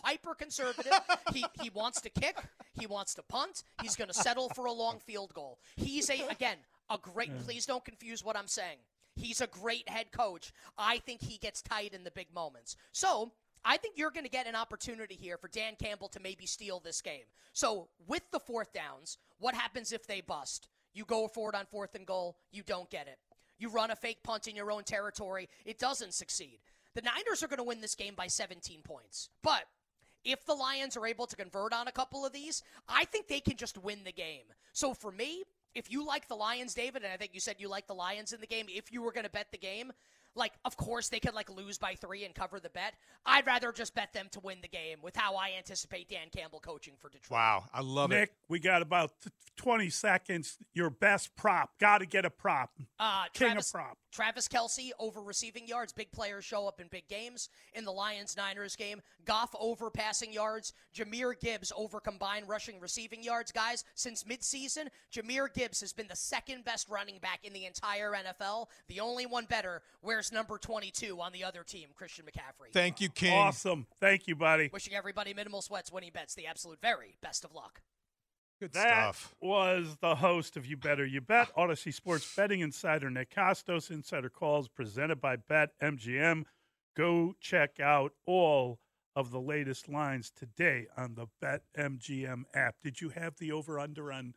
hyper 0.05 0.35
conservative. 0.35 0.93
he 1.33 1.43
he 1.59 1.69
wants 1.71 1.99
to 2.01 2.09
kick. 2.09 2.37
He 2.79 2.85
wants 2.85 3.15
to 3.15 3.23
punt. 3.23 3.63
He's 3.81 3.95
going 3.95 4.09
to 4.09 4.13
settle 4.13 4.47
for 4.49 4.65
a 4.65 4.71
long 4.71 4.99
field 4.99 5.33
goal. 5.33 5.57
He's 5.75 6.07
a 6.09 6.27
again 6.29 6.57
a 6.89 6.99
great. 6.99 7.35
Mm. 7.35 7.43
Please 7.45 7.65
don't 7.65 7.83
confuse 7.83 8.23
what 8.23 8.37
I'm 8.37 8.47
saying. 8.47 8.77
He's 9.19 9.41
a 9.41 9.47
great 9.47 9.87
head 9.89 10.11
coach. 10.11 10.51
I 10.77 10.99
think 10.99 11.21
he 11.21 11.37
gets 11.37 11.61
tight 11.61 11.93
in 11.93 12.03
the 12.03 12.11
big 12.11 12.33
moments. 12.33 12.75
So 12.91 13.33
I 13.65 13.77
think 13.77 13.97
you're 13.97 14.11
going 14.11 14.25
to 14.25 14.31
get 14.31 14.47
an 14.47 14.55
opportunity 14.55 15.15
here 15.15 15.37
for 15.37 15.47
Dan 15.49 15.73
Campbell 15.77 16.07
to 16.09 16.19
maybe 16.19 16.45
steal 16.45 16.79
this 16.79 17.01
game. 17.01 17.25
So 17.53 17.89
with 18.07 18.23
the 18.31 18.39
fourth 18.39 18.71
downs, 18.73 19.17
what 19.39 19.55
happens 19.55 19.91
if 19.91 20.07
they 20.07 20.21
bust? 20.21 20.69
You 20.93 21.05
go 21.05 21.27
forward 21.27 21.55
on 21.55 21.65
fourth 21.65 21.95
and 21.95 22.05
goal, 22.05 22.37
you 22.51 22.63
don't 22.63 22.89
get 22.89 23.07
it. 23.07 23.19
You 23.57 23.69
run 23.69 23.91
a 23.91 23.95
fake 23.95 24.23
punt 24.23 24.47
in 24.47 24.55
your 24.55 24.71
own 24.71 24.83
territory, 24.83 25.49
it 25.65 25.79
doesn't 25.79 26.13
succeed. 26.13 26.59
The 26.95 27.01
Niners 27.01 27.43
are 27.43 27.47
going 27.47 27.57
to 27.57 27.63
win 27.63 27.81
this 27.81 27.95
game 27.95 28.15
by 28.15 28.27
17 28.27 28.81
points. 28.81 29.29
But 29.43 29.65
if 30.23 30.45
the 30.45 30.55
Lions 30.55 30.97
are 30.97 31.05
able 31.05 31.27
to 31.27 31.35
convert 31.35 31.73
on 31.73 31.87
a 31.87 31.91
couple 31.91 32.25
of 32.25 32.33
these, 32.33 32.63
I 32.87 33.05
think 33.05 33.27
they 33.27 33.39
can 33.39 33.57
just 33.57 33.77
win 33.77 34.03
the 34.05 34.11
game. 34.11 34.45
So 34.73 34.93
for 34.93 35.11
me, 35.11 35.43
if 35.75 35.91
you 35.91 36.05
like 36.05 36.27
the 36.27 36.35
Lions, 36.35 36.73
David, 36.73 37.03
and 37.03 37.11
I 37.11 37.17
think 37.17 37.33
you 37.33 37.39
said 37.39 37.55
you 37.59 37.69
like 37.69 37.87
the 37.87 37.93
Lions 37.93 38.33
in 38.33 38.41
the 38.41 38.47
game, 38.47 38.65
if 38.69 38.91
you 38.91 39.01
were 39.01 39.11
going 39.11 39.25
to 39.25 39.29
bet 39.29 39.47
the 39.51 39.57
game, 39.57 39.91
like 40.35 40.53
of 40.65 40.77
course 40.77 41.09
they 41.09 41.19
could 41.19 41.33
like 41.33 41.49
lose 41.49 41.77
by 41.77 41.95
three 41.95 42.25
and 42.25 42.33
cover 42.33 42.59
the 42.59 42.69
bet. 42.69 42.93
I'd 43.25 43.45
rather 43.47 43.71
just 43.71 43.95
bet 43.95 44.13
them 44.13 44.27
to 44.31 44.39
win 44.39 44.59
the 44.61 44.67
game 44.67 44.99
with 45.01 45.15
how 45.15 45.35
I 45.35 45.51
anticipate 45.57 46.09
Dan 46.09 46.27
Campbell 46.35 46.59
coaching 46.59 46.93
for 46.97 47.09
Detroit. 47.09 47.31
Wow, 47.31 47.65
I 47.73 47.81
love 47.81 48.09
Nick, 48.09 48.17
it. 48.17 48.21
Nick, 48.21 48.31
we 48.47 48.59
got 48.59 48.81
about 48.81 49.11
20 49.59 49.89
seconds. 49.89 50.57
Your 50.73 50.89
best 50.89 51.35
prop. 51.35 51.77
Got 51.79 51.97
to 51.97 52.05
get 52.05 52.25
a 52.25 52.29
prop. 52.29 52.71
Uh, 52.97 53.23
King 53.33 53.49
Travis, 53.49 53.67
of 53.69 53.73
prop. 53.73 53.97
Travis 54.11 54.47
Kelce 54.47 54.91
over 54.99 55.21
receiving 55.21 55.67
yards. 55.67 55.91
Big 55.91 56.11
players 56.11 56.45
show 56.45 56.65
up 56.67 56.79
in 56.79 56.87
big 56.87 57.07
games. 57.09 57.49
In 57.73 57.83
the 57.83 57.91
Lions 57.91 58.37
Niners 58.37 58.75
game, 58.75 59.01
Goff 59.25 59.53
over 59.59 59.89
passing 59.89 60.31
yards. 60.31 60.73
Jahmyr 60.95 61.37
Gibbs 61.39 61.73
over 61.75 61.99
combined 61.99 62.47
rushing 62.47 62.79
receiving 62.79 63.21
yards. 63.21 63.51
Guys, 63.51 63.83
since 63.95 64.23
midseason, 64.23 64.87
Jahmyr 65.13 65.53
Gibbs 65.53 65.81
has 65.81 65.91
been 65.91 66.07
the 66.07 66.15
second 66.15 66.63
best 66.63 66.89
running 66.89 67.19
back 67.19 67.39
in 67.43 67.53
the 67.53 67.65
entire 67.65 68.13
NFL. 68.13 68.67
The 68.87 69.01
only 69.01 69.25
one 69.25 69.45
better 69.45 69.81
wears 70.19 70.33
number 70.33 70.57
22 70.57 71.21
on 71.21 71.31
the 71.31 71.45
other 71.45 71.63
team, 71.63 71.87
Christian 71.95 72.25
McCaffrey. 72.25 72.73
Thank 72.73 72.99
you, 72.99 73.07
King. 73.07 73.37
Awesome. 73.37 73.87
Thank 74.01 74.27
you, 74.27 74.35
buddy. 74.35 74.69
Wishing 74.73 74.93
everybody 74.93 75.33
minimal 75.33 75.61
sweats 75.61 75.93
winning 75.93 76.11
bets. 76.13 76.35
The 76.35 76.45
absolute 76.45 76.81
very 76.81 77.15
best 77.21 77.45
of 77.45 77.53
luck. 77.53 77.81
Good 78.59 78.73
that 78.73 79.15
stuff. 79.15 79.35
was 79.39 79.95
the 80.01 80.15
host 80.15 80.57
of 80.57 80.65
You 80.65 80.75
Better 80.75 81.05
You 81.05 81.21
Bet, 81.21 81.55
Audacy 81.55 81.93
Sports 81.93 82.35
Betting 82.35 82.59
Insider 82.59 83.09
Nick 83.09 83.33
Kostos. 83.33 83.89
Insider 83.89 84.29
Calls 84.29 84.67
presented 84.67 85.21
by 85.21 85.37
Bet 85.37 85.69
MGM. 85.81 86.43
Go 86.97 87.35
check 87.39 87.79
out 87.79 88.11
all 88.25 88.79
of 89.15 89.31
the 89.31 89.39
latest 89.39 89.87
lines 89.87 90.29
today 90.35 90.87
on 90.97 91.15
the 91.15 91.27
Bet 91.39 91.61
MGM 91.77 92.43
app. 92.53 92.75
Did 92.83 92.99
you 92.99 93.07
have 93.07 93.37
the 93.37 93.53
over 93.53 93.79
under 93.79 94.11
on 94.11 94.33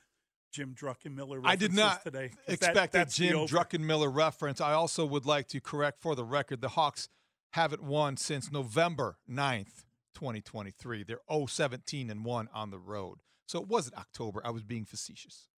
Jim 0.53 0.75
Druckenmiller? 0.79 1.41
I 1.45 1.57
did 1.57 1.73
not 1.73 2.05
today. 2.05 2.31
Is 2.47 2.59
that- 2.61 2.95
a 2.95 3.07
Jim? 3.07 3.47
Druckenmiller 3.47 4.15
reference. 4.15 4.61
I 4.61 4.75
also 4.75 5.05
would 5.05 5.27
like 5.27 5.49
to 5.49 5.61
correct 5.61 6.01
for 6.01 6.15
the 6.15 6.25
record 6.25 6.61
the 6.61 6.69
Hawks 6.71 7.09
haven't 7.51 7.83
won 7.83 8.17
since 8.17 8.53
November 8.53 9.19
9th, 9.29 9.85
2023. 10.15 11.03
They're 11.03 11.21
0-17 11.29 12.11
and 12.11 12.25
1 12.25 12.49
on 12.55 12.71
the 12.71 12.79
road. 12.79 13.19
So 13.47 13.61
it 13.61 13.69
wasn't 13.69 13.97
October. 13.97 14.41
I 14.45 14.51
was 14.51 14.63
being 14.63 14.85
facetious. 14.85 15.49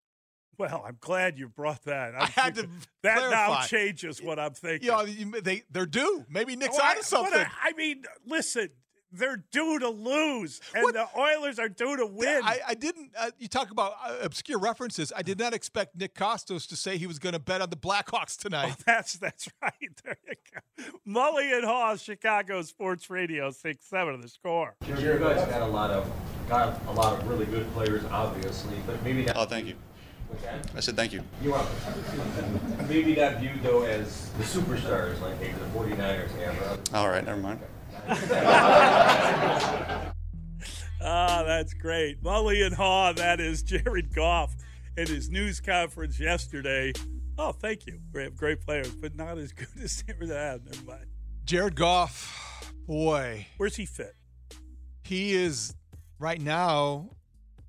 Well, 0.57 0.85
I'm 0.87 0.99
glad 1.01 1.39
you 1.39 1.49
brought 1.49 1.83
that. 1.85 2.15
I 2.15 2.27
had 2.27 2.55
to 2.57 2.69
That 3.03 3.31
now 3.31 3.63
changes 3.63 4.23
what 4.23 4.39
I'm 4.39 4.53
thinking. 4.55 4.87
You 4.87 4.93
know, 4.93 5.41
they, 5.41 5.63
they're 5.71 5.87
due. 5.87 6.25
Maybe 6.29 6.55
Nick's 6.55 6.77
Well, 6.79 6.91
onto 6.91 7.03
something. 7.03 7.35
I, 7.41 7.71
I 7.71 7.73
mean, 7.73 8.05
listen, 8.25 8.69
they're 9.15 9.43
due 9.51 9.79
to 9.79 9.89
lose, 9.89 10.61
and 10.75 10.85
the 10.95 11.07
Oilers 11.17 11.59
are 11.59 11.69
due 11.69 11.97
to 11.97 12.07
win. 12.07 12.43
I, 12.45 12.59
I 12.69 12.75
didn't. 12.75 13.13
Uh, 13.17 13.31
you 13.39 13.49
talk 13.49 13.71
about 13.71 13.95
uh, 14.05 14.17
obscure 14.23 14.59
references. 14.59 15.13
I 15.17 15.23
did 15.23 15.39
not 15.39 15.55
expect 15.55 15.97
Nick 15.97 16.15
Kostos 16.15 16.67
to 16.69 16.77
say 16.77 16.99
he 16.99 17.07
was 17.07 17.19
going 17.19 17.33
to 17.33 17.39
bet 17.39 17.61
on 17.61 17.71
the 17.71 17.77
Blackhawks 17.77 18.37
tonight. 18.37 18.77
that's 18.87 19.15
that's 19.15 19.49
right. 19.63 19.73
There 20.05 20.17
you 20.29 20.35
go. 20.53 20.99
Mully 21.07 21.57
and 21.57 21.65
Haugh, 21.65 22.03
Chicago 22.03 22.63
Sports 22.63 23.09
Radio, 23.09 23.51
six 23.51 23.87
seven 23.87 24.15
of 24.15 24.23
the 24.23 24.29
score. 24.29 24.75
You 24.87 24.95
guys 24.95 25.47
got 25.49 25.63
a 25.63 25.67
lot 25.67 25.91
of 25.91 26.11
got 26.49 26.81
a 26.89 26.93
lot 26.93 27.19
of 27.19 27.29
really 27.29 27.47
good 27.47 27.71
players, 27.73 28.03
obviously, 28.11 28.77
but 28.87 29.03
maybe 29.03 29.25
not. 29.25 29.37
Oh, 29.37 29.45
thank 29.45 29.67
you. 29.67 29.77
I 30.75 30.81
said 30.81 30.97
thank 30.97 31.13
you. 31.13 31.23
You 31.43 31.53
want 31.53 31.69
maybe 32.89 33.15
not 33.15 33.39
viewed 33.39 33.63
though 33.63 33.83
as 33.83 34.31
the 34.33 34.45
superstars 34.45 35.21
like 35.21 35.39
maybe 35.41 35.53
the 35.53 35.79
49ers 35.79 36.31
have. 36.41 36.81
All 36.93 37.09
right, 37.09 37.25
never 37.25 37.41
mind. 37.41 37.61
Ah, 41.07 41.43
that's 41.47 41.75
great. 41.75 42.23
Mully 42.23 42.65
and 42.65 42.75
Haugh, 42.75 43.13
that 43.17 43.39
is 43.41 43.63
Jared 43.63 44.15
Goff 44.15 44.55
in 44.97 45.07
his 45.07 45.29
news 45.29 45.61
conference 45.61 46.19
yesterday. 46.19 46.93
Oh, 47.37 47.53
thank 47.53 47.87
you. 47.87 47.99
We 48.13 48.23
have 48.23 48.37
great 48.37 48.61
players, 48.63 48.91
but 48.95 49.15
not 49.15 49.37
as 49.39 49.53
good 49.53 49.69
as 49.83 49.93
San 49.93 50.17
Francisco. 50.17 50.61
Never 50.65 50.85
mind. 50.87 51.07
Jared 51.45 51.75
Goff, 51.75 52.65
boy. 52.87 53.47
Where's 53.59 53.77
he 53.77 53.85
fit? 53.87 54.15
He 55.03 55.35
is 55.35 55.75
right 56.19 56.41
now 56.41 57.11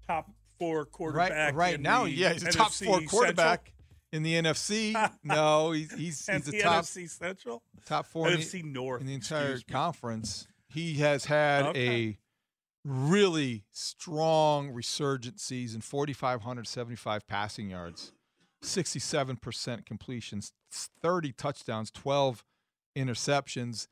Top 0.07 0.29
four 0.57 0.85
quarterback. 0.85 1.31
right 1.31 1.55
right 1.55 1.79
now. 1.81 2.05
the 2.05 2.11
Yeah, 2.11 2.31
he's 2.31 2.43
a 2.43 2.51
top 2.51 2.71
four 2.71 3.01
quarterback 3.01 3.65
Central? 3.65 3.74
In 4.15 4.23
the 4.23 4.33
NFC. 4.33 4.93
no, 5.23 5.71
he's 5.71 5.91
he's, 5.93 6.25
he's 6.27 6.45
the 6.45 6.61
top 6.61 6.83
NFC 6.85 7.09
Central? 7.09 7.61
top 7.85 8.05
four 8.05 8.27
in 8.29 8.35
the- 8.39 8.39
NFC 8.45 8.63
North, 8.63 9.01
in 9.01 9.07
the 9.07 9.13
entire 9.13 9.59
conference. 9.69 10.47
He 10.69 10.95
has 10.95 11.25
had 11.25 11.67
Okay. 11.67 11.87
a 11.89 12.17
really 12.83 13.63
strong 13.71 14.69
resurgent 14.71 15.39
season 15.39 15.81
4,575 15.81 17.25
passing 17.27 17.69
yards, 17.69 18.11
67% 18.63 19.85
completions, 19.85 20.51
30 21.01 21.31
touchdowns, 21.31 21.91
12 21.91 22.43
interceptions. 22.95 23.87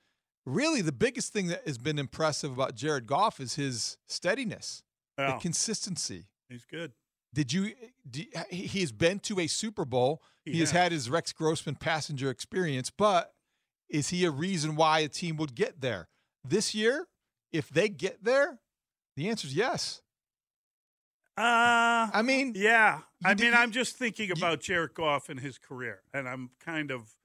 Really, 0.45 0.81
the 0.81 0.91
biggest 0.91 1.31
thing 1.31 1.47
that 1.47 1.65
has 1.65 1.77
been 1.77 1.97
impressive 1.97 2.51
about 2.51 2.75
Jared 2.75 3.07
Goff 3.07 3.39
is 3.39 3.55
his 3.55 3.97
steadiness, 4.07 4.83
Yeah. 5.17 5.33
the 5.35 5.39
consistency. 5.39 6.25
He's 6.49 6.65
good. 6.65 6.91
Did 7.33 7.51
you? 7.51 7.73
Do, 8.09 8.23
he 8.49 8.79
has 8.81 8.91
been 8.91 9.19
to 9.21 9.39
a 9.39 9.47
Super 9.47 9.85
Bowl. 9.85 10.21
He 10.45 10.51
He, 10.53 10.59
has 10.59 10.71
had 10.71 10.91
his 10.91 11.09
Rex 11.09 11.33
Grossman 11.33 11.75
passenger 11.75 12.29
experience, 12.29 12.89
but 12.89 13.33
is 13.89 14.09
he 14.09 14.25
a 14.25 14.31
reason 14.31 14.75
why 14.75 14.99
a 14.99 15.07
team 15.07 15.37
would 15.37 15.55
get 15.55 15.81
there 15.81 16.09
this 16.47 16.75
year? 16.75 17.07
If 17.51 17.69
they 17.69 17.89
get 17.89 18.23
there, 18.23 18.59
the 19.15 19.29
answer 19.29 19.47
is 19.47 19.55
yes. 19.55 20.01
Uh, 21.37 22.09
I 22.13 22.21
mean, 22.23 22.53
yeah. 22.55 22.99
I 23.25 23.29
you 23.31 23.35
mean, 23.35 23.51
did- 23.51 23.53
I'm 23.53 23.71
just 23.71 23.95
thinking 23.95 24.31
about 24.31 24.59
Jared 24.61 24.93
Goff 24.93 25.29
and 25.29 25.39
his 25.39 25.57
career, 25.57 26.01
and 26.13 26.27
I'm 26.29 26.51
kind 26.59 26.91
of, 26.91 27.15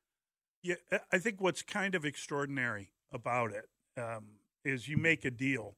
yeah. 0.62 0.76
I 1.12 1.18
think 1.18 1.40
what's 1.40 1.62
kind 1.62 1.94
of 1.94 2.04
extraordinary 2.06 2.90
about 3.12 3.52
it 3.52 3.68
um, 4.00 4.24
is 4.64 4.88
you 4.88 4.96
make 4.96 5.24
a 5.26 5.30
deal 5.30 5.74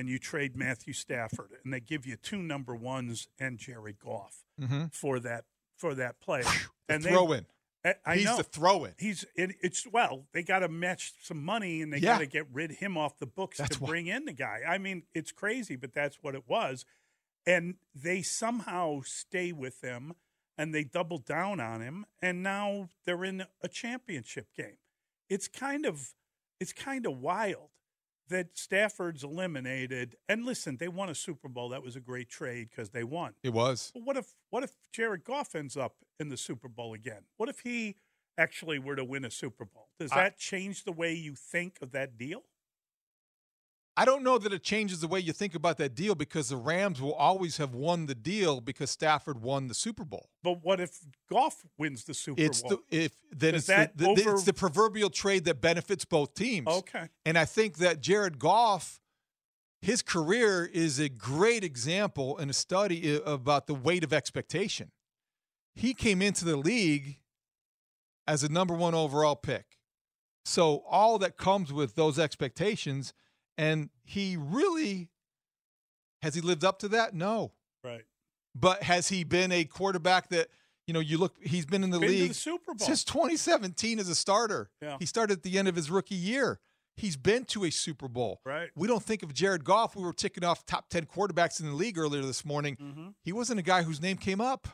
and 0.00 0.08
you 0.08 0.18
trade 0.18 0.56
Matthew 0.56 0.94
Stafford, 0.94 1.50
and 1.62 1.72
they 1.74 1.80
give 1.80 2.06
you 2.06 2.16
two 2.16 2.42
number 2.42 2.74
ones 2.74 3.28
and 3.38 3.58
Jerry 3.58 3.92
Goff 3.92 4.44
Mhm. 4.58 4.92
for 4.94 5.20
that 5.20 5.44
for 5.76 5.94
that 5.94 6.18
play. 6.20 6.42
and 6.88 7.02
they- 7.02 7.10
throw 7.10 7.32
in. 7.32 7.46
I, 7.84 7.94
I 8.04 8.16
He's 8.16 8.24
know. 8.26 8.36
the 8.38 8.42
throw 8.42 8.84
in. 8.84 8.94
He's 8.98 9.24
it, 9.36 9.56
it's 9.62 9.86
well, 9.86 10.26
they 10.32 10.42
got 10.42 10.58
to 10.60 10.68
match 10.68 11.12
some 11.22 11.42
money 11.44 11.80
and 11.82 11.92
they 11.92 11.98
Yeah. 11.98 12.14
got 12.14 12.18
to 12.18 12.26
get 12.26 12.46
rid 12.52 12.72
him 12.72 12.96
off 12.98 13.18
the 13.18 13.26
books 13.26 13.58
That's 13.58 13.76
to 13.76 13.82
why- 13.82 13.88
bring 13.88 14.06
in 14.06 14.24
the 14.26 14.32
guy. 14.32 14.62
I 14.66 14.76
mean, 14.78 15.04
it's 15.14 15.32
crazy, 15.32 15.76
but 15.76 15.92
that's 15.94 16.22
what 16.22 16.34
it 16.34 16.46
was. 16.48 16.84
And 17.46 17.76
they 17.94 18.20
somehow 18.22 19.00
stay 19.02 19.52
with 19.52 19.80
him 19.82 20.14
and 20.58 20.74
they 20.74 20.84
double 20.84 21.16
down 21.18 21.58
on 21.60 21.80
him 21.80 22.04
and 22.20 22.42
now 22.42 22.90
they're 23.06 23.24
in 23.24 23.46
a 23.62 23.68
championship 23.68 24.52
game. 24.54 24.78
It's 25.30 25.48
kind 25.48 25.86
of 25.86 26.14
it's 26.58 26.74
kind 26.74 27.06
of 27.06 27.18
wild 27.18 27.69
that 28.30 28.56
Stafford's 28.56 29.22
eliminated. 29.22 30.16
And 30.28 30.44
listen, 30.44 30.76
they 30.78 30.88
won 30.88 31.08
a 31.10 31.14
Super 31.14 31.48
Bowl. 31.48 31.68
That 31.68 31.82
was 31.82 31.96
a 31.96 32.00
great 32.00 32.28
trade 32.28 32.68
because 32.70 32.90
they 32.90 33.04
won. 33.04 33.34
It 33.42 33.52
was. 33.52 33.90
But 33.94 34.02
what 34.04 34.16
if 34.16 34.34
what 34.50 34.64
if 34.64 34.72
Jared 34.92 35.24
Goff 35.24 35.54
ends 35.54 35.76
up 35.76 35.96
in 36.18 36.28
the 36.30 36.36
Super 36.36 36.68
Bowl 36.68 36.94
again? 36.94 37.22
What 37.36 37.48
if 37.48 37.60
he 37.60 37.96
actually 38.38 38.78
were 38.78 38.96
to 38.96 39.04
win 39.04 39.24
a 39.24 39.30
Super 39.30 39.64
Bowl? 39.64 39.88
Does 39.98 40.12
I- 40.12 40.16
that 40.24 40.38
change 40.38 40.84
the 40.84 40.92
way 40.92 41.12
you 41.12 41.34
think 41.34 41.76
of 41.82 41.92
that 41.92 42.16
deal? 42.16 42.44
I 44.00 44.06
don't 44.06 44.22
know 44.22 44.38
that 44.38 44.50
it 44.50 44.62
changes 44.62 45.00
the 45.00 45.08
way 45.08 45.20
you 45.20 45.34
think 45.34 45.54
about 45.54 45.76
that 45.76 45.94
deal 45.94 46.14
because 46.14 46.48
the 46.48 46.56
Rams 46.56 47.02
will 47.02 47.12
always 47.12 47.58
have 47.58 47.74
won 47.74 48.06
the 48.06 48.14
deal 48.14 48.62
because 48.62 48.90
Stafford 48.90 49.42
won 49.42 49.66
the 49.66 49.74
Super 49.74 50.04
Bowl. 50.06 50.30
But 50.42 50.64
what 50.64 50.80
if 50.80 51.00
Goff 51.30 51.66
wins 51.76 52.04
the 52.04 52.14
Super 52.14 52.40
It's 52.40 52.62
Bowl? 52.62 52.80
the 52.90 52.96
if 53.04 53.12
then 53.30 53.52
Does 53.52 53.62
it's 53.62 53.66
that 53.68 53.96
the, 53.98 54.04
the- 54.04 54.10
over- 54.22 54.32
it's 54.32 54.44
the 54.44 54.54
proverbial 54.54 55.10
trade 55.10 55.44
that 55.44 55.60
benefits 55.60 56.06
both 56.06 56.32
teams. 56.32 56.66
Okay. 56.66 57.08
And 57.26 57.36
I 57.36 57.44
think 57.44 57.76
that 57.76 58.00
Jared 58.00 58.38
Goff, 58.38 59.00
his 59.82 60.00
career 60.00 60.64
is 60.64 60.98
a 60.98 61.10
great 61.10 61.62
example 61.62 62.38
and 62.38 62.50
a 62.50 62.54
study 62.54 63.20
about 63.26 63.66
the 63.66 63.74
weight 63.74 64.02
of 64.02 64.14
expectation. 64.14 64.92
He 65.74 65.92
came 65.92 66.22
into 66.22 66.46
the 66.46 66.56
league 66.56 67.18
as 68.26 68.42
a 68.42 68.48
number 68.48 68.72
one 68.74 68.94
overall 68.94 69.36
pick. 69.36 69.76
So 70.46 70.84
all 70.88 71.18
that 71.18 71.36
comes 71.36 71.70
with 71.70 71.96
those 71.96 72.18
expectations, 72.18 73.12
and 73.60 73.90
he 74.04 74.36
really 74.38 75.08
has 76.22 76.34
he 76.34 76.40
lived 76.40 76.64
up 76.64 76.78
to 76.80 76.88
that? 76.88 77.14
No. 77.14 77.52
Right. 77.84 78.04
But 78.54 78.82
has 78.82 79.08
he 79.08 79.24
been 79.24 79.52
a 79.52 79.64
quarterback 79.64 80.28
that 80.30 80.48
you 80.86 80.94
know? 80.94 81.00
You 81.00 81.18
look, 81.18 81.34
he's 81.42 81.66
been 81.66 81.84
in 81.84 81.90
the 81.90 81.98
Been 81.98 82.08
to 82.08 82.14
the 82.14 82.22
league 82.22 82.34
Super 82.34 82.74
Bowl. 82.74 82.86
since 82.86 83.04
2017 83.04 83.98
as 83.98 84.08
a 84.08 84.14
starter. 84.14 84.70
Yeah. 84.82 84.96
He 84.98 85.06
started 85.06 85.38
at 85.38 85.42
the 85.42 85.58
end 85.58 85.68
of 85.68 85.76
his 85.76 85.90
rookie 85.90 86.14
year. 86.14 86.58
He's 86.96 87.16
been 87.16 87.44
to 87.46 87.64
a 87.64 87.70
Super 87.70 88.08
Bowl. 88.08 88.40
Right. 88.44 88.68
We 88.74 88.86
don't 88.88 89.02
think 89.02 89.22
of 89.22 89.32
Jared 89.32 89.64
Goff. 89.64 89.94
We 89.96 90.02
were 90.02 90.12
ticking 90.12 90.44
off 90.44 90.66
top 90.66 90.88
10 90.90 91.06
quarterbacks 91.06 91.60
in 91.60 91.66
the 91.66 91.72
league 91.72 91.96
earlier 91.96 92.22
this 92.22 92.44
morning. 92.44 92.76
Mhm. 92.76 93.14
He 93.22 93.32
wasn't 93.32 93.60
a 93.60 93.62
guy 93.62 93.84
whose 93.84 94.00
name 94.02 94.16
came 94.18 94.40
up. 94.40 94.68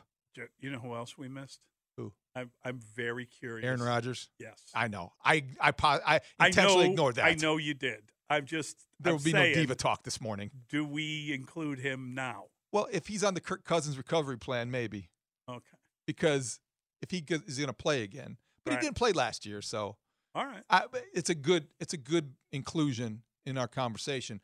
You 0.59 0.69
know 0.71 0.79
who 0.79 0.93
else 0.95 1.17
we 1.17 1.27
missed? 1.29 1.61
Who? 1.95 2.13
I'm 2.35 2.51
I'm 2.63 2.79
very 2.79 3.25
curious. 3.25 3.65
Aaron 3.65 3.81
Rodgers. 3.81 4.29
Yes. 4.39 4.61
I 4.75 4.87
know. 4.87 5.13
I 5.23 5.45
I 5.61 5.71
I 5.81 6.21
I 6.39 6.47
intentionally 6.47 6.85
know, 6.85 6.91
ignored 6.91 7.15
that. 7.15 7.25
I 7.25 7.33
know 7.35 7.57
you 7.57 7.73
did. 7.73 8.11
I'm 8.29 8.45
just 8.45 8.77
There 8.99 9.11
I'm 9.11 9.17
will 9.17 9.23
be 9.23 9.31
saying, 9.31 9.53
no 9.55 9.61
diva 9.61 9.75
talk 9.75 10.03
this 10.03 10.19
morning. 10.21 10.51
Do 10.69 10.85
we 10.85 11.31
include 11.33 11.79
him 11.79 12.13
now? 12.13 12.45
Well, 12.71 12.87
if 12.91 13.07
he's 13.07 13.23
on 13.23 13.33
the 13.33 13.39
Kirk 13.41 13.63
Cousins 13.63 13.97
recovery 13.97 14.37
plan, 14.37 14.69
maybe 14.69 15.09
Okay. 15.49 15.77
because 16.05 16.59
if 17.01 17.11
he 17.11 17.23
is 17.29 17.57
going 17.57 17.67
to 17.67 17.73
play 17.73 18.03
again, 18.03 18.37
but 18.65 18.71
Right. 18.71 18.79
he 18.81 18.85
didn't 18.87 18.97
play 18.97 19.13
last 19.13 19.45
year, 19.45 19.61
so 19.61 19.97
All 20.35 20.45
right. 20.45 20.63
I, 20.69 20.83
it's 21.13 21.29
a 21.29 21.35
good 21.35 21.67
it's 21.79 21.93
a 21.93 21.97
good 21.97 22.33
inclusion 22.51 23.23
in 23.45 23.57
our 23.57 23.67
conversation. 23.67 24.41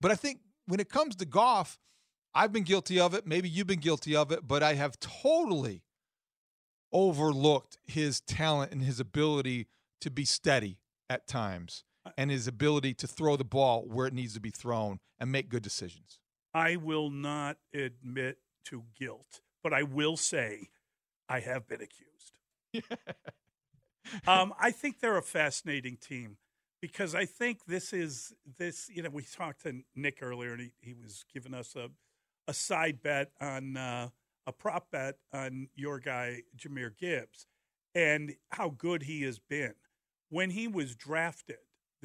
But 0.00 0.10
I 0.12 0.14
think 0.14 0.40
when 0.66 0.78
it 0.78 0.88
comes 0.88 1.16
to 1.16 1.24
Goff, 1.24 1.78
I've 2.34 2.52
been 2.52 2.62
guilty 2.64 3.00
of 3.00 3.14
it. 3.14 3.26
Maybe 3.26 3.48
you've 3.48 3.66
been 3.66 3.80
guilty 3.80 4.14
of 4.14 4.30
it, 4.30 4.46
but 4.46 4.62
I 4.62 4.74
have 4.74 5.00
totally 5.00 5.82
overlooked 6.92 7.78
his 7.84 8.20
talent 8.20 8.72
and 8.72 8.82
his 8.82 9.00
ability 9.00 9.66
to 10.00 10.10
be 10.10 10.24
steady 10.24 10.78
at 11.10 11.26
times 11.26 11.82
and 12.16 12.30
his 12.30 12.46
ability 12.46 12.94
to 12.94 13.06
throw 13.06 13.36
the 13.36 13.44
ball 13.44 13.84
where 13.86 14.06
it 14.06 14.14
needs 14.14 14.34
to 14.34 14.40
be 14.40 14.50
thrown 14.50 14.98
and 15.18 15.30
make 15.30 15.48
good 15.48 15.62
decisions. 15.62 16.18
I 16.54 16.76
will 16.76 17.10
not 17.10 17.58
admit 17.74 18.38
to 18.66 18.84
guilt, 18.98 19.40
but 19.62 19.72
I 19.72 19.82
will 19.82 20.16
say 20.16 20.70
I 21.28 21.40
have 21.40 21.68
been 21.68 21.80
accused. 21.82 22.86
um, 24.26 24.54
I 24.58 24.70
think 24.70 25.00
they're 25.00 25.18
a 25.18 25.22
fascinating 25.22 25.96
team 25.96 26.36
because 26.80 27.14
I 27.14 27.24
think 27.24 27.66
this 27.66 27.92
is 27.92 28.34
this. 28.58 28.88
You 28.92 29.02
know, 29.02 29.10
we 29.10 29.22
talked 29.22 29.62
to 29.62 29.82
Nick 29.94 30.18
earlier, 30.22 30.52
and 30.52 30.60
he, 30.60 30.72
he 30.80 30.94
was 30.94 31.24
giving 31.32 31.54
us 31.54 31.74
a 31.76 31.88
a 32.48 32.54
side 32.54 33.02
bet 33.02 33.32
on 33.40 33.76
uh, 33.76 34.08
a 34.46 34.52
prop 34.52 34.90
bet 34.90 35.16
on 35.32 35.68
your 35.74 35.98
guy 35.98 36.42
Jahmyr 36.56 36.96
Gibbs 36.96 37.46
and 37.94 38.34
how 38.50 38.68
good 38.70 39.04
he 39.04 39.22
has 39.22 39.38
been. 39.38 39.74
When 40.28 40.50
he 40.50 40.68
was 40.68 40.94
drafted, 40.94 41.56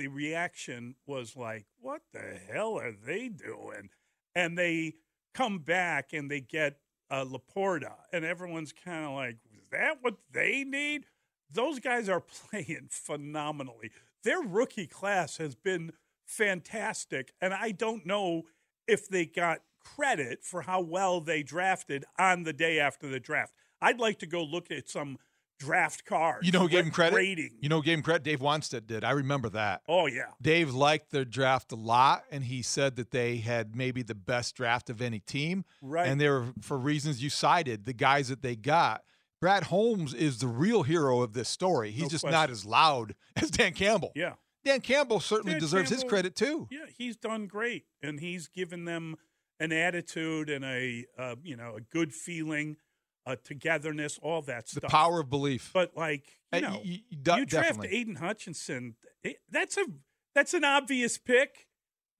the 0.02 0.08
reaction 0.08 0.96
was 1.06 1.38
like, 1.38 1.66
"What 1.80 2.02
the 2.12 2.40
hell 2.52 2.80
are 2.80 2.92
they 2.92 3.28
doing?" 3.30 3.92
And 4.34 4.58
they 4.58 4.96
come 5.36 5.60
back 5.60 6.12
and 6.12 6.30
they 6.30 6.42
get 6.42 6.80
uh, 7.12 7.24
LaPorta, 7.24 7.94
and 8.12 8.26
everyone's 8.26 8.74
kind 8.74 9.06
of 9.06 9.12
like, 9.12 9.38
"Is 9.54 9.70
that 9.70 9.98
what 10.02 10.16
they 10.32 10.64
need?" 10.64 11.06
Those 11.54 11.80
guys 11.80 12.10
are 12.10 12.22
playing 12.50 12.88
phenomenally. 12.90 13.92
Their 14.24 14.42
rookie 14.42 14.88
class 14.88 15.38
has 15.38 15.54
been 15.54 15.92
fantastic, 16.26 17.34
and 17.40 17.54
I 17.54 17.70
don't 17.70 18.04
know 18.04 18.44
if 18.88 19.08
they 19.08 19.28
got 19.28 19.62
credit 19.80 20.44
for 20.44 20.64
how 20.64 20.82
well 20.82 21.22
they 21.22 21.44
drafted 21.44 22.06
on 22.18 22.42
the 22.42 22.54
day 22.54 22.80
after 22.80 23.08
the 23.08 23.20
draft. 23.20 23.54
I'd 23.80 24.00
like 24.00 24.18
to 24.20 24.28
go 24.28 24.44
look 24.44 24.72
at 24.72 24.90
some 24.90 25.20
draft 25.66 26.06
cards. 26.06 26.46
You 26.46 26.52
know 26.52 26.60
who 26.60 26.70
gave 26.70 26.86
him 26.86 26.92
credit? 26.92 27.16
Rating. 27.16 27.52
You 27.62 27.70
know 27.70 27.78
who 27.78 27.84
gave 27.84 27.98
him 27.98 28.04
credit? 28.04 28.24
Dave 28.24 28.40
Wannstedt 28.40 28.88
did. 28.88 29.04
I 29.04 29.12
remember 29.12 29.50
that. 29.50 29.82
Oh 29.88 30.08
yeah. 30.08 30.32
Dave 30.42 30.74
liked 30.74 31.12
their 31.12 31.26
draft 31.26 31.72
a 31.72 31.76
lot, 31.76 32.24
and 32.32 32.44
he 32.44 32.62
said 32.62 32.96
that 32.96 33.12
they 33.12 33.38
had 33.38 33.76
maybe 33.76 34.02
the 34.04 34.16
best 34.16 34.56
draft 34.56 34.90
of 34.90 35.02
any 35.02 35.20
team. 35.20 35.64
Right. 35.82 36.08
And 36.08 36.20
they 36.20 36.30
were 36.30 36.48
for 36.62 36.78
reasons 36.78 37.22
you 37.24 37.30
cited, 37.30 37.86
the 37.86 37.94
guys 37.94 38.30
that 38.30 38.42
they 38.42 38.56
got. 38.56 39.04
Brad 39.40 39.64
Holmes 39.64 40.14
is 40.14 40.38
the 40.40 40.48
real 40.48 40.84
hero 40.84 41.22
of 41.22 41.34
this 41.34 41.50
story. 41.50 41.90
He's 41.92 42.04
No 42.04 42.10
just 42.10 42.22
question. 42.24 42.40
not 42.40 42.50
as 42.52 42.64
loud 42.66 43.16
as 43.36 43.50
Dan 43.50 43.74
Campbell. 43.74 44.12
Yeah. 44.16 44.34
Dan 44.64 44.82
Campbell 44.82 45.20
certainly 45.20 45.54
Dan 45.54 45.60
deserves 45.62 45.90
his 45.90 46.04
credit 46.04 46.36
too. 46.36 46.68
Yeah, 46.70 46.86
he's 46.96 47.18
done 47.18 47.48
great, 47.48 47.86
and 48.04 48.20
he's 48.20 48.48
given 48.48 48.86
them 48.86 49.16
an 49.60 49.72
attitude 49.72 50.50
and 50.50 50.64
a 50.66 51.06
uh, 51.18 51.36
you 51.44 51.56
know 51.56 51.76
a 51.78 51.82
good 51.82 52.14
feeling 52.14 52.78
uh, 53.26 53.36
togetherness, 53.44 54.20
all 54.22 54.42
that 54.44 54.70
stuff. 54.70 54.82
The 54.84 54.88
power 54.88 55.20
of 55.22 55.30
belief. 55.30 55.72
But 55.74 55.96
like 55.96 56.26
you 56.54 56.62
know, 56.62 56.82
you, 56.84 57.00
draft. 57.46 57.86
Aidan 57.86 58.16
Hutchinson. 58.16 58.96
it- 59.24 59.38
that's 59.50 59.78
a 59.78 59.86
that's 60.34 60.54
an 60.54 60.64
obvious 60.64 61.18
pick, 61.18 61.68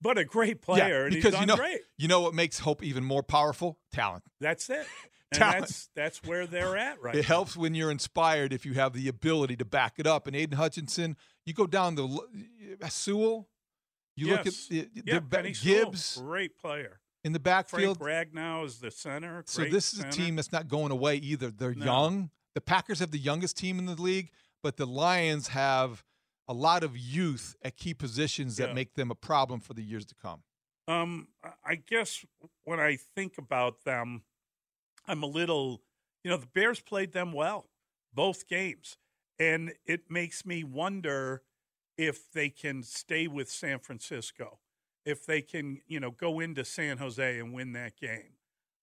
but 0.00 0.18
a 0.18 0.24
great 0.24 0.62
player, 0.62 1.04
and 1.06 1.14
because 1.14 1.32
he's 1.34 1.40
you 1.40 1.46
know, 1.46 1.56
great. 1.56 1.80
you 1.98 2.08
know 2.08 2.20
what 2.20 2.34
makes 2.34 2.58
hope 2.60 2.82
even 2.82 3.04
more 3.04 3.22
powerful? 3.22 3.78
Talent. 3.92 4.24
That's 4.40 4.68
it. 4.70 4.86
And 5.32 5.38
Talent. 5.38 5.60
that's 5.60 5.88
that's 5.96 6.22
where 6.24 6.46
they're 6.46 6.76
at 6.76 7.00
right 7.00 7.14
it 7.14 7.22
now. 7.22 7.26
helps 7.26 7.56
when 7.56 7.74
you're 7.74 7.90
inspired 7.90 8.52
if 8.52 8.66
you 8.66 8.74
have 8.74 8.92
the 8.92 9.08
ability 9.08 9.56
to 9.56 9.64
back 9.64 9.94
it 9.96 10.06
up. 10.06 10.26
And 10.26 10.36
Aidan 10.36 10.58
Hutchinson, 10.58 11.16
you 11.46 11.54
go 11.54 11.66
down 11.66 11.94
the 11.94 12.04
uh, 12.82 12.88
Sewell, 12.88 13.48
you 14.14 14.28
look 14.28 14.46
at 14.46 14.52
the, 14.68 14.90
yeah, 14.92 15.20
Penei 15.20 15.56
Sewell, 15.56 15.84
Gibbs 15.86 16.18
great 16.18 16.58
player. 16.58 17.00
In 17.24 17.32
the 17.32 17.40
backfield. 17.40 17.98
Frank. 17.98 18.32
Ragnow 18.32 18.64
is 18.64 18.78
the 18.78 18.90
center. 18.90 19.42
So 19.46 19.64
this 19.64 19.92
is 19.92 20.00
a 20.00 20.08
team 20.10 20.36
that's 20.36 20.52
not 20.52 20.68
going 20.68 20.90
away 20.92 21.16
either. 21.16 21.50
They're 21.50 21.74
No. 21.74 21.84
young. 21.84 22.30
The 22.54 22.60
Packers 22.60 22.98
have 22.98 23.10
the 23.10 23.18
youngest 23.18 23.56
team 23.56 23.78
in 23.78 23.86
the 23.86 24.00
league, 24.00 24.30
but 24.62 24.76
the 24.76 24.86
Lions 24.86 25.48
have 25.48 26.04
a 26.48 26.52
lot 26.52 26.82
of 26.82 26.96
youth 26.96 27.56
at 27.62 27.76
key 27.76 27.94
positions 27.94 28.56
that 28.56 28.68
Yeah. 28.68 28.74
make 28.74 28.94
them 28.94 29.10
a 29.10 29.14
problem 29.14 29.60
for 29.60 29.74
the 29.74 29.82
years 29.82 30.04
to 30.06 30.14
come. 30.14 30.42
Um, 30.88 31.28
I 31.64 31.76
guess 31.76 32.24
when 32.64 32.80
I 32.80 32.96
think 32.96 33.38
about 33.38 33.84
them, 33.84 34.24
I'm 35.06 35.22
a 35.22 35.26
little, 35.26 35.82
you 36.24 36.30
know, 36.30 36.36
the 36.36 36.46
Bears 36.48 36.80
played 36.80 37.12
them 37.12 37.32
well, 37.32 37.70
both 38.12 38.46
games. 38.48 38.98
And 39.38 39.74
it 39.86 40.10
makes 40.10 40.44
me 40.44 40.62
wonder 40.64 41.42
if 41.96 42.30
they 42.32 42.50
can 42.50 42.82
stay 42.82 43.26
with 43.28 43.50
San 43.50 43.78
Francisco, 43.78 44.60
if 45.04 45.26
they 45.26 45.42
can, 45.42 45.80
you 45.86 46.00
know, 46.00 46.10
go 46.10 46.40
into 46.40 46.64
San 46.64 46.98
Jose 46.98 47.38
and 47.38 47.52
win 47.52 47.72
that 47.72 47.96
game. 47.98 48.34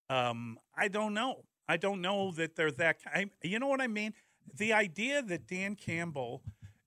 Um, 0.09 0.57
I 0.75 0.87
don't 0.87 1.13
know. 1.13 1.43
I 1.67 1.77
don't 1.77 2.01
know 2.01 2.31
that 2.31 2.55
they're 2.55 2.71
that. 2.71 2.97
I, 3.05 3.27
you 3.43 3.59
know 3.59 3.67
what 3.67 3.81
I 3.81 3.87
mean? 3.87 4.13
The 4.57 4.73
idea 4.73 5.21
that 5.21 5.47
Dan 5.47 5.75
Campbell 5.75 6.41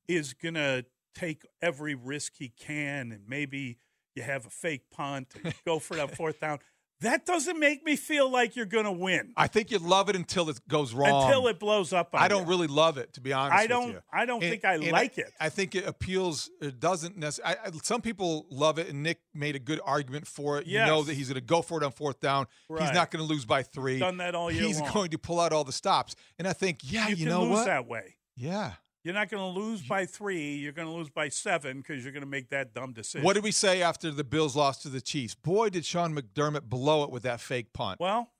is 0.09 0.35
going 0.35 0.55
to 0.55 0.85
take 1.15 1.47
every 1.61 1.94
risk 1.94 2.33
he 2.36 2.49
can 2.49 3.12
and 3.12 3.23
maybe 3.28 3.78
you 4.15 4.23
have 4.23 4.47
a 4.47 4.51
fake 4.51 4.91
punt 4.91 5.28
and 5.44 5.55
go 5.65 5.78
for 5.78 5.97
that 5.97 6.17
fourth 6.17 6.41
down. 6.41 6.59
That 7.02 7.26
doesn't 7.26 7.58
make 7.58 7.84
me 7.84 7.97
feel 7.97 8.31
like 8.31 8.56
you're 8.56 8.66
going 8.66 8.84
to 8.84 8.92
win 8.92 9.32
I 9.36 9.47
think 9.47 9.70
you 9.70 9.78
love 9.78 10.08
it 10.08 10.16
until 10.16 10.48
it 10.48 10.60
goes 10.68 10.94
wrong. 10.94 11.24
until 11.24 11.47
it 11.48 11.58
blows 11.60 11.92
up. 11.92 12.14
On 12.14 12.20
I 12.22 12.28
don't 12.28 12.44
you. 12.44 12.48
really 12.48 12.66
love 12.66 12.98
it, 12.98 13.12
to 13.14 13.20
be 13.20 13.32
honest. 13.32 13.56
I 13.58 13.66
don't- 13.66 13.89
you. 13.92 14.02
I 14.12 14.24
don't 14.26 14.42
And- 14.42 14.50
think 14.50 14.64
I 14.64 14.76
like 14.76 15.18
it. 15.18 15.32
I 15.40 15.48
think 15.48 15.74
it 15.74 15.86
appeals. 15.86 16.50
It 16.60 16.81
doesn't 16.81 17.16
necessarily. 17.16 17.58
I, 17.64 17.68
I- 17.68 17.70
some 17.82 18.00
people 18.00 18.47
love 18.50 18.78
it, 18.78 18.89
and 18.89 19.02
Nick 19.02 19.20
made 19.34 19.55
a 19.56 19.58
good 19.58 19.81
argument 19.84 20.26
for 20.26 20.58
it. 20.58 20.66
You 20.66 20.78
know 20.78 21.02
that 21.02 21.14
he's 21.14 21.28
going 21.28 21.34
to 21.40 21.40
go 21.47 21.62
for 21.62 21.81
it 21.81 21.84
on 21.84 21.92
fourth 21.92 22.20
down. 22.20 22.47
He's 22.68 22.92
not 22.92 23.10
going 23.10 23.24
to 23.24 23.28
lose 23.31 23.44
by 23.44 23.62
three. 23.62 23.98
Done 23.98 24.16
that 24.18 24.34
all 24.34 24.50
year 24.50 24.62
He's 24.62 24.81
long. 24.81 24.92
going 24.92 25.10
to 25.10 25.18
pull 25.18 25.40
out 25.40 25.52
all 25.52 25.64
the 25.64 25.72
stops, 25.72 26.14
and 26.39 26.47
I 26.48 26.52
think, 26.52 26.78
yeah, 26.82 27.05
you, 27.08 27.10
you, 27.10 27.16
can 27.24 27.28
know 27.28 27.42
lose 27.42 27.50
what? 27.50 27.66
that 27.66 27.86
way. 27.86 28.16
Yeah. 28.36 28.72
You're 29.05 29.14
not 29.14 29.28
going 29.28 29.42
to 29.42 29.60
lose 29.60 29.82
by 29.82 30.06
three. 30.06 30.55
You're 30.55 30.72
going 30.72 30.86
to 30.86 30.94
lose 30.94 31.10
by 31.10 31.28
seven 31.28 31.78
because 31.78 32.05
you're 32.05 32.12
going 32.12 32.22
to 32.22 32.28
make 32.28 32.50
that 32.50 32.72
dumb 32.72 32.92
decision. 32.92 33.24
What 33.24 33.34
did 33.34 33.42
we 33.42 33.50
say 33.50 33.82
after 33.82 34.10
the 34.12 34.22
Bills 34.24 34.55
lost 34.55 34.82
to 34.82 34.89
the 34.89 35.00
Chiefs? 35.00 35.34
Boy, 35.34 35.70
did 35.70 35.84
Sean 35.84 36.14
McDermott 36.14 36.62
blow 36.68 37.02
it 37.05 37.10
with 37.10 37.24
that 37.24 37.40
fake 37.40 37.72
punt. 37.72 37.98
Well, 37.98 38.31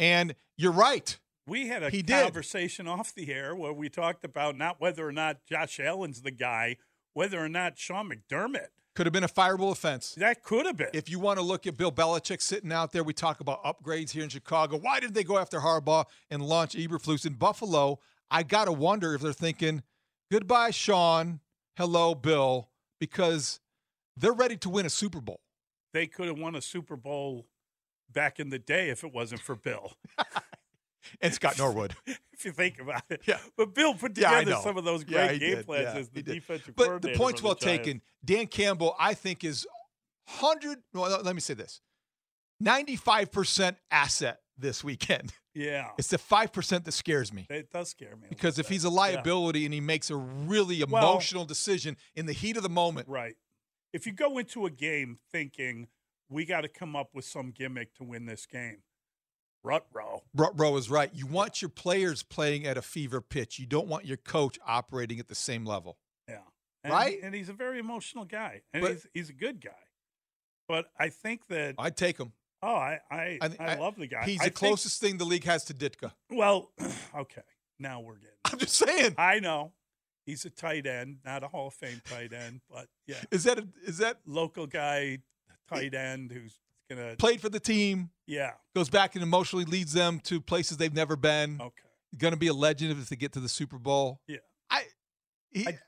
and 0.00 0.34
you're 0.56 0.72
right. 0.72 1.16
we 1.46 1.68
had 1.68 1.82
a 1.84 1.90
He 1.90 2.02
did. 2.02 2.22
conversation 2.24 2.88
off 2.88 3.14
the 3.14 3.32
air 3.32 3.54
where 3.54 3.72
we 3.72 3.88
talked 3.88 4.24
about 4.24 4.56
not 4.56 4.80
whether 4.80 5.06
or 5.06 5.12
not 5.12 5.44
Josh 5.48 5.78
Allen's 5.78 6.22
the 6.22 6.30
guy, 6.32 6.78
whether 7.14 7.38
or 7.38 7.48
not 7.48 7.78
Sean 7.78 8.10
McDermott. 8.10 8.68
Could 8.94 9.06
have 9.06 9.12
been 9.12 9.24
a 9.24 9.28
fireable 9.28 9.70
offense. 9.70 10.14
That 10.16 10.42
could 10.42 10.66
have 10.66 10.76
been. 10.76 10.88
If 10.92 11.08
you 11.08 11.18
want 11.18 11.38
to 11.38 11.44
look 11.44 11.66
at 11.66 11.76
Bill 11.78 11.92
Belichick 11.92 12.42
sitting 12.42 12.72
out 12.72 12.92
there, 12.92 13.02
we 13.04 13.14
talk 13.14 13.40
about 13.40 13.64
upgrades 13.64 14.10
here 14.10 14.22
in 14.22 14.28
Chicago. 14.28 14.76
Why 14.78 15.00
did 15.00 15.14
they 15.14 15.24
go 15.24 15.38
after 15.38 15.60
Harbaugh 15.60 16.04
and 16.30 16.42
launch 16.42 16.74
Eberflus 16.74 17.24
in 17.24 17.34
Buffalo? 17.34 18.00
I 18.30 18.42
got 18.42 18.66
to 18.66 18.72
wonder 18.72 19.14
if 19.14 19.20
they're 19.22 19.32
thinking, 19.32 19.82
goodbye, 20.32 20.70
Sean. 20.70 21.40
Hello, 21.76 22.14
Bill, 22.14 22.70
because 22.98 23.60
they're 24.16 24.32
ready 24.32 24.56
to 24.56 24.70
win 24.70 24.86
a 24.86 24.90
Super 24.90 25.20
Bowl. 25.20 25.40
They 25.92 26.06
could 26.06 26.26
have 26.26 26.38
won 26.38 26.54
a 26.54 26.62
Super 26.62 26.96
Bowl 26.96 27.46
back 28.10 28.40
in 28.40 28.48
the 28.48 28.58
day 28.58 28.88
if 28.88 29.04
it 29.04 29.12
wasn't 29.12 29.42
for 29.42 29.54
Bill. 29.54 29.92
And 31.20 31.34
Scott 31.34 31.58
Norwood. 31.58 31.96
if 32.06 32.44
you 32.44 32.52
think 32.52 32.80
about 32.80 33.02
it. 33.10 33.22
Yeah. 33.26 33.38
But 33.56 33.74
Bill 33.74 33.92
put 33.92 34.14
together 34.14 34.52
know. 34.52 34.60
some 34.62 34.78
of 34.78 34.84
those 34.84 35.02
great 35.02 35.32
he 35.32 35.38
game 35.40 35.56
did. 35.56 35.66
plans 35.66 35.88
Yeah, 35.92 35.98
as 36.00 36.08
the 36.08 36.20
he 36.20 36.22
did. 36.22 36.34
defensive 36.34 36.76
But 36.76 37.02
the 37.02 37.14
point's 37.16 37.40
for 37.40 37.42
the 37.42 37.48
well 37.48 37.54
taken. 37.56 38.02
Dan 38.24 38.46
Campbell, 38.46 38.94
I 39.00 39.14
think, 39.14 39.42
is 39.42 39.66
100. 40.40 40.78
Well, 40.94 41.20
let 41.22 41.34
me 41.34 41.40
say 41.40 41.54
this 41.54 41.80
95% 42.62 43.76
asset 43.90 44.42
this 44.56 44.84
weekend. 44.84 45.32
Yeah. 45.54 45.90
It's 45.98 46.08
the 46.08 46.16
5% 46.18 46.84
that 46.84 46.92
scares 46.92 47.32
me. 47.32 47.46
It 47.50 47.70
does 47.70 47.90
scare 47.90 48.16
me. 48.16 48.26
Because 48.28 48.58
if 48.58 48.68
he's 48.68 48.84
a 48.84 48.90
liability 48.90 49.64
and 49.64 49.74
he 49.74 49.80
makes 49.80 50.10
a 50.10 50.16
really 50.16 50.82
Well- 50.84 51.12
emotional 51.12 51.44
decision 51.44 51.96
in 52.14 52.26
the 52.26 52.32
heat 52.32 52.56
of 52.56 52.62
the 52.62 52.68
moment, 52.70 53.08
Right. 53.08 53.36
If 53.92 54.06
you 54.06 54.12
go 54.12 54.38
into 54.38 54.64
a 54.64 54.70
game 54.70 55.18
thinking 55.30 55.88
we 56.30 56.46
got 56.46 56.62
to 56.62 56.68
come 56.68 56.96
up 56.96 57.10
with 57.14 57.26
some 57.26 57.50
gimmick 57.50 57.94
to 57.96 58.04
win 58.04 58.24
this 58.24 58.46
game, 58.46 58.82
rut 59.62 59.86
row. 59.92 60.22
Ro 60.34 60.76
is 60.78 60.88
right. 60.88 61.14
You 61.14 61.26
want 61.26 61.60
your 61.60 61.68
players 61.68 62.22
playing 62.22 62.66
at 62.66 62.78
a 62.78 62.82
fever 62.82 63.20
pitch. 63.20 63.58
You 63.58 63.66
don't 63.66 63.88
want 63.88 64.06
your 64.06 64.16
coach 64.16 64.58
operating 64.66 65.20
at 65.20 65.28
the 65.28 65.34
same 65.34 65.66
level. 65.66 65.98
Yeah. 66.26 66.38
And, 66.82 66.92
Right? 66.94 67.18
And 67.22 67.34
he's 67.34 67.50
a 67.50 67.52
very 67.52 67.78
emotional 67.78 68.24
guy, 68.24 68.62
and 68.72 68.80
But- 68.80 68.92
he's 68.92 69.06
he's 69.12 69.28
a 69.28 69.34
good 69.34 69.60
guy. 69.60 69.70
But 70.66 70.90
I 70.98 71.10
think 71.10 71.48
that 71.48 71.74
I'd 71.76 71.96
take 71.98 72.18
him. 72.18 72.32
Oh, 72.62 72.74
I 72.74 73.00
I, 73.10 73.38
I, 73.40 73.50
I- 73.58 73.74
love 73.76 73.96
the 73.96 74.06
guy. 74.06 74.24
He's 74.24 74.40
I 74.40 74.44
the 74.44 74.50
think- 74.50 74.54
closest 74.56 75.00
thing 75.00 75.18
the 75.18 75.24
league 75.24 75.44
has 75.44 75.64
to 75.64 75.74
Ditka. 75.74 76.12
well, 76.30 76.70
okay. 77.16 77.42
Now 77.78 78.00
we're 78.00 78.14
getting. 78.16 78.36
I'm 78.44 78.58
just 78.58 78.74
saying. 78.76 79.14
I 79.18 79.40
know. 79.40 79.72
He's 80.24 80.44
a 80.44 80.50
tight 80.50 80.86
end, 80.86 81.18
not 81.24 81.42
a 81.42 81.48
Hall 81.48 81.66
of 81.68 81.74
Fame 81.74 82.00
tight 82.04 82.32
end, 82.32 82.60
but 82.70 82.86
yeah, 83.08 83.16
Is 83.32 83.42
that 83.44 83.58
a, 83.58 83.66
is 83.84 83.98
that 83.98 84.18
local 84.24 84.68
guy, 84.68 85.18
tight 85.68 85.94
end 85.94 86.30
who's 86.30 86.60
gonna 86.88 87.16
played 87.16 87.40
for 87.40 87.48
the 87.48 87.58
team? 87.58 88.10
Yeah. 88.28 88.52
Goes 88.76 88.88
back 88.88 89.16
and 89.16 89.22
emotionally 89.24 89.64
leads 89.64 89.92
them 89.92 90.20
to 90.20 90.40
places 90.40 90.76
they've 90.76 90.94
never 90.94 91.16
been. 91.16 91.58
Okay. 91.60 91.72
Going 92.18 92.32
to 92.34 92.38
be 92.38 92.46
a 92.46 92.54
legend 92.54 92.92
if 92.92 93.08
they 93.08 93.16
get 93.16 93.32
to 93.32 93.40
the 93.40 93.48
Super 93.48 93.78
Bowl. 93.78 94.20
Yeah. 94.28 94.36
I, 94.70 94.84
he, 95.50 95.66
I- 95.66 95.78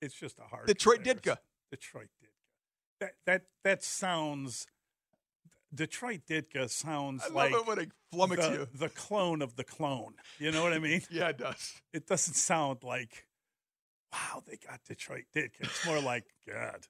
It's 0.00 0.14
just 0.14 0.38
a 0.38 0.42
hard 0.42 0.68
Detroit 0.68 0.98
comparison. 1.02 1.22
Ditka. 1.32 1.38
Detroit 1.72 2.08
Ditka. 2.22 2.28
That 3.00 3.12
that 3.26 3.42
that 3.64 3.82
sounds. 3.82 4.66
Detroit 5.74 6.22
Ditka 6.28 6.68
sounds 6.68 7.22
I 7.24 7.26
love 7.26 7.34
like 7.34 7.52
it 7.52 7.66
when 7.66 7.78
I 7.78 7.86
flummox 8.14 8.36
the, 8.36 8.52
you. 8.52 8.68
the 8.74 8.88
clone 8.88 9.42
of 9.42 9.56
the 9.56 9.64
clone. 9.64 10.14
You 10.38 10.50
know 10.52 10.62
what 10.62 10.72
I 10.72 10.78
mean? 10.80 11.02
yeah, 11.10 11.28
it 11.28 11.38
does. 11.38 11.74
It 11.92 12.06
doesn't 12.06 12.34
sound 12.34 12.78
like, 12.82 13.26
wow, 14.12 14.42
they 14.46 14.56
got 14.56 14.80
Detroit 14.86 15.24
Ditka. 15.34 15.60
It's 15.60 15.86
more 15.86 16.00
like, 16.00 16.24
God, 16.48 16.86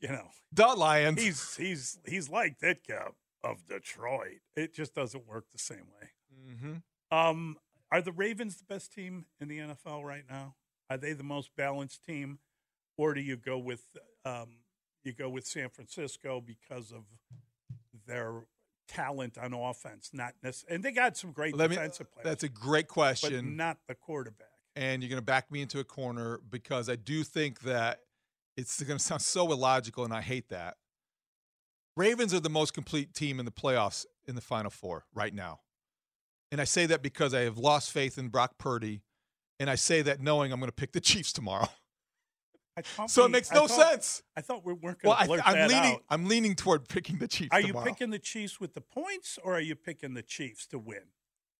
you 0.00 0.08
know, 0.08 0.28
The 0.52 0.66
Lions. 0.66 1.20
he's 1.22 1.56
he's 1.56 1.98
he's 2.06 2.28
like 2.30 2.58
Ditka 2.58 3.12
of 3.44 3.66
Detroit. 3.66 4.40
It 4.56 4.74
just 4.74 4.94
doesn't 4.94 5.26
work 5.26 5.44
the 5.52 5.58
same 5.58 5.86
way. 6.00 6.08
mm-hmm. 6.50 7.16
Um, 7.16 7.56
are 7.92 8.02
the 8.02 8.10
Ravens 8.12 8.56
the 8.56 8.64
best 8.64 8.92
team 8.92 9.26
in 9.40 9.48
the 9.48 9.58
NFL 9.58 10.02
right 10.02 10.24
now? 10.28 10.56
Are 10.90 10.96
they 10.96 11.12
the 11.12 11.22
most 11.22 11.50
balanced 11.56 12.04
team, 12.04 12.38
or 12.98 13.14
do 13.14 13.20
you 13.20 13.36
go 13.36 13.58
with 13.58 13.82
um, 14.24 14.56
you 15.04 15.12
go 15.12 15.28
with 15.28 15.46
San 15.46 15.68
Francisco 15.68 16.40
because 16.44 16.90
of 16.90 17.04
their 18.06 18.42
talent 18.88 19.36
on 19.38 19.52
offense? 19.52 20.10
Not 20.12 20.34
necessarily, 20.42 20.74
and 20.76 20.84
they 20.84 20.92
got 20.92 21.16
some 21.16 21.32
great 21.32 21.56
Let 21.56 21.70
me, 21.70 21.76
defensive 21.76 22.10
players. 22.12 22.24
that's 22.24 22.42
a 22.44 22.48
great 22.48 22.88
but 22.88 22.92
question. 22.94 23.56
not 23.56 23.78
the 23.88 23.94
quarterback. 23.94 24.48
and 24.74 25.02
you're 25.02 25.10
going 25.10 25.20
to 25.20 25.24
back 25.24 25.50
me 25.50 25.60
into 25.62 25.80
a 25.80 25.84
corner 25.84 26.40
because 26.50 26.88
I 26.88 26.96
do 26.96 27.24
think 27.24 27.60
that 27.60 28.00
it's 28.56 28.82
going 28.82 28.98
to 28.98 29.04
sound 29.04 29.22
so 29.22 29.50
illogical, 29.52 30.04
and 30.04 30.12
I 30.14 30.20
hate 30.22 30.48
that. 30.50 30.76
Ravens 31.96 32.34
are 32.34 32.40
the 32.40 32.50
most 32.50 32.74
complete 32.74 33.14
team 33.14 33.38
in 33.38 33.46
the 33.46 33.50
playoffs 33.52 34.04
in 34.26 34.34
the 34.34 34.40
Final 34.42 34.70
Four 34.70 35.04
right 35.14 35.32
now. 35.32 35.60
And 36.52 36.60
I 36.60 36.64
say 36.64 36.86
that 36.86 37.02
because 37.02 37.32
I 37.34 37.40
have 37.40 37.58
lost 37.58 37.90
faith 37.90 38.18
in 38.18 38.28
Brock 38.28 38.58
Purdy, 38.58 39.02
and 39.58 39.70
I 39.70 39.74
say 39.76 40.02
that 40.02 40.20
knowing 40.20 40.52
I'm 40.52 40.60
going 40.60 40.68
to 40.68 40.74
pick 40.74 40.92
the 40.92 41.00
Chiefs 41.00 41.32
tomorrow. 41.32 41.68
I 42.76 42.82
thought 42.82 43.10
So 43.10 43.22
it 43.22 43.26
we- 43.26 43.32
makes 43.32 43.50
I 43.50 43.54
no 43.54 43.66
thought- 43.66 43.90
sense. 43.90 44.22
I 44.36 44.40
thought 44.42 44.64
we 44.64 44.72
weren't 44.74 44.98
Well, 45.02 45.14
going 45.14 45.16
to 45.16 45.22
I, 45.22 45.26
blurt 45.26 45.42
I'm 45.48 45.54
that 45.54 45.68
leaning. 45.68 45.94
out. 45.94 46.02
I'm 46.10 46.24
leaning 46.26 46.54
toward 46.54 46.88
picking 46.88 47.18
the 47.18 47.28
Chiefs. 47.28 47.50
Are 47.52 47.60
you 47.60 47.72
picking 47.74 48.10
the 48.10 48.18
Chiefs 48.18 48.60
with 48.60 48.74
the 48.74 48.80
points, 48.80 49.38
or 49.42 49.54
are 49.54 49.60
you 49.60 49.74
picking 49.74 50.14
the 50.14 50.22
Chiefs 50.22 50.66
to 50.68 50.78
win? 50.78 51.02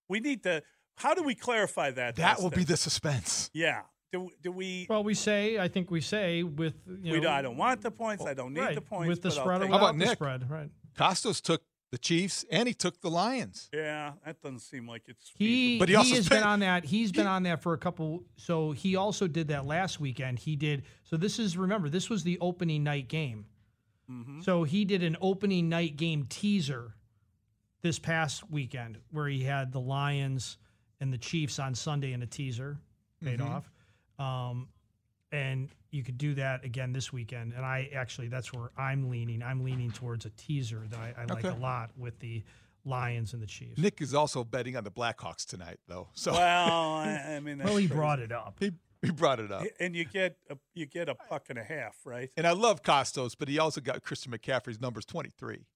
We 0.09 0.21
need 0.21 0.43
to. 0.43 0.63
How 0.99 1.15
do 1.15 1.23
we 1.23 1.35
clarify 1.35 1.91
that? 1.93 2.17
That 2.17 2.23
Dustin? 2.33 2.45
will 2.45 2.51
be 2.57 2.65
the 2.65 2.77
suspense. 2.77 3.51
Yeah. 3.53 3.83
Do, 4.13 4.31
do 4.43 4.53
we? 4.53 4.87
Well, 4.89 5.03
we 5.05 5.15
say, 5.15 5.59
I 5.59 5.69
think 5.69 5.91
we 5.91 6.01
say 6.01 6.43
with 6.43 6.75
you 6.87 7.13
we 7.13 7.19
know, 7.19 7.25
don't, 7.25 7.33
I 7.33 7.43
don't 7.43 7.57
want 7.57 7.83
the 7.83 7.91
points. 7.91 8.25
I 8.25 8.35
don't 8.35 8.53
need 8.55 8.61
right, 8.61 8.75
the 8.75 8.81
points. 8.81 9.09
with 9.09 9.23
the 9.23 9.31
spread 9.31 9.63
How 9.63 9.77
about 9.77 9.93
the 9.99 10.05
Nick? 10.05 10.11
spread, 10.13 10.49
right? 10.51 10.71
Kostos 10.97 11.43
took 11.43 11.63
the 11.93 11.99
Chiefs 11.99 12.45
and 12.51 12.67
he 12.67 12.75
took 12.75 13.01
the 13.01 13.11
Lions. 13.11 13.69
Yeah, 13.73 14.13
that 14.25 14.43
doesn't 14.43 14.59
seem 14.61 14.89
like 14.89 15.03
it's. 15.07 15.33
He, 15.37 15.79
But 15.79 15.89
he 15.89 15.93
he, 15.93 15.97
also 15.97 16.15
has 16.17 16.27
spent- 16.27 16.43
been 16.43 16.49
on 16.49 16.61
that. 16.61 16.85
He's 16.85 17.13
been 17.13 17.27
on 17.27 17.45
that 17.45 17.63
for 17.63 17.73
a 17.75 17.79
couple. 17.79 18.25
So 18.37 18.73
he 18.73 18.97
also 18.97 19.27
did 19.29 19.49
that 19.49 19.67
last 19.67 20.01
weekend. 20.01 20.39
He 20.39 20.57
did. 20.57 20.83
So 21.05 21.17
this 21.17 21.39
is 21.39 21.57
remember 21.57 21.89
this 21.89 22.11
was 22.11 22.25
the 22.25 22.39
opening 22.41 22.83
night 22.85 23.09
game. 23.09 23.47
Mm-hmm. 24.11 24.41
So 24.43 24.63
he 24.65 24.85
did 24.85 25.03
an 25.03 25.17
opening 25.21 25.69
night 25.69 25.97
game 25.97 26.27
teaser 26.29 26.95
this 27.83 27.99
past 27.99 28.49
weekend 28.51 28.99
where 29.11 29.29
he 29.29 29.43
had 29.45 29.73
the 29.73 29.81
Lions 29.81 30.59
and 31.01 31.13
the 31.13 31.19
Chiefs 31.19 31.59
on 31.59 31.75
Sunday 31.75 32.13
in 32.13 32.23
a 32.23 32.27
teaser 32.27 32.79
paid 33.23 33.39
Mhm. 33.41 33.51
off. 33.51 33.71
Um, 34.19 34.69
and 35.33 35.69
you 35.91 36.03
could 36.03 36.19
do 36.19 36.35
that 36.35 36.65
again 36.65 36.93
this 36.93 37.13
weekend. 37.13 37.53
And 37.55 37.65
I 37.65 37.91
actually, 37.95 38.29
that's 38.29 38.53
where 38.53 38.71
I'm 38.77 39.09
leaning. 39.11 39.43
I'm 39.43 39.65
leaning 39.65 39.91
towards 39.91 40.25
a 40.27 40.31
teaser 40.31 40.83
that 40.91 40.99
I, 40.99 41.15
I 41.23 41.25
like 41.33 41.45
Okay. 41.45 41.57
a 41.57 41.61
lot 41.61 41.91
with 41.97 42.19
the 42.21 42.43
Lions 42.85 43.33
and 43.33 43.43
the 43.43 43.47
Chiefs. 43.47 43.79
Nick 43.81 44.01
is 44.01 44.15
also 44.15 44.45
betting 44.45 44.77
on 44.77 44.85
the 44.85 44.91
Blackhawks 44.91 45.45
tonight, 45.45 45.79
though. 45.89 46.09
So 46.15 46.33
Well, 46.33 46.41
I, 46.95 47.35
I 47.37 47.41
mean, 47.41 47.59
well, 47.65 47.77
he 47.77 47.87
crazy. 47.87 47.95
brought 47.95 48.19
it 48.21 48.31
up. 48.33 48.57
he 48.61 48.73
he 49.03 49.11
brought 49.11 49.41
it 49.41 49.53
up. 49.53 49.65
And 49.81 49.95
you 49.95 50.05
get 50.05 50.37
a, 50.51 50.57
you 50.75 50.87
get 50.87 51.09
a 51.09 51.15
puck 51.15 51.47
and 51.51 51.59
a 51.59 51.65
half, 51.65 51.97
right? 52.05 52.31
And 52.37 52.47
I 52.47 52.53
love 52.53 52.83
Kostos, 52.83 53.35
but 53.39 53.47
he 53.49 53.59
also 53.59 53.81
got 53.81 54.03
Christian 54.03 54.33
McCaffrey's 54.33 54.81
numbers 54.81 55.05
23. 55.05 55.67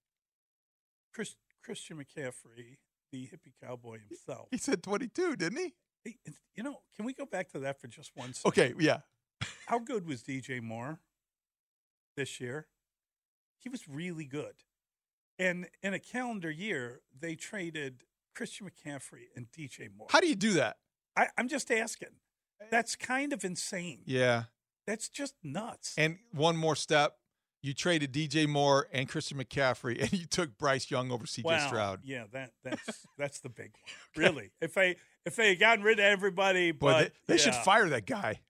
Chris, 1.13 1.35
Christian 1.63 1.97
McCaffrey, 1.97 2.77
the 3.11 3.25
hippie 3.27 3.53
cowboy 3.61 3.99
himself. 4.07 4.47
He 4.51 4.57
said 4.57 4.81
22, 4.83 5.35
didn't 5.35 5.59
he? 5.59 5.73
Hey, 6.03 6.15
You 6.55 6.63
know, 6.63 6.79
can 6.95 7.05
we 7.05 7.13
go 7.13 7.25
back 7.25 7.49
to 7.51 7.59
that 7.59 7.79
for 7.79 7.87
just 7.87 8.11
one 8.15 8.33
second? 8.33 8.49
Okay, 8.49 8.73
yeah. 8.79 8.99
How 9.71 9.79
good 9.79 10.05
was 10.05 10.21
DJ 10.21 10.61
Moore 10.61 10.99
this 12.17 12.41
year? 12.41 12.67
He 13.57 13.69
was 13.69 13.87
really 13.87 14.25
good. 14.25 14.55
And 15.39 15.69
in 15.81 15.93
a 15.93 15.99
calendar 15.99 16.51
year, 16.51 16.99
they 17.17 17.35
traded 17.35 18.03
Christian 18.35 18.69
McCaffrey 18.69 19.27
and 19.33 19.49
DJ 19.49 19.87
Moore. 19.97 20.07
How 20.09 20.19
do 20.19 20.27
you 20.27 20.35
do 20.35 20.55
that? 20.55 20.75
I, 21.15 21.27
I'm 21.37 21.47
just 21.47 21.71
asking. 21.71 22.09
That's 22.69 22.97
kind 22.97 23.31
of 23.31 23.45
insane. 23.45 24.01
Yeah. 24.05 24.43
That's 24.87 25.07
just 25.07 25.35
nuts. 25.41 25.93
And 25.97 26.17
one 26.33 26.57
more 26.57 26.75
step. 26.75 27.15
You 27.61 27.73
traded 27.73 28.11
DJ 28.11 28.49
Moore 28.49 28.89
and 28.91 29.07
Christian 29.07 29.37
McCaffrey, 29.37 30.01
and 30.01 30.11
you 30.11 30.25
took 30.25 30.57
Bryce 30.57 30.91
Young 30.91 31.13
over 31.13 31.23
CJ 31.23 31.45
Wow. 31.45 31.67
Stroud. 31.67 31.99
Yeah, 32.03 32.25
that 32.33 32.51
that's 32.61 33.05
that's 33.17 33.39
the 33.39 33.49
big 33.49 33.71
one. 34.15 34.25
Really, 34.25 34.51
if 34.59 34.73
they 34.73 34.97
if 35.25 35.37
they 35.37 35.49
had 35.49 35.59
gotten 35.59 35.85
rid 35.85 35.99
of 35.99 36.05
everybody, 36.05 36.71
Boy, 36.71 36.91
but 36.91 37.13
they, 37.27 37.35
they 37.35 37.37
should 37.37 37.55
fire 37.55 37.87
that 37.87 38.05
guy. 38.05 38.41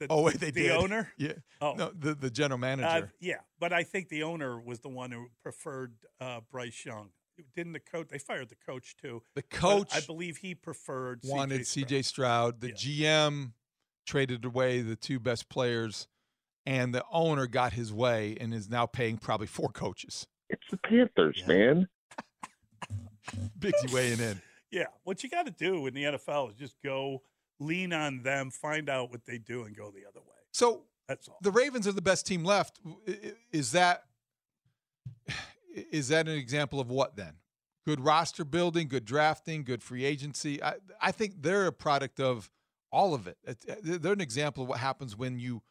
The- 0.00 0.06
oh 0.10 0.22
wait, 0.24 0.40
they 0.40 0.50
the 0.50 0.62
did. 0.62 0.70
owner? 0.72 1.12
Yeah. 1.18 1.34
Oh. 1.60 1.74
No, 1.74 1.92
the 1.96 2.14
the 2.14 2.30
general 2.30 2.58
manager. 2.58 2.88
Uh, 2.88 3.08
yeah, 3.20 3.40
but 3.58 3.72
I 3.72 3.84
think 3.84 4.08
the 4.08 4.22
owner 4.24 4.58
was 4.60 4.80
the 4.80 4.88
one 4.88 5.12
who 5.12 5.28
preferred 5.42 5.94
uh, 6.20 6.40
Bryce 6.50 6.84
Young. 6.84 7.10
Didn't 7.54 7.72
the 7.72 7.80
coach? 7.80 8.08
They 8.08 8.18
fired 8.18 8.48
the 8.48 8.56
coach 8.56 8.96
too. 8.96 9.22
The 9.34 9.42
but 9.42 9.58
coach 9.58 9.94
I 9.94 10.00
believe 10.00 10.38
he 10.38 10.54
preferred 10.54 11.20
wanted 11.24 11.62
CJ 11.62 11.86
CJ 11.86 12.04
Stroud. 12.04 12.60
The 12.60 12.72
GM 12.72 13.52
traded 14.06 14.44
away 14.44 14.80
the 14.82 14.96
two 14.96 15.20
best 15.20 15.48
players, 15.48 16.08
and 16.66 16.94
the 16.94 17.04
owner 17.12 17.46
got 17.46 17.72
his 17.72 17.92
way 17.92 18.36
and 18.40 18.52
is 18.52 18.68
now 18.68 18.86
paying 18.86 19.16
probably 19.18 19.46
four 19.46 19.68
coaches. 19.68 20.26
It's 20.48 20.62
the 20.70 20.78
Panthers, 20.78 21.42
man. 21.46 21.88
Bigsy 23.58 23.92
weighing 23.92 24.18
in. 24.20 24.40
Yeah, 24.70 24.86
what 25.04 25.22
you 25.22 25.30
got 25.30 25.46
to 25.46 25.52
do 25.52 25.86
in 25.86 25.94
the 25.94 26.04
NFL 26.04 26.50
is 26.50 26.56
just 26.56 26.76
go 26.84 27.22
lean 27.60 27.92
on 27.92 28.22
them, 28.22 28.50
find 28.50 28.88
out 28.88 29.10
what 29.10 29.24
they 29.26 29.38
do, 29.38 29.62
and 29.64 29.76
go 29.76 29.90
the 29.90 30.06
other 30.08 30.20
way. 30.20 30.36
So 30.50 30.82
That's 31.06 31.28
all. 31.28 31.38
the 31.42 31.50
Ravens 31.52 31.86
are 31.86 31.92
the 31.92 32.02
best 32.02 32.26
team 32.26 32.44
left. 32.44 32.80
Is 33.52 33.72
that 33.72 34.04
is 35.92 36.08
that 36.08 36.26
an 36.26 36.34
example 36.34 36.80
of 36.80 36.90
what 36.90 37.16
then? 37.16 37.34
Good 37.86 38.00
roster 38.00 38.44
building, 38.44 38.88
good 38.88 39.04
drafting, 39.04 39.62
good 39.64 39.82
free 39.82 40.04
agency. 40.04 40.62
I, 40.62 40.74
I 41.00 41.12
think 41.12 41.42
they're 41.42 41.66
a 41.66 41.72
product 41.72 42.18
of 42.20 42.50
all 42.92 43.14
of 43.14 43.26
it. 43.26 43.38
It- 43.44 44.02
They're 44.02 44.12
an 44.12 44.20
example 44.20 44.64
of 44.64 44.68
what 44.68 44.78
happens 44.80 45.16
when 45.16 45.38
you 45.38 45.62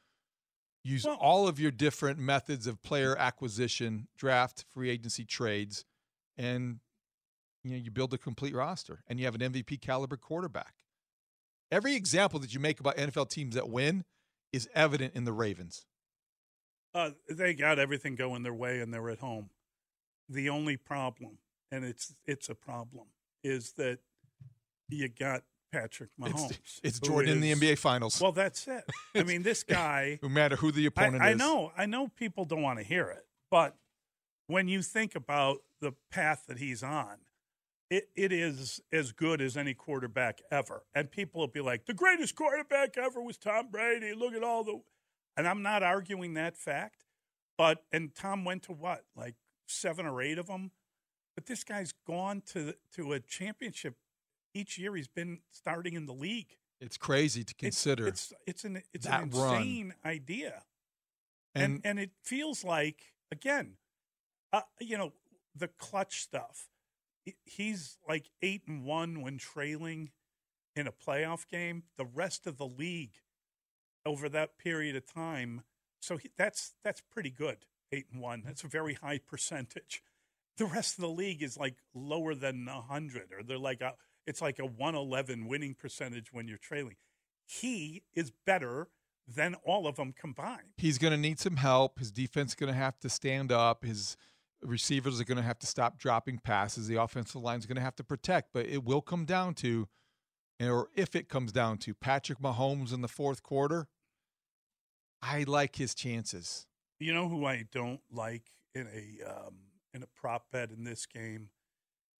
use 0.83 1.05
all 1.05 1.47
of 1.47 1.59
your 1.59 1.71
different 1.71 2.17
methods 2.19 2.65
of 2.65 2.81
player 2.81 3.15
acquisition, 3.17 4.07
draft, 4.17 4.63
free 4.73 4.89
agency 4.89 5.25
trades, 5.25 5.83
and 6.37 6.79
you 7.63 7.71
know 7.71 7.77
you 7.77 7.91
build 7.91 8.13
a 8.13 8.17
complete 8.17 8.55
roster 8.55 9.03
and 9.07 9.19
you 9.19 9.25
have 9.25 9.35
an 9.35 9.41
MVP 9.41 9.81
caliber 9.81 10.15
quarterback. 10.17 10.75
Every 11.71 11.95
example 11.95 12.39
that 12.39 12.53
you 12.53 12.59
make 12.59 12.79
about 12.79 12.97
NFL 12.97 13.29
teams 13.29 13.55
that 13.55 13.69
win 13.69 14.03
is 14.51 14.67
evident 14.73 15.13
in 15.15 15.25
the 15.25 15.33
Ravens. 15.33 15.85
Uh, 16.93 17.11
they 17.29 17.53
got 17.53 17.77
everything 17.77 18.15
going 18.15 18.41
their 18.43 18.53
way, 18.53 18.79
and 18.79 18.93
they're 18.93 19.09
at 19.09 19.19
home. 19.19 19.49
The 20.27 20.49
only 20.49 20.77
problem, 20.77 21.37
and 21.71 21.85
it's 21.85 22.15
it's 22.25 22.49
a 22.49 22.55
problem, 22.55 23.05
is 23.43 23.73
that 23.73 23.99
you 24.89 25.07
got 25.07 25.43
Patrick 25.71 26.09
Mahomes. 26.19 26.57
it's 26.83 26.99
who 26.99 27.07
Jordan 27.07 27.33
in 27.33 27.41
the 27.41 27.53
NBA 27.53 27.77
Finals. 27.77 28.19
Well, 28.19 28.31
that's 28.31 28.67
it. 28.67 28.83
I 29.15 29.23
mean, 29.23 29.43
this 29.43 29.63
guy. 29.63 30.19
No 30.23 30.29
matter 30.29 30.55
who 30.55 30.71
the 30.71 30.87
opponent 30.87 31.21
I, 31.21 31.29
I 31.29 31.31
is. 31.31 31.37
know, 31.37 31.71
I 31.77 31.85
know, 31.85 32.07
people 32.07 32.45
don't 32.45 32.61
want 32.63 32.79
to 32.79 32.85
hear 32.85 33.05
it, 33.09 33.25
but 33.51 33.75
when 34.47 34.67
you 34.67 34.81
think 34.81 35.15
about 35.15 35.59
the 35.79 35.93
path 36.11 36.45
that 36.47 36.57
he's 36.57 36.81
on, 36.81 37.17
it, 37.89 38.09
it 38.15 38.31
is 38.31 38.81
as 38.91 39.11
good 39.11 39.41
as 39.41 39.57
any 39.57 39.73
quarterback 39.73 40.41
ever. 40.51 40.83
And 40.93 41.09
people 41.11 41.41
will 41.41 41.47
be 41.47 41.61
like, 41.61 41.85
the 41.85 41.93
greatest 41.93 42.35
quarterback 42.35 42.97
ever 42.97 43.21
was 43.21 43.37
Tom 43.37 43.69
Brady. 43.71 44.13
Look 44.13 44.33
at 44.33 44.43
all 44.43 44.63
the. 44.63 44.81
And 45.37 45.47
I'm 45.47 45.61
not 45.63 45.83
arguing 45.83 46.33
that 46.33 46.57
fact, 46.57 47.05
but, 47.57 47.83
and 47.93 48.13
Tom 48.13 48.43
went 48.45 48.63
to 48.63 48.73
what, 48.73 49.05
like 49.15 49.35
seven 49.67 50.05
or 50.05 50.21
eight 50.21 50.37
of 50.37 50.47
them? 50.47 50.71
But 51.35 51.45
this 51.45 51.63
guy's 51.63 51.93
gone 52.05 52.41
to, 52.47 52.73
to 52.95 53.13
a 53.13 53.19
championship 53.21 53.95
each 54.53 54.77
year 54.77 54.95
he's 54.95 55.07
been 55.07 55.39
starting 55.51 55.93
in 55.93 56.05
the 56.05 56.13
league. 56.13 56.57
It's 56.81 56.97
crazy 56.97 57.43
to 57.43 57.53
consider. 57.53 58.07
It's 58.07 58.33
it's 58.47 58.63
an 58.63 58.81
it's 58.93 59.05
an 59.05 59.29
run. 59.31 59.55
insane 59.57 59.93
idea, 60.05 60.63
and, 61.53 61.63
And- 61.75 61.81
and 61.85 61.99
it 61.99 62.11
feels 62.23 62.63
like 62.63 63.13
again, 63.31 63.73
uh, 64.53 64.61
you 64.79 64.97
know, 64.97 65.11
the 65.55 65.67
clutch 65.67 66.21
stuff. 66.21 66.67
He- 67.45 67.51
He's 67.51 67.97
like 68.07 68.29
eight 68.41 68.63
and 68.67 68.83
one 68.83 69.21
when 69.21 69.37
trailing 69.37 70.11
in 70.75 70.87
a 70.87 70.91
playoff 70.91 71.47
game. 71.47 71.83
The 71.97 72.05
rest 72.05 72.47
of 72.47 72.57
the 72.57 72.67
league 72.67 73.15
over 74.05 74.29
that 74.29 74.57
period 74.57 74.95
of 74.95 75.05
time, 75.05 75.63
so 75.99 76.17
he, 76.17 76.29
that's 76.37 76.73
that's 76.83 77.01
pretty 77.01 77.31
good. 77.31 77.65
Eight 77.91 78.05
and 78.11 78.21
one. 78.21 78.43
That's 78.45 78.63
a 78.63 78.67
very 78.67 78.93
high 78.93 79.17
percentage. 79.19 80.01
The 80.57 80.65
rest 80.65 80.97
of 80.97 81.01
the 81.01 81.09
league 81.09 81.41
is 81.41 81.57
like 81.57 81.77
lower 81.93 82.35
than 82.35 82.67
hundred, 82.67 83.31
or 83.35 83.43
they're 83.43 83.57
like 83.57 83.81
a 83.81 83.93
it's 84.27 84.41
like 84.41 84.59
a 84.59 84.65
one 84.65 84.95
eleven 84.95 85.47
winning 85.47 85.73
percentage 85.73 86.31
when 86.31 86.47
you're 86.47 86.57
trailing. 86.57 86.95
He 87.45 88.03
is 88.13 88.31
better 88.45 88.89
than 89.27 89.55
all 89.65 89.87
of 89.87 89.95
them 89.95 90.13
combined. 90.13 90.73
He's 90.77 90.97
going 90.97 91.11
to 91.11 91.17
need 91.17 91.39
some 91.39 91.57
help. 91.57 91.99
His 91.99 92.11
defense 92.11 92.51
is 92.51 92.55
going 92.55 92.71
to 92.71 92.77
have 92.77 92.99
to 92.99 93.09
stand 93.09 93.51
up. 93.51 93.83
His 93.83 94.17
receivers 94.61 95.19
are 95.19 95.23
going 95.23 95.37
to 95.37 95.43
have 95.43 95.59
to 95.59 95.67
stop 95.67 95.97
dropping 95.97 96.39
passes. 96.39 96.87
The 96.87 97.01
offensive 97.01 97.41
line 97.41 97.59
is 97.59 97.65
going 97.65 97.77
to 97.77 97.81
have 97.81 97.95
to 97.97 98.03
protect. 98.03 98.53
But 98.53 98.67
it 98.67 98.83
will 98.83 99.01
come 99.01 99.25
down 99.25 99.53
to, 99.55 99.87
or 100.59 100.89
if 100.95 101.15
it 101.15 101.29
comes 101.29 101.51
down 101.51 101.77
to 101.79 101.93
Patrick 101.93 102.39
Mahomes 102.39 102.93
in 102.93 103.01
the 103.01 103.07
fourth 103.07 103.43
quarter, 103.43 103.87
I 105.21 105.43
like 105.43 105.75
his 105.75 105.93
chances. 105.93 106.65
You 106.99 107.13
know 107.13 107.29
who 107.29 107.45
I 107.45 107.65
don't 107.71 108.01
like 108.11 108.43
in 108.73 108.87
a 108.87 109.29
um, 109.29 109.55
in 109.93 110.03
a 110.03 110.07
prop 110.07 110.51
bet 110.51 110.71
in 110.71 110.83
this 110.83 111.05
game 111.05 111.49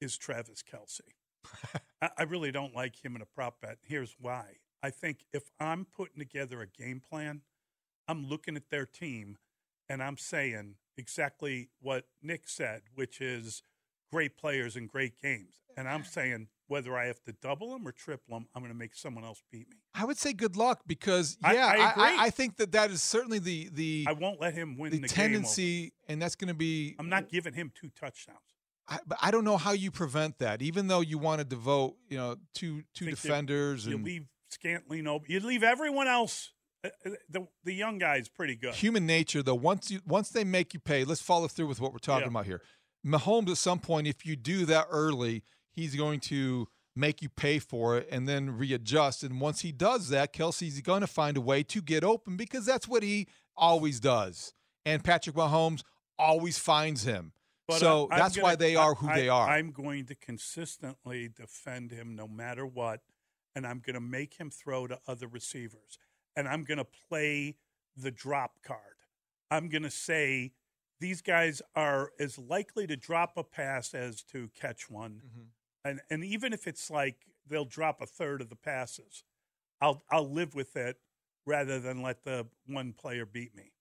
is 0.02 0.18
Travis 0.18 0.64
Kelce. 0.64 1.02
I, 2.02 2.10
I 2.20 2.24
really 2.24 2.52
don't 2.52 2.76
like 2.76 3.04
him 3.04 3.16
in 3.16 3.22
a 3.22 3.26
prop 3.26 3.62
bet. 3.62 3.78
Here's 3.82 4.16
why. 4.20 4.58
I 4.82 4.90
think 4.90 5.26
if 5.34 5.52
I'm 5.60 5.86
putting 5.86 6.20
together 6.20 6.62
a 6.62 6.68
game 6.68 7.02
plan, 7.02 7.42
I'm 8.08 8.28
looking 8.28 8.56
at 8.56 8.70
their 8.70 8.86
team 8.86 9.38
and 9.90 10.02
I'm 10.02 10.18
saying 10.18 10.76
exactly 11.00 11.70
what 11.82 12.06
Nick 12.22 12.48
said, 12.48 12.82
which 12.94 13.22
is 13.22 13.64
great 14.12 14.38
players 14.38 14.76
and 14.76 14.88
great 14.88 15.20
games. 15.22 15.56
And 15.78 15.88
I'm 15.88 16.04
saying 16.04 16.48
whether 16.68 16.98
I 16.98 17.06
have 17.08 17.24
to 17.24 17.32
double 17.32 17.72
them 17.72 17.88
or 17.88 17.92
triple 17.92 18.36
them, 18.36 18.48
I'm 18.54 18.62
going 18.62 18.74
to 18.74 18.78
make 18.78 18.94
someone 18.94 19.24
else 19.24 19.42
beat 19.52 19.70
me. 19.70 19.78
I 19.96 20.06
would 20.06 20.18
say 20.18 20.34
good 20.34 20.56
luck 20.56 20.82
because 20.86 21.38
I- 21.44 21.54
yeah, 21.54 21.68
I 21.68 21.78
I. 21.96 22.24
I, 22.26 22.30
think 22.30 22.58
that 22.58 22.74
that 22.74 22.92
is 22.92 23.02
certainly 23.02 23.40
the 23.40 23.70
the 23.74 24.06
I 24.08 24.14
won't 24.14 24.40
let 24.40 24.54
him 24.54 24.78
win 24.78 24.92
the, 24.92 25.00
the, 25.00 25.08
tendency, 25.08 25.94
and 26.08 26.22
that's 26.22 26.36
going 26.36 26.50
to 26.50 26.54
be. 26.54 26.96
I'm 27.00 27.10
not 27.10 27.30
giving 27.30 27.54
him 27.54 27.72
two 27.74 27.90
touchdowns. 28.00 28.38
I, 28.88 29.00
but 29.06 29.18
I 29.22 29.32
don't 29.32 29.44
know 29.44 29.58
how 29.58 29.72
you 29.72 29.92
prevent 29.92 30.40
that. 30.40 30.62
Even 30.62 30.88
though 30.88 31.02
you 31.02 31.18
want 31.18 31.40
to 31.40 31.46
devote, 31.46 31.96
you 32.10 32.18
know, 32.18 32.36
two 32.54 32.84
two 32.94 33.06
defenders 33.06 33.86
You 33.86 33.96
and 33.96 34.06
leave 34.06 34.26
Scantling 34.50 35.08
open. 35.08 35.28
You 35.30 35.40
leave 35.42 35.64
everyone 35.64 36.08
else. 36.08 36.52
The 36.84 37.48
the 37.64 37.74
young 37.74 37.98
guy 37.98 38.18
is 38.18 38.30
pretty 38.30 38.56
good. 38.56 38.74
human 38.74 39.06
nature. 39.06 39.44
Though 39.44 39.56
once 39.56 39.92
you 39.92 40.00
once 40.06 40.30
they 40.30 40.44
make 40.44 40.74
you 40.74 40.80
pay, 40.80 41.04
let's 41.04 41.22
follow 41.22 41.48
through 41.48 41.68
with 41.68 41.82
what 41.82 41.92
we're 41.92 42.00
talking 42.00 42.24
Yeah. 42.24 42.30
about 42.30 42.46
here. 42.46 42.62
Mahomes 43.06 43.50
at 43.50 43.58
some 43.58 43.80
point, 43.80 44.08
if 44.08 44.26
you 44.26 44.36
do 44.36 44.66
that 44.66 44.88
early, 44.90 45.44
he's 45.72 45.96
going 45.96 46.20
to 46.22 46.68
make 46.96 47.22
you 47.22 47.30
pay 47.30 47.60
for 47.60 47.98
it 47.98 48.08
and 48.12 48.28
then 48.28 48.50
readjust. 48.58 49.24
And 49.24 49.40
once 49.40 49.62
he 49.62 49.72
does 49.72 50.10
that, 50.10 50.34
Kelce's 50.34 50.80
going 50.82 51.02
to 51.02 51.08
find 51.08 51.38
a 51.38 51.42
way 51.42 51.64
to 51.64 51.82
get 51.82 52.04
open 52.04 52.36
because 52.36 52.66
that's 52.66 52.88
what 52.88 53.04
he 53.04 53.28
always 53.56 54.00
does. 54.02 54.54
And 54.86 55.04
Patrick 55.04 55.36
Mahomes 55.36 55.84
always 56.18 56.58
finds 56.58 57.04
him. 57.04 57.32
But 57.68 57.80
so 57.80 58.10
I- 58.12 58.18
that's 58.18 58.36
why 58.36 58.42
gonna- 58.56 58.58
they 58.58 58.76
are 58.76 58.96
who 58.96 59.08
I- 59.08 59.16
they 59.16 59.30
are. 59.30 59.50
I'm 59.50 59.72
going 59.72 60.06
to 60.08 60.16
consistently 60.16 61.30
defend 61.30 61.92
him 61.92 62.16
no 62.16 62.28
matter 62.28 62.66
what, 62.66 63.02
and 63.56 63.66
I'm 63.66 63.80
going 63.80 63.94
to 63.94 64.02
make 64.02 64.34
him 64.40 64.50
throw 64.50 64.88
to 64.88 65.00
other 65.08 65.28
receivers, 65.28 65.98
and 66.40 66.48
I'm 66.48 66.64
going 66.64 66.78
to 66.78 66.88
play 67.10 67.58
the 67.98 68.12
drop 68.12 68.62
card. 68.64 68.80
I'm 69.52 69.68
going 69.68 69.84
to 69.84 69.90
say 69.92 70.54
these 71.02 71.22
guys 71.22 71.62
are 71.76 72.12
as 72.18 72.38
likely 72.38 72.88
to 72.88 72.96
drop 72.96 73.34
a 73.36 73.44
pass 73.44 73.94
as 73.94 74.24
to 74.32 74.50
catch 74.60 74.90
one, 74.90 75.22
Mm-hmm. 75.28 75.42
and 75.84 76.00
and 76.10 76.24
even 76.24 76.54
if 76.54 76.66
it's 76.66 76.90
like 76.90 77.18
they'll 77.48 77.66
drop 77.66 78.00
a 78.02 78.06
third 78.06 78.42
of 78.42 78.50
the 78.50 78.56
passes, 78.56 79.24
I'll 79.82 80.02
I'll 80.10 80.30
live 80.30 80.56
with 80.56 80.78
it 80.78 80.98
rather 81.46 81.80
than 81.80 82.02
let 82.02 82.24
the 82.24 82.48
one 82.68 82.94
player 82.94 83.26
beat 83.26 83.54
me, 83.56 83.74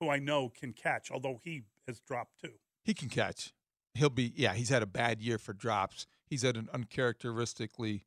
who 0.00 0.10
I 0.10 0.18
know 0.18 0.48
can 0.50 0.72
catch. 0.74 1.10
Although 1.10 1.40
he 1.42 1.62
has 1.86 2.00
dropped 2.00 2.40
too. 2.42 2.54
He 2.84 2.92
can 2.92 3.08
catch. 3.08 3.52
He'll 3.94 4.10
be 4.10 4.32
yeah. 4.36 4.52
He's 4.54 4.68
had 4.68 4.82
a 4.82 4.86
bad 4.86 5.22
year 5.22 5.38
for 5.38 5.52
drops. 5.54 6.06
He's 6.26 6.42
had 6.42 6.56
an 6.56 6.68
uncharacteristically 6.74 8.04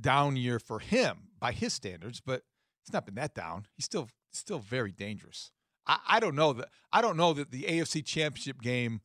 down 0.00 0.36
year 0.36 0.58
for 0.58 0.78
him 0.80 1.28
by 1.38 1.52
his 1.52 1.72
standards, 1.72 2.20
but 2.20 2.42
it's 2.88 2.94
not 2.94 3.04
been 3.04 3.16
that 3.16 3.34
down. 3.34 3.66
He's 3.76 3.84
still 3.84 4.08
still 4.32 4.60
very 4.60 4.92
dangerous. 4.92 5.50
I, 5.86 5.98
I 6.08 6.20
don't 6.20 6.34
know 6.34 6.54
that 6.54 6.68
I 6.90 7.02
don't 7.02 7.18
know 7.18 7.34
that 7.34 7.50
the 7.50 7.64
AFC 7.64 8.02
Championship 8.02 8.62
game 8.62 9.02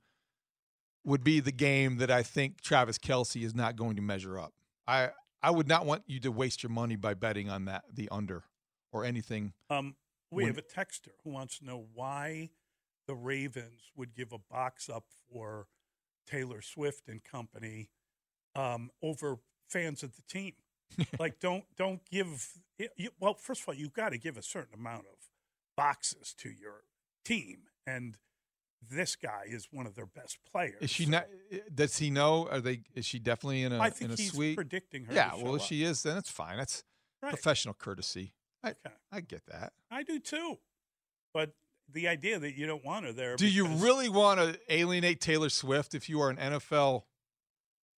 would 1.03 1.21
be 1.21 1.41
the 1.41 1.51
game 1.51 1.97
that 1.97 2.09
I 2.09 2.23
think 2.23 2.61
Travis 2.61 2.97
Kelce 2.97 3.43
is 3.43 3.53
not 3.53 3.75
going 3.75 3.97
to 3.97 4.01
measure 4.01 4.39
up. 4.39 4.53
I 4.87 5.09
I 5.41 5.51
would 5.51 5.67
not 5.67 5.85
want 5.85 6.03
you 6.07 6.21
to 6.21 6.31
waste 6.31 6.63
your 6.63 6.69
money 6.69 6.95
by 6.95 7.13
betting 7.13 7.49
on 7.49 7.65
that 7.65 7.83
the 7.93 8.07
under 8.09 8.45
or 8.93 9.03
anything. 9.03 9.51
Um, 9.69 9.97
we 10.31 10.43
When- 10.43 10.53
have 10.55 10.57
a 10.57 10.61
texter 10.61 11.09
who 11.25 11.31
wants 11.31 11.59
to 11.59 11.65
know 11.65 11.85
why 11.93 12.51
the 13.05 13.15
Ravens 13.15 13.91
would 13.97 14.15
give 14.15 14.31
a 14.31 14.39
box 14.39 14.87
up 14.87 15.07
for 15.29 15.67
Taylor 16.25 16.61
Swift 16.61 17.09
and 17.09 17.21
company 17.21 17.89
um, 18.55 18.91
over 19.01 19.39
fans 19.67 20.03
of 20.03 20.15
the 20.15 20.21
team. 20.21 20.53
like, 21.19 21.39
don't 21.39 21.63
don't 21.77 22.01
give. 22.09 22.47
You, 22.97 23.09
well, 23.19 23.33
first 23.35 23.61
of 23.61 23.67
all, 23.69 23.73
you've 23.73 23.93
got 23.93 24.09
to 24.09 24.17
give 24.17 24.37
a 24.37 24.41
certain 24.41 24.73
amount 24.73 25.05
of 25.11 25.17
boxes 25.77 26.33
to 26.39 26.49
your 26.49 26.81
team, 27.23 27.59
and 27.87 28.17
this 28.89 29.15
guy 29.15 29.43
is 29.47 29.67
one 29.71 29.85
of 29.87 29.95
their 29.95 30.05
best 30.05 30.39
players. 30.51 30.75
Is 30.81 30.89
she 30.89 31.05
not? 31.05 31.27
Eh, 31.51 31.59
does 31.73 31.97
he 31.97 32.09
know? 32.09 32.47
Are 32.49 32.59
they? 32.59 32.81
Is 32.95 33.05
she 33.05 33.19
definitely 33.19 33.63
in 33.63 33.71
a 33.71 33.79
I 33.79 33.89
think 33.89 34.09
in 34.11 34.13
a 34.13 34.17
he's 34.21 34.31
suite? 34.33 34.55
predicting 34.55 35.05
her 35.05 35.13
Yeah. 35.13 35.35
well, 35.35 35.55
if 35.55 35.61
up. 35.61 35.67
she 35.67 35.83
is, 35.83 36.03
then 36.03 36.17
it's 36.17 36.29
fine. 36.31 36.57
That's 36.57 36.83
Right. 37.21 37.29
professional 37.29 37.73
courtesy. 37.73 38.33
I 38.63 38.71
Okay. 38.71 38.95
I 39.11 39.21
get 39.21 39.45
that. 39.45 39.71
I 39.89 40.03
do 40.03 40.19
too, 40.19 40.57
but 41.33 41.53
the 41.87 42.07
idea 42.09 42.37
that 42.39 42.55
you 42.57 42.65
don't 42.67 42.83
want 42.83 43.05
her 43.05 43.13
there. 43.13 43.35
Do 43.37 43.47
you 43.47 43.65
really 43.67 44.09
want 44.09 44.39
to 44.41 44.59
alienate 44.69 45.21
Taylor 45.21 45.49
Swift 45.49 45.93
if 45.95 46.09
you 46.09 46.19
are 46.21 46.29
an 46.29 46.37
NFL 46.37 47.05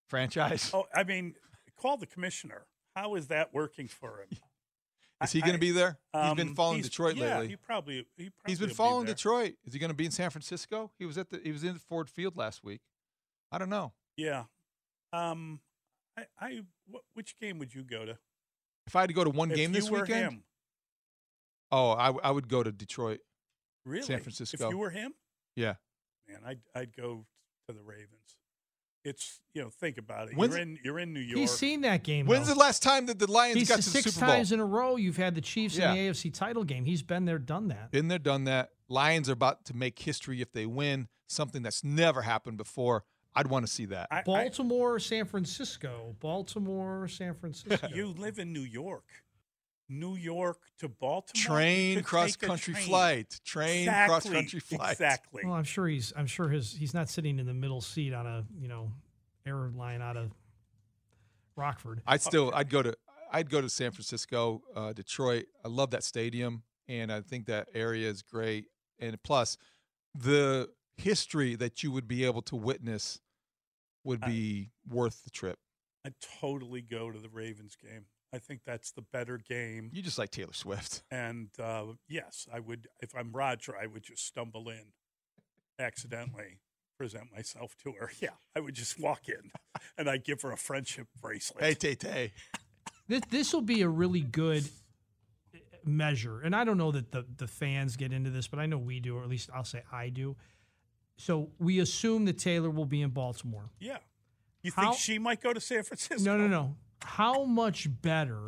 franchise? 0.08 0.70
Oh, 0.74 0.86
I 0.94 1.04
mean, 1.04 1.36
call 1.76 1.98
the 1.98 2.06
commissioner. 2.06 2.66
How 2.96 3.16
is 3.16 3.28
that 3.28 3.54
working 3.54 3.88
for 3.88 4.20
him? 4.22 4.30
Is 5.24 5.32
he 5.32 5.40
going 5.40 5.54
to 5.54 5.60
be 5.60 5.72
there? 5.72 5.98
He's 6.14 6.34
been 6.34 6.50
Um, 6.50 6.56
following 6.56 6.78
he's- 6.80 6.90
Detroit 6.90 7.16
yeah, 7.16 7.36
lately. 7.40 7.48
He 7.48 7.56
probably 7.56 8.06
he 8.18 8.30
probably 8.32 8.52
He's 8.52 8.60
been 8.60 8.66
will 8.68 8.74
be 8.74 8.76
following. 8.76 9.06
Detroit. 9.06 9.54
Is 9.64 9.72
he 9.74 9.80
going 9.80 9.90
to 9.90 9.96
be 9.96 10.06
in 10.06 10.12
San 10.12 10.30
Francisco? 10.30 10.92
He 11.00 11.06
was 11.06 11.18
at 11.18 11.30
the 11.30 11.40
he 11.42 11.54
was 11.54 11.64
in 11.64 11.76
Ford 11.76 12.10
Field 12.10 12.36
last 12.36 12.66
week. 12.66 12.82
I 13.50 13.58
don't 13.58 13.70
know. 13.70 13.94
Yeah. 14.18 14.44
Um, 15.14 15.62
I, 16.18 16.26
I 16.38 16.62
wh- 16.94 17.16
which 17.16 17.38
game 17.40 17.60
would 17.60 17.74
you 17.74 17.84
go 17.84 18.06
to? 18.06 18.18
If 18.88 18.96
I 18.96 19.00
had 19.02 19.08
to 19.10 19.16
go 19.16 19.24
to 19.24 19.30
one 19.30 19.52
If 19.52 19.56
game 19.58 19.74
you 19.74 19.80
this 19.80 19.90
were 19.90 20.02
weekend, 20.02 20.24
him. 20.34 20.44
oh, 21.72 21.92
I, 21.92 22.12
I 22.22 22.32
would 22.32 22.50
go 22.50 22.62
to 22.62 22.72
Detroit. 22.74 23.22
Really? 23.86 24.04
San 24.06 24.20
Francisco. 24.20 24.66
If 24.66 24.72
you 24.72 24.78
were 24.78 24.90
him, 24.90 25.14
Yeah. 25.56 25.76
man, 26.28 26.40
I'd 26.46 26.60
I'd 26.76 26.96
go 26.96 27.26
to 27.68 27.74
the 27.74 27.82
Ravens. 27.82 28.36
It's 29.06 29.40
you 29.54 29.62
know 29.62 29.70
think 29.70 29.98
about 29.98 30.30
it. 30.30 30.36
When's- 30.36 30.54
you're 30.56 30.62
in 30.62 30.80
you're 30.84 31.00
in 31.00 31.14
New 31.14 31.20
York. 31.22 31.40
He's 31.40 31.52
seen 31.52 31.82
that 31.82 32.04
game. 32.04 32.26
When's 32.26 32.48
though. 32.48 32.56
the 32.56 32.60
last 32.60 32.82
time 32.84 33.06
that 33.06 33.20
the 33.20 33.32
Lions 33.32 33.56
He's 33.60 33.70
got 33.70 33.76
to 33.76 33.84
the 33.84 33.90
six 33.90 34.12
Super 34.14 34.26
Bowl? 34.26 34.36
times 34.36 34.52
in 34.52 34.60
a 34.60 34.66
row. 34.66 34.96
You've 34.96 35.18
had 35.18 35.36
the 35.36 35.42
Chiefs 35.42 35.78
Yeah. 35.78 35.92
in 35.94 35.96
the 35.96 36.08
AFC 36.10 36.32
title 36.34 36.64
game. 36.64 36.86
He's 36.86 37.04
been 37.04 37.26
there, 37.26 37.38
done 37.40 37.68
that. 37.70 37.92
Been 37.92 38.08
there, 38.08 38.20
done 38.20 38.44
that. 38.46 38.72
Lions 38.90 39.30
are 39.30 39.34
about 39.34 39.64
to 39.66 39.76
make 39.76 40.00
history 40.00 40.42
if 40.42 40.52
they 40.52 40.66
win, 40.66 41.08
something 41.28 41.62
that's 41.62 41.84
never 41.84 42.24
happened 42.24 42.58
before. 42.58 43.04
I'd 43.38 43.48
want 43.48 43.66
to 43.66 43.72
see 43.72 43.86
that. 43.88 44.10
Baltimore, 44.26 44.98
San 44.98 45.26
Francisco. 45.26 46.16
Baltimore, 46.22 47.08
San 47.08 47.34
Francisco. 47.36 47.88
you 47.94 48.08
live 48.08 48.40
in 48.40 48.54
New 48.54 48.62
York. 48.62 49.04
New 49.88 50.16
York 50.16 50.58
to 50.80 50.90
Baltimore. 50.90 51.44
Train 51.58 52.04
cross 52.04 52.36
country 52.36 52.74
train. 52.74 52.86
flight. 52.88 53.40
Train 53.46 53.82
Exactly, 53.82 54.08
cross 54.08 54.30
country 54.30 54.60
flight. 54.60 54.92
Exactly. 54.94 55.42
Well, 55.46 55.54
I'm 55.54 55.64
sure 55.64 55.88
he's. 55.88 56.14
I'm 56.16 56.28
sure 56.28 56.50
his. 56.50 56.74
He's 56.74 56.94
not 56.94 57.10
sitting 57.10 57.40
in 57.40 57.46
the 57.46 57.54
middle 57.54 57.82
seat 57.82 58.14
on 58.14 58.26
a 58.26 58.44
you 58.60 58.68
know 58.68 58.92
airline 59.46 60.02
out 60.02 60.18
of 60.18 60.32
Rockford. 61.56 62.02
I'd 62.08 62.22
still 62.22 62.52
I'd 62.54 62.70
go 62.70 62.82
to 62.82 62.96
I'd 63.32 63.50
go 63.50 63.62
to 63.62 63.70
San 63.70 63.92
Francisco, 63.92 64.62
uh, 64.76 64.94
Detroit. 64.94 65.46
I 65.64 65.68
love 65.68 65.92
that 65.92 66.04
stadium, 66.04 66.64
and 66.88 67.12
I 67.12 67.22
think 67.22 67.48
that 67.48 67.68
area 67.74 68.10
is 68.10 68.22
great. 68.22 68.66
And 69.00 69.22
plus, 69.24 69.58
the 70.14 70.70
history 70.98 71.56
that 71.56 71.84
you 71.84 71.92
would 71.92 72.08
be 72.08 72.26
able 72.26 72.42
to 72.44 72.56
witness 72.56 73.20
would 74.04 74.22
be 74.22 74.72
worth 74.88 75.24
the 75.24 75.30
trip. 75.30 75.60
I'd 76.06 76.14
totally 76.40 76.82
go 76.82 77.12
to 77.12 77.20
the 77.20 77.30
Ravens 77.30 77.76
game. 77.76 78.06
I 78.36 78.40
think 78.40 78.62
that's 78.66 78.92
the 78.92 79.02
better 79.02 79.38
game. 79.38 79.90
You 79.94 80.02
just 80.02 80.18
like 80.18 80.30
Taylor 80.30 80.54
Swift. 80.54 81.04
And 81.12 81.48
uh, 81.58 81.86
yes, 82.10 82.48
I 82.54 82.60
would. 82.60 82.88
If 83.02 83.16
I'm 83.16 83.32
Roger, 83.32 83.74
I 83.82 83.88
would 83.88 84.04
just 84.04 84.26
stumble 84.28 84.68
in, 84.70 84.92
accidentally 85.80 86.60
present 86.98 87.26
myself 87.34 87.76
to 87.84 87.94
her. 87.94 88.12
Yeah, 88.20 88.30
I 88.56 88.60
would 88.60 88.74
just 88.76 89.00
walk 89.00 89.30
in, 89.30 89.52
and 89.98 90.10
I'd 90.10 90.26
give 90.26 90.42
her 90.42 90.52
a 90.52 90.58
friendship 90.58 91.08
bracelet. 91.22 91.64
Hey, 91.64 91.74
Tay 91.76 91.96
Tay. 91.96 92.34
This 93.08 93.22
this 93.30 93.54
will 93.54 93.62
be 93.62 93.82
a 93.84 93.88
really 93.90 94.22
good 94.22 94.68
measure, 95.86 96.42
and 96.42 96.56
I 96.56 96.64
don't 96.66 96.78
know 96.78 96.92
that 96.92 97.12
the 97.12 97.26
the 97.38 97.48
fans 97.48 97.96
get 97.96 98.12
into 98.12 98.30
this, 98.30 98.48
but 98.48 98.60
I 98.60 98.66
know 98.66 98.78
we 98.78 99.00
do, 99.00 99.18
or 99.18 99.24
at 99.24 99.30
least 99.30 99.50
I'll 99.56 99.64
say 99.64 99.84
I 99.92 100.10
do. 100.10 100.36
So 101.18 101.52
we 101.60 101.80
assume 101.80 102.26
that 102.26 102.38
Taylor 102.38 102.70
will 102.70 102.86
be 102.86 103.02
in 103.02 103.12
Baltimore. 103.12 103.70
Yeah, 103.80 104.00
you 104.64 104.74
How- 104.76 104.92
think 104.92 104.98
she 105.00 105.20
might 105.20 105.42
go 105.42 105.54
to 105.54 105.62
San 105.62 105.84
Francisco? 105.84 106.22
No, 106.24 106.38
no, 106.38 106.48
no. 106.48 106.76
How 107.04 107.44
much 107.46 107.88
better 108.02 108.42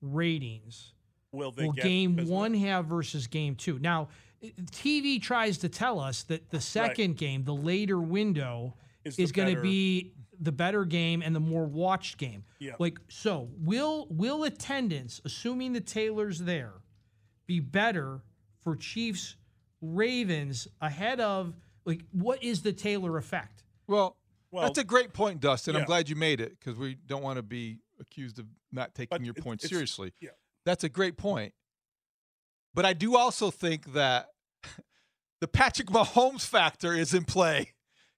ratings 0.00 0.92
Will 1.32 1.50
they 1.50 1.64
will 1.64 1.72
get 1.72 1.84
game 1.84 2.14
because 2.14 2.30
of 2.30 2.34
one 2.34 2.54
have 2.54 2.86
versus 2.86 3.26
game 3.26 3.56
two? 3.56 3.78
Now, 3.78 4.08
TV 4.42 5.20
tries 5.20 5.58
to 5.58 5.68
tell 5.68 5.98
us 5.98 6.22
that 6.24 6.50
the 6.50 6.60
second 6.60 7.16
game, 7.16 7.44
the 7.44 7.54
later 7.54 8.00
window, 8.00 8.74
Is 9.04 9.18
is, 9.18 9.32
going 9.32 9.54
to 9.54 9.60
be 9.60 10.12
the 10.40 10.52
better 10.52 10.84
game 10.84 11.22
and 11.22 11.34
the 11.34 11.40
more 11.40 11.64
watched 11.64 12.18
game. 12.18 12.44
Yeah. 12.58 12.74
Like 12.78 12.98
so, 13.08 13.48
will 13.58 14.06
will 14.10 14.44
attendance, 14.44 15.20
assuming 15.24 15.72
the 15.72 15.80
Taylor's 15.80 16.38
there, 16.40 16.74
be 17.46 17.60
better 17.60 18.20
for 18.62 18.76
Chiefs 18.76 19.36
Ravens 19.80 20.66
ahead 20.80 21.20
of 21.20 21.54
like 21.84 22.02
what 22.12 22.42
is 22.42 22.62
the 22.62 22.72
Taylor 22.72 23.16
effect? 23.18 23.62
Well, 23.86 24.16
Well, 24.50 24.64
that's 24.64 24.78
a 24.78 24.84
great 24.84 25.12
point, 25.12 25.40
Dustin. 25.40 25.76
I'm 25.76 25.84
glad 25.84 26.08
you 26.08 26.16
made 26.16 26.40
it 26.40 26.58
because 26.58 26.78
we 26.78 26.94
don't 26.94 27.22
want 27.22 27.36
to 27.36 27.42
be 27.42 27.78
accused 28.10 28.38
of 28.38 28.46
not 28.72 28.94
taking 28.94 29.08
But 29.10 29.24
your 29.24 29.34
it- 29.36 29.42
point 29.42 29.60
it's- 29.62 29.70
seriously. 29.70 30.12
yeah. 30.20 30.30
That's 30.64 30.84
a 30.84 30.88
great 30.88 31.16
point. 31.16 31.52
But 32.72 32.84
I 32.86 32.92
do 32.92 33.16
also 33.16 33.50
think 33.50 33.92
that 33.92 34.30
the 35.40 35.48
Patrick 35.48 35.88
Mahomes 35.88 36.46
factor 36.46 36.92
is 36.94 37.12
in 37.14 37.24
play. 37.24 37.72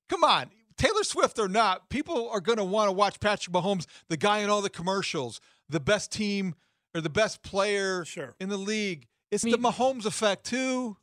Come 0.09 0.23
on, 0.25 0.51
Taylor 0.79 1.03
Swift 1.03 1.39
or 1.39 1.49
not, 1.49 1.89
people 1.91 2.29
are 2.31 2.41
going 2.41 2.59
to 2.59 2.65
want 2.65 2.89
to 2.89 2.93
watch 2.93 3.19
Patrick 3.21 3.53
Mahomes, 3.55 3.87
the 4.09 4.17
guy 4.17 4.39
in 4.39 4.51
all 4.51 4.63
the 4.63 4.71
commercials, 4.71 5.41
the 5.69 5.81
best 5.81 6.13
team 6.13 6.55
or 6.95 7.01
the 7.01 7.11
best 7.11 7.43
player 7.43 8.05
in 8.41 8.49
the 8.49 8.57
league. 8.57 9.07
It's 9.31 9.43
the 9.43 9.59
Mahomes 9.59 10.05
effect 10.07 10.45
too. 10.47 10.97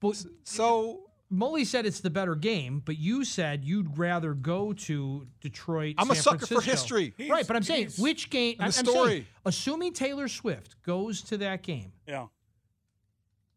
But 0.00 0.22
so 0.44 1.05
Mully 1.32 1.66
said 1.66 1.86
it's 1.86 2.00
the 2.00 2.10
better 2.10 2.34
game, 2.36 2.80
but 2.84 2.98
you 2.98 3.24
said 3.24 3.64
you'd 3.64 3.98
rather 3.98 4.32
go 4.32 4.72
to 4.72 5.26
Detroit. 5.40 5.96
I'm 5.98 6.10
a 6.10 6.14
San 6.14 6.22
sucker 6.22 6.38
for 6.46 6.60
Francisco. 6.60 6.70
history. 6.98 7.14
right? 7.28 7.46
But 7.46 7.56
I'm 7.56 7.62
saying 7.64 7.90
which 7.98 8.30
game? 8.30 8.52
and 8.60 8.60
the 8.60 8.64
I'm 8.66 8.72
saying, 8.72 8.86
story. 8.86 9.26
assuming 9.44 9.92
Taylor 9.92 10.28
Swift 10.28 10.80
goes 10.84 11.22
to 11.22 11.36
that 11.38 11.62
game, 11.62 11.92
Yeah. 12.06 12.26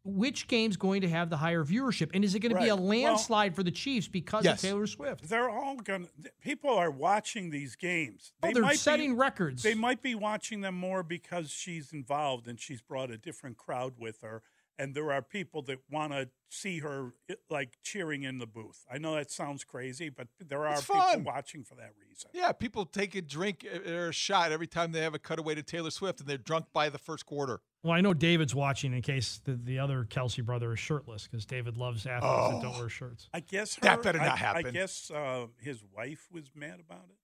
which 0.02 0.48
game's 0.48 0.76
going 0.76 1.02
to 1.02 1.08
have 1.08 1.30
the 1.30 1.36
higher 1.36 1.62
viewership, 1.64 2.10
and 2.14 2.24
is 2.24 2.34
it 2.34 2.40
going 2.40 2.54
to 2.54 2.60
be 2.60 2.68
a 2.68 2.74
Right. 2.74 2.80
Well- 2.80 2.88
landslide 2.88 3.54
for 3.54 3.62
the 3.62 3.70
Chiefs 3.70 4.08
because 4.08 4.44
Yes. 4.44 4.64
of 4.64 4.68
Taylor 4.68 4.86
Swift? 4.86 5.28
They're 5.28 5.50
all 5.50 5.76
going 5.76 6.06
to, 6.22 6.32
people 6.40 6.70
are 6.70 6.90
watching 6.90 7.50
these 7.50 7.76
games. 7.76 8.32
Oh, 8.42 8.50
they're 8.52 8.74
setting 8.74 9.14
records. 9.16 9.62
They 9.62 9.74
might 9.74 10.00
be 10.02 10.14
watching 10.14 10.62
them 10.62 10.74
more 10.74 11.02
because 11.02 11.50
she's 11.50 11.92
involved 11.92 12.48
and 12.48 12.58
she's 12.58 12.80
brought 12.80 13.10
a 13.10 13.18
different 13.18 13.58
crowd 13.58 13.94
with 13.98 14.22
her. 14.22 14.42
And 14.80 14.94
there 14.94 15.12
are 15.12 15.20
people 15.20 15.60
that 15.64 15.78
want 15.90 16.12
to 16.12 16.30
see 16.48 16.78
her 16.78 17.12
like 17.50 17.76
cheering 17.82 18.22
in 18.22 18.38
the 18.38 18.46
booth. 18.46 18.86
I 18.90 18.96
know 18.96 19.14
that 19.14 19.30
sounds 19.30 19.62
crazy, 19.62 20.08
but 20.08 20.28
there 20.40 20.66
are 20.66 20.80
people 20.80 21.22
watching 21.22 21.64
for 21.64 21.74
that 21.74 21.92
reason. 22.00 22.30
Yeah, 22.32 22.52
people 22.52 22.86
take 22.86 23.14
a 23.14 23.20
drink 23.20 23.66
uh, 23.70 23.90
or 23.92 24.08
a 24.08 24.12
shot 24.12 24.52
every 24.52 24.66
time 24.66 24.92
they 24.92 25.02
have 25.02 25.14
a 25.14 25.18
cutaway 25.18 25.54
to 25.54 25.62
Taylor 25.62 25.90
Swift 25.90 26.20
and 26.20 26.28
they're 26.28 26.38
drunk 26.38 26.66
by 26.72 26.88
the 26.88 26.96
first 26.96 27.26
quarter. 27.26 27.60
Well, 27.82 27.92
I 27.92 28.00
know 28.00 28.14
David's 28.14 28.54
watching 28.54 28.94
in 28.94 29.02
case 29.02 29.40
the, 29.44 29.52
the 29.52 29.78
other 29.78 30.04
Kelce 30.04 30.42
brother 30.42 30.72
is 30.72 30.78
shirtless 30.78 31.28
because 31.30 31.44
David 31.44 31.76
loves 31.76 32.06
athletes 32.06 32.54
that 32.54 32.62
don't 32.62 32.74
Oh. 32.76 32.80
wear 32.80 32.88
shirts. 32.88 33.28
I 33.34 33.40
guess 33.40 33.74
her, 33.76 33.80
That 33.82 34.02
better 34.02 34.18
not 34.18 34.40
I- 34.40 34.58
I 34.58 34.62
guess 34.62 35.10
uh, 35.10 35.46
his 35.58 35.82
wife 35.94 36.26
was 36.32 36.50
mad 36.54 36.80
about 36.80 37.04
it. 37.10 37.16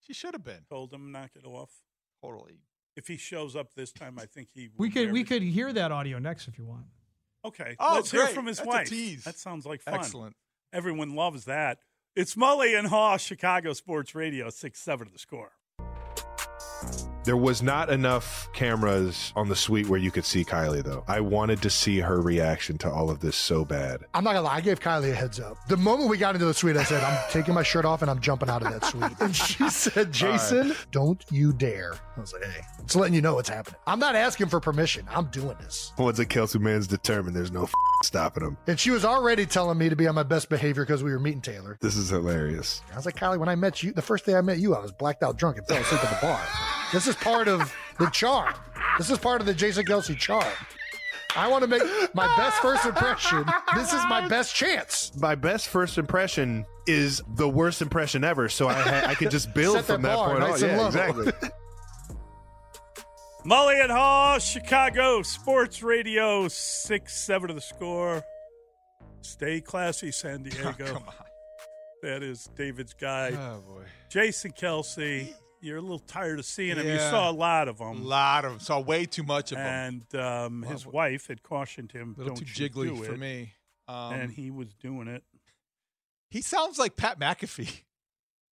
She 0.00 0.12
should 0.14 0.34
have 0.34 0.44
been. 0.44 0.64
Told 0.68 0.92
him 0.92 1.10
knock 1.10 1.30
it 1.34 1.44
off. 1.44 1.70
Totally. 2.22 2.60
If 2.96 3.08
he 3.08 3.16
shows 3.16 3.54
up 3.56 3.74
this 3.74 3.92
time, 3.92 4.18
I 4.18 4.26
think 4.26 4.48
he. 4.52 4.68
We 4.76 4.90
could 4.90 5.12
we 5.12 5.22
could 5.24 5.42
hear 5.42 5.72
that 5.72 5.90
audio 5.92 6.18
next 6.18 6.48
if 6.48 6.58
you 6.58 6.64
want. 6.64 6.86
Okay. 7.44 7.76
Oh, 7.78 7.94
Let's 7.94 8.10
hear 8.10 8.26
from 8.26 8.46
his 8.46 8.58
That's 8.58 8.90
wife. 8.90 9.24
That 9.24 9.38
sounds 9.38 9.66
like 9.66 9.82
fun. 9.82 9.94
Excellent. 9.94 10.36
Everyone 10.72 11.14
loves 11.14 11.46
that. 11.46 11.78
It's 12.16 12.34
Mully 12.34 12.78
and 12.78 12.88
Haugh, 12.88 13.18
Chicago 13.18 13.72
Sports 13.72 14.14
Radio, 14.14 14.50
6 14.50 14.78
7 14.78 15.06
to 15.06 15.12
the 15.12 15.18
score. 15.18 15.52
There 17.24 17.36
was 17.36 17.62
not 17.62 17.90
enough 17.90 18.48
cameras 18.54 19.32
on 19.36 19.48
the 19.48 19.56
suite 19.56 19.88
where 19.88 20.00
you 20.00 20.10
could 20.10 20.24
see 20.24 20.42
Kylie, 20.44 20.82
though. 20.82 21.04
I 21.06 21.20
wanted 21.20 21.60
to 21.62 21.70
see 21.70 22.00
her 22.00 22.20
reaction 22.20 22.78
to 22.78 22.90
all 22.90 23.10
of 23.10 23.20
this 23.20 23.36
so 23.36 23.64
bad. 23.64 24.00
I'm 24.14 24.24
not 24.24 24.30
gonna 24.32 24.46
lie, 24.46 24.54
I 24.56 24.60
gave 24.62 24.80
Kylie 24.80 25.10
a 25.12 25.14
heads 25.14 25.38
up. 25.38 25.58
The 25.68 25.76
moment 25.76 26.08
we 26.08 26.16
got 26.16 26.34
into 26.34 26.46
the 26.46 26.54
suite, 26.54 26.78
I 26.78 26.84
said, 26.84 27.02
I'm 27.04 27.18
taking 27.30 27.52
my 27.52 27.62
shirt 27.62 27.84
off 27.84 28.00
and 28.00 28.10
I'm 28.10 28.20
jumping 28.20 28.48
out 28.48 28.62
of 28.62 28.72
that 28.72 28.84
suite. 28.86 29.12
And 29.20 29.36
she 29.36 29.68
said, 29.68 30.12
Jason, 30.12 30.74
don't 30.92 31.22
you 31.30 31.52
dare. 31.52 31.94
I 32.16 32.20
was 32.20 32.32
like, 32.32 32.42
hey, 32.44 32.60
it's 32.82 32.96
letting 32.96 33.14
you 33.14 33.20
know 33.20 33.34
what's 33.34 33.48
happening. 33.50 33.78
I'm 33.86 33.98
not 33.98 34.16
asking 34.16 34.48
for 34.48 34.58
permission. 34.60 35.06
I'm 35.10 35.26
doing 35.26 35.56
this. 35.60 35.92
Once 35.98 36.18
a 36.18 36.26
Kelce 36.26 36.58
man's 36.58 36.86
determined, 36.86 37.36
there's 37.36 37.52
no 37.52 37.64
f- 37.64 37.72
stopping 38.02 38.44
him. 38.44 38.56
And 38.66 38.80
she 38.80 38.90
was 38.90 39.04
already 39.04 39.44
telling 39.46 39.76
me 39.78 39.88
to 39.90 39.96
be 39.96 40.06
on 40.06 40.14
my 40.14 40.22
best 40.22 40.48
behavior 40.48 40.84
because 40.84 41.02
we 41.02 41.12
were 41.12 41.18
meeting 41.20 41.42
Taylor. 41.42 41.76
This 41.82 41.96
is 41.96 42.08
hilarious. 42.08 42.82
I 42.92 42.96
was 42.96 43.04
like, 43.04 43.16
Kylie, 43.16 43.38
when 43.38 43.48
I 43.50 43.56
met 43.56 43.82
you, 43.82 43.92
the 43.92 44.02
first 44.02 44.24
day 44.24 44.34
I 44.34 44.40
met 44.40 44.58
you, 44.58 44.74
I 44.74 44.80
was 44.80 44.92
blacked 44.92 45.22
out 45.22 45.36
drunk 45.36 45.58
and 45.58 45.66
fell 45.66 45.78
asleep 45.82 46.02
at 46.04 46.18
the 46.20 46.26
bar. 46.26 46.40
This 46.92 47.06
is 47.06 47.14
part 47.16 47.48
of 47.48 47.72
the 47.98 48.06
charm. 48.10 48.54
This 48.98 49.10
is 49.10 49.18
part 49.18 49.40
of 49.40 49.46
the 49.46 49.54
Jason 49.54 49.84
Kelce 49.84 50.16
charm. 50.16 50.44
I 51.36 51.46
want 51.48 51.62
to 51.62 51.68
make 51.68 51.82
my 52.14 52.26
best 52.36 52.56
first 52.60 52.84
impression. 52.84 53.44
This 53.76 53.92
is 53.92 54.02
my 54.08 54.26
best 54.26 54.54
chance. 54.54 55.12
My 55.16 55.36
best 55.36 55.68
first 55.68 55.96
impression 55.96 56.66
is 56.88 57.22
the 57.36 57.48
worst 57.48 57.80
impression 57.82 58.24
ever, 58.24 58.48
so 58.48 58.66
I 58.66 58.72
ha- 58.74 59.04
I 59.06 59.14
could 59.14 59.30
just 59.30 59.54
build 59.54 59.76
Set 59.76 59.84
from 59.84 60.02
that, 60.02 60.16
bar 60.16 60.28
point 60.30 60.40
nice 60.40 60.62
on. 60.64 60.68
and 60.70 60.76
Yeah, 60.78 60.82
low. 60.82 60.86
exactly. 61.22 61.32
Mully 63.46 63.80
and 63.82 63.90
Haugh, 63.90 64.38
Chicago 64.40 65.22
Sports 65.22 65.82
Radio, 65.82 66.48
6 66.48 67.12
7 67.26 67.48
to 67.48 67.54
the 67.54 67.60
score. 67.60 68.22
Stay 69.22 69.60
classy, 69.60 70.10
San 70.12 70.40
oh, 70.46 70.50
Diego. 70.50 70.94
Come 70.94 71.04
on. 71.08 71.14
That 72.02 72.22
is 72.22 72.50
David's 72.56 72.92
guy. 72.94 73.30
Oh, 73.34 73.60
boy. 73.60 73.82
Jason 74.08 74.52
Kelsey, 74.52 75.34
you're 75.60 75.78
a 75.78 75.80
little 75.82 75.98
tired 75.98 76.38
of 76.38 76.44
seeing 76.44 76.76
him. 76.76 76.86
You 76.86 76.98
saw 76.98 77.30
a 77.30 77.32
lot 77.32 77.68
of 77.68 77.78
them. 77.78 77.88
A 78.02 78.04
lot 78.06 78.44
of 78.44 78.50
them. 78.52 78.60
Saw 78.60 78.80
way 78.80 79.04
too 79.06 79.22
much 79.22 79.52
of 79.52 79.58
them. 79.58 80.04
And 80.12 80.20
um, 80.20 80.62
his 80.62 80.84
Well, 80.86 80.94
wife 80.94 81.26
had 81.28 81.42
cautioned 81.42 81.92
him, 81.92 82.14
A 82.16 82.20
little 82.22 82.34
don't 82.34 82.46
too 82.46 82.68
jiggly 82.68 82.94
do 82.96 83.02
for 83.04 83.12
it." 83.14 83.18
me. 83.18 83.52
Um, 83.88 84.12
and 84.14 84.30
he 84.32 84.50
was 84.50 84.72
doing 84.74 85.08
it. 85.08 85.24
he 86.30 86.42
sounds 86.42 86.78
like 86.78 86.96
Pat 86.96 87.18
McAfee. 87.18 87.82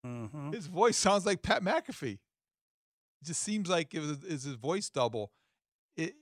Mhm. 0.06 0.54
His 0.54 0.68
voice 0.68 0.96
sounds 0.96 1.26
like 1.26 1.42
Pat 1.42 1.60
McAfee. 1.62 2.12
It 2.14 3.24
just 3.24 3.42
seems 3.42 3.68
like 3.68 3.92
it 3.94 3.98
was, 3.98 4.22
is 4.22 4.44
his 4.44 4.54
voice 4.54 4.88
double. 4.88 5.32
Is, 5.96 6.12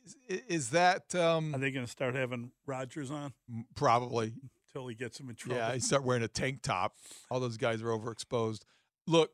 is 0.49 0.71
that 0.71 1.15
um, 1.15 1.55
Are 1.55 1.59
they 1.59 1.71
going 1.71 1.85
to 1.85 1.91
start 1.93 2.15
having 2.15 2.53
Rodgers 2.67 3.11
on 3.11 3.35
probably? 3.75 4.33
until 4.69 4.89
he 4.89 4.95
gets 4.95 5.21
him 5.21 5.29
in 5.29 5.37
trouble? 5.37 5.59
Yeah, 5.59 5.75
he 5.75 5.81
start 5.81 6.05
wearing 6.05 6.23
a 6.23 6.29
tank 6.29 6.63
top. 6.63 6.97
All 7.31 7.39
those 7.39 7.59
guys 7.59 7.83
are 7.83 7.89
overexposed. 7.89 8.63
Look, 9.07 9.31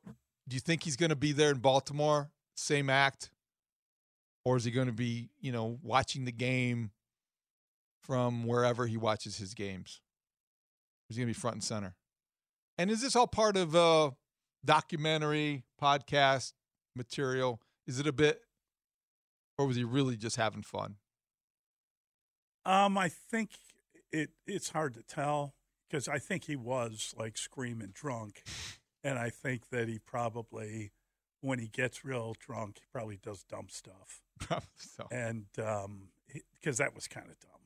do 0.49 0.55
you 0.55 0.61
think 0.61 0.83
he's 0.83 0.97
going 0.97 1.11
to 1.11 1.17
be 1.17 1.33
there 1.33 1.51
in 1.51 1.59
Baltimore? 1.59 2.31
Same 2.57 2.91
act, 2.91 3.31
or 4.45 4.57
is 4.57 4.65
he 4.65 4.71
going 4.71 4.89
to 4.89 4.93
be, 4.93 5.31
you 5.41 5.53
know, 5.53 5.79
watching 5.83 6.25
the 6.25 6.33
game 6.33 6.91
from 8.03 8.47
wherever 8.47 8.87
he 8.87 8.97
watches 8.97 9.39
his 9.39 9.55
games? 9.55 10.01
He's 11.09 11.17
going 11.17 11.27
to 11.27 11.35
be 11.35 11.39
front 11.39 11.57
and 11.57 11.65
center. 11.65 11.95
And 12.79 12.91
is 12.91 13.03
this 13.03 13.17
all 13.17 13.27
part 13.27 13.57
of 13.57 13.75
a 13.75 14.13
documentary 14.65 15.65
podcast 15.81 16.53
material? 16.97 17.61
Is 17.87 17.99
it 17.99 18.07
a 18.07 18.13
bit, 18.13 18.41
or 19.59 19.67
was 19.67 19.77
he 19.77 19.85
really 19.85 20.17
just 20.17 20.37
having 20.37 20.63
fun? 20.63 20.97
Um, 22.65 22.97
I 22.97 23.09
think 23.09 23.51
it 24.13 24.31
it's 24.47 24.71
hard 24.71 24.95
to 24.95 25.03
tell 25.03 25.55
because 25.89 26.09
I 26.09 26.19
think 26.19 26.45
he 26.45 26.57
was 26.57 27.15
like 27.19 27.37
screaming 27.37 27.93
drunk, 27.93 28.43
and 29.05 29.19
I 29.19 29.31
think 29.31 29.69
that 29.71 29.89
he 29.89 29.99
probably, 29.99 30.93
when 31.41 31.59
he 31.59 31.69
gets 31.69 32.05
real 32.05 32.35
drunk, 32.39 32.79
he 32.81 32.85
probably 32.93 33.19
does 33.23 33.43
dumb 33.45 33.67
stuff. 33.69 34.23
So. 34.77 35.07
And 35.13 35.47
um, 35.65 36.09
because 36.61 36.79
that 36.79 36.95
was 36.95 37.07
kind 37.09 37.27
of 37.31 37.37
dumb. 37.39 37.61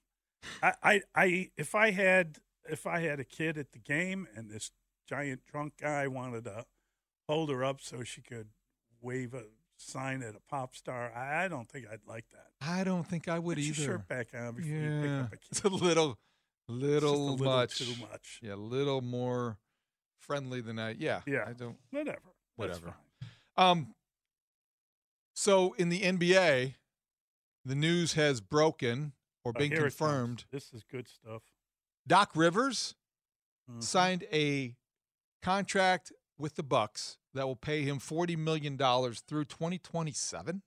I, 0.63 0.73
I, 0.83 1.03
I, 1.15 1.51
if 1.57 1.75
I 1.75 1.91
had 1.91 2.39
if 2.69 2.87
I 2.87 3.01
had 3.01 3.19
a 3.21 3.25
kid 3.25 3.57
at 3.59 3.73
the 3.73 3.79
game 3.79 4.27
and 4.37 4.51
this 4.51 4.71
giant 5.09 5.41
drunk 5.51 5.75
guy 5.81 6.07
wanted 6.07 6.45
to 6.45 6.67
hold 7.29 7.49
her 7.51 7.65
up 7.65 7.81
so 7.81 8.03
she 8.03 8.21
could 8.21 8.49
wave 9.01 9.33
a 9.35 9.45
sign 9.79 10.23
at 10.23 10.35
a 10.35 10.41
pop 10.51 10.77
star, 10.77 11.13
I, 11.17 11.49
don't 11.49 11.69
think 11.69 11.87
I'd 11.91 12.07
like 12.07 12.27
that. 12.33 12.49
I 12.61 12.85
don't 12.85 13.07
think 13.07 13.27
I 13.29 13.39
would 13.39 13.57
Put 13.57 13.65
your 13.65 13.75
either. 13.75 13.83
shirt 13.85 14.09
back 14.09 14.29
on 14.35 14.55
before 14.57 14.71
you 14.71 15.01
pick 15.01 15.11
Yeah, 15.11 15.21
up 15.23 15.27
a 15.33 15.37
kid. 15.37 15.47
it's 15.51 15.63
a 15.65 15.69
little, 15.69 16.19
little, 16.69 17.31
little 17.37 17.45
much. 17.45 17.79
too 17.79 18.01
much. 18.01 18.41
Yeah, 18.43 18.55
a 18.55 18.57
little 18.57 19.01
more 19.01 19.59
friendly 20.27 20.61
than 20.61 20.79
I. 20.79 20.91
Yeah, 20.91 21.23
Yeah. 21.27 21.45
I 21.47 21.53
don't. 21.53 21.79
Whatever. 21.91 22.19
Whatever. 22.57 22.95
Um. 23.57 23.95
So 25.35 25.75
in 25.75 25.89
the 25.89 26.03
NBA, 26.03 26.75
the 27.65 27.75
news 27.75 28.15
has 28.15 28.41
broken 28.41 29.13
or 29.45 29.53
Oh, 29.55 29.59
been 29.59 29.71
comes. 29.71 29.81
confirmed. 29.83 30.45
This 30.51 30.73
is 30.73 30.83
good 30.85 31.09
stuff. 31.09 31.43
Doc 32.07 32.33
Rivers 32.35 32.95
Mhm. 33.71 33.83
signed 33.83 34.23
a 34.33 34.77
contract 35.43 36.13
with 36.39 36.55
the 36.57 36.63
Bucks 36.63 37.19
that 37.35 37.47
will 37.47 37.57
pay 37.57 37.83
him 37.83 37.99
forty 37.99 38.37
million 38.37 38.77
dollars 38.77 39.21
through 39.21 39.45
twenty 39.45 39.79
twenty 39.79 40.13
seven. 40.13 40.63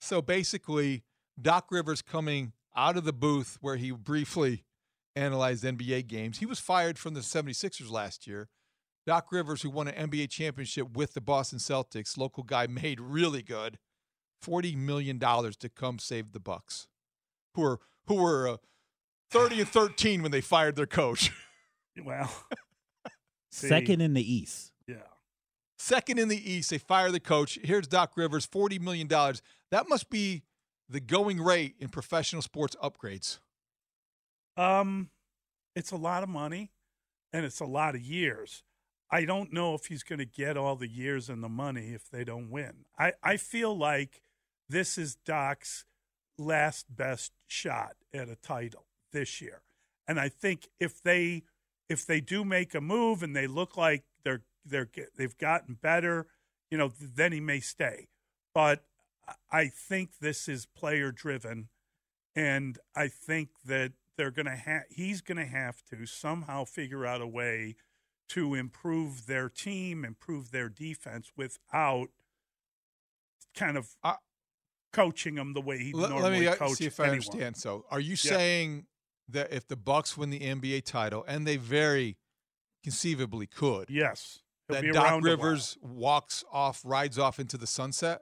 So 0.00 0.22
basically, 0.22 1.04
Doc 1.40 1.70
Rivers 1.70 2.00
coming 2.02 2.54
out 2.74 2.96
of 2.96 3.04
the 3.04 3.12
booth 3.12 3.58
where 3.60 3.76
he 3.76 3.90
briefly 3.90 4.64
analyzed 5.16 5.64
NBA 5.64 6.06
games. 6.06 6.38
He 6.38 6.46
was 6.46 6.58
fired 6.58 6.98
from 6.98 7.14
the 7.14 7.20
76ers 7.20 7.90
last 7.90 8.26
year. 8.26 8.48
Doc 9.06 9.32
Rivers, 9.32 9.62
who 9.62 9.70
won 9.70 9.88
an 9.88 10.10
NBA 10.10 10.30
championship 10.30 10.96
with 10.96 11.14
the 11.14 11.20
Boston 11.20 11.58
Celtics, 11.58 12.16
local 12.18 12.42
guy 12.42 12.66
made 12.68 13.00
really 13.00 13.42
good. 13.42 13.78
$40 14.44 14.76
million 14.76 15.18
to 15.18 15.68
come 15.74 15.98
save 15.98 16.32
the 16.32 16.40
Bucks, 16.40 16.86
who 17.54 17.62
were 17.62 17.80
who 18.06 18.14
were 18.14 18.48
uh, 18.48 18.56
30 19.30 19.60
and 19.60 19.68
13 19.68 20.22
when 20.22 20.30
they 20.30 20.40
fired 20.40 20.76
their 20.76 20.86
coach. 20.86 21.30
Well, 22.02 22.32
see, 23.50 23.68
Second 23.68 24.00
in 24.00 24.14
the 24.14 24.22
East. 24.22 24.72
Yeah. 24.86 24.94
Second 25.78 26.18
in 26.18 26.28
the 26.28 26.50
East, 26.50 26.70
they 26.70 26.78
fire 26.78 27.10
the 27.10 27.20
coach. 27.20 27.58
Here's 27.62 27.86
Doc 27.86 28.12
Rivers, 28.16 28.46
$40 28.46 28.80
million. 28.80 29.08
That 29.08 29.88
must 29.88 30.08
be 30.08 30.44
the 30.88 31.00
going 31.00 31.42
rate 31.42 31.74
in 31.78 31.88
professional 31.88 32.40
sports 32.42 32.74
upgrades. 32.82 33.40
Um, 34.56 35.10
it's 35.74 35.92
a 35.92 35.96
lot 35.96 36.22
of 36.22 36.28
money, 36.28 36.72
and 37.32 37.44
it's 37.44 37.60
a 37.60 37.66
lot 37.66 37.94
of 37.94 38.02
years. 38.02 38.62
I 39.10 39.24
don't 39.24 39.52
know 39.52 39.74
if 39.74 39.86
he's 39.86 40.02
going 40.02 40.20
to 40.20 40.24
get 40.24 40.56
all 40.56 40.76
the 40.76 40.88
years 40.88 41.28
and 41.28 41.42
the 41.42 41.48
money 41.48 41.88
if 41.88 42.08
they 42.08 42.24
don't 42.24 42.50
win. 42.50 42.84
I, 42.98 43.12
I 43.22 43.36
feel 43.36 43.76
like 43.76 44.22
this 44.68 44.96
is 44.96 45.16
Doc's 45.16 45.84
last 46.38 46.94
best 46.94 47.32
shot 47.46 47.96
at 48.14 48.28
a 48.28 48.36
title 48.36 48.86
this 49.12 49.40
year. 49.40 49.62
And 50.06 50.18
I 50.18 50.28
think 50.28 50.68
if 50.78 51.02
they 51.02 51.42
if 51.88 52.06
they 52.06 52.20
do 52.20 52.44
make 52.44 52.74
a 52.74 52.80
move 52.80 53.22
and 53.22 53.34
they 53.34 53.46
look 53.46 53.76
like 53.76 54.04
they're 54.24 54.42
they're 54.64 54.88
they've 55.16 55.36
gotten 55.38 55.74
better, 55.74 56.26
you 56.70 56.78
know, 56.78 56.92
then 57.00 57.32
he 57.32 57.40
may 57.40 57.60
stay. 57.60 58.08
But 58.54 58.84
I 59.50 59.66
think 59.66 60.18
this 60.20 60.48
is 60.48 60.66
player 60.66 61.12
driven, 61.12 61.68
and 62.34 62.78
I 62.96 63.08
think 63.08 63.50
that 63.64 63.92
they're 64.20 64.30
going 64.30 64.44
to 64.44 64.52
have 64.54 64.82
he's 64.90 65.22
going 65.22 65.38
to 65.38 65.46
have 65.46 65.82
to 65.88 66.04
somehow 66.04 66.62
figure 66.62 67.06
out 67.06 67.22
a 67.22 67.26
way 67.26 67.74
to 68.28 68.54
improve 68.54 69.24
their 69.26 69.48
team, 69.48 70.04
improve 70.04 70.50
their 70.50 70.68
defense 70.68 71.32
without 71.38 72.10
kind 73.54 73.78
of 73.78 73.96
coaching 74.92 75.36
them 75.36 75.54
the 75.54 75.60
way 75.62 75.78
he 75.78 75.92
Let, 75.94 76.10
normally 76.10 76.46
let 76.46 76.60
me 76.60 76.66
uh, 76.66 76.68
see 76.74 76.84
if 76.84 77.00
I 77.00 77.04
anyone. 77.04 77.22
understand. 77.22 77.56
So, 77.56 77.86
are 77.90 77.98
you 77.98 78.10
Yeah. 78.10 78.14
saying 78.14 78.86
that 79.30 79.50
if 79.52 79.66
the 79.66 79.76
Bucks 79.76 80.18
win 80.18 80.28
the 80.28 80.40
NBA 80.40 80.84
title, 80.84 81.24
and 81.26 81.46
they 81.46 81.56
very 81.56 82.18
conceivably 82.84 83.46
could, 83.46 83.88
Yes, 83.88 84.40
He'll 84.68 84.76
that 84.82 84.92
Doc 84.92 85.04
around 85.04 85.22
a 85.24 85.26
while. 85.28 85.36
Rivers 85.46 85.78
walks 85.80 86.44
off, 86.52 86.82
rides 86.84 87.18
off 87.18 87.40
into 87.40 87.56
the 87.56 87.66
sunset, 87.66 88.20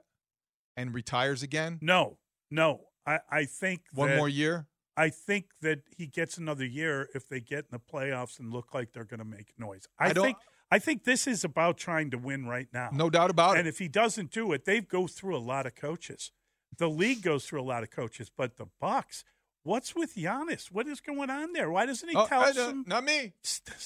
and 0.77 0.93
retires 0.93 1.43
again? 1.43 1.77
No, 1.81 2.19
no. 2.49 2.85
I, 3.05 3.19
I 3.29 3.45
think 3.45 3.81
One 3.93 4.15
more 4.15 4.29
year? 4.29 4.67
I 4.99 5.09
think 5.09 5.45
that 5.61 5.79
he 5.97 6.07
gets 6.07 6.37
another 6.37 6.65
year 6.65 7.07
if 7.15 7.27
they 7.29 7.39
get 7.39 7.59
in 7.59 7.71
the 7.71 7.79
playoffs 7.79 8.37
and 8.39 8.51
look 8.51 8.73
like 8.73 8.91
they're 8.93 9.05
going 9.05 9.19
to 9.19 9.25
make 9.25 9.53
noise. 9.57 9.87
I, 9.97 10.09
I 10.09 10.13
don't- 10.13 10.25
think 10.25 10.37
I 10.71 10.77
think 10.77 11.03
this 11.03 11.25
is 11.25 11.43
about 11.43 11.77
trying 11.77 12.11
to 12.11 12.17
win 12.19 12.45
right 12.45 12.67
now. 12.71 12.89
No 12.93 13.09
doubt 13.09 13.31
about 13.31 13.51
and 13.51 13.57
it. 13.57 13.59
And 13.61 13.67
if 13.69 13.79
he 13.79 13.87
doesn't 13.87 14.29
do 14.31 14.51
it, 14.51 14.65
they 14.65 14.81
go 14.81 15.07
through 15.07 15.35
a 15.35 15.39
lot 15.53 15.65
of 15.65 15.73
coaches. 15.73 16.31
The 16.77 16.87
league 16.89 17.23
goes 17.23 17.45
through 17.47 17.61
a 17.61 17.63
lot 17.73 17.81
of 17.81 17.89
coaches, 17.89 18.29
but 18.35 18.57
the 18.57 18.67
Bucks. 18.79 19.23
What's 19.63 19.95
with 19.95 20.15
Giannis? 20.15 20.67
What 20.71 20.87
is 20.87 21.01
going 21.01 21.29
on 21.31 21.53
there? 21.53 21.71
Why 21.71 21.85
doesn't 21.87 22.07
he 22.07 22.15
Oh, 22.15 22.27
tell 22.27 22.41
I 22.41 22.51
some? 22.51 22.83
not 22.87 23.03
me. 23.03 23.33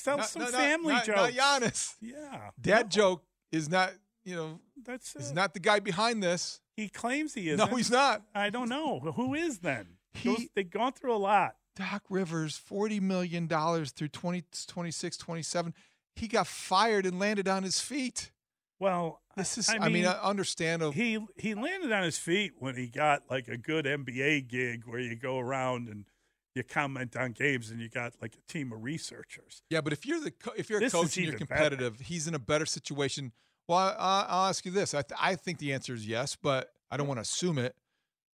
Tell 0.03 0.17
Not- 0.17 0.27
some 0.27 0.41
no, 0.43 0.49
no, 0.49 0.57
family 0.57 0.93
not, 0.95 1.05
jokes. 1.05 1.19
Not 1.21 1.31
Giannis. 1.61 1.93
Yeah, 2.01 2.49
Dad 2.59 2.91
joke 2.91 3.23
is 3.51 3.69
not, 3.69 3.93
you 4.25 4.35
know, 4.35 4.59
that's 4.85 5.15
is 5.15 5.31
it. 5.31 5.35
not 5.35 5.53
the 5.53 5.59
guy 5.61 5.79
behind 5.79 6.21
this. 6.21 6.59
He 6.75 6.89
claims 6.89 7.33
he 7.33 7.49
is. 7.49 7.57
No, 7.57 7.67
he's 7.67 7.89
not. 7.91 8.23
I 8.35 8.49
don't 8.49 8.67
know 8.69 8.99
who 9.15 9.33
is 9.35 9.59
then. 9.59 9.87
Those, 10.23 10.47
they've 10.55 10.69
gone 10.69 10.93
through 10.93 11.15
a 11.15 11.17
lot. 11.17 11.55
Doc 11.75 12.03
Rivers, 12.09 12.59
$40 12.69 13.01
million 13.01 13.47
through 13.47 14.07
20, 14.09 14.43
26, 14.67 15.17
27. 15.17 15.73
He 16.15 16.27
got 16.27 16.45
fired 16.45 17.05
and 17.05 17.17
landed 17.19 17.47
on 17.47 17.63
his 17.63 17.81
feet. 17.81 18.31
Well, 18.79 19.21
This 19.35 19.57
is, 19.57 19.69
I 19.69 19.77
I 19.77 19.89
mean, 19.89 20.05
I 20.05 20.11
understand. 20.21 20.83
He 20.93 21.17
he 21.37 21.55
landed 21.55 21.91
on 21.91 22.03
his 22.03 22.17
feet 22.17 22.51
when 22.59 22.75
he 22.75 22.87
got 22.87 23.23
like 23.29 23.47
a 23.47 23.57
good 23.57 23.85
NBA 23.85 24.47
gig 24.47 24.83
where 24.85 24.99
you 24.99 25.15
go 25.15 25.39
around 25.39 25.87
and 25.89 26.05
you 26.53 26.63
comment 26.63 27.15
on 27.15 27.31
games 27.31 27.71
and 27.71 27.79
you 27.79 27.89
got 27.89 28.13
like 28.21 28.35
a 28.35 28.51
team 28.51 28.71
of 28.73 28.83
researchers. 28.83 29.63
Yeah, 29.71 29.81
but 29.81 29.93
if 29.93 30.05
you're 30.05 30.19
the 30.19 30.31
co- 30.31 30.53
if 30.55 30.69
you're 30.69 30.77
a 30.79 30.81
This 30.81 30.91
coach 30.93 31.17
and 31.17 31.25
you're 31.25 31.33
even 31.35 31.47
better. 31.47 31.69
competitive, 31.69 31.99
he's 32.01 32.27
in 32.27 32.35
a 32.35 32.39
better 32.39 32.65
situation. 32.67 33.31
Well, 33.67 33.77
I, 33.79 33.89
I- 33.97 34.25
I'll 34.29 34.49
ask 34.49 34.63
you 34.65 34.71
this: 34.71 34.93
I, 34.93 35.01
th- 35.01 35.19
I 35.19 35.35
think 35.35 35.57
the 35.59 35.73
answer 35.73 35.93
is 35.95 36.05
yes, 36.05 36.35
but 36.35 36.71
I 36.91 36.97
don't 36.97 37.07
want 37.07 37.17
to 37.17 37.21
assume 37.23 37.57
it. 37.57 37.75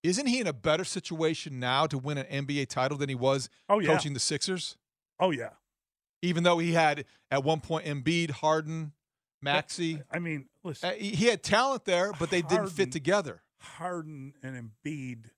Isn't 0.03 0.27
he 0.27 0.41
in 0.41 0.47
a 0.47 0.53
better 0.53 0.85
situation 0.85 1.59
now 1.59 1.87
to 1.87 1.99
win 1.99 2.19
an 2.19 2.47
NBA 2.47 2.69
title 2.69 2.97
than 2.99 3.09
he 3.09 3.15
was 3.15 3.49
Oh, 3.69 3.79
yeah. 3.81 3.89
coaching 3.93 4.15
the 4.15 4.21
Sixers? 4.21 4.77
Oh 5.21 5.31
yeah. 5.31 5.51
Even 6.23 6.43
though 6.45 6.59
he 6.59 6.73
had 6.73 7.05
at 7.31 7.45
one 7.45 7.61
point 7.61 7.87
Embiid, 7.87 8.31
Harden, 8.31 8.93
Maxey. 9.43 10.03
I 10.11 10.19
mean, 10.19 10.47
listen, 10.65 10.91
Uh, 10.91 10.93
he 10.95 11.27
had 11.27 11.43
talent 11.43 11.85
there, 11.85 12.13
but 12.19 12.31
they 12.31 12.43
didn't 12.43 12.69
fit 12.71 12.91
together. 12.93 13.43
Harden 13.61 14.35
and 14.43 14.71
Embiid 14.85 15.31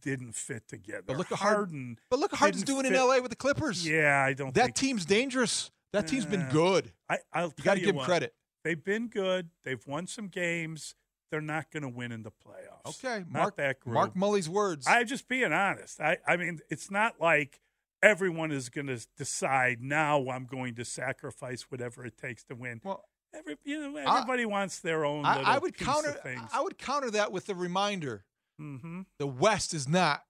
didn't 0.00 0.32
fit 0.34 0.66
together. 0.68 1.02
But 1.06 1.16
look 1.16 1.32
at 1.32 1.38
Harden. 1.38 1.58
Harden. 1.58 1.98
But 2.10 2.18
look 2.18 2.32
at 2.32 2.38
Harden's 2.38 2.64
doing 2.64 2.86
in 2.86 2.92
LA 2.94 3.20
with 3.20 3.30
the 3.30 3.36
Clippers. 3.36 3.86
Yeah, 3.86 4.22
I 4.26 4.32
don't. 4.32 4.54
That 4.54 4.74
team's 4.74 5.04
dangerous. 5.04 5.70
That 5.92 6.06
team's 6.08 6.26
been 6.26 6.48
good. 6.50 6.92
I, 7.08 7.18
I'll 7.32 7.52
You 7.56 7.64
gotta 7.64 7.80
you 7.80 7.86
give 7.86 7.94
what, 7.96 8.04
credit. 8.06 8.34
They've 8.64 8.82
been 8.82 9.08
good. 9.08 9.50
They've 9.64 9.84
won 9.86 10.06
some 10.06 10.28
games. 10.28 10.94
They're 11.30 11.40
not 11.40 11.70
going 11.72 11.82
to 11.82 11.88
win 11.88 12.12
in 12.12 12.22
the 12.22 12.30
playoffs. 12.30 13.04
Okay, 13.04 13.18
Not 13.20 13.32
Mark 13.32 13.56
that 13.56 13.80
group. 13.80 13.94
Mark 13.94 14.16
Mully's 14.16 14.48
words. 14.48 14.86
I'm 14.88 15.06
just 15.06 15.28
being 15.28 15.52
honest. 15.52 16.00
I, 16.00 16.18
I 16.26 16.36
mean, 16.36 16.60
it's 16.70 16.90
not 16.90 17.20
like 17.20 17.60
everyone 18.02 18.52
is 18.52 18.68
going 18.68 18.86
to 18.86 19.04
decide 19.16 19.82
now. 19.82 20.28
I'm 20.30 20.44
going 20.46 20.74
to 20.76 20.84
sacrifice 20.84 21.62
whatever 21.68 22.04
it 22.06 22.16
takes 22.16 22.44
to 22.44 22.54
win. 22.54 22.80
Well, 22.84 23.04
Every, 23.34 23.56
you 23.64 23.80
know, 23.92 23.98
I- 23.98 24.18
everybody 24.18 24.46
wants 24.46 24.78
their 24.78 25.04
own. 25.04 25.24
I, 25.24 25.38
little 25.38 25.52
I 25.52 25.58
would 25.58 25.76
counter. 25.76 26.10
Of 26.10 26.20
things. 26.22 26.48
I 26.54 26.62
would 26.62 26.78
counter 26.78 27.10
that 27.10 27.32
with 27.32 27.48
a 27.50 27.54
reminder: 27.54 28.24
hmm 28.58 29.02
the 29.18 29.26
West 29.26 29.74
is 29.74 29.86
not 29.88 30.22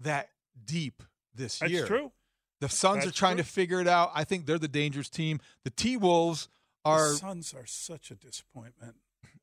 that 0.00 0.30
deep 0.64 1.02
this 1.34 1.58
That's 1.58 1.72
year. 1.72 1.86
true. 1.86 2.12
The 2.60 2.68
Suns 2.70 3.04
are 3.04 3.10
trying 3.10 3.36
true. 3.36 3.42
to 3.42 3.48
figure 3.50 3.80
it 3.80 3.88
out. 3.88 4.10
I 4.14 4.24
think 4.24 4.46
they're 4.46 4.58
the 4.58 4.68
dangerous 4.68 5.10
team. 5.10 5.40
The 5.64 5.70
T 5.70 5.96
Wolves 5.98 6.48
are. 6.84 7.10
the 7.10 7.16
Suns 7.16 7.52
are 7.52 7.66
such 7.66 8.10
a 8.10 8.14
disappointment. 8.14 8.94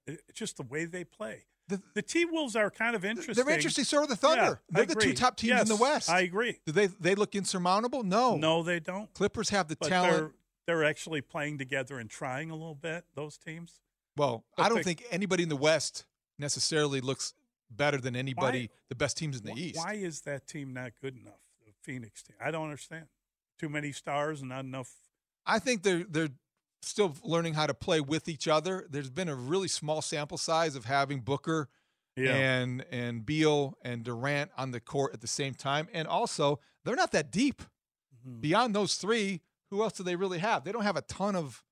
It's 0.07 0.21
just 0.39 0.57
the 0.57 0.63
way 0.63 0.85
they 0.85 1.03
play. 1.03 1.45
The, 1.69 2.01
T 2.01 2.25
Wolves 2.25 2.55
are 2.57 2.69
kind 2.69 2.95
of 2.95 3.05
interesting. 3.05 3.33
They're 3.45 3.53
interesting. 3.55 3.85
So 3.85 3.99
are 3.99 4.07
the 4.07 4.17
Thunder. 4.17 4.59
Yeah, 4.69 4.75
they're 4.85 4.85
the 4.85 4.95
two 4.95 5.13
top 5.13 5.37
teams 5.37 5.61
in 5.61 5.67
the 5.69 5.77
West. 5.77 6.09
I 6.09 6.19
agree. 6.21 6.59
Do 6.65 6.73
they 6.73 6.87
they 6.87 7.15
look 7.15 7.35
insurmountable? 7.35 8.03
No. 8.03 8.35
No, 8.35 8.63
they 8.63 8.79
don't. 8.81 9.11
Clippers 9.13 9.49
have 9.49 9.69
the 9.69 9.77
But 9.77 9.87
talent. 9.89 10.13
they're 10.13 10.31
they're 10.65 10.83
actually 10.83 11.21
playing 11.21 11.57
together 11.57 11.99
and 11.99 12.09
trying 12.09 12.49
a 12.51 12.55
little 12.55 12.75
bit. 12.75 13.05
Those 13.15 13.37
teams. 13.37 13.79
Well, 14.17 14.43
But 14.57 14.63
I 14.65 14.69
don't 14.69 14.77
they- 14.79 14.83
think 14.83 15.03
anybody 15.09 15.43
in 15.43 15.49
the 15.49 15.55
West 15.55 16.05
necessarily 16.37 16.99
looks 17.01 17.33
better 17.71 17.97
than 17.97 18.15
anybody. 18.15 18.67
Why- 18.67 18.69
the 18.89 18.95
best 18.95 19.17
teams 19.17 19.39
in 19.39 19.45
the 19.45 19.53
Wh- 19.53 19.57
East. 19.59 19.77
Why 19.77 19.93
is 19.93 20.21
that 20.21 20.45
team 20.47 20.73
not 20.73 20.91
good 21.01 21.15
enough? 21.15 21.39
The 21.65 21.71
Phoenix 21.81 22.21
team. 22.23 22.35
I 22.41 22.51
don't 22.51 22.65
understand. 22.65 23.07
Too 23.57 23.69
many 23.69 23.91
stars 23.93 24.41
and 24.41 24.49
not 24.49 24.65
enough. 24.65 24.91
I 25.45 25.59
think 25.59 25.83
they're 25.83 26.03
they're 26.03 26.29
still 26.83 27.15
learning 27.23 27.53
how 27.55 27.65
to 27.67 27.73
play 27.73 28.01
with 28.01 28.27
each 28.29 28.47
other. 28.47 28.85
There's 28.89 29.09
been 29.09 29.29
a 29.29 29.35
really 29.35 29.67
small 29.67 30.01
sample 30.01 30.37
size 30.37 30.75
of 30.75 30.85
having 30.85 31.21
Booker 31.21 31.69
Yeah. 32.15 32.35
and 32.35 32.85
and 32.91 33.25
Beal 33.25 33.77
and 33.83 34.03
Durant 34.03 34.51
on 34.57 34.71
the 34.71 34.79
court 34.79 35.13
at 35.13 35.21
the 35.21 35.27
same 35.27 35.53
time, 35.53 35.87
and 35.93 36.07
also 36.07 36.59
they're 36.83 36.95
not 36.95 37.11
that 37.13 37.31
deep. 37.31 37.61
Mm-hmm. 37.61 38.39
Beyond 38.41 38.75
those 38.75 38.95
three, 38.95 39.41
who 39.69 39.81
else 39.83 39.93
do 39.93 40.03
they 40.03 40.15
really 40.15 40.39
have? 40.39 40.63
They 40.63 40.71
don't 40.71 40.83
have 40.83 40.97
a 40.97 41.01
ton 41.01 41.35
of 41.35 41.63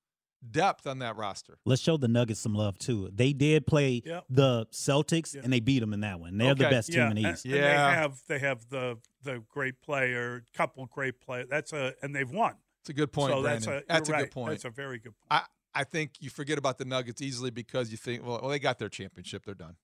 depth 0.50 0.88
on 0.88 0.98
that 0.98 1.16
roster. 1.16 1.56
Let's 1.64 1.80
show 1.80 1.96
the 1.96 2.08
Nuggets 2.08 2.40
some 2.40 2.54
love 2.54 2.76
too. 2.76 3.08
They 3.14 3.32
did 3.32 3.64
play 3.64 4.02
Yep. 4.04 4.24
the 4.28 4.66
Celtics 4.72 5.40
and 5.40 5.52
they 5.52 5.60
beat 5.60 5.78
them 5.78 5.92
in 5.92 6.00
that 6.00 6.18
one. 6.18 6.36
They're 6.36 6.54
the 6.56 6.64
best 6.68 6.88
yeah, 6.88 7.02
team 7.08 7.16
in 7.16 7.22
the 7.22 7.28
and- 7.28 7.36
East. 7.36 7.44
and 7.44 7.54
they 7.54 7.60
have 7.60 8.22
they 8.26 8.38
have 8.40 8.68
the 8.68 8.98
the 9.22 9.44
great 9.48 9.80
player, 9.82 10.42
couple 10.54 10.84
great 10.86 11.20
players. 11.20 11.46
That's 11.48 11.72
a 11.72 11.94
and 12.02 12.12
they've 12.14 12.28
won. 12.30 12.56
It's 12.82 12.90
a 12.90 12.92
good 12.92 13.12
point, 13.12 13.32
So 13.32 13.42
that's 13.42 13.64
Brandon. 13.66 13.84
a 13.88 13.92
That's 13.92 14.08
a 14.08 14.12
right. 14.12 14.18
good 14.24 14.30
point. 14.32 14.50
That's 14.50 14.64
a 14.64 14.70
very 14.70 14.98
good 14.98 15.12
point. 15.14 15.26
I 15.30 15.42
I 15.74 15.84
think 15.84 16.14
you 16.20 16.28
forget 16.28 16.58
about 16.58 16.76
the 16.78 16.84
Nuggets 16.84 17.22
easily 17.22 17.50
because 17.50 17.90
you 17.90 17.96
think, 17.96 18.22
well, 18.26 18.40
well 18.42 18.50
they 18.50 18.58
got 18.58 18.78
their 18.78 18.90
championship, 18.90 19.44
they're 19.46 19.54
done. 19.54 19.76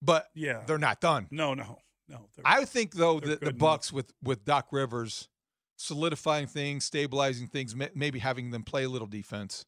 But 0.00 0.28
Yeah. 0.34 0.62
they're 0.66 0.78
not 0.78 1.00
done. 1.00 1.26
No, 1.30 1.52
no, 1.54 1.80
no. 2.08 2.28
I 2.44 2.64
think 2.64 2.94
though 2.94 3.20
that 3.20 3.26
the 3.28 3.36
good 3.36 3.48
enough. 3.48 3.58
Bucks 3.58 3.92
with 3.92 4.12
with 4.22 4.44
Doc 4.44 4.68
Rivers 4.70 5.28
solidifying 5.76 6.46
things, 6.46 6.84
stabilizing 6.84 7.48
things, 7.48 7.74
maybe 7.94 8.20
having 8.20 8.50
them 8.52 8.62
play 8.62 8.84
a 8.84 8.88
little 8.88 9.08
defense, 9.08 9.66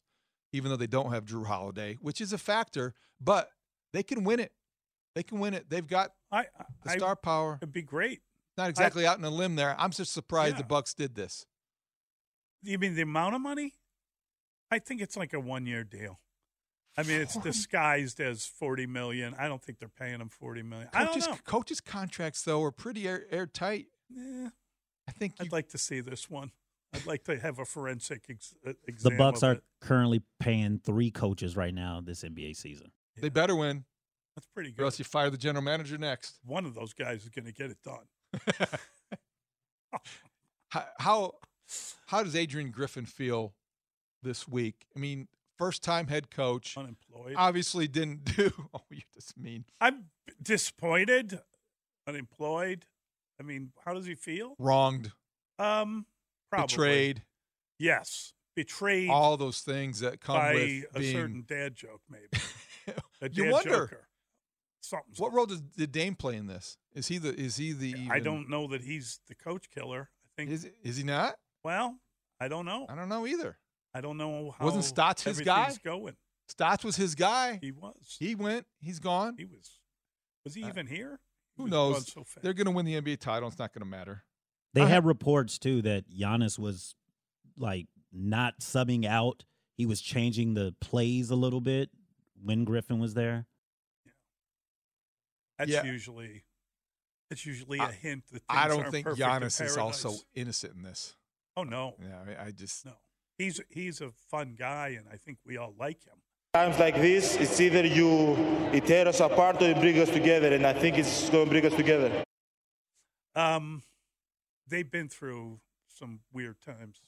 even 0.53 0.71
though 0.71 0.77
they 0.77 0.87
don't 0.87 1.11
have 1.11 1.25
Jrue 1.25 1.45
Holiday, 1.45 1.97
which 2.01 2.21
is 2.21 2.31
a 2.31 2.37
factor. 2.37 2.93
But 3.19 3.49
they 3.93 4.03
can 4.03 4.23
win 4.23 4.39
it. 4.39 4.53
They 5.15 5.23
can 5.23 5.39
win 5.39 5.53
it. 5.53 5.69
They've 5.69 5.85
got 5.85 6.11
I, 6.31 6.43
the 6.83 6.91
I- 6.91 6.97
star 6.97 7.15
power. 7.17 7.59
It'd 7.61 7.73
be 7.73 7.81
great. 7.81 8.21
Not 8.57 8.69
exactly 8.69 9.05
out 9.05 9.19
in 9.19 9.23
a 9.25 9.29
limb 9.29 9.55
there. 9.55 9.75
I'm 9.77 9.91
just 9.91 10.13
surprised 10.13 10.55
Yeah. 10.55 10.61
the 10.61 10.67
Bucks 10.67 10.93
did 10.95 11.13
this. 11.13 11.45
You 12.67 12.77
mean 12.77 12.95
the 12.95 13.01
amount 13.01 13.35
of 13.35 13.41
money? 13.41 13.73
I 14.69 14.79
think 14.79 15.01
it's 15.01 15.15
like 15.15 15.33
a 15.33 15.39
one 15.39 15.65
year 15.65 15.83
deal. 15.83 16.19
I 16.97 17.03
mean, 17.03 17.21
it's 17.21 17.37
disguised 17.37 18.19
as 18.19 18.45
forty 18.45 18.85
million. 18.85 19.35
I 19.37 19.47
don't 19.47 19.61
think 19.63 19.79
they're 19.79 19.87
paying 19.87 20.17
them 20.19 20.29
forty 20.29 20.63
million. 20.63 20.89
I 20.93 21.05
don't 21.05 21.13
Coaches, 21.13 21.27
know. 21.27 21.37
coaches' 21.45 21.79
contracts 21.81 22.41
though 22.41 22.63
are 22.63 22.71
pretty 22.71 23.07
air, 23.07 23.23
airtight. 23.31 23.85
Yeah. 24.09 24.49
I 25.07 25.11
think 25.13 25.35
I'd 25.39 25.51
like 25.53 25.69
to 25.69 25.77
see 25.77 26.01
this 26.01 26.29
one. 26.29 26.51
I'd 26.93 27.05
like 27.05 27.23
to 27.25 27.37
have 27.39 27.59
a 27.59 27.65
forensic 27.65 28.25
ex- 28.29 28.55
uh, 28.65 28.73
The. 29.01 29.11
Bucks 29.11 29.43
are 29.43 29.53
it. 29.53 29.63
currently 29.79 30.21
paying 30.39 30.79
three 30.83 31.11
coaches 31.11 31.55
right 31.55 31.73
now 31.73 32.01
this 32.03 32.23
NBA 32.23 32.55
season. 32.57 32.91
They 33.21 33.29
better 33.29 33.55
win, 33.55 33.85
That's 34.35 34.47
pretty 34.47 34.71
good. 34.71 34.81
or 34.81 34.85
else 34.85 34.99
you 34.99 35.05
fire 35.05 35.29
the 35.29 35.37
general 35.37 35.63
manager 35.63 35.97
next. 35.97 36.39
One 36.43 36.65
of 36.65 36.73
those 36.75 36.93
guys 36.93 37.23
is 37.23 37.29
going 37.29 37.45
to 37.45 37.51
get 37.53 37.71
it 37.71 37.77
done. 37.83 38.07
how, 40.69 40.85
how 40.99 41.33
how 42.07 42.23
does 42.23 42.35
Adrian 42.35 42.71
Griffin 42.71 43.05
feel 43.05 43.53
this 44.23 44.47
week? 44.47 44.85
I 44.95 44.99
mean, 44.99 45.27
first 45.57 45.83
time 45.83 46.07
head 46.07 46.29
coach, 46.31 46.77
Unemployed. 46.77 47.35
obviously 47.37 47.87
didn't 47.87 48.23
do. 48.35 48.51
Oh, 48.73 48.81
you 48.89 49.01
just 49.13 49.37
mean 49.37 49.65
I'm 49.81 50.05
disappointed, 50.41 51.39
unemployed. 52.07 52.85
I 53.39 53.43
mean, 53.43 53.71
how 53.85 53.93
does 53.93 54.05
he 54.05 54.15
feel? 54.15 54.55
wronged, 54.59 55.11
Um, 55.59 56.05
probably. 56.49 56.67
betrayed, 56.67 57.23
Yes, 57.79 58.33
betrayed 58.55 59.09
all 59.09 59.37
those 59.37 59.61
things 59.61 59.99
that 59.99 60.19
come 60.21 60.37
by 60.37 60.53
with 60.53 60.85
a 60.95 60.99
being. 60.99 61.13
certain 61.15 61.43
dad 61.47 61.75
joke, 61.75 62.01
maybe. 62.09 62.27
A 63.21 63.29
you 63.29 63.51
wonder 63.51 63.69
joker. 63.69 64.07
Something's 64.81 65.19
what 65.19 65.33
role 65.33 65.45
does 65.45 65.59
did 65.61 65.91
Dame 65.91 66.15
play 66.15 66.35
in 66.37 66.47
this? 66.47 66.77
Is 66.93 67.07
he 67.07 67.17
the? 67.17 67.33
Is 67.35 67.57
he 67.57 67.73
the? 67.73 68.07
I 68.09 68.19
don't 68.19 68.49
know 68.49 68.67
that 68.67 68.81
he's 68.83 69.19
the 69.27 69.35
coach 69.35 69.69
killer. 69.69 70.09
I 70.25 70.29
think. 70.37 70.51
Is 70.51 70.69
is 70.83 70.95
he 70.97 71.03
not? 71.03 71.35
Well, 71.67 71.99
I 72.39 72.47
don't 72.47 72.65
know. 72.65 72.85
I 72.87 72.95
don't 72.95 73.09
know 73.09 73.27
either. 73.27 73.57
I 73.93 73.99
don't 73.99 74.15
know 74.15 74.55
how. 74.57 74.63
Wasn't 74.63 74.85
Stotts 74.85 75.23
his 75.23 75.41
guy? 75.41 75.75
Going. 75.83 76.15
Stotts 76.47 76.85
was 76.85 76.95
his 76.95 77.13
guy. 77.13 77.59
He 77.61 77.73
was. 77.73 78.15
He 78.19 78.35
went. 78.35 78.65
He's 78.79 78.99
gone. 78.99 79.35
He 79.37 79.43
was. 79.43 79.79
Was 80.45 80.53
he 80.55 80.63
Uh, 80.63 80.69
even 80.69 80.87
here? 80.87 81.19
He 81.57 81.63
Who 81.63 81.63
was 81.63 81.71
knows? 81.71 82.13
so. 82.13 82.23
They're 82.41 82.53
going 82.53 82.67
to 82.67 82.71
win 82.71 82.85
the 82.85 82.93
NBA 83.01 83.19
title. 83.19 83.49
It's 83.49 83.59
not 83.59 83.73
going 83.73 83.81
to 83.81 83.85
matter. 83.85 84.23
They 84.73 84.83
I- 84.83 84.87
had 84.87 85.05
reports 85.05 85.57
too 85.59 85.81
that 85.81 86.05
Giannis 86.09 86.57
was 86.57 86.95
like 87.57 87.87
not 88.13 88.59
subbing 88.61 89.05
out. 89.05 89.43
He 89.75 89.85
was 89.85 89.99
changing 89.99 90.53
the 90.53 90.73
plays 90.79 91.29
a 91.31 91.35
little 91.35 91.59
bit 91.61 91.89
when 92.41 92.63
Griffin 92.63 92.97
was 92.99 93.13
there. 93.13 93.45
That's 95.57 95.69
Yeah. 95.71 95.83
usually. 95.83 96.45
That's 97.29 97.45
usually 97.45 97.79
I- 97.81 97.89
a 97.89 97.91
hint 97.91 98.23
that 98.31 98.43
I 98.47 98.69
don't 98.69 98.79
aren't 98.81 98.91
think 98.93 99.03
perfect 99.05 99.21
Giannis 99.27 99.59
is 99.65 99.75
also 99.75 100.13
innocent 100.33 100.75
in 100.75 100.83
this. 100.83 101.13
Oh 101.57 101.63
no, 101.63 101.95
Yeah, 101.99 102.35
I, 102.39 102.45
I 102.45 102.51
just 102.51 102.85
no. 102.85 102.93
He's 103.39 103.59
he's 103.69 103.99
a 104.01 104.11
fun 104.29 104.55
guy, 104.57 104.89
and 104.89 105.07
I 105.11 105.17
think 105.17 105.39
we 105.43 105.57
all 105.57 105.73
like 105.77 106.03
him. 106.05 106.13
Times 106.53 106.77
like 106.79 106.95
this, 106.95 107.35
it's 107.35 107.59
either 107.59 107.85
you 107.85 108.35
it 108.71 108.85
tear 108.85 109.07
us 109.07 109.19
apart 109.19 109.61
or 109.61 109.71
it 109.71 109.79
bring 109.79 109.99
us 109.99 110.09
together, 110.11 110.53
and 110.53 110.65
I 110.65 110.73
think 110.73 110.99
it's 110.99 111.29
going 111.31 111.45
to 111.45 111.49
bring 111.51 111.65
us 111.65 111.73
together. 111.73 112.23
Um, 113.35 113.81
they've 114.67 114.89
been 114.89 115.09
through 115.09 115.59
some 115.87 116.19
weird 116.31 116.61
times. 116.61 117.01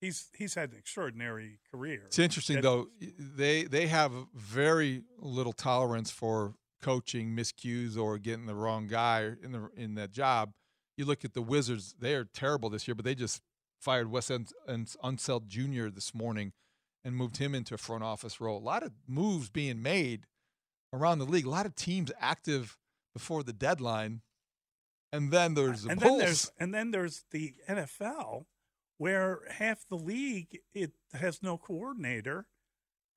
He's 0.00 0.28
he's 0.36 0.54
had 0.54 0.70
an 0.70 0.78
extraordinary 0.78 1.58
career. 1.68 2.02
It's 2.06 2.18
interesting 2.20 2.56
That- 2.56 2.62
though. 2.62 2.88
They 3.18 3.64
they 3.64 3.88
have 3.88 4.12
very 4.34 5.02
little 5.18 5.52
tolerance 5.52 6.12
for 6.12 6.54
coaching 6.80 7.34
miscues 7.34 7.96
or 7.98 8.18
getting 8.18 8.46
the 8.46 8.54
wrong 8.54 8.86
guy 8.86 9.32
in 9.42 9.50
the 9.50 9.68
in 9.76 9.96
that 9.96 10.12
job. 10.12 10.52
You 10.96 11.06
look 11.06 11.24
at 11.24 11.34
the 11.34 11.42
Wizards; 11.42 11.96
they 11.98 12.14
are 12.14 12.24
terrible 12.24 12.70
this 12.70 12.86
year, 12.86 12.94
but 12.94 13.04
they 13.04 13.16
just 13.16 13.40
fired 13.84 14.10
Wes 14.10 14.30
Un- 14.30 14.46
Un- 14.66 14.86
Unseld 15.04 15.46
Jr. 15.46 15.88
this 15.88 16.14
morning 16.14 16.52
and 17.04 17.14
moved 17.14 17.36
him 17.36 17.54
into 17.54 17.74
a 17.74 17.78
front 17.78 18.02
office 18.02 18.40
role. 18.40 18.56
A 18.58 18.64
lot 18.64 18.82
of 18.82 18.92
moves 19.06 19.50
being 19.50 19.82
made 19.82 20.24
around 20.92 21.18
the 21.18 21.26
league. 21.26 21.44
A 21.44 21.50
lot 21.50 21.66
of 21.66 21.76
teams 21.76 22.10
active 22.18 22.78
before 23.12 23.42
the 23.42 23.52
deadline. 23.52 24.22
And 25.12 25.30
then 25.30 25.52
there's 25.54 25.82
the 25.82 25.90
and 25.90 26.00
Bulls. 26.00 26.10
then 26.10 26.18
there's 26.26 26.52
and 26.58 26.74
then 26.74 26.90
there's 26.92 27.24
the 27.30 27.54
NFL, 27.68 28.46
where 28.96 29.40
half 29.50 29.86
the 29.86 29.98
league 29.98 30.58
it 30.72 30.92
has 31.12 31.42
no 31.42 31.58
coordinator. 31.58 32.46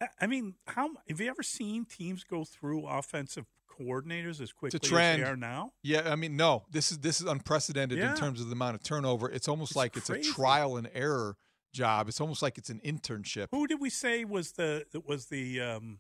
I- 0.02 0.10
I 0.22 0.28
mean, 0.28 0.56
how 0.68 0.90
have 1.08 1.20
you 1.22 1.30
ever 1.30 1.42
seen 1.44 1.86
teams 1.86 2.24
go 2.24 2.44
through 2.44 2.86
offensive 2.86 3.46
coordinators 3.80 4.42
as 4.42 4.52
quickly 4.54 4.78
it's 4.78 4.88
a 4.88 4.90
trend. 4.90 5.22
as 5.22 5.28
they 5.28 5.32
are 5.32 5.38
now? 5.38 5.72
Yeah, 5.84 6.12
I 6.12 6.16
mean, 6.16 6.36
no, 6.36 6.66
this 6.72 6.92
is 6.92 7.00
this 7.00 7.22
is 7.22 7.28
unprecedented 7.28 7.98
Yeah. 7.98 8.12
in 8.12 8.18
terms 8.18 8.42
of 8.42 8.48
the 8.48 8.54
amount 8.54 8.76
of 8.76 8.84
turnover. 8.84 9.30
It's 9.30 9.48
almost 9.48 9.76
like 9.76 9.96
it's 9.98 10.10
a 10.10 10.20
trial 10.22 10.78
and 10.78 10.90
error 10.94 11.38
job. 11.74 12.08
It's 12.08 12.20
almost 12.22 12.42
like 12.42 12.58
it's 12.58 12.70
an 12.70 12.82
internship. 12.84 13.48
Who 13.52 13.68
did 13.68 13.80
we 13.80 13.90
say 13.90 14.26
was 14.26 14.54
the 14.54 14.86
was 15.06 15.28
the 15.28 15.62
um, 15.62 16.00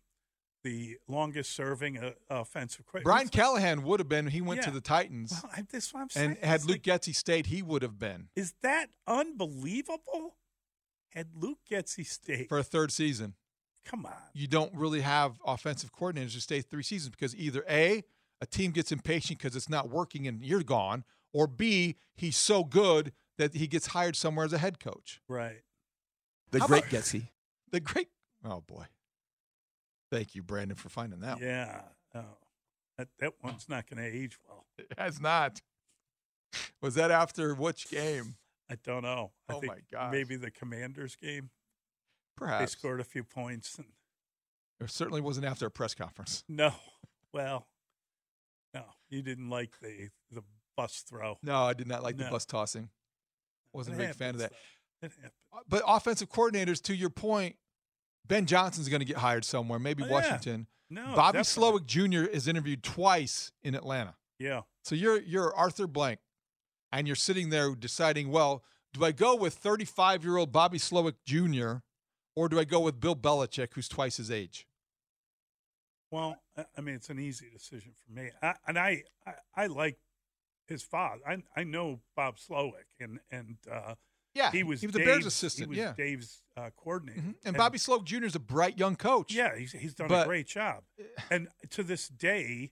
the 0.64 0.97
longest 1.07 1.56
serving 1.56 1.97
uh, 1.99 2.11
offensive 2.30 2.85
coordinator? 2.85 3.03
Brian 3.06 3.27
Callahan 3.30 3.83
would 3.83 3.99
have 3.99 4.09
been. 4.09 4.27
He 4.27 4.41
went 4.41 4.64
to 4.64 4.72
the 4.72 4.81
Titans, 4.81 5.31
Well, 5.43 5.51
I, 5.56 5.64
that's 5.72 5.93
what 5.93 6.01
I'm 6.01 6.09
saying. 6.09 6.30
and 6.31 6.38
had 6.43 6.56
It's 6.56 6.65
Luke 6.65 6.81
like, 6.85 7.01
Getzey 7.01 7.15
stayed, 7.15 7.45
he 7.47 7.61
would 7.61 7.83
have 7.83 7.99
been 7.99 8.30
is 8.35 8.53
that 8.64 8.89
unbelievable? 9.06 10.35
Had 11.11 11.30
Luke 11.35 11.59
Getsy 11.69 12.06
stayed? 12.06 12.47
for 12.49 12.57
a 12.57 12.64
third 12.64 12.91
season. 12.91 13.35
Come 13.88 14.06
on. 14.06 14.14
You 14.33 14.48
don't 14.48 14.74
really 14.75 15.01
have 15.01 15.40
offensive 15.45 15.91
coordinators 15.93 16.33
who 16.33 16.40
stay 16.41 16.61
three 16.61 16.83
seasons 16.83 17.11
because 17.11 17.35
either 17.35 17.64
a 17.69 18.03
a 18.41 18.45
team 18.45 18.72
gets 18.72 18.91
impatient 18.91 19.40
because 19.40 19.56
it's 19.56 19.69
not 19.69 19.90
working 19.90 20.27
and 20.27 20.43
you're 20.43 20.61
gone, 20.64 21.03
or 21.33 21.48
b 21.48 21.95
he's 22.16 22.38
so 22.38 22.64
good 22.64 23.14
that 23.38 23.56
he 23.56 23.66
gets 23.67 23.88
hired 23.88 24.16
somewhere 24.16 24.45
as 24.45 24.53
a 24.53 24.57
head 24.57 24.80
coach. 24.80 25.22
Right. 25.27 25.61
The 26.51 26.59
How 26.59 26.67
great 26.67 26.83
about- 26.88 27.01
Getsy. 27.03 27.30
The 27.72 27.80
great. 27.82 28.07
Oh 28.45 28.61
boy. 28.61 28.85
Thank 30.11 30.35
you, 30.35 30.43
Brandon, 30.43 30.77
for 30.77 30.88
finding 30.90 31.19
that. 31.19 31.35
one. 31.40 31.43
Yeah. 31.43 31.82
Oh, 32.16 32.38
that 32.98 33.09
that 33.19 33.33
one's 33.43 33.67
not 33.67 33.90
going 33.90 34.01
to 34.01 34.17
age 34.17 34.38
well. 34.48 34.66
It 34.77 34.93
has 34.98 35.19
not. 35.19 35.61
Was 36.82 36.95
that 36.95 37.11
after 37.11 37.53
which 37.56 37.90
game? 37.90 38.35
I 38.69 38.75
don't 38.83 39.03
know. 39.03 39.32
I 39.49 39.53
Oh 39.53 39.59
think 39.59 39.74
my 39.74 39.80
gosh. 39.91 40.11
Maybe 40.11 40.35
the 40.38 40.51
Commanders 40.51 41.16
game. 41.16 41.49
They 42.40 42.45
Perhaps. 42.45 42.72
scored 42.74 42.99
a 43.01 43.03
few 43.03 43.24
points. 43.24 43.77
And 43.77 43.88
It 44.80 44.90
certainly 44.91 45.22
wasn't 45.22 45.45
after 45.48 45.66
a 45.66 45.72
press 45.72 45.93
conference. 45.95 46.43
no, 46.49 46.72
well, 47.33 47.67
no, 48.74 48.83
you 49.09 49.22
didn't 49.22 49.49
like 49.49 49.80
the 49.82 50.09
the 50.32 50.43
bus 50.75 51.03
throw. 51.07 51.38
No, 51.41 51.64
I 51.64 51.74
did 51.74 51.88
not 51.88 52.03
like 52.03 52.17
the 52.17 52.25
bus 52.25 52.45
tossing. 52.45 52.90
Wasn't 53.74 53.99
a 53.99 54.03
It 54.03 54.07
big 54.07 54.16
fan 54.16 54.30
of 54.35 54.40
that. 54.40 54.51
though. 54.51 55.07
It 55.07 55.11
happens. 55.11 55.32
Uh, 55.53 55.59
but 55.67 55.82
offensive 55.88 56.30
coordinators, 56.30 56.82
to 56.83 56.95
your 56.95 57.09
point, 57.09 57.56
Ben 58.27 58.45
Johnson's 58.45 58.90
going 58.90 58.99
to 58.99 59.06
get 59.06 59.17
hired 59.17 59.45
somewhere, 59.45 59.80
maybe 59.80 60.03
Oh, 60.03 60.07
yeah. 60.07 60.11
Washington. 60.11 60.67
No, 60.90 61.14
Bobby 61.16 61.40
definitely. 61.40 61.80
Slowik 61.82 61.85
Jr. 61.85 62.30
is 62.30 62.48
interviewed 62.48 62.82
twice 62.83 63.51
in 63.61 63.75
Atlanta. 63.75 64.16
Yeah. 64.40 64.61
So 64.83 64.95
you're 64.95 65.19
you're 65.22 65.53
Arthur 65.56 65.85
Blank, 65.88 66.19
and 66.91 67.07
you're 67.07 67.16
sitting 67.16 67.49
there 67.49 67.74
deciding, 67.75 68.30
well, 68.32 68.64
do 68.93 69.03
I 69.03 69.11
go 69.11 69.35
with 69.35 69.56
35 69.56 70.24
year 70.24 70.38
old 70.38 70.51
Bobby 70.51 70.77
Slowik 70.77 71.16
Jr. 71.25 71.80
or 72.38 72.48
do 72.48 72.59
I 72.59 72.66
go 72.66 72.80
with 72.80 72.99
Bill 72.99 73.16
Belichick, 73.16 73.69
who's 73.74 73.88
twice 73.90 74.17
his 74.17 74.30
age? 74.30 74.67
Well, 76.11 76.38
I- 76.77 76.82
mean, 76.82 76.95
it's 76.95 77.09
an 77.09 77.19
easy 77.19 77.49
decision 77.49 77.93
for 78.06 78.14
me, 78.14 78.30
I, 78.41 78.53
and 78.67 78.77
I, 78.77 79.03
I 79.25 79.33
I 79.56 79.67
like 79.67 79.98
his 80.67 80.83
father. 80.83 81.22
I 81.27 81.43
I 81.56 81.64
know 81.64 81.99
Bob 82.16 82.38
Slowik, 82.38 82.85
and 82.99 83.19
and 83.32 83.57
uh, 83.72 83.95
Yeah, 84.35 84.51
he 84.51 84.64
was 84.64 84.80
he 84.82 84.88
was 84.88 84.93
the 84.93 85.03
Bears 85.03 85.25
assistant, 85.25 85.66
He 85.66 85.69
was 85.69 85.77
yeah. 85.80 85.93
Dave's 85.98 86.43
uh, 86.56 86.69
coordinator, 86.77 87.22
Mhm. 87.22 87.35
And 87.43 87.57
Bobby 87.57 87.77
Slowik 87.80 88.06
Jr. 88.06 88.25
is 88.25 88.35
a 88.35 88.40
bright 88.40 88.77
young 88.77 88.95
coach. 88.95 89.33
Yeah, 89.33 89.56
he's 89.57 89.72
he's 89.74 89.93
done 89.95 90.07
But- 90.07 90.24
a 90.24 90.27
great 90.27 90.48
job. 90.48 90.83
And 91.32 91.48
to 91.72 91.83
this 91.83 92.07
day, 92.07 92.72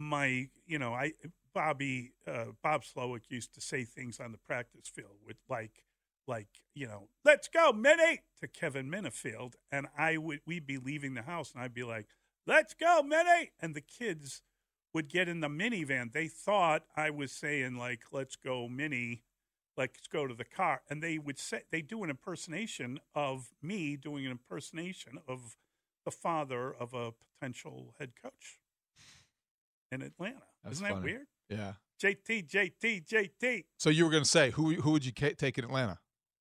my 0.00 0.48
you 0.66 0.78
know 0.78 0.94
I 0.94 1.12
Bobby 1.54 2.14
uh, 2.26 2.46
Bob 2.62 2.82
Slowik 2.82 3.22
used 3.28 3.54
to 3.54 3.60
say 3.60 3.84
things 3.84 4.18
on 4.18 4.32
the 4.32 4.38
practice 4.38 4.88
field 4.88 5.18
with 5.24 5.36
like 5.48 5.84
like 6.26 6.48
you 6.74 6.86
know 6.86 7.08
let's 7.24 7.48
go 7.48 7.72
Minnie 7.72 8.22
to 8.40 8.48
Kevin 8.48 8.90
Minniefield, 8.90 9.54
and 9.70 9.86
I 9.96 10.16
would 10.16 10.40
we'd 10.46 10.66
be 10.66 10.78
leaving 10.78 11.14
the 11.14 11.22
house 11.22 11.52
and 11.52 11.62
I'd 11.62 11.74
be 11.74 11.84
like 11.84 12.06
let's 12.46 12.74
go 12.74 13.02
Minnie, 13.02 13.52
and 13.60 13.74
the 13.74 13.80
kids 13.80 14.42
would 14.92 15.08
get 15.08 15.28
in 15.28 15.40
the 15.40 15.48
minivan. 15.48 16.12
They 16.12 16.28
thought 16.28 16.84
I 16.96 17.10
was 17.10 17.32
saying 17.32 17.76
like 17.76 18.02
let's 18.12 18.36
go 18.36 18.68
Minnie. 18.68 19.22
Let's 19.76 20.06
go 20.06 20.28
to 20.28 20.34
the 20.34 20.44
car, 20.44 20.82
and 20.88 21.02
they 21.02 21.18
would 21.18 21.36
say 21.36 21.62
they 21.72 21.82
do 21.82 22.04
an 22.04 22.10
impersonation 22.10 23.00
of 23.12 23.50
me 23.60 23.96
doing 23.96 24.24
an 24.24 24.30
impersonation 24.30 25.18
of 25.26 25.56
the 26.04 26.12
father 26.12 26.72
of 26.72 26.94
a 26.94 27.12
potential 27.12 27.92
head 27.98 28.12
coach 28.22 28.60
in 29.90 30.00
Atlanta. 30.00 30.42
That's 30.62 30.76
Isn't 30.76 30.86
that 30.86 30.94
funny. 30.94 31.04
weird? 31.04 31.26
Yeah. 31.48 31.72
JT, 32.00 32.48
JT, 32.48 33.06
JT. 33.06 33.64
So 33.78 33.90
you 33.90 34.04
were 34.04 34.10
going 34.10 34.22
to 34.22 34.28
say 34.28 34.50
who 34.50 34.74
who 34.74 34.92
would 34.92 35.04
you 35.04 35.12
ca- 35.12 35.34
take 35.36 35.58
in 35.58 35.64
Atlanta? 35.64 35.98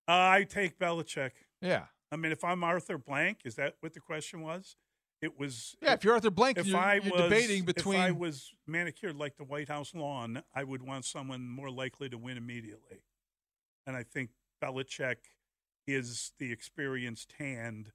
I 0.08 0.44
take 0.44 0.78
Belichick. 0.80 1.32
Yeah. 1.62 1.86
I 2.12 2.16
mean, 2.16 2.32
if 2.32 2.44
I'm 2.44 2.64
Arthur 2.64 2.98
Blank, 2.98 3.40
is 3.46 3.56
that 3.56 3.76
what 3.80 3.94
the 3.94 4.00
question 4.00 4.42
was? 4.42 4.76
It 5.22 5.40
was. 5.40 5.76
Yeah, 5.82 5.94
if 5.94 6.04
you're 6.04 6.14
Arthur 6.14 6.30
Blank, 6.30 6.58
if 6.58 6.68
you're- 6.68 6.80
I 6.80 6.96
you're 6.96 7.14
was, 7.14 7.22
debating 7.24 7.66
If 7.68 7.88
I 7.88 8.12
was 8.12 8.54
manicured 8.68 9.16
like 9.16 9.38
the 9.38 9.46
White 9.46 9.70
House 9.70 9.94
lawn, 9.96 10.44
I 10.54 10.64
would 10.64 10.82
want 10.84 11.06
someone 11.06 11.48
more 11.48 11.72
likely 11.72 12.10
to 12.10 12.18
win 12.18 12.38
immediately. 12.38 13.04
And 13.88 13.96
I 13.96 14.04
think 14.04 14.32
Belichick 14.62 15.16
is 15.88 16.34
the 16.40 16.52
experienced 16.52 17.34
hand. 17.40 17.94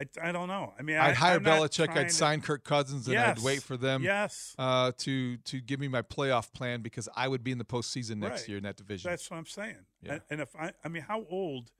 I, 0.00 0.28
I 0.28 0.32
don't 0.32 0.48
know. 0.48 0.72
I 0.78 0.82
mean, 0.82 0.96
I, 0.96 1.08
I'd 1.08 1.16
hire 1.16 1.36
I'm 1.36 1.44
Belichick. 1.44 1.90
I'd 1.90 2.08
to- 2.08 2.14
sign 2.14 2.40
Kirk 2.40 2.64
Cousins, 2.64 3.06
and 3.06 3.14
Yes. 3.14 3.38
I'd 3.38 3.44
wait 3.44 3.62
for 3.62 3.76
them. 3.76 4.02
Yes. 4.02 4.54
Uh, 4.58 4.92
to 4.98 5.36
to 5.38 5.60
give 5.60 5.78
me 5.80 5.88
my 5.88 6.02
playoff 6.02 6.52
plan 6.52 6.80
because 6.80 7.08
I 7.14 7.28
would 7.28 7.44
be 7.44 7.52
in 7.52 7.58
the 7.58 7.64
postseason 7.64 8.16
next 8.16 8.42
Right. 8.42 8.48
year 8.48 8.56
in 8.58 8.64
that 8.64 8.76
division. 8.76 9.10
That's 9.10 9.30
what 9.30 9.36
I'm 9.36 9.46
saying. 9.46 9.76
Yeah. 10.02 10.12
And, 10.12 10.22
and 10.30 10.40
if 10.40 10.56
I, 10.56 10.72
I 10.84 10.88
mean, 10.88 11.02
how 11.02 11.26
old 11.28 11.70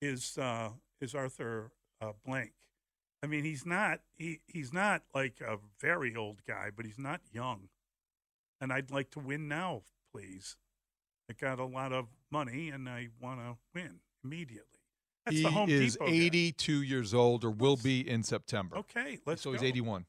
is 0.00 0.38
uh, 0.38 0.70
is 1.00 1.14
Arthur 1.14 1.70
uh, 2.00 2.12
Blank? 2.24 2.52
I 3.22 3.26
mean, 3.26 3.44
he's 3.44 3.66
not 3.66 4.00
he 4.16 4.40
he's 4.46 4.72
not 4.72 5.02
like 5.14 5.40
a 5.40 5.58
very 5.80 6.14
old 6.16 6.44
guy, 6.46 6.70
but 6.74 6.86
he's 6.86 6.98
not 6.98 7.20
young. 7.32 7.68
And 8.60 8.72
I'd 8.72 8.90
like 8.90 9.10
to 9.10 9.20
win 9.20 9.46
now, 9.46 9.82
please. 10.12 10.56
I 11.30 11.34
got 11.34 11.58
a 11.58 11.64
lot 11.64 11.92
of 11.92 12.06
money, 12.30 12.70
and 12.70 12.88
I 12.88 13.08
want 13.20 13.40
to 13.40 13.56
win 13.74 14.00
immediately. 14.24 14.77
That's 15.30 15.36
he 15.36 15.42
Home 15.44 15.68
is 15.70 15.94
Depot 15.94 16.06
guy. 16.06 16.12
82 16.12 16.82
years 16.82 17.14
old, 17.14 17.44
or 17.44 17.50
will 17.50 17.76
be 17.76 18.08
in 18.08 18.22
September. 18.22 18.78
Okay, 18.78 19.18
let's 19.26 19.42
So 19.42 19.52
he's 19.52 19.60
go. 19.60 19.66
81. 19.66 20.06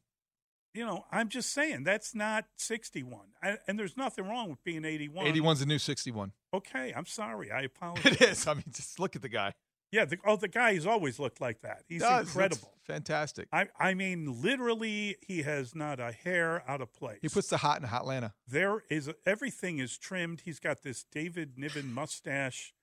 You 0.74 0.86
know, 0.86 1.06
I'm 1.12 1.30
just 1.30 1.52
saying 1.52 1.84
that's 1.84 2.14
not 2.14 2.46
61, 2.58 3.22
I, 3.42 3.58
and 3.68 3.80
there's 3.80 3.98
nothing 3.98 4.28
wrong 4.28 4.50
with 4.52 4.64
being 4.64 4.86
81. 4.86 5.26
81's 5.26 5.60
the 5.62 5.66
new 5.66 5.80
61. 5.80 6.32
Okay, 6.54 6.94
I'm 6.96 7.08
sorry. 7.08 7.52
I 7.52 7.62
apologize. 7.64 8.14
It 8.14 8.22
is. 8.22 8.48
I 8.48 8.54
mean, 8.54 8.66
just 8.72 9.00
look 9.00 9.16
at 9.16 9.22
the 9.24 9.30
guy. 9.30 9.54
Yeah, 9.92 10.06
the, 10.06 10.20
oh, 10.24 10.36
the 10.36 10.48
guy 10.48 10.76
has 10.76 10.86
always 10.86 11.18
looked 11.18 11.42
like 11.42 11.62
that. 11.62 11.84
He's 11.88 12.02
Does. 12.02 12.28
Incredible. 12.28 12.72
fantastic. 12.86 13.48
I, 13.52 13.70
I 13.80 13.96
mean, 13.96 14.40
literally, 14.44 15.16
he 15.26 15.42
has 15.42 15.74
not 15.74 16.00
a 16.00 16.12
hair 16.12 16.64
out 16.70 16.82
of 16.82 16.94
place. 16.94 17.18
He 17.24 17.30
puts 17.30 17.50
the 17.50 17.58
hot 17.58 17.82
in 17.82 17.88
Hotlanta. 17.88 18.34
There 18.48 18.84
is 18.92 19.10
everything 19.26 19.80
is 19.80 19.98
trimmed. 19.98 20.42
He's 20.42 20.60
got 20.60 20.84
this 20.84 21.04
David 21.12 21.58
Niven 21.58 21.92
mustache. 21.92 22.74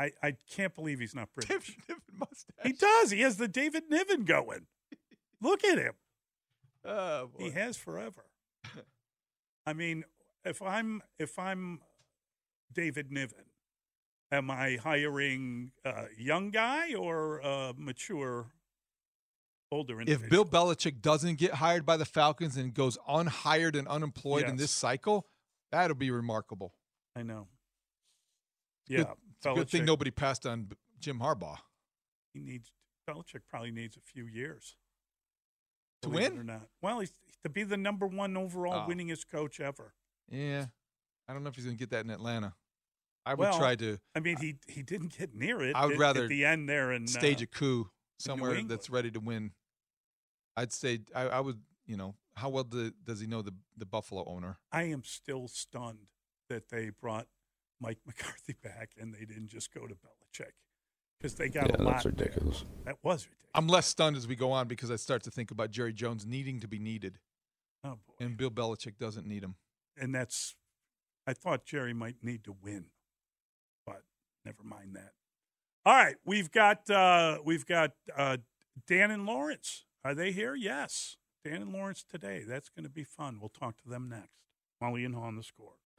I, 0.00 0.12
I 0.22 0.36
can't 0.50 0.74
believe 0.74 0.98
he's 0.98 1.14
not 1.14 1.28
British. 1.34 1.48
David 1.48 1.82
Niven 1.88 2.02
mustache. 2.18 2.64
He 2.64 2.72
does. 2.72 3.10
He 3.10 3.20
has 3.20 3.36
the 3.36 3.48
David 3.48 3.84
Niven 3.90 4.24
going. 4.24 4.66
Look 5.42 5.62
at 5.62 5.76
him. 5.76 5.92
Oh, 6.86 7.26
boy. 7.26 7.44
He 7.44 7.50
has 7.50 7.76
forever. 7.76 8.24
I 9.66 9.74
mean, 9.74 10.04
if 10.42 10.62
I'm 10.62 11.02
if 11.18 11.38
I'm 11.38 11.80
David 12.72 13.12
Niven, 13.12 13.44
am 14.32 14.50
I 14.50 14.78
hiring 14.82 15.72
a 15.84 16.06
young 16.16 16.50
guy 16.50 16.94
or 16.94 17.40
a 17.40 17.74
mature, 17.76 18.46
older 19.70 20.00
If? 20.00 20.30
Bill 20.30 20.46
Belichick 20.46 21.02
doesn't 21.02 21.38
get 21.38 21.54
hired 21.54 21.84
by 21.84 21.98
the 21.98 22.06
Falcons 22.06 22.56
and 22.56 22.72
goes 22.72 22.96
unhired 23.06 23.76
and 23.76 23.86
unemployed 23.86 24.44
in 24.44 24.56
this 24.56 24.70
cycle, 24.70 25.26
that'll 25.70 25.94
be 25.94 26.10
remarkable. 26.10 26.72
I 27.14 27.22
know. 27.22 27.48
Yeah, 28.88 28.98
good, 28.98 29.06
it's 29.40 29.46
a 29.46 29.54
good 29.54 29.70
thing 29.70 29.84
nobody 29.84 30.10
passed 30.10 30.46
on 30.46 30.70
Jim 30.98 31.18
Harbaugh. 31.20 31.58
He 32.34 32.40
needs 32.40 32.72
Belichick 33.08 33.40
probably 33.48 33.70
needs 33.72 33.96
a 33.96 34.00
few 34.00 34.26
years 34.26 34.76
To 36.02 36.10
win? 36.10 36.38
or 36.38 36.44
not. 36.44 36.68
Well, 36.82 37.00
he's 37.00 37.12
to 37.42 37.48
be 37.48 37.62
the 37.62 37.76
number 37.76 38.06
one 38.06 38.36
overall 38.36 38.84
Oh. 38.86 38.90
winningest 38.90 39.28
coach 39.30 39.60
ever. 39.60 39.94
Yeah, 40.28 40.66
I 41.26 41.32
don't 41.32 41.42
know 41.42 41.48
if 41.48 41.56
he's 41.56 41.64
going 41.64 41.76
to 41.76 41.80
get 41.80 41.90
that 41.90 42.04
in 42.04 42.10
Atlanta. 42.10 42.54
I 43.26 43.34
would 43.34 43.48
well, 43.48 43.58
try 43.58 43.76
to 43.76 43.98
I 44.14 44.20
mean, 44.20 44.36
he 44.38 44.56
he 44.66 44.82
didn't 44.82 45.16
get 45.18 45.34
near 45.34 45.60
it. 45.62 45.74
I 45.74 45.86
would 45.86 45.94
at, 45.94 46.00
rather 46.00 46.22
at 46.24 46.28
the 46.28 46.44
end 46.44 46.68
there 46.68 46.90
and 46.90 47.08
stage 47.08 47.42
uh, 47.42 47.44
a 47.44 47.46
coup 47.46 47.90
somewhere 48.18 48.62
that's 48.62 48.88
ready 48.88 49.10
to 49.10 49.20
win. 49.20 49.52
I'd 50.56 50.72
say 50.72 51.00
I, 51.14 51.22
I 51.28 51.40
would. 51.40 51.60
You 51.86 51.96
know, 51.96 52.14
how 52.34 52.50
well 52.50 52.64
do, 52.64 52.92
does 53.04 53.20
he 53.20 53.26
know 53.26 53.42
the 53.42 53.54
the 53.76 53.86
Buffalo 53.86 54.24
owner? 54.26 54.58
I 54.70 54.84
am 54.84 55.02
still 55.04 55.48
stunned 55.48 56.06
that 56.48 56.68
they 56.70 56.90
brought 56.90 57.26
Mike 57.80 57.98
McCarthy 58.06 58.54
back 58.62 58.90
and 59.00 59.14
they 59.14 59.24
didn't 59.24 59.48
just 59.48 59.72
go 59.72 59.86
to 59.86 59.94
Belichick 59.94 60.52
because 61.18 61.34
they 61.34 61.48
got 61.48 61.78
a 61.78 61.82
lot. 61.82 61.94
That's 61.94 62.06
ridiculous. 62.06 62.60
There. 62.60 62.68
That 62.94 62.96
was 63.02 63.24
ridiculous. 63.26 63.50
I'm 63.54 63.66
less 63.66 63.86
stunned 63.86 64.16
as 64.16 64.26
we 64.28 64.36
go 64.36 64.52
on 64.52 64.68
because 64.68 64.90
I 64.90 64.96
start 64.96 65.22
to 65.24 65.30
think 65.30 65.50
about 65.50 65.70
Jerry 65.70 65.92
Jones 65.92 66.24
needing 66.26 66.60
to 66.60 66.68
be 66.68 66.78
needed, 66.78 67.18
Oh 67.84 67.98
boy, 68.06 68.14
and 68.24 68.36
Bill 68.36 68.50
Belichick 68.50 68.98
doesn't 68.98 69.26
need 69.26 69.42
him. 69.42 69.56
and 69.96 70.14
that's 70.14 70.54
I 71.26 71.32
thought 71.34 71.64
Jerry 71.64 71.92
might 71.92 72.16
need 72.22 72.44
to 72.44 72.56
win, 72.62 72.86
but 73.86 74.02
never 74.44 74.62
mind 74.64 74.94
that. 74.96 75.12
All 75.86 75.94
right, 75.94 76.16
we've 76.24 76.50
got 76.50 76.88
uh, 76.90 77.38
we've 77.44 77.66
got 77.66 77.92
uh, 78.16 78.38
Dan 78.86 79.10
and 79.10 79.26
Lawrence. 79.26 79.84
Are 80.04 80.14
they 80.14 80.32
here? 80.32 80.54
Yes, 80.54 81.16
Dan 81.44 81.62
and 81.62 81.72
Lawrence 81.72 82.04
today. 82.08 82.42
That's 82.46 82.68
going 82.68 82.84
to 82.84 82.90
be 82.90 83.04
fun. 83.04 83.38
We'll 83.40 83.48
talk 83.50 83.76
to 83.82 83.88
them 83.88 84.08
next. 84.08 84.40
Mully 84.82 85.04
and 85.04 85.14
Haugh 85.14 85.22
on 85.24 85.36
the 85.36 85.42
score. 85.42 85.74